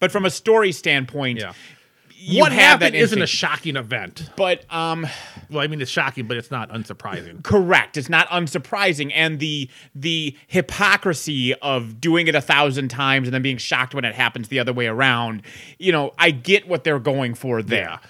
but 0.00 0.12
from 0.12 0.24
a 0.24 0.30
story 0.30 0.72
standpoint, 0.72 1.40
yeah. 1.40 1.52
What 2.28 2.52
happened 2.52 2.94
isn't 2.94 3.20
a 3.20 3.26
shocking 3.26 3.76
event. 3.76 4.30
But 4.36 4.64
um, 4.72 5.06
Well, 5.50 5.60
I 5.60 5.66
mean, 5.66 5.80
it's 5.80 5.90
shocking, 5.90 6.26
but 6.26 6.36
it's 6.36 6.50
not 6.50 6.70
unsurprising. 6.70 7.42
Correct. 7.42 7.96
It's 7.96 8.08
not 8.08 8.28
unsurprising, 8.28 9.12
and 9.14 9.38
the 9.38 9.68
the 9.94 10.36
hypocrisy 10.46 11.54
of 11.54 12.00
doing 12.00 12.26
it 12.26 12.34
a 12.34 12.40
thousand 12.40 12.88
times 12.88 13.28
and 13.28 13.34
then 13.34 13.42
being 13.42 13.58
shocked 13.58 13.94
when 13.94 14.04
it 14.04 14.14
happens 14.14 14.48
the 14.48 14.58
other 14.58 14.72
way 14.72 14.86
around. 14.86 15.42
You 15.78 15.92
know, 15.92 16.12
I 16.18 16.30
get 16.30 16.66
what 16.66 16.84
they're 16.84 16.98
going 16.98 17.34
for 17.34 17.62
there, 17.62 18.00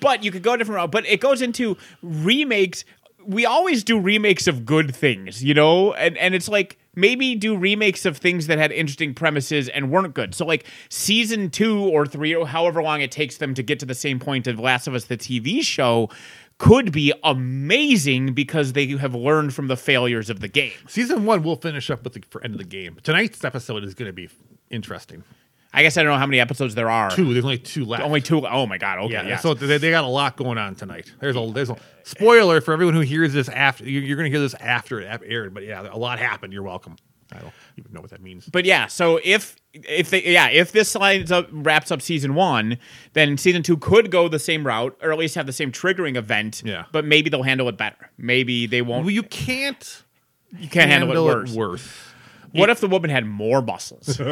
but 0.00 0.24
you 0.24 0.30
could 0.30 0.42
go 0.42 0.54
a 0.54 0.58
different 0.58 0.76
route. 0.76 0.90
But 0.90 1.06
it 1.06 1.20
goes 1.20 1.40
into 1.40 1.76
remakes. 2.02 2.84
We 3.24 3.46
always 3.46 3.84
do 3.84 3.98
remakes 3.98 4.46
of 4.48 4.64
good 4.66 4.94
things, 4.94 5.44
you 5.44 5.54
know, 5.54 5.92
and 5.92 6.16
and 6.18 6.34
it's 6.34 6.48
like 6.48 6.78
maybe 6.94 7.34
do 7.34 7.56
remakes 7.56 8.04
of 8.04 8.16
things 8.16 8.46
that 8.46 8.58
had 8.58 8.72
interesting 8.72 9.14
premises 9.14 9.68
and 9.68 9.90
weren't 9.90 10.14
good. 10.14 10.34
So 10.34 10.44
like 10.44 10.64
season 10.88 11.50
two 11.50 11.80
or 11.80 12.06
three 12.06 12.34
or 12.34 12.46
however 12.46 12.82
long 12.82 13.00
it 13.00 13.10
takes 13.12 13.36
them 13.36 13.54
to 13.54 13.62
get 13.62 13.78
to 13.80 13.86
the 13.86 13.94
same 13.94 14.18
point 14.18 14.46
of 14.46 14.58
Last 14.58 14.86
of 14.86 14.94
Us 14.94 15.04
the 15.04 15.16
TV 15.16 15.62
show 15.62 16.10
could 16.58 16.92
be 16.92 17.12
amazing 17.24 18.34
because 18.34 18.74
they 18.74 18.86
have 18.86 19.14
learned 19.14 19.54
from 19.54 19.68
the 19.68 19.76
failures 19.76 20.28
of 20.28 20.40
the 20.40 20.48
game. 20.48 20.72
Season 20.88 21.24
one, 21.24 21.42
we'll 21.42 21.56
finish 21.56 21.88
up 21.90 22.04
with 22.04 22.12
the 22.12 22.22
end 22.44 22.54
of 22.54 22.58
the 22.58 22.64
game. 22.64 22.98
Tonight's 23.02 23.42
episode 23.44 23.82
is 23.82 23.94
going 23.94 24.08
to 24.08 24.12
be 24.12 24.28
interesting. 24.70 25.24
I 25.72 25.82
guess 25.82 25.96
I 25.96 26.02
don't 26.02 26.12
know 26.12 26.18
how 26.18 26.26
many 26.26 26.40
episodes 26.40 26.74
there 26.74 26.90
are. 26.90 27.10
Two. 27.10 27.32
There's 27.32 27.44
only 27.44 27.58
two 27.58 27.84
left. 27.84 28.02
Only 28.02 28.20
two. 28.20 28.46
Oh 28.46 28.66
my 28.66 28.78
god. 28.78 28.98
Okay. 29.00 29.12
Yeah, 29.12 29.26
Yeah. 29.26 29.36
So 29.38 29.54
they, 29.54 29.78
they 29.78 29.90
got 29.90 30.04
a 30.04 30.08
lot 30.08 30.36
going 30.36 30.58
on 30.58 30.74
tonight. 30.74 31.12
There's 31.20 31.36
a 31.36 31.50
there's 31.52 31.70
a 31.70 31.76
spoiler 32.02 32.60
for 32.60 32.72
everyone 32.72 32.94
who 32.94 33.00
hears 33.00 33.32
this 33.32 33.48
after. 33.48 33.88
You're, 33.88 34.02
you're 34.02 34.16
going 34.16 34.30
to 34.30 34.36
hear 34.36 34.40
this 34.40 34.54
after 34.54 35.00
it 35.00 35.20
aired, 35.24 35.54
but 35.54 35.64
yeah, 35.64 35.88
a 35.90 35.96
lot 35.96 36.18
happened. 36.18 36.52
You're 36.52 36.64
welcome. 36.64 36.96
I 37.32 37.38
don't 37.38 37.52
even 37.76 37.92
know 37.92 38.00
what 38.00 38.10
that 38.10 38.20
means. 38.20 38.46
but 38.46 38.64
yeah, 38.64 38.88
so 38.88 39.20
if 39.22 39.54
if 39.72 40.10
they 40.10 40.24
yeah 40.24 40.48
if 40.48 40.72
this 40.72 40.96
lines 40.96 41.30
up 41.30 41.46
wraps 41.52 41.92
up 41.92 42.02
season 42.02 42.34
one, 42.34 42.76
then 43.12 43.38
season 43.38 43.62
two 43.62 43.76
could 43.76 44.10
go 44.10 44.26
the 44.26 44.40
same 44.40 44.66
route 44.66 44.98
or 45.00 45.12
at 45.12 45.18
least 45.18 45.36
have 45.36 45.46
the 45.46 45.52
same 45.52 45.70
triggering 45.70 46.16
event. 46.16 46.62
Yeah. 46.64 46.86
But 46.90 47.04
maybe 47.04 47.30
they'll 47.30 47.44
handle 47.44 47.68
it 47.68 47.76
better. 47.76 48.10
Maybe 48.18 48.66
they 48.66 48.82
won't. 48.82 49.04
Well, 49.04 49.14
you 49.14 49.22
can't 49.22 50.02
you 50.58 50.68
can't 50.68 50.90
handle, 50.90 51.16
it 51.16 51.36
worse. 51.36 51.52
worse. 51.52 52.09
What 52.52 52.70
if 52.70 52.80
the 52.80 52.88
woman 52.88 53.10
had 53.10 53.26
more 53.26 53.62
muscles? 53.62 54.20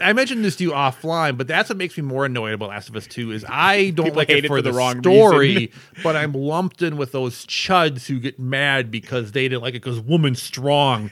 I 0.00 0.12
mentioned 0.12 0.44
this 0.44 0.56
to 0.56 0.64
you 0.64 0.72
offline, 0.72 1.38
but 1.38 1.46
that's 1.46 1.68
what 1.70 1.78
makes 1.78 1.96
me 1.96 2.02
more 2.02 2.24
annoyed 2.26 2.52
about 2.52 2.70
Last 2.70 2.88
of 2.88 2.96
Us 2.96 3.06
2 3.06 3.30
is 3.30 3.44
I 3.48 3.90
don't 3.90 4.06
People 4.06 4.16
like 4.18 4.28
hate 4.28 4.38
it 4.38 4.44
it 4.46 4.48
for, 4.48 4.56
for 4.58 4.62
the, 4.62 4.72
the 4.72 4.76
wrong 4.76 5.00
story, 5.00 5.72
but 6.02 6.16
I'm 6.16 6.32
lumped 6.32 6.82
in 6.82 6.96
with 6.96 7.12
those 7.12 7.46
chuds 7.46 8.06
who 8.06 8.18
get 8.18 8.38
mad 8.38 8.90
because 8.90 9.32
they 9.32 9.44
didn't 9.48 9.62
like 9.62 9.74
it 9.74 9.82
because 9.82 10.00
woman's 10.00 10.42
strong, 10.42 11.10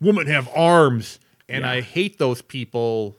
women 0.00 0.26
have 0.28 0.48
arms, 0.54 1.20
and 1.48 1.62
Yeah. 1.62 1.70
I 1.72 1.80
hate 1.82 2.18
those 2.18 2.40
people 2.40 3.18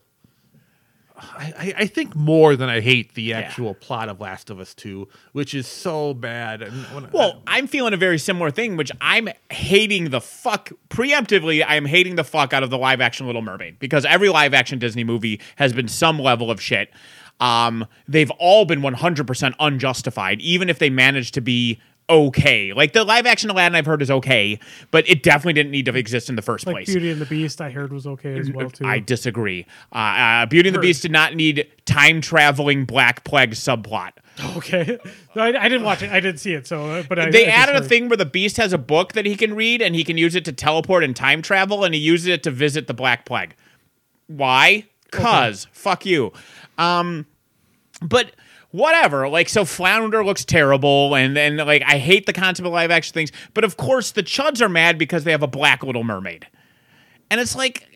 I, 1.15 1.53
I- 1.57 1.73
I 1.79 1.85
think 1.87 2.15
more 2.15 2.55
than 2.55 2.69
I 2.69 2.81
hate 2.81 3.13
the 3.13 3.33
actual 3.33 3.73
plot 3.73 4.09
of 4.09 4.19
Last 4.19 4.49
of 4.49 4.59
Us 4.59 4.73
Two, 4.73 5.07
which 5.31 5.53
is 5.53 5.67
so 5.67 6.13
bad. 6.13 6.61
When, 6.93 7.07
Well, 7.11 7.41
I'm 7.47 7.67
feeling 7.67 7.93
a 7.93 7.97
very 7.97 8.17
similar 8.17 8.49
thing, 8.51 8.77
which 8.77 8.91
I'm 8.99 9.29
hating 9.51 10.09
the 10.09 10.21
fuck 10.21 10.71
preemptively. 10.89 11.63
I 11.65 11.75
am 11.75 11.85
hating 11.85 12.15
the 12.15 12.23
fuck 12.23 12.51
out 12.53 12.63
of 12.63 12.69
the 12.69 12.77
live 12.77 12.99
action 13.01 13.25
Little 13.27 13.41
Mermaid 13.41 13.79
because 13.79 14.05
every 14.05 14.29
live 14.29 14.53
action 14.53 14.79
Disney 14.79 15.03
movie 15.03 15.39
has 15.57 15.71
been 15.73 15.87
some 15.87 16.19
level 16.19 16.49
of 16.49 16.61
shit. 16.61 16.89
Um, 17.39 17.87
they've 18.07 18.31
all 18.31 18.65
been 18.65 18.81
100% 18.81 19.53
unjustified, 19.59 20.39
even 20.41 20.69
if 20.69 20.79
they 20.79 20.89
manage 20.89 21.31
to 21.33 21.41
be 21.41 21.79
okay. 22.09 22.73
Like 22.73 22.93
the 22.93 23.03
live 23.03 23.25
action 23.25 23.49
Aladdin, 23.49 23.75
I've 23.75 23.85
heard 23.85 24.01
is 24.01 24.11
okay, 24.11 24.59
but 24.91 25.07
it 25.09 25.23
definitely 25.23 25.53
didn't 25.53 25.71
need 25.71 25.85
to 25.85 25.95
exist 25.95 26.29
in 26.29 26.35
the 26.35 26.41
first 26.41 26.65
Like 26.65 26.75
place. 26.75 26.87
Beauty 26.87 27.11
and 27.11 27.21
the 27.21 27.25
Beast, 27.25 27.61
I 27.61 27.69
heard 27.69 27.91
was 27.91 28.05
okay 28.05 28.37
as 28.37 28.51
well 28.51 28.69
too. 28.69 28.85
I 28.85 28.99
disagree. 28.99 29.65
Uh, 29.91 29.97
uh, 29.97 30.45
Beauty 30.45 30.69
and 30.69 30.75
the 30.75 30.81
Beast 30.81 31.01
did 31.01 31.11
not 31.11 31.35
need 31.35 31.67
time 31.85 32.21
traveling 32.21 32.85
Black 32.85 33.23
Plague 33.23 33.51
subplot. 33.51 34.11
okay, 34.57 34.97
I, 35.35 35.49
I 35.49 35.69
didn't 35.69 35.83
watch 35.83 36.01
it. 36.01 36.11
I 36.11 36.19
didn't 36.19 36.39
see 36.39 36.53
it. 36.53 36.65
So, 36.65 36.89
uh, 36.89 37.03
but 37.07 37.19
I, 37.19 37.29
they 37.29 37.47
I 37.47 37.51
added 37.51 37.75
a 37.75 37.83
thing 37.83 38.09
where 38.09 38.17
the 38.17 38.25
beast 38.25 38.57
has 38.57 38.73
a 38.73 38.79
book 38.79 39.13
that 39.13 39.27
he 39.27 39.35
can 39.35 39.53
read 39.53 39.79
and 39.81 39.93
he 39.93 40.03
can 40.03 40.17
use 40.17 40.33
it 40.33 40.43
to 40.45 40.51
teleport 40.51 41.03
and 41.03 41.15
time 41.15 41.43
travel 41.43 41.83
and 41.83 41.93
he 41.93 42.01
uses 42.01 42.27
it 42.27 42.41
to 42.43 42.51
visit 42.51 42.87
the 42.87 42.95
black 42.95 43.25
plague 43.25 43.55
why 44.27 44.85
cuz 45.11 45.67
fuck 45.71 46.05
you 46.05 46.31
um 46.79 47.27
but 48.01 48.31
whatever. 48.73 49.29
Like 49.29 49.47
so 49.47 49.63
flounder 49.63 50.25
looks 50.25 50.43
terrible 50.43 51.15
and 51.15 51.37
then 51.37 51.57
like 51.57 51.83
i 51.85 51.97
hate 51.97 52.25
the 52.25 52.33
concept 52.33 52.65
of 52.65 52.73
live 52.73 52.91
action 52.91 53.13
things 53.13 53.31
but 53.53 53.63
of 53.63 53.77
course 53.77 54.11
the 54.11 54.23
chuds 54.23 54.61
are 54.61 54.67
mad 54.67 54.97
because 54.97 55.23
they 55.23 55.31
have 55.31 55.43
a 55.43 55.47
black 55.47 55.83
little 55.83 56.03
mermaid. 56.03 56.47
And 57.31 57.39
it's 57.39 57.55
like 57.55 57.87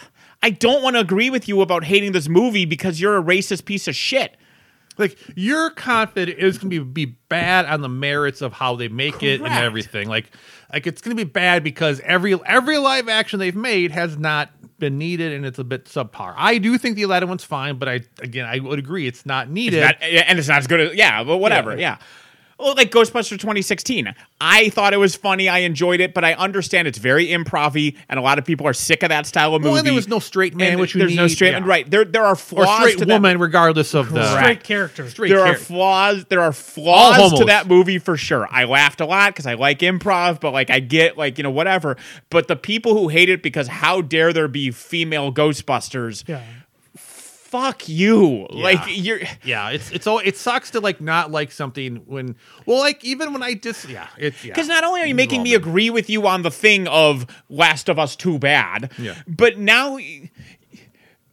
i 0.42 0.50
don't 0.50 0.82
want 0.82 0.96
to 0.96 1.00
agree 1.00 1.30
with 1.30 1.46
you 1.46 1.60
about 1.60 1.84
hating 1.84 2.12
this 2.12 2.28
movie 2.28 2.64
because 2.64 3.00
you're 3.00 3.16
a 3.16 3.22
racist 3.22 3.64
piece 3.66 3.86
of 3.86 3.94
shit. 3.94 4.36
Like 4.98 5.18
you're 5.36 5.70
confident 5.70 6.38
it's 6.40 6.58
gonna 6.58 6.70
be 6.70 6.78
be 6.78 7.16
bad 7.28 7.66
on 7.66 7.82
the 7.82 7.88
merits 7.88 8.40
of 8.40 8.54
how 8.54 8.74
they 8.76 8.88
make 8.88 9.22
it 9.22 9.40
and 9.40 9.52
everything. 9.52 10.08
Like 10.08 10.30
like 10.72 10.86
it's 10.86 11.02
gonna 11.02 11.14
be 11.14 11.24
bad 11.24 11.62
because 11.62 12.00
every 12.00 12.34
every 12.46 12.78
live 12.78 13.08
action 13.08 13.38
they've 13.38 13.54
made 13.54 13.92
has 13.92 14.18
not 14.18 14.50
been 14.82 14.98
needed 14.98 15.32
and 15.32 15.46
it's 15.46 15.60
a 15.60 15.64
bit 15.64 15.84
subpar. 15.84 16.34
I 16.36 16.58
do 16.58 16.76
think 16.76 16.96
the 16.96 17.04
Aladdin 17.04 17.28
one's 17.28 17.44
fine, 17.44 17.78
but 17.78 17.88
I 17.88 18.00
again 18.20 18.44
I 18.44 18.58
would 18.58 18.80
agree 18.80 19.06
it's 19.06 19.24
not 19.24 19.48
needed. 19.48 19.80
Not- 19.80 20.02
and 20.02 20.38
it's 20.38 20.48
not 20.48 20.58
as 20.58 20.66
good 20.66 20.80
as 20.80 20.94
yeah, 20.94 21.22
but 21.22 21.38
whatever. 21.38 21.78
Yeah. 21.78 21.98
Well, 22.62 22.74
like 22.76 22.90
Ghostbusters 22.90 23.38
2016. 23.38 24.14
I 24.40 24.68
thought 24.70 24.92
it 24.92 24.98
was 24.98 25.14
funny. 25.16 25.48
I 25.48 25.58
enjoyed 25.58 26.00
it, 26.00 26.14
but 26.14 26.24
I 26.24 26.34
understand 26.34 26.86
it's 26.88 26.98
very 26.98 27.26
improv 27.28 27.72
and 28.08 28.18
a 28.18 28.22
lot 28.22 28.38
of 28.38 28.44
people 28.44 28.66
are 28.66 28.72
sick 28.74 29.02
of 29.02 29.08
that 29.08 29.26
style 29.26 29.54
of 29.54 29.62
movie. 29.62 29.70
Well, 29.70 29.78
and 29.78 29.86
there 29.86 29.94
was 29.94 30.08
no 30.08 30.18
straight 30.18 30.54
man, 30.54 30.72
And 30.72 30.80
which 30.80 30.94
you 30.94 30.98
there's 31.00 31.14
no 31.14 31.24
need, 31.24 31.30
straight 31.30 31.52
yeah. 31.52 31.60
right. 31.64 31.90
There 31.90 32.04
there 32.04 32.22
are 32.24 32.32
or 32.32 32.36
flaws 32.36 32.80
straight 32.80 32.98
to 32.98 33.04
that- 33.06 33.14
woman, 33.14 33.38
regardless 33.38 33.94
of 33.94 34.12
the 34.12 34.38
straight 34.38 34.62
character. 34.62 35.08
Straight 35.08 35.30
there 35.30 35.40
are 35.40 35.54
flaws. 35.54 36.24
There 36.28 36.40
are 36.40 36.52
flaws 36.52 37.38
to 37.38 37.44
that 37.46 37.66
movie 37.66 37.98
for 37.98 38.16
sure. 38.16 38.46
I 38.50 38.64
laughed 38.64 39.00
a 39.00 39.06
lot 39.06 39.32
because 39.32 39.46
I 39.46 39.54
like 39.54 39.80
improv, 39.80 40.40
but 40.40 40.52
like 40.52 40.70
I 40.70 40.80
get 40.80 41.16
like 41.18 41.38
you 41.38 41.44
know 41.44 41.50
whatever. 41.50 41.96
But 42.30 42.48
the 42.48 42.56
people 42.56 42.94
who 42.96 43.08
hate 43.08 43.28
it 43.28 43.42
because 43.42 43.68
how 43.68 44.00
dare 44.02 44.32
there 44.32 44.48
be 44.48 44.70
female 44.70 45.32
Ghostbusters? 45.32 46.28
Yeah. 46.28 46.42
Fuck 47.52 47.86
you! 47.86 48.46
Like 48.50 48.80
you're. 48.88 49.20
Yeah, 49.44 49.68
it's 49.68 49.90
it's 49.90 50.06
all 50.06 50.20
it 50.20 50.38
sucks 50.38 50.70
to 50.70 50.80
like 50.80 51.02
not 51.02 51.30
like 51.30 51.52
something 51.52 51.96
when 52.06 52.34
well 52.64 52.78
like 52.78 53.04
even 53.04 53.34
when 53.34 53.42
I 53.42 53.52
just 53.52 53.86
yeah 53.90 54.08
it's 54.16 54.42
yeah 54.42 54.54
Because 54.54 54.68
not 54.68 54.84
only 54.84 55.02
are 55.02 55.06
you 55.06 55.14
making 55.14 55.42
me 55.42 55.52
agree 55.54 55.90
with 55.90 56.08
you 56.08 56.26
on 56.26 56.40
the 56.40 56.50
thing 56.50 56.88
of 56.88 57.26
Last 57.50 57.90
of 57.90 57.98
Us 57.98 58.16
too 58.16 58.38
bad, 58.38 58.90
Yeah. 58.98 59.16
but 59.28 59.58
now 59.58 59.98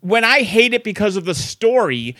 when 0.01 0.25
I 0.25 0.41
hate 0.41 0.73
it 0.73 0.83
because 0.83 1.15
of 1.15 1.23
the 1.23 1.33
story, 1.35 2.17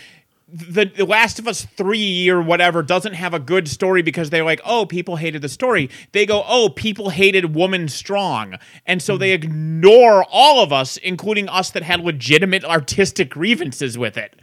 the, 0.52 0.86
the 0.86 1.06
Last 1.06 1.40
of 1.40 1.48
Us 1.48 1.66
3 1.66 2.30
or 2.30 2.42
whatever 2.42 2.82
doesn't 2.82 3.14
have 3.14 3.34
a 3.34 3.40
good 3.40 3.68
story 3.68 4.02
because 4.02 4.30
they're 4.30 4.44
like, 4.44 4.62
oh, 4.66 4.86
people 4.86 5.18
hated 5.18 5.42
the 5.42 5.50
story. 5.50 5.90
They 6.12 6.26
go, 6.26 6.44
oh, 6.48 6.70
people 6.70 7.10
hated 7.10 7.56
Woman 7.56 7.88
Strong. 7.88 8.56
And 8.86 9.02
so 9.02 9.18
they 9.18 9.32
ignore 9.32 10.26
all 10.30 10.64
of 10.64 10.74
us, 10.74 10.98
including 10.98 11.48
us 11.50 11.72
that 11.72 11.84
had 11.84 12.02
legitimate 12.02 12.64
artistic 12.66 13.30
grievances 13.30 13.98
with 13.98 14.18
it. 14.18 14.36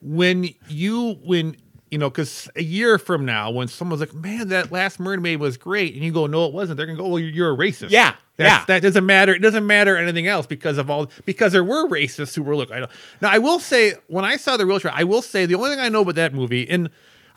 when 0.00 0.50
you 0.68 1.14
when 1.24 1.56
you 1.94 1.98
know 1.98 2.10
because 2.10 2.48
a 2.56 2.62
year 2.62 2.98
from 2.98 3.24
now 3.24 3.50
when 3.50 3.68
someone's 3.68 4.00
like 4.00 4.12
man 4.12 4.48
that 4.48 4.70
last 4.72 4.98
mermaid 4.98 5.38
was 5.38 5.56
great 5.56 5.94
and 5.94 6.02
you 6.02 6.10
go 6.12 6.26
no 6.26 6.44
it 6.46 6.52
wasn't 6.52 6.76
they're 6.76 6.86
gonna 6.86 6.98
go 6.98 7.06
well 7.08 7.18
you're, 7.20 7.30
you're 7.30 7.52
a 7.54 7.56
racist 7.56 7.90
Yeah, 7.90 8.14
That's- 8.36 8.58
yeah. 8.60 8.64
that 8.66 8.82
doesn't 8.82 9.06
matter 9.06 9.32
it 9.32 9.38
doesn't 9.38 9.66
matter 9.66 9.96
anything 9.96 10.26
else 10.26 10.44
because 10.46 10.76
of 10.76 10.90
all 10.90 11.08
because 11.24 11.52
there 11.52 11.62
were 11.64 11.88
racists 11.88 12.34
who 12.34 12.42
were 12.42 12.56
look 12.56 12.72
I 12.72 12.80
don't 12.80 12.90
now 13.22 13.30
I 13.30 13.38
will 13.38 13.60
say 13.60 13.94
when 14.08 14.24
I 14.24 14.36
saw 14.36 14.56
the 14.56 14.66
real 14.66 14.80
trailer 14.80 14.96
I 14.98 15.04
will 15.04 15.22
say 15.22 15.46
the 15.46 15.54
only 15.54 15.70
thing 15.70 15.78
I 15.80 15.88
know 15.88 16.02
about 16.02 16.16
that 16.16 16.34
movie 16.34 16.68
and 16.68 16.90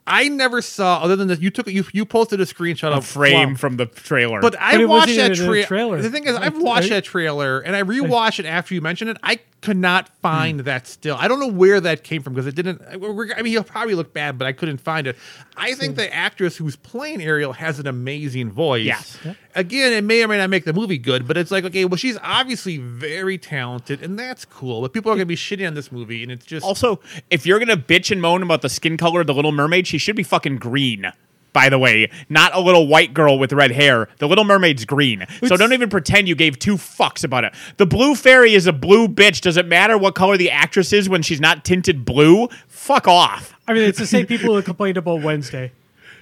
I 0.10 0.30
never 0.30 0.62
saw 0.62 1.00
other 1.04 1.18
than 1.18 1.28
that 1.28 1.42
you 1.42 1.52
took 1.52 1.68
you 1.68 1.84
you 1.94 2.06
posted 2.06 2.40
a 2.42 2.46
screenshot 2.46 2.92
A 2.94 2.98
of 2.98 3.06
frame 3.06 3.50
Wow. 3.50 3.56
from 3.58 3.76
the 3.76 3.88
trailer. 3.88 4.40
But 4.40 4.56
I 4.58 4.72
But 4.72 4.82
it 4.82 4.86
watched 4.88 5.16
that 5.18 5.36
tra- 5.36 5.66
trailer. 5.66 6.02
The 6.02 6.10
thing 6.10 6.24
is, 6.26 6.34
I've 6.38 6.58
watched 6.58 6.86
I- 6.94 6.96
that 6.96 7.04
trailer 7.04 7.60
and 7.60 7.76
I 7.76 7.84
rewatched 7.84 8.40
it 8.40 8.46
after 8.46 8.74
you 8.74 8.80
mentioned 8.80 9.10
it. 9.10 9.18
I 9.22 9.40
could 9.68 9.76
not 9.78 10.08
find 10.22 10.62
that 10.62 10.88
still. 10.88 11.18
I 11.20 11.28
don't 11.28 11.42
know 11.42 11.48
where 11.52 11.82
that 11.82 12.04
came 12.06 12.24
from 12.24 12.34
because 12.34 12.48
it 12.48 12.56
didn't. 12.56 12.82
I 12.90 12.96
mean, 12.96 13.52
he'll 13.52 13.66
probably 13.66 13.96
look 13.96 14.14
bad, 14.14 14.38
but 14.38 14.48
I 14.48 14.54
couldn't 14.54 14.78
find 14.78 15.06
it. 15.08 15.18
I 15.58 15.74
think 15.74 15.92
Hmm. 15.94 15.98
the 15.98 16.14
actress 16.16 16.56
who's 16.56 16.78
playing 16.78 17.22
Ariel 17.22 17.52
has 17.52 17.78
an 17.80 17.86
amazing 17.86 18.50
voice. 18.50 18.86
Yes. 18.86 19.18
Again, 19.56 19.92
it 19.92 20.06
may 20.06 20.24
or 20.24 20.30
may 20.30 20.38
not 20.38 20.50
make 20.50 20.64
the 20.64 20.72
movie 20.72 20.98
good, 20.98 21.28
but 21.28 21.36
it's 21.36 21.52
like, 21.52 21.66
okay, 21.66 21.84
well, 21.84 21.98
she's 21.98 22.18
obviously 22.24 22.78
very 22.78 23.38
talented, 23.38 24.02
and 24.02 24.18
that's 24.18 24.46
cool. 24.46 24.82
But 24.82 24.94
people 24.94 25.12
are 25.12 25.16
going 25.16 25.20
to 25.20 25.26
be 25.26 25.36
shitting 25.36 25.68
on 25.68 25.74
this 25.74 25.92
movie, 25.92 26.24
and 26.24 26.32
it's 26.32 26.46
just. 26.46 26.66
Also, 26.66 27.02
if 27.30 27.46
you're 27.46 27.60
gonna 27.60 27.76
bitch 27.76 28.10
and 28.10 28.22
moan 28.22 28.42
about 28.44 28.62
the 28.62 28.70
skin 28.70 28.96
color 28.96 29.20
of 29.22 29.28
the 29.28 29.34
Little 29.34 29.52
Mermaid, 29.52 29.86
she 29.86 29.98
should 29.98 30.16
be 30.16 30.24
fucking 30.24 30.58
green. 30.58 31.12
By 31.58 31.70
the 31.70 31.80
way, 31.80 32.12
not 32.30 32.54
a 32.54 32.60
little 32.60 32.86
white 32.86 33.16
girl 33.16 33.40
with 33.40 33.52
red 33.52 33.72
hair. 33.72 34.10
The 34.20 34.28
Little 34.28 34.44
Mermaid's 34.44 34.86
green. 34.86 35.26
so 35.44 35.58
don't 35.58 35.74
even 35.74 35.90
pretend 35.90 36.28
you 36.28 36.36
gave 36.36 36.60
two 36.60 36.76
fucks 36.76 37.24
about 37.24 37.46
it. 37.46 37.56
The 37.78 37.88
blue 37.88 38.14
fairy 38.14 38.54
is 38.54 38.68
a 38.68 38.72
blue 38.74 39.08
bitch. 39.08 39.42
Does 39.42 39.58
it 39.58 39.66
matter 39.66 39.98
what 39.98 40.14
color 40.14 40.38
the 40.38 40.52
actress 40.52 40.94
is 40.94 41.10
when 41.10 41.24
she's 41.24 41.42
not 41.42 41.66
tinted 41.66 42.06
blue? 42.06 42.48
Fuck 42.68 43.08
off. 43.08 43.56
I 43.68 43.74
mean, 43.74 43.90
it's 43.90 43.98
the 43.98 44.06
same 44.06 44.28
people 44.28 44.54
that 44.54 44.66
complained 44.66 44.98
about 44.98 45.24
Wednesday, 45.24 45.72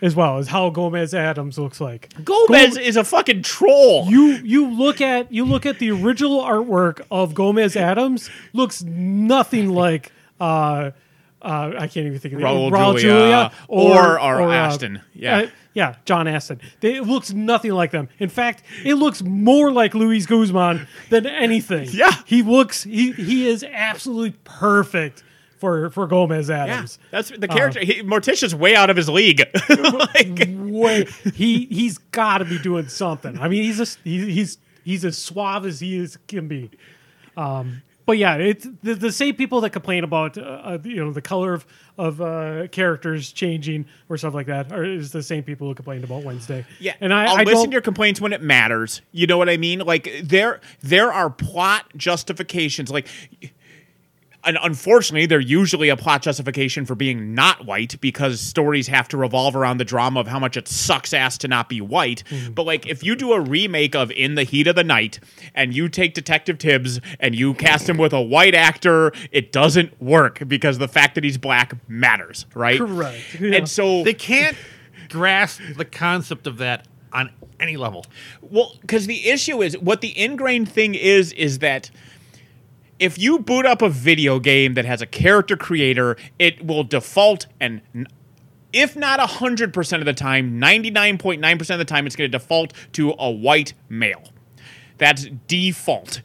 as 0.01 0.15
well 0.15 0.37
as 0.37 0.47
how 0.47 0.69
Gomez 0.69 1.13
Addams 1.13 1.59
looks 1.59 1.81
like. 1.81 2.13
Gomez 2.23 2.77
is 2.77 2.95
a 2.95 3.03
fucking 3.03 3.41
troll. 3.41 4.05
You 4.07 4.37
you 4.37 4.69
look 4.69 5.01
at 5.01 5.33
you 5.33 5.43
look 5.43 5.65
at 5.65 5.79
the 5.79 5.91
original 5.91 6.39
artwork 6.41 7.01
of 7.11 7.33
Gomez 7.33 7.75
Addams 7.75 8.29
looks 8.53 8.83
nothing 8.83 9.67
like 9.71 10.13
uh 10.39 10.91
uh 11.45 11.73
I 11.77 11.87
can't 11.87 12.07
even 12.07 12.19
think 12.19 12.33
of 12.33 12.39
the 12.39 12.45
Raul 12.45 12.99
Julia 12.99 13.51
or- 13.67 14.19
or 14.19 14.51
Astin. 14.53 15.01
Yeah. 15.13 15.37
uh, 15.37 15.47
yeah, 15.73 15.95
John 16.05 16.27
Astin. 16.27 16.61
They, 16.79 16.95
it 16.95 17.03
looks 17.03 17.33
nothing 17.33 17.71
like 17.71 17.91
them. 17.91 18.07
In 18.17 18.29
fact, 18.29 18.63
it 18.85 18.95
looks 18.95 19.21
more 19.21 19.71
like 19.71 19.93
Luis 19.93 20.25
Guzman 20.25 20.87
than 21.09 21.25
anything. 21.27 21.89
Yeah. 21.93 22.11
he 22.25 22.41
looks 22.41 22.83
he 22.83 23.11
he 23.11 23.47
is 23.47 23.63
absolutely 23.63 24.37
perfect 24.45 25.23
for 25.59 25.89
for 25.89 26.07
Gomez 26.07 26.49
yeah, 26.49 26.63
Addams. 26.65 26.99
that's 27.11 27.29
the 27.29 27.47
character. 27.47 27.79
he, 27.81 28.01
Morticia's 28.03 28.55
way 28.55 28.75
out 28.75 28.89
of 28.89 28.97
his 28.97 29.07
league. 29.09 29.39
like, 29.69 30.45
way 30.49 31.05
he 31.33 31.65
he's 31.65 31.97
got 31.97 32.39
to 32.39 32.45
be 32.45 32.57
doing 32.57 32.87
something. 32.87 33.37
I 33.39 33.47
mean, 33.49 33.63
he's 33.63 33.79
a, 33.79 33.85
he, 34.03 34.31
he's 34.31 34.57
he's 34.83 35.03
as 35.05 35.17
suave 35.17 35.65
as 35.65 35.79
he 35.79 35.97
is 35.97 36.17
can 36.27 36.47
be. 36.47 36.71
Um, 37.37 37.81
but 38.05 38.17
yeah, 38.17 38.35
it's 38.35 38.67
the, 38.83 38.93
the 38.93 39.11
same 39.11 39.35
people 39.35 39.61
that 39.61 39.71
complain 39.71 40.03
about 40.03 40.37
uh, 40.37 40.41
uh, 40.41 40.77
you 40.83 40.97
know 40.97 41.11
the 41.11 41.21
color 41.21 41.53
of 41.53 41.65
of 41.97 42.21
uh, 42.21 42.67
characters 42.67 43.31
changing 43.31 43.85
or 44.09 44.17
stuff 44.17 44.33
like 44.33 44.47
that 44.47 44.71
are 44.71 44.83
is 44.83 45.11
the 45.11 45.23
same 45.23 45.43
people 45.43 45.67
who 45.67 45.73
complained 45.73 46.03
about 46.03 46.23
Wednesday. 46.23 46.65
Yeah, 46.79 46.93
and 46.99 47.13
I, 47.13 47.25
I'll 47.25 47.37
I 47.37 47.43
listen 47.43 47.69
to 47.69 47.71
your 47.71 47.81
complaints 47.81 48.21
when 48.21 48.33
it 48.33 48.41
matters. 48.41 49.01
You 49.11 49.27
know 49.27 49.37
what 49.37 49.49
I 49.49 49.57
mean? 49.57 49.79
Like 49.79 50.09
there, 50.23 50.61
there 50.81 51.11
are 51.11 51.29
plot 51.29 51.85
justifications. 51.95 52.91
Like, 52.91 53.07
and 54.45 54.57
unfortunately, 54.61 55.25
they're 55.25 55.39
usually 55.39 55.89
a 55.89 55.97
plot 55.97 56.21
justification 56.21 56.85
for 56.85 56.95
being 56.95 57.33
not 57.33 57.65
white 57.65 57.99
because 58.01 58.39
stories 58.39 58.87
have 58.87 59.07
to 59.09 59.17
revolve 59.17 59.55
around 59.55 59.77
the 59.77 59.85
drama 59.85 60.19
of 60.19 60.27
how 60.27 60.39
much 60.39 60.57
it 60.57 60.67
sucks 60.67 61.13
ass 61.13 61.37
to 61.39 61.47
not 61.47 61.69
be 61.69 61.81
white. 61.81 62.23
Mm-hmm. 62.29 62.53
But 62.53 62.65
like, 62.65 62.87
if 62.87 63.03
you 63.03 63.15
do 63.15 63.33
a 63.33 63.39
remake 63.39 63.95
of 63.95 64.11
In 64.11 64.35
the 64.35 64.43
Heat 64.43 64.67
of 64.67 64.75
the 64.75 64.83
Night 64.83 65.19
and 65.53 65.75
you 65.75 65.89
take 65.89 66.13
Detective 66.13 66.57
Tibbs 66.57 66.99
and 67.19 67.35
you 67.35 67.53
cast 67.53 67.89
him 67.89 67.97
with 67.97 68.13
a 68.13 68.21
white 68.21 68.55
actor, 68.55 69.11
it 69.31 69.51
doesn't 69.51 70.01
work 70.01 70.47
because 70.47 70.77
the 70.77 70.87
fact 70.87 71.15
that 71.15 71.23
he's 71.23 71.37
black 71.37 71.73
matters, 71.87 72.45
right? 72.53 72.79
Correct. 72.79 73.39
Yeah. 73.39 73.57
And 73.57 73.69
so 73.69 74.03
they 74.03 74.13
can't 74.13 74.55
grasp 75.09 75.61
the 75.77 75.85
concept 75.85 76.47
of 76.47 76.57
that 76.57 76.87
on 77.13 77.31
any 77.59 77.77
level. 77.77 78.05
Well, 78.41 78.75
because 78.81 79.07
the 79.07 79.29
issue 79.29 79.61
is 79.61 79.77
what 79.77 80.01
the 80.01 80.17
ingrained 80.17 80.69
thing 80.69 80.93
is 80.95 81.31
is 81.33 81.59
that 81.59 81.89
if 82.99 83.17
you 83.19 83.39
boot 83.39 83.65
up 83.65 83.81
a 83.81 83.89
video 83.89 84.39
game 84.39 84.73
that 84.75 84.85
has 84.85 85.01
a 85.01 85.05
character 85.05 85.57
creator, 85.57 86.17
it 86.39 86.65
will 86.65 86.83
default 86.83 87.47
and. 87.59 87.81
If 88.73 88.97
not 88.97 89.21
100% 89.21 89.99
of 89.99 90.05
the 90.05 90.11
time, 90.11 90.59
99.9% 90.59 91.69
of 91.69 91.77
the 91.77 91.85
time, 91.85 92.05
it's 92.05 92.17
going 92.17 92.29
to 92.29 92.37
default 92.37 92.73
to 92.91 93.15
a 93.17 93.31
white 93.31 93.73
male. 93.87 94.33
That's 94.97 95.27
default. 95.47 96.21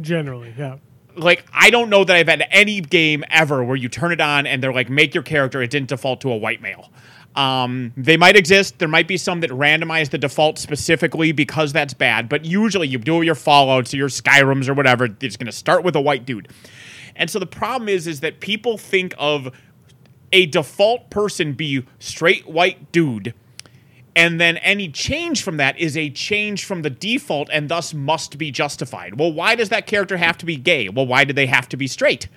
generally, 0.00 0.52
yeah. 0.58 0.78
like 1.14 1.44
I 1.52 1.70
don't 1.70 1.90
know 1.90 2.02
that 2.04 2.16
I've 2.16 2.26
had 2.28 2.44
any 2.50 2.80
game 2.80 3.24
ever 3.30 3.62
where 3.62 3.76
you 3.76 3.88
turn 3.88 4.10
it 4.10 4.20
on 4.20 4.46
and 4.46 4.60
they're 4.60 4.72
like 4.72 4.90
make 4.90 5.14
your 5.14 5.22
character 5.22 5.62
it 5.62 5.70
didn't 5.70 5.90
default 5.90 6.20
to 6.22 6.32
a 6.32 6.36
white 6.36 6.60
male. 6.60 6.90
Um, 7.34 7.92
they 7.96 8.16
might 8.16 8.36
exist. 8.36 8.78
There 8.78 8.88
might 8.88 9.08
be 9.08 9.16
some 9.16 9.40
that 9.40 9.50
randomize 9.50 10.10
the 10.10 10.18
default 10.18 10.58
specifically 10.58 11.32
because 11.32 11.72
that's 11.72 11.94
bad. 11.94 12.28
But 12.28 12.44
usually, 12.44 12.88
you 12.88 12.98
do 12.98 13.22
your 13.22 13.34
Fallout's 13.34 13.94
or 13.94 13.96
your 13.96 14.08
Skyrim's 14.08 14.68
or 14.68 14.74
whatever. 14.74 15.08
It's 15.20 15.36
going 15.36 15.46
to 15.46 15.52
start 15.52 15.82
with 15.82 15.96
a 15.96 16.00
white 16.00 16.26
dude. 16.26 16.48
And 17.16 17.30
so 17.30 17.38
the 17.38 17.46
problem 17.46 17.88
is, 17.88 18.06
is 18.06 18.20
that 18.20 18.40
people 18.40 18.78
think 18.78 19.14
of 19.18 19.54
a 20.32 20.46
default 20.46 21.10
person 21.10 21.52
be 21.52 21.84
straight 21.98 22.48
white 22.48 22.90
dude, 22.90 23.34
and 24.14 24.40
then 24.40 24.58
any 24.58 24.88
change 24.88 25.42
from 25.42 25.56
that 25.58 25.78
is 25.78 25.96
a 25.96 26.10
change 26.10 26.64
from 26.64 26.82
the 26.82 26.90
default 26.90 27.48
and 27.52 27.68
thus 27.68 27.94
must 27.94 28.36
be 28.38 28.50
justified. 28.50 29.18
Well, 29.18 29.32
why 29.32 29.54
does 29.54 29.70
that 29.70 29.86
character 29.86 30.16
have 30.18 30.36
to 30.38 30.46
be 30.46 30.56
gay? 30.56 30.88
Well, 30.88 31.06
why 31.06 31.24
do 31.24 31.32
they 31.32 31.46
have 31.46 31.68
to 31.70 31.76
be 31.76 31.86
straight? 31.86 32.28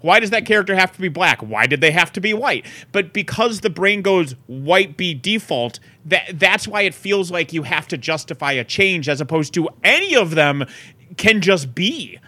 Why 0.00 0.20
does 0.20 0.30
that 0.30 0.46
character 0.46 0.74
have 0.74 0.92
to 0.92 1.00
be 1.00 1.08
black? 1.08 1.40
Why 1.40 1.66
did 1.66 1.80
they 1.80 1.90
have 1.90 2.12
to 2.12 2.20
be 2.20 2.32
white? 2.34 2.66
But 2.92 3.12
because 3.12 3.60
the 3.60 3.70
brain 3.70 4.02
goes 4.02 4.32
white 4.46 4.96
be 4.96 5.14
default, 5.14 5.78
that 6.06 6.38
that's 6.38 6.66
why 6.66 6.82
it 6.82 6.94
feels 6.94 7.30
like 7.30 7.52
you 7.52 7.64
have 7.64 7.86
to 7.88 7.98
justify 7.98 8.52
a 8.52 8.64
change 8.64 9.08
as 9.08 9.20
opposed 9.20 9.54
to 9.54 9.68
any 9.84 10.14
of 10.16 10.34
them 10.34 10.64
can 11.16 11.40
just 11.40 11.74
be. 11.74 12.18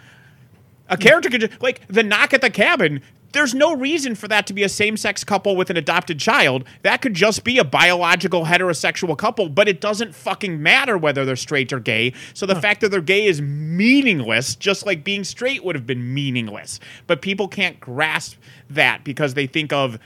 A 0.89 0.97
character 0.97 1.29
could 1.29 1.41
just, 1.41 1.61
like 1.61 1.87
the 1.87 2.03
knock 2.03 2.33
at 2.33 2.41
the 2.41 2.49
cabin. 2.49 3.01
There's 3.33 3.53
no 3.53 3.75
reason 3.75 4.15
for 4.15 4.27
that 4.27 4.47
to 4.47 4.53
be 4.53 4.63
a 4.63 4.69
same-sex 4.69 5.23
couple 5.23 5.55
with 5.55 5.69
an 5.69 5.77
adopted 5.77 6.19
child. 6.19 6.65
That 6.83 7.01
could 7.01 7.13
just 7.13 7.43
be 7.43 7.57
a 7.57 7.63
biological 7.63 8.45
heterosexual 8.45 9.17
couple, 9.17 9.49
but 9.49 9.67
it 9.67 9.81
doesn't 9.81 10.15
fucking 10.15 10.61
matter 10.61 10.97
whether 10.97 11.25
they're 11.25 11.35
straight 11.35 11.73
or 11.73 11.79
gay. 11.79 12.13
So 12.33 12.45
the 12.45 12.55
fact 12.55 12.81
that 12.81 12.89
they're 12.89 13.01
gay 13.01 13.25
is 13.25 13.41
meaningless, 13.41 14.55
just 14.55 14.85
like 14.85 15.03
being 15.03 15.23
straight 15.23 15.63
would 15.63 15.75
have 15.75 15.87
been 15.87 16.13
meaningless. 16.13 16.79
But 17.07 17.21
people 17.21 17.47
can't 17.47 17.79
grasp 17.79 18.37
that 18.69 19.03
because 19.03 19.33
they 19.33 19.47
think 19.47 19.73
of 19.73 19.99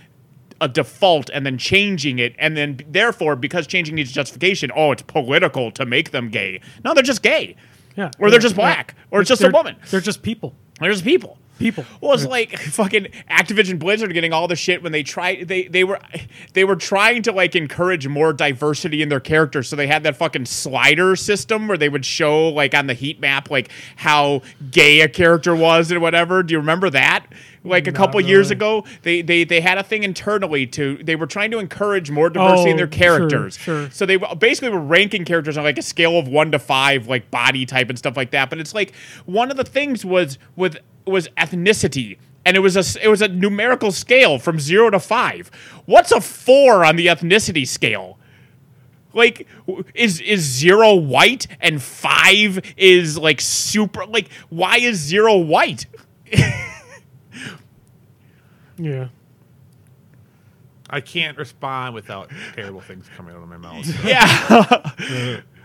a 0.60 0.68
default 0.68 1.30
and 1.30 1.46
then 1.46 1.58
changing 1.58 2.18
it 2.18 2.34
and 2.40 2.58
then 2.58 2.80
therefore 2.90 3.36
because 3.36 3.68
changing 3.68 3.96
needs 3.96 4.12
justification, 4.12 4.72
oh, 4.76 4.92
it's 4.92 5.04
political 5.04 5.70
to 5.72 5.86
make 5.86 6.12
them 6.12 6.30
gay. 6.30 6.62
No, 6.84 6.94
they're 6.94 7.04
just 7.04 7.22
gay. 7.22 7.56
Yeah. 7.96 8.12
Or 8.20 8.30
they're 8.30 8.40
just 8.40 8.56
black. 8.56 8.96
Or 9.12 9.22
it's 9.22 9.28
just 9.28 9.44
a 9.44 9.50
woman. 9.50 9.76
They're 9.90 10.00
just 10.00 10.22
people. 10.22 10.56
They're 10.80 10.92
just 10.92 11.04
people. 11.04 11.38
People. 11.60 11.86
Well, 12.02 12.14
it's 12.14 12.26
like 12.26 12.58
fucking 12.58 13.08
Activision 13.30 13.80
Blizzard 13.80 14.14
getting 14.14 14.34
all 14.34 14.48
the 14.48 14.56
shit 14.56 14.84
when 14.84 14.92
they 14.92 15.04
tried 15.04 15.48
they 15.48 15.64
they 15.64 15.84
were 15.84 16.00
they 16.54 16.64
were 16.64 16.76
trying 16.76 17.24
to 17.24 17.32
like 17.32 17.56
encourage 17.56 18.08
more 18.08 18.34
diversity 18.34 19.02
in 19.02 19.10
their 19.10 19.20
characters, 19.20 19.68
so 19.68 19.76
they 19.76 19.88
had 19.88 20.04
that 20.04 20.16
fucking 20.16 20.46
slider 20.46 21.16
system 21.16 21.68
where 21.68 21.78
they 21.78 21.90
would 21.90 22.06
show 22.06 22.50
like 22.50 22.74
on 22.76 22.88
the 22.88 22.94
heat 22.94 23.20
map 23.20 23.50
like 23.50 23.70
how 23.98 24.42
gay 24.72 25.02
a 25.02 25.08
character 25.10 25.56
was 25.56 25.92
and 25.92 26.02
whatever. 26.02 26.44
Do 26.44 26.54
you 26.54 26.60
remember 26.60 26.90
that? 26.92 27.26
Like 27.64 27.88
a 27.88 27.92
Not 27.92 27.98
couple 27.98 28.22
years 28.22 28.50
ago, 28.50 28.86
they, 29.02 29.22
they 29.22 29.44
they 29.44 29.60
had 29.60 29.78
a 29.78 29.84
thing 29.84 30.04
internally 30.04 30.66
to 30.68 30.98
they 31.04 31.18
were 31.18 31.26
trying 31.28 31.52
to 31.52 31.60
encourage 31.60 32.10
more 32.10 32.30
diversity 32.30 32.70
in 32.70 32.76
Oh, 32.76 32.86
their 32.86 32.92
sure, 32.92 33.18
characters. 33.20 33.58
sure. 33.58 33.90
So 33.92 34.06
they 34.06 34.16
basically 34.18 34.70
were 34.70 34.80
ranking 34.80 35.26
characters 35.26 35.58
on 35.58 35.66
like 35.66 35.78
a 35.78 35.82
scale 35.82 36.18
of 36.18 36.28
one 36.30 36.52
to 36.52 36.60
five, 36.60 37.08
like 37.08 37.30
body 37.30 37.66
type 37.66 37.90
and 37.90 37.98
stuff 37.98 38.16
like 38.16 38.32
that. 38.32 38.50
But 38.50 38.60
it's 38.60 38.74
like 38.74 38.94
one 39.26 39.52
of 39.52 39.58
the 39.58 39.66
things 39.66 40.06
was 40.06 40.38
with 40.56 40.78
was 41.10 41.28
ethnicity. 41.38 42.18
And 42.46 42.56
it 42.56 42.62
was 42.62 42.78
a 42.78 43.04
it 43.04 43.10
was 43.10 43.22
a 43.22 43.28
numerical 43.28 43.92
scale 43.92 44.40
from 44.40 44.60
zero 44.60 44.90
to 44.90 45.00
five. 45.00 45.52
What's 45.86 46.12
a 46.12 46.22
four 46.22 46.86
on 46.86 46.96
the 46.96 47.08
ethnicity 47.08 47.68
scale? 47.68 48.18
Like 49.14 49.48
is 49.94 50.22
is 50.22 50.42
zero 50.42 50.94
white 50.96 51.48
and 51.60 51.82
five 51.82 52.62
is 52.78 53.18
like 53.18 53.42
super 53.42 54.06
like 54.06 54.30
why 54.50 54.78
is 54.78 54.98
zero 54.98 55.38
white? 55.38 55.86
Yeah. 58.78 59.08
I 60.90 61.02
can't 61.02 61.38
respond 61.38 61.96
without 61.96 62.30
terrible 62.54 62.80
things 62.82 63.10
coming 63.18 63.36
out 63.36 63.42
of 63.44 63.50
my 63.50 63.58
mouth. 63.58 63.86
so. 63.86 63.94
Yeah. 64.08 65.42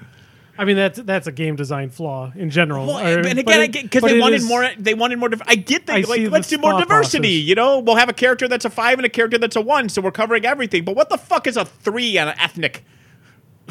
I 0.58 0.64
mean 0.66 0.76
that's 0.76 1.00
that's 1.00 1.26
a 1.26 1.32
game 1.32 1.56
design 1.56 1.88
flaw 1.90 2.30
in 2.36 2.50
general. 2.50 2.86
Well, 2.86 2.98
Or- 2.98 3.20
and 3.26 3.26
uh, 3.38 3.52
again, 3.60 3.84
because 3.84 4.02
they 4.02 4.20
wanted 4.20 4.36
is- 4.36 4.46
more, 4.46 4.68
they 4.78 4.92
wanted 4.94 5.18
more. 5.18 5.30
I 5.46 5.54
get 5.54 5.88
I 5.88 6.02
that. 6.02 6.08
Like, 6.10 6.30
let's 6.30 6.48
the 6.50 6.56
do 6.56 6.62
more 6.62 6.78
diversity. 6.78 7.38
process. 7.38 7.48
You 7.48 7.54
know, 7.54 7.78
we'll 7.78 7.96
have 7.96 8.08
a 8.10 8.12
character 8.12 8.46
that's 8.48 8.64
a 8.66 8.70
five 8.70 8.98
and 8.98 9.06
a 9.06 9.08
character 9.08 9.38
that's 9.38 9.56
a 9.56 9.60
one, 9.62 9.88
so 9.88 10.02
we're 10.02 10.10
covering 10.10 10.44
everything. 10.44 10.84
But 10.84 10.94
what 10.94 11.08
the 11.08 11.16
fuck 11.18 11.46
is 11.46 11.56
a 11.56 11.64
three 11.64 12.18
on 12.18 12.28
an 12.28 12.34
ethnic? 12.38 12.84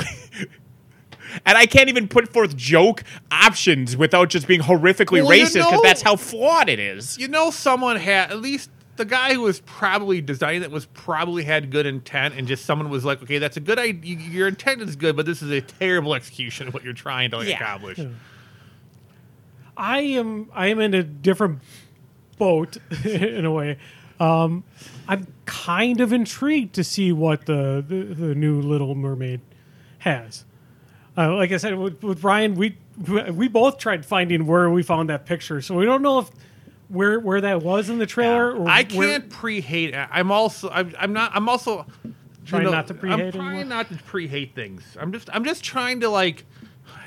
and 1.45 1.57
I 1.57 1.65
can't 1.65 1.89
even 1.89 2.07
put 2.07 2.33
forth 2.33 2.55
joke 2.57 3.03
options 3.31 3.95
without 3.95 4.29
just 4.29 4.47
being 4.47 4.61
horrifically 4.61 5.21
Well, 5.23 5.31
racist 5.31 5.53
because 5.53 5.71
know- 5.73 5.81
that's 5.83 6.01
how 6.01 6.15
flawed 6.15 6.67
it 6.69 6.79
is. 6.79 7.17
you 7.17 7.27
know, 7.27 7.51
someone 7.51 7.97
had 7.97 8.31
at 8.31 8.39
least 8.41 8.69
the 8.97 9.05
guy 9.05 9.33
who 9.33 9.41
was 9.41 9.61
probably 9.61 10.21
designing 10.21 10.63
it 10.63 10.71
was 10.71 10.85
probably 10.87 11.43
had 11.43 11.71
good 11.71 11.85
intent, 11.85 12.35
and 12.35 12.47
just 12.47 12.65
someone 12.65 12.89
was 12.89 13.03
like, 13.05 13.21
"Okay, 13.23 13.37
that's 13.37 13.57
a 13.57 13.61
good 13.61 13.79
idea. 13.79 14.17
Your 14.17 14.47
intent 14.47 14.81
is 14.81 14.95
good, 14.95 15.15
but 15.15 15.25
this 15.25 15.41
is 15.41 15.49
a 15.51 15.61
terrible 15.61 16.13
execution 16.13 16.67
of 16.67 16.73
what 16.73 16.83
you're 16.83 16.93
trying 16.93 17.31
to 17.31 17.45
Yeah. 17.45 17.55
accomplish." 17.55 17.99
I 19.77 19.99
am 19.99 20.49
I 20.53 20.67
am 20.67 20.79
in 20.79 20.93
a 20.93 21.03
different 21.03 21.59
boat 22.37 22.77
in 23.05 23.45
a 23.45 23.51
way. 23.51 23.77
Um, 24.19 24.63
I'm 25.07 25.27
kind 25.45 25.99
of 26.01 26.13
intrigued 26.13 26.75
to 26.75 26.83
see 26.83 27.11
what 27.11 27.45
the 27.45 27.83
the, 27.87 28.03
the 28.13 28.35
new 28.35 28.61
Little 28.61 28.95
Mermaid 28.95 29.41
has. 29.99 30.45
Uh, 31.17 31.35
like 31.35 31.51
I 31.51 31.57
said 31.57 31.77
with, 31.77 32.03
with 32.03 32.23
Ryan, 32.23 32.55
we 32.55 32.77
we 33.31 33.47
both 33.47 33.77
tried 33.77 34.05
finding 34.05 34.45
where 34.45 34.69
we 34.69 34.83
found 34.83 35.09
that 35.09 35.25
picture, 35.25 35.61
so 35.61 35.75
we 35.75 35.85
don't 35.85 36.01
know 36.01 36.19
if 36.19 36.29
where 36.91 37.19
where 37.19 37.41
that 37.41 37.61
was 37.61 37.89
in 37.89 37.97
the 37.97 38.05
trailer. 38.05 38.55
Or 38.55 38.67
I 38.67 38.83
can't 38.83 39.29
pre-hate. 39.29 39.95
I'm 39.95 40.31
also. 40.31 40.69
I'm, 40.69 40.93
I'm 40.99 41.13
not. 41.13 41.31
I'm 41.33 41.47
also 41.49 41.85
Trying 42.45 42.69
not 42.71 42.87
to 42.87 42.93
pre-hate 42.93 43.25
I'm 43.27 43.31
trying 43.31 43.47
anymore? 43.47 43.65
not 43.65 43.89
to 43.89 43.95
pre-hate 44.03 44.55
things. 44.55 44.97
I'm 44.99 45.11
just. 45.11 45.29
I'm 45.33 45.45
just 45.45 45.63
trying 45.63 46.01
to 46.01 46.09
like. 46.09 46.45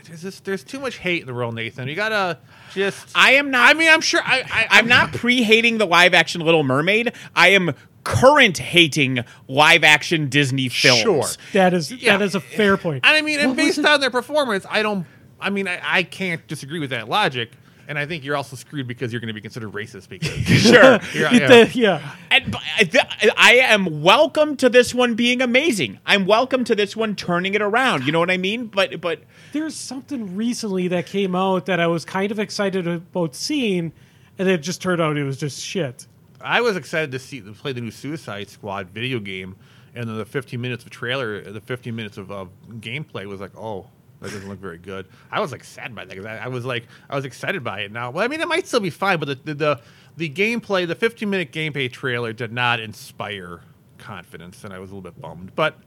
There's 0.05 0.20
just, 0.20 0.44
There's 0.44 0.62
too 0.62 0.81
much 0.81 0.98
hate 0.98 1.23
in 1.23 1.27
the 1.27 1.32
world, 1.32 1.55
Nathan. 1.55 1.89
You 1.89 1.94
gotta 1.94 2.39
just. 2.74 3.09
I 3.15 3.32
am 3.32 3.51
not. 3.51 3.70
I 3.70 3.78
mean, 3.78 3.90
I'm 3.90 4.02
sure. 4.02 4.20
I, 4.23 4.43
I, 4.51 4.66
I'm 4.78 4.86
not 4.86 5.12
pre-hating 5.12 5.78
the 5.78 5.86
live-action 5.86 6.43
Little 6.43 6.62
Mermaid. 6.62 7.12
I 7.35 7.48
am 7.48 7.73
current 8.05 8.59
hating 8.59 9.24
live-action 9.48 10.28
Disney 10.28 10.69
films. 10.69 11.01
Sure. 11.01 11.24
that 11.55 11.73
is 11.73 11.90
Yeah. 11.90 12.19
that 12.19 12.24
is 12.24 12.35
a 12.35 12.40
fair 12.40 12.77
point. 12.77 13.06
And 13.06 13.16
I 13.16 13.23
mean, 13.23 13.39
and 13.40 13.51
What 13.51 13.56
was 13.56 13.77
based 13.77 13.86
on 13.86 14.01
their 14.01 14.11
performance, 14.11 14.66
I 14.69 14.82
don't. 14.82 15.06
I 15.40 15.48
mean, 15.51 15.66
I, 15.69 15.81
I 15.82 16.02
can't 16.02 16.47
disagree 16.47 16.81
with 16.81 16.90
that 16.90 17.09
logic. 17.09 17.51
And 17.89 17.98
I 17.98 18.06
think 18.06 18.24
you're 18.24 18.36
also 18.36 18.56
screwed 18.56 18.86
because 18.86 19.12
you're 19.12 19.20
going 19.20 19.28
to 19.28 19.35
be 19.35 19.40
considered 19.40 19.73
racist 19.73 20.09
because. 20.09 20.31
Sure. 20.65 20.98
Yeah, 21.15 21.35
It- 21.35 21.40
yeah. 21.40 21.48
the- 21.65 21.70
yeah. 21.78 22.15
And 22.31 22.56
I 22.78 22.85
th- 22.85 23.32
I 23.36 23.55
am 23.56 24.02
welcome 24.02 24.56
to 24.56 24.69
this 24.69 24.94
one 24.94 25.15
being 25.15 25.40
amazing. 25.43 25.98
I'm 26.06 26.27
welcome 26.27 26.65
to 26.65 26.74
this 26.74 26.97
one 26.97 27.15
turning 27.15 27.55
it 27.55 27.62
around. 27.62 28.05
You 28.06 28.12
know 28.12 28.19
what 28.20 28.31
I 28.31 28.36
mean? 28.39 28.66
But 28.66 29.01
but 29.01 29.20
There's 29.52 29.74
something 29.77 30.35
recently 30.35 30.89
that 30.89 31.06
came 31.06 31.36
out 31.36 31.66
that 31.66 31.78
I 31.81 31.86
was 31.86 32.05
kind 32.05 32.32
of 32.32 32.39
excited 32.39 32.86
about 32.89 33.35
seeing, 33.35 33.93
and 34.39 34.48
it 34.48 34.59
just 34.62 34.81
turned 34.82 35.01
out 35.01 35.16
it 35.16 35.24
was 35.24 35.36
just 35.39 35.61
shit. 35.62 36.06
I 36.40 36.61
was 36.61 36.77
excited 36.77 37.12
to 37.12 37.19
see 37.19 37.40
to 37.40 37.52
play 37.52 37.73
the 37.73 37.81
new 37.81 37.90
Suicide 37.90 38.48
Squad 38.51 38.90
video 38.90 39.19
game, 39.20 39.55
and 39.94 40.09
then 40.09 40.16
the 40.19 40.24
15 40.24 40.61
minutes 40.61 40.85
of 40.85 40.90
trailer, 40.90 41.40
the 41.40 41.61
15 41.61 41.94
minutes 41.94 42.19
of 42.19 42.31
uh, 42.32 42.47
gameplay 42.81 43.27
was 43.27 43.40
like, 43.40 43.56
oh, 43.56 43.86
that 44.24 44.32
doesn't 44.32 44.48
look 44.48 44.59
very 44.59 44.78
good. 44.78 45.06
I 45.30 45.40
was 45.40 45.52
like 45.52 45.62
sad 45.62 45.94
by 45.94 46.05
that 46.05 46.10
because 46.10 46.24
I, 46.24 46.38
I 46.38 46.48
was 46.48 46.64
like, 46.64 46.86
I 47.10 47.14
was 47.14 47.26
excited 47.26 47.62
by 47.62 47.80
it. 47.80 47.92
Now, 47.92 48.10
well, 48.10 48.24
I 48.24 48.28
mean, 48.28 48.40
it 48.40 48.48
might 48.48 48.66
still 48.66 48.80
be 48.80 48.90
fine, 48.90 49.18
but 49.18 49.28
the 49.28 49.34
the 49.34 49.55
the, 49.55 49.80
the 50.16 50.30
gameplay, 50.30 50.86
the 50.86 50.94
15 50.94 51.28
minute 51.28 51.52
gameplay 51.52 51.92
trailer 51.92 52.32
did 52.32 52.52
not 52.52 52.80
inspire 52.80 53.60
confidence, 53.98 54.64
and 54.64 54.72
I 54.72 54.78
was 54.78 54.90
a 54.90 54.94
little 54.94 55.10
bit 55.10 55.20
bummed. 55.20 55.55
But 55.55 55.78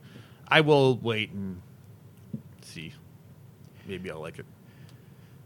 I 0.47 0.61
will 0.61 0.97
wait 0.97 1.31
and 1.31 1.61
see. 2.61 2.93
Maybe 3.88 4.11
I'll 4.11 4.19
like 4.19 4.38
it. 4.38 4.45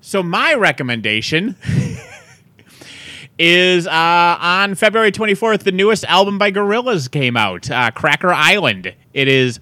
so 0.01 0.21
my 0.21 0.55
recommendation 0.55 1.55
is 3.39 3.87
uh, 3.87 4.37
on 4.41 4.75
February 4.75 5.11
24th. 5.11 5.63
The 5.63 5.71
newest 5.71 6.03
album 6.05 6.37
by 6.37 6.51
Gorillaz 6.51 7.09
came 7.09 7.37
out, 7.37 7.69
uh, 7.71 7.91
Cracker 7.91 8.33
Island. 8.33 8.93
It 9.13 9.27
is 9.27 9.59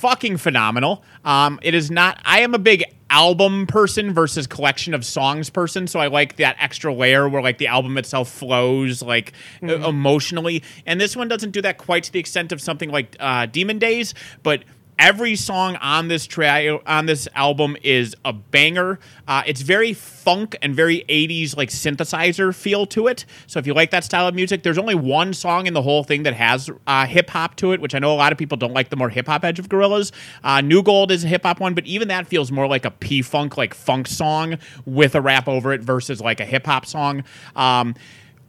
fucking 0.00 0.38
phenomenal. 0.38 1.04
Um, 1.24 1.60
it 1.62 1.74
is 1.74 1.90
not. 1.90 2.20
I 2.24 2.40
am 2.40 2.54
a 2.54 2.58
big 2.58 2.84
album 3.10 3.66
person 3.66 4.14
versus 4.14 4.46
collection 4.46 4.94
of 4.94 5.04
songs 5.04 5.50
person, 5.50 5.86
so 5.86 6.00
I 6.00 6.06
like 6.06 6.36
that 6.36 6.56
extra 6.58 6.92
layer 6.92 7.28
where 7.28 7.42
like 7.42 7.58
the 7.58 7.66
album 7.66 7.98
itself 7.98 8.30
flows 8.30 9.02
like 9.02 9.32
e- 9.62 9.72
emotionally, 9.72 10.62
and 10.86 11.00
this 11.00 11.16
one 11.16 11.28
doesn't 11.28 11.50
do 11.50 11.60
that 11.62 11.76
quite 11.76 12.04
to 12.04 12.12
the 12.12 12.18
extent 12.18 12.50
of 12.52 12.60
something 12.60 12.90
like 12.90 13.16
uh, 13.20 13.46
Demon 13.46 13.78
Days, 13.78 14.14
but 14.42 14.64
Every 15.00 15.34
song 15.34 15.76
on 15.76 16.08
this 16.08 16.26
tra- 16.26 16.78
on 16.86 17.06
this 17.06 17.26
album 17.34 17.74
is 17.82 18.14
a 18.22 18.34
banger. 18.34 18.98
Uh, 19.26 19.42
it's 19.46 19.62
very 19.62 19.94
funk 19.94 20.56
and 20.60 20.74
very 20.74 21.06
80s 21.08 21.56
like 21.56 21.70
synthesizer 21.70 22.54
feel 22.54 22.84
to 22.88 23.06
it. 23.06 23.24
So 23.46 23.58
if 23.58 23.66
you 23.66 23.72
like 23.72 23.92
that 23.92 24.04
style 24.04 24.28
of 24.28 24.34
music, 24.34 24.62
there's 24.62 24.76
only 24.76 24.94
one 24.94 25.32
song 25.32 25.66
in 25.66 25.72
the 25.72 25.80
whole 25.80 26.04
thing 26.04 26.24
that 26.24 26.34
has 26.34 26.68
uh, 26.86 27.06
hip 27.06 27.30
hop 27.30 27.56
to 27.56 27.72
it, 27.72 27.80
which 27.80 27.94
I 27.94 27.98
know 27.98 28.12
a 28.12 28.16
lot 28.16 28.30
of 28.30 28.36
people 28.36 28.58
don't 28.58 28.74
like 28.74 28.90
the 28.90 28.96
more 28.96 29.08
hip 29.08 29.26
hop 29.26 29.42
edge 29.42 29.58
of 29.58 29.70
Gorillaz. 29.70 30.12
Uh, 30.44 30.60
New 30.60 30.82
Gold 30.82 31.10
is 31.10 31.24
a 31.24 31.28
hip 31.28 31.44
hop 31.44 31.60
one, 31.60 31.72
but 31.72 31.86
even 31.86 32.08
that 32.08 32.26
feels 32.26 32.52
more 32.52 32.66
like 32.66 32.84
a 32.84 32.90
P 32.90 33.22
funk 33.22 33.56
like 33.56 33.72
funk 33.72 34.06
song 34.06 34.58
with 34.84 35.14
a 35.14 35.22
rap 35.22 35.48
over 35.48 35.72
it 35.72 35.80
versus 35.80 36.20
like 36.20 36.40
a 36.40 36.44
hip 36.44 36.66
hop 36.66 36.84
song. 36.84 37.24
Um, 37.56 37.94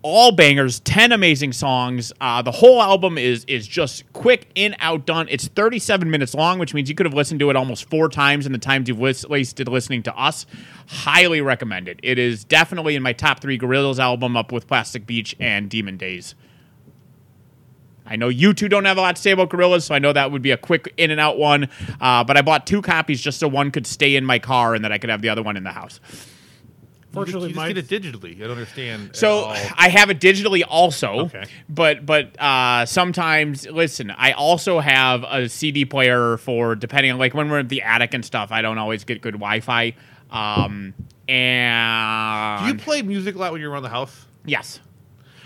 all 0.03 0.31
bangers, 0.31 0.79
10 0.81 1.11
amazing 1.11 1.53
songs. 1.53 2.11
Uh, 2.19 2.41
the 2.41 2.51
whole 2.51 2.81
album 2.81 3.17
is 3.17 3.45
is 3.45 3.67
just 3.67 4.11
quick 4.13 4.49
in 4.55 4.75
out 4.79 5.05
done. 5.05 5.27
It's 5.29 5.47
37 5.47 6.09
minutes 6.09 6.33
long, 6.33 6.59
which 6.59 6.73
means 6.73 6.89
you 6.89 6.95
could 6.95 7.05
have 7.05 7.13
listened 7.13 7.39
to 7.41 7.49
it 7.49 7.55
almost 7.55 7.89
four 7.89 8.09
times 8.09 8.45
in 8.45 8.51
the 8.51 8.57
times 8.57 8.87
you've 8.87 8.99
wasted 8.99 9.67
listening 9.67 10.03
to 10.03 10.15
us. 10.15 10.45
Highly 10.87 11.41
recommend 11.41 11.87
it. 11.87 11.99
It 12.03 12.17
is 12.17 12.43
definitely 12.43 12.95
in 12.95 13.03
my 13.03 13.13
top 13.13 13.41
three 13.41 13.57
Gorillaz 13.57 13.99
album, 13.99 14.35
up 14.35 14.51
with 14.51 14.67
Plastic 14.67 15.05
Beach 15.05 15.35
and 15.39 15.69
Demon 15.69 15.97
Days. 15.97 16.35
I 18.05 18.15
know 18.15 18.27
you 18.27 18.53
two 18.53 18.67
don't 18.67 18.85
have 18.85 18.97
a 18.97 19.01
lot 19.01 19.15
to 19.15 19.21
say 19.21 19.31
about 19.31 19.49
Gorillaz, 19.49 19.83
so 19.83 19.95
I 19.95 19.99
know 19.99 20.11
that 20.11 20.31
would 20.31 20.41
be 20.41 20.51
a 20.51 20.57
quick 20.57 20.93
in 20.97 21.11
and 21.11 21.19
out 21.19 21.37
one. 21.37 21.69
Uh, 22.01 22.23
but 22.23 22.35
I 22.35 22.41
bought 22.41 22.67
two 22.67 22.81
copies 22.81 23.21
just 23.21 23.39
so 23.39 23.47
one 23.47 23.71
could 23.71 23.87
stay 23.87 24.15
in 24.15 24.25
my 24.25 24.39
car 24.39 24.75
and 24.75 24.83
that 24.83 24.91
I 24.91 24.97
could 24.97 25.09
have 25.09 25.21
the 25.21 25.29
other 25.29 25.43
one 25.43 25.55
in 25.55 25.63
the 25.63 25.71
house. 25.71 25.99
Fortunately, 27.11 27.49
you 27.49 27.55
just, 27.55 27.67
you 27.67 27.73
just 27.73 27.89
get 27.89 27.99
it 27.99 28.13
digitally. 28.13 28.35
I 28.37 28.47
don't 28.47 28.51
understand. 28.51 29.09
at 29.09 29.15
So 29.17 29.39
all. 29.39 29.49
I 29.77 29.89
have 29.89 30.09
it 30.09 30.19
digitally 30.19 30.63
also. 30.67 31.25
Okay. 31.25 31.43
But 31.67 32.05
but 32.05 32.39
uh, 32.41 32.85
sometimes 32.85 33.67
listen, 33.67 34.11
I 34.11 34.31
also 34.31 34.79
have 34.79 35.23
a 35.23 35.49
CD 35.49 35.83
player 35.85 36.37
for 36.37 36.75
depending 36.75 37.11
on 37.11 37.19
like 37.19 37.33
when 37.33 37.49
we're 37.49 37.59
in 37.59 37.67
the 37.67 37.81
attic 37.81 38.13
and 38.13 38.23
stuff. 38.23 38.51
I 38.51 38.61
don't 38.61 38.77
always 38.77 39.03
get 39.03 39.21
good 39.21 39.33
Wi-Fi. 39.33 39.93
Um, 40.31 40.93
and 41.27 42.61
do 42.61 42.67
you 42.67 42.75
play 42.75 43.01
music 43.01 43.35
a 43.35 43.37
lot 43.37 43.51
when 43.51 43.61
you're 43.61 43.71
around 43.71 43.83
the 43.83 43.89
house? 43.89 44.25
yes, 44.45 44.79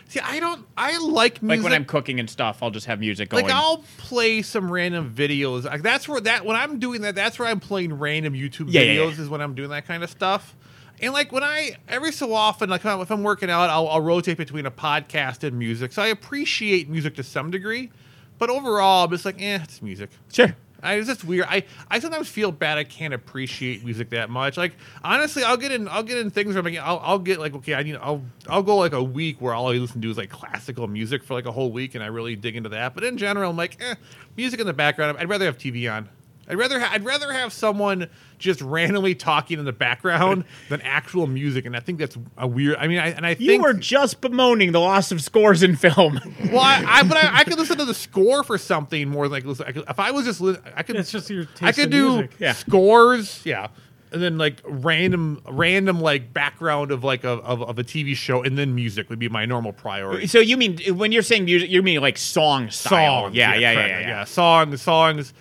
See, 0.07 0.19
I 0.19 0.39
don't. 0.39 0.63
I 0.77 0.99
like 0.99 1.41
music. 1.41 1.57
like 1.57 1.63
when 1.63 1.73
I'm 1.73 1.83
cooking 1.83 2.19
and 2.19 2.29
stuff, 2.29 2.61
I'll 2.61 2.69
just 2.69 2.85
have 2.85 2.99
music 2.99 3.29
going. 3.29 3.43
like 3.45 3.53
I'll 3.53 3.83
play 3.97 4.43
some 4.43 4.71
random 4.71 5.11
videos. 5.13 5.63
Like 5.65 5.81
that's 5.81 6.07
where 6.07 6.21
that 6.21 6.45
when 6.45 6.55
I'm 6.55 6.77
doing 6.77 7.01
that, 7.01 7.15
that's 7.15 7.39
where 7.39 7.47
I'm 7.47 7.59
playing 7.59 7.91
random 7.97 8.33
YouTube 8.33 8.65
Yeah, 8.69 8.81
yeah, 8.81 8.93
videos 9.01 9.17
yeah. 9.17 9.23
is 9.23 9.29
when 9.29 9.41
I'm 9.41 9.55
doing 9.55 9.69
that 9.71 9.87
kind 9.87 10.03
of 10.03 10.09
stuff. 10.11 10.55
And 11.01 11.13
like 11.13 11.31
when 11.31 11.43
I 11.43 11.77
every 11.87 12.11
so 12.11 12.33
often, 12.33 12.69
like 12.69 12.85
if 12.85 13.11
I'm 13.11 13.23
working 13.23 13.49
out, 13.49 13.69
I'll, 13.69 13.87
I'll 13.87 14.01
rotate 14.01 14.37
between 14.37 14.65
a 14.65 14.71
podcast 14.71 15.43
and 15.43 15.57
music. 15.57 15.91
So 15.91 16.01
I 16.01 16.07
appreciate 16.07 16.89
music 16.89 17.15
to 17.15 17.23
some 17.23 17.51
degree, 17.51 17.91
but 18.37 18.49
overall, 18.49 19.05
I'm 19.05 19.11
just 19.11 19.25
like, 19.25 19.41
eh, 19.41 19.59
it's 19.61 19.81
music. 19.81 20.09
sure. 20.31 20.55
I, 20.85 20.95
it's 20.95 21.07
just 21.07 21.23
weird. 21.23 21.47
I, 21.49 21.63
I 21.89 21.99
sometimes 21.99 22.29
feel 22.29 22.51
bad. 22.51 22.77
I 22.77 22.83
can't 22.83 23.13
appreciate 23.13 23.83
music 23.83 24.11
that 24.11 24.29
much. 24.29 24.55
Like 24.55 24.73
honestly, 25.03 25.43
I'll 25.43 25.57
get 25.57 25.71
in 25.71 25.87
I'll 25.87 26.03
get 26.03 26.19
in 26.19 26.29
things 26.29 26.53
where 26.53 26.59
I'm 26.59 26.65
like, 26.65 26.77
I'll, 26.77 27.01
I'll 27.03 27.19
get 27.19 27.39
like 27.39 27.55
okay, 27.55 27.73
I 27.73 27.81
need 27.81 27.95
I'll 27.95 28.23
I'll 28.47 28.63
go 28.63 28.77
like 28.77 28.93
a 28.93 29.03
week 29.03 29.41
where 29.41 29.53
all 29.53 29.69
I 29.71 29.73
listen 29.73 29.99
to 30.01 30.09
is 30.09 30.17
like 30.17 30.29
classical 30.29 30.87
music 30.87 31.23
for 31.23 31.33
like 31.33 31.45
a 31.45 31.51
whole 31.51 31.71
week, 31.71 31.95
and 31.95 32.03
I 32.03 32.07
really 32.07 32.35
dig 32.35 32.55
into 32.55 32.69
that. 32.69 32.93
But 32.93 33.03
in 33.03 33.17
general, 33.17 33.49
I'm 33.49 33.57
like, 33.57 33.77
eh, 33.81 33.95
music 34.37 34.59
in 34.59 34.67
the 34.67 34.73
background. 34.73 35.17
I'd 35.17 35.27
rather 35.27 35.45
have 35.45 35.57
TV 35.57 35.91
on. 35.91 36.07
I'd 36.47 36.57
rather 36.57 36.79
ha- 36.79 36.89
I'd 36.93 37.03
rather 37.03 37.33
have 37.33 37.51
someone 37.51 38.07
just 38.37 38.61
randomly 38.61 39.15
talking 39.15 39.57
in 39.57 39.65
the 39.65 39.71
background 39.73 40.43
than 40.69 40.81
actual 40.81 41.25
music, 41.27 41.65
and 41.65 41.75
I 41.75 41.79
think 41.79 41.99
that's 41.99 42.17
a 42.37 42.47
weird. 42.47 42.75
I 42.77 42.87
mean, 42.87 42.99
I, 42.99 43.07
and 43.09 43.25
I 43.25 43.31
You 43.31 43.47
think 43.47 43.63
were 43.63 43.73
just 43.73 44.21
bemoaning 44.21 44.71
the 44.71 44.79
loss 44.79 45.11
of 45.11 45.21
scores 45.21 45.63
in 45.63 45.75
film. 45.75 46.19
well, 46.51 46.59
I, 46.59 46.83
I 46.85 47.03
but 47.03 47.17
I, 47.17 47.39
I 47.39 47.43
could 47.43 47.57
listen 47.57 47.77
to 47.77 47.85
the 47.85 47.93
score 47.93 48.43
for 48.43 48.57
something 48.57 49.09
more 49.09 49.25
than 49.25 49.31
like 49.31 49.45
listen. 49.45 49.65
I 49.67 49.71
could, 49.71 49.85
if 49.89 49.99
I 49.99 50.11
was 50.11 50.25
just 50.25 50.41
li- 50.41 50.57
I 50.75 50.83
could. 50.83 50.95
It's 50.97 51.11
just 51.11 51.29
your 51.29 51.45
taste 51.45 51.63
I 51.63 51.71
could 51.71 51.89
do. 51.91 52.27
Yeah. 52.39 52.53
scores, 52.53 53.41
yeah, 53.45 53.69
and 54.11 54.21
then 54.21 54.37
like 54.37 54.61
random, 54.65 55.41
random 55.49 55.99
like 55.99 56.31
background 56.33 56.91
of 56.91 57.03
like 57.03 57.23
a 57.23 57.29
of, 57.29 57.61
of 57.63 57.79
a 57.79 57.83
TV 57.83 58.15
show, 58.15 58.43
and 58.43 58.57
then 58.57 58.75
music 58.75 59.09
would 59.09 59.19
be 59.19 59.29
my 59.29 59.45
normal 59.45 59.73
priority. 59.73 60.27
so 60.27 60.39
you 60.39 60.57
mean 60.57 60.77
when 60.95 61.11
you're 61.11 61.23
saying 61.23 61.45
music, 61.45 61.69
you 61.69 61.81
mean 61.81 62.01
like 62.01 62.17
song 62.17 62.69
style? 62.69 63.23
Songs, 63.23 63.35
yeah, 63.35 63.53
yeah, 63.55 63.59
yeah, 63.59 63.73
correct, 63.73 63.89
yeah, 63.89 64.07
yeah. 64.07 64.23
Songs, 64.25 64.81
songs. 64.81 65.33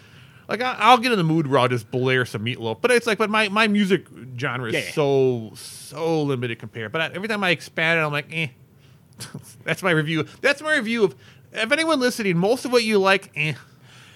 Like 0.48 0.60
I, 0.60 0.76
I'll 0.78 0.98
get 0.98 1.12
in 1.12 1.18
the 1.18 1.24
mood 1.24 1.46
where 1.46 1.58
I'll 1.60 1.68
just 1.68 1.90
blare 1.90 2.24
some 2.24 2.42
Meat 2.44 2.60
Loaf, 2.60 2.78
but 2.80 2.90
it's 2.90 3.06
like, 3.06 3.18
but 3.18 3.30
my 3.30 3.48
my 3.48 3.66
music 3.68 4.06
genre 4.38 4.68
is 4.68 4.74
Yeah, 4.74 4.80
yeah. 4.80 4.90
so 4.92 5.52
so 5.54 6.22
limited 6.22 6.58
compared. 6.58 6.92
But 6.92 7.00
I, 7.00 7.06
every 7.14 7.28
time 7.28 7.42
I 7.44 7.50
expand 7.50 7.98
it, 7.98 8.02
I'm 8.02 8.12
like, 8.12 8.26
eh. 8.32 8.48
That's 9.64 9.82
my 9.82 9.90
review. 9.92 10.26
That's 10.40 10.60
my 10.62 10.76
review 10.76 11.04
of. 11.04 11.14
If 11.52 11.70
anyone 11.70 12.00
listening, 12.00 12.36
most 12.36 12.64
of 12.64 12.72
what 12.72 12.82
you 12.82 12.98
like, 12.98 13.30
eh. 13.36 13.54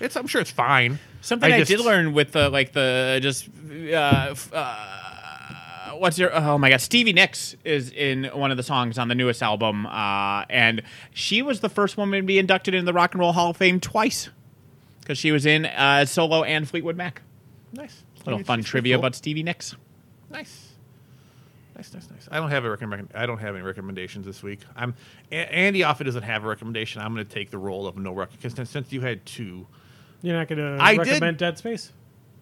It's 0.01 0.17
I'm 0.17 0.27
sure 0.27 0.41
it's 0.41 0.51
fine. 0.51 0.99
Something 1.21 1.53
I, 1.53 1.59
just- 1.59 1.71
did 1.71 1.81
learn 1.81 2.13
with 2.13 2.33
the 2.33 2.49
like 2.51 2.73
the 2.73 3.19
just 3.23 3.49
uh, 3.93 4.35
uh, 4.53 5.91
what's 5.97 6.19
your 6.19 6.35
oh 6.35 6.59
my 6.59 6.71
god 6.71 6.81
Stevie 6.81 7.13
Nicks 7.13 7.57
is 7.65 7.91
in 7.91 8.25
one 8.27 8.51
of 8.51 8.57
the 8.57 8.63
songs 8.63 8.99
on 8.99 9.09
the 9.09 9.15
newest 9.15 9.43
album 9.43 9.87
uh, 9.87 10.45
and 10.49 10.83
she 11.13 11.43
was 11.43 11.61
the 11.61 11.69
first 11.69 11.97
woman 11.97 12.21
to 12.21 12.27
be 12.27 12.39
inducted 12.39 12.75
into 12.75 12.85
the 12.87 12.93
Rock 12.93 13.15
and 13.15 13.21
Roll 13.21 13.33
Hall 13.33 13.51
of 13.51 13.57
Fame 13.57 13.81
twice 13.81 14.29
because 15.09 15.19
she 15.19 15.33
was 15.33 15.47
in 15.47 15.65
uh, 15.65 16.05
solo 16.05 16.43
and 16.43 16.69
Fleetwood 16.69 16.95
Mac. 16.95 17.23
Nice. 17.73 18.05
Little 18.27 18.45
fun 18.45 18.63
trivia 18.63 18.95
cool. 18.95 19.01
about 19.01 19.15
Stevie 19.15 19.43
Nicks. 19.43 19.75
Nice. 20.31 20.73
Nice, 21.75 21.95
nice, 21.95 22.11
nice. 22.11 22.29
I 22.31 22.37
don't 22.37 22.51
have 22.51 22.67
a 22.67 22.71
recommend. 22.71 23.09
I 23.15 23.25
don't 23.25 23.39
have 23.39 23.55
any 23.55 23.65
recommendations 23.65 24.27
this 24.27 24.43
week. 24.43 24.61
I'm 24.77 24.95
A- 25.33 25.55
Andy 25.55 25.83
often 25.83 26.05
doesn't 26.05 26.25
have 26.25 26.45
a 26.45 26.47
recommendation. 26.47 27.01
I'm 27.01 27.15
going 27.15 27.27
to 27.27 27.33
take 27.33 27.51
the 27.51 27.57
role 27.57 27.87
of 27.87 27.97
no 27.97 28.13
recommendation 28.13 28.55
since, 28.55 28.69
since 28.71 28.93
you 28.93 29.01
had 29.01 29.25
two. 29.25 29.67
You're 30.21 30.37
not 30.37 30.49
going 30.49 30.59
to 30.59 30.83
I 30.83 30.93
did- 30.97 31.07
recommend 31.07 31.39
Dead 31.39 31.57
Space? 31.57 31.91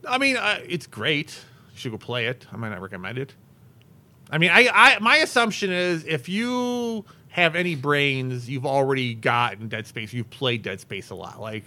I 0.09 0.18
mean, 0.18 0.36
uh, 0.36 0.59
it's 0.66 0.88
great. 0.88 1.38
You 1.72 1.78
should 1.78 1.93
go 1.93 1.98
play 1.98 2.26
it. 2.26 2.47
I 2.52 2.56
might 2.56 2.70
not 2.70 2.80
recommend 2.80 3.18
it. 3.18 3.34
I 4.28 4.38
mean, 4.38 4.51
I, 4.52 4.68
I 4.72 4.98
my 4.98 5.18
assumption 5.18 5.70
is 5.70 6.05
if 6.05 6.28
you 6.28 7.05
have 7.28 7.55
any 7.55 7.76
brains, 7.76 8.51
you've 8.51 8.66
already 8.66 9.14
gotten 9.14 9.68
Dead 9.68 9.86
Space. 9.86 10.12
You've 10.12 10.30
played 10.30 10.62
Dead 10.62 10.80
Space 10.80 11.10
a 11.10 11.14
lot. 11.14 11.40
Like 11.40 11.62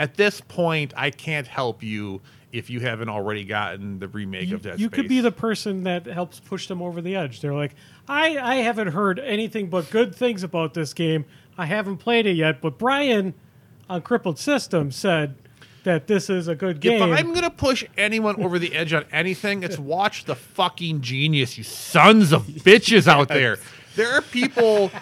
at 0.00 0.14
this 0.14 0.40
point, 0.40 0.94
I 0.96 1.10
can't 1.10 1.46
help 1.46 1.82
you 1.82 2.22
if 2.52 2.70
you 2.70 2.80
haven't 2.80 3.10
already 3.10 3.44
gotten 3.44 3.98
the 3.98 4.08
remake 4.08 4.48
You, 4.48 4.56
of 4.56 4.62
Dead 4.62 4.70
you 4.70 4.74
Space. 4.74 4.82
You 4.82 4.88
could 4.90 5.08
be 5.08 5.20
the 5.20 5.30
person 5.30 5.84
that 5.84 6.06
helps 6.06 6.40
push 6.40 6.68
them 6.68 6.80
over 6.80 7.02
the 7.02 7.14
edge. 7.14 7.42
They're 7.42 7.54
like, 7.54 7.74
I, 8.08 8.38
I 8.38 8.54
haven't 8.56 8.88
heard 8.88 9.18
anything 9.18 9.68
but 9.68 9.90
good 9.90 10.14
things 10.14 10.42
about 10.42 10.72
this 10.72 10.94
game. 10.94 11.26
I 11.58 11.66
haven't 11.66 11.98
played 11.98 12.24
it 12.24 12.32
yet, 12.32 12.62
but 12.62 12.78
Brian 12.78 13.34
on 13.90 14.00
Crippled 14.00 14.38
System 14.38 14.90
said 14.90 15.34
that 15.84 16.06
this 16.06 16.30
is 16.30 16.48
a 16.48 16.54
good 16.54 16.80
game. 16.80 17.02
If 17.02 17.18
I'm 17.18 17.34
gonna 17.34 17.50
push 17.50 17.84
anyone 17.98 18.42
over 18.42 18.58
the 18.58 18.74
edge 18.74 18.94
on 18.94 19.04
anything, 19.12 19.62
it's 19.62 19.78
watch 19.78 20.24
the 20.24 20.34
fucking 20.34 21.02
genius, 21.02 21.58
you 21.58 21.64
sons 21.64 22.32
of 22.32 22.46
bitches 22.46 23.06
out 23.06 23.28
there. 23.28 23.58
There 23.96 24.12
are 24.12 24.22
people 24.22 24.92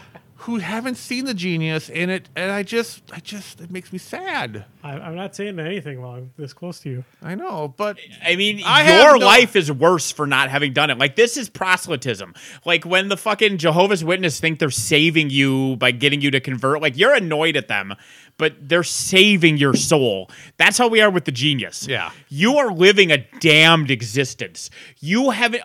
who 0.49 0.57
haven't 0.57 0.95
seen 0.95 1.27
the 1.27 1.35
genius 1.35 1.91
in 1.91 2.09
it, 2.09 2.27
and 2.35 2.51
I 2.51 2.63
just, 2.63 3.03
I 3.13 3.21
just, 3.21 3.61
it 3.61 3.71
makes 3.71 3.93
me 3.93 3.99
sad. 3.99 4.65
I, 4.83 4.93
I'm 4.93 5.15
not 5.15 5.37
saying 5.37 5.61
anything 5.61 6.01
while 6.01 6.13
I'm 6.13 6.31
this 6.39 6.55
close 6.55 6.81
to 6.81 6.89
you. 6.89 7.05
I 7.21 7.35
know, 7.35 7.75
but 7.77 7.99
I 8.25 8.35
mean, 8.35 8.63
I 8.65 8.83
have 8.83 9.03
your 9.03 9.19
no- 9.19 9.27
life 9.27 9.57
is 9.57 9.71
worse 9.71 10.11
for 10.11 10.27
not 10.27 10.49
having 10.49 10.73
done 10.73 10.89
it. 10.89 10.97
Like 10.97 11.17
this 11.17 11.37
is 11.37 11.51
proselytism. 11.51 12.33
Like 12.65 12.87
when 12.87 13.11
the 13.11 13.19
fucking 13.19 13.59
Jehovah's 13.59 14.03
Witness 14.03 14.41
think 14.41 14.59
they're 14.59 14.71
saving 14.71 15.29
you 15.29 15.77
by 15.77 15.91
getting 15.91 16.23
you 16.23 16.31
to 16.31 16.41
convert. 16.41 16.81
Like 16.81 16.97
you're 16.97 17.13
annoyed 17.13 17.55
at 17.55 17.69
them, 17.69 17.95
but 18.39 18.55
they're 18.59 18.83
saving 18.83 19.59
your 19.59 19.75
soul. 19.75 20.31
That's 20.57 20.79
how 20.79 20.89
we 20.89 21.03
are 21.03 21.11
with 21.11 21.27
the 21.27 21.33
genius. 21.33 21.87
Yeah. 21.87 22.11
you 22.31 22.57
are 22.57 22.73
living 22.73 23.13
a 23.13 23.19
damned 23.41 23.91
existence. 23.91 24.71
You 24.99 25.29
haven't. 25.29 25.63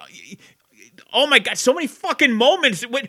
Oh 1.13 1.27
my 1.27 1.39
god, 1.39 1.57
so 1.57 1.73
many 1.73 1.87
fucking 1.87 2.33
moments. 2.33 2.85
When, 2.85 3.07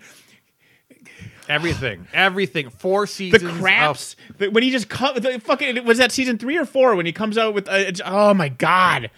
everything, 1.48 2.06
everything, 2.12 2.70
four 2.70 3.02
the 3.02 3.06
seasons. 3.12 3.42
of- 3.44 3.58
craps. 3.60 4.16
the- 4.38 4.48
when 4.50 4.62
he 4.62 4.70
just 4.70 4.88
come, 4.88 5.14
the 5.18 5.38
fucking 5.40 5.84
was 5.84 5.98
that 5.98 6.12
season 6.12 6.38
three 6.38 6.56
or 6.56 6.64
four 6.64 6.94
when 6.96 7.06
he 7.06 7.12
comes 7.12 7.36
out 7.38 7.54
with. 7.54 7.68
Uh, 7.68 7.92
oh 8.04 8.34
my 8.34 8.48
god, 8.48 9.10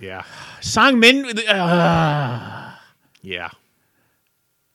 yeah, 0.00 0.24
Song 0.60 0.98
Min. 1.00 1.24
Uh, 1.38 2.74
yeah. 3.22 3.50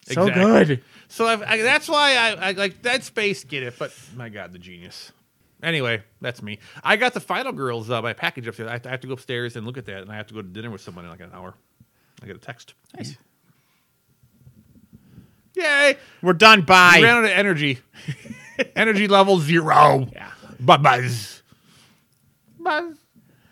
so 0.08 0.24
Exactly. 0.28 0.44
good. 0.44 0.84
So 1.08 1.26
I've, 1.28 1.42
I, 1.44 1.58
that's 1.58 1.90
why 1.90 2.16
I, 2.16 2.50
I 2.50 2.52
like 2.52 2.82
Dead 2.82 3.04
Space. 3.04 3.44
Get 3.44 3.64
it? 3.64 3.74
But 3.78 3.94
my 4.16 4.30
God, 4.30 4.54
the 4.54 4.60
genius. 4.60 5.12
Anyway, 5.64 6.02
that's 6.22 6.42
me. 6.42 6.58
I 6.84 6.96
got 6.96 7.14
the 7.14 7.20
Final 7.20 7.52
Girls 7.52 7.90
uh, 7.92 8.02
my 8.02 8.14
package 8.14 8.48
upstairs. 8.48 8.68
I 8.70 8.74
have, 8.74 8.82
to, 8.84 8.90
I 8.90 8.92
have 8.94 9.02
to 9.02 9.08
go 9.08 9.14
upstairs 9.14 9.56
and 9.56 9.66
look 9.66 9.78
at 9.78 9.86
that, 9.86 10.02
and 10.02 10.12
I 10.12 10.16
have 10.16 10.26
to 10.28 10.34
go 10.34 10.42
to 10.42 10.48
dinner 10.48 10.72
with 10.72 10.82
someone 10.82 11.06
in 11.06 11.12
like 11.12 11.20
an 11.20 11.30
hour. 11.34 11.54
I 12.24 12.26
get 12.26 12.36
a 12.36 12.40
text. 12.40 12.74
Nice. 12.98 13.16
Yay! 15.56 15.98
We're 16.22 16.34
done. 16.34 16.60
We 16.60 16.65
Bye. 16.65 16.99
ran 17.03 17.18
out 17.18 17.23
of 17.26 17.30
energy. 17.32 17.80
energy 18.76 19.07
level 19.07 19.40
zero. 19.40 20.07
Yeah. 20.11 20.32
Bye 20.60 20.78
buzz. 20.78 21.41
Buzz. 22.60 22.95